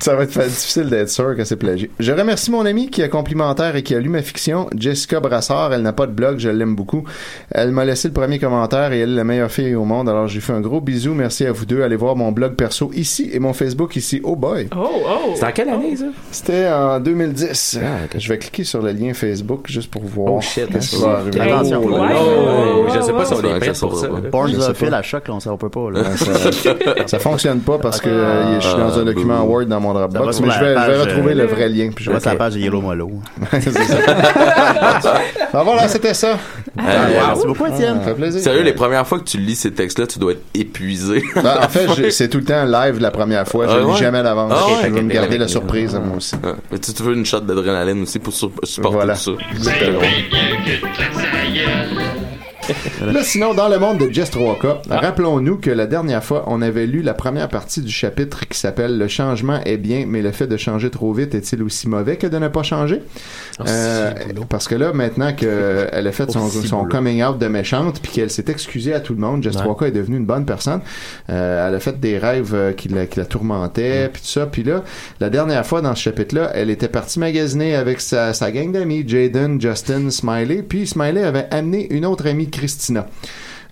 ça. 0.00 0.14
Va 0.16 0.22
être 0.24 0.44
difficile 0.48 0.88
d'être 0.88 1.10
sûr 1.10 1.36
que 1.36 1.44
c'est 1.44 1.56
plagié. 1.56 1.90
Je 2.00 2.12
remercie 2.12 2.50
mon 2.50 2.64
ami 2.66 2.90
qui 2.90 3.02
a 3.02 3.08
complimentaire 3.08 3.76
et 3.76 3.82
qui 3.82 3.94
a 3.94 4.00
lu 4.00 4.08
ma 4.08 4.22
fiction, 4.22 4.68
Jessica 4.76 5.20
Brassard. 5.20 5.72
Elle 5.72 5.82
n'a 5.82 5.92
pas 5.92 6.06
de 6.06 6.12
blog, 6.12 6.38
je 6.38 6.48
l'aime 6.48 6.74
beaucoup. 6.74 7.04
Elle 7.50 7.70
m'a 7.70 7.84
laissé 7.84 8.08
le 8.08 8.14
premier 8.14 8.38
commentaire 8.38 8.92
et 8.92 9.00
elle 9.00 9.10
est 9.12 9.16
la 9.16 9.24
meilleure 9.24 9.50
fille 9.50 9.74
au 9.74 9.84
monde. 9.84 10.08
Alors 10.08 10.26
j'ai 10.28 10.40
fait 10.40 10.52
un 10.52 10.60
gros 10.60 10.80
bisou. 10.80 11.14
Merci 11.14 11.46
à 11.46 11.52
vous 11.52 11.66
deux. 11.66 11.82
Allez 11.82 11.96
voir 11.96 12.16
mon 12.16 12.27
blog 12.32 12.54
perso 12.54 12.90
ici 12.94 13.30
et 13.32 13.38
mon 13.38 13.52
Facebook 13.52 13.96
ici. 13.96 14.20
Oh 14.24 14.36
boy. 14.36 14.68
Oh, 14.76 14.88
oh. 15.06 15.32
C'est 15.34 15.44
en 15.46 15.52
quelle 15.52 15.68
année, 15.68 15.96
ça? 15.96 16.04
C'était 16.30 16.68
en 16.68 17.00
2010. 17.00 17.78
Ah. 17.82 18.06
Je 18.16 18.28
vais 18.28 18.38
cliquer 18.38 18.64
sur 18.64 18.82
le 18.82 18.92
lien 18.92 19.12
Facebook 19.14 19.66
juste 19.68 19.90
pour 19.90 20.04
voir. 20.04 20.34
Oh 20.34 20.40
shit, 20.40 20.66
ce 20.80 20.96
qui 20.96 21.02
va 21.02 21.18
arriver. 21.18 21.40
Attention. 21.40 21.82
Oh, 21.84 21.90
là, 21.90 22.08
là. 22.08 22.14
Oh, 22.20 22.86
je 22.94 23.00
sais 23.00 23.12
pas 23.12 23.24
si 23.24 23.34
on 23.34 23.40
est 23.42 23.58
prêt 23.58 23.74
ça 23.74 23.86
pour 23.86 23.98
ça. 23.98 24.08
Je 24.48 24.60
sais 24.60 24.74
fil 24.74 24.94
à 24.94 25.02
choc, 25.02 25.28
là, 25.28 25.34
on 25.34 25.50
on 25.50 25.56
peut 25.56 25.68
pas, 25.68 25.90
là. 25.90 26.04
Ça, 26.16 26.74
ça 27.06 27.18
fonctionne 27.18 27.60
pas 27.60 27.78
parce 27.78 28.00
que 28.00 28.08
euh, 28.08 28.60
je 28.60 28.66
suis 28.68 28.76
dans 28.78 28.98
un 28.98 29.04
document 29.04 29.42
Word 29.44 29.66
dans 29.66 29.80
mon 29.80 29.92
Dropbox, 29.94 30.40
mais 30.40 30.50
je 30.50 30.60
vais, 30.60 30.74
je 30.74 30.90
vais 30.90 31.00
retrouver 31.00 31.32
euh, 31.32 31.36
le 31.36 31.46
vrai 31.46 31.68
lien. 31.68 31.90
Puis 31.94 32.04
je 32.04 32.10
vais 32.10 32.20
sur 32.20 32.30
la 32.30 32.36
page 32.36 32.54
de 32.54 32.60
Yellow 32.60 32.80
Molo. 32.80 33.10
C'est 33.60 33.72
ça. 33.72 33.96
Ah, 35.52 35.62
voilà, 35.64 35.88
c'était 35.88 36.14
ça. 36.14 36.28
Euh, 36.32 36.36
Merci 36.76 37.46
beaucoup, 37.46 37.66
Étienne. 37.66 37.98
Ça 37.98 38.04
fait 38.04 38.14
plaisir. 38.14 38.40
Sérieux, 38.40 38.62
les 38.62 38.72
premières 38.72 39.06
fois 39.06 39.18
que 39.18 39.24
tu 39.24 39.38
lis 39.38 39.56
ces 39.56 39.72
textes-là, 39.72 40.06
tu 40.06 40.18
dois 40.18 40.32
être 40.32 40.42
épuisé. 40.54 41.22
Ben, 41.34 41.58
en 41.62 41.68
fait, 41.68 41.86
j'ai- 41.96 42.07
c'est 42.10 42.28
tout 42.28 42.38
le 42.38 42.44
temps 42.44 42.64
live 42.64 42.98
la 43.00 43.10
première 43.10 43.46
fois. 43.46 43.66
Je 43.66 43.72
Ah 43.72 43.76
le 43.78 43.86
lis 43.86 43.96
jamais 43.96 44.18
à 44.18 44.22
l'avance. 44.22 44.52
Ah 44.54 44.66
je 44.84 44.88
veux 44.88 45.02
me 45.02 45.12
garder 45.12 45.38
la 45.38 45.48
surprise 45.48 45.94
à 45.94 46.00
moi 46.00 46.16
aussi. 46.16 46.36
Mais 46.70 46.78
tu, 46.78 46.92
tu 46.92 47.02
veux 47.02 47.14
une 47.14 47.26
shot 47.26 47.40
d'adrénaline 47.40 48.02
aussi 48.02 48.18
pour 48.18 48.32
supporter 48.32 49.14
ça. 49.16 49.30
Là, 53.04 53.22
sinon, 53.22 53.54
dans 53.54 53.68
le 53.68 53.78
monde 53.78 53.98
de 53.98 54.12
Jess 54.12 54.30
3K, 54.30 54.88
rappelons-nous 54.90 55.56
que 55.58 55.70
la 55.70 55.86
dernière 55.86 56.22
fois, 56.22 56.44
on 56.46 56.60
avait 56.62 56.86
lu 56.86 57.02
la 57.02 57.14
première 57.14 57.48
partie 57.48 57.80
du 57.80 57.90
chapitre 57.92 58.46
qui 58.48 58.58
s'appelle 58.58 58.98
Le 58.98 59.08
changement 59.08 59.60
est 59.64 59.76
bien, 59.76 60.04
mais 60.06 60.22
le 60.22 60.32
fait 60.32 60.46
de 60.46 60.56
changer 60.56 60.90
trop 60.90 61.12
vite 61.12 61.34
est-il 61.34 61.62
aussi 61.62 61.88
mauvais 61.88 62.16
que 62.16 62.26
de 62.26 62.38
ne 62.38 62.48
pas 62.48 62.62
changer? 62.62 63.02
Ah, 63.58 63.64
Euh, 63.68 64.12
parce 64.48 64.68
que 64.68 64.74
là, 64.74 64.92
maintenant 64.92 65.32
qu'elle 65.32 66.06
a 66.06 66.12
fait 66.12 66.30
son, 66.30 66.46
boulot. 66.48 66.88
coming 66.90 67.22
out 67.22 67.38
de 67.38 67.46
méchante, 67.46 68.00
puis 68.00 68.12
qu'elle 68.12 68.30
s'est 68.30 68.44
excusée 68.48 68.94
à 68.94 69.00
tout 69.00 69.14
le 69.14 69.20
monde, 69.20 69.42
Jess 69.42 69.56
Ouais. 69.56 69.62
3K 69.62 69.86
est 69.86 69.90
devenue 69.92 70.16
une 70.18 70.26
bonne 70.26 70.44
personne. 70.44 70.80
Euh, 71.30 71.66
elle 71.68 71.74
a 71.74 71.80
fait 71.80 71.98
des 71.98 72.18
rêves 72.18 72.52
euh, 72.54 72.72
qui, 72.72 72.88
la, 72.88 73.06
qui 73.06 73.18
la 73.18 73.24
tourmentaient, 73.24 74.08
puis 74.12 74.22
tout 74.22 74.28
ça. 74.28 74.46
Puis 74.46 74.62
là, 74.62 74.84
la 75.20 75.30
dernière 75.30 75.66
fois 75.66 75.80
dans 75.80 75.94
ce 75.94 76.02
chapitre-là, 76.02 76.50
elle 76.54 76.70
était 76.70 76.88
partie 76.88 77.18
magasiner 77.18 77.74
avec 77.74 78.00
sa, 78.00 78.32
sa 78.34 78.50
gang 78.50 78.70
d'amis, 78.72 79.04
Jaden, 79.06 79.60
Justin, 79.60 80.10
Smiley, 80.10 80.62
puis 80.62 80.86
Smiley 80.86 81.22
avait 81.24 81.46
amené 81.50 81.86
une 81.92 82.06
autre 82.06 82.26
amie, 82.28 82.48
Christina. 82.58 83.06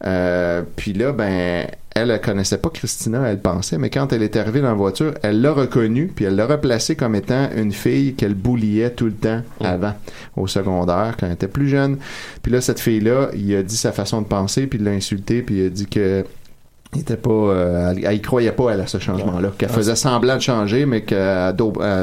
Euh, 0.05 0.63
puis 0.77 0.93
là, 0.93 1.13
ben, 1.13 1.67
elle, 1.95 2.11
elle 2.11 2.21
connaissait 2.21 2.59
pas 2.59 2.69
Christina, 2.69 3.23
elle 3.27 3.41
pensait, 3.41 3.79
mais 3.79 3.89
quand 3.89 4.13
elle 4.13 4.23
est 4.23 4.37
arrivée 4.37 4.61
dans 4.61 4.69
la 4.69 4.75
voiture, 4.75 5.15
elle 5.23 5.41
l'a 5.41 5.53
reconnue, 5.53 6.13
puis 6.15 6.27
elle 6.27 6.37
l'a 6.37 6.47
replacée 6.47 6.97
comme 6.97 7.15
étant 7.15 7.49
une 7.57 7.73
fille 7.73 8.15
qu'elle 8.15 8.35
bouliait 8.35 8.91
tout 8.91 9.07
le 9.07 9.13
temps 9.13 9.41
avant, 9.61 9.95
au 10.37 10.47
secondaire, 10.47 11.15
quand 11.19 11.27
elle 11.27 11.33
était 11.33 11.49
plus 11.49 11.69
jeune. 11.69 11.97
Puis 12.43 12.53
là, 12.53 12.61
cette 12.61 12.81
fille-là, 12.81 13.31
il 13.35 13.55
a 13.57 13.63
dit 13.63 13.77
sa 13.77 13.93
façon 13.93 14.21
de 14.21 14.27
penser, 14.27 14.67
puis 14.67 14.79
il 14.79 14.85
l'a 14.85 14.91
insulté, 14.91 15.43
puis 15.43 15.61
il 15.61 15.67
a 15.67 15.71
dit 15.71 15.87
que 15.87 16.25
il 16.95 17.01
était 17.01 17.17
pas, 17.17 17.31
euh, 17.31 17.91
elle, 17.91 18.05
elle 18.05 18.23
croyait 18.23 18.53
pas 18.53 18.71
elle 18.71 18.81
à 18.81 18.87
ce 18.87 18.99
changement-là, 18.99 19.51
qu'elle 19.59 19.69
faisait 19.69 19.97
semblant 19.97 20.37
de 20.37 20.41
changer, 20.41 20.87
mais 20.87 21.03
qu'elle 21.03 21.55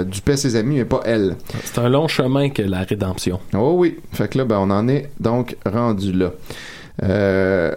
dupait 0.08 0.38
ses 0.38 0.56
amis, 0.56 0.76
mais 0.76 0.86
pas 0.86 1.02
elle. 1.06 1.36
C'est 1.64 1.80
un 1.80 1.90
long 1.90 2.08
chemin 2.08 2.50
que 2.50 2.62
la 2.62 2.82
rédemption. 2.82 3.40
Oh 3.54 3.76
oui. 3.78 3.98
Fait 4.12 4.28
que 4.28 4.40
là, 4.40 4.46
ben, 4.46 4.58
on 4.60 4.70
en 4.72 4.88
est 4.88 5.10
donc 5.20 5.56
rendu 5.66 6.12
là. 6.12 6.32
Euh, 7.02 7.72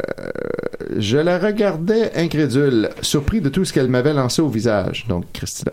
je 0.98 1.16
la 1.16 1.38
regardais 1.38 2.12
incrédule, 2.14 2.90
surpris 3.00 3.40
de 3.40 3.48
tout 3.48 3.64
ce 3.64 3.72
qu'elle 3.72 3.88
m'avait 3.88 4.12
lancé 4.12 4.42
au 4.42 4.48
visage, 4.48 5.06
donc 5.08 5.24
Christina. 5.32 5.72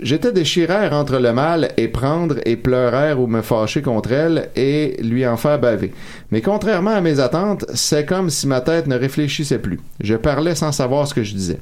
J'étais 0.00 0.32
déchiré 0.32 0.88
entre 0.88 1.18
le 1.18 1.32
mal 1.32 1.70
et 1.76 1.88
prendre 1.88 2.36
et 2.44 2.56
pleurer 2.56 3.12
ou 3.12 3.26
me 3.26 3.42
fâcher 3.42 3.82
contre 3.82 4.12
elle 4.12 4.48
et 4.56 4.96
lui 5.02 5.26
en 5.26 5.36
faire 5.36 5.58
baver. 5.58 5.92
Mais 6.30 6.40
contrairement 6.40 6.94
à 6.94 7.00
mes 7.00 7.20
attentes, 7.20 7.66
c'est 7.74 8.06
comme 8.06 8.30
si 8.30 8.46
ma 8.46 8.60
tête 8.60 8.86
ne 8.86 8.96
réfléchissait 8.96 9.58
plus. 9.58 9.80
Je 10.00 10.14
parlais 10.14 10.54
sans 10.54 10.72
savoir 10.72 11.06
ce 11.06 11.14
que 11.14 11.22
je 11.22 11.34
disais. 11.34 11.60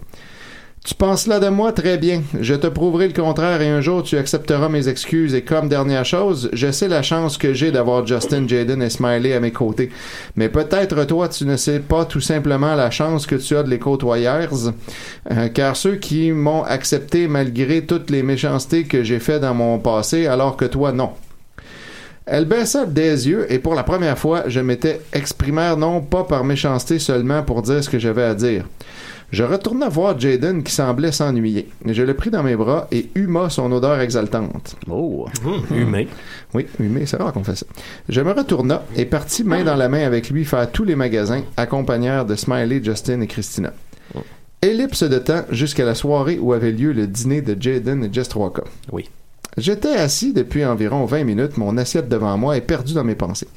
Tu 0.87 0.95
penses 0.95 1.27
là 1.27 1.41
de 1.41 1.49
moi? 1.49 1.73
Très 1.73 1.99
bien. 1.99 2.23
Je 2.41 2.55
te 2.55 2.69
prouverai 2.69 3.09
le 3.09 3.13
contraire 3.13 3.61
et 3.61 3.69
un 3.69 3.81
jour 3.81 4.05
tu 4.05 4.17
accepteras 4.17 4.69
mes 4.69 4.87
excuses. 4.87 5.35
Et 5.35 5.43
comme 5.43 5.69
dernière 5.69 6.05
chose, 6.05 6.49
je 6.53 6.71
sais 6.71 6.87
la 6.87 7.03
chance 7.03 7.39
que 7.39 7.53
j'ai 7.53 7.73
d'avoir 7.73 8.07
Justin, 8.07 8.47
Jaden 8.47 8.81
et 8.81 8.89
Smiley 8.89 9.33
à 9.33 9.41
mes 9.41 9.51
côtés. 9.51 9.91
Mais 10.37 10.49
peut-être 10.49 11.05
toi, 11.05 11.29
tu 11.29 11.45
ne 11.45 11.57
sais 11.57 11.81
pas 11.81 12.05
tout 12.05 12.21
simplement 12.21 12.77
la 12.77 12.93
chance 12.93 13.27
que 13.27 13.35
tu 13.35 13.57
as 13.57 13.65
de 13.65 13.69
les 13.69 13.81
côtoyer. 13.81 14.47
Euh, 15.33 15.49
car 15.49 15.77
ceux 15.77 15.97
qui 15.97 16.31
m'ont 16.31 16.63
accepté 16.63 17.27
malgré 17.27 17.85
toutes 17.85 18.09
les 18.09 18.23
méchancetés 18.23 18.85
que 18.85 19.03
j'ai 19.03 19.19
fait 19.19 19.41
dans 19.41 19.55
mon 19.55 19.81
passé, 19.81 20.29
alors 20.29 20.57
que 20.57 20.67
toi, 20.67 20.93
non. 20.93 21.11
Elle 22.27 22.45
baissa 22.45 22.87
des 22.87 23.29
yeux 23.29 23.53
et 23.53 23.59
pour 23.59 23.75
la 23.75 23.83
première 23.83 24.19
fois, 24.19 24.45
je 24.47 24.61
m'étais 24.61 25.01
exprimé 25.13 25.75
non 25.77 26.01
pas 26.01 26.23
par 26.23 26.45
méchanceté 26.45 27.01
seulement 27.01 27.43
pour 27.43 27.63
dire 27.63 27.83
ce 27.83 27.91
que 27.91 27.99
j'avais 27.99 28.25
à 28.25 28.35
dire. 28.35 28.65
Je 29.31 29.43
retourna 29.43 29.89
voir 29.89 30.19
Jaden 30.19 30.63
qui 30.63 30.73
semblait 30.73 31.13
s'ennuyer. 31.13 31.69
Je 31.85 32.03
le 32.03 32.15
pris 32.15 32.31
dans 32.31 32.43
mes 32.43 32.55
bras 32.57 32.87
et 32.93 33.11
huma 33.15 33.51
son 33.51 33.73
odeur 33.73 34.01
exaltante. 34.01 34.77
Oh! 34.89 35.27
humé. 35.71 36.09
Oui, 36.55 36.67
humé, 36.79 37.07
c'est 37.07 37.17
rare 37.17 37.33
qu'on 37.33 37.43
fait 37.43 37.57
ça. 37.57 37.67
Je 38.09 38.21
me 38.21 38.33
retourna 38.33 38.85
et 38.95 39.05
partis 39.05 39.43
main 39.43 39.65
dans 39.65 39.75
la 39.75 39.89
main 39.89 40.07
avec 40.07 40.31
lui 40.31 40.45
faire 40.45 40.71
tous 40.71 40.85
les 40.85 40.95
magasins, 40.95 41.43
accompagnés 41.57 42.23
de 42.27 42.37
Smiley, 42.37 42.83
Justin 42.83 43.21
et 43.21 43.27
Christina. 43.27 43.73
Ellipse 44.63 45.03
de 45.03 45.19
temps 45.19 45.45
jusqu'à 45.51 45.85
la 45.85 45.95
soirée 45.95 46.39
où 46.39 46.53
avait 46.53 46.73
lieu 46.73 46.93
le 46.93 47.07
dîner 47.07 47.43
de 47.43 47.61
Jaden 47.61 48.05
et 48.05 48.13
Jess 48.13 48.29
3K. 48.29 48.63
Oui. 48.93 49.09
J'étais 49.57 49.95
assis 49.95 50.33
depuis 50.33 50.65
environ 50.65 51.05
20 51.05 51.25
minutes, 51.25 51.57
mon 51.57 51.77
assiette 51.79 52.09
devant 52.09 52.37
moi 52.37 52.57
et 52.57 52.61
perdu 52.61 52.95
dans 52.95 53.05
mes 53.05 53.15
pensées. 53.15 53.49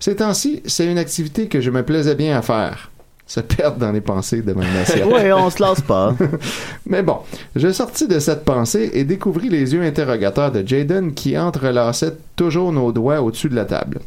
Ces 0.00 0.16
temps-ci, 0.16 0.62
c'est 0.66 0.86
une 0.86 0.98
activité 0.98 1.48
que 1.48 1.60
je 1.60 1.70
me 1.70 1.82
plaisais 1.82 2.14
bien 2.14 2.36
à 2.36 2.42
faire. 2.42 2.90
Se 3.26 3.40
perdre 3.40 3.78
dans 3.78 3.90
les 3.90 4.00
pensées 4.00 4.42
une 4.46 4.76
assiette. 4.80 5.04
Oui, 5.04 5.32
on 5.32 5.50
se 5.50 5.60
lasse 5.60 5.80
pas. 5.80 6.14
Mais 6.86 7.02
bon, 7.02 7.18
je 7.56 7.72
sortis 7.72 8.06
de 8.06 8.20
cette 8.20 8.44
pensée 8.44 8.90
et 8.94 9.02
découvris 9.02 9.48
les 9.48 9.74
yeux 9.74 9.82
interrogateurs 9.82 10.52
de 10.52 10.66
Jaden 10.66 11.12
qui 11.12 11.36
entrelaçaient 11.36 12.16
toujours 12.36 12.72
nos 12.72 12.92
doigts 12.92 13.20
au-dessus 13.20 13.48
de 13.48 13.56
la 13.56 13.64
table. 13.64 13.98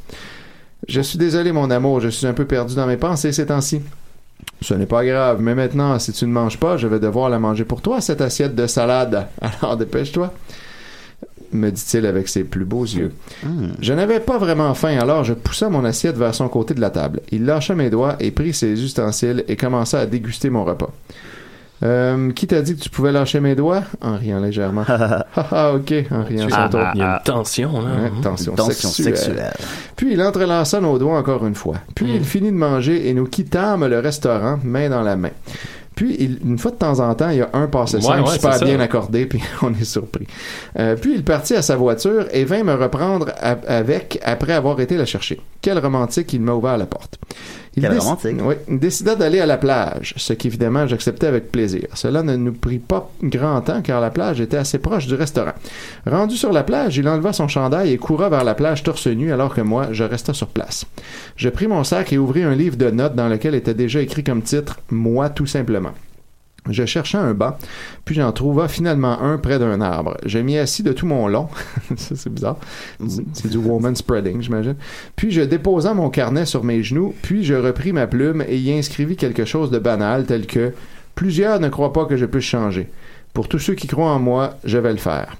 Je 0.87 1.01
suis 1.01 1.19
désolé, 1.19 1.51
mon 1.51 1.69
amour, 1.69 1.99
je 1.99 2.07
suis 2.07 2.27
un 2.27 2.33
peu 2.33 2.45
perdu 2.45 2.75
dans 2.75 2.87
mes 2.87 2.95
pensées 2.95 3.33
ces 3.33 3.47
temps-ci. 3.47 3.81
Ce 4.61 4.73
n'est 4.73 4.85
pas 4.85 5.05
grave, 5.05 5.41
mais 5.41 5.53
maintenant, 5.53 5.99
si 5.99 6.13
tu 6.13 6.25
ne 6.25 6.31
manges 6.31 6.57
pas, 6.57 6.77
je 6.77 6.87
vais 6.87 6.99
devoir 6.99 7.29
la 7.29 7.39
manger 7.39 7.65
pour 7.65 7.81
toi, 7.81 7.99
cette 7.99 8.21
assiette 8.21 8.55
de 8.55 8.67
salade. 8.67 9.27
Alors 9.61 9.75
dépêche-toi 9.75 10.33
me 11.51 11.69
dit-il 11.69 12.05
avec 12.05 12.27
ses 12.29 12.43
plus 12.43 12.65
beaux 12.65 12.83
yeux. 12.83 13.11
Je 13.81 13.93
n'avais 13.93 14.19
pas 14.19 14.37
vraiment 14.37 14.73
faim, 14.73 14.97
alors 14.99 15.23
je 15.23 15.33
poussa 15.33 15.69
mon 15.69 15.83
assiette 15.85 16.17
vers 16.17 16.33
son 16.35 16.47
côté 16.49 16.73
de 16.73 16.81
la 16.81 16.89
table. 16.89 17.21
Il 17.31 17.45
lâcha 17.45 17.75
mes 17.75 17.89
doigts 17.89 18.15
et 18.19 18.31
prit 18.31 18.53
ses 18.53 18.81
ustensiles 18.83 19.43
et 19.47 19.55
commença 19.55 19.99
à 19.99 20.05
déguster 20.05 20.49
mon 20.49 20.63
repas. 20.65 20.91
Euh, 21.81 22.33
qui 22.33 22.45
t'a 22.45 22.61
dit 22.61 22.75
que 22.75 22.81
tu 22.81 22.89
pouvais 22.89 23.13
lâcher 23.13 23.39
mes 23.39 23.55
doigts? 23.55 23.83
En 24.01 24.17
riant 24.17 24.41
légèrement. 24.41 24.83
ah 24.89 25.25
ah, 25.33 25.73
ok, 25.73 25.93
en 26.11 26.23
riant 26.25 26.47
Ah, 26.51 26.67
tour. 26.69 26.81
il 26.93 26.99
y 26.99 27.01
a 27.01 27.13
une 27.15 27.23
tension, 27.23 27.71
là. 27.81 27.87
Ouais, 28.03 28.11
tension, 28.21 28.53
Tension 28.53 28.89
sexuelle. 28.89 29.15
sexuelle. 29.17 29.53
Puis 29.95 30.11
il 30.11 30.21
entrelaça 30.21 30.81
nos 30.81 30.97
doigts 30.99 31.17
encore 31.17 31.47
une 31.47 31.55
fois. 31.55 31.75
Puis 31.95 32.07
Mm. 32.07 32.15
il 32.15 32.23
finit 32.25 32.51
de 32.51 32.57
manger 32.57 33.07
et 33.07 33.13
nous 33.13 33.27
quittâmes 33.27 33.87
le 33.87 33.99
restaurant, 33.99 34.59
main 34.61 34.89
dans 34.89 35.03
la 35.03 35.15
main. 35.15 35.29
Puis, 35.99 36.15
il- 36.17 36.39
une 36.45 36.57
fois 36.57 36.71
de 36.71 36.77
temps 36.77 37.01
en 37.01 37.13
temps, 37.13 37.29
il 37.29 37.39
y 37.39 37.41
a 37.41 37.49
un 37.51 37.67
passé 37.67 37.97
Ouais, 37.97 38.01
simple 38.03 38.21
ouais, 38.29 38.33
super 38.35 38.53
ça. 38.53 38.63
bien 38.63 38.79
accordé, 38.79 39.25
puis 39.25 39.41
on 39.61 39.73
est 39.73 39.83
surpris. 39.83 40.25
Euh, 40.79 40.95
puis, 40.95 41.13
il 41.13 41.25
partit 41.25 41.55
à 41.55 41.61
sa 41.61 41.75
voiture 41.75 42.25
et 42.31 42.45
vint 42.45 42.63
me 42.63 42.73
reprendre 42.73 43.31
avec 43.41 44.17
après 44.23 44.53
avoir 44.53 44.79
été 44.79 44.95
la 44.95 45.03
chercher. 45.05 45.41
Quel 45.61 45.77
romantique, 45.77 46.31
il 46.31 46.39
m'a 46.39 46.53
ouvert 46.53 46.77
la 46.77 46.85
porte. 46.85 47.19
Déc-. 47.77 47.91
Oui, 48.41 48.55
décida 48.67 49.15
d'aller 49.15 49.39
à 49.39 49.45
la 49.45 49.57
plage, 49.57 50.13
ce 50.17 50.33
qu'évidemment 50.33 50.87
j'acceptais 50.87 51.27
avec 51.27 51.51
plaisir. 51.51 51.87
Cela 51.93 52.23
ne 52.23 52.35
nous 52.35 52.53
prit 52.53 52.79
pas 52.79 53.09
grand 53.21 53.61
temps 53.61 53.81
car 53.81 54.01
la 54.01 54.09
plage 54.09 54.41
était 54.41 54.57
assez 54.57 54.79
proche 54.79 55.07
du 55.07 55.15
restaurant. 55.15 55.53
Rendu 56.05 56.35
sur 56.35 56.51
la 56.51 56.63
plage, 56.63 56.97
il 56.97 57.07
enleva 57.07 57.33
son 57.33 57.47
chandail 57.47 57.91
et 57.91 57.97
coura 57.97 58.29
vers 58.29 58.43
la 58.43 58.55
plage 58.55 58.83
torse 58.83 59.07
nu 59.07 59.31
alors 59.31 59.53
que 59.53 59.61
moi, 59.61 59.87
je 59.91 60.03
restais 60.03 60.33
sur 60.33 60.47
place. 60.47 60.85
Je 61.35 61.49
pris 61.49 61.67
mon 61.67 61.83
sac 61.83 62.11
et 62.13 62.17
ouvris 62.17 62.43
un 62.43 62.55
livre 62.55 62.77
de 62.77 62.89
notes 62.89 63.15
dans 63.15 63.29
lequel 63.29 63.55
était 63.55 63.73
déjà 63.73 64.01
écrit 64.01 64.23
comme 64.23 64.41
titre 64.41 64.79
Moi 64.89 65.29
tout 65.29 65.45
simplement. 65.45 65.91
Je 66.69 66.85
cherchais 66.85 67.17
un 67.17 67.33
banc, 67.33 67.57
puis 68.05 68.15
j'en 68.15 68.31
trouva 68.31 68.67
finalement 68.67 69.21
un 69.21 69.37
près 69.37 69.59
d'un 69.59 69.81
arbre. 69.81 70.17
Je 70.25 70.39
m'y 70.39 70.57
assis 70.57 70.83
de 70.83 70.93
tout 70.93 71.05
mon 71.05 71.27
long. 71.27 71.47
ça, 71.95 72.15
c'est 72.15 72.33
bizarre. 72.33 72.57
C'est 73.33 73.49
du 73.49 73.57
woman 73.57 73.95
spreading, 73.95 74.41
j'imagine. 74.41 74.75
Puis 75.15 75.31
je 75.31 75.41
déposa 75.41 75.93
mon 75.93 76.09
carnet 76.09 76.45
sur 76.45 76.63
mes 76.63 76.83
genoux, 76.83 77.13
puis 77.21 77.43
je 77.43 77.53
repris 77.53 77.93
ma 77.93 78.07
plume 78.07 78.43
et 78.47 78.57
y 78.57 78.71
inscrivis 78.71 79.15
quelque 79.15 79.45
chose 79.45 79.71
de 79.71 79.79
banal 79.79 80.25
tel 80.25 80.45
que 80.45 80.73
Plusieurs 81.19 81.59
ne 81.59 81.67
croient 81.67 81.91
pas 81.91 82.05
que 82.05 82.15
je 82.15 82.25
puisse 82.25 82.45
changer. 82.45 82.87
Pour 83.33 83.49
tous 83.49 83.59
ceux 83.59 83.73
qui 83.73 83.87
croient 83.87 84.11
en 84.11 84.19
moi, 84.19 84.55
je 84.63 84.77
vais 84.77 84.93
le 84.93 84.97
faire. 84.97 85.35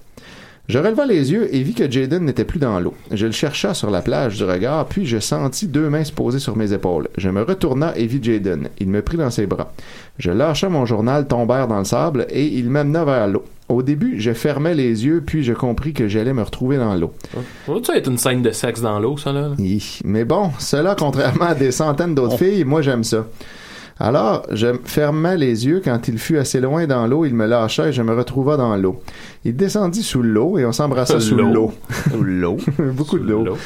Je 0.69 0.77
releva 0.77 1.07
les 1.07 1.31
yeux 1.31 1.49
et 1.51 1.63
vis 1.63 1.73
que 1.73 1.89
Jaden 1.89 2.23
n'était 2.23 2.45
plus 2.45 2.59
dans 2.59 2.79
l'eau. 2.79 2.93
Je 3.09 3.25
le 3.25 3.31
chercha 3.31 3.73
sur 3.73 3.89
la 3.89 4.03
plage 4.03 4.37
du 4.37 4.43
regard, 4.43 4.85
puis 4.85 5.07
je 5.07 5.17
sentis 5.17 5.67
deux 5.67 5.89
mains 5.89 6.03
se 6.03 6.11
poser 6.11 6.37
sur 6.37 6.55
mes 6.55 6.73
épaules. 6.73 7.07
Je 7.17 7.29
me 7.29 7.41
retourna 7.41 7.97
et 7.97 8.05
vis 8.05 8.21
Jaden. 8.21 8.69
Il 8.79 8.87
me 8.89 9.01
prit 9.01 9.17
dans 9.17 9.31
ses 9.31 9.47
bras. 9.47 9.73
Je 10.19 10.29
lâcha 10.29 10.69
mon 10.69 10.85
journal 10.85 11.27
tombèrent 11.27 11.67
dans 11.67 11.79
le 11.79 11.85
sable 11.85 12.27
et 12.29 12.45
il 12.45 12.69
m'amena 12.69 13.03
vers 13.03 13.27
l'eau. 13.27 13.45
Au 13.67 13.81
début, 13.81 14.19
je 14.19 14.31
fermais 14.31 14.75
les 14.75 15.07
yeux, 15.07 15.23
puis 15.25 15.43
je 15.43 15.53
compris 15.53 15.93
que 15.93 16.07
j'allais 16.07 16.33
me 16.33 16.43
retrouver 16.43 16.77
dans 16.77 16.93
l'eau. 16.93 17.13
Ça 17.83 17.97
être 17.97 18.11
une 18.11 18.19
scène 18.19 18.43
de 18.43 18.51
sexe 18.51 18.81
dans 18.81 18.99
l'eau, 18.99 19.17
ça, 19.17 19.31
là? 19.31 19.49
Hi. 19.57 20.01
Mais 20.05 20.23
bon, 20.23 20.51
cela, 20.59 20.95
contrairement 20.95 21.45
à 21.45 21.55
des 21.55 21.71
centaines 21.71 22.13
d'autres 22.13 22.37
filles, 22.37 22.63
moi 22.63 22.83
j'aime 22.83 23.03
ça. 23.03 23.25
Alors, 24.01 24.45
je 24.51 24.67
fermais 24.85 25.35
les 25.35 25.65
yeux 25.67 25.81
quand 25.83 26.07
il 26.07 26.17
fut 26.17 26.37
assez 26.37 26.61
loin 26.61 26.87
dans 26.87 27.05
l'eau, 27.05 27.25
il 27.25 27.35
me 27.35 27.45
lâcha 27.45 27.89
et 27.89 27.93
je 27.93 28.01
me 28.01 28.13
retrouva 28.15 28.55
dans 28.55 28.77
l'eau. 28.77 29.01
Il 29.43 29.57
descendit 29.57 30.03
sous 30.03 30.21
l'eau 30.21 30.57
et 30.57 30.65
on 30.65 30.71
s'embrassa 30.71 31.19
sous 31.19 31.35
L'eau. 31.35 31.51
l'eau. 31.51 31.73
Sous 32.11 32.23
l'eau. 32.23 32.57
Beaucoup 32.93 33.19
de 33.19 33.29
l'eau. 33.29 33.57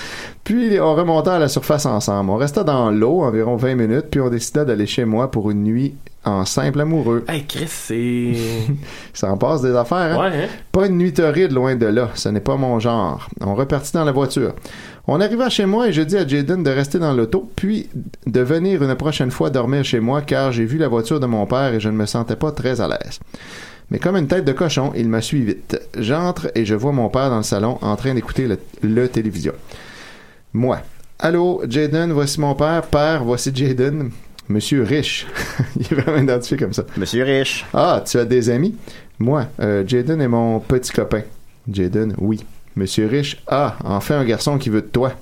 Puis 0.44 0.78
on 0.80 0.94
remonta 0.94 1.36
à 1.36 1.40
la 1.40 1.48
surface 1.48 1.86
ensemble. 1.86 2.30
On 2.30 2.36
resta 2.36 2.64
dans 2.64 2.92
l'eau 2.92 3.22
environ 3.22 3.56
20 3.56 3.76
minutes, 3.76 4.08
puis 4.12 4.20
on 4.20 4.30
décida 4.30 4.66
d'aller 4.66 4.86
chez 4.88 5.06
moi 5.06 5.32
pour 5.32 5.50
une 5.52 5.64
nuit 5.64 5.96
en 6.26 6.44
simple 6.44 6.82
amoureux. 6.82 7.24
Hey, 7.28 7.46
Chris, 7.46 7.68
c'est. 7.68 8.34
Ça 9.14 9.32
en 9.32 9.38
passe 9.38 9.62
des 9.62 9.76
affaires, 9.76 10.20
hein? 10.20 10.30
Ouais, 10.30 10.44
hein? 10.46 10.48
Pas 10.72 10.88
une 10.88 10.98
nuit 10.98 11.14
torride 11.14 11.52
loin 11.52 11.76
de 11.76 11.86
là. 11.86 12.10
Ce 12.16 12.28
n'est 12.28 12.42
pas 12.42 12.58
mon 12.58 12.80
genre. 12.80 13.30
On 13.42 13.56
repartit 13.56 13.94
dans 13.94 14.04
la 14.04 14.12
voiture. 14.12 14.54
On 15.08 15.22
arriva 15.22 15.50
chez 15.50 15.66
moi 15.66 15.88
et 15.88 15.94
je 15.94 16.02
dis 16.02 16.18
à 16.18 16.28
Jaden 16.28 16.64
de 16.64 16.70
rester 16.70 17.00
dans 17.00 17.14
l'auto, 17.14 17.50
puis 17.56 17.90
de 18.26 18.40
venir 18.42 18.84
une 18.84 18.96
prochaine 18.96 19.32
fois 19.32 19.50
dormir 19.50 19.84
chez 19.84 20.00
moi 20.00 20.22
car 20.22 20.52
j'ai 20.54 20.64
vu 20.66 20.78
la 20.78 20.88
voiture 20.88 21.20
de 21.20 21.26
mon 21.26 21.46
père 21.46 21.74
et 21.74 21.80
je 21.82 21.90
ne 21.90 21.96
me 21.96 22.06
sentais 22.06 22.38
pas 22.38 22.52
très 22.52 22.80
à 22.80 22.88
l'aise. 22.88 23.20
Mais 23.92 24.00
comme 24.00 24.16
une 24.16 24.28
tête 24.28 24.46
de 24.46 24.54
cochon, 24.54 24.94
il 24.96 25.10
m'a 25.10 25.22
suivi 25.22 25.46
vite. 25.46 25.80
J'entre 25.98 26.48
et 26.56 26.66
je 26.66 26.74
vois 26.74 26.94
mon 26.94 27.10
père 27.10 27.30
dans 27.30 27.38
le 27.38 27.44
salon 27.44 27.78
en 27.82 27.96
train 27.98 28.14
d'écouter 28.14 28.48
le, 28.48 28.58
le 28.82 29.08
télévision. 29.10 29.54
Moi. 30.54 30.80
Allô, 31.18 31.64
Jaden, 31.68 32.12
voici 32.12 32.40
mon 32.40 32.54
père. 32.54 32.84
Père, 32.84 33.24
voici 33.24 33.52
Jaden. 33.54 34.12
Monsieur 34.48 34.84
Riche. 34.84 35.26
Il 35.76 35.82
est 35.82 35.96
vraiment 35.96 36.22
identifié 36.22 36.58
comme 36.58 36.74
ça. 36.74 36.84
Monsieur 36.96 37.24
Riche. 37.24 37.66
Ah, 37.74 38.04
tu 38.06 38.18
as 38.20 38.26
des 38.26 38.52
amis? 38.52 38.76
Moi, 39.18 39.48
euh, 39.60 39.84
Jaden 39.88 40.22
est 40.22 40.28
mon 40.28 40.60
petit 40.60 40.92
copain. 40.92 41.24
Jaden, 41.72 42.14
oui. 42.20 42.46
Monsieur 42.76 43.08
Riche, 43.08 43.42
ah, 43.48 43.78
enfin 43.84 44.20
un 44.20 44.26
garçon 44.26 44.60
qui 44.60 44.70
veut 44.70 44.82
de 44.82 44.88
toi. 44.88 45.14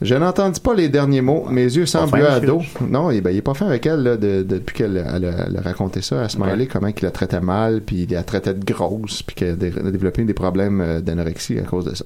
Je 0.00 0.14
n'entendis 0.14 0.60
pas 0.60 0.74
les 0.74 0.88
derniers 0.88 1.20
mots. 1.20 1.44
Mes 1.50 1.64
yeux 1.64 1.84
semblaient 1.86 2.22
fin, 2.22 2.32
à 2.34 2.40
dos. 2.40 2.62
Non, 2.88 3.10
eh 3.10 3.20
ben, 3.20 3.30
il 3.30 3.36
est 3.36 3.42
pas 3.42 3.54
fin 3.54 3.66
avec 3.66 3.84
elle 3.86 4.02
là, 4.02 4.16
de- 4.16 4.42
de- 4.42 4.58
depuis 4.58 4.74
qu'elle 4.74 4.96
elle 4.96 5.24
a, 5.26 5.46
elle 5.48 5.56
a 5.56 5.60
raconté 5.60 6.00
ça 6.00 6.22
à 6.22 6.28
Smiley, 6.28 6.66
comment 6.66 6.86
il 6.88 6.94
la 7.02 7.10
traitait 7.10 7.40
mal, 7.40 7.82
puis 7.82 8.06
il 8.08 8.12
la 8.14 8.22
traitait 8.22 8.54
de 8.54 8.64
grosse, 8.64 9.22
puis 9.22 9.36
qu'elle 9.36 9.50
a 9.50 9.56
dé- 9.56 9.72
a 9.86 9.90
développé 9.90 10.24
des 10.24 10.32
problèmes 10.34 10.80
euh, 10.80 11.00
d'anorexie 11.00 11.58
à 11.58 11.62
cause 11.62 11.84
de 11.84 11.94
ça. 11.94 12.04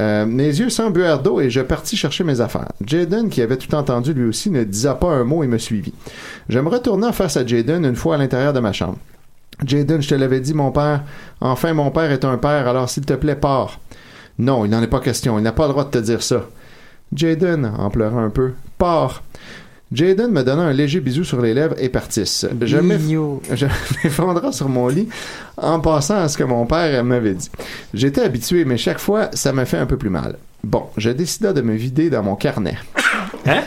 Euh, 0.00 0.26
mes 0.26 0.46
yeux 0.48 0.68
s'embuèrent 0.70 1.22
d'eau 1.22 1.40
et 1.40 1.48
je 1.50 1.60
partis 1.60 1.96
chercher 1.96 2.24
mes 2.24 2.40
affaires. 2.40 2.72
Jaden, 2.84 3.28
qui 3.30 3.40
avait 3.42 3.56
tout 3.56 3.74
entendu 3.74 4.12
lui 4.12 4.24
aussi, 4.28 4.50
ne 4.50 4.64
disa 4.64 4.94
pas 4.94 5.08
un 5.12 5.24
mot 5.24 5.42
et 5.42 5.46
me 5.46 5.58
suivit. 5.58 5.94
Je 6.48 6.58
me 6.58 6.68
retournai 6.68 7.12
face 7.12 7.36
à 7.36 7.46
Jaden 7.46 7.84
une 7.84 7.96
fois 7.96 8.16
à 8.16 8.18
l'intérieur 8.18 8.52
de 8.52 8.60
ma 8.60 8.72
chambre. 8.72 8.98
Jaden, 9.64 10.02
je 10.02 10.08
te 10.08 10.14
l'avais 10.16 10.40
dit, 10.40 10.52
mon 10.52 10.72
père. 10.72 11.02
Enfin, 11.40 11.72
mon 11.72 11.90
père 11.92 12.10
est 12.10 12.24
un 12.24 12.36
père, 12.38 12.66
alors 12.68 12.90
s'il 12.90 13.04
te 13.06 13.14
plaît, 13.14 13.36
pars. 13.36 13.78
Non, 14.38 14.64
il 14.64 14.70
n'en 14.72 14.82
est 14.82 14.88
pas 14.88 14.98
question. 14.98 15.38
Il 15.38 15.42
n'a 15.42 15.52
pas 15.52 15.66
le 15.66 15.70
droit 15.72 15.84
de 15.84 15.90
te 15.90 15.98
dire 15.98 16.22
ça. 16.24 16.44
Jaden, 17.12 17.64
en 17.78 17.90
pleurant 17.90 18.24
un 18.24 18.30
peu, 18.30 18.52
pars. 18.78 19.22
Jaden 19.92 20.32
me 20.32 20.42
donna 20.42 20.62
un 20.62 20.72
léger 20.72 20.98
bisou 21.00 21.22
sur 21.22 21.40
les 21.40 21.54
lèvres 21.54 21.76
et 21.78 21.88
partisse. 21.88 22.46
Je 22.62 22.76
m'eff- 22.78 23.00
je 23.52 23.66
m'effondra 24.02 24.50
sur 24.50 24.68
mon 24.68 24.88
lit 24.88 25.08
en 25.56 25.78
passant 25.78 26.16
à 26.16 26.28
ce 26.28 26.36
que 26.36 26.42
mon 26.44 26.66
père 26.66 27.04
m'avait 27.04 27.34
dit. 27.34 27.50
J'étais 27.92 28.22
habitué, 28.22 28.64
mais 28.64 28.76
chaque 28.76 28.98
fois, 28.98 29.30
ça 29.34 29.52
m'a 29.52 29.64
fait 29.66 29.76
un 29.78 29.86
peu 29.86 29.96
plus 29.96 30.10
mal. 30.10 30.36
Bon, 30.64 30.84
je 30.96 31.10
décida 31.10 31.52
de 31.52 31.60
me 31.60 31.74
vider 31.74 32.10
dans 32.10 32.22
mon 32.24 32.34
carnet. 32.34 32.76
Hein? 33.46 33.62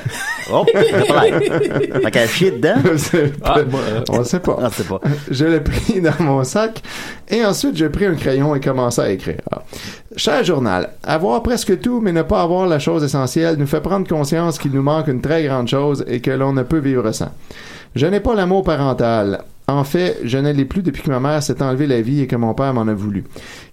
Oh, 0.51 0.65
Fait 0.73 2.11
qu'elle 2.11 2.29
chier 2.29 2.51
dedans? 2.51 2.75
Ah, 3.43 3.57
On 4.09 4.23
sait 4.23 4.39
pas. 4.39 4.57
Ah, 4.61 4.69
c'est 4.71 4.87
pas. 4.87 4.99
Je 5.29 5.45
l'ai 5.45 5.59
pris 5.59 6.01
dans 6.01 6.23
mon 6.23 6.43
sac 6.43 6.81
et 7.29 7.43
ensuite 7.45 7.75
j'ai 7.75 7.89
pris 7.89 8.05
un 8.05 8.15
crayon 8.15 8.55
et 8.55 8.59
commencé 8.59 9.01
à 9.01 9.09
écrire. 9.09 9.41
Ah. 9.51 9.63
Cher 10.15 10.43
journal, 10.43 10.89
avoir 11.03 11.43
presque 11.43 11.79
tout 11.81 11.99
mais 12.01 12.11
ne 12.11 12.21
pas 12.21 12.41
avoir 12.41 12.65
la 12.67 12.79
chose 12.79 13.03
essentielle 13.03 13.57
nous 13.57 13.67
fait 13.67 13.81
prendre 13.81 14.07
conscience 14.07 14.57
qu'il 14.57 14.71
nous 14.71 14.81
manque 14.81 15.07
une 15.07 15.21
très 15.21 15.43
grande 15.43 15.67
chose 15.67 16.03
et 16.07 16.21
que 16.21 16.31
l'on 16.31 16.53
ne 16.53 16.63
peut 16.63 16.79
vivre 16.79 17.11
sans. 17.11 17.31
Je 17.95 18.05
n'ai 18.07 18.19
pas 18.19 18.35
l'amour 18.35 18.63
parental. 18.63 19.41
En 19.69 19.83
fait, 19.83 20.19
je 20.23 20.37
ne 20.37 20.53
l'ai 20.53 20.63
plus 20.63 20.81
depuis 20.81 21.03
que 21.03 21.09
ma 21.09 21.19
mère 21.19 21.43
s'est 21.43 21.61
enlevé 21.61 21.87
la 21.87 21.99
vie 21.99 22.21
et 22.21 22.27
que 22.27 22.37
mon 22.37 22.53
père 22.53 22.73
m'en 22.73 22.87
a 22.87 22.93
voulu. 22.93 23.25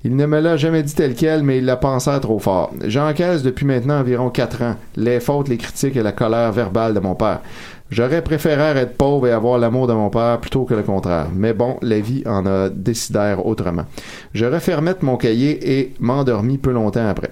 Il 0.02 0.16
ne 0.16 0.26
me 0.26 0.40
l'a 0.40 0.56
jamais 0.56 0.82
dit 0.82 0.92
tel 0.92 1.14
quel, 1.14 1.44
mais 1.44 1.58
il 1.58 1.66
l'a 1.66 1.76
pensé 1.76 2.10
trop 2.20 2.40
fort. 2.40 2.72
J'encaisse 2.84 3.44
depuis 3.44 3.64
maintenant 3.64 4.00
environ 4.00 4.28
quatre 4.28 4.60
ans 4.62 4.74
les 4.96 5.20
fautes, 5.20 5.46
les 5.46 5.56
critiques 5.56 5.94
et 5.94 6.02
la 6.02 6.10
colère 6.10 6.50
verbale 6.50 6.94
de 6.94 6.98
mon 6.98 7.14
père. 7.14 7.42
J'aurais 7.90 8.22
préféré 8.22 8.76
être 8.80 8.96
pauvre 8.96 9.28
et 9.28 9.30
avoir 9.30 9.56
l'amour 9.56 9.86
de 9.86 9.92
mon 9.92 10.10
père 10.10 10.40
plutôt 10.40 10.64
que 10.64 10.74
le 10.74 10.82
contraire. 10.82 11.28
Mais 11.32 11.52
bon, 11.52 11.76
la 11.80 12.00
vie 12.00 12.24
en 12.26 12.44
a 12.44 12.70
décidé 12.70 13.36
autrement. 13.44 13.84
Je 14.32 14.46
refermais 14.46 14.96
mon 15.00 15.16
cahier 15.16 15.78
et 15.78 15.94
m'endormis 16.00 16.58
peu 16.58 16.72
longtemps 16.72 17.06
après. 17.08 17.30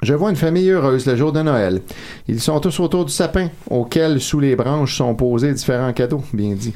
Je 0.00 0.14
vois 0.14 0.30
une 0.30 0.36
famille 0.36 0.70
heureuse 0.70 1.06
le 1.06 1.16
jour 1.16 1.32
de 1.32 1.42
Noël. 1.42 1.82
Ils 2.28 2.40
sont 2.40 2.60
tous 2.60 2.78
autour 2.78 3.04
du 3.04 3.12
sapin, 3.12 3.48
auquel 3.68 4.20
sous 4.20 4.38
les 4.38 4.54
branches 4.54 4.96
sont 4.96 5.12
posés 5.16 5.52
différents 5.52 5.92
cadeaux, 5.92 6.22
bien 6.32 6.54
dit. 6.54 6.72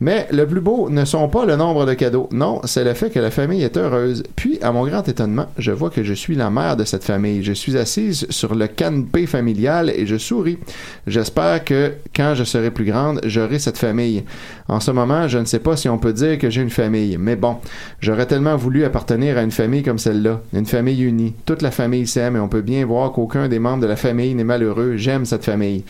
Mais 0.00 0.26
le 0.32 0.46
plus 0.46 0.62
beau 0.62 0.88
ne 0.88 1.04
sont 1.04 1.28
pas 1.28 1.44
le 1.44 1.56
nombre 1.56 1.84
de 1.84 1.92
cadeaux, 1.92 2.30
non, 2.32 2.62
c'est 2.64 2.84
le 2.84 2.94
fait 2.94 3.10
que 3.10 3.18
la 3.18 3.30
famille 3.30 3.62
est 3.62 3.76
heureuse. 3.76 4.22
Puis, 4.36 4.58
à 4.62 4.72
mon 4.72 4.86
grand 4.86 5.06
étonnement, 5.06 5.48
je 5.58 5.70
vois 5.70 5.90
que 5.90 6.02
je 6.02 6.14
suis 6.14 6.34
la 6.34 6.48
mère 6.48 6.78
de 6.78 6.84
cette 6.84 7.04
famille. 7.04 7.44
Je 7.44 7.52
suis 7.52 7.76
assise 7.76 8.26
sur 8.30 8.54
le 8.54 8.66
canapé 8.68 9.26
familial 9.26 9.90
et 9.90 10.06
je 10.06 10.16
souris. 10.16 10.58
J'espère 11.06 11.64
que 11.64 11.92
quand 12.16 12.34
je 12.34 12.44
serai 12.44 12.70
plus 12.70 12.86
grande, 12.86 13.20
j'aurai 13.24 13.58
cette 13.58 13.78
famille. 13.78 14.24
En 14.68 14.80
ce 14.80 14.90
moment, 14.90 15.28
je 15.28 15.36
ne 15.36 15.44
sais 15.44 15.58
pas 15.58 15.76
si 15.76 15.90
on 15.90 15.98
peut 15.98 16.14
dire 16.14 16.38
que 16.38 16.48
j'ai 16.48 16.62
une 16.62 16.70
famille, 16.70 17.18
mais 17.18 17.36
bon, 17.36 17.58
j'aurais 18.00 18.26
tellement 18.26 18.56
voulu 18.56 18.84
appartenir 18.84 19.36
à 19.36 19.42
une 19.42 19.50
famille 19.50 19.82
comme 19.82 19.98
celle-là, 19.98 20.40
une 20.54 20.64
famille 20.64 21.02
unie. 21.02 21.34
Toute 21.44 21.60
la 21.60 21.70
famille 21.70 22.06
s'aime 22.06 22.36
et 22.36 22.40
on 22.40 22.48
peut 22.48 22.61
bien 22.62 22.84
voir 22.86 23.12
qu'aucun 23.12 23.48
des 23.48 23.58
membres 23.58 23.82
de 23.82 23.86
la 23.86 23.96
famille 23.96 24.34
n'est 24.34 24.44
malheureux. 24.44 24.96
J'aime 24.96 25.24
cette 25.24 25.44
famille. 25.44 25.84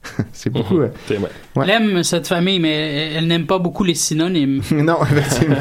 C'est 0.32 0.48
beaucoup. 0.50 0.78
euh, 0.80 0.88
Ouais. 1.10 1.64
Elle 1.64 1.70
aime 1.70 2.02
cette 2.04 2.28
famille, 2.28 2.60
mais 2.60 3.12
elle 3.14 3.26
n'aime 3.26 3.46
pas 3.46 3.58
beaucoup 3.58 3.82
les 3.82 3.94
synonymes. 3.96 4.62
non, 4.70 4.98
effectivement. 5.02 5.56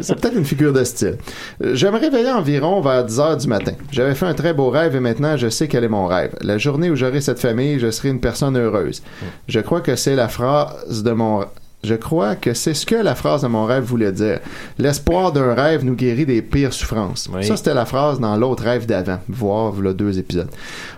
C'est 0.00 0.18
peut-être 0.18 0.36
une 0.36 0.46
figure 0.46 0.72
de 0.72 0.82
style. 0.82 1.18
Euh, 1.62 1.74
Je 1.76 1.86
me 1.86 1.98
réveillais 1.98 2.30
environ 2.32 2.80
vers 2.80 3.04
10 3.04 3.20
heures 3.20 3.36
du 3.36 3.46
matin. 3.46 3.72
J'avais 3.92 4.14
fait 4.14 4.24
un 4.26 4.32
très 4.34 4.54
beau 4.54 4.70
rêve 4.70 4.96
et 4.96 5.00
maintenant 5.00 5.36
je 5.36 5.48
sais 5.50 5.68
quel 5.68 5.84
est 5.84 5.88
mon 5.88 6.06
rêve. 6.06 6.34
La 6.40 6.56
journée 6.56 6.88
où 6.90 6.96
j'aurai 6.96 7.20
cette 7.20 7.38
famille, 7.38 7.78
je 7.78 7.90
serai 7.90 8.08
une 8.08 8.20
personne 8.20 8.56
heureuse. 8.56 9.02
Je 9.46 9.60
crois 9.60 9.82
que 9.82 9.94
c'est 9.94 10.16
la 10.16 10.28
phrase 10.28 11.02
de 11.02 11.10
mon 11.12 11.44
je 11.84 11.94
crois 11.94 12.34
que 12.34 12.54
c'est 12.54 12.74
ce 12.74 12.86
que 12.86 12.94
la 12.94 13.14
phrase 13.14 13.42
de 13.42 13.48
mon 13.48 13.64
rêve 13.64 13.84
voulait 13.84 14.12
dire. 14.12 14.40
L'espoir 14.78 15.32
d'un 15.32 15.54
rêve 15.54 15.84
nous 15.84 15.94
guérit 15.94 16.26
des 16.26 16.42
pires 16.42 16.72
souffrances. 16.72 17.30
Ça, 17.42 17.56
c'était 17.56 17.74
la 17.74 17.84
phrase 17.84 18.20
dans 18.20 18.36
l'autre 18.36 18.64
rêve 18.64 18.86
d'avant. 18.86 19.18
Voir, 19.28 19.80
là, 19.80 19.92
deux 19.92 20.18
épisodes. 20.18 20.48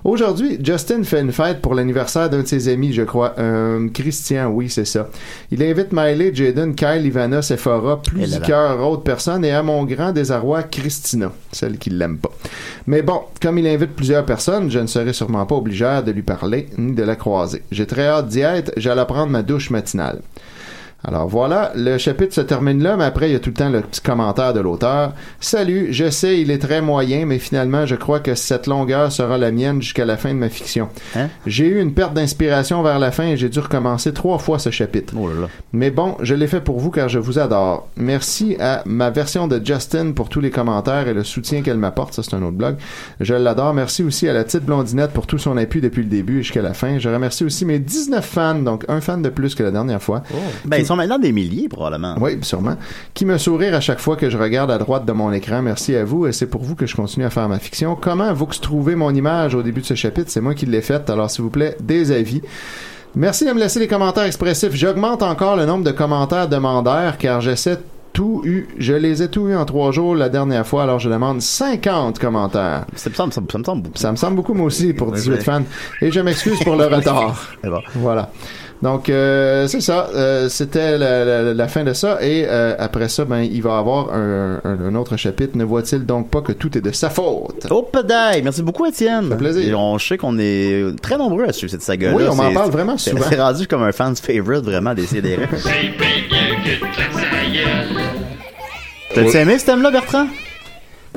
Aujourd'hui, 0.04 0.58
Justin 0.62 1.02
fait 1.02 1.20
une 1.20 1.32
fête 1.32 1.60
pour 1.60 1.74
l'anniversaire 1.74 2.30
d'un 2.30 2.42
de 2.42 2.46
ses 2.46 2.68
amis, 2.68 2.92
je 2.92 3.02
crois. 3.02 3.34
Euh, 3.38 3.88
Christian, 3.92 4.48
oui, 4.48 4.70
c'est 4.70 4.84
ça. 4.84 5.08
Il 5.50 5.62
invite 5.62 5.92
Miley, 5.92 6.34
Jaden, 6.34 6.74
Kyle, 6.74 7.04
Ivana, 7.04 7.42
Sephora, 7.42 8.00
plusieurs 8.00 8.80
autres 8.80 9.02
personnes 9.02 9.44
et 9.44 9.52
à 9.52 9.62
mon 9.62 9.84
grand 9.84 10.12
désarroi, 10.12 10.62
Christina, 10.62 11.32
celle 11.52 11.78
qui 11.78 11.90
l'aime 11.90 12.18
pas. 12.18 12.30
Mais 12.86 13.02
bon, 13.02 13.22
comme 13.42 13.58
il 13.58 13.66
invite 13.66 13.94
plusieurs 13.96 14.24
personnes, 14.24 14.70
je 14.70 14.78
ne 14.78 14.86
serai 14.86 15.12
sûrement 15.12 15.46
pas 15.46 15.56
obligé 15.56 15.76
de 16.04 16.10
lui 16.12 16.22
parler 16.22 16.66
ni 16.78 16.92
de 16.94 17.02
la 17.02 17.16
croiser. 17.16 17.62
J'ai 17.70 17.86
très 17.86 18.06
hâte 18.06 18.28
d'y 18.28 18.40
être, 18.40 18.72
j'allais 18.76 19.04
prendre 19.04 19.30
ma 19.30 19.42
douche 19.42 19.70
matinale. 19.70 20.20
Alors 21.08 21.28
voilà, 21.28 21.70
le 21.76 21.98
chapitre 21.98 22.34
se 22.34 22.40
termine 22.40 22.82
là, 22.82 22.96
mais 22.96 23.04
après 23.04 23.28
il 23.28 23.32
y 23.32 23.36
a 23.36 23.38
tout 23.38 23.50
le 23.50 23.54
temps 23.54 23.68
le 23.68 23.80
petit 23.80 24.00
commentaire 24.00 24.52
de 24.52 24.58
l'auteur. 24.58 25.12
Salut, 25.38 25.88
je 25.92 26.10
sais, 26.10 26.40
il 26.40 26.50
est 26.50 26.58
très 26.58 26.80
moyen, 26.80 27.26
mais 27.26 27.38
finalement 27.38 27.86
je 27.86 27.94
crois 27.94 28.18
que 28.18 28.34
cette 28.34 28.66
longueur 28.66 29.12
sera 29.12 29.38
la 29.38 29.52
mienne 29.52 29.80
jusqu'à 29.80 30.04
la 30.04 30.16
fin 30.16 30.30
de 30.30 30.38
ma 30.38 30.48
fiction. 30.48 30.88
J'ai 31.46 31.66
eu 31.66 31.80
une 31.80 31.94
perte 31.94 32.12
d'inspiration 32.14 32.82
vers 32.82 32.98
la 32.98 33.12
fin 33.12 33.28
et 33.28 33.36
j'ai 33.36 33.48
dû 33.48 33.60
recommencer 33.60 34.12
trois 34.12 34.38
fois 34.38 34.58
ce 34.58 34.70
chapitre. 34.70 35.14
Mais 35.72 35.92
bon, 35.92 36.16
je 36.22 36.34
l'ai 36.34 36.48
fait 36.48 36.60
pour 36.60 36.80
vous 36.80 36.90
car 36.90 37.08
je 37.08 37.20
vous 37.20 37.38
adore. 37.38 37.88
Merci 37.96 38.56
à 38.58 38.82
ma 38.84 39.10
version 39.10 39.46
de 39.46 39.64
Justin 39.64 40.10
pour 40.10 40.28
tous 40.28 40.40
les 40.40 40.50
commentaires 40.50 41.06
et 41.06 41.14
le 41.14 41.22
soutien 41.22 41.62
qu'elle 41.62 41.78
m'apporte. 41.78 42.14
Ça, 42.14 42.24
c'est 42.24 42.34
un 42.34 42.42
autre 42.42 42.56
blog. 42.56 42.76
Je 43.20 43.34
l'adore. 43.34 43.74
Merci 43.74 44.02
aussi 44.02 44.28
à 44.28 44.32
la 44.32 44.42
petite 44.42 44.64
blondinette 44.64 45.12
pour 45.12 45.28
tout 45.28 45.38
son 45.38 45.56
appui 45.56 45.80
depuis 45.80 46.02
le 46.02 46.08
début 46.08 46.42
jusqu'à 46.42 46.62
la 46.62 46.74
fin. 46.74 46.98
Je 46.98 47.08
remercie 47.08 47.44
aussi 47.44 47.64
mes 47.64 47.78
19 47.78 48.24
fans, 48.24 48.54
donc 48.56 48.84
un 48.88 49.00
fan 49.00 49.22
de 49.22 49.28
plus 49.28 49.54
que 49.54 49.62
la 49.62 49.70
dernière 49.70 50.02
fois. 50.02 50.22
Ben, 50.64 50.78
ils 50.78 50.86
sont 50.86 50.95
maintenant 50.96 51.18
des 51.18 51.32
milliers, 51.32 51.68
probablement. 51.68 52.16
Oui, 52.20 52.38
sûrement. 52.42 52.76
Qui 53.14 53.24
me 53.24 53.38
sourire 53.38 53.74
à 53.74 53.80
chaque 53.80 54.00
fois 54.00 54.16
que 54.16 54.30
je 54.30 54.36
regarde 54.36 54.70
à 54.70 54.78
droite 54.78 55.04
de 55.04 55.12
mon 55.12 55.32
écran. 55.32 55.62
Merci 55.62 55.94
à 55.94 56.04
vous 56.04 56.26
et 56.26 56.32
c'est 56.32 56.46
pour 56.46 56.62
vous 56.62 56.74
que 56.74 56.86
je 56.86 56.96
continue 56.96 57.24
à 57.24 57.30
faire 57.30 57.48
ma 57.48 57.58
fiction. 57.58 57.96
Comment 57.96 58.32
vous 58.32 58.46
trouvez 58.46 58.96
mon 58.96 59.14
image 59.14 59.54
au 59.54 59.62
début 59.62 59.82
de 59.82 59.86
ce 59.86 59.94
chapitre? 59.94 60.30
C'est 60.30 60.40
moi 60.40 60.54
qui 60.54 60.66
l'ai 60.66 60.82
faite. 60.82 61.08
Alors, 61.10 61.30
s'il 61.30 61.42
vous 61.44 61.50
plaît, 61.50 61.76
des 61.80 62.10
avis. 62.10 62.42
Merci 63.14 63.46
de 63.46 63.52
me 63.52 63.60
laisser 63.60 63.78
les 63.78 63.88
commentaires 63.88 64.24
expressifs. 64.24 64.74
J'augmente 64.74 65.22
encore 65.22 65.56
le 65.56 65.64
nombre 65.64 65.84
de 65.84 65.90
commentaires 65.90 66.48
demandeurs 66.48 67.16
car 67.16 67.40
j'essaie 67.40 67.78
tout 68.16 68.40
eu. 68.44 68.66
Je 68.78 68.94
les 68.94 69.22
ai 69.22 69.28
tout 69.28 69.46
eu 69.48 69.54
en 69.54 69.66
trois 69.66 69.92
jours 69.92 70.14
la 70.14 70.30
dernière 70.30 70.66
fois, 70.66 70.84
alors 70.84 70.98
je 70.98 71.10
demande 71.10 71.42
50 71.42 72.18
commentaires. 72.18 72.86
Ça 72.94 73.10
me 73.10 73.14
semble, 73.14 73.32
ça 73.32 73.58
me 73.58 73.64
semble 73.64 73.82
beaucoup. 73.82 73.98
Ça 73.98 74.10
me 74.10 74.16
semble 74.16 74.36
beaucoup, 74.36 74.54
moi 74.54 74.66
aussi, 74.66 74.94
pour 74.94 75.12
18 75.12 75.32
ouais. 75.32 75.40
fans. 75.40 75.62
Et 76.00 76.10
je 76.10 76.20
m'excuse 76.20 76.58
pour 76.64 76.76
le 76.76 76.86
retard. 76.94 77.38
Voilà. 77.94 78.30
Donc, 78.82 79.08
euh, 79.08 79.66
c'est 79.68 79.80
ça. 79.80 80.08
Euh, 80.14 80.48
C'était 80.50 80.98
la, 80.98 81.24
la- 81.24 81.54
la 81.54 81.68
fin 81.68 81.82
de 81.82 81.94
ça. 81.94 82.18
Et 82.20 82.44
euh, 82.46 82.74
après 82.78 83.08
ça, 83.08 83.24
ben, 83.24 83.40
il 83.40 83.62
va 83.62 83.70
y 83.70 83.78
avoir 83.78 84.12
un, 84.12 84.60
un- 84.64 84.78
un 84.88 84.94
autre 84.94 85.16
chapitre. 85.16 85.56
Ne 85.56 85.64
voit-il 85.64 86.04
donc 86.04 86.28
pas 86.30 86.42
que 86.42 86.52
tout 86.52 86.76
est 86.76 86.82
de 86.82 86.92
sa 86.92 87.08
faute? 87.08 87.66
Oh, 87.70 87.88
pédale! 87.90 88.42
Merci 88.44 88.62
beaucoup, 88.62 88.84
Étienne. 88.86 89.30
fait 89.30 89.36
plaisir. 89.36 89.68
Et 89.70 89.74
on 89.74 89.98
sait 89.98 90.18
qu'on 90.18 90.38
est 90.38 90.84
très 91.00 91.16
nombreux 91.16 91.44
à 91.44 91.52
suivre 91.54 91.70
cette 91.70 91.82
saga-là. 91.82 92.14
Oui, 92.16 92.24
on 92.30 92.34
m'en 92.34 92.52
parle 92.52 92.70
vraiment 92.70 92.98
c'est- 92.98 93.10
souvent. 93.10 93.24
C'est 93.28 93.40
rendu 93.40 93.66
comme 93.66 93.82
un 93.82 93.92
fan's 93.92 94.20
favorite, 94.20 94.64
vraiment, 94.64 94.92
des 94.92 95.06
CDR. 95.06 95.38
T'as-tu 99.14 99.36
aimé 99.38 99.58
ce 99.58 99.64
thème-là, 99.66 99.90
Bertrand? 99.90 100.26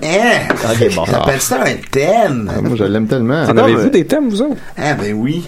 Hein? 0.02 0.48
Ok, 0.72 0.96
bon. 0.96 1.04
T'appelles 1.04 1.42
ça 1.42 1.62
un 1.66 1.76
thème? 1.92 2.50
Ah, 2.56 2.62
moi, 2.62 2.78
je 2.78 2.86
l'aime 2.86 3.08
tellement. 3.08 3.44
En 3.44 3.58
avez-vous 3.58 3.90
des 3.90 4.06
thèmes, 4.06 4.30
vous 4.30 4.42
autres? 4.42 4.56
Ah, 4.78 4.94
ben 4.94 5.14
oui. 5.14 5.46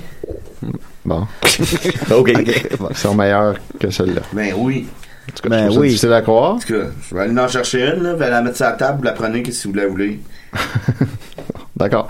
Bon. 1.05 1.27
OK. 2.15 2.31
Ils 2.31 2.95
sont 2.97 3.15
meilleurs 3.15 3.55
que 3.79 3.89
celle-là. 3.89 4.21
Ben 4.33 4.53
oui. 4.57 4.87
En 5.29 5.33
tout 5.33 5.49
cas, 5.49 5.57
je 5.57 5.65
trouve 5.65 5.75
ça 5.75 5.87
difficile 5.87 6.13
à 6.13 6.21
croire. 6.21 6.55
En 6.55 6.59
tout 6.59 6.73
cas, 6.73 6.89
je 7.09 7.15
vais 7.15 7.21
aller 7.21 7.39
en 7.39 7.47
chercher 7.47 7.81
une, 7.83 8.03
là, 8.03 8.11
je 8.11 8.17
vais 8.17 8.29
la 8.29 8.41
mettre 8.41 8.57
sur 8.57 8.65
la 8.65 8.73
table, 8.73 8.97
vous 8.99 9.03
la 9.03 9.13
prenez, 9.13 9.43
que 9.43 9.51
vous 9.67 9.73
la 9.73 9.87
voulez. 9.87 10.19
D'accord. 11.81 12.07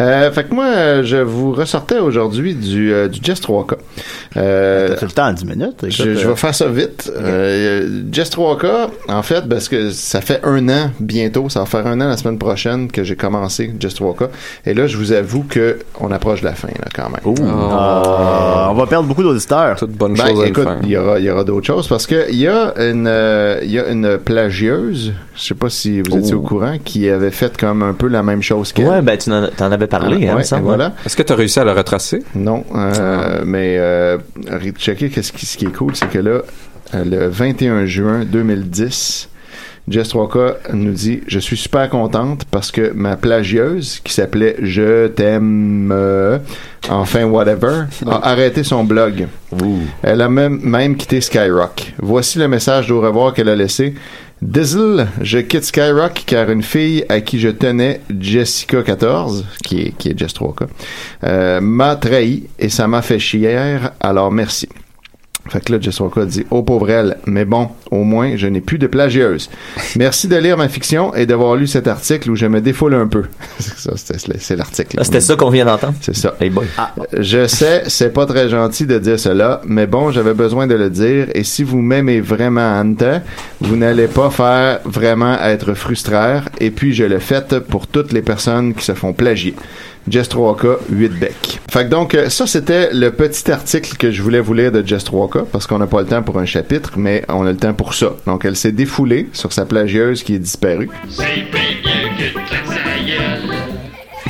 Euh, 0.00 0.30
fait 0.32 0.44
que 0.44 0.54
moi, 0.54 0.64
euh, 0.66 1.02
je 1.04 1.16
vous 1.18 1.52
ressortais 1.52 1.98
aujourd'hui 1.98 2.54
du, 2.54 2.92
euh, 2.92 3.08
du 3.08 3.20
Jess 3.22 3.40
3K. 3.40 3.74
Euh, 4.36 4.96
T'as 4.98 5.06
le 5.06 5.12
temps 5.12 5.26
en 5.28 5.32
10 5.32 5.44
minutes? 5.44 5.76
écoute, 5.82 5.90
je, 5.92 6.14
je 6.14 6.26
euh, 6.26 6.30
vais 6.30 6.36
faire 6.36 6.54
ça 6.54 6.68
vite. 6.68 7.10
Euh, 7.14 8.02
Jess 8.10 8.30
3K, 8.30 8.88
en 9.08 9.22
fait, 9.22 9.48
parce 9.48 9.68
que 9.68 9.90
ça 9.90 10.20
fait 10.20 10.40
un 10.44 10.68
an 10.68 10.90
bientôt, 11.00 11.48
ça 11.48 11.60
va 11.60 11.66
faire 11.66 11.86
un 11.86 12.00
an 12.00 12.08
la 12.08 12.16
semaine 12.16 12.38
prochaine 12.38 12.90
que 12.90 13.04
j'ai 13.04 13.16
commencé 13.16 13.72
Jess 13.78 13.94
3K. 13.94 14.28
Et 14.66 14.74
là, 14.74 14.86
je 14.86 14.96
vous 14.96 15.12
avoue 15.12 15.42
que 15.48 15.78
on 16.00 16.10
approche 16.12 16.40
de 16.40 16.46
la 16.46 16.54
fin, 16.54 16.68
là, 16.68 16.88
quand 16.94 17.08
même. 17.10 17.36
Ah, 17.46 18.68
on 18.70 18.74
va 18.74 18.86
perdre 18.86 19.08
beaucoup 19.08 19.22
d'auditeurs. 19.22 19.76
Toute 19.76 19.92
bonne 19.92 20.14
Ben, 20.14 20.26
chose 20.28 20.44
écoute, 20.46 20.68
il 20.82 20.88
y 20.90 20.96
aura, 20.96 21.18
il 21.18 21.24
y 21.24 21.30
aura 21.30 21.44
d'autres 21.44 21.66
choses 21.66 21.88
parce 21.88 22.06
que 22.06 22.30
il 22.30 22.38
y 22.38 22.48
a 22.48 22.72
une, 22.78 23.06
euh, 23.06 23.60
il 23.62 23.70
y 23.70 23.78
a 23.78 23.88
une 23.88 24.18
plagieuse, 24.18 25.12
je 25.34 25.42
sais 25.42 25.54
pas 25.54 25.68
si 25.70 26.00
vous 26.00 26.16
étiez 26.16 26.34
au 26.34 26.40
courant, 26.40 26.76
qui 26.84 27.08
avait 27.08 27.30
fait 27.30 27.56
comme 27.56 27.82
un 27.82 27.94
peu 27.94 28.06
la 28.08 28.22
même 28.22 28.42
chose 28.42 28.72
qu'elle. 28.72 28.86
Ouais, 28.86 29.02
ben 29.02 29.09
tu 29.18 29.30
en, 29.30 29.72
avais 29.72 29.86
parlé, 29.86 30.28
Ah, 30.28 30.32
hein, 30.32 30.36
ouais, 30.36 30.60
voilà. 30.62 30.92
Est-ce 31.04 31.16
que 31.16 31.22
tu 31.22 31.32
as 31.32 31.36
réussi 31.36 31.58
à 31.60 31.64
le 31.64 31.72
retracer? 31.72 32.22
Non, 32.34 32.64
euh, 32.74 33.42
mais 33.44 33.76
euh, 33.78 34.18
checker 34.76 35.10
qu'est-ce 35.10 35.32
qui, 35.32 35.46
ce 35.46 35.56
qui 35.56 35.66
est 35.66 35.72
cool, 35.72 35.96
c'est 35.96 36.08
que 36.08 36.18
là, 36.18 36.42
euh, 36.94 37.04
le 37.04 37.28
21 37.28 37.86
juin 37.86 38.24
2010, 38.24 39.28
Jess 39.88 40.14
3K 40.14 40.72
nous 40.72 40.92
dit 40.92 41.20
Je 41.26 41.38
suis 41.38 41.56
super 41.56 41.88
contente 41.88 42.44
parce 42.50 42.70
que 42.70 42.92
ma 42.92 43.16
plagieuse, 43.16 44.00
qui 44.04 44.12
s'appelait 44.12 44.56
Je 44.62 45.08
t'aime, 45.08 45.90
euh, 45.92 46.38
enfin 46.88 47.24
whatever, 47.24 47.84
a 48.06 48.16
arrêté 48.30 48.62
son 48.62 48.84
blog. 48.84 49.26
Elle 50.02 50.20
a 50.20 50.28
même, 50.28 50.60
même 50.62 50.96
quitté 50.96 51.20
Skyrock. 51.20 51.94
Voici 51.98 52.38
le 52.38 52.48
message 52.48 52.88
d'au 52.88 53.00
revoir 53.00 53.34
qu'elle 53.34 53.48
a 53.48 53.56
laissé. 53.56 53.94
Dizzle, 54.42 55.06
je 55.20 55.38
quitte 55.38 55.64
Skyrock 55.64 56.22
car 56.24 56.50
une 56.50 56.62
fille 56.62 57.04
à 57.10 57.20
qui 57.20 57.38
je 57.38 57.50
tenais, 57.50 58.00
Jessica14, 58.10 59.44
qui 59.62 59.82
est, 59.82 59.90
qui 59.98 60.08
est 60.08 60.18
Jess 60.18 60.32
3K, 60.32 60.66
euh, 61.24 61.60
m'a 61.60 61.96
trahi 61.96 62.44
et 62.58 62.70
ça 62.70 62.88
m'a 62.88 63.02
fait 63.02 63.18
chier, 63.18 63.76
alors 64.00 64.32
merci. 64.32 64.66
Fait 65.48 65.64
que 65.64 65.72
là, 65.72 65.80
Jess 65.80 65.98
3K 66.00 66.26
dit, 66.26 66.46
oh 66.50 66.62
pauvre 66.62 66.90
elle, 66.90 67.16
mais 67.26 67.44
bon, 67.44 67.70
au 67.90 68.04
moins, 68.04 68.36
je 68.36 68.46
n'ai 68.46 68.60
plus 68.60 68.78
de 68.78 68.86
plagieuse. 68.86 69.50
Merci 69.96 70.28
de 70.28 70.36
lire 70.36 70.56
ma 70.56 70.68
fiction 70.68 71.12
et 71.14 71.26
d'avoir 71.26 71.56
lu 71.56 71.66
cet 71.66 71.88
article 71.88 72.30
où 72.30 72.36
je 72.36 72.46
me 72.46 72.60
défoule 72.60 72.94
un 72.94 73.08
peu. 73.08 73.24
ça, 73.58 73.92
c'était- 73.96 74.38
c'est 74.38 74.54
l'article. 74.56 74.96
Ah, 75.00 75.04
c'était 75.04 75.20
ça 75.20 75.34
qu'on 75.34 75.50
vient 75.50 75.64
d'entendre? 75.64 75.94
C'est 76.00 76.14
ça. 76.14 76.36
Hey 76.40 76.50
boy. 76.50 76.66
Je 77.18 77.46
sais, 77.48 77.82
c'est 77.88 78.12
pas 78.12 78.26
très 78.26 78.48
gentil 78.48 78.86
de 78.86 78.98
dire 78.98 79.18
cela, 79.18 79.60
mais 79.66 79.86
bon, 79.88 80.12
j'avais 80.12 80.34
besoin 80.34 80.66
de 80.68 80.74
le 80.74 80.88
dire. 80.90 81.26
Et 81.34 81.42
si 81.42 81.64
vous 81.64 81.80
m'aimez 81.80 82.20
vraiment, 82.20 82.78
Anta, 82.78 83.22
vous 83.60 83.76
n'allez 83.76 84.06
pas 84.06 84.30
faire 84.30 84.80
vraiment 84.84 85.36
être 85.40 85.74
frustraire. 85.74 86.48
Et 86.60 86.70
puis, 86.70 86.92
je 86.94 87.04
le 87.04 87.18
fais 87.18 87.40
pour 87.68 87.86
toutes 87.86 88.12
les 88.12 88.22
personnes 88.22 88.74
qui 88.74 88.84
se 88.84 88.92
font 88.92 89.12
plagier. 89.14 89.54
Jess 90.08 90.28
3K, 90.28 90.78
8 90.90 91.08
bec. 91.18 91.60
Fait 91.70 91.84
que 91.84 91.88
donc, 91.88 92.14
euh, 92.14 92.28
ça, 92.28 92.46
c'était 92.46 92.92
le 92.92 93.10
petit 93.10 93.50
article 93.50 93.96
que 93.96 94.10
je 94.10 94.22
voulais 94.22 94.40
vous 94.40 94.54
lire 94.54 94.72
de 94.72 94.86
Jess 94.86 95.04
3K, 95.04 95.44
parce 95.44 95.66
qu'on 95.66 95.78
n'a 95.78 95.86
pas 95.86 96.00
le 96.00 96.06
temps 96.06 96.22
pour 96.22 96.38
un 96.38 96.46
chapitre, 96.46 96.92
mais 96.96 97.24
on 97.28 97.46
a 97.46 97.52
le 97.52 97.56
temps 97.56 97.74
pour 97.74 97.94
ça. 97.94 98.14
Donc, 98.26 98.44
elle 98.44 98.56
s'est 98.56 98.72
défoulée 98.72 99.28
sur 99.32 99.52
sa 99.52 99.66
plagieuse 99.66 100.22
qui 100.22 100.34
est 100.34 100.38
disparue. 100.38 100.90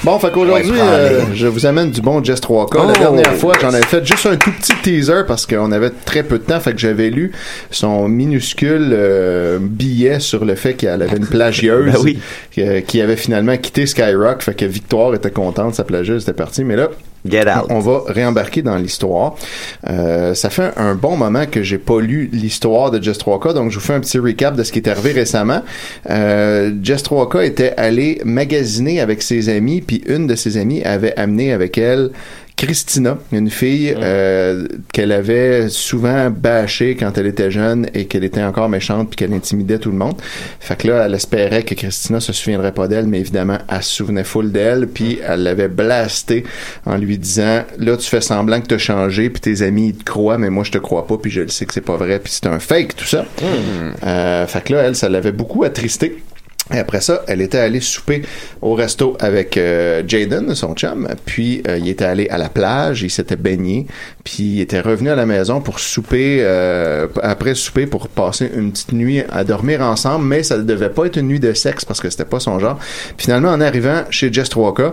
Bon, 0.03 0.19
fait 0.19 0.31
qu'aujourd'hui, 0.33 0.73
euh, 0.81 1.21
je 1.35 1.47
vous 1.47 1.67
amène 1.67 1.91
du 1.91 2.01
bon 2.01 2.25
Jess 2.25 2.41
3K. 2.41 2.71
Oh! 2.75 2.87
La 2.87 2.99
dernière 2.99 3.35
fois, 3.35 3.53
j'en 3.61 3.69
avais 3.69 3.85
fait 3.85 4.03
juste 4.05 4.25
un 4.25 4.37
tout 4.37 4.51
petit 4.51 4.73
teaser 4.83 5.25
parce 5.29 5.47
qu'on 5.47 5.71
avait 5.73 5.91
très 5.91 6.23
peu 6.23 6.39
de 6.39 6.45
temps. 6.45 6.59
Fait 6.59 6.73
que 6.73 6.79
j'avais 6.79 7.11
lu 7.11 7.33
son 7.71 8.09
minuscule 8.09 8.91
euh, 8.93 9.59
billet 9.61 10.19
sur 10.19 10.47
le 10.47 10.55
fait 10.55 10.73
qu'elle 10.73 11.03
avait 11.03 11.19
une 11.19 11.27
plagieuse 11.27 11.93
Ben 11.93 11.99
oui. 12.03 12.19
qui, 12.51 12.63
euh, 12.63 12.81
qui 12.81 13.03
avait 13.03 13.17
finalement 13.17 13.59
quitté 13.59 13.85
Skyrock. 13.87 14.41
Fait 14.43 14.55
que 14.55 14.65
Victoire 14.65 15.15
était 15.15 15.31
contente, 15.31 15.75
sa 15.75 15.85
plagieuse 15.85 16.23
était 16.23 16.33
partie. 16.33 16.65
Mais 16.65 16.77
là, 16.77 16.89
on 17.69 17.81
on 17.81 17.83
va 17.83 18.03
réembarquer 18.09 18.61
dans 18.61 18.77
l'histoire. 18.77 19.35
Euh, 19.89 20.35
ça 20.35 20.51
fait 20.51 20.71
un 20.77 20.95
bon 20.95 21.17
moment 21.17 21.47
que 21.47 21.63
j'ai 21.63 21.79
pas 21.79 21.99
lu 21.99 22.29
l'histoire 22.31 22.91
de 22.91 23.03
Jess 23.03 23.19
3K, 23.19 23.55
donc 23.55 23.71
je 23.71 23.79
vous 23.79 23.85
fais 23.85 23.95
un 23.95 24.01
petit 24.01 24.19
recap 24.19 24.55
de 24.55 24.63
ce 24.63 24.71
qui 24.71 24.81
est 24.81 24.89
arrivé 24.89 25.13
récemment. 25.13 25.63
Euh, 26.11 26.73
Jess 26.83 27.03
3K 27.03 27.45
était 27.45 27.73
allée 27.79 28.21
magasiner 28.25 29.01
avec 29.01 29.23
ses 29.23 29.49
amis, 29.49 29.81
puis 29.81 30.03
une 30.07 30.27
de 30.27 30.35
ses 30.35 30.59
amies 30.59 30.83
avait 30.83 31.17
amené 31.17 31.53
avec 31.53 31.79
elle 31.79 32.11
Christina, 32.61 33.17
une 33.33 33.49
fille 33.49 33.95
euh, 33.97 34.69
qu'elle 34.93 35.13
avait 35.13 35.71
souvent 35.71 36.29
bâchée 36.29 36.95
quand 36.95 37.17
elle 37.17 37.25
était 37.25 37.51
jeune 37.51 37.89
et 37.95 38.05
qu'elle 38.05 38.23
était 38.23 38.43
encore 38.43 38.69
méchante 38.69 39.09
puis 39.09 39.17
qu'elle 39.17 39.33
intimidait 39.33 39.79
tout 39.79 39.91
le 39.91 39.97
monde. 39.97 40.17
Fait 40.61 40.77
que 40.77 40.89
là, 40.89 41.07
elle 41.07 41.15
espérait 41.15 41.63
que 41.63 41.75
Christina 41.75 42.21
se 42.21 42.35
souviendrait 42.35 42.73
pas 42.73 42.87
d'elle, 42.87 43.07
mais 43.07 43.19
évidemment, 43.19 43.57
elle 43.67 43.83
se 43.83 43.95
souvenait 43.95 44.25
full 44.25 44.53
d'elle 44.53 44.89
puis 44.89 45.21
elle 45.27 45.45
l'avait 45.45 45.69
blasté 45.69 46.45
en 46.85 46.99
lui 46.99 47.17
disant 47.17 47.65
là 47.79 47.97
tu 47.97 48.07
fais 48.07 48.21
semblant 48.21 48.61
que 48.61 48.67
t'as 48.67 48.77
changé 48.77 49.31
puis 49.31 49.41
tes 49.41 49.63
amis 49.63 49.89
ils 49.89 49.97
te 49.97 50.05
croient 50.05 50.37
mais 50.37 50.51
moi 50.51 50.63
je 50.63 50.73
te 50.73 50.79
crois 50.79 51.07
pas 51.07 51.17
puis 51.17 51.31
je 51.31 51.41
le 51.41 51.49
sais 51.49 51.65
que 51.65 51.73
c'est 51.73 51.81
pas 51.81 51.97
vrai 51.97 52.19
puis 52.19 52.31
c'est 52.31 52.47
un 52.47 52.59
fake 52.59 52.95
tout 52.95 53.07
ça. 53.07 53.25
Euh, 54.05 54.47
fait 54.47 54.65
que 54.65 54.75
là, 54.75 54.83
elle, 54.83 54.97
ça 54.97 55.09
l'avait 55.09 55.33
beaucoup 55.33 55.65
attristé. 55.65 56.23
Et 56.73 56.79
après 56.79 57.01
ça, 57.01 57.23
elle 57.27 57.41
était 57.41 57.59
allée 57.59 57.81
souper 57.81 58.23
au 58.63 58.75
resto 58.75 59.17
avec 59.19 59.57
euh, 59.57 60.03
Jaden, 60.07 60.55
son 60.55 60.75
chum. 60.75 61.09
Puis 61.25 61.63
euh, 61.67 61.79
il 61.79 61.89
était 61.89 62.05
allé 62.05 62.29
à 62.29 62.39
la 62.39 62.49
plage, 62.49 63.03
il 63.03 63.11
s'était 63.11 63.37
baigné. 63.37 63.87
Puis 64.23 64.43
il 64.43 64.61
était 64.61 64.81
revenu 64.81 65.11
à 65.11 65.17
la 65.17 65.27
maison 65.27 65.61
pour 65.61 65.81
souper, 65.81 66.39
euh, 66.41 67.09
après 67.23 67.55
souper 67.55 67.87
pour 67.87 68.09
passer 68.09 68.51
une 68.55 68.71
petite 68.71 68.93
nuit 68.93 69.23
à 69.31 69.43
dormir 69.43 69.81
ensemble. 69.81 70.27
Mais 70.27 70.43
ça 70.43 70.59
ne 70.59 70.63
devait 70.63 70.91
pas 70.91 71.07
être 71.07 71.17
une 71.17 71.27
nuit 71.27 71.41
de 71.41 71.53
sexe 71.55 71.85
parce 71.85 72.01
que 72.01 72.09
c'était 72.09 72.25
pas 72.25 72.39
son 72.41 72.59
genre. 72.61 72.79
Finalement, 73.19 73.51
en 73.51 73.61
arrivant 73.61 74.05
chez 74.11 74.33
Jess 74.33 74.49
3K, 74.51 74.93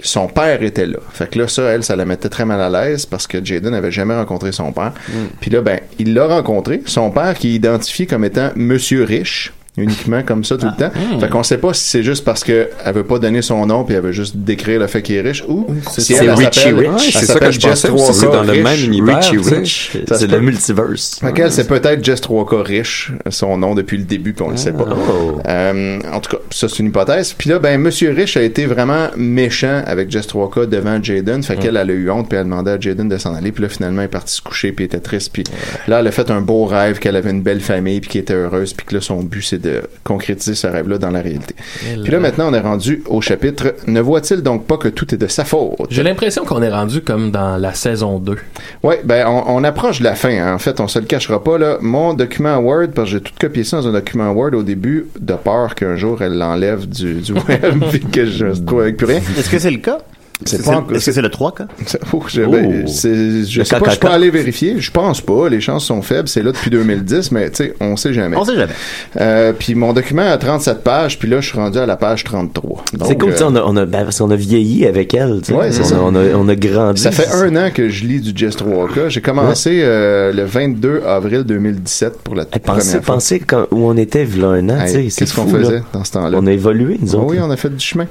son 0.00 0.28
père 0.28 0.62
était 0.62 0.86
là. 0.86 0.98
Fait 1.12 1.30
que 1.30 1.38
là, 1.38 1.48
ça, 1.48 1.62
elle, 1.62 1.84
ça 1.84 1.96
la 1.96 2.04
mettait 2.04 2.28
très 2.28 2.44
mal 2.44 2.60
à 2.60 2.68
l'aise 2.68 3.06
parce 3.06 3.26
que 3.26 3.42
Jaden 3.42 3.70
n'avait 3.70 3.90
jamais 3.90 4.14
rencontré 4.14 4.52
son 4.52 4.72
père. 4.72 4.92
Puis 5.40 5.50
là, 5.50 5.62
ben, 5.62 5.80
il 5.98 6.12
l'a 6.12 6.26
rencontré. 6.26 6.82
Son 6.86 7.10
père 7.10 7.34
qui 7.34 7.48
est 7.48 7.54
identifié 7.54 8.06
comme 8.06 8.24
étant 8.24 8.50
Monsieur 8.56 9.04
Riche 9.04 9.52
uniquement 9.76 10.22
comme 10.22 10.44
ça 10.44 10.56
tout 10.56 10.66
le 10.66 10.76
temps. 10.76 10.92
Fait 11.20 11.28
qu'on 11.28 11.42
sait 11.42 11.58
pas 11.58 11.74
si 11.74 11.84
c'est 11.84 12.02
juste 12.02 12.24
parce 12.24 12.44
que 12.44 12.70
elle 12.84 12.94
veut 12.94 13.04
pas 13.04 13.18
donner 13.18 13.42
son 13.42 13.66
nom 13.66 13.84
puis 13.84 13.94
elle 13.94 14.02
veut 14.02 14.12
juste 14.12 14.36
décrire 14.36 14.78
le 14.78 14.86
fait 14.86 15.02
qu'il 15.02 15.16
est 15.16 15.20
riche 15.20 15.44
ou 15.48 15.66
C'est 15.90 16.00
si 16.00 16.12
elle, 16.14 16.24
elle 16.24 16.30
Richie 16.34 16.70
Rich. 16.70 16.88
Ouais, 16.88 16.98
c'est 16.98 17.26
ça 17.26 17.40
que 17.40 17.50
je 17.50 17.60
pensais 17.60 17.90
aussi, 17.90 18.10
3K 18.10 18.12
c'est 18.12 18.26
dans 18.26 18.42
le 18.42 18.62
même 18.62 18.84
univers. 18.84 19.20
C'est 19.22 20.30
le 20.30 20.40
multiverse. 20.40 21.18
Fait 21.20 21.32
qu'elle, 21.32 21.50
c'est 21.50 21.66
peut-être 21.66 22.04
Jess 22.04 22.20
3K 22.20 22.62
riche, 22.62 23.12
son 23.30 23.58
nom 23.58 23.74
depuis 23.74 23.96
le 23.96 24.04
début, 24.04 24.32
puis 24.32 24.44
on 24.44 24.50
le 24.50 24.56
sait 24.56 24.72
pas. 24.72 24.86
Oh. 24.88 25.38
Euh, 25.46 25.98
en 26.12 26.20
tout 26.20 26.36
cas, 26.36 26.42
ça 26.50 26.68
c'est 26.68 26.78
une 26.78 26.86
hypothèse. 26.86 27.32
Puis 27.32 27.50
là, 27.50 27.58
ben 27.58 27.80
Monsieur 27.80 28.12
Rich 28.12 28.36
a 28.36 28.42
été 28.42 28.66
vraiment 28.66 29.08
méchant 29.16 29.82
avec 29.86 30.10
Jess 30.10 30.28
3K 30.28 30.68
devant 30.68 31.02
Jaden. 31.02 31.42
Fait 31.42 31.56
qu'elle, 31.56 31.76
elle 31.76 31.90
a 31.90 31.94
eu 31.94 32.10
honte, 32.10 32.28
puis 32.28 32.38
elle 32.38 32.44
demandait 32.44 32.72
à 32.72 32.80
Jaden 32.80 33.08
de 33.08 33.18
s'en 33.18 33.34
aller. 33.34 33.50
Puis 33.50 33.62
là, 33.62 33.68
finalement, 33.68 34.02
elle 34.02 34.06
est 34.06 34.08
partie 34.08 34.34
se 34.34 34.42
coucher, 34.42 34.72
puis 34.72 34.84
elle 34.84 34.96
était 34.96 35.00
triste. 35.00 35.30
Puis 35.32 35.44
là, 35.88 36.00
elle 36.00 36.06
a 36.06 36.10
fait 36.10 36.30
un 36.30 36.40
beau 36.40 36.64
rêve 36.64 36.98
qu'elle 36.98 37.16
avait 37.16 37.30
une 37.30 37.42
belle 37.42 37.60
famille, 37.60 38.00
puis 38.00 38.10
qu'elle 38.10 38.22
était 38.22 38.34
heureuse, 38.34 38.72
puis 38.72 38.86
que 38.86 38.94
là, 38.94 39.00
son 39.00 39.22
but, 39.22 39.42
c'est 39.42 39.63
de 39.64 39.82
concrétiser 40.04 40.54
ce 40.54 40.66
rêve-là 40.66 40.98
dans 40.98 41.10
la 41.10 41.20
réalité. 41.20 41.54
Puis 42.02 42.12
là, 42.12 42.20
maintenant, 42.20 42.48
on 42.50 42.54
est 42.54 42.60
rendu 42.60 43.02
au 43.06 43.20
chapitre. 43.20 43.74
Ne 43.86 44.00
voit-il 44.00 44.42
donc 44.42 44.66
pas 44.66 44.76
que 44.76 44.88
tout 44.88 45.14
est 45.14 45.18
de 45.18 45.26
sa 45.26 45.44
faute? 45.44 45.76
J'ai 45.90 46.02
l'impression 46.02 46.44
qu'on 46.44 46.62
est 46.62 46.70
rendu 46.70 47.00
comme 47.00 47.30
dans 47.30 47.56
la 47.56 47.74
saison 47.74 48.18
2. 48.18 48.36
Ouais, 48.82 49.00
ben 49.04 49.26
on, 49.26 49.44
on 49.56 49.64
approche 49.64 49.98
de 49.98 50.04
la 50.04 50.14
fin. 50.14 50.30
hein. 50.30 50.54
En 50.54 50.58
fait, 50.58 50.80
on 50.80 50.88
se 50.88 50.98
le 50.98 51.06
cachera 51.06 51.42
pas 51.42 51.58
là. 51.58 51.78
Mon 51.80 52.14
document 52.14 52.56
Word, 52.58 52.88
parce 52.94 53.08
que 53.10 53.16
j'ai 53.16 53.20
tout 53.22 53.32
copié 53.40 53.64
ça 53.64 53.78
dans 53.78 53.88
un 53.88 53.92
document 53.92 54.30
Word 54.30 54.54
au 54.54 54.62
début, 54.62 55.06
de 55.18 55.34
peur 55.34 55.74
qu'un 55.74 55.96
jour 55.96 56.22
elle 56.22 56.38
l'enlève 56.38 56.86
du, 56.88 57.14
du 57.14 57.32
web 57.48 57.82
et 57.92 58.00
que 58.00 58.26
je 58.26 58.44
me 58.46 58.52
retrouve 58.52 58.80
avec 58.82 58.96
plus 58.96 59.06
rien. 59.06 59.20
Est-ce 59.38 59.50
que 59.50 59.58
c'est 59.58 59.70
le 59.70 59.78
cas? 59.78 59.98
C'est 60.44 60.56
Est-ce 60.56 60.64
pas 60.64 60.72
que 60.72 60.76
encore- 60.78 60.96
Est-ce 60.96 61.06
que 61.06 61.12
c'est 61.12 61.22
le 61.22 61.28
3 61.30 61.54
cas? 61.54 61.66
Oh, 62.12 62.22
je, 62.26 62.42
ben, 62.42 62.86
c'est- 62.88 63.44
je 63.44 63.58
Le 63.60 63.64
sais 63.64 63.78
pas, 63.78 63.90
je 63.90 63.98
pas 63.98 64.10
allé 64.10 64.30
vérifier. 64.30 64.80
Je 64.80 64.90
pense 64.90 65.20
pas. 65.20 65.48
Les 65.48 65.60
chances 65.60 65.84
sont 65.84 66.02
faibles. 66.02 66.28
C'est 66.28 66.42
là 66.42 66.50
depuis 66.52 66.70
2010, 66.70 67.30
mais 67.32 67.50
tu 67.50 67.56
sais, 67.64 67.74
on 67.80 67.96
sait 67.96 68.12
jamais. 68.12 68.36
On 68.36 68.44
sait 68.44 68.56
jamais. 68.56 68.72
Euh, 69.20 69.52
puis 69.56 69.74
mon 69.74 69.92
document 69.92 70.22
a 70.30 70.36
37 70.36 70.82
pages, 70.82 71.18
puis 71.18 71.28
là, 71.28 71.40
je 71.40 71.48
suis 71.48 71.56
rendu 71.58 71.78
à 71.78 71.86
la 71.86 71.96
page 71.96 72.24
33. 72.24 72.84
C'est 73.06 73.18
cool, 73.18 73.30
euh, 73.30 73.36
on 73.42 73.56
a, 73.56 73.62
on 73.62 73.76
a, 73.76 73.86
ben, 73.86 74.04
parce 74.04 74.18
qu'on 74.18 74.30
a 74.30 74.36
vieilli 74.36 74.86
avec 74.86 75.14
elle. 75.14 75.40
Ouais, 75.50 75.70
c'est 75.72 75.80
on, 75.80 75.84
ça. 75.84 75.96
A, 75.96 76.00
on, 76.00 76.14
a, 76.14 76.24
on 76.36 76.48
a 76.48 76.54
grandi. 76.56 77.00
Ça 77.00 77.10
fait 77.12 77.28
un 77.32 77.54
an 77.56 77.70
que 77.72 77.88
je 77.88 78.04
lis 78.04 78.20
du 78.20 78.32
Jess 78.34 78.56
3K. 78.56 79.08
J'ai 79.08 79.20
commencé 79.20 79.80
euh, 79.82 80.32
le 80.32 80.44
22 80.44 81.02
avril 81.06 81.44
2017 81.44 82.18
pour 82.22 82.34
la 82.34 82.44
toute 82.44 82.62
Pensez, 82.62 82.80
première 82.90 83.04
fois. 83.04 83.14
pensez 83.14 83.38
quand- 83.40 83.66
où 83.70 83.86
on 83.88 83.96
était 83.96 84.24
v'là 84.24 84.48
un 84.48 84.68
an, 84.68 84.80
Hey, 84.80 84.86
tu 84.86 84.92
sais. 84.92 85.10
c'est 85.10 85.18
Qu'est-ce 85.24 85.34
qu'on 85.36 85.44
là. 85.52 85.58
faisait 85.58 85.82
dans 85.92 86.04
ce 86.04 86.12
temps-là? 86.12 86.38
On 86.40 86.46
a 86.46 86.52
évolué, 86.52 86.98
nous 87.00 87.14
autres. 87.14 87.24
Oui, 87.26 87.38
on 87.40 87.50
a 87.50 87.56
fait 87.56 87.70
du 87.70 87.84
chemin. 87.84 88.06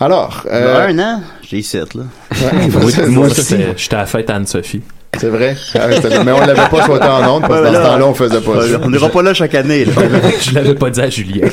Alors, 0.00 0.42
Il 0.46 0.50
y 0.50 0.54
a 0.54 0.56
euh, 0.56 0.88
un 0.88 0.98
an, 0.98 1.20
j'ai 1.52 1.62
7 1.62 1.94
là. 1.94 2.02
Ouais, 2.30 2.68
moi, 3.08 3.28
j'étais 3.76 3.94
à 3.94 3.98
la 3.98 4.06
fête 4.06 4.30
Anne-Sophie. 4.30 4.80
C'est 5.20 5.28
vrai? 5.28 5.54
Ah, 5.74 5.88
mais 6.24 6.32
on 6.32 6.40
l'avait 6.40 6.54
pas 6.70 6.86
souhaité 6.86 7.04
en 7.04 7.36
ondes 7.36 7.42
parce 7.46 7.60
que 7.60 7.64
dans 7.66 7.68
ce 7.68 7.78
là, 7.78 7.86
temps-là, 7.90 8.06
on 8.06 8.14
faisait 8.14 8.40
pas 8.40 8.66
ça. 8.66 8.80
On 8.82 8.88
n'ira 8.88 9.10
pas 9.10 9.22
là 9.22 9.34
chaque 9.34 9.54
année, 9.54 9.84
là. 9.84 9.92
je 10.40 10.54
l'avais 10.54 10.74
pas 10.74 10.88
dit 10.88 11.00
à 11.02 11.10
Julien. 11.10 11.48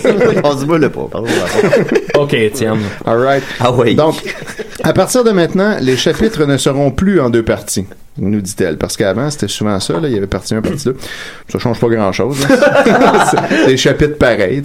on 0.46 0.58
se 0.58 0.66
le 0.66 0.90
pas, 0.90 1.08
pardon. 1.12 1.28
ok, 2.16 2.38
tiens. 2.54 2.78
All 3.06 3.18
right. 3.18 3.44
Ah 3.60 3.74
oui. 3.74 3.96
Donc, 3.96 4.16
à 4.82 4.94
partir 4.94 5.26
de 5.26 5.32
maintenant, 5.32 5.76
les 5.82 5.98
chapitres 5.98 6.46
ne 6.46 6.56
seront 6.56 6.92
plus 6.92 7.20
en 7.20 7.30
deux 7.30 7.44
parties. 7.44 7.86
Nous 8.20 8.42
dit-elle. 8.42 8.78
Parce 8.78 8.98
qu'avant, 8.98 9.30
c'était 9.30 9.48
souvent 9.48 9.80
ça, 9.80 10.00
là, 10.00 10.08
il 10.08 10.14
y 10.14 10.18
avait 10.18 10.28
partie 10.28 10.54
1, 10.54 10.62
partie 10.62 10.86
2. 10.86 10.98
Ça 11.50 11.60
change 11.60 11.80
pas 11.80 11.88
grand-chose. 11.88 12.38
Des 13.68 13.78
chapitres 13.78 14.18
pareils. 14.18 14.62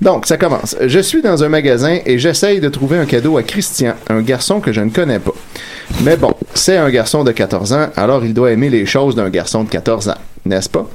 Donc, 0.00 0.26
ça 0.26 0.36
commence. 0.36 0.76
Je 0.84 0.98
suis 0.98 1.22
dans 1.22 1.42
un 1.44 1.48
magasin 1.48 1.98
et 2.04 2.18
j'essaye 2.18 2.60
de 2.60 2.68
trouver 2.68 2.98
un 2.98 3.06
cadeau 3.06 3.36
à 3.36 3.42
Christian, 3.42 3.94
un 4.08 4.22
garçon 4.22 4.60
que 4.60 4.72
je 4.72 4.80
ne 4.80 4.90
connais 4.90 5.18
pas. 5.18 5.34
Mais 6.00 6.16
bon, 6.16 6.32
c'est 6.54 6.76
un 6.76 6.90
garçon 6.90 7.24
de 7.24 7.32
14 7.32 7.72
ans, 7.72 7.88
alors 7.96 8.24
il 8.24 8.34
doit 8.34 8.50
aimer 8.50 8.70
les 8.70 8.86
choses 8.86 9.14
d'un 9.14 9.28
garçon 9.30 9.64
de 9.64 9.68
14 9.68 10.08
ans, 10.08 10.16
n'est-ce 10.44 10.68
pas? 10.68 10.88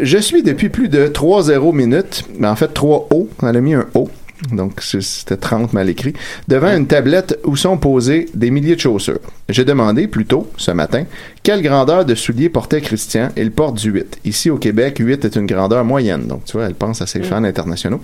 Je 0.00 0.18
suis 0.18 0.42
depuis 0.42 0.68
plus 0.68 0.88
de 0.88 1.06
3-0 1.06 1.74
minutes, 1.74 2.24
mais 2.38 2.48
en 2.48 2.56
fait 2.56 2.68
3 2.68 3.08
O, 3.10 3.28
on 3.40 3.46
a 3.46 3.52
mis 3.52 3.74
un 3.74 3.86
O, 3.94 4.08
donc 4.50 4.80
c'était 4.82 5.36
30 5.36 5.72
mal 5.72 5.88
écrit, 5.88 6.14
devant 6.48 6.74
une 6.76 6.86
tablette 6.86 7.38
où 7.44 7.56
sont 7.56 7.76
posés 7.76 8.28
des 8.34 8.50
milliers 8.50 8.76
de 8.76 8.80
chaussures. 8.80 9.20
J'ai 9.48 9.64
demandé 9.64 10.06
plus 10.08 10.26
tôt, 10.26 10.50
ce 10.56 10.70
matin, 10.70 11.04
quelle 11.42 11.62
grandeur 11.62 12.04
de 12.04 12.14
souliers 12.14 12.48
portait 12.48 12.80
Christian. 12.80 13.30
Il 13.36 13.52
porte 13.52 13.76
du 13.76 13.90
8. 13.90 14.20
Ici 14.24 14.50
au 14.50 14.56
Québec, 14.56 14.96
8 14.98 15.24
est 15.24 15.36
une 15.36 15.46
grandeur 15.46 15.84
moyenne, 15.84 16.26
donc 16.26 16.44
tu 16.44 16.56
vois, 16.56 16.66
elle 16.66 16.74
pense 16.74 17.02
à 17.02 17.06
ses 17.06 17.22
fans 17.22 17.44
internationaux. 17.44 18.00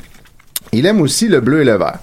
Il 0.72 0.86
aime 0.86 1.00
aussi 1.00 1.28
le 1.28 1.40
bleu 1.40 1.62
et 1.62 1.64
le 1.64 1.76
vert. 1.76 1.98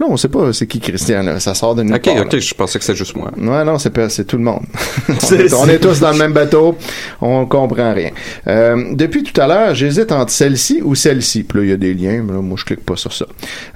Là, 0.00 0.06
on 0.08 0.16
sait 0.16 0.28
pas 0.28 0.50
c'est 0.54 0.66
qui 0.66 0.80
Christian, 0.80 1.22
là. 1.22 1.38
ça 1.40 1.52
sort 1.54 1.74
de 1.74 1.82
nulle 1.82 1.94
Ok, 1.94 2.04
part, 2.04 2.14
là. 2.14 2.22
ok, 2.22 2.38
je 2.38 2.54
pensais 2.54 2.78
que 2.78 2.84
c'était 2.86 2.96
juste 2.96 3.14
moi. 3.16 3.30
Ouais, 3.36 3.64
non, 3.64 3.76
c'est 3.78 3.90
pas- 3.90 4.08
c'est 4.08 4.24
tout 4.24 4.38
le 4.38 4.42
monde. 4.42 4.62
on, 5.10 5.12
C'est- 5.20 5.36
est, 5.46 5.52
on 5.54 5.66
est 5.68 5.78
tous 5.78 6.00
dans 6.00 6.10
le 6.12 6.16
même 6.16 6.32
bateau, 6.32 6.74
on 7.20 7.44
comprend 7.44 7.92
rien. 7.92 8.08
Euh, 8.46 8.94
depuis 8.94 9.22
tout 9.22 9.38
à 9.38 9.46
l'heure, 9.46 9.74
j'hésite 9.74 10.10
entre 10.10 10.32
celle-ci 10.32 10.80
ou 10.82 10.94
celle-ci. 10.94 11.42
Puis 11.42 11.58
là, 11.58 11.64
il 11.64 11.70
y 11.70 11.72
a 11.74 11.76
des 11.76 11.92
liens, 11.92 12.22
mais 12.26 12.32
là, 12.32 12.40
moi, 12.40 12.56
je 12.58 12.64
clique 12.64 12.82
pas 12.84 12.96
sur 12.96 13.12
ça. 13.12 13.26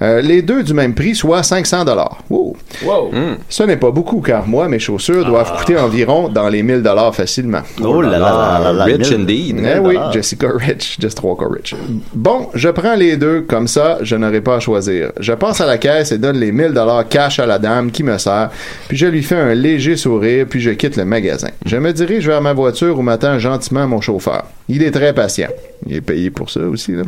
Euh, 0.00 0.22
les 0.22 0.40
deux 0.40 0.62
du 0.62 0.72
même 0.72 0.94
prix, 0.94 1.14
soit 1.14 1.42
500 1.42 1.84
dollars. 1.84 2.18
Wow. 2.30 2.56
Wow. 2.86 3.10
Ce 3.50 3.62
n'est 3.64 3.76
pas 3.76 3.90
beaucoup, 3.90 4.22
car 4.22 4.46
moi, 4.46 4.66
mes 4.68 4.78
chaussures 4.78 5.26
doivent 5.26 5.52
coûter 5.58 5.76
environ 5.76 6.30
dans 6.30 6.48
les 6.48 6.62
1000 6.62 6.82
dollars 6.82 7.14
facilement. 7.14 7.60
Oh 7.82 8.00
là 8.00 8.12
là 8.18 8.60
là 8.62 8.72
là, 8.72 8.84
Rich 8.84 9.10
mille- 9.10 9.20
indeed. 9.20 9.56
Eh 9.60 9.78
oui, 9.78 9.94
dollars. 9.94 10.12
Jessica 10.12 10.48
Rich, 10.54 10.96
Just 11.00 11.20
Walker 11.22 11.46
Rich. 11.50 11.74
Bon, 12.14 12.48
je 12.54 12.70
prends 12.70 12.94
les 12.94 13.18
deux, 13.18 13.42
comme 13.42 13.68
ça, 13.68 13.98
je 14.00 14.16
n'aurai 14.16 14.40
pas 14.40 14.56
à 14.56 14.60
choisir. 14.60 15.12
Je 15.20 15.32
passe 15.34 15.60
à 15.60 15.66
la 15.66 15.76
caisse 15.76 16.13
et 16.14 16.18
donne 16.18 16.38
les 16.38 16.52
1000 16.52 16.72
dollars 16.72 17.06
cash 17.08 17.38
à 17.38 17.46
la 17.46 17.58
dame 17.58 17.90
qui 17.90 18.02
me 18.02 18.16
sert, 18.18 18.50
puis 18.88 18.96
je 18.96 19.06
lui 19.06 19.22
fais 19.22 19.36
un 19.36 19.54
léger 19.54 19.96
sourire, 19.96 20.46
puis 20.48 20.60
je 20.60 20.70
quitte 20.70 20.96
le 20.96 21.04
magasin. 21.04 21.48
Je 21.66 21.76
me 21.76 21.92
dirige 21.92 22.26
vers 22.26 22.40
ma 22.40 22.52
voiture 22.52 22.98
où 22.98 23.02
m'attend 23.02 23.38
gentiment 23.38 23.86
mon 23.86 24.00
chauffeur. 24.00 24.44
Il 24.68 24.82
est 24.82 24.90
très 24.92 25.12
patient. 25.12 25.48
Il 25.86 25.96
est 25.96 26.00
payé 26.00 26.30
pour 26.30 26.50
ça 26.50 26.60
aussi, 26.60 26.92
là. 26.92 27.02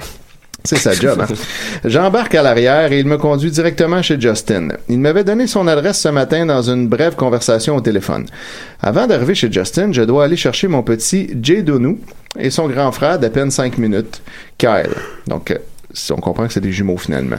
C'est 0.64 0.78
sa 0.78 0.94
job. 0.94 1.20
hein. 1.20 1.32
J'embarque 1.84 2.34
à 2.34 2.42
l'arrière 2.42 2.90
et 2.90 2.98
il 2.98 3.06
me 3.06 3.18
conduit 3.18 3.52
directement 3.52 4.02
chez 4.02 4.20
Justin. 4.20 4.68
Il 4.88 4.98
m'avait 4.98 5.22
donné 5.22 5.46
son 5.46 5.68
adresse 5.68 6.00
ce 6.00 6.08
matin 6.08 6.44
dans 6.44 6.60
une 6.70 6.88
brève 6.88 7.14
conversation 7.14 7.76
au 7.76 7.80
téléphone. 7.80 8.26
Avant 8.82 9.06
d'arriver 9.06 9.36
chez 9.36 9.50
Justin, 9.52 9.92
je 9.92 10.02
dois 10.02 10.24
aller 10.24 10.36
chercher 10.36 10.66
mon 10.66 10.82
petit 10.82 11.30
Jay 11.40 11.62
Donou 11.62 12.00
et 12.36 12.50
son 12.50 12.66
grand 12.68 12.90
frère 12.90 13.20
d'à 13.20 13.30
peine 13.30 13.52
5 13.52 13.78
minutes, 13.78 14.20
Kyle. 14.58 14.90
Donc, 15.28 15.52
euh, 15.52 15.58
on 16.10 16.16
comprend 16.20 16.46
que 16.46 16.52
c'est 16.52 16.60
des 16.60 16.72
jumeaux 16.72 16.96
finalement. 16.96 17.36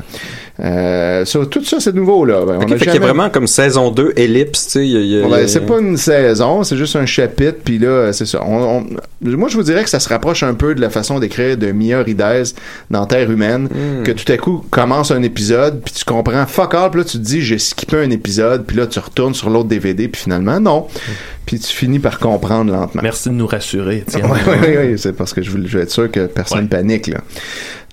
Euh, 0.59 1.23
sur 1.25 1.47
tout 1.49 1.63
ça, 1.63 1.79
c'est 1.79 1.93
nouveau 1.93 2.25
là. 2.25 2.43
Ben, 2.45 2.57
on 2.59 2.61
Ok, 2.63 2.71
a 2.71 2.77
fait 2.77 2.85
qu'il 2.85 2.93
y 2.95 2.97
a 2.97 2.99
vraiment 2.99 3.29
comme 3.29 3.47
saison 3.47 3.91
2, 3.91 4.13
ellipse, 4.15 4.65
tu 4.65 4.71
sais. 4.71 4.87
il 4.87 4.95
il 4.97 5.49
c'est 5.49 5.65
pas 5.65 5.79
une 5.79 5.97
saison, 5.97 6.63
c'est 6.63 6.77
juste 6.77 6.95
un 6.95 7.05
chapitre, 7.05 7.57
puis 7.63 7.77
là, 7.77 8.11
c'est 8.13 8.25
ça. 8.25 8.41
On- 8.43 8.79
on- 8.79 8.85
moi, 9.21 9.49
je 9.49 9.55
vous 9.55 9.63
dirais 9.63 9.83
que 9.83 9.89
ça 9.89 9.99
se 9.99 10.09
rapproche 10.09 10.43
un 10.43 10.53
peu 10.53 10.73
de 10.75 10.81
la 10.81 10.89
façon 10.89 11.19
d'écrire 11.19 11.57
de 11.57 11.71
Mia 11.71 12.01
Ridez 12.01 12.43
dans 12.89 13.05
Terre 13.05 13.29
humaine, 13.31 13.67
Hmm. 13.71 14.03
que 14.03 14.11
tout 14.11 14.31
à 14.31 14.37
coup 14.37 14.63
commence 14.69 15.11
un 15.11 15.21
épisode, 15.23 15.81
puis 15.83 15.93
tu 15.93 16.05
comprends 16.05 16.45
fuck 16.47 16.73
all, 16.73 16.89
puis 16.91 17.01
là, 17.01 17.05
tu 17.05 17.17
te 17.17 17.23
dis, 17.23 17.41
j'ai 17.41 17.59
skippé 17.59 17.97
un 17.97 18.09
épisode, 18.09 18.65
puis 18.65 18.77
là, 18.77 18.87
tu 18.87 18.99
retournes 18.99 19.33
sur 19.33 19.49
l'autre 19.49 19.67
DVD, 19.69 20.07
puis 20.07 20.21
finalement, 20.23 20.59
non. 20.59 20.87
Puis 21.47 21.59
tu 21.59 21.73
finis 21.73 21.99
par 21.99 22.19
comprendre 22.19 22.73
lentement. 22.73 23.01
Merci 23.01 23.29
de 23.29 23.33
nous 23.33 23.47
rassurer, 23.47 24.03
tiens. 24.07 24.25
Oui, 24.25 24.39
oui, 24.45 24.55
oui, 24.61 24.77
oui, 24.77 24.99
c'est 24.99 25.13
parce 25.13 25.33
que 25.33 25.41
je 25.41 25.49
voulais 25.49 25.67
je 25.67 25.77
veux 25.77 25.83
être 25.83 25.91
sûr 25.91 26.11
que 26.11 26.27
personne 26.27 26.67
panique. 26.67 27.07
Là. 27.07 27.19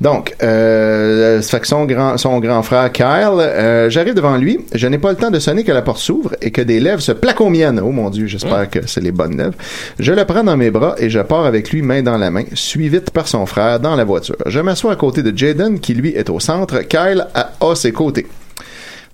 Donc, 0.00 0.34
euh, 0.42 1.40
ça 1.40 1.50
fait 1.50 1.60
que 1.60 1.68
son 1.68 1.84
grand, 1.84 2.18
son 2.18 2.40
grand 2.40 2.64
frère 2.64 2.90
Kyle, 2.90 3.38
euh, 3.38 3.88
j'arrive 3.90 4.14
devant 4.14 4.36
lui, 4.36 4.58
je 4.74 4.88
n'ai 4.88 4.98
pas 4.98 5.10
le 5.10 5.16
temps 5.16 5.30
de 5.30 5.38
sonner 5.38 5.62
que 5.62 5.70
la 5.70 5.82
porte 5.82 6.00
s'ouvre 6.00 6.34
et 6.42 6.50
que 6.50 6.62
des 6.62 6.80
lèvres 6.80 7.00
se 7.00 7.12
plaquent 7.12 7.42
aux 7.42 7.48
miennes. 7.48 7.80
Oh 7.82 7.92
mon 7.92 8.10
Dieu, 8.10 8.26
j'espère 8.26 8.68
que 8.68 8.80
c'est 8.88 9.00
les 9.00 9.12
bonnes 9.12 9.36
lèvres. 9.36 9.54
Je 10.00 10.12
le 10.12 10.24
prends 10.24 10.42
dans 10.42 10.56
mes 10.56 10.72
bras 10.72 10.96
et 10.98 11.08
je 11.08 11.20
pars 11.20 11.46
avec 11.46 11.70
lui 11.70 11.82
main 11.82 12.02
dans 12.02 12.18
la 12.18 12.32
main, 12.32 12.44
suivi 12.54 12.98
par 13.12 13.28
son 13.28 13.46
frère 13.46 13.78
dans 13.78 13.94
la 13.94 14.04
voiture. 14.04 14.36
Je 14.46 14.58
m'assois 14.58 14.92
à 14.92 14.96
côté 14.96 15.22
de 15.22 15.36
Jaden 15.36 15.78
qui 15.78 15.94
lui 15.94 16.10
est 16.10 16.28
au 16.28 16.40
centre, 16.40 16.80
Kyle 16.80 17.28
a, 17.32 17.52
à 17.60 17.74
ses 17.76 17.92
côtés. 17.92 18.26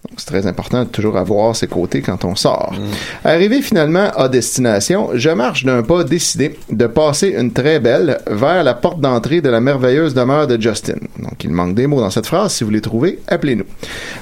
Donc, 0.09 0.15
c'est 0.19 0.27
très 0.27 0.47
important 0.47 0.85
de 0.85 0.89
toujours 0.89 1.19
avoir 1.19 1.55
ses 1.55 1.67
côtés 1.67 2.01
quand 2.01 2.25
on 2.25 2.35
sort. 2.35 2.73
Arrivé 3.23 3.61
finalement 3.61 4.09
à 4.17 4.31
destination, 4.31 5.11
je 5.13 5.29
marche 5.29 5.65
d'un 5.67 5.83
pas 5.83 6.05
décidé 6.05 6.57
de 6.71 6.87
passer 6.87 7.35
une 7.39 7.53
très 7.53 7.81
belle 7.81 8.19
vers 8.27 8.65
la 8.65 8.73
porte 8.73 8.99
d'entrée 9.01 9.43
de 9.43 9.51
la 9.51 9.61
merveilleuse 9.61 10.15
demeure 10.15 10.47
de 10.47 10.59
Justin. 10.61 10.95
Donc, 11.19 11.45
il 11.45 11.51
manque 11.51 11.75
des 11.75 11.87
mots 11.87 12.01
dans 12.01 12.09
cette 12.09 12.25
phrase. 12.27 12.55
Si 12.55 12.65
vous 12.65 12.71
les 12.71 12.81
trouvez, 12.81 13.19
appelez-nous. 13.29 13.65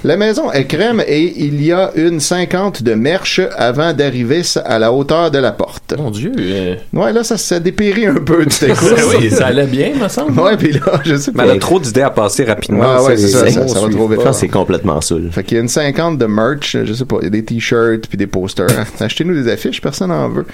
La 0.02 0.16
maison 0.16 0.50
est 0.50 0.64
crème 0.64 1.00
et 1.06 1.32
il 1.44 1.64
y 1.64 1.70
a 1.70 1.92
une 1.94 2.18
cinquante 2.18 2.82
de 2.82 2.94
merche 2.94 3.40
avant 3.56 3.92
d'arriver 3.92 4.42
à 4.64 4.80
la 4.80 4.92
hauteur 4.92 5.30
de 5.30 5.38
la 5.38 5.52
porte. 5.52 5.94
Mon 5.96 6.10
Dieu. 6.10 6.32
euh, 6.38 6.74
Ouais, 6.92 7.12
là, 7.12 7.22
ça 7.22 7.38
s'est 7.38 7.60
dépéri 7.60 8.06
un 8.06 8.14
peu 8.14 8.44
du 8.44 8.56
texte. 8.56 8.82
oui, 9.20 9.30
ça 9.30 9.46
allait 9.48 9.66
bien, 9.66 9.92
me 9.94 10.09
semble. 10.09 10.38
Ouais, 10.40 10.56
puis 10.56 10.72
là, 10.72 11.00
je 11.05 11.14
sais 11.16 11.30
Mais 11.32 11.36
pas. 11.36 11.44
elle 11.44 11.56
a 11.56 11.60
trop 11.60 11.78
d'idées 11.78 12.02
à 12.02 12.10
passer 12.10 12.42
rapidement. 12.44 12.96
Ouais, 12.96 13.06
ouais, 13.10 13.16
c'est 13.16 13.28
ça, 13.28 13.48
ça, 13.48 13.68
ça 13.68 13.80
va 13.80 13.88
trop 13.88 14.09
vite. 14.09 14.20
c'est 14.32 14.48
complètement 14.48 15.00
saoul. 15.00 15.28
Fait 15.30 15.44
qu'il 15.44 15.56
y 15.56 15.60
a 15.60 15.62
une 15.62 15.67
50 15.68 16.18
de 16.18 16.26
merch, 16.26 16.76
je 16.84 16.92
sais 16.92 17.04
pas, 17.04 17.20
des 17.20 17.44
t-shirts 17.44 18.06
puis 18.08 18.18
des 18.18 18.26
posters. 18.26 18.66
Achetez-nous 19.00 19.34
des 19.34 19.50
affiches, 19.50 19.80
personne 19.80 20.08
n'en 20.08 20.28
veut. 20.28 20.46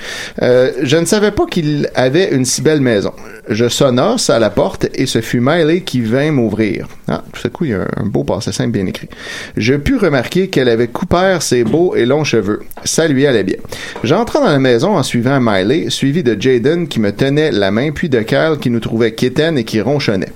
Euh, 0.43 0.73
je 0.83 0.97
ne 0.97 1.05
savais 1.05 1.31
pas 1.31 1.47
qu'il 1.47 1.89
avait 1.95 2.35
une 2.35 2.45
si 2.45 2.63
belle 2.63 2.81
maison. 2.81 3.13
Je 3.49 3.69
sonnasse 3.69 4.31
à 4.31 4.39
la 4.39 4.51
porte 4.51 4.87
et 4.95 5.07
ce 5.07 5.21
fut 5.21 5.41
Miley 5.41 5.83
qui 5.83 6.01
vint 6.01 6.31
m'ouvrir. 6.31 6.89
Ah, 7.09 7.23
tout 7.33 7.47
à 7.47 7.51
coup, 7.51 7.65
il 7.65 7.71
y 7.73 7.75
a 7.75 7.87
un, 7.97 8.07
beau 8.07 8.25
passé 8.25 8.53
simple 8.53 8.73
bien 8.73 8.87
écrit. 8.87 9.09
Je 9.57 9.75
pus 9.75 9.97
remarquer 9.97 10.49
qu'elle 10.49 10.69
avait 10.69 10.89
coupé 10.89 11.39
ses 11.41 11.65
beaux 11.65 11.95
et 11.95 12.07
longs 12.07 12.25
cheveux. 12.25 12.61
Ça 12.85 13.07
lui 13.09 13.27
allait 13.27 13.45
bien. 13.45 13.57
J'entrais 14.03 14.41
dans 14.41 14.47
la 14.47 14.59
maison 14.59 14.97
en 14.97 15.03
suivant 15.03 15.39
Miley, 15.41 15.91
suivi 15.91 16.23
de 16.23 16.41
Jaden 16.41 16.89
qui 16.89 17.01
me 17.01 17.13
tenait 17.13 17.53
la 17.53 17.71
main, 17.71 17.91
puis 17.93 18.09
de 18.09 18.21
Kyle 18.21 18.57
qui 18.61 18.71
nous 18.71 18.81
trouvait 18.81 19.13
quétaine 19.13 19.59
et 19.59 19.65
qui 19.65 19.81
ronchonnait. 19.81 20.33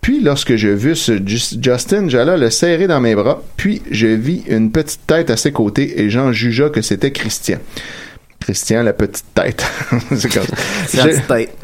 Puis, 0.00 0.20
lorsque 0.20 0.56
je 0.56 0.68
vis 0.68 0.96
ce 0.96 1.18
Jus- 1.26 1.58
Justin, 1.60 2.08
j'allais 2.08 2.38
le 2.38 2.50
serrer 2.50 2.86
dans 2.86 3.00
mes 3.00 3.14
bras, 3.14 3.42
puis 3.56 3.82
je 3.90 4.06
vis 4.06 4.42
une 4.48 4.70
petite 4.70 5.06
tête 5.06 5.28
à 5.30 5.36
ses 5.36 5.52
côtés 5.52 6.00
et 6.00 6.08
j'en 6.08 6.32
jugea 6.32 6.70
que 6.70 6.80
c'était 6.82 7.10
Christian. 7.12 7.58
Christian, 8.40 8.82
la 8.84 8.92
petite 8.92 9.24
tête. 9.34 9.64
C'est 10.16 10.32
comme 10.32 10.46
Je- 10.92 11.26
tête. 11.26 11.56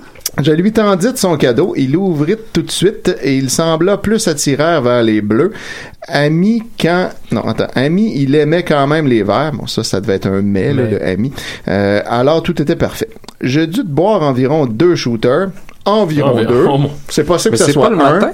Je 0.42 0.52
lui 0.52 0.72
tendis 0.72 1.12
de 1.12 1.16
son 1.16 1.36
cadeau, 1.36 1.74
il 1.76 1.92
l'ouvrit 1.92 2.36
tout 2.52 2.62
de 2.62 2.70
suite 2.70 3.16
et 3.22 3.36
il 3.36 3.50
sembla 3.50 3.96
plus 3.98 4.26
attiré 4.26 4.80
vers 4.80 5.02
les 5.02 5.20
bleus. 5.20 5.52
Ami 6.08 6.62
quand... 6.80 7.10
Non, 7.30 7.42
attends. 7.42 7.68
Ami, 7.74 8.12
il 8.16 8.34
aimait 8.34 8.62
quand 8.64 8.86
même 8.86 9.06
les 9.06 9.22
verts. 9.22 9.52
Bon, 9.54 9.66
ça, 9.66 9.84
ça 9.84 10.00
devait 10.00 10.14
être 10.14 10.26
un 10.26 10.42
mais, 10.42 10.72
là, 10.72 10.86
de 10.86 10.98
ami. 10.98 11.32
Euh, 11.68 12.00
alors, 12.06 12.42
tout 12.42 12.60
était 12.60 12.76
parfait. 12.76 13.08
Je 13.40 13.60
de 13.60 13.82
boire 13.82 14.22
environ 14.22 14.66
deux 14.66 14.94
shooters. 14.96 15.48
Environ 15.84 16.30
Environ. 16.30 16.50
deux. 16.52 16.66
Oh, 16.68 16.90
C'est 17.08 17.24
possible 17.24 17.56
que 17.56 17.64
c'est 17.64 17.72
soit 17.72 17.88
pas 17.88 17.94
le 17.94 18.00
un. 18.00 18.20
matin? 18.20 18.32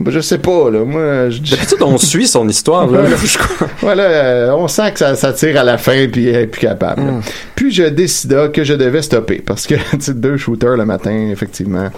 Ben, 0.00 0.12
Je 0.12 0.20
sais 0.20 0.38
pas, 0.38 0.70
là. 0.70 0.84
Moi, 0.84 1.30
je... 1.30 1.40
D'habitude, 1.40 1.82
on 1.82 1.98
suit 1.98 2.26
son 2.26 2.48
histoire. 2.48 2.86
Là. 2.86 3.02
Voilà, 3.80 4.54
on 4.56 4.68
sent 4.68 4.92
que 4.92 4.98
ça, 4.98 5.14
ça 5.14 5.32
tire 5.32 5.58
à 5.60 5.64
la 5.64 5.78
fin 5.78 6.06
puis 6.08 6.28
elle 6.28 6.42
est 6.42 6.46
plus 6.46 6.60
capable. 6.60 7.04
là. 7.04 7.20
Puis 7.54 7.72
je 7.72 7.84
décida 7.84 8.48
que 8.48 8.64
je 8.64 8.74
devais 8.74 9.02
stopper 9.02 9.42
parce 9.44 9.66
que 9.66 9.74
deux 10.12 10.36
shooters 10.36 10.76
le 10.76 10.84
matin, 10.84 11.28
effectivement. 11.30 11.88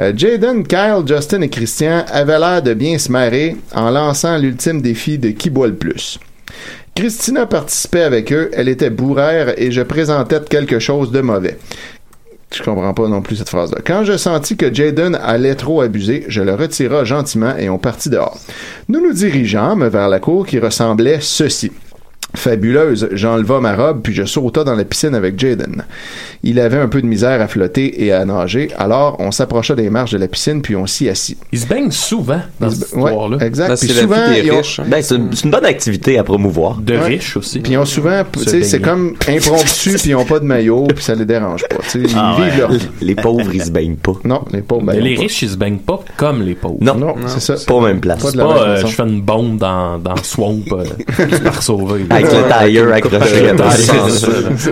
Euh, 0.00 0.12
Jaden, 0.16 0.66
Kyle, 0.66 1.02
Justin 1.06 1.40
et 1.42 1.48
Christian 1.48 2.04
avaient 2.12 2.38
l'air 2.38 2.62
de 2.62 2.74
bien 2.74 2.98
se 2.98 3.10
marrer 3.10 3.56
en 3.74 3.90
lançant 3.90 4.36
l'ultime 4.38 4.82
défi 4.82 5.18
de 5.18 5.30
qui 5.30 5.50
boit 5.50 5.68
le 5.68 5.74
plus. 5.74 6.18
Christina 6.94 7.46
participait 7.46 8.02
avec 8.02 8.32
eux, 8.32 8.50
elle 8.52 8.68
était 8.68 8.90
bourrère 8.90 9.54
et 9.56 9.70
je 9.70 9.82
présentais 9.82 10.40
quelque 10.50 10.80
chose 10.80 11.12
de 11.12 11.20
mauvais. 11.20 11.56
Je 12.54 12.62
comprends 12.62 12.94
pas 12.94 13.08
non 13.08 13.20
plus 13.20 13.36
cette 13.36 13.50
phrase-là. 13.50 13.78
Quand 13.84 14.04
je 14.04 14.16
sentis 14.16 14.56
que 14.56 14.72
Jaden 14.72 15.14
allait 15.16 15.54
trop 15.54 15.82
abuser, 15.82 16.24
je 16.28 16.40
le 16.40 16.54
retira 16.54 17.04
gentiment 17.04 17.54
et 17.56 17.68
on 17.68 17.78
partit 17.78 18.08
dehors. 18.08 18.38
Nous 18.88 19.00
nous 19.00 19.12
dirigeâmes 19.12 19.86
vers 19.86 20.08
la 20.08 20.18
cour 20.18 20.46
qui 20.46 20.58
ressemblait 20.58 21.18
ceci. 21.20 21.70
Fabuleuse, 22.36 23.08
j'enleva 23.12 23.58
ma 23.60 23.74
robe 23.74 24.00
puis 24.02 24.12
je 24.14 24.24
sauta 24.24 24.62
dans 24.62 24.74
la 24.74 24.84
piscine 24.84 25.14
avec 25.14 25.38
Jaden. 25.40 25.84
Il 26.44 26.60
avait 26.60 26.76
un 26.78 26.86
peu 26.88 27.00
de 27.02 27.06
misère 27.06 27.40
à 27.40 27.48
flotter 27.48 28.04
et 28.04 28.12
à 28.12 28.24
nager, 28.24 28.68
alors 28.78 29.16
on 29.18 29.30
s'approcha 29.32 29.74
des 29.74 29.90
marches 29.90 30.12
de 30.12 30.18
la 30.18 30.28
piscine 30.28 30.62
puis 30.62 30.76
on 30.76 30.86
s'y 30.86 31.08
assit. 31.08 31.38
Il 31.52 31.58
se 31.58 31.66
baigne 31.66 31.90
souvent 31.90 32.40
dans 32.60 32.70
cette 32.70 32.92
Ouais, 32.92 33.10
histoire-là. 33.10 33.38
exact. 33.46 33.68
Ben, 33.70 33.76
Puis 33.76 33.88
c'est 33.88 33.94
la 33.94 34.02
souvent, 34.02 34.28
vie 34.30 34.40
des 34.42 34.46
ils 34.46 34.52
ont- 34.52 34.58
riches. 34.58 34.80
hein. 34.80 34.84
Ben, 34.86 35.02
c'est 35.02 35.16
une, 35.16 35.32
c'est 35.32 35.44
une 35.44 35.50
bonne 35.50 35.64
activité 35.64 36.18
à 36.18 36.22
promouvoir. 36.24 36.76
De 36.76 36.94
Ouais. 36.94 37.04
riches 37.06 37.36
aussi. 37.36 37.60
Puis 37.60 37.72
ils 37.72 37.78
ont 37.78 37.84
souvent, 37.86 38.22
tu 38.30 38.40
sais, 38.44 38.62
c'est 38.62 38.80
comme 38.80 39.14
impromptu 39.28 39.94
puis 39.94 40.10
ils 40.10 40.14
ont 40.14 40.24
pas 40.24 40.38
de 40.38 40.44
maillot 40.44 40.86
puis 40.94 41.02
ça 41.02 41.14
les 41.14 41.24
dérange 41.24 41.64
pas. 41.68 41.76
Ils 41.94 42.06
Ah 42.14 42.36
vivent 42.38 42.52
ouais. 42.52 42.58
leur 42.58 42.72
vie. 42.72 42.88
Les 43.00 43.14
pauvres, 43.14 43.50
ils 43.54 43.62
se 43.64 43.70
baignent 43.70 43.96
pas. 43.96 44.12
Non, 44.24 44.44
les 44.52 44.60
pauvres. 44.62 44.82
ben, 44.84 44.92
Mais 44.92 44.98
ils 45.00 45.04
les 45.04 45.14
pas. 45.16 45.22
riches, 45.22 45.42
ils 45.42 45.50
se 45.50 45.56
baignent 45.56 45.78
pas 45.78 46.00
comme 46.16 46.42
les 46.42 46.54
pauvres. 46.54 46.78
Non, 46.80 46.94
Non, 46.94 47.14
c'est 47.26 47.40
ça. 47.40 47.54
pas 47.66 47.74
aux 47.74 47.80
mêmes 47.80 48.00
places. 48.00 48.20
Pas 48.22 48.26
de 48.26 48.30
C'est 48.32 48.38
la 48.38 48.44
pas, 48.44 48.54
même 48.54 48.62
euh, 48.62 48.76
je 48.82 48.86
fais 48.86 49.02
une 49.02 49.22
bombe 49.22 49.58
dans, 49.58 49.98
dans 49.98 50.16
Swamp, 50.22 50.60
euh, 50.72 50.84
pars 51.44 51.62
sauver. 51.62 52.04
Avec 52.18 52.32
le 52.32 52.48
tailleur 52.48 52.92
accroché 52.92 53.50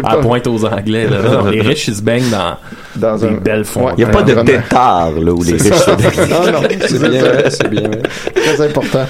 à 0.03 0.11
À 0.11 0.17
pointe 0.19 0.47
aux 0.47 0.65
Anglais, 0.65 1.07
là. 1.09 1.43
Riches, 1.45 1.89
ils 1.89 1.97
se 1.97 2.03
baignent 2.03 2.31
dans, 2.31 2.57
dans 2.99 3.17
des 3.17 3.29
belles 3.29 3.65
fontaines. 3.65 3.95
Il 3.99 4.05
n'y 4.05 4.11
a 4.11 4.13
pas 4.13 4.23
de 4.23 4.35
tétard, 4.43 5.13
là, 5.13 5.33
où 5.33 5.43
les 5.43 5.53
riches 5.53 5.63
se 5.73 5.91
baignent. 5.91 6.31
Non, 6.31 6.53
non, 6.53 6.61
C'est 6.87 6.99
bien 7.11 7.21
vrai, 7.21 7.45
c'est 7.51 7.69
bien 7.71 7.83
vrai. 7.83 8.03
Très 8.35 8.67
important 8.67 9.07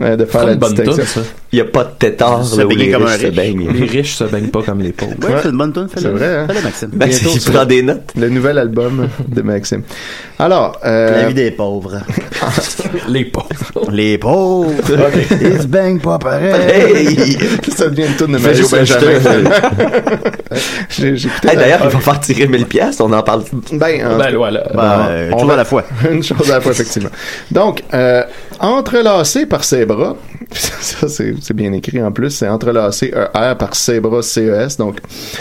euh, 0.00 0.16
de 0.16 0.24
faire 0.24 0.46
la 0.46 0.54
distinction. 0.56 1.22
Il 1.50 1.56
n'y 1.56 1.60
a 1.62 1.64
pas 1.64 1.84
de 1.84 1.90
tétard, 1.98 2.44
Se 2.44 2.58
là, 2.58 2.66
où 2.66 2.70
les 2.70 2.90
comme 2.90 3.04
un 3.04 3.06
riches 3.06 3.22
se 3.22 3.26
baignent. 3.28 3.70
Les 3.72 3.86
riches 3.86 4.14
se 4.16 4.24
baignent 4.24 4.48
pas 4.48 4.62
comme 4.62 4.80
les 4.80 4.92
pauvres. 4.92 5.14
Ouais, 5.22 5.36
c'est 5.42 5.48
une 5.48 5.56
bonne 5.56 5.72
tune. 5.72 5.88
C'est 5.94 6.08
vrai, 6.08 6.36
hein? 6.36 6.46
Fais-le, 6.48 6.62
Maxime. 6.62 6.90
Ben, 6.92 7.08
Bientôt, 7.08 7.30
il 7.34 7.40
c'est- 7.40 7.50
prend 7.50 7.64
des 7.64 7.82
notes. 7.82 8.12
Le 8.18 8.28
nouvel 8.28 8.58
album 8.58 9.08
de 9.26 9.42
Maxime. 9.42 9.82
Alors, 10.38 10.78
euh, 10.84 11.22
La 11.22 11.28
vie 11.28 11.34
des 11.34 11.50
pauvres. 11.50 11.96
Les 13.08 13.24
pauvres. 13.24 13.90
Les 13.90 14.18
pauvres. 14.18 14.70
Ils 15.40 15.62
se 15.62 15.66
baignent 15.66 15.98
pas 16.00 16.18
pareil. 16.18 16.52
Hey! 16.54 17.38
ça 17.76 17.88
devient 17.88 18.06
une 18.08 18.14
tourne 18.14 18.32
de 18.32 18.38
Mario 18.38 18.68
Benjamin. 18.68 19.18
D'ailleurs, 21.42 21.80
il 21.84 21.90
va 21.90 21.98
faire 22.00 22.20
tirer 22.20 22.46
1000 22.46 22.66
pièces, 22.66 23.00
on 23.00 23.12
en 23.12 23.22
parle. 23.28 23.42
Ben, 23.72 24.06
en- 24.06 24.18
Ben, 24.18 24.34
voilà. 24.36 24.62
Ben, 24.74 25.06
euh, 25.08 25.30
on 25.32 25.40
tout 25.40 25.46
va- 25.46 25.54
à 25.54 25.56
la 25.56 25.64
fois. 25.64 25.84
Une 26.10 26.22
chose 26.22 26.50
à 26.50 26.54
la 26.54 26.60
fois, 26.60 26.72
effectivement. 26.72 27.10
Donc, 27.50 27.82
euh, 27.94 28.22
entrelacé 28.60 29.46
par 29.46 29.64
ses 29.64 29.84
bras, 29.86 30.16
ça 30.80 31.08
c'est 31.08 31.52
bien 31.52 31.72
écrit 31.72 32.02
en 32.02 32.12
plus, 32.12 32.30
c'est 32.30 32.48
entrelacé 32.48 33.12
ER 33.14 33.54
par 33.58 33.74
ses 33.74 34.00
bras 34.00 34.22
CES, 34.22 34.76
donc 34.76 35.00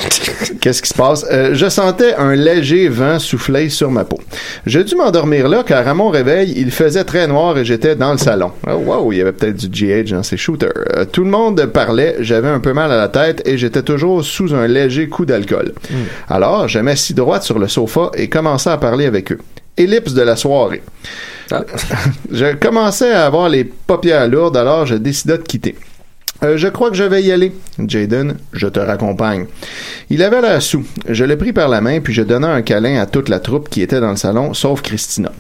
qu'est-ce 0.62 0.82
qui 0.82 0.90
se 0.90 0.94
passe? 0.94 1.26
Euh, 1.32 1.52
je 1.54 1.70
sentais 1.70 2.14
un 2.16 2.36
léger 2.36 2.90
vent 2.90 3.20
souffler 3.20 3.70
sur 3.70 3.90
ma 3.90 4.04
peau. 4.04 4.20
J'ai 4.66 4.84
dû 4.84 4.96
m'endormir 4.96 5.48
là 5.48 5.64
car 5.66 5.88
à 5.88 5.94
mon 5.94 6.10
réveil, 6.10 6.54
il 6.58 6.72
faisait 6.72 7.04
très 7.04 7.28
noir 7.28 7.58
et 7.58 7.66
j'étais 7.66 7.96
dans 7.96 8.12
le 8.12 8.18
salon. 8.18 8.52
Oh, 8.68 8.74
wow, 8.74 9.12
il 9.12 9.18
y 9.18 9.22
avait 9.22 9.32
peut-être 9.32 9.56
du 9.56 9.68
GH 9.68 10.12
dans 10.12 10.24
ces 10.24 10.38
shooters. 10.38 10.72
Euh, 10.96 11.06
tout 11.06 11.24
le 11.24 11.30
monde 11.30 11.66
parlait, 11.68 12.18
j'avais 12.20 12.50
un 12.50 12.60
peu 12.60 12.74
mal 12.74 12.92
à 12.92 12.98
la 12.98 13.08
tête 13.08 13.42
et 13.46 13.58
j'étais 13.58 13.84
toujours 13.84 14.24
sous 14.24 14.54
un 14.54 14.68
léger 14.68 15.08
coup 15.08 15.26
d'alcool. 15.26 15.74
Alors, 16.30 16.68
je 16.68 16.80
m'assis 16.80 17.14
droite 17.14 17.44
sur 17.44 17.60
le 17.60 17.68
sofa 17.68 18.12
et 18.16 18.28
commençai 18.28 18.70
à 18.70 18.78
parler 18.78 19.06
avec 19.06 19.32
eux. 19.32 19.40
Ellipse 19.78 20.14
de 20.14 20.22
la 20.22 20.36
soirée. 20.36 20.84
je 22.32 22.56
commençais 22.56 23.12
à 23.12 23.26
avoir 23.26 23.48
les 23.48 23.64
paupières 23.64 24.28
lourdes, 24.28 24.58
alors 24.58 24.86
je 24.86 24.96
décidai 24.96 25.38
de 25.38 25.44
quitter. 25.44 25.76
Euh, 26.44 26.58
je 26.58 26.68
crois 26.68 26.90
que 26.90 26.96
je 26.96 27.04
vais 27.04 27.24
y 27.24 27.32
aller. 27.32 27.52
Jaden, 27.80 28.36
je 28.54 28.68
te 28.68 28.80
raccompagne. 28.80 29.46
Il 30.10 30.22
avait 30.22 30.42
l'air 30.42 30.62
sous. 30.62 30.86
Je 31.08 31.26
le 31.26 31.38
pris 31.38 31.54
par 31.54 31.68
la 31.68 31.82
main, 31.82 32.00
puis 32.00 32.14
je 32.14 32.22
donnai 32.22 32.48
un 32.48 32.62
câlin 32.62 33.00
à 33.00 33.06
toute 33.06 33.30
la 33.30 33.40
troupe 33.40 33.70
qui 33.70 33.82
était 33.82 34.00
dans 34.00 34.12
le 34.12 34.18
salon, 34.18 34.54
sauf 34.54 34.82
Christina. 34.82 35.32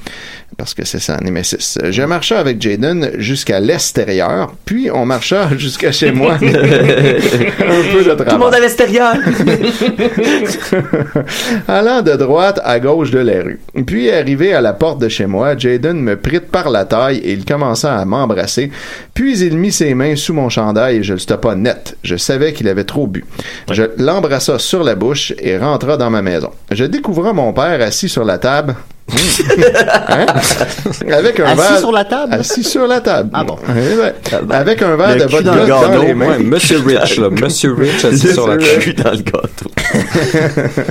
Parce 0.55 0.73
que 0.73 0.85
c'est 0.85 0.99
sa 0.99 1.17
némésis. 1.17 1.77
Je 1.83 2.01
marchai 2.03 2.35
avec 2.35 2.59
Jaden 2.59 3.11
jusqu'à 3.17 3.59
l'extérieur, 3.59 4.53
puis 4.65 4.89
on 4.91 5.05
marcha 5.05 5.49
jusqu'à 5.57 5.91
chez 5.91 6.11
moi. 6.11 6.33
un 6.33 6.39
peu 6.39 6.47
de 6.47 8.15
Tout 8.15 8.31
le 8.31 8.37
monde 8.39 8.55
à 8.55 8.59
l'extérieur! 8.59 9.13
Allant 11.67 12.01
de 12.01 12.13
droite 12.13 12.59
à 12.63 12.79
gauche 12.79 13.11
de 13.11 13.19
la 13.19 13.43
rue. 13.43 13.59
Puis 13.85 14.09
arrivé 14.09 14.53
à 14.53 14.61
la 14.61 14.73
porte 14.73 14.99
de 14.99 15.09
chez 15.09 15.27
moi, 15.27 15.55
Jaden 15.55 16.01
me 16.01 16.15
prit 16.15 16.39
par 16.39 16.69
la 16.69 16.85
taille 16.85 17.17
et 17.17 17.33
il 17.33 17.45
commença 17.45 17.95
à 17.95 18.05
m'embrasser. 18.05 18.71
Puis 19.13 19.39
il 19.39 19.57
mit 19.57 19.71
ses 19.71 19.93
mains 19.93 20.15
sous 20.15 20.33
mon 20.33 20.49
chandail 20.49 20.86
et 20.91 21.03
je 21.03 21.13
le 21.13 21.19
stoppa 21.19 21.55
net. 21.55 21.97
Je 22.03 22.15
savais 22.15 22.53
qu'il 22.53 22.67
avait 22.67 22.83
trop 22.83 23.07
bu. 23.07 23.25
Je 23.71 23.83
l'embrassa 23.97 24.59
sur 24.59 24.83
la 24.83 24.95
bouche 24.95 25.33
et 25.39 25.57
rentra 25.57 25.97
dans 25.97 26.09
ma 26.09 26.21
maison. 26.21 26.51
Je 26.71 26.85
découvra 26.85 27.33
mon 27.33 27.53
père 27.53 27.81
assis 27.81 28.09
sur 28.09 28.23
la 28.25 28.37
table. 28.37 28.75
Hein? 30.09 30.25
Avec 31.11 31.39
un 31.39 31.45
Assis 31.45 31.57
verre. 31.61 31.79
sur 31.79 31.91
la 31.91 32.05
table? 32.05 32.33
Assis 32.33 32.63
sur 32.63 32.87
la 32.87 32.99
table. 33.01 33.29
Ah 33.33 33.43
bon. 33.43 33.55
Ouais. 33.69 34.13
Avec 34.49 34.81
un 34.81 34.95
verre 34.97 35.15
Le 35.15 35.25
de 35.25 35.27
cul 35.27 35.43
dans 35.43 35.53
vodka 35.53 35.87
dans, 35.95 36.01
les 36.03 36.13
mains. 36.13 36.27
Ouais, 36.27 36.39
Monsieur 36.39 36.79
Rich, 36.79 37.17
là. 37.17 37.29
Monsieur 37.31 37.73
Rich 37.73 38.03
assis 38.05 38.33
sur 38.33 38.47
la 38.47 38.55
Le 38.55 38.61
table. 38.63 38.79
cul 38.79 38.93
dans 38.93 39.11
le 39.11 39.17
gâteau. 39.17 39.71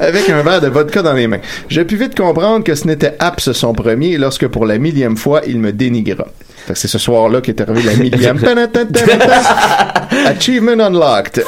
avec 0.00 0.28
un 0.28 0.42
verre 0.42 0.60
de 0.60 0.68
vodka 0.68 1.02
dans 1.02 1.12
les 1.14 1.26
mains. 1.26 1.40
J'ai 1.68 1.84
pu 1.84 1.96
vite 1.96 2.16
comprendre 2.16 2.64
que 2.64 2.74
ce 2.74 2.86
n'était 2.86 3.16
Apps 3.18 3.50
son 3.52 3.72
premier 3.72 4.18
lorsque 4.18 4.46
pour 4.48 4.66
la 4.66 4.78
millième 4.78 5.16
fois 5.16 5.40
il 5.46 5.58
me 5.58 5.72
dénigra. 5.72 6.26
C'est 6.74 6.88
ce 6.88 6.98
soir-là 6.98 7.40
qu'est 7.40 7.60
arrivé 7.60 7.82
la 7.82 7.96
millième. 7.96 8.38
Achievement 10.26 10.80
unlocked. 10.80 11.44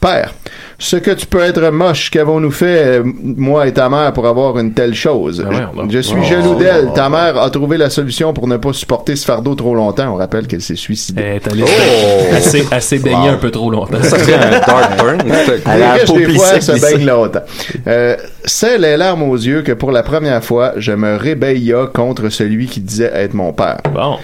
Père, 0.00 0.32
ce 0.78 0.96
que 0.96 1.10
tu 1.12 1.26
peux 1.26 1.40
être 1.40 1.70
moche, 1.70 2.10
qu'avons-nous 2.10 2.50
fait, 2.50 2.98
euh, 2.98 3.02
moi 3.04 3.66
et 3.66 3.72
ta 3.72 3.88
mère, 3.88 4.12
pour 4.12 4.26
avoir 4.26 4.58
une 4.58 4.74
telle 4.74 4.94
chose? 4.94 5.44
Je, 5.50 5.62
on- 5.80 5.88
je 5.88 5.98
suis 6.00 6.16
Oh. 6.20 6.24
jaloux 6.24 6.54
d'elle. 6.54 6.90
Ta 6.94 7.08
mère 7.08 7.38
a 7.38 7.48
trouvé 7.50 7.76
la 7.78 7.88
solution 7.88 8.32
pour 8.34 8.46
ne 8.46 8.56
pas 8.58 8.72
supporter 8.72 9.16
ce 9.16 9.24
fardeau 9.24 9.54
trop 9.54 9.74
longtemps. 9.74 10.12
On 10.12 10.16
rappelle 10.16 10.46
qu'elle 10.46 10.60
s'est 10.60 10.76
suicidée. 10.76 11.22
Elle 11.22 11.36
est 11.36 11.48
allée 11.48 11.64
Oh! 11.66 12.34
assez, 12.36 12.66
assez 12.70 12.98
baignée 12.98 13.28
un 13.28 13.36
peu 13.38 13.50
trop 13.50 13.70
longtemps. 13.70 14.02
Ça 14.02 14.18
serait 14.18 14.34
un 14.34 14.50
dark 14.50 14.98
burn. 14.98 15.18
Elle 15.66 15.82
a 15.82 15.98
des 16.04 16.34
fois, 16.34 16.60
se 16.60 16.72
baignent 16.80 17.06
longtemps. 17.06 17.40
Euh, 17.86 18.16
c'est 18.44 18.76
les 18.78 18.96
larmes 18.96 19.22
aux 19.22 19.36
yeux 19.36 19.62
que 19.62 19.72
pour 19.72 19.92
la 19.92 20.02
première 20.02 20.44
fois, 20.44 20.72
je 20.76 20.92
me 20.92 21.16
rébella 21.16 21.86
contre 21.92 22.28
celui 22.28 22.66
qui 22.66 22.80
disait 22.80 23.10
être 23.14 23.34
mon 23.34 23.52
père. 23.52 23.78
Bon. 23.94 24.16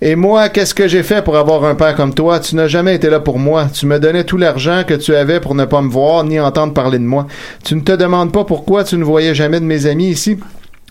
Et 0.00 0.14
moi, 0.14 0.48
qu'est-ce 0.48 0.76
que 0.76 0.86
j'ai 0.86 1.02
fait 1.02 1.24
pour 1.24 1.36
avoir 1.36 1.64
un 1.64 1.74
père 1.74 1.96
comme 1.96 2.14
toi? 2.14 2.38
Tu 2.38 2.54
n'as 2.54 2.68
jamais 2.68 2.94
été 2.94 3.10
là 3.10 3.18
pour 3.18 3.40
moi. 3.40 3.66
Tu 3.72 3.84
me 3.84 3.98
donnais 3.98 4.22
tout 4.22 4.36
l'argent 4.36 4.84
que 4.86 4.94
tu 4.94 5.12
avais 5.12 5.40
pour 5.40 5.56
ne 5.56 5.64
pas 5.64 5.82
me 5.82 5.90
voir 5.90 6.22
ni 6.22 6.38
entendre 6.38 6.72
parler 6.72 7.00
de 7.00 7.04
moi. 7.04 7.26
Tu 7.64 7.74
ne 7.74 7.80
te 7.80 7.90
demandes 7.90 8.32
pas 8.32 8.44
pourquoi 8.44 8.84
tu 8.84 8.96
ne 8.96 9.02
voyais 9.02 9.34
jamais 9.34 9.58
de 9.58 9.64
mes 9.64 9.86
amis 9.86 10.10
ici? 10.10 10.38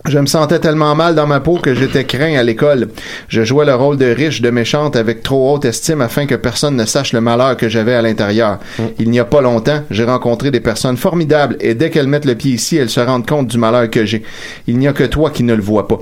Je 0.04 0.18
me 0.18 0.26
sentais 0.26 0.60
tellement 0.60 0.94
mal 0.94 1.16
dans 1.16 1.26
ma 1.26 1.40
peau 1.40 1.58
que 1.58 1.74
j'étais 1.74 2.04
craint 2.04 2.36
à 2.36 2.42
l'école. 2.44 2.88
Je 3.28 3.42
jouais 3.42 3.66
le 3.66 3.74
rôle 3.74 3.96
de 3.96 4.06
riche, 4.06 4.40
de 4.40 4.48
méchante 4.48 4.94
avec 4.94 5.22
trop 5.24 5.52
haute 5.52 5.64
estime 5.64 6.00
afin 6.00 6.26
que 6.26 6.36
personne 6.36 6.76
ne 6.76 6.84
sache 6.84 7.12
le 7.12 7.20
malheur 7.20 7.56
que 7.56 7.68
j'avais 7.68 7.94
à 7.94 8.00
l'intérieur. 8.00 8.58
Il 8.98 9.10
n'y 9.10 9.18
a 9.18 9.24
pas 9.24 9.40
longtemps, 9.40 9.82
j'ai 9.90 10.04
rencontré 10.04 10.52
des 10.52 10.60
personnes 10.60 10.96
formidables 10.96 11.56
et 11.60 11.74
dès 11.74 11.90
qu'elles 11.90 12.06
mettent 12.06 12.26
le 12.26 12.36
pied 12.36 12.52
ici, 12.52 12.76
elles 12.76 12.90
se 12.90 13.00
rendent 13.00 13.26
compte 13.26 13.48
du 13.48 13.58
malheur 13.58 13.90
que 13.90 14.04
j'ai. 14.04 14.22
Il 14.68 14.78
n'y 14.78 14.86
a 14.86 14.92
que 14.92 15.04
toi 15.04 15.30
qui 15.30 15.42
ne 15.42 15.54
le 15.54 15.62
vois 15.62 15.88
pas. 15.88 15.98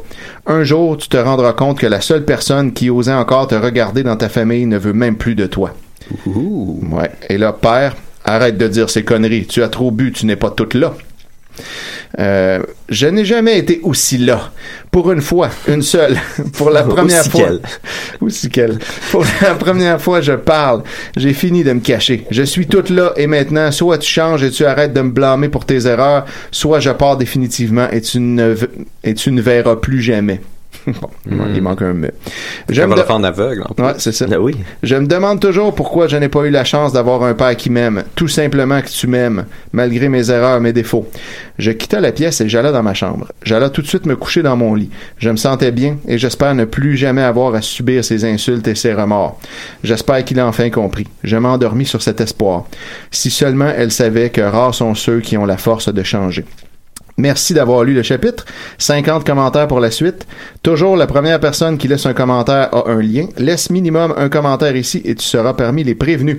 Un 0.46 0.62
jour, 0.62 0.98
tu 0.98 1.08
te 1.08 1.16
rendras 1.16 1.54
compte 1.54 1.78
que 1.78 1.86
la 1.86 2.02
seule 2.02 2.24
personne 2.24 2.72
qui 2.72 2.90
osait 2.90 3.12
encore 3.12 3.48
te 3.48 3.54
regarder 3.54 4.02
dans 4.02 4.16
ta 4.16 4.28
famille 4.28 4.66
ne 4.66 4.78
veut 4.78 4.92
même 4.92 5.16
plus 5.16 5.34
de 5.34 5.46
toi. 5.46 5.72
Ouais. 6.26 7.10
Et 7.30 7.38
là, 7.38 7.52
père, 7.52 7.96
arrête 8.24 8.58
de 8.58 8.68
dire 8.68 8.90
ces 8.90 9.04
conneries. 9.04 9.46
Tu 9.46 9.62
as 9.62 9.68
trop 9.68 9.90
bu, 9.90 10.12
tu 10.12 10.26
n'es 10.26 10.36
pas 10.36 10.50
toute 10.50 10.74
là. 10.74 10.94
Euh, 12.18 12.62
je 12.88 13.06
n'ai 13.06 13.24
jamais 13.24 13.58
été 13.58 13.80
aussi 13.82 14.18
là. 14.18 14.52
Pour 14.90 15.12
une 15.12 15.20
fois, 15.20 15.50
une 15.68 15.82
seule. 15.82 16.16
Pour 16.54 16.70
la 16.70 16.82
première 16.82 17.20
Aussi 17.20 17.30
fois. 17.30 17.40
qu'elle. 17.40 17.60
Aussi 18.20 18.48
qu'elle. 18.48 18.78
Pour 19.10 19.24
la 19.42 19.54
première 19.54 20.00
fois, 20.00 20.20
je 20.20 20.32
parle. 20.32 20.82
J'ai 21.16 21.34
fini 21.34 21.64
de 21.64 21.72
me 21.72 21.80
cacher. 21.80 22.24
Je 22.30 22.42
suis 22.42 22.66
toute 22.66 22.90
là 22.90 23.12
et 23.16 23.26
maintenant, 23.26 23.70
soit 23.72 23.98
tu 23.98 24.10
changes 24.10 24.42
et 24.42 24.50
tu 24.50 24.64
arrêtes 24.64 24.92
de 24.94 25.00
me 25.02 25.10
blâmer 25.10 25.48
pour 25.48 25.64
tes 25.66 25.86
erreurs, 25.86 26.24
soit 26.50 26.80
je 26.80 26.90
pars 26.90 27.16
définitivement 27.16 27.88
et 27.90 28.00
tu 28.00 28.20
ne, 28.20 28.54
et 29.04 29.14
tu 29.14 29.32
ne 29.32 29.42
verras 29.42 29.76
plus 29.76 30.00
jamais. 30.00 30.40
bon, 30.86 31.08
il 31.54 31.62
manque 31.62 31.82
un 31.82 31.92
mais. 31.92 32.12
Je 32.68 32.80
Elle 32.80 32.88
me 32.88 32.90
va 32.90 32.96
le 32.96 33.02
de- 33.02 33.06
faire 33.06 33.16
en 33.16 33.24
aveugle. 33.24 33.62
en 33.68 33.74
plus. 33.74 33.84
Ouais, 33.84 33.94
c'est 33.98 34.12
ça. 34.12 34.26
Ben 34.26 34.38
oui. 34.38 34.56
Je 34.82 34.94
me 34.96 35.06
demande 35.06 35.40
toujours 35.40 35.74
pourquoi 35.74 36.08
je 36.08 36.16
n'ai 36.16 36.28
pas 36.28 36.44
eu 36.44 36.50
la 36.50 36.64
chance 36.64 36.92
d'avoir 36.92 37.22
un 37.24 37.34
père 37.34 37.56
qui 37.56 37.70
m'aime. 37.70 38.04
Tout 38.14 38.28
simplement 38.28 38.80
que 38.80 38.88
tu 38.88 39.06
m'aimes, 39.06 39.46
malgré 39.72 40.08
mes 40.08 40.30
erreurs, 40.30 40.60
mes 40.60 40.72
défauts. 40.72 41.08
Je 41.58 41.70
quittai 41.70 42.00
la 42.00 42.12
pièce 42.12 42.40
et 42.40 42.48
j'allai 42.48 42.70
dans 42.72 42.82
ma 42.82 42.94
chambre. 42.94 43.28
J'allai 43.42 43.70
tout 43.70 43.82
de 43.82 43.86
suite 43.86 44.06
me 44.06 44.14
coucher 44.16 44.42
dans 44.42 44.56
mon 44.56 44.74
lit. 44.74 44.90
Je 45.18 45.30
me 45.30 45.36
sentais 45.36 45.72
bien 45.72 45.96
et 46.06 46.18
j'espère 46.18 46.54
ne 46.54 46.64
plus 46.64 46.96
jamais 46.96 47.22
avoir 47.22 47.54
à 47.54 47.62
subir 47.62 48.04
ces 48.04 48.24
insultes 48.24 48.68
et 48.68 48.74
ces 48.74 48.92
remords. 48.92 49.40
J'espère 49.82 50.24
qu'il 50.24 50.38
a 50.40 50.46
enfin 50.46 50.68
compris. 50.70 51.06
Je 51.24 51.36
m'endormis 51.36 51.86
sur 51.86 52.02
cet 52.02 52.20
espoir. 52.20 52.64
Si 53.10 53.30
seulement 53.30 53.70
elle 53.76 53.90
savait 53.90 54.30
que 54.30 54.40
rares 54.42 54.74
sont 54.74 54.94
ceux 54.94 55.20
qui 55.20 55.36
ont 55.38 55.46
la 55.46 55.56
force 55.56 55.92
de 55.92 56.02
changer. 56.02 56.44
Merci 57.18 57.54
d'avoir 57.54 57.82
lu 57.84 57.94
le 57.94 58.02
chapitre. 58.02 58.44
50 58.78 59.24
commentaires 59.24 59.66
pour 59.68 59.80
la 59.80 59.90
suite. 59.90 60.26
Toujours, 60.62 60.96
la 60.96 61.06
première 61.06 61.40
personne 61.40 61.78
qui 61.78 61.88
laisse 61.88 62.04
un 62.06 62.12
commentaire 62.12 62.68
a 62.74 62.90
un 62.90 63.00
lien. 63.00 63.26
Laisse 63.38 63.70
minimum 63.70 64.12
un 64.16 64.28
commentaire 64.28 64.76
ici 64.76 65.00
et 65.04 65.14
tu 65.14 65.24
seras 65.24 65.54
parmi 65.54 65.82
les 65.82 65.94
prévenus. 65.94 66.38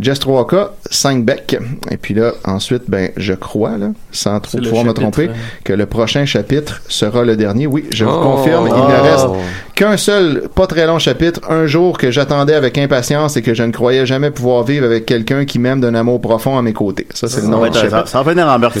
Jess 0.00 0.18
3K, 0.20 0.68
5 0.90 1.24
becs. 1.24 1.58
Et 1.90 1.96
puis 1.98 2.14
là, 2.14 2.32
ensuite, 2.44 2.84
ben, 2.88 3.10
je 3.16 3.34
crois, 3.34 3.76
là, 3.76 3.88
sans 4.12 4.40
trop 4.40 4.58
pouvoir 4.58 4.84
me 4.84 4.92
tromper, 4.92 5.28
hein. 5.28 5.36
que 5.64 5.72
le 5.72 5.86
prochain 5.86 6.24
chapitre 6.24 6.80
sera 6.88 7.24
le 7.24 7.36
dernier. 7.36 7.66
Oui, 7.66 7.84
je 7.90 8.04
vous 8.04 8.10
Oh. 8.14 8.22
confirme, 8.22 8.66
il 8.68 8.72
Oh. 8.74 8.88
ne 8.88 9.10
reste 9.10 9.26
qu'un 9.74 9.96
seul, 9.96 10.44
pas 10.54 10.66
très 10.66 10.86
long 10.86 10.98
chapitre, 10.98 11.40
un 11.50 11.66
jour 11.66 11.98
que 11.98 12.10
j'attendais 12.10 12.54
avec 12.54 12.78
impatience 12.78 13.36
et 13.36 13.42
que 13.42 13.54
je 13.54 13.62
ne 13.62 13.72
croyais 13.72 14.06
jamais 14.06 14.30
pouvoir 14.30 14.64
vivre 14.64 14.86
avec 14.86 15.04
quelqu'un 15.04 15.44
qui 15.44 15.58
m'aime 15.58 15.80
d'un 15.80 15.94
amour 15.94 16.20
profond 16.20 16.56
à 16.56 16.62
mes 16.62 16.72
côtés. 16.72 17.06
Ça, 17.12 17.28
c'est 17.28 17.42
le 17.42 17.48
nom 17.48 17.64
du 17.66 17.72
ça, 17.74 17.80
chapitre. 17.90 18.08
ça 18.08 18.22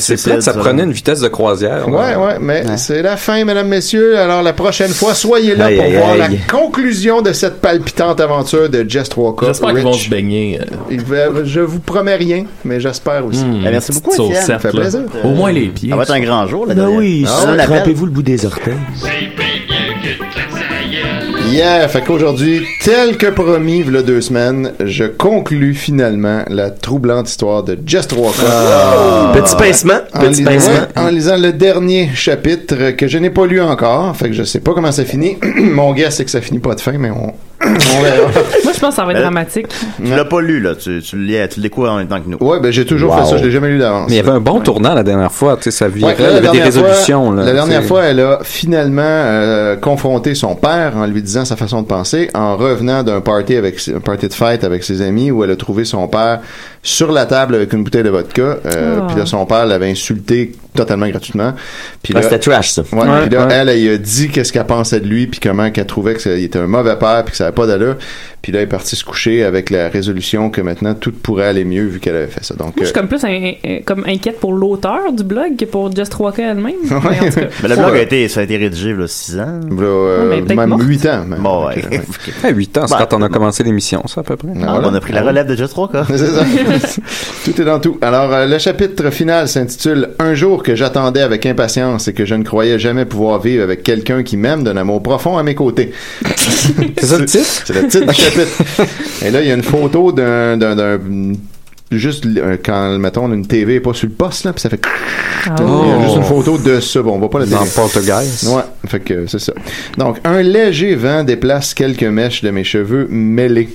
c'est 0.00 0.22
plate, 0.22 0.42
ça 0.42 0.52
prenait 0.54 0.84
une 0.84 0.92
vitesse 0.92 1.20
de 1.20 1.28
croisière. 1.34 1.88
Ouais, 1.88 2.14
ouais, 2.16 2.38
mais 2.40 2.64
c'est 2.76 3.02
la 3.02 3.16
fin, 3.16 3.44
mesdames, 3.44 3.68
messieurs. 3.68 4.18
Alors, 4.18 4.42
la 4.42 4.52
prochaine 4.52 4.90
fois, 4.90 5.14
soyez 5.14 5.54
là 5.56 5.66
Aïe, 5.66 5.76
pour 5.76 5.84
aïe, 5.84 5.96
voir 5.96 6.10
aïe. 6.12 6.18
la 6.20 6.28
conclusion 6.58 7.20
de 7.22 7.32
cette 7.32 7.60
palpitante 7.60 8.20
aventure 8.20 8.68
de 8.68 8.84
Jess 8.88 9.08
3K. 9.10 9.46
J'espère 9.46 9.70
qu'ils 9.74 9.78
vont 9.82 9.92
se 9.92 10.08
baigner. 10.08 10.60
euh, 10.90 11.44
Je 11.44 11.60
vous 11.60 11.80
promets 11.80 12.16
rien, 12.16 12.44
mais 12.64 12.80
j'espère 12.80 13.26
aussi. 13.26 13.44
hmm, 13.44 13.62
Ben, 13.64 13.70
merci 13.72 13.92
beaucoup, 13.92 14.12
Étienne. 14.12 14.42
Ça 14.42 14.58
fait 14.58 14.70
plaisir. 14.70 15.00
Au 15.24 15.28
moins 15.30 15.52
les 15.52 15.66
pieds. 15.68 15.90
Ça 15.90 15.96
va 15.96 16.02
être 16.04 16.12
un 16.12 16.20
grand 16.20 16.46
jour, 16.46 16.66
là. 16.66 16.74
Ben 16.74 16.88
oui, 16.88 17.26
Ah, 17.28 17.56
trempez-vous 17.64 18.06
le 18.06 18.12
bout 18.12 18.22
des 18.22 18.46
orteils. 18.46 18.74
Yeah, 21.50 21.86
fait 21.88 22.02
qu'aujourd'hui, 22.02 22.62
tel 22.82 23.16
que 23.16 23.26
promis, 23.26 23.80
il 23.86 24.02
deux 24.02 24.20
semaines, 24.20 24.72
je 24.84 25.04
conclus 25.04 25.74
finalement 25.74 26.42
la 26.48 26.70
troublante 26.70 27.28
histoire 27.28 27.62
de 27.62 27.78
Just 27.86 28.12
Walker. 28.12 28.42
Ah. 28.48 29.30
Petit 29.34 29.54
pincement, 29.56 30.00
En 30.14 30.20
petit 30.20 30.40
lisant- 30.42 30.50
pincement. 30.50 30.72
ouais, 30.74 31.02
en 31.02 31.08
lisant 31.10 31.36
le 31.36 31.52
dernier 31.52 32.10
chapitre 32.14 32.90
que 32.92 33.06
je 33.06 33.18
n'ai 33.18 33.30
pas 33.30 33.46
lu 33.46 33.60
encore, 33.60 34.16
fait 34.16 34.28
que 34.28 34.34
je 34.34 34.42
sais 34.42 34.60
pas 34.60 34.72
comment 34.74 34.90
ça 34.92 35.04
finit. 35.04 35.36
Mon 35.58 35.92
gars, 35.92 36.10
c'est 36.10 36.24
que 36.24 36.30
ça 36.30 36.40
finit 36.40 36.60
pas 36.60 36.74
de 36.74 36.80
fin, 36.80 36.92
mais 36.98 37.10
on. 37.10 37.32
Moi, 37.64 38.72
je 38.74 38.80
pense 38.80 38.90
que 38.90 38.94
ça 38.94 39.04
va 39.04 39.10
être 39.12 39.16
Mais- 39.18 39.22
dramatique. 39.22 39.66
Tu 40.04 40.10
l'as 40.10 40.24
pas 40.24 40.40
lu, 40.40 40.60
là. 40.60 40.74
Tu, 40.74 41.00
tu, 41.02 41.16
le 41.16 41.22
lis- 41.24 41.48
tu 41.48 41.60
le 41.60 41.62
découvres 41.62 41.90
en 41.90 41.96
même 41.96 42.08
temps 42.08 42.20
que 42.20 42.28
nous. 42.28 42.38
Ouais, 42.40 42.60
ben 42.60 42.70
j'ai 42.72 42.84
toujours 42.84 43.12
Wow. 43.12 43.18
fait 43.24 43.30
ça, 43.30 43.36
je 43.38 43.44
l'ai 43.44 43.50
jamais 43.50 43.68
lu 43.68 43.78
d'avance. 43.78 44.06
Mais 44.08 44.14
il 44.14 44.18
y 44.18 44.20
avait 44.20 44.30
un 44.36 44.40
bon 44.40 44.60
tournant 44.60 44.94
la 44.94 45.02
dernière 45.02 45.32
fois, 45.32 45.56
tu 45.56 45.64
sais, 45.64 45.70
ça 45.70 45.88
virait, 45.88 46.14
Ouais, 46.16 46.22
là, 46.22 46.30
il 46.30 46.36
y 46.38 46.40
la 46.42 46.50
avait 46.50 46.58
des 46.58 46.58
dernière 46.58 46.72
fois- 46.72 46.82
résolutions. 46.82 47.32
là, 47.32 47.44
la 47.44 47.52
dernière 47.52 47.84
fois, 47.84 48.02
elle 48.04 48.20
a 48.20 48.38
finalement 48.42 49.02
euh, 49.04 49.76
confronté 49.76 50.34
son 50.34 50.54
père 50.56 50.92
en 50.96 51.06
lui 51.06 51.22
disant 51.22 51.44
sa 51.44 51.56
façon 51.56 51.82
de 51.82 51.86
penser, 51.86 52.28
en 52.34 52.56
revenant 52.56 53.02
d'un 53.02 53.20
party 53.20 53.56
avec 53.56 53.80
un 53.94 54.00
party 54.00 54.28
de 54.28 54.34
fête 54.34 54.64
avec 54.64 54.84
ses 54.84 55.02
amis 55.02 55.30
où 55.30 55.42
elle 55.44 55.50
a 55.50 55.56
trouvé 55.56 55.84
son 55.84 56.06
père 56.08 56.40
sur 56.84 57.10
la 57.10 57.24
table 57.24 57.54
avec 57.56 57.72
une 57.72 57.82
bouteille 57.82 58.02
de 58.02 58.10
vodka. 58.10 58.42
Euh, 58.42 58.98
Ah. 59.00 59.06
Puis 59.08 59.16
là, 59.16 59.24
son 59.26 59.44
père 59.46 59.64
l'avait 59.66 59.90
insulté 59.90 60.52
totalement 60.76 61.08
gratuitement. 61.08 61.54
Puis 62.02 62.12
Ah, 62.14 62.18
là, 62.20 62.22
c'était 62.24 62.38
trash, 62.38 62.70
ça. 62.72 62.82
Ouais, 62.92 62.98
Ouais, 63.08 63.20
puis 63.22 63.30
là, 63.30 63.46
ouais. 63.46 63.54
elle, 63.54 63.68
elle, 63.70 63.94
a 63.94 63.96
dit 63.96 64.28
qu'est-ce 64.28 64.52
qu'elle 64.52 64.66
pensait 64.66 65.00
de 65.00 65.06
lui, 65.08 65.26
puis 65.26 65.40
comment 65.40 65.70
qu'elle 65.70 65.86
trouvait 65.86 66.14
qu'il 66.14 66.32
était 66.44 66.58
un 66.58 66.66
mauvais 66.66 66.96
père, 66.96 67.22
puis 67.24 67.32
que 67.32 67.36
ça 67.38 67.44
n'avait 67.44 67.54
pas 67.54 67.66
d'allure. 67.66 67.96
Puis 68.44 68.52
là, 68.52 68.58
elle 68.58 68.64
est 68.64 68.68
partie 68.68 68.94
se 68.94 69.04
coucher 69.06 69.42
avec 69.42 69.70
la 69.70 69.88
résolution 69.88 70.50
que 70.50 70.60
maintenant 70.60 70.92
tout 70.94 71.12
pourrait 71.12 71.46
aller 71.46 71.64
mieux 71.64 71.84
vu 71.86 71.98
qu'elle 71.98 72.14
avait 72.14 72.26
fait 72.26 72.44
ça. 72.44 72.54
Donc, 72.54 72.76
Moi, 72.76 72.80
je 72.80 72.84
suis 72.84 72.90
euh, 72.90 73.00
comme 73.00 73.08
plus 73.08 73.24
un- 73.24 73.28
un- 73.30 73.80
comme 73.86 74.04
inquiète 74.06 74.38
pour 74.38 74.52
l'auteur 74.52 75.14
du 75.14 75.24
blog 75.24 75.56
que 75.58 75.64
pour 75.64 75.90
Just 75.96 76.14
Walker 76.18 76.42
elle-même. 76.42 76.74
Mais 77.62 77.68
le 77.70 77.74
blog 77.76 77.92
Ouais. 77.92 78.00
a 78.00 78.02
été, 78.02 78.28
ça 78.28 78.40
a 78.40 78.42
été 78.42 78.58
rédigé, 78.58 78.92
là, 78.92 79.06
6 79.06 79.38
ans. 79.38 79.60
là, 79.70 79.82
euh, 79.82 80.42
même 80.44 80.68
morte. 80.68 80.82
8 80.82 81.06
ans. 81.06 81.24
même. 81.26 81.38
Bon, 81.40 81.66
ouais. 81.68 81.76
Ah, 82.44 82.50
8 82.50 82.76
ans, 82.76 82.86
c'est 82.86 82.98
Bah, 82.98 83.06
quand 83.08 83.16
on 83.18 83.22
a 83.22 83.30
commencé 83.30 83.62
l'émission, 83.64 84.06
ça, 84.08 84.20
à 84.20 84.24
peu 84.24 84.36
près. 84.36 84.48
Ah, 84.62 84.78
on 84.84 84.94
a 84.94 85.00
pris 85.00 85.14
la 85.14 85.22
relève 85.22 85.46
de 85.46 85.56
Just 85.56 85.74
Walker. 85.78 86.02
C'est 86.08 86.18
ça. 86.18 86.44
tout 87.46 87.58
est 87.62 87.64
dans 87.64 87.80
tout. 87.80 87.96
Alors, 88.02 88.30
euh, 88.30 88.44
le 88.46 88.58
chapitre 88.58 89.08
final 89.08 89.48
s'intitule 89.48 90.10
Un 90.18 90.34
jour 90.34 90.62
que 90.62 90.74
j'attendais 90.74 91.22
avec 91.22 91.46
impatience 91.46 92.08
et 92.08 92.12
que 92.12 92.26
je 92.26 92.34
ne 92.34 92.44
croyais 92.44 92.78
jamais 92.78 93.06
pouvoir 93.06 93.40
vivre 93.40 93.62
avec 93.62 93.82
quelqu'un 93.82 94.22
qui 94.22 94.36
m'aime 94.36 94.64
d'un 94.64 94.76
amour 94.76 95.02
profond 95.02 95.38
à 95.38 95.42
mes 95.42 95.54
côtés. 95.54 95.92
C'est 96.98 97.06
ça 97.06 97.18
le 97.18 97.24
titre? 97.24 97.44
C'est 97.64 97.72
le 97.80 97.88
titre 97.88 98.12
Et 99.24 99.30
là, 99.30 99.40
il 99.42 99.48
y 99.48 99.50
a 99.50 99.54
une 99.54 99.62
photo 99.62 100.12
d'un, 100.12 100.56
d'un, 100.56 100.74
d'un- 100.76 100.98
juste 101.90 102.24
euh, 102.26 102.56
quand, 102.64 102.98
mettons, 102.98 103.32
une 103.32 103.46
TV 103.46 103.76
est 103.76 103.80
pas 103.80 103.94
sur 103.94 104.08
le 104.08 104.14
poste, 104.14 104.44
là, 104.44 104.52
puis 104.52 104.60
ça 104.60 104.68
fait... 104.70 104.80
Il 105.46 105.62
y 105.62 105.90
a 105.92 106.02
juste 106.04 106.16
une 106.16 106.24
photo 106.24 106.56
de 106.58 106.80
ça. 106.80 107.02
Bon, 107.02 107.16
on 107.16 107.18
va 107.18 107.28
pas 107.28 107.40
la 107.40 107.46
Dans 107.46 107.58
télé. 107.58 107.70
Poltergeist. 107.74 108.44
Ouais, 108.48 108.62
fait 108.86 109.00
que 109.00 109.26
c'est 109.26 109.38
ça. 109.38 109.52
Donc, 109.98 110.16
un 110.24 110.40
léger 110.40 110.94
vent 110.94 111.22
déplace 111.22 111.74
quelques 111.74 112.02
mèches 112.04 112.42
de 112.42 112.50
mes 112.50 112.64
cheveux 112.64 113.06
mêlés. 113.10 113.68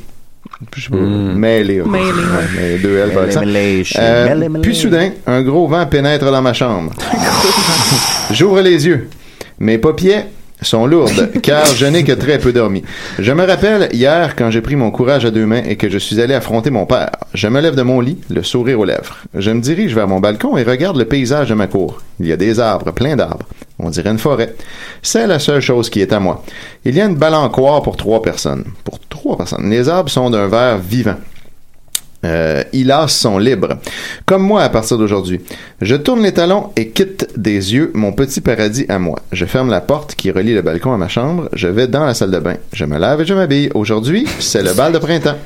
Je 0.75 0.89
mêlés. 0.91 1.81
Mêlés, 1.81 1.81
ouais. 1.81 2.79
deux 2.81 2.97
L 2.97 3.09
par 3.11 3.17
Mêlés, 3.21 3.27
exemple. 3.27 3.45
mêlés, 3.45 3.83
Euh, 3.99 4.29
mêlés, 4.29 4.49
mêlés. 4.49 4.61
puis 4.63 4.75
soudain, 4.75 5.11
un 5.27 5.41
gros 5.43 5.67
vent 5.67 5.85
pénètre 5.85 6.25
dans 6.31 6.41
ma 6.41 6.53
chambre. 6.53 6.91
J'ouvre 8.31 8.61
les 8.61 8.85
yeux. 8.87 9.07
Mes 9.59 9.77
paupières 9.77 10.25
sont 10.61 10.85
lourdes, 10.85 11.31
car 11.41 11.65
je 11.65 11.85
n'ai 11.85 12.03
que 12.03 12.11
très 12.11 12.39
peu 12.39 12.51
dormi. 12.51 12.83
Je 13.17 13.31
me 13.31 13.45
rappelle 13.45 13.89
hier 13.93 14.35
quand 14.35 14.51
j'ai 14.51 14.61
pris 14.61 14.75
mon 14.75 14.91
courage 14.91 15.25
à 15.25 15.31
deux 15.31 15.45
mains 15.45 15.63
et 15.63 15.75
que 15.75 15.89
je 15.89 15.97
suis 15.97 16.19
allé 16.19 16.33
affronter 16.33 16.69
mon 16.69 16.85
père. 16.85 17.11
Je 17.33 17.47
me 17.47 17.61
lève 17.61 17.75
de 17.75 17.81
mon 17.81 18.01
lit, 18.01 18.17
le 18.29 18.43
sourire 18.43 18.79
aux 18.79 18.85
lèvres. 18.85 19.17
Je 19.33 19.51
me 19.51 19.61
dirige 19.61 19.95
vers 19.95 20.07
mon 20.07 20.19
balcon 20.19 20.57
et 20.57 20.63
regarde 20.63 20.97
le 20.97 21.05
paysage 21.05 21.49
de 21.49 21.53
ma 21.53 21.67
cour. 21.67 22.01
Il 22.19 22.27
y 22.27 22.33
a 22.33 22.37
des 22.37 22.59
arbres, 22.59 22.91
plein 22.91 23.15
d'arbres. 23.15 23.45
On 23.79 23.89
dirait 23.89 24.09
une 24.09 24.17
forêt. 24.17 24.55
C'est 25.01 25.27
la 25.27 25.39
seule 25.39 25.61
chose 25.61 25.89
qui 25.89 26.01
est 26.01 26.11
à 26.11 26.19
moi. 26.19 26.43
Il 26.83 26.95
y 26.95 27.01
a 27.01 27.05
une 27.05 27.15
balancoire 27.15 27.81
pour 27.81 27.95
trois 27.95 28.21
personnes. 28.21 28.65
Pour 28.83 28.99
trois 29.07 29.37
personnes. 29.37 29.69
Les 29.69 29.87
arbres 29.87 30.09
sont 30.09 30.29
d'un 30.29 30.47
vert 30.47 30.77
vivant. 30.77 31.15
Euh, 32.25 32.63
Hilas 32.73 33.07
sont 33.07 33.37
libres. 33.37 33.77
Comme 34.25 34.43
moi 34.43 34.63
à 34.63 34.69
partir 34.69 34.97
d'aujourd'hui. 34.97 35.39
Je 35.81 35.95
tourne 35.95 36.21
les 36.21 36.33
talons 36.33 36.71
et 36.75 36.89
quitte 36.89 37.29
des 37.37 37.73
yeux 37.73 37.91
mon 37.93 38.11
petit 38.11 38.41
paradis 38.41 38.85
à 38.89 38.99
moi. 38.99 39.19
Je 39.31 39.45
ferme 39.45 39.69
la 39.69 39.79
porte 39.79 40.15
qui 40.15 40.29
relie 40.31 40.53
le 40.53 40.61
balcon 40.61 40.93
à 40.93 40.97
ma 40.97 41.07
chambre. 41.07 41.47
Je 41.53 41.67
vais 41.69 41.87
dans 41.87 42.05
la 42.05 42.13
salle 42.13 42.31
de 42.31 42.39
bain. 42.39 42.55
Je 42.73 42.83
me 42.83 42.97
lave 42.97 43.21
et 43.21 43.25
je 43.25 43.33
m'habille. 43.33 43.69
Aujourd'hui, 43.73 44.27
c'est 44.39 44.63
le 44.63 44.73
bal 44.73 44.91
de 44.91 44.97
printemps. 44.97 45.37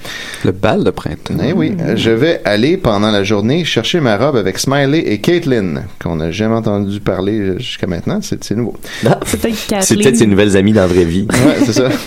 Le 0.43 0.51
bal 0.51 0.83
de 0.83 0.89
printemps. 0.89 1.35
Eh 1.45 1.53
oui, 1.53 1.75
je 1.95 2.09
vais 2.09 2.41
aller 2.45 2.77
pendant 2.77 3.11
la 3.11 3.23
journée 3.23 3.63
chercher 3.65 3.99
ma 3.99 4.17
robe 4.17 4.35
avec 4.35 4.57
Smiley 4.57 4.99
et 4.99 5.19
Caitlin, 5.19 5.83
qu'on 6.01 6.15
n'a 6.15 6.31
jamais 6.31 6.55
entendu 6.55 6.99
parler 6.99 7.59
jusqu'à 7.59 7.87
maintenant. 7.87 8.19
C'est 8.21 8.51
nouveau. 8.51 8.73
C'est 9.25 9.39
peut-être 9.39 9.57
C'est 9.81 9.95
peut-être 9.95 10.17
ses 10.17 10.27
nouvelles 10.27 10.57
amies 10.57 10.73
dans 10.73 10.81
la 10.81 10.87
vraie 10.87 11.05
vie. 11.05 11.27
Ouais, 11.29 11.65
c'est 11.65 11.73
ça. 11.73 11.89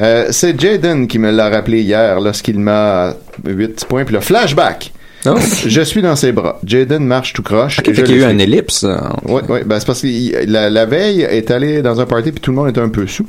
Euh, 0.00 0.28
c'est 0.30 0.58
Jaden 0.58 1.06
qui 1.06 1.18
me 1.18 1.30
l'a 1.30 1.50
rappelé 1.50 1.82
hier 1.82 2.20
lorsqu'il 2.20 2.58
m'a 2.58 3.14
8 3.46 3.68
petits 3.68 3.86
points. 3.86 4.04
Puis 4.04 4.14
le 4.14 4.20
flashback. 4.20 4.92
Oh. 5.26 5.34
Je 5.66 5.82
suis 5.82 6.00
dans 6.00 6.16
ses 6.16 6.32
bras. 6.32 6.58
Jaden 6.64 7.04
marche 7.04 7.34
tout 7.34 7.42
croche. 7.42 7.78
Ok, 7.80 7.88
et 7.88 7.92
je 7.94 8.00
fait 8.00 8.06
qu'il 8.06 8.16
y 8.16 8.24
a 8.24 8.28
eu 8.28 8.32
un 8.32 8.38
ellipse. 8.38 8.86
Oui, 9.26 9.42
oui. 9.50 9.58
Ben, 9.66 9.78
c'est 9.78 9.84
parce 9.86 10.00
que 10.00 10.06
il- 10.06 10.32
la, 10.50 10.70
la 10.70 10.86
veille 10.86 11.20
est 11.20 11.50
allé 11.50 11.82
dans 11.82 12.00
un 12.00 12.06
party 12.06 12.32
puis 12.32 12.40
tout 12.40 12.50
le 12.52 12.56
monde 12.56 12.70
était 12.70 12.80
un 12.80 12.88
peu 12.88 13.06
sous 13.06 13.26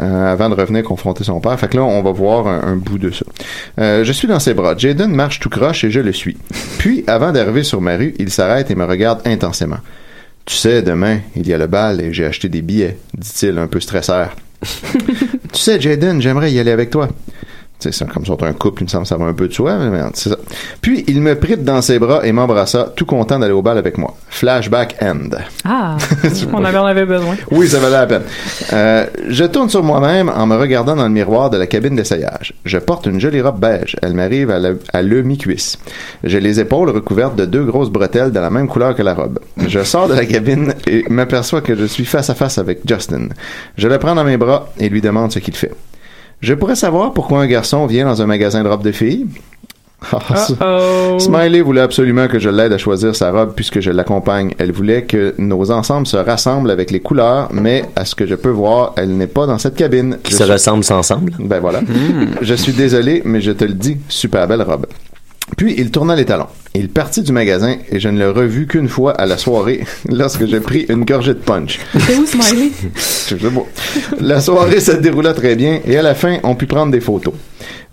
euh, 0.00 0.32
avant 0.32 0.48
de 0.48 0.56
revenir 0.56 0.82
confronter 0.82 1.22
son 1.22 1.40
père. 1.40 1.56
Fait 1.60 1.68
que 1.68 1.76
là, 1.76 1.84
on 1.84 2.02
va 2.02 2.10
voir 2.10 2.48
un, 2.48 2.72
un 2.72 2.74
bout 2.74 2.98
de 2.98 3.12
ça. 3.12 3.24
Euh, 3.78 4.02
je 4.02 4.10
suis 4.12 4.26
dans 4.26 4.40
ses 4.40 4.54
bras. 4.54 4.74
Jaden 4.76 5.12
marche 5.14 5.38
tout 5.38 5.50
croche 5.50 5.84
et 5.84 5.92
je 5.92 6.00
le 6.00 6.12
suis. 6.12 6.36
Puis, 6.78 7.04
avant 7.06 7.30
d'arriver 7.30 7.62
sur 7.62 7.80
ma 7.80 7.94
rue, 7.96 8.12
il 8.18 8.30
s'arrête 8.32 8.68
et 8.72 8.74
me 8.74 8.84
regarde 8.84 9.20
intensément. 9.24 9.78
Tu 10.46 10.56
sais, 10.56 10.82
demain, 10.82 11.18
il 11.36 11.46
y 11.46 11.54
a 11.54 11.58
le 11.58 11.68
bal 11.68 12.00
et 12.00 12.12
j'ai 12.12 12.24
acheté 12.24 12.48
des 12.48 12.60
billets, 12.62 12.96
dit-il 13.16 13.56
un 13.56 13.68
peu 13.68 13.78
stresseur. 13.78 14.34
tu 14.62 14.98
sais, 15.60 15.80
Jaden, 15.80 16.20
j'aimerais 16.20 16.50
y 16.50 16.58
aller 16.58 16.72
avec 16.72 16.90
toi. 16.90 17.08
C'est 17.80 18.08
comme 18.08 18.26
ça, 18.26 18.34
un 18.40 18.52
couple, 18.52 18.82
il 18.82 18.84
me 18.84 18.88
semble 18.88 19.04
que 19.04 19.08
ça 19.08 19.16
va 19.16 19.24
un 19.24 19.32
peu 19.32 19.48
de 19.48 19.52
soi, 19.52 19.76
mais 19.78 20.00
c'est 20.14 20.30
ça. 20.30 20.36
Puis, 20.80 21.04
il 21.08 21.20
me 21.20 21.34
prit 21.34 21.56
dans 21.56 21.82
ses 21.82 21.98
bras 21.98 22.26
et 22.26 22.32
m'embrassa, 22.32 22.92
tout 22.94 23.06
content 23.06 23.38
d'aller 23.38 23.52
au 23.52 23.62
bal 23.62 23.78
avec 23.78 23.98
moi. 23.98 24.14
Flashback 24.28 24.96
end. 25.02 25.30
Ah, 25.64 25.96
on 26.52 26.64
avait, 26.64 26.78
on 26.78 26.86
avait 26.86 27.06
besoin. 27.06 27.36
Oui, 27.50 27.68
ça 27.68 27.78
valait 27.78 27.96
la 27.96 28.06
peine. 28.06 28.22
Euh, 28.72 29.06
je 29.28 29.44
tourne 29.44 29.68
sur 29.68 29.82
moi-même 29.82 30.28
en 30.28 30.46
me 30.46 30.56
regardant 30.56 30.96
dans 30.96 31.04
le 31.04 31.10
miroir 31.10 31.50
de 31.50 31.56
la 31.56 31.66
cabine 31.66 31.96
d'essayage. 31.96 32.54
Je 32.64 32.78
porte 32.78 33.06
une 33.06 33.20
jolie 33.20 33.40
robe 33.40 33.60
beige. 33.60 33.96
Elle 34.02 34.14
m'arrive 34.14 34.50
à 34.50 35.02
le 35.02 35.22
mi-cuisse. 35.22 35.78
J'ai 36.24 36.40
les 36.40 36.60
épaules 36.60 36.90
recouvertes 36.90 37.36
de 37.36 37.44
deux 37.44 37.64
grosses 37.64 37.90
bretelles 37.90 38.32
de 38.32 38.40
la 38.40 38.50
même 38.50 38.68
couleur 38.68 38.94
que 38.94 39.02
la 39.02 39.14
robe. 39.14 39.38
Je 39.66 39.82
sors 39.82 40.08
de 40.08 40.14
la 40.14 40.24
cabine 40.24 40.74
et 40.86 41.04
m'aperçois 41.08 41.60
que 41.60 41.74
je 41.74 41.84
suis 41.84 42.04
face 42.04 42.30
à 42.30 42.34
face 42.34 42.58
avec 42.58 42.80
Justin. 42.86 43.28
Je 43.76 43.88
le 43.88 43.98
prends 43.98 44.14
dans 44.14 44.24
mes 44.24 44.36
bras 44.36 44.68
et 44.78 44.88
lui 44.88 45.00
demande 45.00 45.32
ce 45.32 45.38
qu'il 45.38 45.54
fait. 45.54 45.72
Je 46.40 46.54
pourrais 46.54 46.76
savoir 46.76 47.12
pourquoi 47.12 47.40
un 47.40 47.46
garçon 47.46 47.86
vient 47.86 48.06
dans 48.06 48.22
un 48.22 48.26
magasin 48.26 48.62
de 48.62 48.68
robes 48.68 48.82
de 48.82 48.92
filles? 48.92 49.26
Ah. 50.12 50.46
Smiley 51.18 51.60
voulait 51.60 51.82
absolument 51.82 52.26
que 52.26 52.38
je 52.38 52.48
l'aide 52.48 52.72
à 52.72 52.78
choisir 52.78 53.14
sa 53.14 53.30
robe 53.30 53.52
puisque 53.54 53.80
je 53.80 53.90
l'accompagne. 53.90 54.54
Elle 54.58 54.72
voulait 54.72 55.04
que 55.04 55.34
nos 55.36 55.70
ensembles 55.70 56.06
se 56.06 56.16
rassemblent 56.16 56.70
avec 56.70 56.90
les 56.90 57.00
couleurs, 57.00 57.48
mais 57.52 57.84
à 57.96 58.06
ce 58.06 58.14
que 58.14 58.26
je 58.26 58.34
peux 58.34 58.48
voir, 58.48 58.94
elle 58.96 59.14
n'est 59.16 59.26
pas 59.26 59.46
dans 59.46 59.58
cette 59.58 59.74
cabine. 59.74 60.16
Qui 60.22 60.32
Je 60.32 60.38
se 60.38 60.44
suis- 60.44 60.52
ressemblent 60.52 60.84
ensemble. 60.90 61.32
Ben 61.38 61.60
voilà. 61.60 61.80
Je 62.40 62.54
suis 62.54 62.72
désolé, 62.72 63.20
mais 63.26 63.42
je 63.42 63.50
te 63.52 63.64
le 63.64 63.74
dis, 63.74 63.98
super 64.08 64.48
belle 64.48 64.62
robe. 64.62 64.86
Puis 65.58 65.74
il 65.76 65.90
tourna 65.90 66.16
les 66.16 66.24
talons. 66.24 66.46
Il 66.72 66.88
partit 66.88 67.22
du 67.22 67.32
magasin 67.32 67.76
et 67.90 67.98
je 67.98 68.08
ne 68.08 68.16
l'ai 68.16 68.26
revu 68.26 68.68
qu'une 68.68 68.88
fois 68.88 69.12
à 69.12 69.26
la 69.26 69.36
soirée 69.38 69.84
lorsque 70.08 70.46
j'ai 70.46 70.60
pris 70.60 70.86
une 70.88 71.04
gorgée 71.04 71.34
de 71.34 71.40
punch. 71.40 71.80
C'est 71.98 72.16
où, 72.16 72.24
Smiley? 72.24 72.70
Je 72.94 73.36
sais 73.36 73.36
pas. 73.36 74.20
La 74.20 74.40
soirée 74.40 74.78
se 74.78 74.92
déroula 74.92 75.32
très 75.32 75.56
bien 75.56 75.80
et 75.84 75.96
à 75.96 76.02
la 76.02 76.14
fin, 76.14 76.38
on 76.44 76.54
put 76.54 76.66
prendre 76.66 76.92
des 76.92 77.00
photos. 77.00 77.34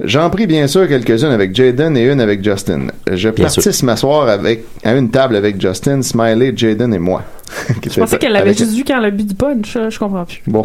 J'en 0.04 0.30
pris 0.30 0.46
bien 0.46 0.68
sûr 0.68 0.88
quelques-unes 0.88 1.32
avec 1.32 1.56
Jaden 1.56 1.98
et 1.98 2.04
une 2.04 2.22
avec 2.22 2.44
Justin. 2.44 2.88
Je 3.12 3.30
partis 3.30 3.84
m'asseoir 3.84 4.30
avec, 4.30 4.64
à 4.84 4.94
une 4.94 5.10
table 5.10 5.36
avec 5.36 5.60
Justin, 5.60 6.04
Smiley, 6.04 6.54
Jaden 6.56 6.94
et 6.94 7.00
moi. 7.00 7.24
Je 7.84 8.00
pensais 8.00 8.18
qu'elle 8.18 8.34
l'avait 8.34 8.54
juste 8.54 8.74
vu 8.76 8.84
quand 8.84 9.00
elle 9.00 9.06
a 9.06 9.10
bu 9.10 9.24
du 9.24 9.34
punch. 9.34 9.78
Je 9.90 9.98
comprends 9.98 10.26
plus. 10.26 10.42
Bon, 10.46 10.64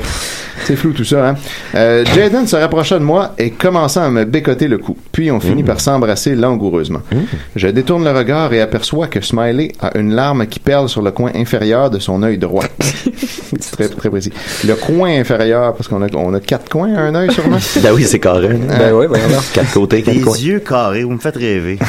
c'est 0.64 0.76
flou 0.76 0.93
tout 0.93 1.05
ça, 1.05 1.30
hein. 1.30 1.36
Euh, 1.74 2.05
Jaden 2.05 2.47
se 2.47 2.56
rapprocha 2.56 2.98
de 2.98 3.05
moi 3.05 3.34
et 3.39 3.51
commença 3.51 4.05
à 4.05 4.10
me 4.10 4.24
bécoter 4.24 4.68
le 4.68 4.78
cou. 4.78 4.97
Puis 5.12 5.30
on 5.30 5.40
finit 5.40 5.62
par 5.62 5.80
s'embrasser 5.80 6.34
langoureusement. 6.34 7.01
Je 7.56 7.68
détourne 7.68 8.01
le 8.02 8.10
regard 8.12 8.52
et 8.52 8.60
aperçois 8.60 9.06
que 9.06 9.20
Smiley 9.20 9.72
a 9.80 9.96
une 9.98 10.14
larme 10.14 10.46
qui 10.46 10.58
perle 10.60 10.88
sur 10.88 11.02
le 11.02 11.10
coin 11.10 11.30
inférieur 11.34 11.90
de 11.90 11.98
son 11.98 12.22
œil 12.22 12.38
droit. 12.38 12.64
c'est 13.60 13.72
très, 13.72 13.88
très 13.88 14.10
précis. 14.10 14.32
Le 14.66 14.74
coin 14.74 15.10
inférieur, 15.18 15.74
parce 15.74 15.88
qu'on 15.88 16.02
a, 16.02 16.06
on 16.14 16.34
a 16.34 16.40
quatre 16.40 16.68
coins 16.68 16.94
à 16.94 17.00
un 17.00 17.14
œil 17.14 17.32
sûrement. 17.32 17.58
Ben 17.82 17.92
oui, 17.92 18.04
c'est 18.04 18.20
carré. 18.20 18.48
Ben 18.48 18.92
oui, 18.94 19.06
voyons 19.08 19.28
donc. 19.28 19.42
Quatre 19.52 19.72
côtés, 19.72 20.02
quatre 20.02 20.14
Les 20.14 20.20
coins. 20.20 20.36
yeux 20.36 20.60
carrés, 20.60 21.02
vous 21.04 21.12
me 21.12 21.18
faites 21.18 21.36
rêver. 21.36 21.78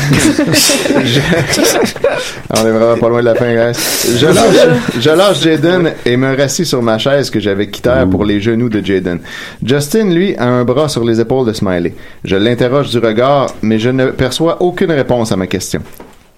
On 2.56 2.66
est 2.66 2.72
vraiment 2.72 2.98
pas 2.98 3.10
loin 3.10 3.20
de 3.20 3.26
la 3.26 3.36
fin, 3.36 3.52
guys. 3.54 3.78
Je 4.18 4.26
lâche, 4.28 4.68
je 5.00 5.10
lâche 5.10 5.42
Jaden 5.42 5.92
et 6.06 6.18
me 6.18 6.36
rassis 6.36 6.66
sur 6.66 6.82
ma 6.82 6.98
chaise 6.98 7.30
que 7.30 7.40
j'avais 7.40 7.68
quittée 7.70 8.04
pour 8.10 8.26
les 8.26 8.40
genoux 8.42 8.70
de 8.70 8.84
Jaden. 8.86 9.20
Justin, 9.64 10.06
lui, 10.12 10.36
a 10.38 10.46
un 10.46 10.64
bras 10.64 10.90
sur 10.90 11.04
les 11.04 11.20
épaules 11.20 11.48
de 11.48 11.54
Smiley. 11.54 11.94
Je 12.24 12.36
l'interroge 12.36 12.90
du 12.90 13.00
regard, 13.00 13.48
mais 13.62 13.80
je 13.80 13.90
ne 13.90 14.08
perçois 14.12 14.62
aucune 14.62 14.92
réponse 14.92 15.32
à 15.32 15.36
ma 15.38 15.48
question. 15.48 15.82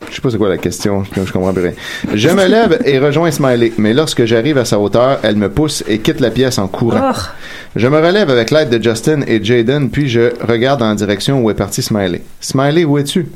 Je 0.10 0.16
sais 0.16 0.22
pas 0.22 0.30
c'est 0.30 0.38
quoi 0.38 0.50
la 0.50 0.58
question, 0.58 1.04
je 1.04 1.26
je 1.26 1.32
comprends 1.32 1.54
plus 1.54 1.64
rien. 1.64 1.74
Je 2.14 2.30
me 2.30 2.46
lève 2.46 2.80
et 2.86 3.00
rejoins 3.00 3.32
Smiley, 3.32 3.74
mais 3.78 3.94
lorsque 3.94 4.26
j'arrive 4.26 4.58
à 4.58 4.66
sa 4.66 4.80
hauteur, 4.80 5.20
elle 5.24 5.36
me 5.36 5.50
pousse 5.50 5.84
et 5.88 6.00
quitte 6.00 6.20
la 6.20 6.32
pièce 6.32 6.58
en 6.58 6.68
courant. 6.68 7.12
Oh. 7.14 7.20
Je 7.76 7.88
me 7.88 7.98
relève 7.98 8.30
avec 8.30 8.52
l'aide 8.52 8.70
de 8.70 8.82
Justin 8.82 9.22
et 9.28 9.44
Jaden, 9.44 9.90
puis 9.90 10.08
je 10.08 10.32
regarde 10.42 10.82
en 10.82 10.96
direction 10.96 11.42
où 11.44 11.50
est 11.50 11.56
parti 11.56 11.82
Smiley. 11.82 12.22
Smiley, 12.40 12.86
où 12.86 12.98
es-tu? 12.98 13.28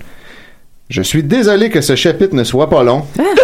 Je 0.89 1.03
suis 1.03 1.21
désolé 1.21 1.69
que 1.69 1.81
ce 1.81 1.95
chapitre 1.95 2.33
ne 2.35 2.43
soit 2.43 2.67
pas 2.67 2.81
long. 2.81 3.03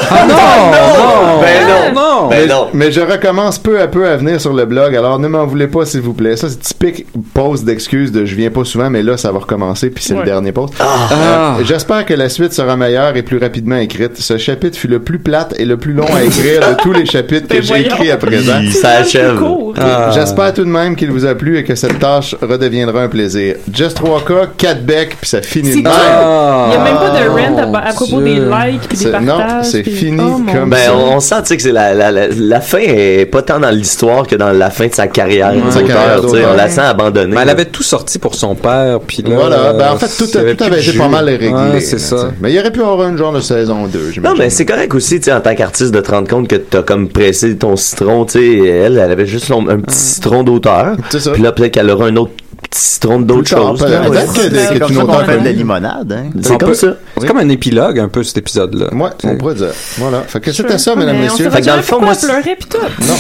Ah 0.09 0.25
non! 0.27 0.33
non! 0.33 1.41
Ben 1.41 1.93
non! 1.93 2.27
mais, 2.27 2.47
Ben 2.47 2.49
non! 2.49 2.67
mais 2.73 2.91
je 2.91 3.01
recommence 3.01 3.59
peu 3.59 3.79
à 3.79 3.85
peu 3.87 4.07
à 4.07 4.17
venir 4.17 4.41
sur 4.41 4.51
le 4.51 4.65
blog, 4.65 4.95
alors 4.95 5.19
ne 5.19 5.27
m'en 5.27 5.45
voulez 5.45 5.67
pas 5.67 5.85
s'il 5.85 6.01
vous 6.01 6.15
plaît. 6.15 6.37
Ça, 6.37 6.49
c'est 6.49 6.59
typique 6.59 7.05
pause 7.35 7.63
d'excuses 7.63 8.11
de 8.11 8.25
je 8.25 8.33
viens 8.33 8.49
pas 8.49 8.65
souvent, 8.65 8.89
mais 8.89 9.03
là, 9.03 9.15
ça 9.15 9.31
va 9.31 9.37
recommencer, 9.37 9.91
puis 9.91 10.03
c'est 10.03 10.13
Ouais. 10.15 10.21
le 10.21 10.25
dernier 10.25 10.53
pause. 10.53 10.71
Ah. 10.79 11.55
Euh, 11.59 11.63
J'espère 11.63 12.03
que 12.07 12.15
la 12.15 12.29
suite 12.29 12.51
sera 12.51 12.75
meilleure 12.77 13.15
et 13.15 13.21
plus 13.21 13.37
rapidement 13.37 13.75
écrite. 13.77 14.17
Ce 14.17 14.39
chapitre 14.39 14.75
fut 14.75 14.87
le 14.87 14.97
plus 15.03 15.19
plate 15.19 15.53
et 15.59 15.65
le 15.65 15.77
plus 15.77 15.93
long 15.93 16.05
à 16.15 16.23
écrire 16.23 16.61
de 16.67 16.81
tous 16.81 16.93
les 16.93 17.05
chapitres 17.05 17.47
que 17.47 17.53
Ben 17.57 17.61
j'ai 17.61 17.81
écrits 17.81 18.09
à 18.09 18.17
présent. 18.17 18.57
Il 18.59 18.73
s'achève. 18.73 19.39
Ah. 19.79 20.09
J'espère 20.15 20.51
tout 20.51 20.63
de 20.63 20.69
même 20.69 20.95
qu'il 20.95 21.11
vous 21.11 21.25
a 21.25 21.35
plu 21.35 21.59
et 21.59 21.63
que 21.63 21.75
cette 21.75 21.99
tâche 21.99 22.35
redeviendra 22.41 23.01
un 23.03 23.07
plaisir. 23.07 23.57
Just 23.71 23.99
3K, 24.01 24.47
4 24.57 24.83
becs, 24.83 25.15
puis 25.21 25.29
ça 25.29 25.43
finit 25.43 25.69
de 25.69 25.75
même. 25.75 25.83
tout. 25.83 25.91
Il 25.91 26.73
y 26.73 26.75
a 26.75 26.83
même 26.83 26.95
pas 26.97 27.09
de 27.19 27.34
rent 27.35 27.73
à, 27.73 27.79
à 27.89 27.93
propos 27.93 28.21
des 28.21 28.35
likes 28.35 28.87
puis 28.87 28.97
des 28.97 29.03
C'est- 29.05 29.19
non, 29.19 29.37
partages. 29.37 29.65
c'est 29.65 29.81
puis- 29.83 29.91
fini 29.91 30.21
Oh, 30.25 30.41
comme 30.51 30.69
Ben, 30.69 30.77
Dieu. 30.77 30.91
on, 30.93 31.15
on 31.15 31.19
sent, 31.19 31.35
tu 31.41 31.47
sais, 31.47 31.57
que 31.57 31.63
c'est 31.63 31.71
la, 31.71 31.93
la, 31.93 32.11
la, 32.11 32.27
la 32.29 32.61
fin 32.61 32.79
est 32.79 33.25
pas 33.25 33.41
tant 33.41 33.59
dans 33.59 33.69
l'histoire 33.69 34.25
que 34.27 34.35
dans 34.35 34.51
la 34.51 34.69
fin 34.69 34.87
de 34.87 34.93
sa 34.93 35.07
carrière 35.07 35.53
Ouais. 35.53 35.59
Sa 35.71 35.81
d'auteur, 35.81 35.95
carrière 35.95 36.15
tu 36.21 36.27
sais. 36.29 36.33
d'auteur. 36.37 36.49
On 36.53 36.57
la 36.57 36.69
sent 36.69 36.81
abandonnée. 36.81 37.35
Mais 37.35 37.41
elle 37.41 37.49
avait 37.49 37.65
tout 37.65 37.83
sorti 37.83 38.19
pour 38.19 38.35
son 38.35 38.55
père, 38.55 38.99
puis 39.05 39.21
là... 39.23 39.35
Voilà, 39.35 39.73
ben 39.73 39.91
en 39.93 39.97
fait, 39.97 40.07
tout, 40.17 40.29
y 40.29 40.31
tout 40.55 40.63
avait 40.63 40.81
été 40.81 40.97
pas 40.97 41.07
mal 41.07 41.25
réglé. 41.25 41.49
Ouais, 41.49 41.79
c'est 41.81 41.99
ça. 41.99 42.15
t'sais. 42.15 42.25
Mais 42.41 42.51
il 42.51 42.55
y 42.55 42.59
aurait 42.59 42.71
pu 42.71 42.81
avoir 42.81 43.07
une 43.09 43.17
genre 43.17 43.33
de 43.33 43.39
saison 43.41 43.85
2, 43.87 44.11
j'imagine. 44.11 44.23
Non, 44.23 44.33
mais 44.37 44.49
c'est 44.49 44.65
correct 44.65 44.93
aussi, 44.95 45.17
tu 45.19 45.25
sais, 45.25 45.33
en 45.33 45.41
tant 45.41 45.55
qu'artiste, 45.55 45.91
de 45.93 46.01
te 46.01 46.11
rendre 46.11 46.27
compte 46.27 46.47
que 46.47 46.55
t'as 46.55 46.81
comme 46.83 47.07
pressé 47.09 47.55
ton 47.57 47.75
citron, 47.75 48.25
tu 48.25 48.33
sais. 48.39 48.57
Elle, 48.67 48.97
elle 48.97 49.11
avait 49.11 49.25
juste 49.25 49.51
un 49.51 49.79
petit 49.79 49.95
citron 49.95 50.43
d'auteur. 50.43 50.95
Puis 51.33 51.41
là, 51.41 51.51
peut-être 51.51 51.73
qu'elle 51.73 51.89
aura 51.89 52.05
un 52.07 52.15
autre 52.15 52.31
citron 52.75 53.19
d'autre 53.19 53.49
tard, 53.49 53.69
chose. 53.69 53.79
peut- 53.79 53.89
là, 53.91 54.01
ouais. 54.01 54.09
peut-être 54.09 54.33
que 54.33 54.85
tu 54.87 55.05
pas. 55.05 55.23
de 55.23 55.45
la 55.45 55.51
limonade, 55.51 56.11
hein. 56.11 56.29
C'est 56.41 56.57
comme 56.59 56.73
ça. 56.73 56.95
C'est 57.17 57.27
comme 57.27 57.37
un 57.37 57.49
épilogue, 57.49 57.99
un 57.99 58.07
peu, 58.07 58.23
cet 58.23 58.37
épisode-là. 58.37 58.93
Ouais, 58.93 59.09
on 59.23 59.37
pourrait 59.37 59.55
dire. 59.55 59.71
Voilà. 59.97 60.21
Fait 60.21 60.39
que 60.39 60.51
c'était 60.51 60.77
ça, 60.77 60.95
mesdames, 60.95 61.19
messieurs. 61.19 61.49
Fait 61.49 61.61
que 61.61 61.65
dans 61.65 61.75
le 61.75 61.81
fond, 61.81 62.01
moi. 62.01 62.13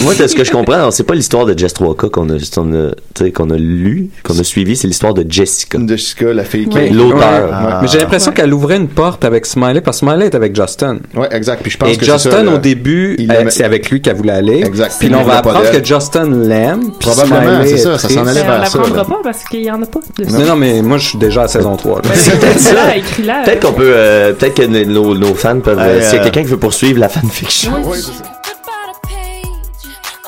Moi, 0.01 0.13
ce 0.13 0.35
que 0.35 0.43
je 0.43 0.51
comprends, 0.51 0.91
c'est 0.91 1.03
pas 1.03 1.15
l'histoire 1.15 1.45
de 1.45 1.57
Jess 1.57 1.73
3K 1.73 2.09
qu'on 2.09 2.29
a, 2.29 3.31
qu'on 3.31 3.49
a 3.49 3.57
lu, 3.57 4.09
qu'on 4.23 4.37
a 4.39 4.43
suivi, 4.43 4.75
c'est 4.75 4.87
l'histoire 4.87 5.13
de 5.13 5.25
Jessica. 5.27 5.77
Jessica, 5.87 6.33
la 6.33 6.43
fille 6.43 6.67
qui 6.67 6.89
L'auteur. 6.89 7.49
Ah. 7.51 7.79
Mais 7.81 7.87
j'ai 7.87 7.99
l'impression 7.99 8.31
qu'elle 8.31 8.53
ouvrait 8.53 8.77
une 8.77 8.87
porte 8.87 9.25
avec 9.25 9.45
Smiley, 9.45 9.81
parce 9.81 9.99
que 10.01 10.05
Smiley 10.07 10.25
est 10.27 10.35
avec 10.35 10.55
Justin. 10.55 10.97
Ouais, 11.15 11.27
exact. 11.31 11.61
Puis 11.61 11.71
je 11.71 11.77
pense 11.77 11.89
Et 11.89 11.97
que 11.97 12.05
Justin, 12.05 12.47
au 12.47 12.57
début, 12.57 13.17
c'est 13.49 13.63
avec 13.63 13.89
lui 13.89 14.01
qu'elle 14.01 14.15
voulait 14.15 14.33
aller. 14.33 14.63
Exact. 14.65 14.95
Puis 14.99 15.09
là, 15.09 15.19
on 15.19 15.23
va 15.23 15.37
apprendre 15.37 15.69
que 15.71 15.83
Justin 15.83 16.29
l'aime. 16.29 16.91
Probablement, 16.99 17.61
c'est 17.63 17.73
est 17.73 17.77
ça, 17.77 17.97
ça 17.97 18.09
s'en 18.09 18.25
allait 18.27 18.43
vers 18.43 18.67
ça. 18.67 18.79
pas 18.79 19.19
parce 19.23 19.43
qu'il 19.49 19.61
y 19.61 19.71
en 19.71 19.81
a 19.81 19.85
pas 19.85 19.99
de 20.17 20.25
Non, 20.25 20.45
non, 20.45 20.55
mais 20.55 20.81
moi, 20.81 20.97
je 20.97 21.07
suis 21.09 21.17
déjà 21.17 21.43
à 21.43 21.47
saison 21.47 21.75
3. 21.75 22.01
là. 22.03 22.09
Écris-la, 22.13 22.97
écris-la. 22.97 23.43
Peut-être 23.43 23.65
qu'on 23.65 23.73
peut, 23.73 23.93
euh, 23.95 24.33
peut-être 24.33 24.55
que 24.55 24.63
nos, 24.85 25.15
nos 25.15 25.35
fans 25.35 25.59
peuvent, 25.59 25.79
euh, 25.79 26.01
s'il 26.01 26.15
y 26.15 26.17
a 26.17 26.21
euh, 26.21 26.23
quelqu'un 26.23 26.43
qui 26.43 26.49
veut 26.49 26.57
poursuivre 26.59 26.99
la 26.99 27.09
fanfiction. 27.09 27.73
of 27.73 27.85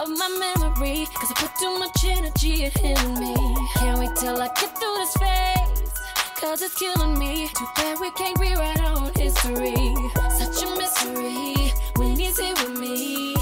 my 0.09 0.29
memory. 0.39 1.07
Cause 1.19 1.31
I 1.31 1.33
put 1.35 1.49
too 1.59 1.77
much 1.79 2.03
energy 2.05 2.65
in 2.83 3.19
me. 3.19 3.33
Can't 3.75 3.99
wait 3.99 4.15
till 4.15 4.39
I 4.41 4.47
get 4.59 4.71
through 4.77 4.95
this 4.99 5.13
phase. 5.17 5.91
Cause 6.39 6.61
it's 6.61 6.75
killing 6.75 7.17
me. 7.17 7.49
Too 7.55 7.65
bad 7.75 7.97
we 7.99 8.11
can't 8.11 8.37
rewrite 8.39 8.79
our 8.81 8.95
own 8.97 9.11
history. 9.15 9.95
Such 10.37 10.63
a 10.63 10.67
mystery 10.77 11.71
when 11.97 12.15
he's 12.15 12.37
here 12.39 12.53
with 12.55 12.77
me. 12.79 13.33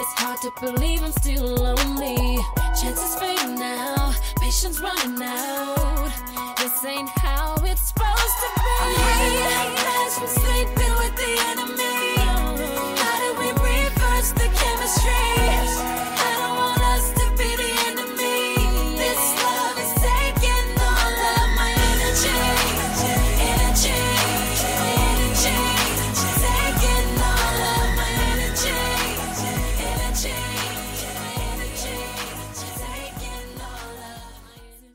It's 0.00 0.14
hard 0.16 0.38
to 0.42 0.50
believe 0.60 1.02
I'm 1.02 1.10
still 1.12 1.56
lonely. 1.56 2.38
Chances 2.80 3.16
patience 4.48 4.80
running 4.80 5.22
out. 5.22 6.10
This 6.56 6.82
ain't 6.82 7.10
how 7.18 7.56
it's 7.66 7.88
supposed 7.88 8.36
to 8.40 8.48
be. 8.56 8.68